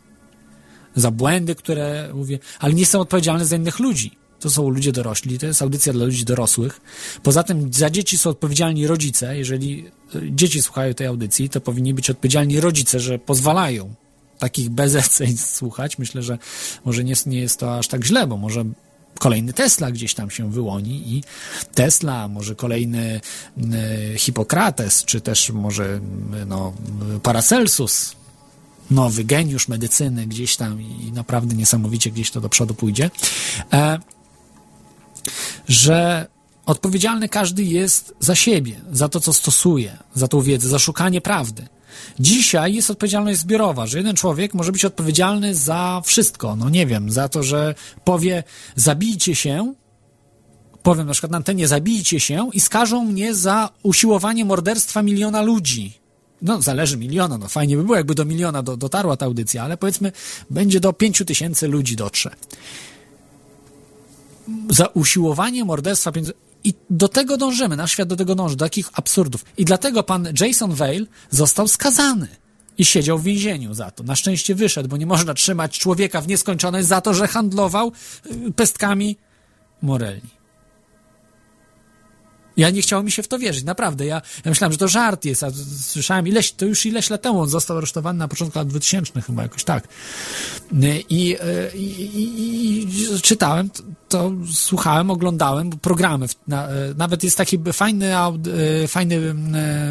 Za 0.96 1.12
błędy, 1.12 1.56
które 1.56 2.10
mówię, 2.14 2.40
ale 2.60 2.74
nie 2.74 2.80
jestem 2.80 3.02
odpowiedzialny 3.02 3.46
za 3.46 3.56
innych 3.56 3.80
ludzi. 3.80 4.12
To 4.40 4.50
są 4.50 4.70
ludzie 4.70 4.92
dorośli, 4.92 5.40
to 5.40 5.46
jest 5.46 5.62
audycja 5.62 5.94
dla 5.94 6.06
ludzi 6.06 6.26
dorosłych. 6.26 6.82
Poza 7.24 7.44
tym 7.44 7.74
za 7.74 7.90
dzieci 7.90 8.18
są 8.18 8.30
odpowiedzialni 8.30 8.88
rodzice. 8.88 9.38
Jeżeli 9.38 9.86
e, 10.16 10.20
dzieci 10.32 10.62
słuchają 10.62 10.94
tej 10.94 11.08
audycji, 11.08 11.50
to 11.50 11.62
powinni 11.62 11.94
być 11.94 12.10
odpowiedzialni 12.10 12.60
rodzice, 12.60 13.00
że 13.00 13.20
pozwalają 13.20 13.94
takich 14.46 14.70
bezeceń 14.70 15.38
słuchać. 15.38 15.98
Myślę, 15.98 16.22
że 16.22 16.38
może 16.86 17.04
nie, 17.04 17.14
nie 17.26 17.40
jest 17.40 17.60
to 17.60 17.78
aż 17.78 17.88
tak 17.88 18.06
źle, 18.06 18.28
bo 18.28 18.38
może 18.38 18.66
kolejny 19.20 19.54
Tesla 19.54 19.92
gdzieś 19.92 20.14
tam 20.14 20.30
się 20.30 20.52
wyłoni 20.52 21.14
i 21.14 21.24
Tesla, 21.74 22.28
może 22.28 22.56
kolejny 22.56 23.22
y, 24.14 24.18
Hipokrates, 24.18 25.06
czy 25.06 25.22
też 25.22 25.50
może 25.50 25.84
y, 25.84 26.46
no, 26.46 26.74
Paracelsus, 27.24 28.16
nowy 28.92 29.24
geniusz 29.24 29.68
medycyny 29.68 30.28
gdzieś 30.28 30.56
tam 30.56 30.82
i 30.82 31.12
naprawdę 31.12 31.56
niesamowicie 31.56 32.12
gdzieś 32.12 32.32
to 32.32 32.42
do 32.42 32.50
przodu 32.50 32.74
pójdzie, 32.74 33.10
e, 33.74 34.00
że 35.68 36.28
odpowiedzialny 36.66 37.30
każdy 37.30 37.64
jest 37.64 38.14
za 38.20 38.36
siebie, 38.36 38.76
za 38.92 39.10
to, 39.10 39.20
co 39.20 39.34
stosuje, 39.34 39.98
za 40.14 40.28
tą 40.28 40.42
wiedzę, 40.42 40.70
za 40.70 40.80
szukanie 40.80 41.22
prawdy. 41.22 41.68
Dzisiaj 42.20 42.74
jest 42.74 42.90
odpowiedzialność 42.92 43.40
zbiorowa, 43.40 43.88
że 43.88 43.98
jeden 43.98 44.16
człowiek 44.16 44.54
może 44.54 44.72
być 44.72 44.86
odpowiedzialny 44.86 45.56
za 45.56 46.02
wszystko. 46.06 46.56
No 46.56 46.70
nie 46.70 46.86
wiem, 46.86 47.12
za 47.12 47.30
to, 47.30 47.44
że 47.44 47.76
powie 48.04 48.44
zabijcie 48.76 49.36
się, 49.36 49.74
powiem 50.84 51.08
na 51.08 51.14
przykład 51.14 51.32
na 51.32 51.38
antenie 51.38 51.68
zabijcie 51.68 52.20
się 52.20 52.50
i 52.54 52.60
skażą 52.60 53.06
mnie 53.06 53.36
za 53.36 53.70
usiłowanie 53.84 54.46
morderstwa 54.46 55.02
miliona 55.02 55.42
ludzi. 55.42 55.94
No, 56.42 56.62
zależy 56.62 56.98
miliona, 56.98 57.38
no 57.38 57.48
fajnie 57.48 57.78
by 57.78 57.84
było, 57.84 57.96
jakby 57.96 58.16
do 58.16 58.26
miliona 58.26 58.64
do, 58.64 58.78
dotarła 58.78 59.18
ta 59.18 59.26
audycja, 59.26 59.64
ale 59.64 59.78
powiedzmy, 59.78 60.12
będzie 60.50 60.80
do 60.80 60.94
pięciu 60.94 61.26
tysięcy 61.26 61.68
ludzi 61.68 61.96
dotrze. 61.96 62.36
Za 64.70 64.88
usiłowanie 64.88 65.66
morderstwa. 65.66 66.12
I 66.66 66.74
do 66.90 67.08
tego 67.08 67.38
dążymy, 67.38 67.76
nasz 67.76 67.92
świat 67.92 68.08
do 68.08 68.16
tego 68.16 68.36
dąży, 68.36 68.56
do 68.56 68.66
takich 68.66 68.90
absurdów. 68.94 69.46
I 69.58 69.66
dlatego 69.66 70.04
pan 70.04 70.28
Jason 70.40 70.74
Vale 70.74 71.06
został 71.30 71.68
skazany 71.68 72.28
i 72.78 72.86
siedział 72.86 73.20
w 73.20 73.24
więzieniu 73.24 73.74
za 73.74 73.92
to. 73.92 74.04
Na 74.04 74.16
szczęście 74.16 74.56
wyszedł, 74.56 74.90
bo 74.90 74.98
nie 74.98 75.06
można 75.06 75.34
trzymać 75.34 75.80
człowieka 75.80 76.22
w 76.22 76.28
nieskończoność 76.28 76.88
za 76.88 77.02
to, 77.02 77.14
że 77.14 77.28
handlował 77.28 77.92
y, 78.48 78.54
pestkami 78.54 79.18
Morelli. 79.82 80.36
Ja 82.58 82.70
nie 82.70 82.82
chciało 82.82 83.04
mi 83.04 83.12
się 83.12 83.24
w 83.24 83.28
to 83.28 83.40
wierzyć, 83.40 83.64
naprawdę. 83.64 84.06
Ja, 84.06 84.22
ja 84.46 84.52
myślałem, 84.52 84.72
że 84.72 84.78
to 84.78 84.88
żart 84.88 85.26
jest, 85.26 85.44
a 85.44 85.52
słyszałem 85.82 86.28
ileś, 86.28 86.52
to 86.52 86.66
już 86.66 86.86
ileś 86.86 87.10
lat 87.10 87.22
temu 87.22 87.42
on 87.42 87.50
został 87.50 87.78
aresztowany 87.78 88.20
na 88.20 88.28
początku 88.28 88.60
lat 88.60 88.68
2000 88.68 89.22
chyba 89.22 89.44
jakoś 89.44 89.64
tak. 89.64 89.88
I, 90.72 91.06
i, 91.10 91.38
i, 91.76 93.16
i 93.16 93.22
czytałem, 93.22 93.70
słuchałem, 94.54 95.10
oglądałem 95.10 95.70
programy. 95.70 96.26
Na, 96.48 96.68
nawet 96.98 97.24
jest 97.24 97.38
taki 97.38 97.60
fajny, 97.74 98.12
fajny 98.88 99.36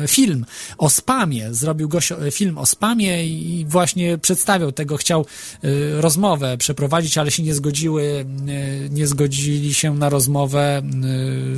film 0.07 0.47
o 0.79 0.91
spamie. 0.91 1.55
Zrobił 1.55 1.89
gość 1.89 2.13
film 2.31 2.59
o 2.59 2.67
spamie 2.67 3.27
i 3.27 3.67
właśnie 3.69 4.19
przedstawiał 4.19 4.73
tego, 4.73 4.97
chciał 4.97 5.27
rozmowę 6.01 6.59
przeprowadzić, 6.59 7.19
ale 7.19 7.31
się 7.31 7.43
nie 7.43 7.55
zgodziły, 7.55 8.27
nie 8.91 9.07
zgodzili 9.07 9.75
się 9.75 9.95
na 9.95 10.09
rozmowę 10.09 10.83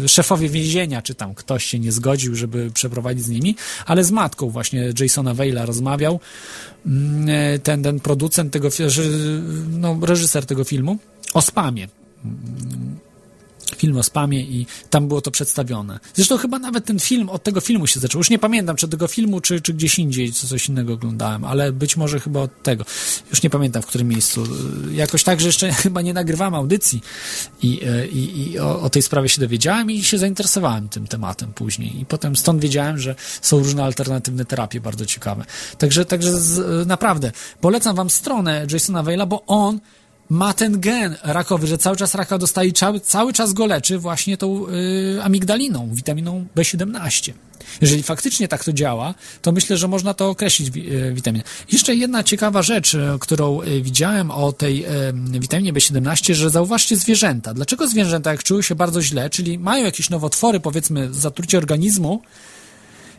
szefowie 0.07 0.49
więzienia 0.49 1.03
czy 1.03 1.15
tam 1.15 1.35
ktoś 1.35 1.65
się 1.65 1.79
nie 1.79 1.93
zgodził, 1.93 2.35
żeby 2.35 2.71
przeprowadzić 2.71 3.25
z 3.25 3.29
nimi, 3.29 3.57
ale 3.87 4.05
z 4.05 4.11
matką 4.11 4.51
właśnie 4.51 4.93
Jasona 5.01 5.35
Vale'a 5.35 5.67
rozmawiał, 5.67 6.21
ten, 7.63 7.83
ten 7.83 8.01
producent 8.01 8.53
tego, 8.53 8.69
no, 9.71 9.99
reżyser 10.03 10.47
tego 10.47 10.65
filmu, 10.65 10.99
o 11.35 11.43
spamie. 11.43 11.89
Film 13.77 13.97
o 13.97 14.03
spamie 14.03 14.41
i 14.41 14.67
tam 14.91 15.09
było 15.09 15.21
to 15.21 15.31
przedstawione. 15.31 16.01
Zresztą 16.15 16.37
chyba 16.37 16.59
nawet 16.59 16.85
ten 16.85 16.99
film, 16.99 17.31
od 17.31 17.43
tego 17.43 17.61
filmu 17.61 17.87
się 17.87 18.01
zaczął. 18.01 18.19
Już 18.19 18.31
nie 18.31 18.39
pamiętam, 18.39 18.77
czy 18.77 18.89
tego 18.89 19.07
filmu, 19.07 19.41
czy, 19.41 19.61
czy 19.61 19.75
gdzieś 19.75 19.99
indziej, 19.99 20.33
co 20.33 20.47
coś 20.47 20.69
innego 20.69 20.93
oglądałem, 20.93 21.45
ale 21.45 21.73
być 21.73 21.97
może 21.97 22.21
chyba 22.21 22.41
od 22.41 22.63
tego. 22.63 22.85
Już 23.31 23.43
nie 23.43 23.51
pamiętam, 23.51 23.83
w 23.83 23.87
którym 23.87 24.09
miejscu. 24.09 24.45
Jakoś 24.93 25.25
tak, 25.25 25.41
że 25.41 25.47
jeszcze 25.47 25.73
chyba 25.85 26.03
nie 26.03 26.15
nagrywałem 26.15 26.55
audycji 26.55 27.01
i, 27.63 27.81
i, 28.13 28.51
i 28.53 28.59
o, 28.59 28.81
o 28.81 28.91
tej 28.91 29.03
sprawie 29.03 29.29
się 29.29 29.41
dowiedziałem 29.41 29.91
i 29.91 30.03
się 30.03 30.19
zainteresowałem 30.19 30.89
tym 30.89 31.07
tematem 31.07 31.53
później. 31.53 32.01
I 32.01 32.07
potem 32.07 32.37
stąd 32.37 32.61
wiedziałem, 32.61 32.99
że 32.99 33.15
są 33.43 33.59
różne 33.59 33.85
alternatywne 33.85 34.45
terapie 34.45 34.81
bardzo 34.81 35.07
ciekawe. 35.07 35.45
Także, 35.79 36.05
także 36.05 36.41
z, 36.41 36.87
naprawdę 36.87 37.33
polecam 37.61 37.97
wam 37.97 38.11
stronę 38.11 38.67
Jasona 38.73 39.03
Vale'a, 39.03 39.27
bo 39.27 39.47
on 39.47 39.81
ma 40.29 40.55
ten 40.55 40.81
gen 40.81 41.17
rakowy, 41.23 41.67
że 41.67 41.79
cały 41.79 41.97
czas 41.97 42.15
raka 42.15 42.39
dostaje, 42.39 42.73
cały, 42.73 43.01
cały 43.01 43.33
czas 43.33 43.53
go 43.53 43.67
leczy 43.67 43.99
właśnie 43.99 44.37
tą 44.37 44.69
y, 44.69 45.19
amigdaliną, 45.23 45.89
witaminą 45.93 46.47
B17. 46.57 47.33
Jeżeli 47.81 48.03
faktycznie 48.03 48.49
tak 48.49 48.65
to 48.65 48.73
działa, 48.73 49.15
to 49.43 49.53
myślę, 49.53 49.77
że 49.77 49.89
można 49.89 50.15
to 50.15 50.29
określić 50.29 50.77
y, 50.77 51.13
witaminą. 51.15 51.45
Jeszcze 51.73 51.95
jedna 51.95 52.23
ciekawa 52.23 52.63
rzecz, 52.63 52.95
y, 52.95 53.01
którą 53.21 53.63
y, 53.63 53.83
widziałem 53.83 54.31
o 54.31 54.53
tej 54.53 54.87
y, 54.87 55.41
witaminie 55.41 55.73
B17, 55.73 56.35
że 56.35 56.51
zauważcie 56.51 56.97
zwierzęta. 56.97 57.55
Dlaczego 57.55 57.89
zwierzęta, 57.89 58.31
jak 58.31 58.45
czują 58.45 58.63
się 58.63 58.75
bardzo 58.75 59.03
źle, 59.03 59.31
czyli 59.31 59.59
mają 59.59 59.85
jakieś 59.85 60.11
nowotwory, 60.11 60.61
powiedzmy, 60.61 61.15
zatrucie 61.15 61.59
organizmu, 61.59 62.23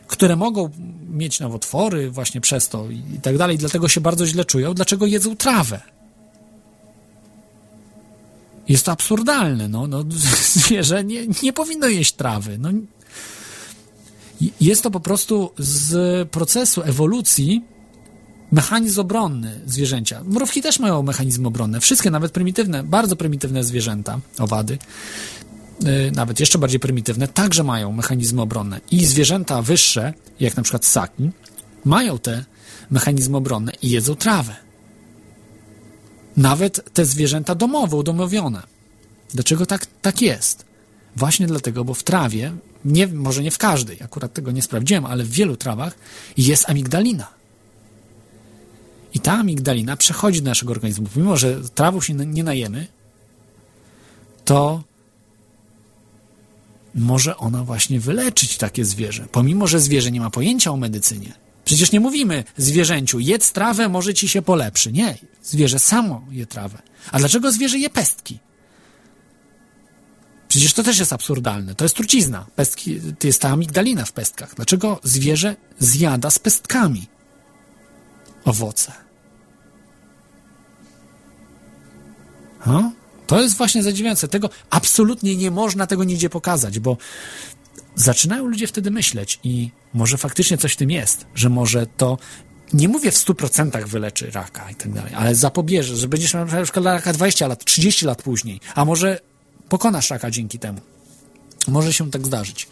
które 0.06 0.36
mogą 0.36 0.70
mieć 1.08 1.40
nowotwory 1.40 2.10
właśnie 2.10 2.40
przez 2.40 2.68
to 2.68 2.90
i, 2.90 3.14
i 3.14 3.20
tak 3.20 3.38
dalej, 3.38 3.58
dlatego 3.58 3.88
się 3.88 4.00
bardzo 4.00 4.26
źle 4.26 4.44
czują, 4.44 4.74
dlaczego 4.74 5.06
jedzą 5.06 5.36
trawę? 5.36 5.80
Jest 8.68 8.86
to 8.86 8.92
absurdalne. 8.92 9.68
No, 9.68 9.86
no, 9.86 10.04
zwierzę 10.54 11.04
nie, 11.04 11.26
nie 11.42 11.52
powinno 11.52 11.88
jeść 11.88 12.12
trawy. 12.12 12.58
No, 12.58 12.70
jest 14.60 14.82
to 14.82 14.90
po 14.90 15.00
prostu 15.00 15.50
z 15.58 16.28
procesu 16.28 16.82
ewolucji 16.82 17.64
mechanizm 18.52 19.00
obronny 19.00 19.60
zwierzęcia. 19.66 20.22
Mrówki 20.24 20.62
też 20.62 20.78
mają 20.78 21.02
mechanizmy 21.02 21.48
obronne. 21.48 21.80
Wszystkie, 21.80 22.10
nawet 22.10 22.32
prymitywne, 22.32 22.84
bardzo 22.84 23.16
prymitywne 23.16 23.64
zwierzęta, 23.64 24.20
owady, 24.38 24.78
yy, 25.80 26.12
nawet 26.14 26.40
jeszcze 26.40 26.58
bardziej 26.58 26.80
prymitywne, 26.80 27.28
także 27.28 27.64
mają 27.64 27.92
mechanizmy 27.92 28.42
obronne. 28.42 28.80
I 28.90 29.04
zwierzęta 29.04 29.62
wyższe, 29.62 30.14
jak 30.40 30.56
na 30.56 30.62
przykład 30.62 30.86
ssaki, 30.86 31.30
mają 31.84 32.18
te 32.18 32.44
mechanizmy 32.90 33.36
obronne 33.36 33.72
i 33.82 33.90
jedzą 33.90 34.14
trawę. 34.14 34.67
Nawet 36.38 36.92
te 36.92 37.04
zwierzęta 37.04 37.54
domowe, 37.54 37.96
udomowione. 37.96 38.62
Dlaczego 39.34 39.66
tak, 39.66 39.86
tak 40.02 40.22
jest? 40.22 40.64
Właśnie 41.16 41.46
dlatego, 41.46 41.84
bo 41.84 41.94
w 41.94 42.02
trawie, 42.02 42.52
nie, 42.84 43.06
może 43.06 43.42
nie 43.42 43.50
w 43.50 43.58
każdej, 43.58 44.02
akurat 44.02 44.32
tego 44.32 44.50
nie 44.50 44.62
sprawdziłem, 44.62 45.06
ale 45.06 45.24
w 45.24 45.30
wielu 45.30 45.56
trawach 45.56 45.98
jest 46.36 46.70
amigdalina. 46.70 47.26
I 49.14 49.20
ta 49.20 49.32
amigdalina 49.32 49.96
przechodzi 49.96 50.42
do 50.42 50.50
naszego 50.50 50.70
organizmu. 50.70 51.08
Pomimo, 51.14 51.36
że 51.36 51.60
trawą 51.74 52.00
się 52.00 52.14
nie 52.14 52.44
najemy, 52.44 52.86
to 54.44 54.82
może 56.94 57.36
ona 57.36 57.64
właśnie 57.64 58.00
wyleczyć 58.00 58.56
takie 58.56 58.84
zwierzę. 58.84 59.26
Pomimo, 59.32 59.66
że 59.66 59.80
zwierzę 59.80 60.10
nie 60.10 60.20
ma 60.20 60.30
pojęcia 60.30 60.70
o 60.70 60.76
medycynie, 60.76 61.32
Przecież 61.68 61.92
nie 61.92 62.00
mówimy 62.00 62.44
zwierzęciu, 62.56 63.20
jedz 63.20 63.52
trawę, 63.52 63.88
może 63.88 64.14
ci 64.14 64.28
się 64.28 64.42
polepszy. 64.42 64.92
Nie, 64.92 65.18
zwierzę 65.42 65.78
samo 65.78 66.24
je 66.30 66.46
trawę. 66.46 66.78
A 67.12 67.18
dlaczego 67.18 67.52
zwierzę 67.52 67.78
je 67.78 67.90
pestki? 67.90 68.38
Przecież 70.48 70.72
to 70.72 70.82
też 70.82 70.98
jest 70.98 71.12
absurdalne. 71.12 71.74
To 71.74 71.84
jest 71.84 71.94
trucizna. 71.94 72.46
Pestki, 72.56 73.00
to 73.18 73.26
jest 73.26 73.40
ta 73.40 73.48
amigdalina 73.48 74.04
w 74.04 74.12
pestkach. 74.12 74.54
Dlaczego 74.54 75.00
zwierzę 75.04 75.56
zjada 75.78 76.30
z 76.30 76.38
pestkami 76.38 77.06
owoce? 78.44 78.92
No, 82.66 82.92
to 83.26 83.42
jest 83.42 83.56
właśnie 83.56 83.82
zadziwiające. 83.82 84.28
Tego 84.28 84.50
absolutnie 84.70 85.36
nie 85.36 85.50
można 85.50 85.86
tego 85.86 86.04
nigdzie 86.04 86.30
pokazać, 86.30 86.78
bo 86.78 86.96
zaczynają 87.98 88.46
ludzie 88.46 88.66
wtedy 88.66 88.90
myśleć 88.90 89.40
i 89.44 89.70
może 89.94 90.18
faktycznie 90.18 90.58
coś 90.58 90.72
w 90.72 90.76
tym 90.76 90.90
jest, 90.90 91.26
że 91.34 91.48
może 91.48 91.86
to 91.86 92.18
nie 92.72 92.88
mówię 92.88 93.10
w 93.10 93.14
100% 93.14 93.86
wyleczy 93.86 94.30
raka 94.30 94.70
i 94.70 94.74
tak 94.74 94.92
dalej, 94.92 95.14
ale 95.14 95.34
zapobierze, 95.34 95.96
że 95.96 96.08
będziesz 96.08 96.34
miał 96.34 96.46
na 96.46 96.62
przykład 96.62 96.84
raka 96.84 97.12
20 97.12 97.46
lat, 97.46 97.64
30 97.64 98.06
lat 98.06 98.22
później, 98.22 98.60
a 98.74 98.84
może 98.84 99.20
pokonasz 99.68 100.10
raka 100.10 100.30
dzięki 100.30 100.58
temu. 100.58 100.80
Może 101.68 101.92
się 101.92 102.10
tak 102.10 102.26
zdarzyć. 102.26 102.68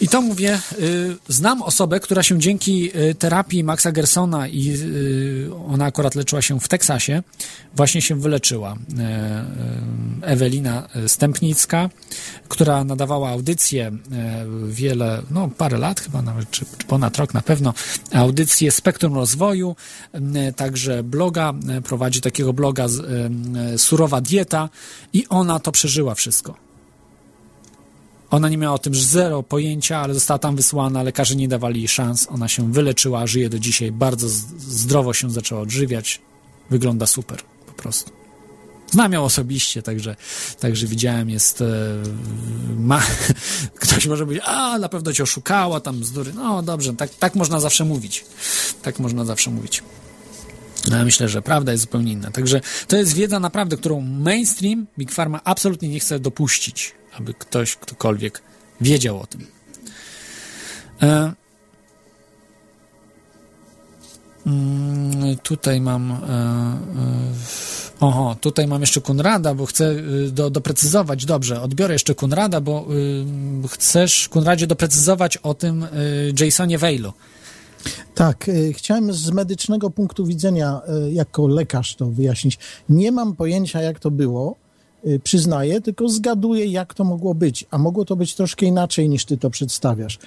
I 0.00 0.08
to 0.08 0.22
mówię, 0.22 0.60
y, 0.78 1.16
znam 1.28 1.62
osobę, 1.62 2.00
która 2.00 2.22
się 2.22 2.38
dzięki 2.38 2.98
y, 2.98 3.14
terapii 3.14 3.64
Maxa 3.64 3.92
Gersona 3.92 4.48
i 4.48 4.68
y, 4.68 5.50
ona 5.68 5.84
akurat 5.84 6.14
leczyła 6.14 6.42
się 6.42 6.60
w 6.60 6.68
Teksasie, 6.68 7.22
właśnie 7.74 8.02
się 8.02 8.20
wyleczyła. 8.20 8.76
Ewelina 10.22 10.88
Stępnicka, 11.06 11.90
która 12.48 12.84
nadawała 12.84 13.30
audycję 13.30 13.88
y, 13.88 14.72
wiele, 14.72 15.22
no 15.30 15.48
parę 15.48 15.78
lat 15.78 16.00
chyba 16.00 16.22
nawet, 16.22 16.50
czy, 16.50 16.64
czy 16.78 16.86
ponad 16.86 17.16
rok 17.16 17.34
na 17.34 17.42
pewno, 17.42 17.74
audycję 18.12 18.70
Spektrum 18.70 19.14
Rozwoju, 19.14 19.76
także 20.56 21.02
bloga, 21.02 21.54
prowadzi 21.84 22.20
takiego 22.20 22.52
bloga 22.52 22.86
Surowa 23.76 24.20
Dieta 24.20 24.68
i 25.12 25.26
ona 25.28 25.60
to 25.60 25.72
przeżyła 25.72 26.14
wszystko. 26.14 26.65
Ona 28.30 28.48
nie 28.48 28.58
miała 28.58 28.74
o 28.74 28.78
tym 28.78 28.94
zero 28.94 29.42
pojęcia, 29.42 29.98
ale 29.98 30.14
została 30.14 30.38
tam 30.38 30.56
wysłana, 30.56 31.02
lekarze 31.02 31.36
nie 31.36 31.48
dawali 31.48 31.80
jej 31.80 31.88
szans, 31.88 32.26
ona 32.30 32.48
się 32.48 32.72
wyleczyła, 32.72 33.26
żyje 33.26 33.48
do 33.50 33.58
dzisiaj, 33.58 33.92
bardzo 33.92 34.28
z- 34.28 34.34
zdrowo 34.58 35.12
się 35.12 35.30
zaczęła 35.30 35.60
odżywiać, 35.60 36.20
wygląda 36.70 37.06
super, 37.06 37.38
po 37.66 37.72
prostu. 37.72 38.10
Znam 38.90 39.12
ją 39.12 39.24
osobiście, 39.24 39.82
także, 39.82 40.16
także 40.60 40.86
widziałem, 40.86 41.30
jest, 41.30 41.60
e, 41.60 41.66
ma, 42.76 43.02
ktoś 43.80 44.06
może 44.06 44.24
powiedzieć, 44.24 44.44
a 44.48 44.78
na 44.78 44.88
pewno 44.88 45.12
cię 45.12 45.22
oszukała, 45.22 45.80
tam 45.80 46.00
bzdury, 46.00 46.32
no 46.32 46.62
dobrze, 46.62 46.94
tak, 46.94 47.10
tak 47.14 47.34
można 47.34 47.60
zawsze 47.60 47.84
mówić, 47.84 48.24
tak 48.82 48.98
można 48.98 49.24
zawsze 49.24 49.50
mówić. 49.50 49.82
No, 50.90 50.96
ja 50.96 51.04
myślę, 51.04 51.28
że 51.28 51.42
prawda 51.42 51.72
jest 51.72 51.82
zupełnie 51.84 52.12
inna. 52.12 52.30
Także 52.30 52.60
to 52.88 52.96
jest 52.96 53.12
wiedza 53.14 53.40
naprawdę, 53.40 53.76
którą 53.76 54.00
mainstream 54.00 54.86
Big 54.98 55.12
Pharma 55.12 55.40
absolutnie 55.44 55.88
nie 55.88 56.00
chce 56.00 56.18
dopuścić, 56.18 56.92
aby 57.18 57.34
ktoś, 57.34 57.76
ktokolwiek 57.76 58.42
wiedział 58.80 59.20
o 59.20 59.26
tym. 59.26 59.46
E, 61.02 61.32
mm, 64.46 65.36
tutaj 65.42 65.80
mam. 65.80 66.12
E, 66.12 66.16
e, 66.16 67.96
oho, 68.00 68.36
tutaj 68.40 68.66
mam 68.66 68.80
jeszcze 68.80 69.00
Kunrada, 69.00 69.54
bo 69.54 69.66
chcę 69.66 69.90
y, 69.90 70.30
do, 70.32 70.50
doprecyzować. 70.50 71.24
Dobrze, 71.24 71.62
odbiorę 71.62 71.94
jeszcze 71.94 72.14
Kunrada, 72.14 72.60
bo 72.60 72.86
y, 73.64 73.68
chcesz, 73.68 74.28
Kunradzie, 74.28 74.66
doprecyzować 74.66 75.36
o 75.36 75.54
tym 75.54 75.82
y, 75.82 76.32
Jasonie 76.40 76.78
Veilu. 76.78 77.12
Tak, 78.14 78.50
chciałem 78.72 79.12
z 79.12 79.30
medycznego 79.30 79.90
punktu 79.90 80.26
widzenia, 80.26 80.80
jako 81.12 81.48
lekarz 81.48 81.96
to 81.96 82.06
wyjaśnić. 82.06 82.58
Nie 82.88 83.12
mam 83.12 83.36
pojęcia, 83.36 83.82
jak 83.82 83.98
to 83.98 84.10
było, 84.10 84.56
przyznaję, 85.24 85.80
tylko 85.80 86.08
zgaduję, 86.08 86.66
jak 86.66 86.94
to 86.94 87.04
mogło 87.04 87.34
być. 87.34 87.66
A 87.70 87.78
mogło 87.78 88.04
to 88.04 88.16
być 88.16 88.34
troszkę 88.34 88.66
inaczej, 88.66 89.08
niż 89.08 89.24
ty 89.24 89.36
to 89.36 89.50
przedstawiasz. 89.50 90.18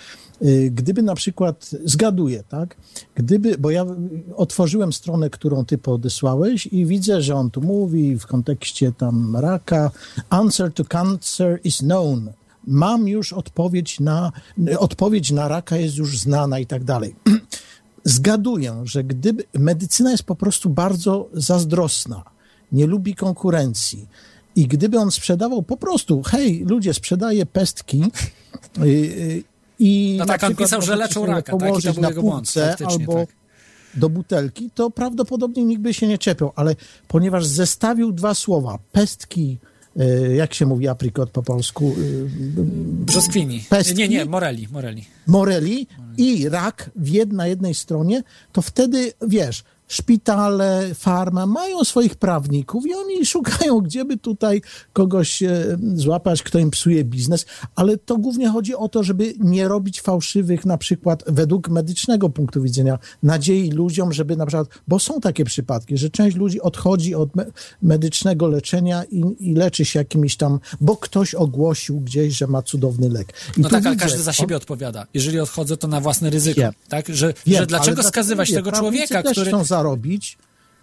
Y, 0.42 0.72
Gdyby 0.74 1.04
na 1.04 1.16
przykład, 1.16 1.70
zgaduję, 1.86 2.44
tak? 2.50 2.76
Gdyby, 3.16 3.58
bo 3.58 3.72
ja 3.72 3.84
y, 3.84 4.36
otworzyłem 4.36 4.94
stronę, 4.94 5.30
którą 5.30 5.66
ty 5.66 5.78
podesłałeś 5.78 6.68
i 6.68 6.86
widzę, 6.86 7.22
że 7.22 7.36
on 7.36 7.52
tu 7.52 7.62
mówi 7.62 8.18
w 8.18 8.28
kontekście 8.28 8.92
tam 8.92 9.36
raka, 9.36 9.92
answer 10.30 10.74
to 10.74 10.86
cancer 10.86 11.60
is 11.64 11.78
known. 11.78 12.32
Mam 12.68 13.08
już 13.08 13.34
odpowiedź 13.34 14.00
na, 14.00 14.32
odpowiedź 14.78 15.32
na 15.32 15.48
raka 15.48 15.78
jest 15.78 15.98
już 15.98 16.20
znana 16.20 16.60
i 16.60 16.66
tak 16.66 16.84
dalej. 16.84 17.16
Zgaduję, 18.04 18.82
że 18.84 19.04
gdyby 19.04 19.44
medycyna 19.54 20.12
jest 20.12 20.24
po 20.24 20.36
prostu 20.36 20.70
bardzo 20.70 21.30
zazdrosna, 21.34 22.24
nie 22.72 22.88
lubi 22.88 23.16
konkurencji. 23.16 24.08
I 24.60 24.68
gdyby 24.68 25.00
on 25.00 25.12
sprzedawał 25.12 25.64
po 25.64 25.78
prostu, 25.78 26.22
hej, 26.24 26.66
ludzie, 26.66 26.94
sprzedaję 26.94 27.46
pestki 27.46 28.04
yy, 28.80 28.90
yy, 28.90 29.44
i 29.80 30.16
No 30.20 30.26
tak, 30.26 30.44
on 30.44 30.56
pisał, 30.56 30.82
że 30.82 30.96
leczą 30.96 31.26
raka, 31.26 31.58
taki 31.58 31.82
to 31.84 31.94
był 31.94 32.02
na 32.02 32.10
jego 32.10 32.22
błąd, 32.22 32.54
albo 32.86 33.14
tak. 33.14 33.30
do 33.96 34.10
butelki, 34.10 34.70
to 34.76 34.92
prawdopodobnie 34.92 35.66
nikt 35.66 35.82
by 35.82 35.94
się 35.94 36.08
nie 36.08 36.18
czepiał, 36.18 36.52
ale 36.56 36.76
ponieważ 37.08 37.46
zestawił 37.46 38.12
dwa 38.12 38.34
słowa, 38.34 38.80
pestki, 38.92 39.58
yy, 39.96 40.36
jak 40.36 40.54
się 40.54 40.66
mówi 40.66 40.88
aprikot 40.88 41.30
po 41.30 41.44
polsku, 41.44 41.96
Brzoskwini. 43.06 43.64
Pestki? 43.70 43.96
Nie, 43.96 44.08
nie, 44.08 44.26
Morelli, 44.26 44.68
Morelli. 44.72 45.06
Morelli 45.28 45.88
i 46.18 46.50
rak 46.50 46.90
w 46.96 47.08
jed, 47.08 47.34
na 47.34 47.48
jednej 47.48 47.74
stronie, 47.74 48.24
to 48.52 48.62
wtedy, 48.62 49.14
wiesz, 49.28 49.64
szpitale, 49.90 50.96
farma 50.96 51.46
mają 51.46 51.84
swoich 51.84 52.16
prawników 52.16 52.86
i 52.88 52.94
oni 52.94 53.26
szukają, 53.26 53.80
gdzie 53.82 54.06
by 54.06 54.18
tutaj 54.18 54.62
kogoś 54.94 55.44
e, 55.44 55.78
złapać, 55.94 56.44
kto 56.44 56.60
im 56.60 56.72
psuje 56.72 57.04
biznes, 57.04 57.46
ale 57.76 57.98
to 57.98 58.18
głównie 58.18 58.50
chodzi 58.50 58.76
o 58.76 58.90
to, 58.90 59.04
żeby 59.04 59.34
nie 59.40 59.68
robić 59.68 60.02
fałszywych, 60.02 60.66
na 60.66 60.78
przykład 60.78 61.24
według 61.28 61.70
medycznego 61.70 62.30
punktu 62.30 62.62
widzenia, 62.62 63.00
nadziei 63.24 63.72
ludziom, 63.72 64.14
żeby 64.14 64.36
na 64.36 64.46
przykład, 64.46 64.68
bo 64.88 65.00
są 65.00 65.22
takie 65.22 65.46
przypadki, 65.46 65.98
że 65.98 66.10
część 66.10 66.38
ludzi 66.38 66.62
odchodzi 66.62 67.16
od 67.16 67.36
me, 67.36 67.46
medycznego 67.82 68.48
leczenia 68.48 69.04
i, 69.04 69.24
i 69.40 69.54
leczy 69.54 69.86
się 69.86 70.00
jakimiś 70.00 70.38
tam, 70.38 70.60
bo 70.82 70.98
ktoś 70.98 71.36
ogłosił 71.36 72.00
gdzieś, 72.00 72.38
że 72.38 72.48
ma 72.48 72.62
cudowny 72.62 73.10
lek. 73.10 73.34
I 73.58 73.62
No 73.62 73.70
tak, 73.70 73.86
ale 73.86 73.96
widzę, 73.96 74.06
każdy 74.06 74.24
za 74.24 74.32
on- 74.32 74.36
siebie 74.36 74.56
odpowiada. 74.58 75.06
Jeżeli 75.14 75.40
odchodzę, 75.40 75.78
to 75.78 75.88
na 75.88 76.02
własne 76.02 76.30
ryzyko. 76.30 76.62
Wiem. 76.62 76.74
Tak? 76.90 77.08
Że, 77.08 77.34
Wiem, 77.46 77.60
że 77.60 77.68
dlaczego 77.68 78.02
ale 78.02 78.10
skazywać 78.10 78.52
tego 78.52 78.72
człowieka, 78.72 79.24
który... 79.24 79.46
chcą 79.46 79.64
zarobić 79.80 80.38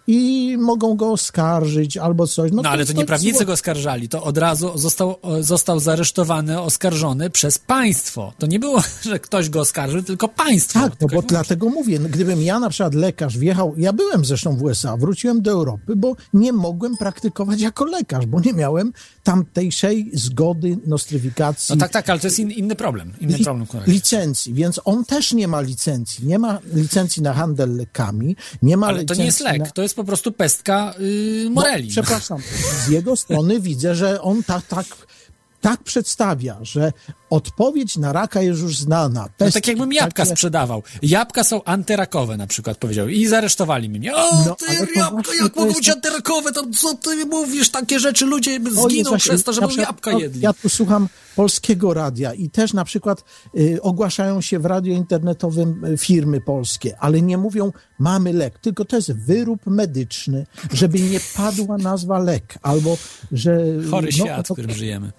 i 0.07 0.55
mogą 0.59 0.95
go 0.95 1.11
oskarżyć 1.11 1.97
albo 1.97 2.27
coś. 2.27 2.51
No, 2.51 2.61
No 2.61 2.69
ale 2.69 2.79
jest 2.81 2.91
to 2.91 2.97
nie 2.97 3.05
prawnicy 3.05 3.45
go 3.45 3.53
oskarżali, 3.53 4.09
to 4.09 4.23
od 4.23 4.37
razu 4.37 4.77
został, 4.77 5.15
został 5.39 5.79
zaresztowany, 5.79 6.61
oskarżony 6.61 7.29
przez 7.29 7.57
państwo. 7.57 8.33
To 8.37 8.47
nie 8.47 8.59
było, 8.59 8.81
że 9.09 9.19
ktoś 9.19 9.49
go 9.49 9.59
oskarżył, 9.59 10.03
tylko 10.03 10.27
państwo. 10.27 10.79
Tak, 10.79 11.01
no 11.01 11.07
bo 11.07 11.21
dlatego 11.21 11.69
mówię, 11.69 11.99
no, 11.99 12.09
gdybym 12.09 12.41
ja 12.41 12.59
na 12.59 12.69
przykład 12.69 12.93
lekarz 12.93 13.37
wjechał, 13.37 13.73
ja 13.77 13.93
byłem 13.93 14.25
zresztą 14.25 14.55
w 14.55 14.63
USA, 14.63 14.97
wróciłem 14.97 15.41
do 15.41 15.51
Europy, 15.51 15.95
bo 15.95 16.15
nie 16.33 16.53
mogłem 16.53 16.97
praktykować 16.97 17.61
jako 17.61 17.85
lekarz, 17.85 18.25
bo 18.25 18.39
nie 18.39 18.53
miałem 18.53 18.93
tamtejszej 19.23 20.11
zgody, 20.13 20.77
nostryfikacji. 20.85 21.75
No 21.75 21.79
tak, 21.79 21.91
tak, 21.91 22.09
ale 22.09 22.19
to 22.19 22.27
jest 22.27 22.39
in, 22.39 22.51
inny 22.51 22.75
problem. 22.75 23.13
Inny 23.21 23.37
li- 23.37 23.43
problem. 23.43 23.83
licencji, 23.87 24.53
więc 24.53 24.79
on 24.85 25.05
też 25.05 25.33
nie 25.33 25.47
ma 25.47 25.61
licencji. 25.61 26.27
Nie 26.27 26.39
ma 26.39 26.59
licencji 26.73 27.23
na 27.23 27.33
handel 27.33 27.75
lekami, 27.75 28.35
nie 28.61 28.77
ma 28.77 28.87
Ale 28.87 29.05
to 29.05 29.13
nie 29.13 29.25
jest 29.25 29.39
lek, 29.39 29.59
na... 29.59 29.65
to 29.65 29.81
jest 29.81 29.96
po 29.97 30.03
prostu 30.03 30.31
pestka 30.31 30.93
yy, 30.99 31.49
Morelli. 31.49 31.87
No, 31.87 31.91
przepraszam, 31.91 32.41
z 32.85 32.89
jego 32.89 33.15
strony 33.15 33.59
widzę, 33.59 33.95
że 33.95 34.21
on 34.21 34.43
tak, 34.43 34.65
tak, 34.65 34.85
tak 35.67 35.83
przedstawia, 35.83 36.57
że 36.61 36.93
odpowiedź 37.29 37.97
na 37.97 38.13
raka 38.13 38.41
jest 38.41 38.61
już 38.61 38.77
znana. 38.77 39.29
No 39.39 39.51
tak 39.51 39.67
jakbym 39.67 39.93
jabłka 39.93 40.23
takie- 40.23 40.35
sprzedawał. 40.35 40.83
Jabłka 41.01 41.43
są 41.43 41.63
antyrakowe 41.63 42.37
na 42.37 42.47
przykład, 42.47 42.77
powiedział. 42.77 43.07
I 43.09 43.27
zaresztowali 43.27 43.89
mnie. 43.89 44.15
O, 44.15 44.43
No, 44.45 44.55
ty 44.55 44.65
jabłka, 44.95 45.31
jak 45.43 45.55
mogą 45.55 45.73
być 45.73 45.85
tak- 45.85 45.95
antyrakowe? 45.95 46.51
To 46.51 46.63
co 46.77 46.93
ty 46.95 47.25
mówisz? 47.25 47.69
Takie 47.69 47.99
rzeczy 47.99 48.25
ludzie 48.25 48.59
zginą 48.71 49.09
właśnie- 49.09 49.17
przez 49.17 49.43
to, 49.43 49.53
że 49.53 49.61
przykład, 49.61 49.87
jabłka 49.87 50.11
jedli. 50.11 50.41
Ja 50.41 50.53
tu 50.53 50.69
słucham 50.69 51.09
polskiego 51.35 51.93
radia 51.93 52.33
i 52.33 52.49
też 52.49 52.73
na 52.73 52.85
przykład 52.85 53.23
y, 53.59 53.81
ogłaszają 53.81 54.41
się 54.41 54.59
w 54.59 54.65
radio 54.65 54.93
internetowym 54.93 55.85
y, 55.85 55.97
firmy 55.97 56.41
polskie, 56.41 56.97
ale 56.99 57.21
nie 57.21 57.37
mówią 57.37 57.71
mamy 57.99 58.33
lek, 58.33 58.59
tylko 58.59 58.85
to 58.85 58.95
jest 58.95 59.11
wyrób 59.11 59.65
medyczny, 59.65 60.45
żeby 60.73 60.99
nie 60.99 61.19
padła 61.37 61.77
nazwa 61.77 62.19
lek, 62.19 62.57
albo 62.61 62.97
że... 63.31 63.57
Chory 63.91 64.09
no, 64.17 64.25
świat, 64.25 64.45
w 64.45 64.47
to- 64.47 64.53
którym 64.55 64.71
żyjemy. 64.75 65.11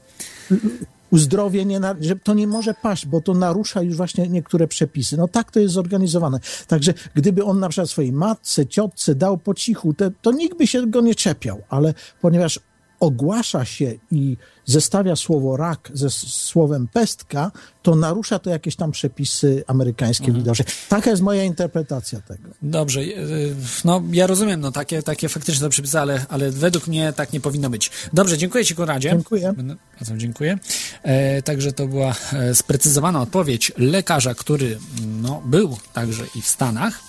Uzdrowienie, 1.10 1.80
na- 1.80 1.94
że 2.00 2.16
to 2.16 2.34
nie 2.34 2.46
może 2.46 2.74
paść, 2.74 3.06
bo 3.06 3.20
to 3.20 3.34
narusza 3.34 3.82
już 3.82 3.96
właśnie 3.96 4.28
niektóre 4.28 4.66
przepisy. 4.68 5.16
No 5.16 5.28
tak 5.28 5.50
to 5.50 5.60
jest 5.60 5.74
zorganizowane. 5.74 6.40
Także 6.66 6.94
gdyby 7.14 7.44
on 7.44 7.60
na 7.60 7.68
przykład 7.68 7.90
swojej 7.90 8.12
matce, 8.12 8.66
ciotce 8.66 9.14
dał 9.14 9.38
po 9.38 9.54
cichu, 9.54 9.94
to 10.22 10.32
nikt 10.32 10.58
by 10.58 10.66
się 10.66 10.86
go 10.86 11.00
nie 11.00 11.14
czepiał, 11.14 11.62
ale 11.68 11.94
ponieważ 12.20 12.60
ogłasza 13.00 13.64
się 13.64 13.94
i 14.10 14.36
zestawia 14.66 15.16
słowo 15.16 15.56
rak 15.56 15.90
ze 15.94 16.10
słowem 16.10 16.88
pestka, 16.88 17.50
to 17.82 17.94
narusza 17.94 18.38
to 18.38 18.50
jakieś 18.50 18.76
tam 18.76 18.90
przepisy 18.92 19.64
amerykańskie 19.66 20.24
Mhm. 20.26 20.44
widocznie. 20.44 20.64
Taka 20.88 21.10
jest 21.10 21.22
moja 21.22 21.44
interpretacja 21.44 22.20
tego. 22.20 22.48
Dobrze, 22.62 23.04
yy, 23.04 23.54
no 23.84 24.02
ja 24.12 24.26
rozumiem, 24.26 24.60
no 24.60 24.72
takie, 24.72 25.02
takie 25.02 25.28
faktyczne 25.28 25.66
to 25.66 25.70
przepisy, 25.70 26.00
ale, 26.00 26.26
ale 26.28 26.50
według 26.50 26.86
mnie 26.86 27.12
tak 27.16 27.32
nie 27.32 27.40
powinno 27.40 27.70
być. 27.70 27.90
Dobrze, 28.12 28.38
dziękuję 28.38 28.64
Ci 28.64 28.74
Konradzie. 28.74 29.10
Dziękuję. 29.10 29.52
Będę- 29.56 29.76
Bardzo 30.00 30.16
dziękuję. 30.16 30.58
E, 31.02 31.42
także 31.42 31.72
to 31.72 31.86
była 31.86 32.14
e, 32.32 32.54
sprecyzowana 32.54 33.20
odpowiedź 33.22 33.72
lekarza, 33.78 34.34
który 34.34 34.78
no, 35.22 35.42
był 35.46 35.76
także 35.92 36.24
i 36.34 36.42
w 36.42 36.48
Stanach. 36.48 37.00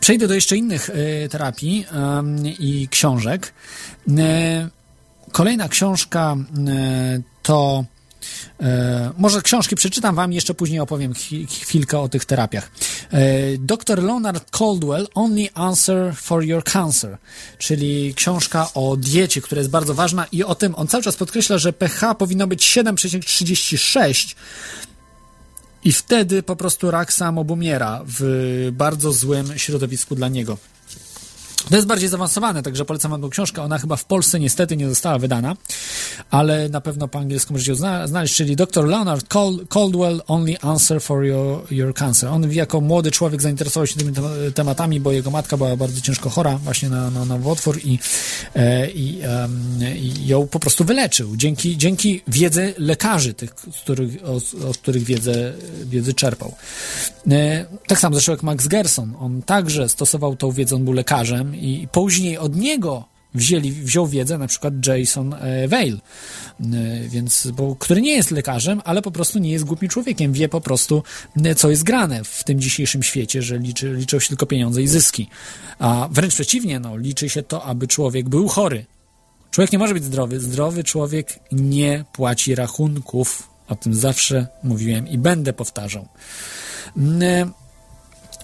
Przejdę 0.00 0.28
do 0.28 0.34
jeszcze 0.34 0.56
innych 0.56 0.90
e, 0.90 1.28
terapii 1.28 1.86
i 2.58 2.88
książek. 2.90 3.52
E, 4.18 4.68
Kolejna 5.32 5.68
książka 5.68 6.36
e, 6.68 7.20
to. 7.42 7.84
Może 9.18 9.42
książki 9.42 9.76
przeczytam 9.76 10.14
wam, 10.14 10.32
jeszcze 10.32 10.54
później 10.54 10.80
opowiem 10.80 11.12
chwi- 11.12 11.46
chwilkę 11.46 11.98
o 12.00 12.08
tych 12.08 12.24
terapiach. 12.24 12.70
Dr. 13.58 14.02
Leonard 14.02 14.50
Caldwell, 14.50 15.06
Only 15.14 15.48
Answer 15.54 16.14
for 16.16 16.44
Your 16.44 16.64
Cancer, 16.64 17.18
czyli 17.58 18.14
książka 18.14 18.70
o 18.74 18.96
diecie, 18.96 19.40
która 19.40 19.58
jest 19.58 19.70
bardzo 19.70 19.94
ważna 19.94 20.26
i 20.32 20.44
o 20.44 20.54
tym 20.54 20.74
on 20.74 20.86
cały 20.88 21.02
czas 21.02 21.16
podkreśla, 21.16 21.58
że 21.58 21.72
pH 21.72 22.14
powinno 22.14 22.46
być 22.46 22.62
7,36 22.64 24.34
i 25.88 25.92
wtedy 25.92 26.42
po 26.42 26.56
prostu 26.56 26.90
rak 26.90 27.12
sam 27.12 27.38
obumiera 27.38 28.00
w 28.06 28.68
bardzo 28.72 29.12
złym 29.12 29.58
środowisku 29.58 30.14
dla 30.14 30.28
niego. 30.28 30.58
To 31.70 31.76
jest 31.76 31.88
bardziej 31.88 32.08
zaawansowane, 32.08 32.62
także 32.62 32.84
polecam 32.84 33.10
wam 33.10 33.20
tą 33.22 33.30
książkę. 33.30 33.62
Ona 33.62 33.78
chyba 33.78 33.96
w 33.96 34.04
Polsce 34.04 34.40
niestety 34.40 34.76
nie 34.76 34.88
została 34.88 35.18
wydana, 35.18 35.56
ale 36.30 36.68
na 36.68 36.80
pewno 36.80 37.08
po 37.08 37.18
angielsku 37.18 37.52
możecie 37.52 37.70
ją 37.72 37.76
zna- 37.76 38.06
znaleźć, 38.08 38.34
czyli 38.34 38.56
Dr. 38.56 38.84
Leonard 38.86 39.28
Cal- 39.28 39.66
Caldwell, 39.68 40.22
Only 40.26 40.60
Answer 40.60 41.02
for 41.02 41.24
your, 41.24 41.62
your 41.70 41.94
Cancer. 41.94 42.28
On 42.28 42.52
jako 42.52 42.80
młody 42.80 43.10
człowiek 43.10 43.42
zainteresował 43.42 43.86
się 43.86 43.94
tymi 43.96 44.12
te- 44.12 44.52
tematami, 44.54 45.00
bo 45.00 45.12
jego 45.12 45.30
matka 45.30 45.56
była 45.56 45.76
bardzo 45.76 46.00
ciężko 46.00 46.30
chora 46.30 46.58
właśnie 46.58 46.88
na, 46.88 47.10
na 47.10 47.24
nowotwór 47.24 47.78
i, 47.84 47.98
e, 48.56 48.90
i, 48.90 49.20
i 49.96 50.26
ją 50.26 50.46
po 50.46 50.60
prostu 50.60 50.84
wyleczył. 50.84 51.36
Dzięki, 51.36 51.76
dzięki 51.78 52.22
wiedzy 52.28 52.74
lekarzy, 52.78 53.34
tych, 53.34 53.50
z 53.72 53.80
których, 53.80 54.10
od 54.70 54.78
których 54.78 55.04
wiedzę, 55.04 55.52
wiedzę 55.84 56.12
czerpał. 56.12 56.54
E, 57.30 57.64
Tak 57.86 58.00
samo 58.00 58.14
zresztą 58.14 58.32
jak 58.32 58.42
Max 58.42 58.66
Gerson. 58.66 59.14
On 59.20 59.42
także 59.42 59.88
stosował 59.88 60.36
tą 60.36 60.50
wiedzę, 60.52 60.76
on 60.76 60.84
był 60.84 60.92
lekarzem 60.92 61.47
i 61.54 61.88
później 61.92 62.38
od 62.38 62.56
niego 62.56 63.04
wzięli, 63.34 63.72
wziął 63.72 64.06
wiedzę 64.06 64.38
na 64.38 64.46
przykład 64.46 64.86
Jason 64.86 65.34
e, 65.34 65.68
Vale, 65.68 65.98
E, 66.60 67.08
więc, 67.08 67.48
bo, 67.52 67.76
który 67.76 68.00
nie 68.00 68.16
jest 68.16 68.30
lekarzem, 68.30 68.82
ale 68.84 69.02
po 69.02 69.10
prostu 69.10 69.38
nie 69.38 69.50
jest 69.50 69.64
głupim 69.64 69.88
człowiekiem, 69.88 70.32
wie 70.32 70.48
po 70.48 70.60
prostu, 70.60 71.02
e, 71.44 71.54
co 71.54 71.70
jest 71.70 71.82
grane 71.82 72.24
w 72.24 72.44
tym 72.44 72.60
dzisiejszym 72.60 73.02
świecie, 73.02 73.42
że 73.42 73.58
liczy, 73.58 73.92
liczą 73.92 74.18
się 74.18 74.28
tylko 74.28 74.46
pieniądze 74.46 74.82
i 74.82 74.88
zyski. 74.88 75.28
A 75.78 76.08
wręcz 76.10 76.34
przeciwnie, 76.34 76.80
no, 76.80 76.96
liczy 76.96 77.28
się 77.28 77.42
to, 77.42 77.64
aby 77.64 77.88
człowiek 77.88 78.28
był 78.28 78.48
chory. 78.48 78.86
Człowiek 79.50 79.72
nie 79.72 79.78
może 79.78 79.94
być 79.94 80.04
zdrowy. 80.04 80.40
Zdrowy 80.40 80.84
człowiek 80.84 81.38
nie 81.52 82.04
płaci 82.12 82.54
rachunków. 82.54 83.48
O 83.68 83.76
tym 83.76 83.94
zawsze 83.94 84.46
mówiłem 84.62 85.08
i 85.08 85.18
będę 85.18 85.52
powtarzał. 85.52 86.08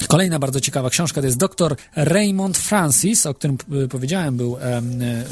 Kolejna 0.09 0.39
bardzo 0.39 0.61
ciekawa 0.61 0.91
książka 0.91 1.21
to 1.21 1.27
jest 1.27 1.39
dr 1.39 1.77
Raymond 1.97 2.59
Francis, 2.59 3.27
o 3.27 3.35
którym 3.35 3.59
y, 3.85 3.89
powiedziałem, 3.89 4.37
był 4.37 4.57
em, 4.57 5.03
y, 5.03 5.25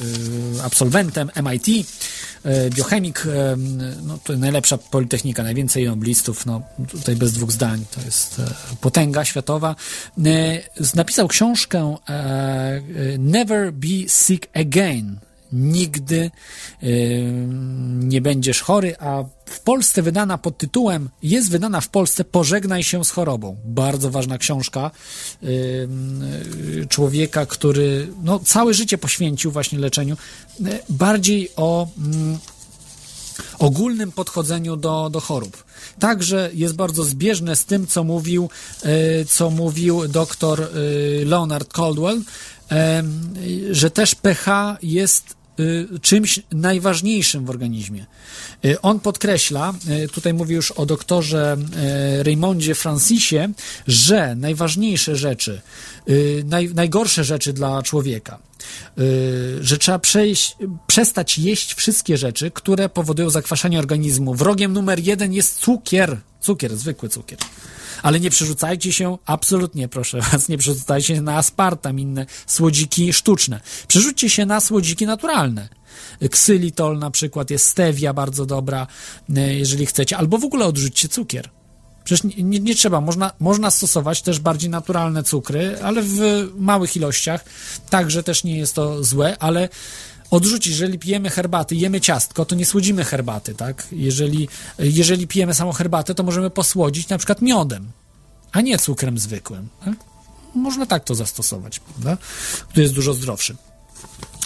absolwentem 0.64 1.30
MIT, 1.42 1.68
y, 1.68 1.84
biochemik, 2.70 3.26
em, 3.26 3.78
no, 4.06 4.18
to 4.24 4.36
najlepsza 4.36 4.78
politechnika, 4.78 5.42
najwięcej 5.42 5.86
noblistów, 5.86 6.46
no, 6.46 6.62
tutaj 6.90 7.16
bez 7.16 7.32
dwóch 7.32 7.52
zdań, 7.52 7.84
to 7.94 8.00
jest 8.00 8.38
e, 8.38 8.54
potęga 8.80 9.24
światowa. 9.24 9.76
E, 10.26 10.62
Napisał 10.94 11.28
książkę 11.28 11.96
e, 12.08 12.80
Never 13.18 13.72
Be 13.72 14.08
Sick 14.08 14.48
Again, 14.54 15.18
nigdy 15.52 16.30
y, 16.82 17.22
nie 17.98 18.20
będziesz 18.20 18.60
chory, 18.60 18.94
a 18.98 19.24
w 19.46 19.60
Polsce 19.60 20.02
wydana 20.02 20.38
pod 20.38 20.58
tytułem, 20.58 21.08
jest 21.22 21.50
wydana 21.50 21.80
w 21.80 21.88
Polsce 21.88 22.24
Pożegnaj 22.24 22.82
się 22.82 23.04
z 23.04 23.10
chorobą. 23.10 23.56
Bardzo 23.64 24.10
ważna 24.10 24.38
książka 24.38 24.90
y, 25.42 25.46
y, 25.46 26.86
człowieka, 26.88 27.46
który 27.46 28.08
no, 28.22 28.38
całe 28.38 28.74
życie 28.74 28.98
poświęcił 28.98 29.50
właśnie 29.50 29.78
leczeniu. 29.78 30.16
Bardziej 30.88 31.48
o 31.56 31.88
mm, 31.98 32.38
ogólnym 33.58 34.12
podchodzeniu 34.12 34.76
do, 34.76 35.10
do 35.10 35.20
chorób. 35.20 35.64
Także 35.98 36.50
jest 36.54 36.74
bardzo 36.74 37.04
zbieżne 37.04 37.56
z 37.56 37.64
tym, 37.64 37.86
co 37.86 38.04
mówił, 38.04 38.50
co 39.28 39.50
mówił 39.50 40.02
e, 40.04 40.08
Leonard 41.24 41.72
Caldwell, 41.72 42.22
że 43.70 43.90
też 43.90 44.14
pH 44.14 44.76
jest 44.82 45.34
czymś 46.02 46.40
najważniejszym 46.52 47.44
w 47.44 47.50
organizmie. 47.50 48.06
E, 48.64 48.82
On 48.82 49.00
podkreśla, 49.00 49.72
e, 49.88 50.08
tutaj 50.08 50.34
mówi 50.34 50.54
już 50.54 50.70
o 50.70 50.86
doktorze 50.86 51.56
Raymondzie 52.22 52.74
Francisie, 52.74 53.52
że 53.86 54.34
najważniejsze 54.34 55.16
rzeczy, 55.16 55.60
naj, 56.44 56.74
najgorsze 56.74 57.24
rzeczy 57.24 57.52
dla 57.52 57.82
człowieka, 57.82 58.38
y, 58.98 59.58
że 59.60 59.78
trzeba 59.78 59.98
przejść, 59.98 60.56
przestać 60.86 61.38
jeść 61.38 61.74
wszystkie 61.74 62.16
rzeczy, 62.16 62.50
które 62.50 62.88
powodują 62.88 63.30
zakwaszenie 63.30 63.78
organizmu. 63.78 64.34
Wrogiem 64.34 64.72
numer 64.72 64.98
jeden 64.98 65.32
jest 65.32 65.58
cukier. 65.58 66.20
Cukier, 66.40 66.76
zwykły 66.76 67.08
cukier. 67.08 67.38
Ale 68.02 68.20
nie 68.20 68.30
przerzucajcie 68.30 68.92
się, 68.92 69.18
absolutnie 69.26 69.88
proszę 69.88 70.20
was, 70.20 70.48
nie 70.48 70.58
przerzucajcie 70.58 71.16
się 71.16 71.22
na 71.22 71.36
aspartam, 71.36 72.00
inne 72.00 72.26
słodziki 72.46 73.12
sztuczne. 73.12 73.60
Przerzućcie 73.88 74.30
się 74.30 74.46
na 74.46 74.60
słodziki 74.60 75.06
naturalne. 75.06 75.68
Ksylitol 76.30 76.98
na 76.98 77.10
przykład 77.10 77.50
jest 77.50 77.66
stevia 77.66 78.12
bardzo 78.12 78.46
dobra, 78.46 78.86
y, 79.30 79.54
jeżeli 79.54 79.86
chcecie, 79.86 80.16
albo 80.16 80.38
w 80.38 80.44
ogóle 80.44 80.64
odrzućcie 80.64 81.08
cukier. 81.08 81.50
Przecież 82.04 82.24
nie, 82.24 82.42
nie, 82.42 82.60
nie 82.60 82.74
trzeba, 82.74 83.00
można, 83.00 83.32
można 83.40 83.70
stosować 83.70 84.22
też 84.22 84.40
bardziej 84.40 84.70
naturalne 84.70 85.22
cukry, 85.22 85.78
ale 85.82 86.02
w 86.02 86.48
małych 86.56 86.96
ilościach, 86.96 87.44
także 87.90 88.22
też 88.22 88.44
nie 88.44 88.58
jest 88.58 88.74
to 88.74 89.04
złe, 89.04 89.36
ale 89.38 89.68
odrzucić, 90.32 90.72
jeżeli 90.72 90.98
pijemy 90.98 91.30
herbaty, 91.30 91.74
jemy 91.76 92.00
ciastko, 92.00 92.44
to 92.44 92.54
nie 92.54 92.66
słodzimy 92.66 93.04
herbaty, 93.04 93.54
tak? 93.54 93.88
Jeżeli, 93.92 94.48
jeżeli 94.78 95.26
pijemy 95.26 95.54
samą 95.54 95.72
herbatę, 95.72 96.14
to 96.14 96.22
możemy 96.22 96.50
posłodzić 96.50 97.08
na 97.08 97.18
przykład 97.18 97.42
miodem, 97.42 97.90
a 98.52 98.60
nie 98.60 98.78
cukrem 98.78 99.18
zwykłym. 99.18 99.68
Tak? 99.84 99.94
Można 100.54 100.86
tak 100.86 101.04
to 101.04 101.14
zastosować, 101.14 101.80
prawda? 101.80 102.16
Który 102.68 102.82
jest 102.82 102.94
dużo 102.94 103.14
zdrowszy. 103.14 103.56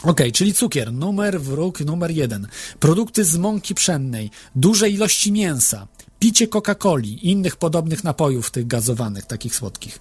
Ok, 0.03 0.21
czyli 0.33 0.55
cukier, 0.55 0.93
numer 0.93 1.41
wróg 1.41 1.81
numer 1.81 2.11
jeden. 2.11 2.49
Produkty 2.81 3.25
z 3.25 3.37
mąki 3.37 3.75
pszennej, 3.75 4.31
duże 4.55 4.91
ilości 4.91 5.33
mięsa, 5.33 5.87
picie 6.19 6.47
Coca-Coli 6.49 7.09
i 7.09 7.31
innych 7.31 7.57
podobnych 7.57 8.05
napojów, 8.05 8.51
tych 8.51 8.67
gazowanych, 8.67 9.27
takich 9.27 9.55
słodkich, 9.55 9.99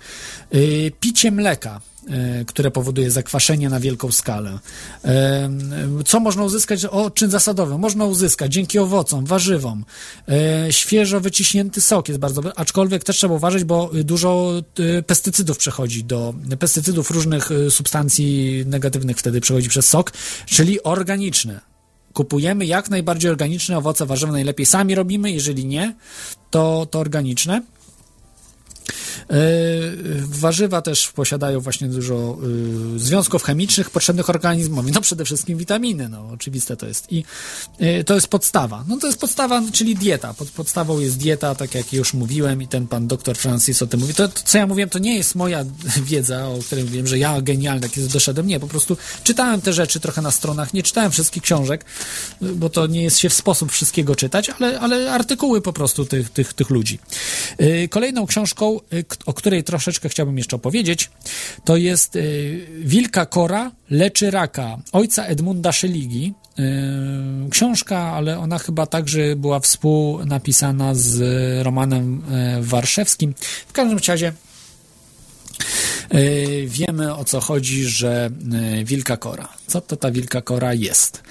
yy, 0.51 0.91
picie 0.99 1.31
mleka, 1.31 1.81
które 2.47 2.71
powoduje 2.71 3.11
zakwaszenie 3.11 3.69
na 3.69 3.79
wielką 3.79 4.11
skalę. 4.11 4.59
Yy, 5.03 5.11
co 6.05 6.19
można 6.19 6.43
uzyskać? 6.43 6.85
O 6.85 7.11
czyn 7.11 7.31
zasadowy. 7.31 7.77
Można 7.77 8.05
uzyskać 8.05 8.53
dzięki 8.53 8.79
owocom, 8.79 9.25
warzywom. 9.25 9.85
Yy, 10.27 10.35
świeżo 10.73 11.21
wyciśnięty 11.21 11.81
sok 11.81 12.07
jest 12.07 12.19
bardzo 12.19 12.41
aczkolwiek 12.55 13.03
też 13.03 13.17
trzeba 13.17 13.33
uważać, 13.33 13.63
bo 13.63 13.91
dużo 14.03 14.61
pestycydów 15.07 15.57
przechodzi 15.57 16.03
do, 16.03 16.33
pestycydów 16.59 17.11
różnych 17.11 17.49
substancji 17.69 18.63
negatywnych 18.65 19.17
wtedy 19.17 19.41
przechodzi 19.41 19.69
przez 19.69 19.89
sok, 19.89 20.11
czyli 20.45 20.83
organiczne 20.83 21.61
kupujemy 22.15 22.65
jak 22.65 22.89
najbardziej 22.89 23.31
organiczne 23.31 23.77
owoce, 23.77 24.05
warzywa, 24.05 24.31
najlepiej 24.31 24.65
sami 24.65 24.95
robimy, 24.95 25.31
jeżeli 25.31 25.65
nie, 25.65 25.95
to, 26.49 26.87
to 26.91 26.99
organiczne. 26.99 27.61
Yy, 29.29 29.37
warzywa 30.27 30.81
też 30.81 31.07
posiadają 31.07 31.59
właśnie 31.59 31.87
dużo 31.87 32.37
yy, 32.93 32.99
związków 32.99 33.43
chemicznych 33.43 33.89
potrzebnych 33.89 34.29
organizmowi, 34.29 34.91
no 34.91 35.01
przede 35.01 35.25
wszystkim 35.25 35.57
witaminy, 35.57 36.09
no 36.09 36.27
oczywiste 36.33 36.77
to 36.77 36.87
jest. 36.87 37.11
I 37.11 37.23
yy, 37.79 38.03
to 38.03 38.15
jest 38.15 38.27
podstawa, 38.27 38.83
no 38.87 38.97
to 38.97 39.07
jest 39.07 39.19
podstawa, 39.19 39.61
czyli 39.73 39.95
dieta, 39.95 40.33
Pod, 40.33 40.49
podstawą 40.49 40.99
jest 40.99 41.17
dieta, 41.17 41.55
tak 41.55 41.75
jak 41.75 41.93
już 41.93 42.13
mówiłem 42.13 42.61
i 42.61 42.67
ten 42.67 42.87
pan 42.87 43.07
doktor 43.07 43.37
Francis 43.37 43.81
o 43.81 43.87
tym 43.87 43.99
mówi, 43.99 44.13
to, 44.13 44.27
to 44.27 44.41
co 44.45 44.57
ja 44.57 44.67
mówiłem, 44.67 44.89
to 44.89 44.99
nie 44.99 45.17
jest 45.17 45.35
moja 45.35 45.65
wiedza, 46.11 46.47
o 46.47 46.59
której 46.59 46.83
mówiłem, 46.83 47.07
że 47.07 47.17
ja 47.17 47.41
genialny 47.41 47.81
tak 47.81 47.97
jest 47.97 48.13
doszedłem, 48.13 48.47
nie, 48.47 48.59
po 48.59 48.67
prostu 48.67 48.97
czytałem 49.23 49.61
te 49.61 49.73
rzeczy 49.73 49.99
trochę 49.99 50.21
na 50.21 50.31
stronach, 50.31 50.73
nie 50.73 50.83
czytałem 50.83 51.11
wszystkich 51.11 51.43
książek, 51.43 51.85
bo 52.41 52.69
to 52.69 52.87
nie 52.87 53.03
jest 53.03 53.17
się 53.17 53.29
w 53.29 53.33
sposób 53.33 53.71
wszystkiego 53.71 54.15
czytać, 54.15 54.49
ale, 54.49 54.79
ale 54.79 55.11
artykuły 55.11 55.61
po 55.61 55.73
prostu 55.73 56.05
tych, 56.05 56.29
tych, 56.29 56.53
tych 56.53 56.69
ludzi. 56.69 56.99
Yy, 57.59 57.87
kolejną 57.87 58.25
książką, 58.25 58.74
yy, 58.91 59.05
o 59.25 59.33
której 59.33 59.63
troszeczkę 59.63 60.09
chciałbym 60.09 60.37
jeszcze 60.37 60.55
opowiedzieć, 60.55 61.09
to 61.63 61.77
jest 61.77 62.15
y, 62.15 62.67
Wilka 62.79 63.25
Kora 63.25 63.71
leczy 63.89 64.31
raka 64.31 64.77
ojca 64.91 65.25
Edmunda 65.25 65.71
Szeligi. 65.71 66.33
Y, 66.59 67.49
książka, 67.49 67.99
ale 67.99 68.39
ona 68.39 68.59
chyba 68.59 68.85
także 68.85 69.35
była 69.35 69.59
współnapisana 69.59 70.95
z 70.95 71.21
Romanem 71.63 72.21
y, 72.59 72.63
Warszewskim. 72.63 73.33
W 73.67 73.71
każdym 73.71 73.99
razie 74.07 74.33
y, 76.13 76.65
wiemy 76.67 77.15
o 77.15 77.25
co 77.25 77.41
chodzi, 77.41 77.85
że 77.85 78.29
y, 78.79 78.85
Wilka 78.85 79.17
Kora. 79.17 79.47
Co 79.67 79.81
to 79.81 79.95
ta 79.95 80.11
Wilka 80.11 80.41
Kora 80.41 80.73
jest? 80.73 81.23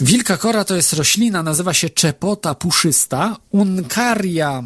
Wilka 0.00 0.36
kora 0.36 0.64
to 0.64 0.76
jest 0.76 0.92
roślina, 0.92 1.42
nazywa 1.42 1.74
się 1.74 1.90
czepota 1.90 2.54
puszysta, 2.54 3.36
unkaria 3.50 4.64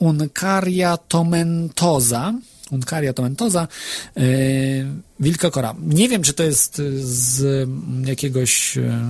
Uncaria 0.00 0.96
tomentosa. 0.96 2.34
Uncaria 2.70 3.12
tomentosa, 3.12 3.68
e, 4.16 4.22
wilka 5.20 5.50
kora. 5.50 5.74
Nie 5.82 6.08
wiem, 6.08 6.22
czy 6.22 6.32
to 6.32 6.42
jest 6.42 6.82
z 7.00 7.68
jakiegoś 8.06 8.78
e, 8.78 9.00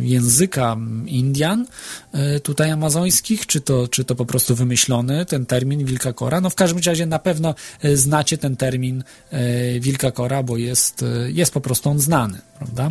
języka 0.00 0.76
Indian 1.06 1.66
e, 2.12 2.40
tutaj 2.40 2.70
amazońskich, 2.70 3.46
czy 3.46 3.60
to, 3.60 3.88
czy 3.88 4.04
to 4.04 4.14
po 4.14 4.26
prostu 4.26 4.54
wymyślony 4.54 5.26
ten 5.26 5.46
termin 5.46 5.84
wilka 5.84 6.12
kora. 6.12 6.40
No 6.40 6.50
w 6.50 6.54
każdym 6.54 6.82
razie 6.86 7.06
na 7.06 7.18
pewno 7.18 7.54
e, 7.82 7.96
znacie 7.96 8.38
ten 8.38 8.56
termin 8.56 9.04
e, 9.30 9.80
wilka 9.80 10.10
kora, 10.10 10.42
bo 10.42 10.56
jest, 10.56 11.02
e, 11.02 11.30
jest 11.30 11.52
po 11.52 11.60
prostu 11.60 11.90
on 11.90 11.98
znany, 11.98 12.38
prawda? 12.58 12.90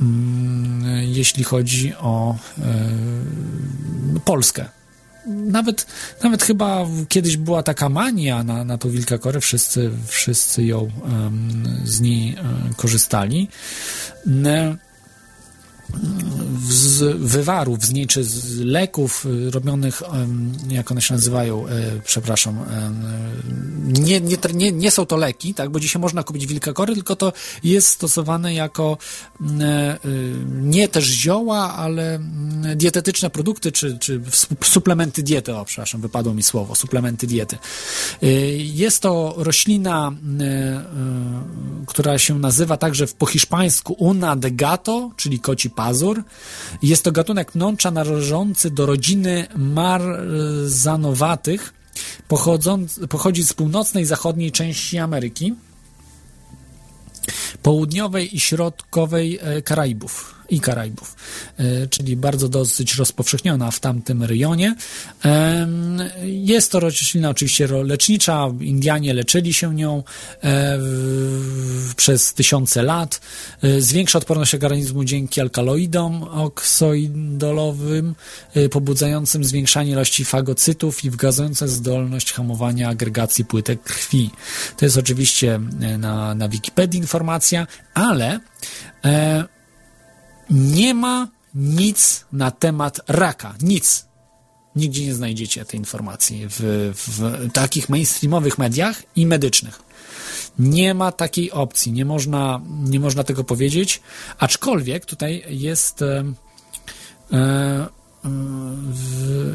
E, 0.00 0.02
mm, 0.02 1.02
jeśli 1.02 1.44
chodzi 1.44 1.94
o 1.94 2.36
e, 2.58 2.62
Polskę. 4.24 4.68
Nawet, 5.26 5.86
nawet 6.22 6.42
chyba 6.42 6.86
kiedyś 7.08 7.36
była 7.36 7.62
taka 7.62 7.88
mania 7.88 8.44
na, 8.44 8.64
na 8.64 8.78
tą 8.78 8.90
wilka 8.90 9.18
korę, 9.18 9.40
wszyscy, 9.40 9.90
wszyscy 10.06 10.64
ją 10.64 10.90
z 11.84 12.00
niej 12.00 12.34
e, 12.34 12.44
korzystali. 12.76 13.48
Z 16.68 17.16
wywarów 17.16 17.84
z 17.84 17.92
niej, 17.92 18.06
czy 18.06 18.24
z 18.24 18.58
leków 18.58 19.26
y, 19.26 19.50
robionych, 19.50 20.02
jak 20.68 20.90
one 20.90 21.02
się 21.02 21.14
nazywają, 21.14 21.66
e, 21.66 22.00
przepraszam, 22.04 22.58
nie, 23.86 24.20
nie, 24.20 24.36
nie, 24.54 24.72
nie 24.72 24.90
są 24.90 25.06
to 25.06 25.16
leki, 25.16 25.54
tak, 25.54 25.70
bo 25.70 25.80
dzisiaj 25.80 26.02
można 26.02 26.22
kupić 26.22 26.46
wilkakory, 26.46 26.94
tylko 26.94 27.16
to 27.16 27.32
jest 27.64 27.88
stosowane 27.88 28.54
jako 28.54 28.98
mm, 29.40 29.60
e, 29.60 29.98
y, 30.04 30.34
nie 30.60 30.88
też 30.88 31.04
zioła, 31.04 31.74
ale 31.74 32.14
mm, 32.14 32.78
dietetyczne 32.78 33.30
produkty, 33.30 33.72
czy, 33.72 33.98
czy 33.98 34.20
sup- 34.20 34.64
suplementy 34.66 35.22
diety, 35.22 35.56
o 35.56 35.64
przepraszam, 35.64 36.00
wypadło 36.00 36.34
mi 36.34 36.42
słowo, 36.42 36.74
suplementy 36.74 37.26
diety. 37.26 37.58
Y, 38.22 38.56
Jest 38.58 39.02
to 39.02 39.34
roślina, 39.36 40.12
y, 40.40 40.44
y, 40.44 41.86
która 41.86 42.18
się 42.18 42.38
nazywa 42.38 42.76
także 42.76 43.06
po 43.18 43.26
hiszpańsku 43.26 43.92
una 43.92 44.36
de 44.36 44.50
gato, 44.50 45.10
czyli 45.16 45.40
koci 45.40 45.70
pazur. 45.76 46.22
Jest 46.82 47.04
to 47.04 47.12
gatunek 47.12 47.52
pnącza 47.52 47.90
należący 47.90 48.70
do 48.70 48.86
rodziny 48.86 49.46
marzanowatych, 49.56 51.74
pochodzi 53.08 53.44
z 53.44 53.52
północnej 53.52 54.04
zachodniej 54.04 54.52
części 54.52 54.98
Ameryki, 54.98 55.54
południowej 57.62 58.36
i 58.36 58.40
środkowej 58.40 59.38
e, 59.42 59.62
Karaibów 59.62 60.35
i 60.50 60.60
Karaibów, 60.60 61.16
e, 61.58 61.86
czyli 61.86 62.16
bardzo 62.16 62.48
dosyć 62.48 62.94
rozpowszechniona 62.94 63.70
w 63.70 63.80
tamtym 63.80 64.22
rejonie. 64.22 64.74
Em, 65.22 65.98
Jest 66.22 66.72
to 66.72 66.80
roślina 66.80 67.30
oczywiście 67.30 67.66
lecznicza, 67.66 68.48
Indianie 68.60 69.14
leczyli 69.14 69.52
się 69.52 69.74
nią 69.74 70.02
e, 70.44 70.78
przez 71.96 72.34
tysiące 72.34 72.82
lat. 72.82 73.20
E, 73.62 73.80
Zwiększa 73.80 74.18
odporność 74.18 74.54
organizmu 74.54 75.04
dzięki 75.04 75.40
alkaloidom 75.40 76.22
oksoidolowym, 76.22 78.14
e, 78.54 78.68
pobudzającym 78.68 79.44
zwiększanie 79.44 79.90
ilości 79.90 80.24
fagocytów 80.24 81.04
i 81.04 81.10
wgazujące 81.10 81.68
zdolność 81.68 82.32
hamowania 82.32 82.88
agregacji 82.88 83.44
płytek 83.44 83.82
krwi. 83.82 84.30
To 84.76 84.84
jest 84.84 84.96
oczywiście 84.96 85.60
e, 85.80 85.98
na, 85.98 86.34
na 86.34 86.48
Wikipedii 86.48 87.00
informacja, 87.00 87.66
ale 87.94 88.40
e, 89.04 89.44
nie 90.50 90.94
ma 90.94 91.28
nic 91.54 92.24
na 92.32 92.50
temat 92.50 93.00
raka. 93.08 93.54
Nic. 93.62 94.06
Nigdzie 94.76 95.06
nie 95.06 95.14
znajdziecie 95.14 95.64
tej 95.64 95.80
informacji 95.80 96.46
w, 96.48 96.60
w 96.94 97.52
takich 97.52 97.88
mainstreamowych 97.88 98.58
mediach 98.58 99.02
i 99.16 99.26
medycznych. 99.26 99.80
Nie 100.58 100.94
ma 100.94 101.12
takiej 101.12 101.52
opcji, 101.52 101.92
nie 101.92 102.04
można, 102.04 102.60
nie 102.84 103.00
można 103.00 103.24
tego 103.24 103.44
powiedzieć, 103.44 104.00
aczkolwiek 104.38 105.06
tutaj 105.06 105.44
jest 105.48 106.02
e, 106.02 106.24
e, 107.32 107.86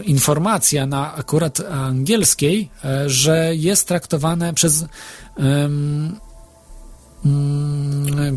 informacja 0.04 0.86
na 0.86 1.16
akurat 1.16 1.60
angielskiej, 1.60 2.70
e, 2.86 3.10
że 3.10 3.56
jest 3.56 3.88
traktowane 3.88 4.54
przez 4.54 4.86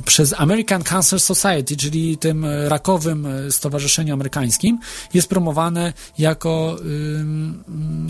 przez 0.04 0.34
American 0.36 0.82
Cancer 0.82 1.20
Society, 1.20 1.76
czyli 1.76 2.18
tym 2.18 2.44
e, 2.44 2.68
rakowym 2.68 3.26
e, 3.26 3.52
stowarzyszeniu 3.52 4.14
amerykańskim, 4.14 4.78
jest 5.14 5.28
promowane 5.28 5.92
jako 6.18 6.76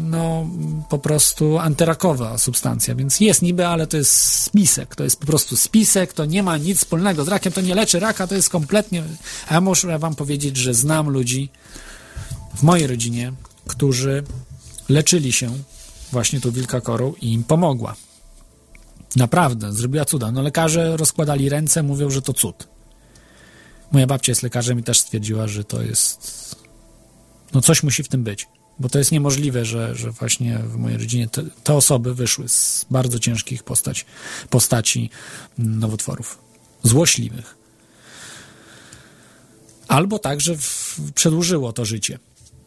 no 0.02 0.46
po 0.88 0.98
prostu 0.98 1.58
antyrakowa 1.58 2.38
substancja, 2.38 2.94
więc 2.94 3.20
jest 3.20 3.42
niby, 3.42 3.66
ale 3.66 3.86
to 3.86 3.96
jest 3.96 4.12
spisek, 4.42 4.96
to 4.96 5.04
jest 5.04 5.20
po 5.20 5.26
prostu 5.26 5.56
spisek, 5.56 6.12
to 6.12 6.24
nie 6.24 6.42
ma 6.42 6.56
nic 6.56 6.78
wspólnego 6.78 7.24
z 7.24 7.28
rakiem, 7.28 7.52
to 7.52 7.60
nie 7.60 7.74
leczy 7.74 8.00
raka, 8.00 8.26
to 8.26 8.34
jest 8.34 8.50
kompletnie, 8.50 9.02
a 9.48 9.54
ja 9.54 9.60
muszę 9.60 9.98
wam 9.98 10.14
powiedzieć, 10.14 10.56
że 10.56 10.74
znam 10.74 11.08
ludzi 11.08 11.48
w 12.56 12.62
mojej 12.62 12.86
rodzinie, 12.86 13.32
którzy 13.66 14.24
leczyli 14.88 15.32
się 15.32 15.50
właśnie 16.12 16.40
tą 16.40 16.50
wilkakorą 16.50 17.14
i 17.20 17.32
im 17.32 17.44
pomogła. 17.44 17.94
Naprawdę, 19.16 19.72
zrobiła 19.72 20.04
cuda. 20.04 20.32
No 20.32 20.42
lekarze 20.42 20.96
rozkładali 20.96 21.48
ręce, 21.48 21.82
mówią, 21.82 22.10
że 22.10 22.22
to 22.22 22.32
cud. 22.32 22.68
Moja 23.92 24.06
babcia 24.06 24.30
jest 24.30 24.42
lekarzem 24.42 24.78
i 24.78 24.82
też 24.82 25.00
stwierdziła, 25.00 25.46
że 25.46 25.64
to 25.64 25.82
jest... 25.82 26.54
No 27.52 27.60
coś 27.60 27.82
musi 27.82 28.02
w 28.02 28.08
tym 28.08 28.24
być. 28.24 28.48
Bo 28.78 28.88
to 28.88 28.98
jest 28.98 29.12
niemożliwe, 29.12 29.64
że, 29.64 29.94
że 29.94 30.10
właśnie 30.10 30.58
w 30.58 30.76
mojej 30.76 30.98
rodzinie 30.98 31.28
te, 31.28 31.42
te 31.64 31.74
osoby 31.74 32.14
wyszły 32.14 32.48
z 32.48 32.86
bardzo 32.90 33.18
ciężkich 33.18 33.62
postać, 33.62 34.06
postaci 34.50 35.10
nowotworów. 35.58 36.38
Złośliwych. 36.82 37.56
Albo 39.88 40.18
także 40.18 40.56
w, 40.56 41.00
przedłużyło 41.14 41.72
to 41.72 41.84
życie 41.84 42.18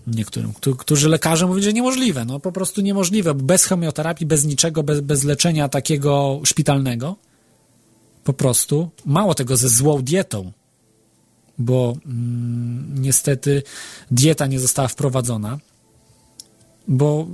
niektórym, 0.08 0.54
któ- 0.54 0.76
którzy 0.76 1.10
lekarze 1.10 1.48
mówili, 1.48 1.64
że 1.66 1.74
niemożliwe, 1.74 2.26
no 2.26 2.40
po 2.40 2.52
prostu 2.52 2.82
niemożliwe, 2.82 3.34
bez 3.34 3.66
chemioterapii, 3.66 4.26
bez 4.26 4.46
niczego, 4.46 4.84
bez, 4.84 5.00
bez 5.02 5.24
leczenia 5.24 5.70
takiego 5.70 6.42
szpitalnego, 6.44 7.16
po 8.24 8.34
prostu, 8.34 8.90
mało 9.06 9.34
tego, 9.36 9.58
ze 9.58 9.70
złą 9.70 10.02
dietą, 10.02 10.52
bo 11.58 11.94
mm, 12.06 13.02
niestety 13.02 13.64
dieta 14.12 14.46
nie 14.48 14.60
została 14.60 14.88
wprowadzona, 14.88 15.60
bo 16.88 17.28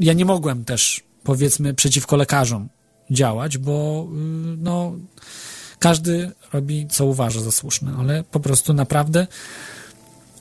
ja 0.00 0.12
nie 0.12 0.24
mogłem 0.24 0.64
też, 0.64 1.02
powiedzmy, 1.24 1.74
przeciwko 1.74 2.16
lekarzom 2.16 2.68
działać, 3.10 3.58
bo 3.58 4.06
y, 4.12 4.16
no, 4.56 4.92
każdy 5.78 6.32
robi, 6.52 6.86
co 6.90 7.06
uważa 7.06 7.40
za 7.40 7.50
słuszne, 7.52 7.92
ale 7.98 8.24
po 8.24 8.40
prostu 8.40 8.72
naprawdę 8.74 9.26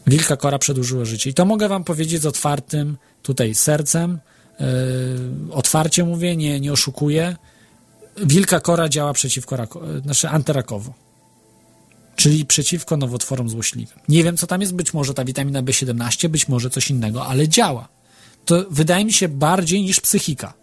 Wilka 0.07 0.37
Kora 0.37 0.59
przedłużyła 0.59 1.05
życie. 1.05 1.29
I 1.29 1.33
to 1.33 1.45
mogę 1.45 1.69
wam 1.69 1.83
powiedzieć 1.83 2.21
z 2.21 2.25
otwartym 2.25 2.97
tutaj 3.21 3.55
sercem, 3.55 4.19
yy, 4.59 4.65
otwarcie 5.51 6.03
mówię, 6.03 6.35
nie, 6.35 6.59
nie 6.59 6.73
oszukuję. 6.73 7.35
Wilka 8.17 8.59
Kora 8.59 8.89
działa 8.89 9.13
przeciwko 9.13 9.55
rako, 9.55 9.81
znaczy 10.03 10.29
antyrakowo. 10.29 10.93
Czyli 12.15 12.45
przeciwko 12.45 12.97
nowotworom 12.97 13.49
złośliwym. 13.49 13.99
Nie 14.09 14.23
wiem, 14.23 14.37
co 14.37 14.47
tam 14.47 14.61
jest, 14.61 14.75
być 14.75 14.93
może 14.93 15.13
ta 15.13 15.25
witamina 15.25 15.63
B17, 15.63 16.27
być 16.27 16.47
może 16.47 16.69
coś 16.69 16.89
innego, 16.89 17.25
ale 17.25 17.47
działa. 17.47 17.87
To 18.45 18.65
wydaje 18.69 19.05
mi 19.05 19.13
się 19.13 19.27
bardziej 19.27 19.81
niż 19.81 19.99
psychika. 19.99 20.53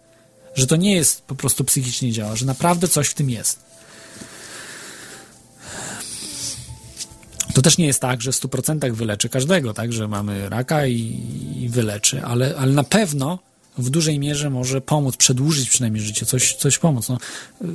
Że 0.55 0.67
to 0.67 0.75
nie 0.75 0.95
jest 0.95 1.21
po 1.21 1.35
prostu 1.35 1.63
psychicznie 1.63 2.11
działa, 2.11 2.35
że 2.35 2.45
naprawdę 2.45 2.87
coś 2.87 3.07
w 3.07 3.13
tym 3.13 3.29
jest. 3.29 3.70
To 7.53 7.61
też 7.61 7.77
nie 7.77 7.85
jest 7.85 8.01
tak, 8.01 8.21
że 8.21 8.31
w 8.31 8.35
100% 8.35 8.93
wyleczy 8.93 9.29
każdego, 9.29 9.73
tak, 9.73 9.93
że 9.93 10.07
mamy 10.07 10.49
raka 10.49 10.87
i, 10.87 11.23
i 11.59 11.69
wyleczy, 11.69 12.23
ale, 12.23 12.55
ale 12.57 12.71
na 12.71 12.83
pewno 12.83 13.39
w 13.77 13.89
dużej 13.89 14.19
mierze 14.19 14.49
może 14.49 14.81
pomóc, 14.81 15.17
przedłużyć 15.17 15.69
przynajmniej 15.69 16.03
życie, 16.03 16.25
coś, 16.25 16.55
coś 16.55 16.77
pomóc. 16.77 17.09
No, 17.09 17.17
yy, 17.61 17.67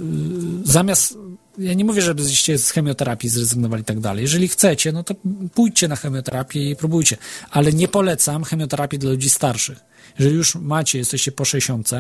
zamiast, 0.64 1.18
ja 1.58 1.74
nie 1.74 1.84
mówię, 1.84 2.02
żebyście 2.02 2.58
z 2.58 2.70
chemioterapii 2.70 3.28
zrezygnowali 3.28 3.82
i 3.82 3.84
tak 3.84 4.00
dalej. 4.00 4.22
Jeżeli 4.22 4.48
chcecie, 4.48 4.92
no 4.92 5.02
to 5.02 5.14
pójdźcie 5.54 5.88
na 5.88 5.96
chemioterapię 5.96 6.70
i 6.70 6.76
próbujcie, 6.76 7.16
ale 7.50 7.72
nie 7.72 7.88
polecam 7.88 8.44
chemioterapii 8.44 8.98
dla 8.98 9.10
ludzi 9.10 9.30
starszych. 9.30 9.78
Jeżeli 10.18 10.36
już 10.36 10.54
macie, 10.54 10.98
jesteście 10.98 11.32
po 11.32 11.44
60, 11.44 11.90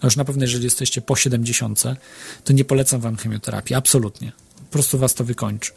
a 0.00 0.06
już 0.06 0.16
na 0.16 0.24
pewno 0.24 0.42
jeżeli 0.42 0.64
jesteście 0.64 1.00
po 1.00 1.16
70, 1.16 1.82
to 2.44 2.52
nie 2.52 2.64
polecam 2.64 3.00
wam 3.00 3.16
chemioterapii, 3.16 3.76
absolutnie. 3.76 4.32
Po 4.56 4.72
prostu 4.72 4.98
was 4.98 5.14
to 5.14 5.24
wykończy. 5.24 5.72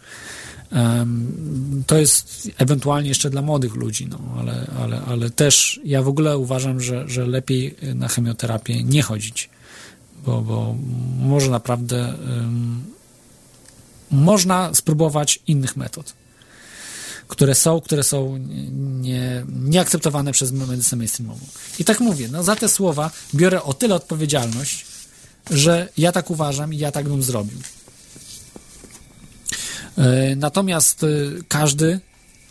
To 1.88 1.98
jest 1.98 2.52
ewentualnie 2.58 3.10
jeszcze 3.10 3.30
dla 3.30 3.42
młodych 3.42 3.76
ludzi, 3.76 4.08
no, 4.08 4.20
ale, 4.40 4.68
ale, 4.80 5.02
ale 5.02 5.30
też 5.30 5.80
ja 5.84 6.02
w 6.02 6.08
ogóle 6.08 6.38
uważam, 6.38 6.82
że, 6.82 7.10
że 7.10 7.28
lepiej 7.28 7.76
na 7.96 8.08
chemioterapię 8.08 8.84
nie 8.84 9.02
chodzić, 9.02 9.50
bo, 10.26 10.42
bo 10.42 10.76
może 11.20 11.50
naprawdę 11.50 12.14
um, 12.38 12.84
można 14.12 14.74
spróbować 14.74 15.40
innych 15.48 15.78
metod. 15.78 16.14
które 17.28 17.56
są, 17.56 17.82
które 17.82 18.04
są 18.04 18.38
nie, 19.02 19.46
nieakceptowane 19.50 20.32
przez 20.32 20.52
medycynę 20.52 20.98
mainstreamową. 20.98 21.46
I 21.80 21.86
tak 21.86 22.00
mówię, 22.00 22.28
no 22.32 22.44
za 22.44 22.56
te 22.56 22.70
słowa 22.70 23.12
biorę 23.36 23.64
o 23.64 23.74
tyle 23.74 23.96
odpowiedzialność, 23.96 24.86
że 25.52 25.90
ja 25.98 26.12
tak 26.12 26.30
uważam 26.30 26.74
i 26.74 26.78
ja 26.78 26.92
tak 26.92 27.10
bym 27.10 27.24
zrobił. 27.24 27.58
E, 29.98 30.36
natomiast 30.36 31.04
e, 31.04 31.08
każdy 31.48 32.00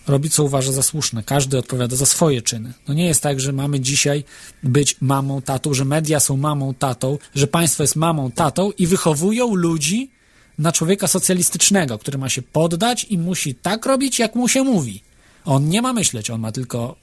robi, 0.06 0.30
co 0.30 0.44
uważa 0.44 0.72
za 0.72 0.82
słuszne. 0.82 1.22
Każdy 1.22 1.58
odpowiada 1.58 1.96
za 1.96 2.06
swoje 2.06 2.42
czyny. 2.42 2.72
No 2.88 2.94
nie 2.94 3.06
jest 3.06 3.22
tak, 3.22 3.40
że 3.40 3.52
mamy 3.52 3.80
dzisiaj 3.80 4.24
być 4.62 4.96
mamą, 5.00 5.42
tatą, 5.42 5.74
że 5.74 5.84
media 5.84 6.20
są 6.20 6.36
mamą, 6.36 6.74
tatą, 6.74 7.18
że 7.34 7.46
państwo 7.46 7.82
jest 7.82 7.96
mamą, 7.96 8.30
tatą 8.30 8.70
i 8.78 8.86
wychowują 8.86 9.54
ludzi 9.54 10.10
na 10.58 10.72
człowieka 10.72 11.06
socjalistycznego, 11.06 11.98
który 11.98 12.18
ma 12.18 12.28
się 12.28 12.42
poddać 12.42 13.06
i 13.10 13.18
musi 13.18 13.54
tak 13.54 13.86
robić, 13.86 14.18
jak 14.18 14.34
mu 14.34 14.48
się 14.48 14.62
mówi. 14.62 15.02
On 15.44 15.68
nie 15.68 15.82
ma 15.82 15.92
myśleć, 15.92 16.30
on 16.30 16.40
ma 16.40 16.52
tylko 16.52 16.96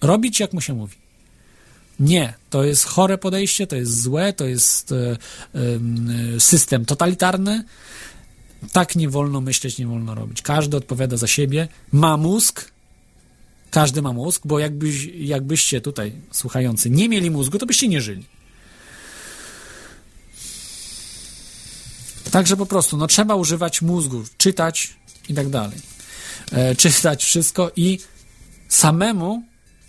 robić, 0.00 0.40
jak 0.40 0.52
mu 0.52 0.60
się 0.60 0.74
mówi. 0.74 0.96
Nie, 2.00 2.34
to 2.50 2.64
jest 2.64 2.84
chore 2.84 3.18
podejście, 3.18 3.66
to 3.66 3.76
jest 3.76 4.02
złe, 4.02 4.32
to 4.32 4.44
jest 4.44 4.92
e, 4.92 5.16
system 6.40 6.84
totalitarny. 6.84 7.64
Tak 8.72 8.96
nie 8.96 9.08
wolno 9.08 9.40
myśleć, 9.40 9.78
nie 9.78 9.86
wolno 9.86 10.14
robić. 10.14 10.42
Każdy 10.42 10.76
odpowiada 10.76 11.16
za 11.16 11.26
siebie, 11.26 11.68
ma 11.92 12.16
mózg, 12.16 12.72
każdy 13.70 14.02
ma 14.02 14.12
mózg, 14.12 14.42
bo 14.44 14.58
jakbyś, 14.58 15.04
jakbyście 15.14 15.80
tutaj, 15.80 16.12
słuchający, 16.32 16.90
nie 16.90 17.08
mieli 17.08 17.30
mózgu, 17.30 17.58
to 17.58 17.66
byście 17.66 17.88
nie 17.88 18.00
żyli. 18.00 18.24
Także 22.30 22.56
po 22.56 22.66
prostu, 22.66 22.96
no 22.96 23.06
trzeba 23.06 23.34
używać 23.34 23.82
mózgu, 23.82 24.22
czytać 24.38 24.94
i 25.28 25.34
tak 25.34 25.48
dalej. 25.48 25.78
E, 26.52 26.74
czytać 26.76 27.24
wszystko 27.24 27.70
i 27.76 27.98
samemu 28.68 29.42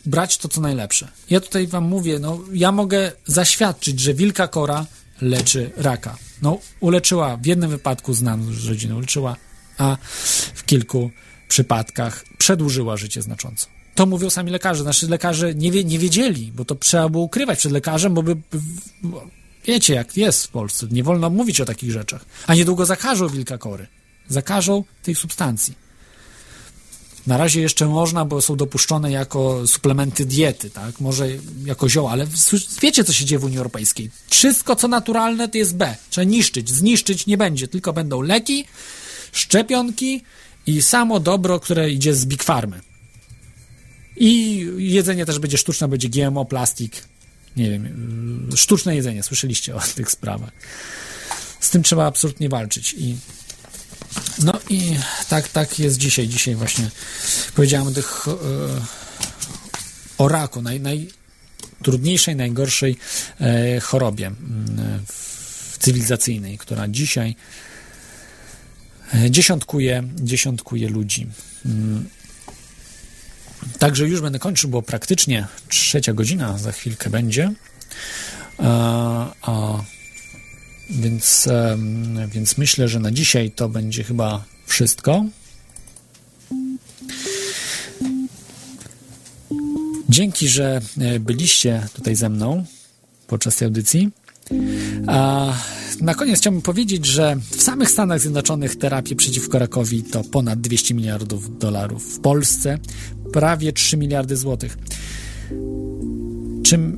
brać 0.06 0.38
to, 0.38 0.48
co 0.48 0.62
najlepsze. 0.62 1.08
Ja 1.30 1.40
tutaj 1.40 1.68
wam 1.68 1.84
mówię, 1.84 2.20
no 2.20 2.40
ja 2.54 2.72
mogę 2.72 3.12
zaświadczyć, 3.26 4.00
że 4.00 4.14
wilka 4.14 4.48
kora 4.48 4.86
leczy 5.22 5.72
raka. 5.78 6.18
No, 6.42 6.60
uleczyła, 6.80 7.38
w 7.38 7.46
jednym 7.46 7.70
wypadku 7.70 8.14
znam 8.14 8.54
z 8.54 8.68
rodziny, 8.68 8.96
uleczyła, 8.96 9.36
a 9.78 9.98
w 10.54 10.66
kilku 10.66 11.12
przypadkach 11.48 12.26
przedłużyła 12.38 12.98
życie 12.98 13.22
znacząco. 13.22 13.68
To 13.96 14.06
mówią 14.06 14.30
sami 14.30 14.52
lekarze. 14.52 14.84
Znaczy 14.84 15.08
lekarze 15.08 15.56
nie, 15.56 15.72
wie, 15.72 15.84
nie 15.84 16.00
wiedzieli, 16.00 16.52
bo 16.56 16.66
to 16.66 16.76
trzeba 16.76 17.10
było 17.10 17.24
ukrywać 17.24 17.60
przed 17.60 17.72
lekarzem, 17.72 18.14
bo 18.14 18.24
by, 18.24 18.36
bo 19.04 19.28
wiecie 19.66 19.94
jak 19.94 20.18
jest 20.18 20.46
w 20.46 20.50
Polsce, 20.50 20.88
nie 20.92 21.04
wolno 21.04 21.30
mówić 21.30 21.62
o 21.62 21.66
takich 21.66 21.92
rzeczach. 21.92 22.26
A 22.48 22.56
niedługo 22.56 22.86
zakażą 22.86 23.30
wilka 23.30 23.58
kory. 23.58 23.88
Zakażą 24.28 24.84
tej 25.04 25.16
substancji. 25.16 25.85
Na 27.28 27.38
razie 27.38 27.62
jeszcze 27.62 27.86
można, 27.86 28.26
bo 28.26 28.42
są 28.42 28.56
dopuszczone 28.56 29.12
jako 29.12 29.68
suplementy 29.68 30.26
diety, 30.26 30.70
tak? 30.70 31.00
Może 31.00 31.28
jako 31.66 31.90
zioła, 31.90 32.12
ale 32.12 32.28
wiecie, 32.82 33.04
co 33.04 33.14
się 33.14 33.26
dzieje 33.26 33.40
w 33.40 33.44
Unii 33.44 33.58
Europejskiej. 33.58 34.10
Wszystko, 34.30 34.76
co 34.76 34.88
naturalne, 34.88 35.50
to 35.50 35.58
jest 35.58 35.76
B. 35.76 35.96
Trzeba 36.10 36.26
niszczyć. 36.26 36.70
Zniszczyć 36.70 37.28
nie 37.28 37.38
będzie, 37.38 37.68
tylko 37.68 37.94
będą 37.94 38.22
leki, 38.22 38.66
szczepionki 39.32 40.24
i 40.68 40.82
samo 40.82 41.20
dobro, 41.20 41.60
które 41.60 41.92
idzie 41.92 42.16
z 42.16 42.26
Big 42.26 42.44
Farmy. 42.44 42.82
I 44.18 44.60
jedzenie 44.78 45.26
też 45.26 45.40
będzie 45.40 45.58
sztuczne, 45.58 45.88
będzie 45.88 46.10
GMO, 46.10 46.46
plastik, 46.46 47.04
nie 47.58 47.70
wiem, 47.70 48.50
sztuczne 48.56 48.96
jedzenie. 48.96 49.24
Słyszeliście 49.24 49.76
o 49.76 49.80
tych 49.96 50.12
sprawach. 50.12 50.52
Z 51.60 51.70
tym 51.70 51.84
trzeba 51.84 52.06
absolutnie 52.06 52.50
walczyć 52.50 52.96
i 52.98 53.16
no 54.40 54.55
i 54.70 54.98
tak, 55.30 55.48
tak 55.48 55.80
jest 55.80 55.98
dzisiaj. 55.98 56.28
Dzisiaj 56.28 56.56
właśnie 56.56 56.90
powiedziałem 57.56 57.88
o 57.88 57.92
tych 57.92 58.26
e, 58.28 58.32
o 60.18 60.28
raku, 60.28 60.62
naj, 60.62 60.80
najtrudniejszej, 60.80 62.36
najgorszej 62.36 62.98
e, 63.40 63.80
chorobie 63.80 64.28
mm, 64.28 65.06
cywilizacyjnej, 65.80 66.58
która 66.58 66.88
dzisiaj 66.88 67.36
e, 69.14 69.32
dziesiątkuje, 69.32 70.04
dziesiątkuje 70.16 70.90
ludzi. 70.90 71.28
Mm. 71.66 72.10
Także 73.80 74.08
już 74.08 74.22
będę 74.22 74.40
kończył, 74.40 74.70
bo 74.70 74.82
praktycznie 74.82 75.48
trzecia 75.70 76.14
godzina 76.14 76.58
za 76.58 76.72
chwilkę 76.72 77.10
będzie. 77.10 77.52
A, 78.58 79.34
a 79.42 79.84
więc, 80.90 81.50
więc 82.28 82.58
myślę, 82.58 82.88
że 82.88 83.00
na 83.00 83.12
dzisiaj 83.12 83.52
to 83.52 83.70
będzie 83.70 84.04
chyba 84.04 84.46
wszystko. 84.66 85.26
Dzięki, 90.10 90.48
że 90.48 90.82
e, 90.98 91.20
byliście 91.20 91.88
tutaj 91.94 92.16
ze 92.16 92.30
mną 92.30 92.66
podczas 93.28 93.56
tej 93.56 93.66
audycji. 93.66 94.12
A 95.08 95.54
na 96.02 96.14
koniec 96.14 96.40
chciałbym 96.40 96.62
powiedzieć, 96.62 97.06
że 97.06 97.38
w 97.52 97.64
samych 97.64 97.90
Stanach 97.90 98.20
Zjednoczonych 98.20 98.76
terapie 98.76 99.16
przeciwko 99.16 99.60
rakowi 99.60 100.04
to 100.04 100.24
ponad 100.24 100.62
200 100.62 100.94
miliardów 100.94 101.60
dolarów. 101.60 102.16
W 102.16 102.20
Polsce 102.20 102.78
prawie 103.34 103.74
3 103.74 103.98
miliardy 103.98 104.38
złotych. 104.38 104.78
Czym 106.64 106.98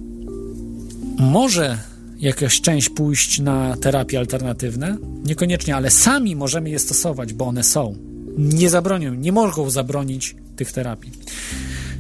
może 1.20 1.78
jakaś 2.20 2.62
część 2.62 2.90
pójść 2.90 3.40
na 3.40 3.78
terapie 3.78 4.20
alternatywne? 4.20 4.98
Niekoniecznie, 5.26 5.76
ale 5.76 5.92
sami 5.92 6.36
możemy 6.36 6.70
je 6.70 6.80
stosować, 6.80 7.34
bo 7.34 7.46
one 7.46 7.64
są. 7.64 7.96
Nie 8.38 8.70
zabronią, 8.70 9.14
nie 9.14 9.32
mogą 9.32 9.70
zabronić 9.70 10.36
tych 10.56 10.72
terapii. 10.72 11.12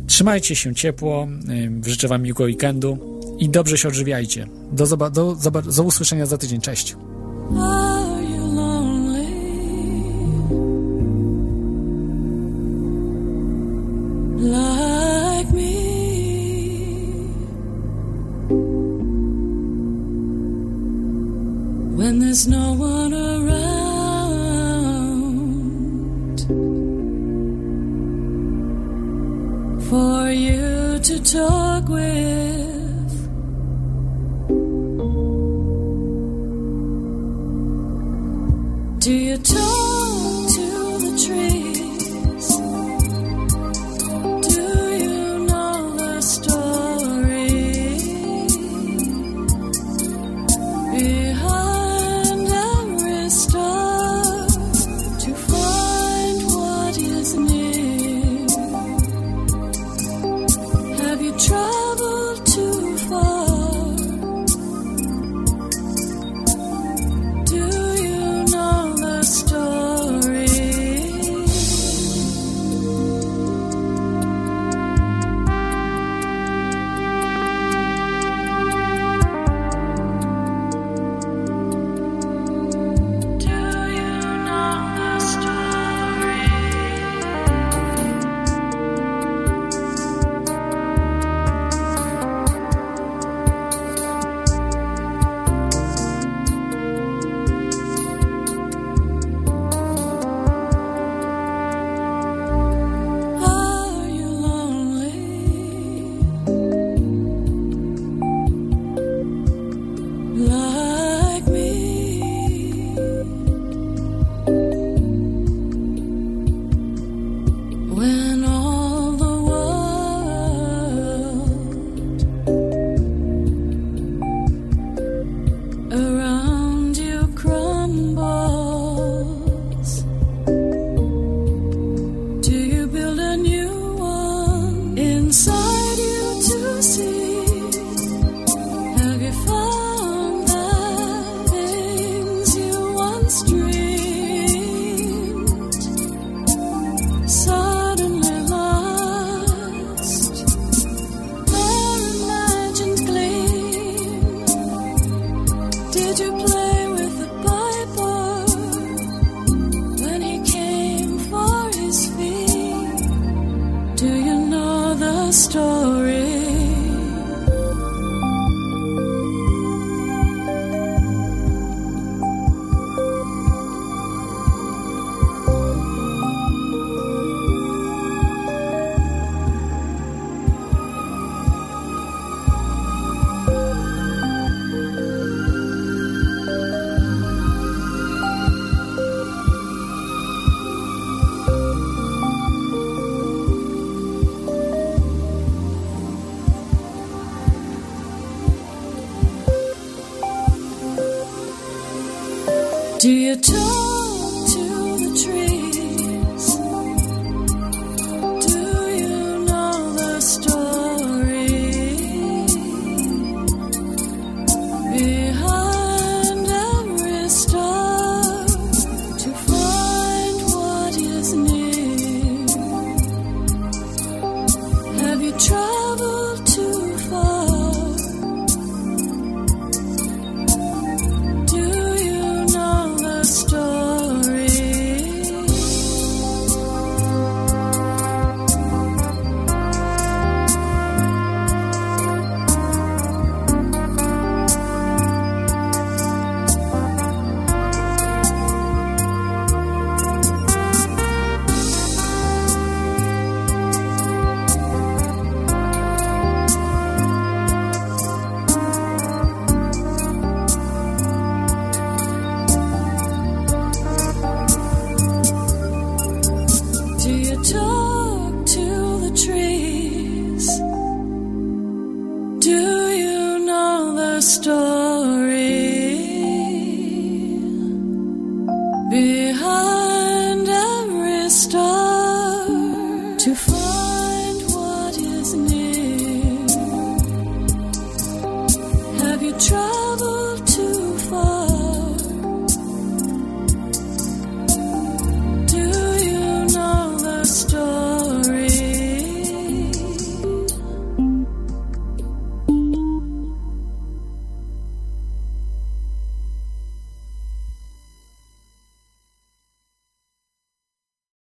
Trzymajcie 0.07 0.55
się 0.55 0.75
ciepło, 0.75 1.27
życzę 1.85 2.07
Wam 2.07 2.23
miłego 2.23 2.43
weekendu 2.43 2.97
i 3.39 3.49
dobrze 3.49 3.77
się 3.77 3.87
odżywiajcie. 3.87 4.47
Do, 4.71 4.87
do, 4.87 5.09
do, 5.09 5.35
do 5.61 5.83
usłyszenia 5.83 6.25
za 6.25 6.37
tydzień. 6.37 6.61
Cześć. 6.61 6.95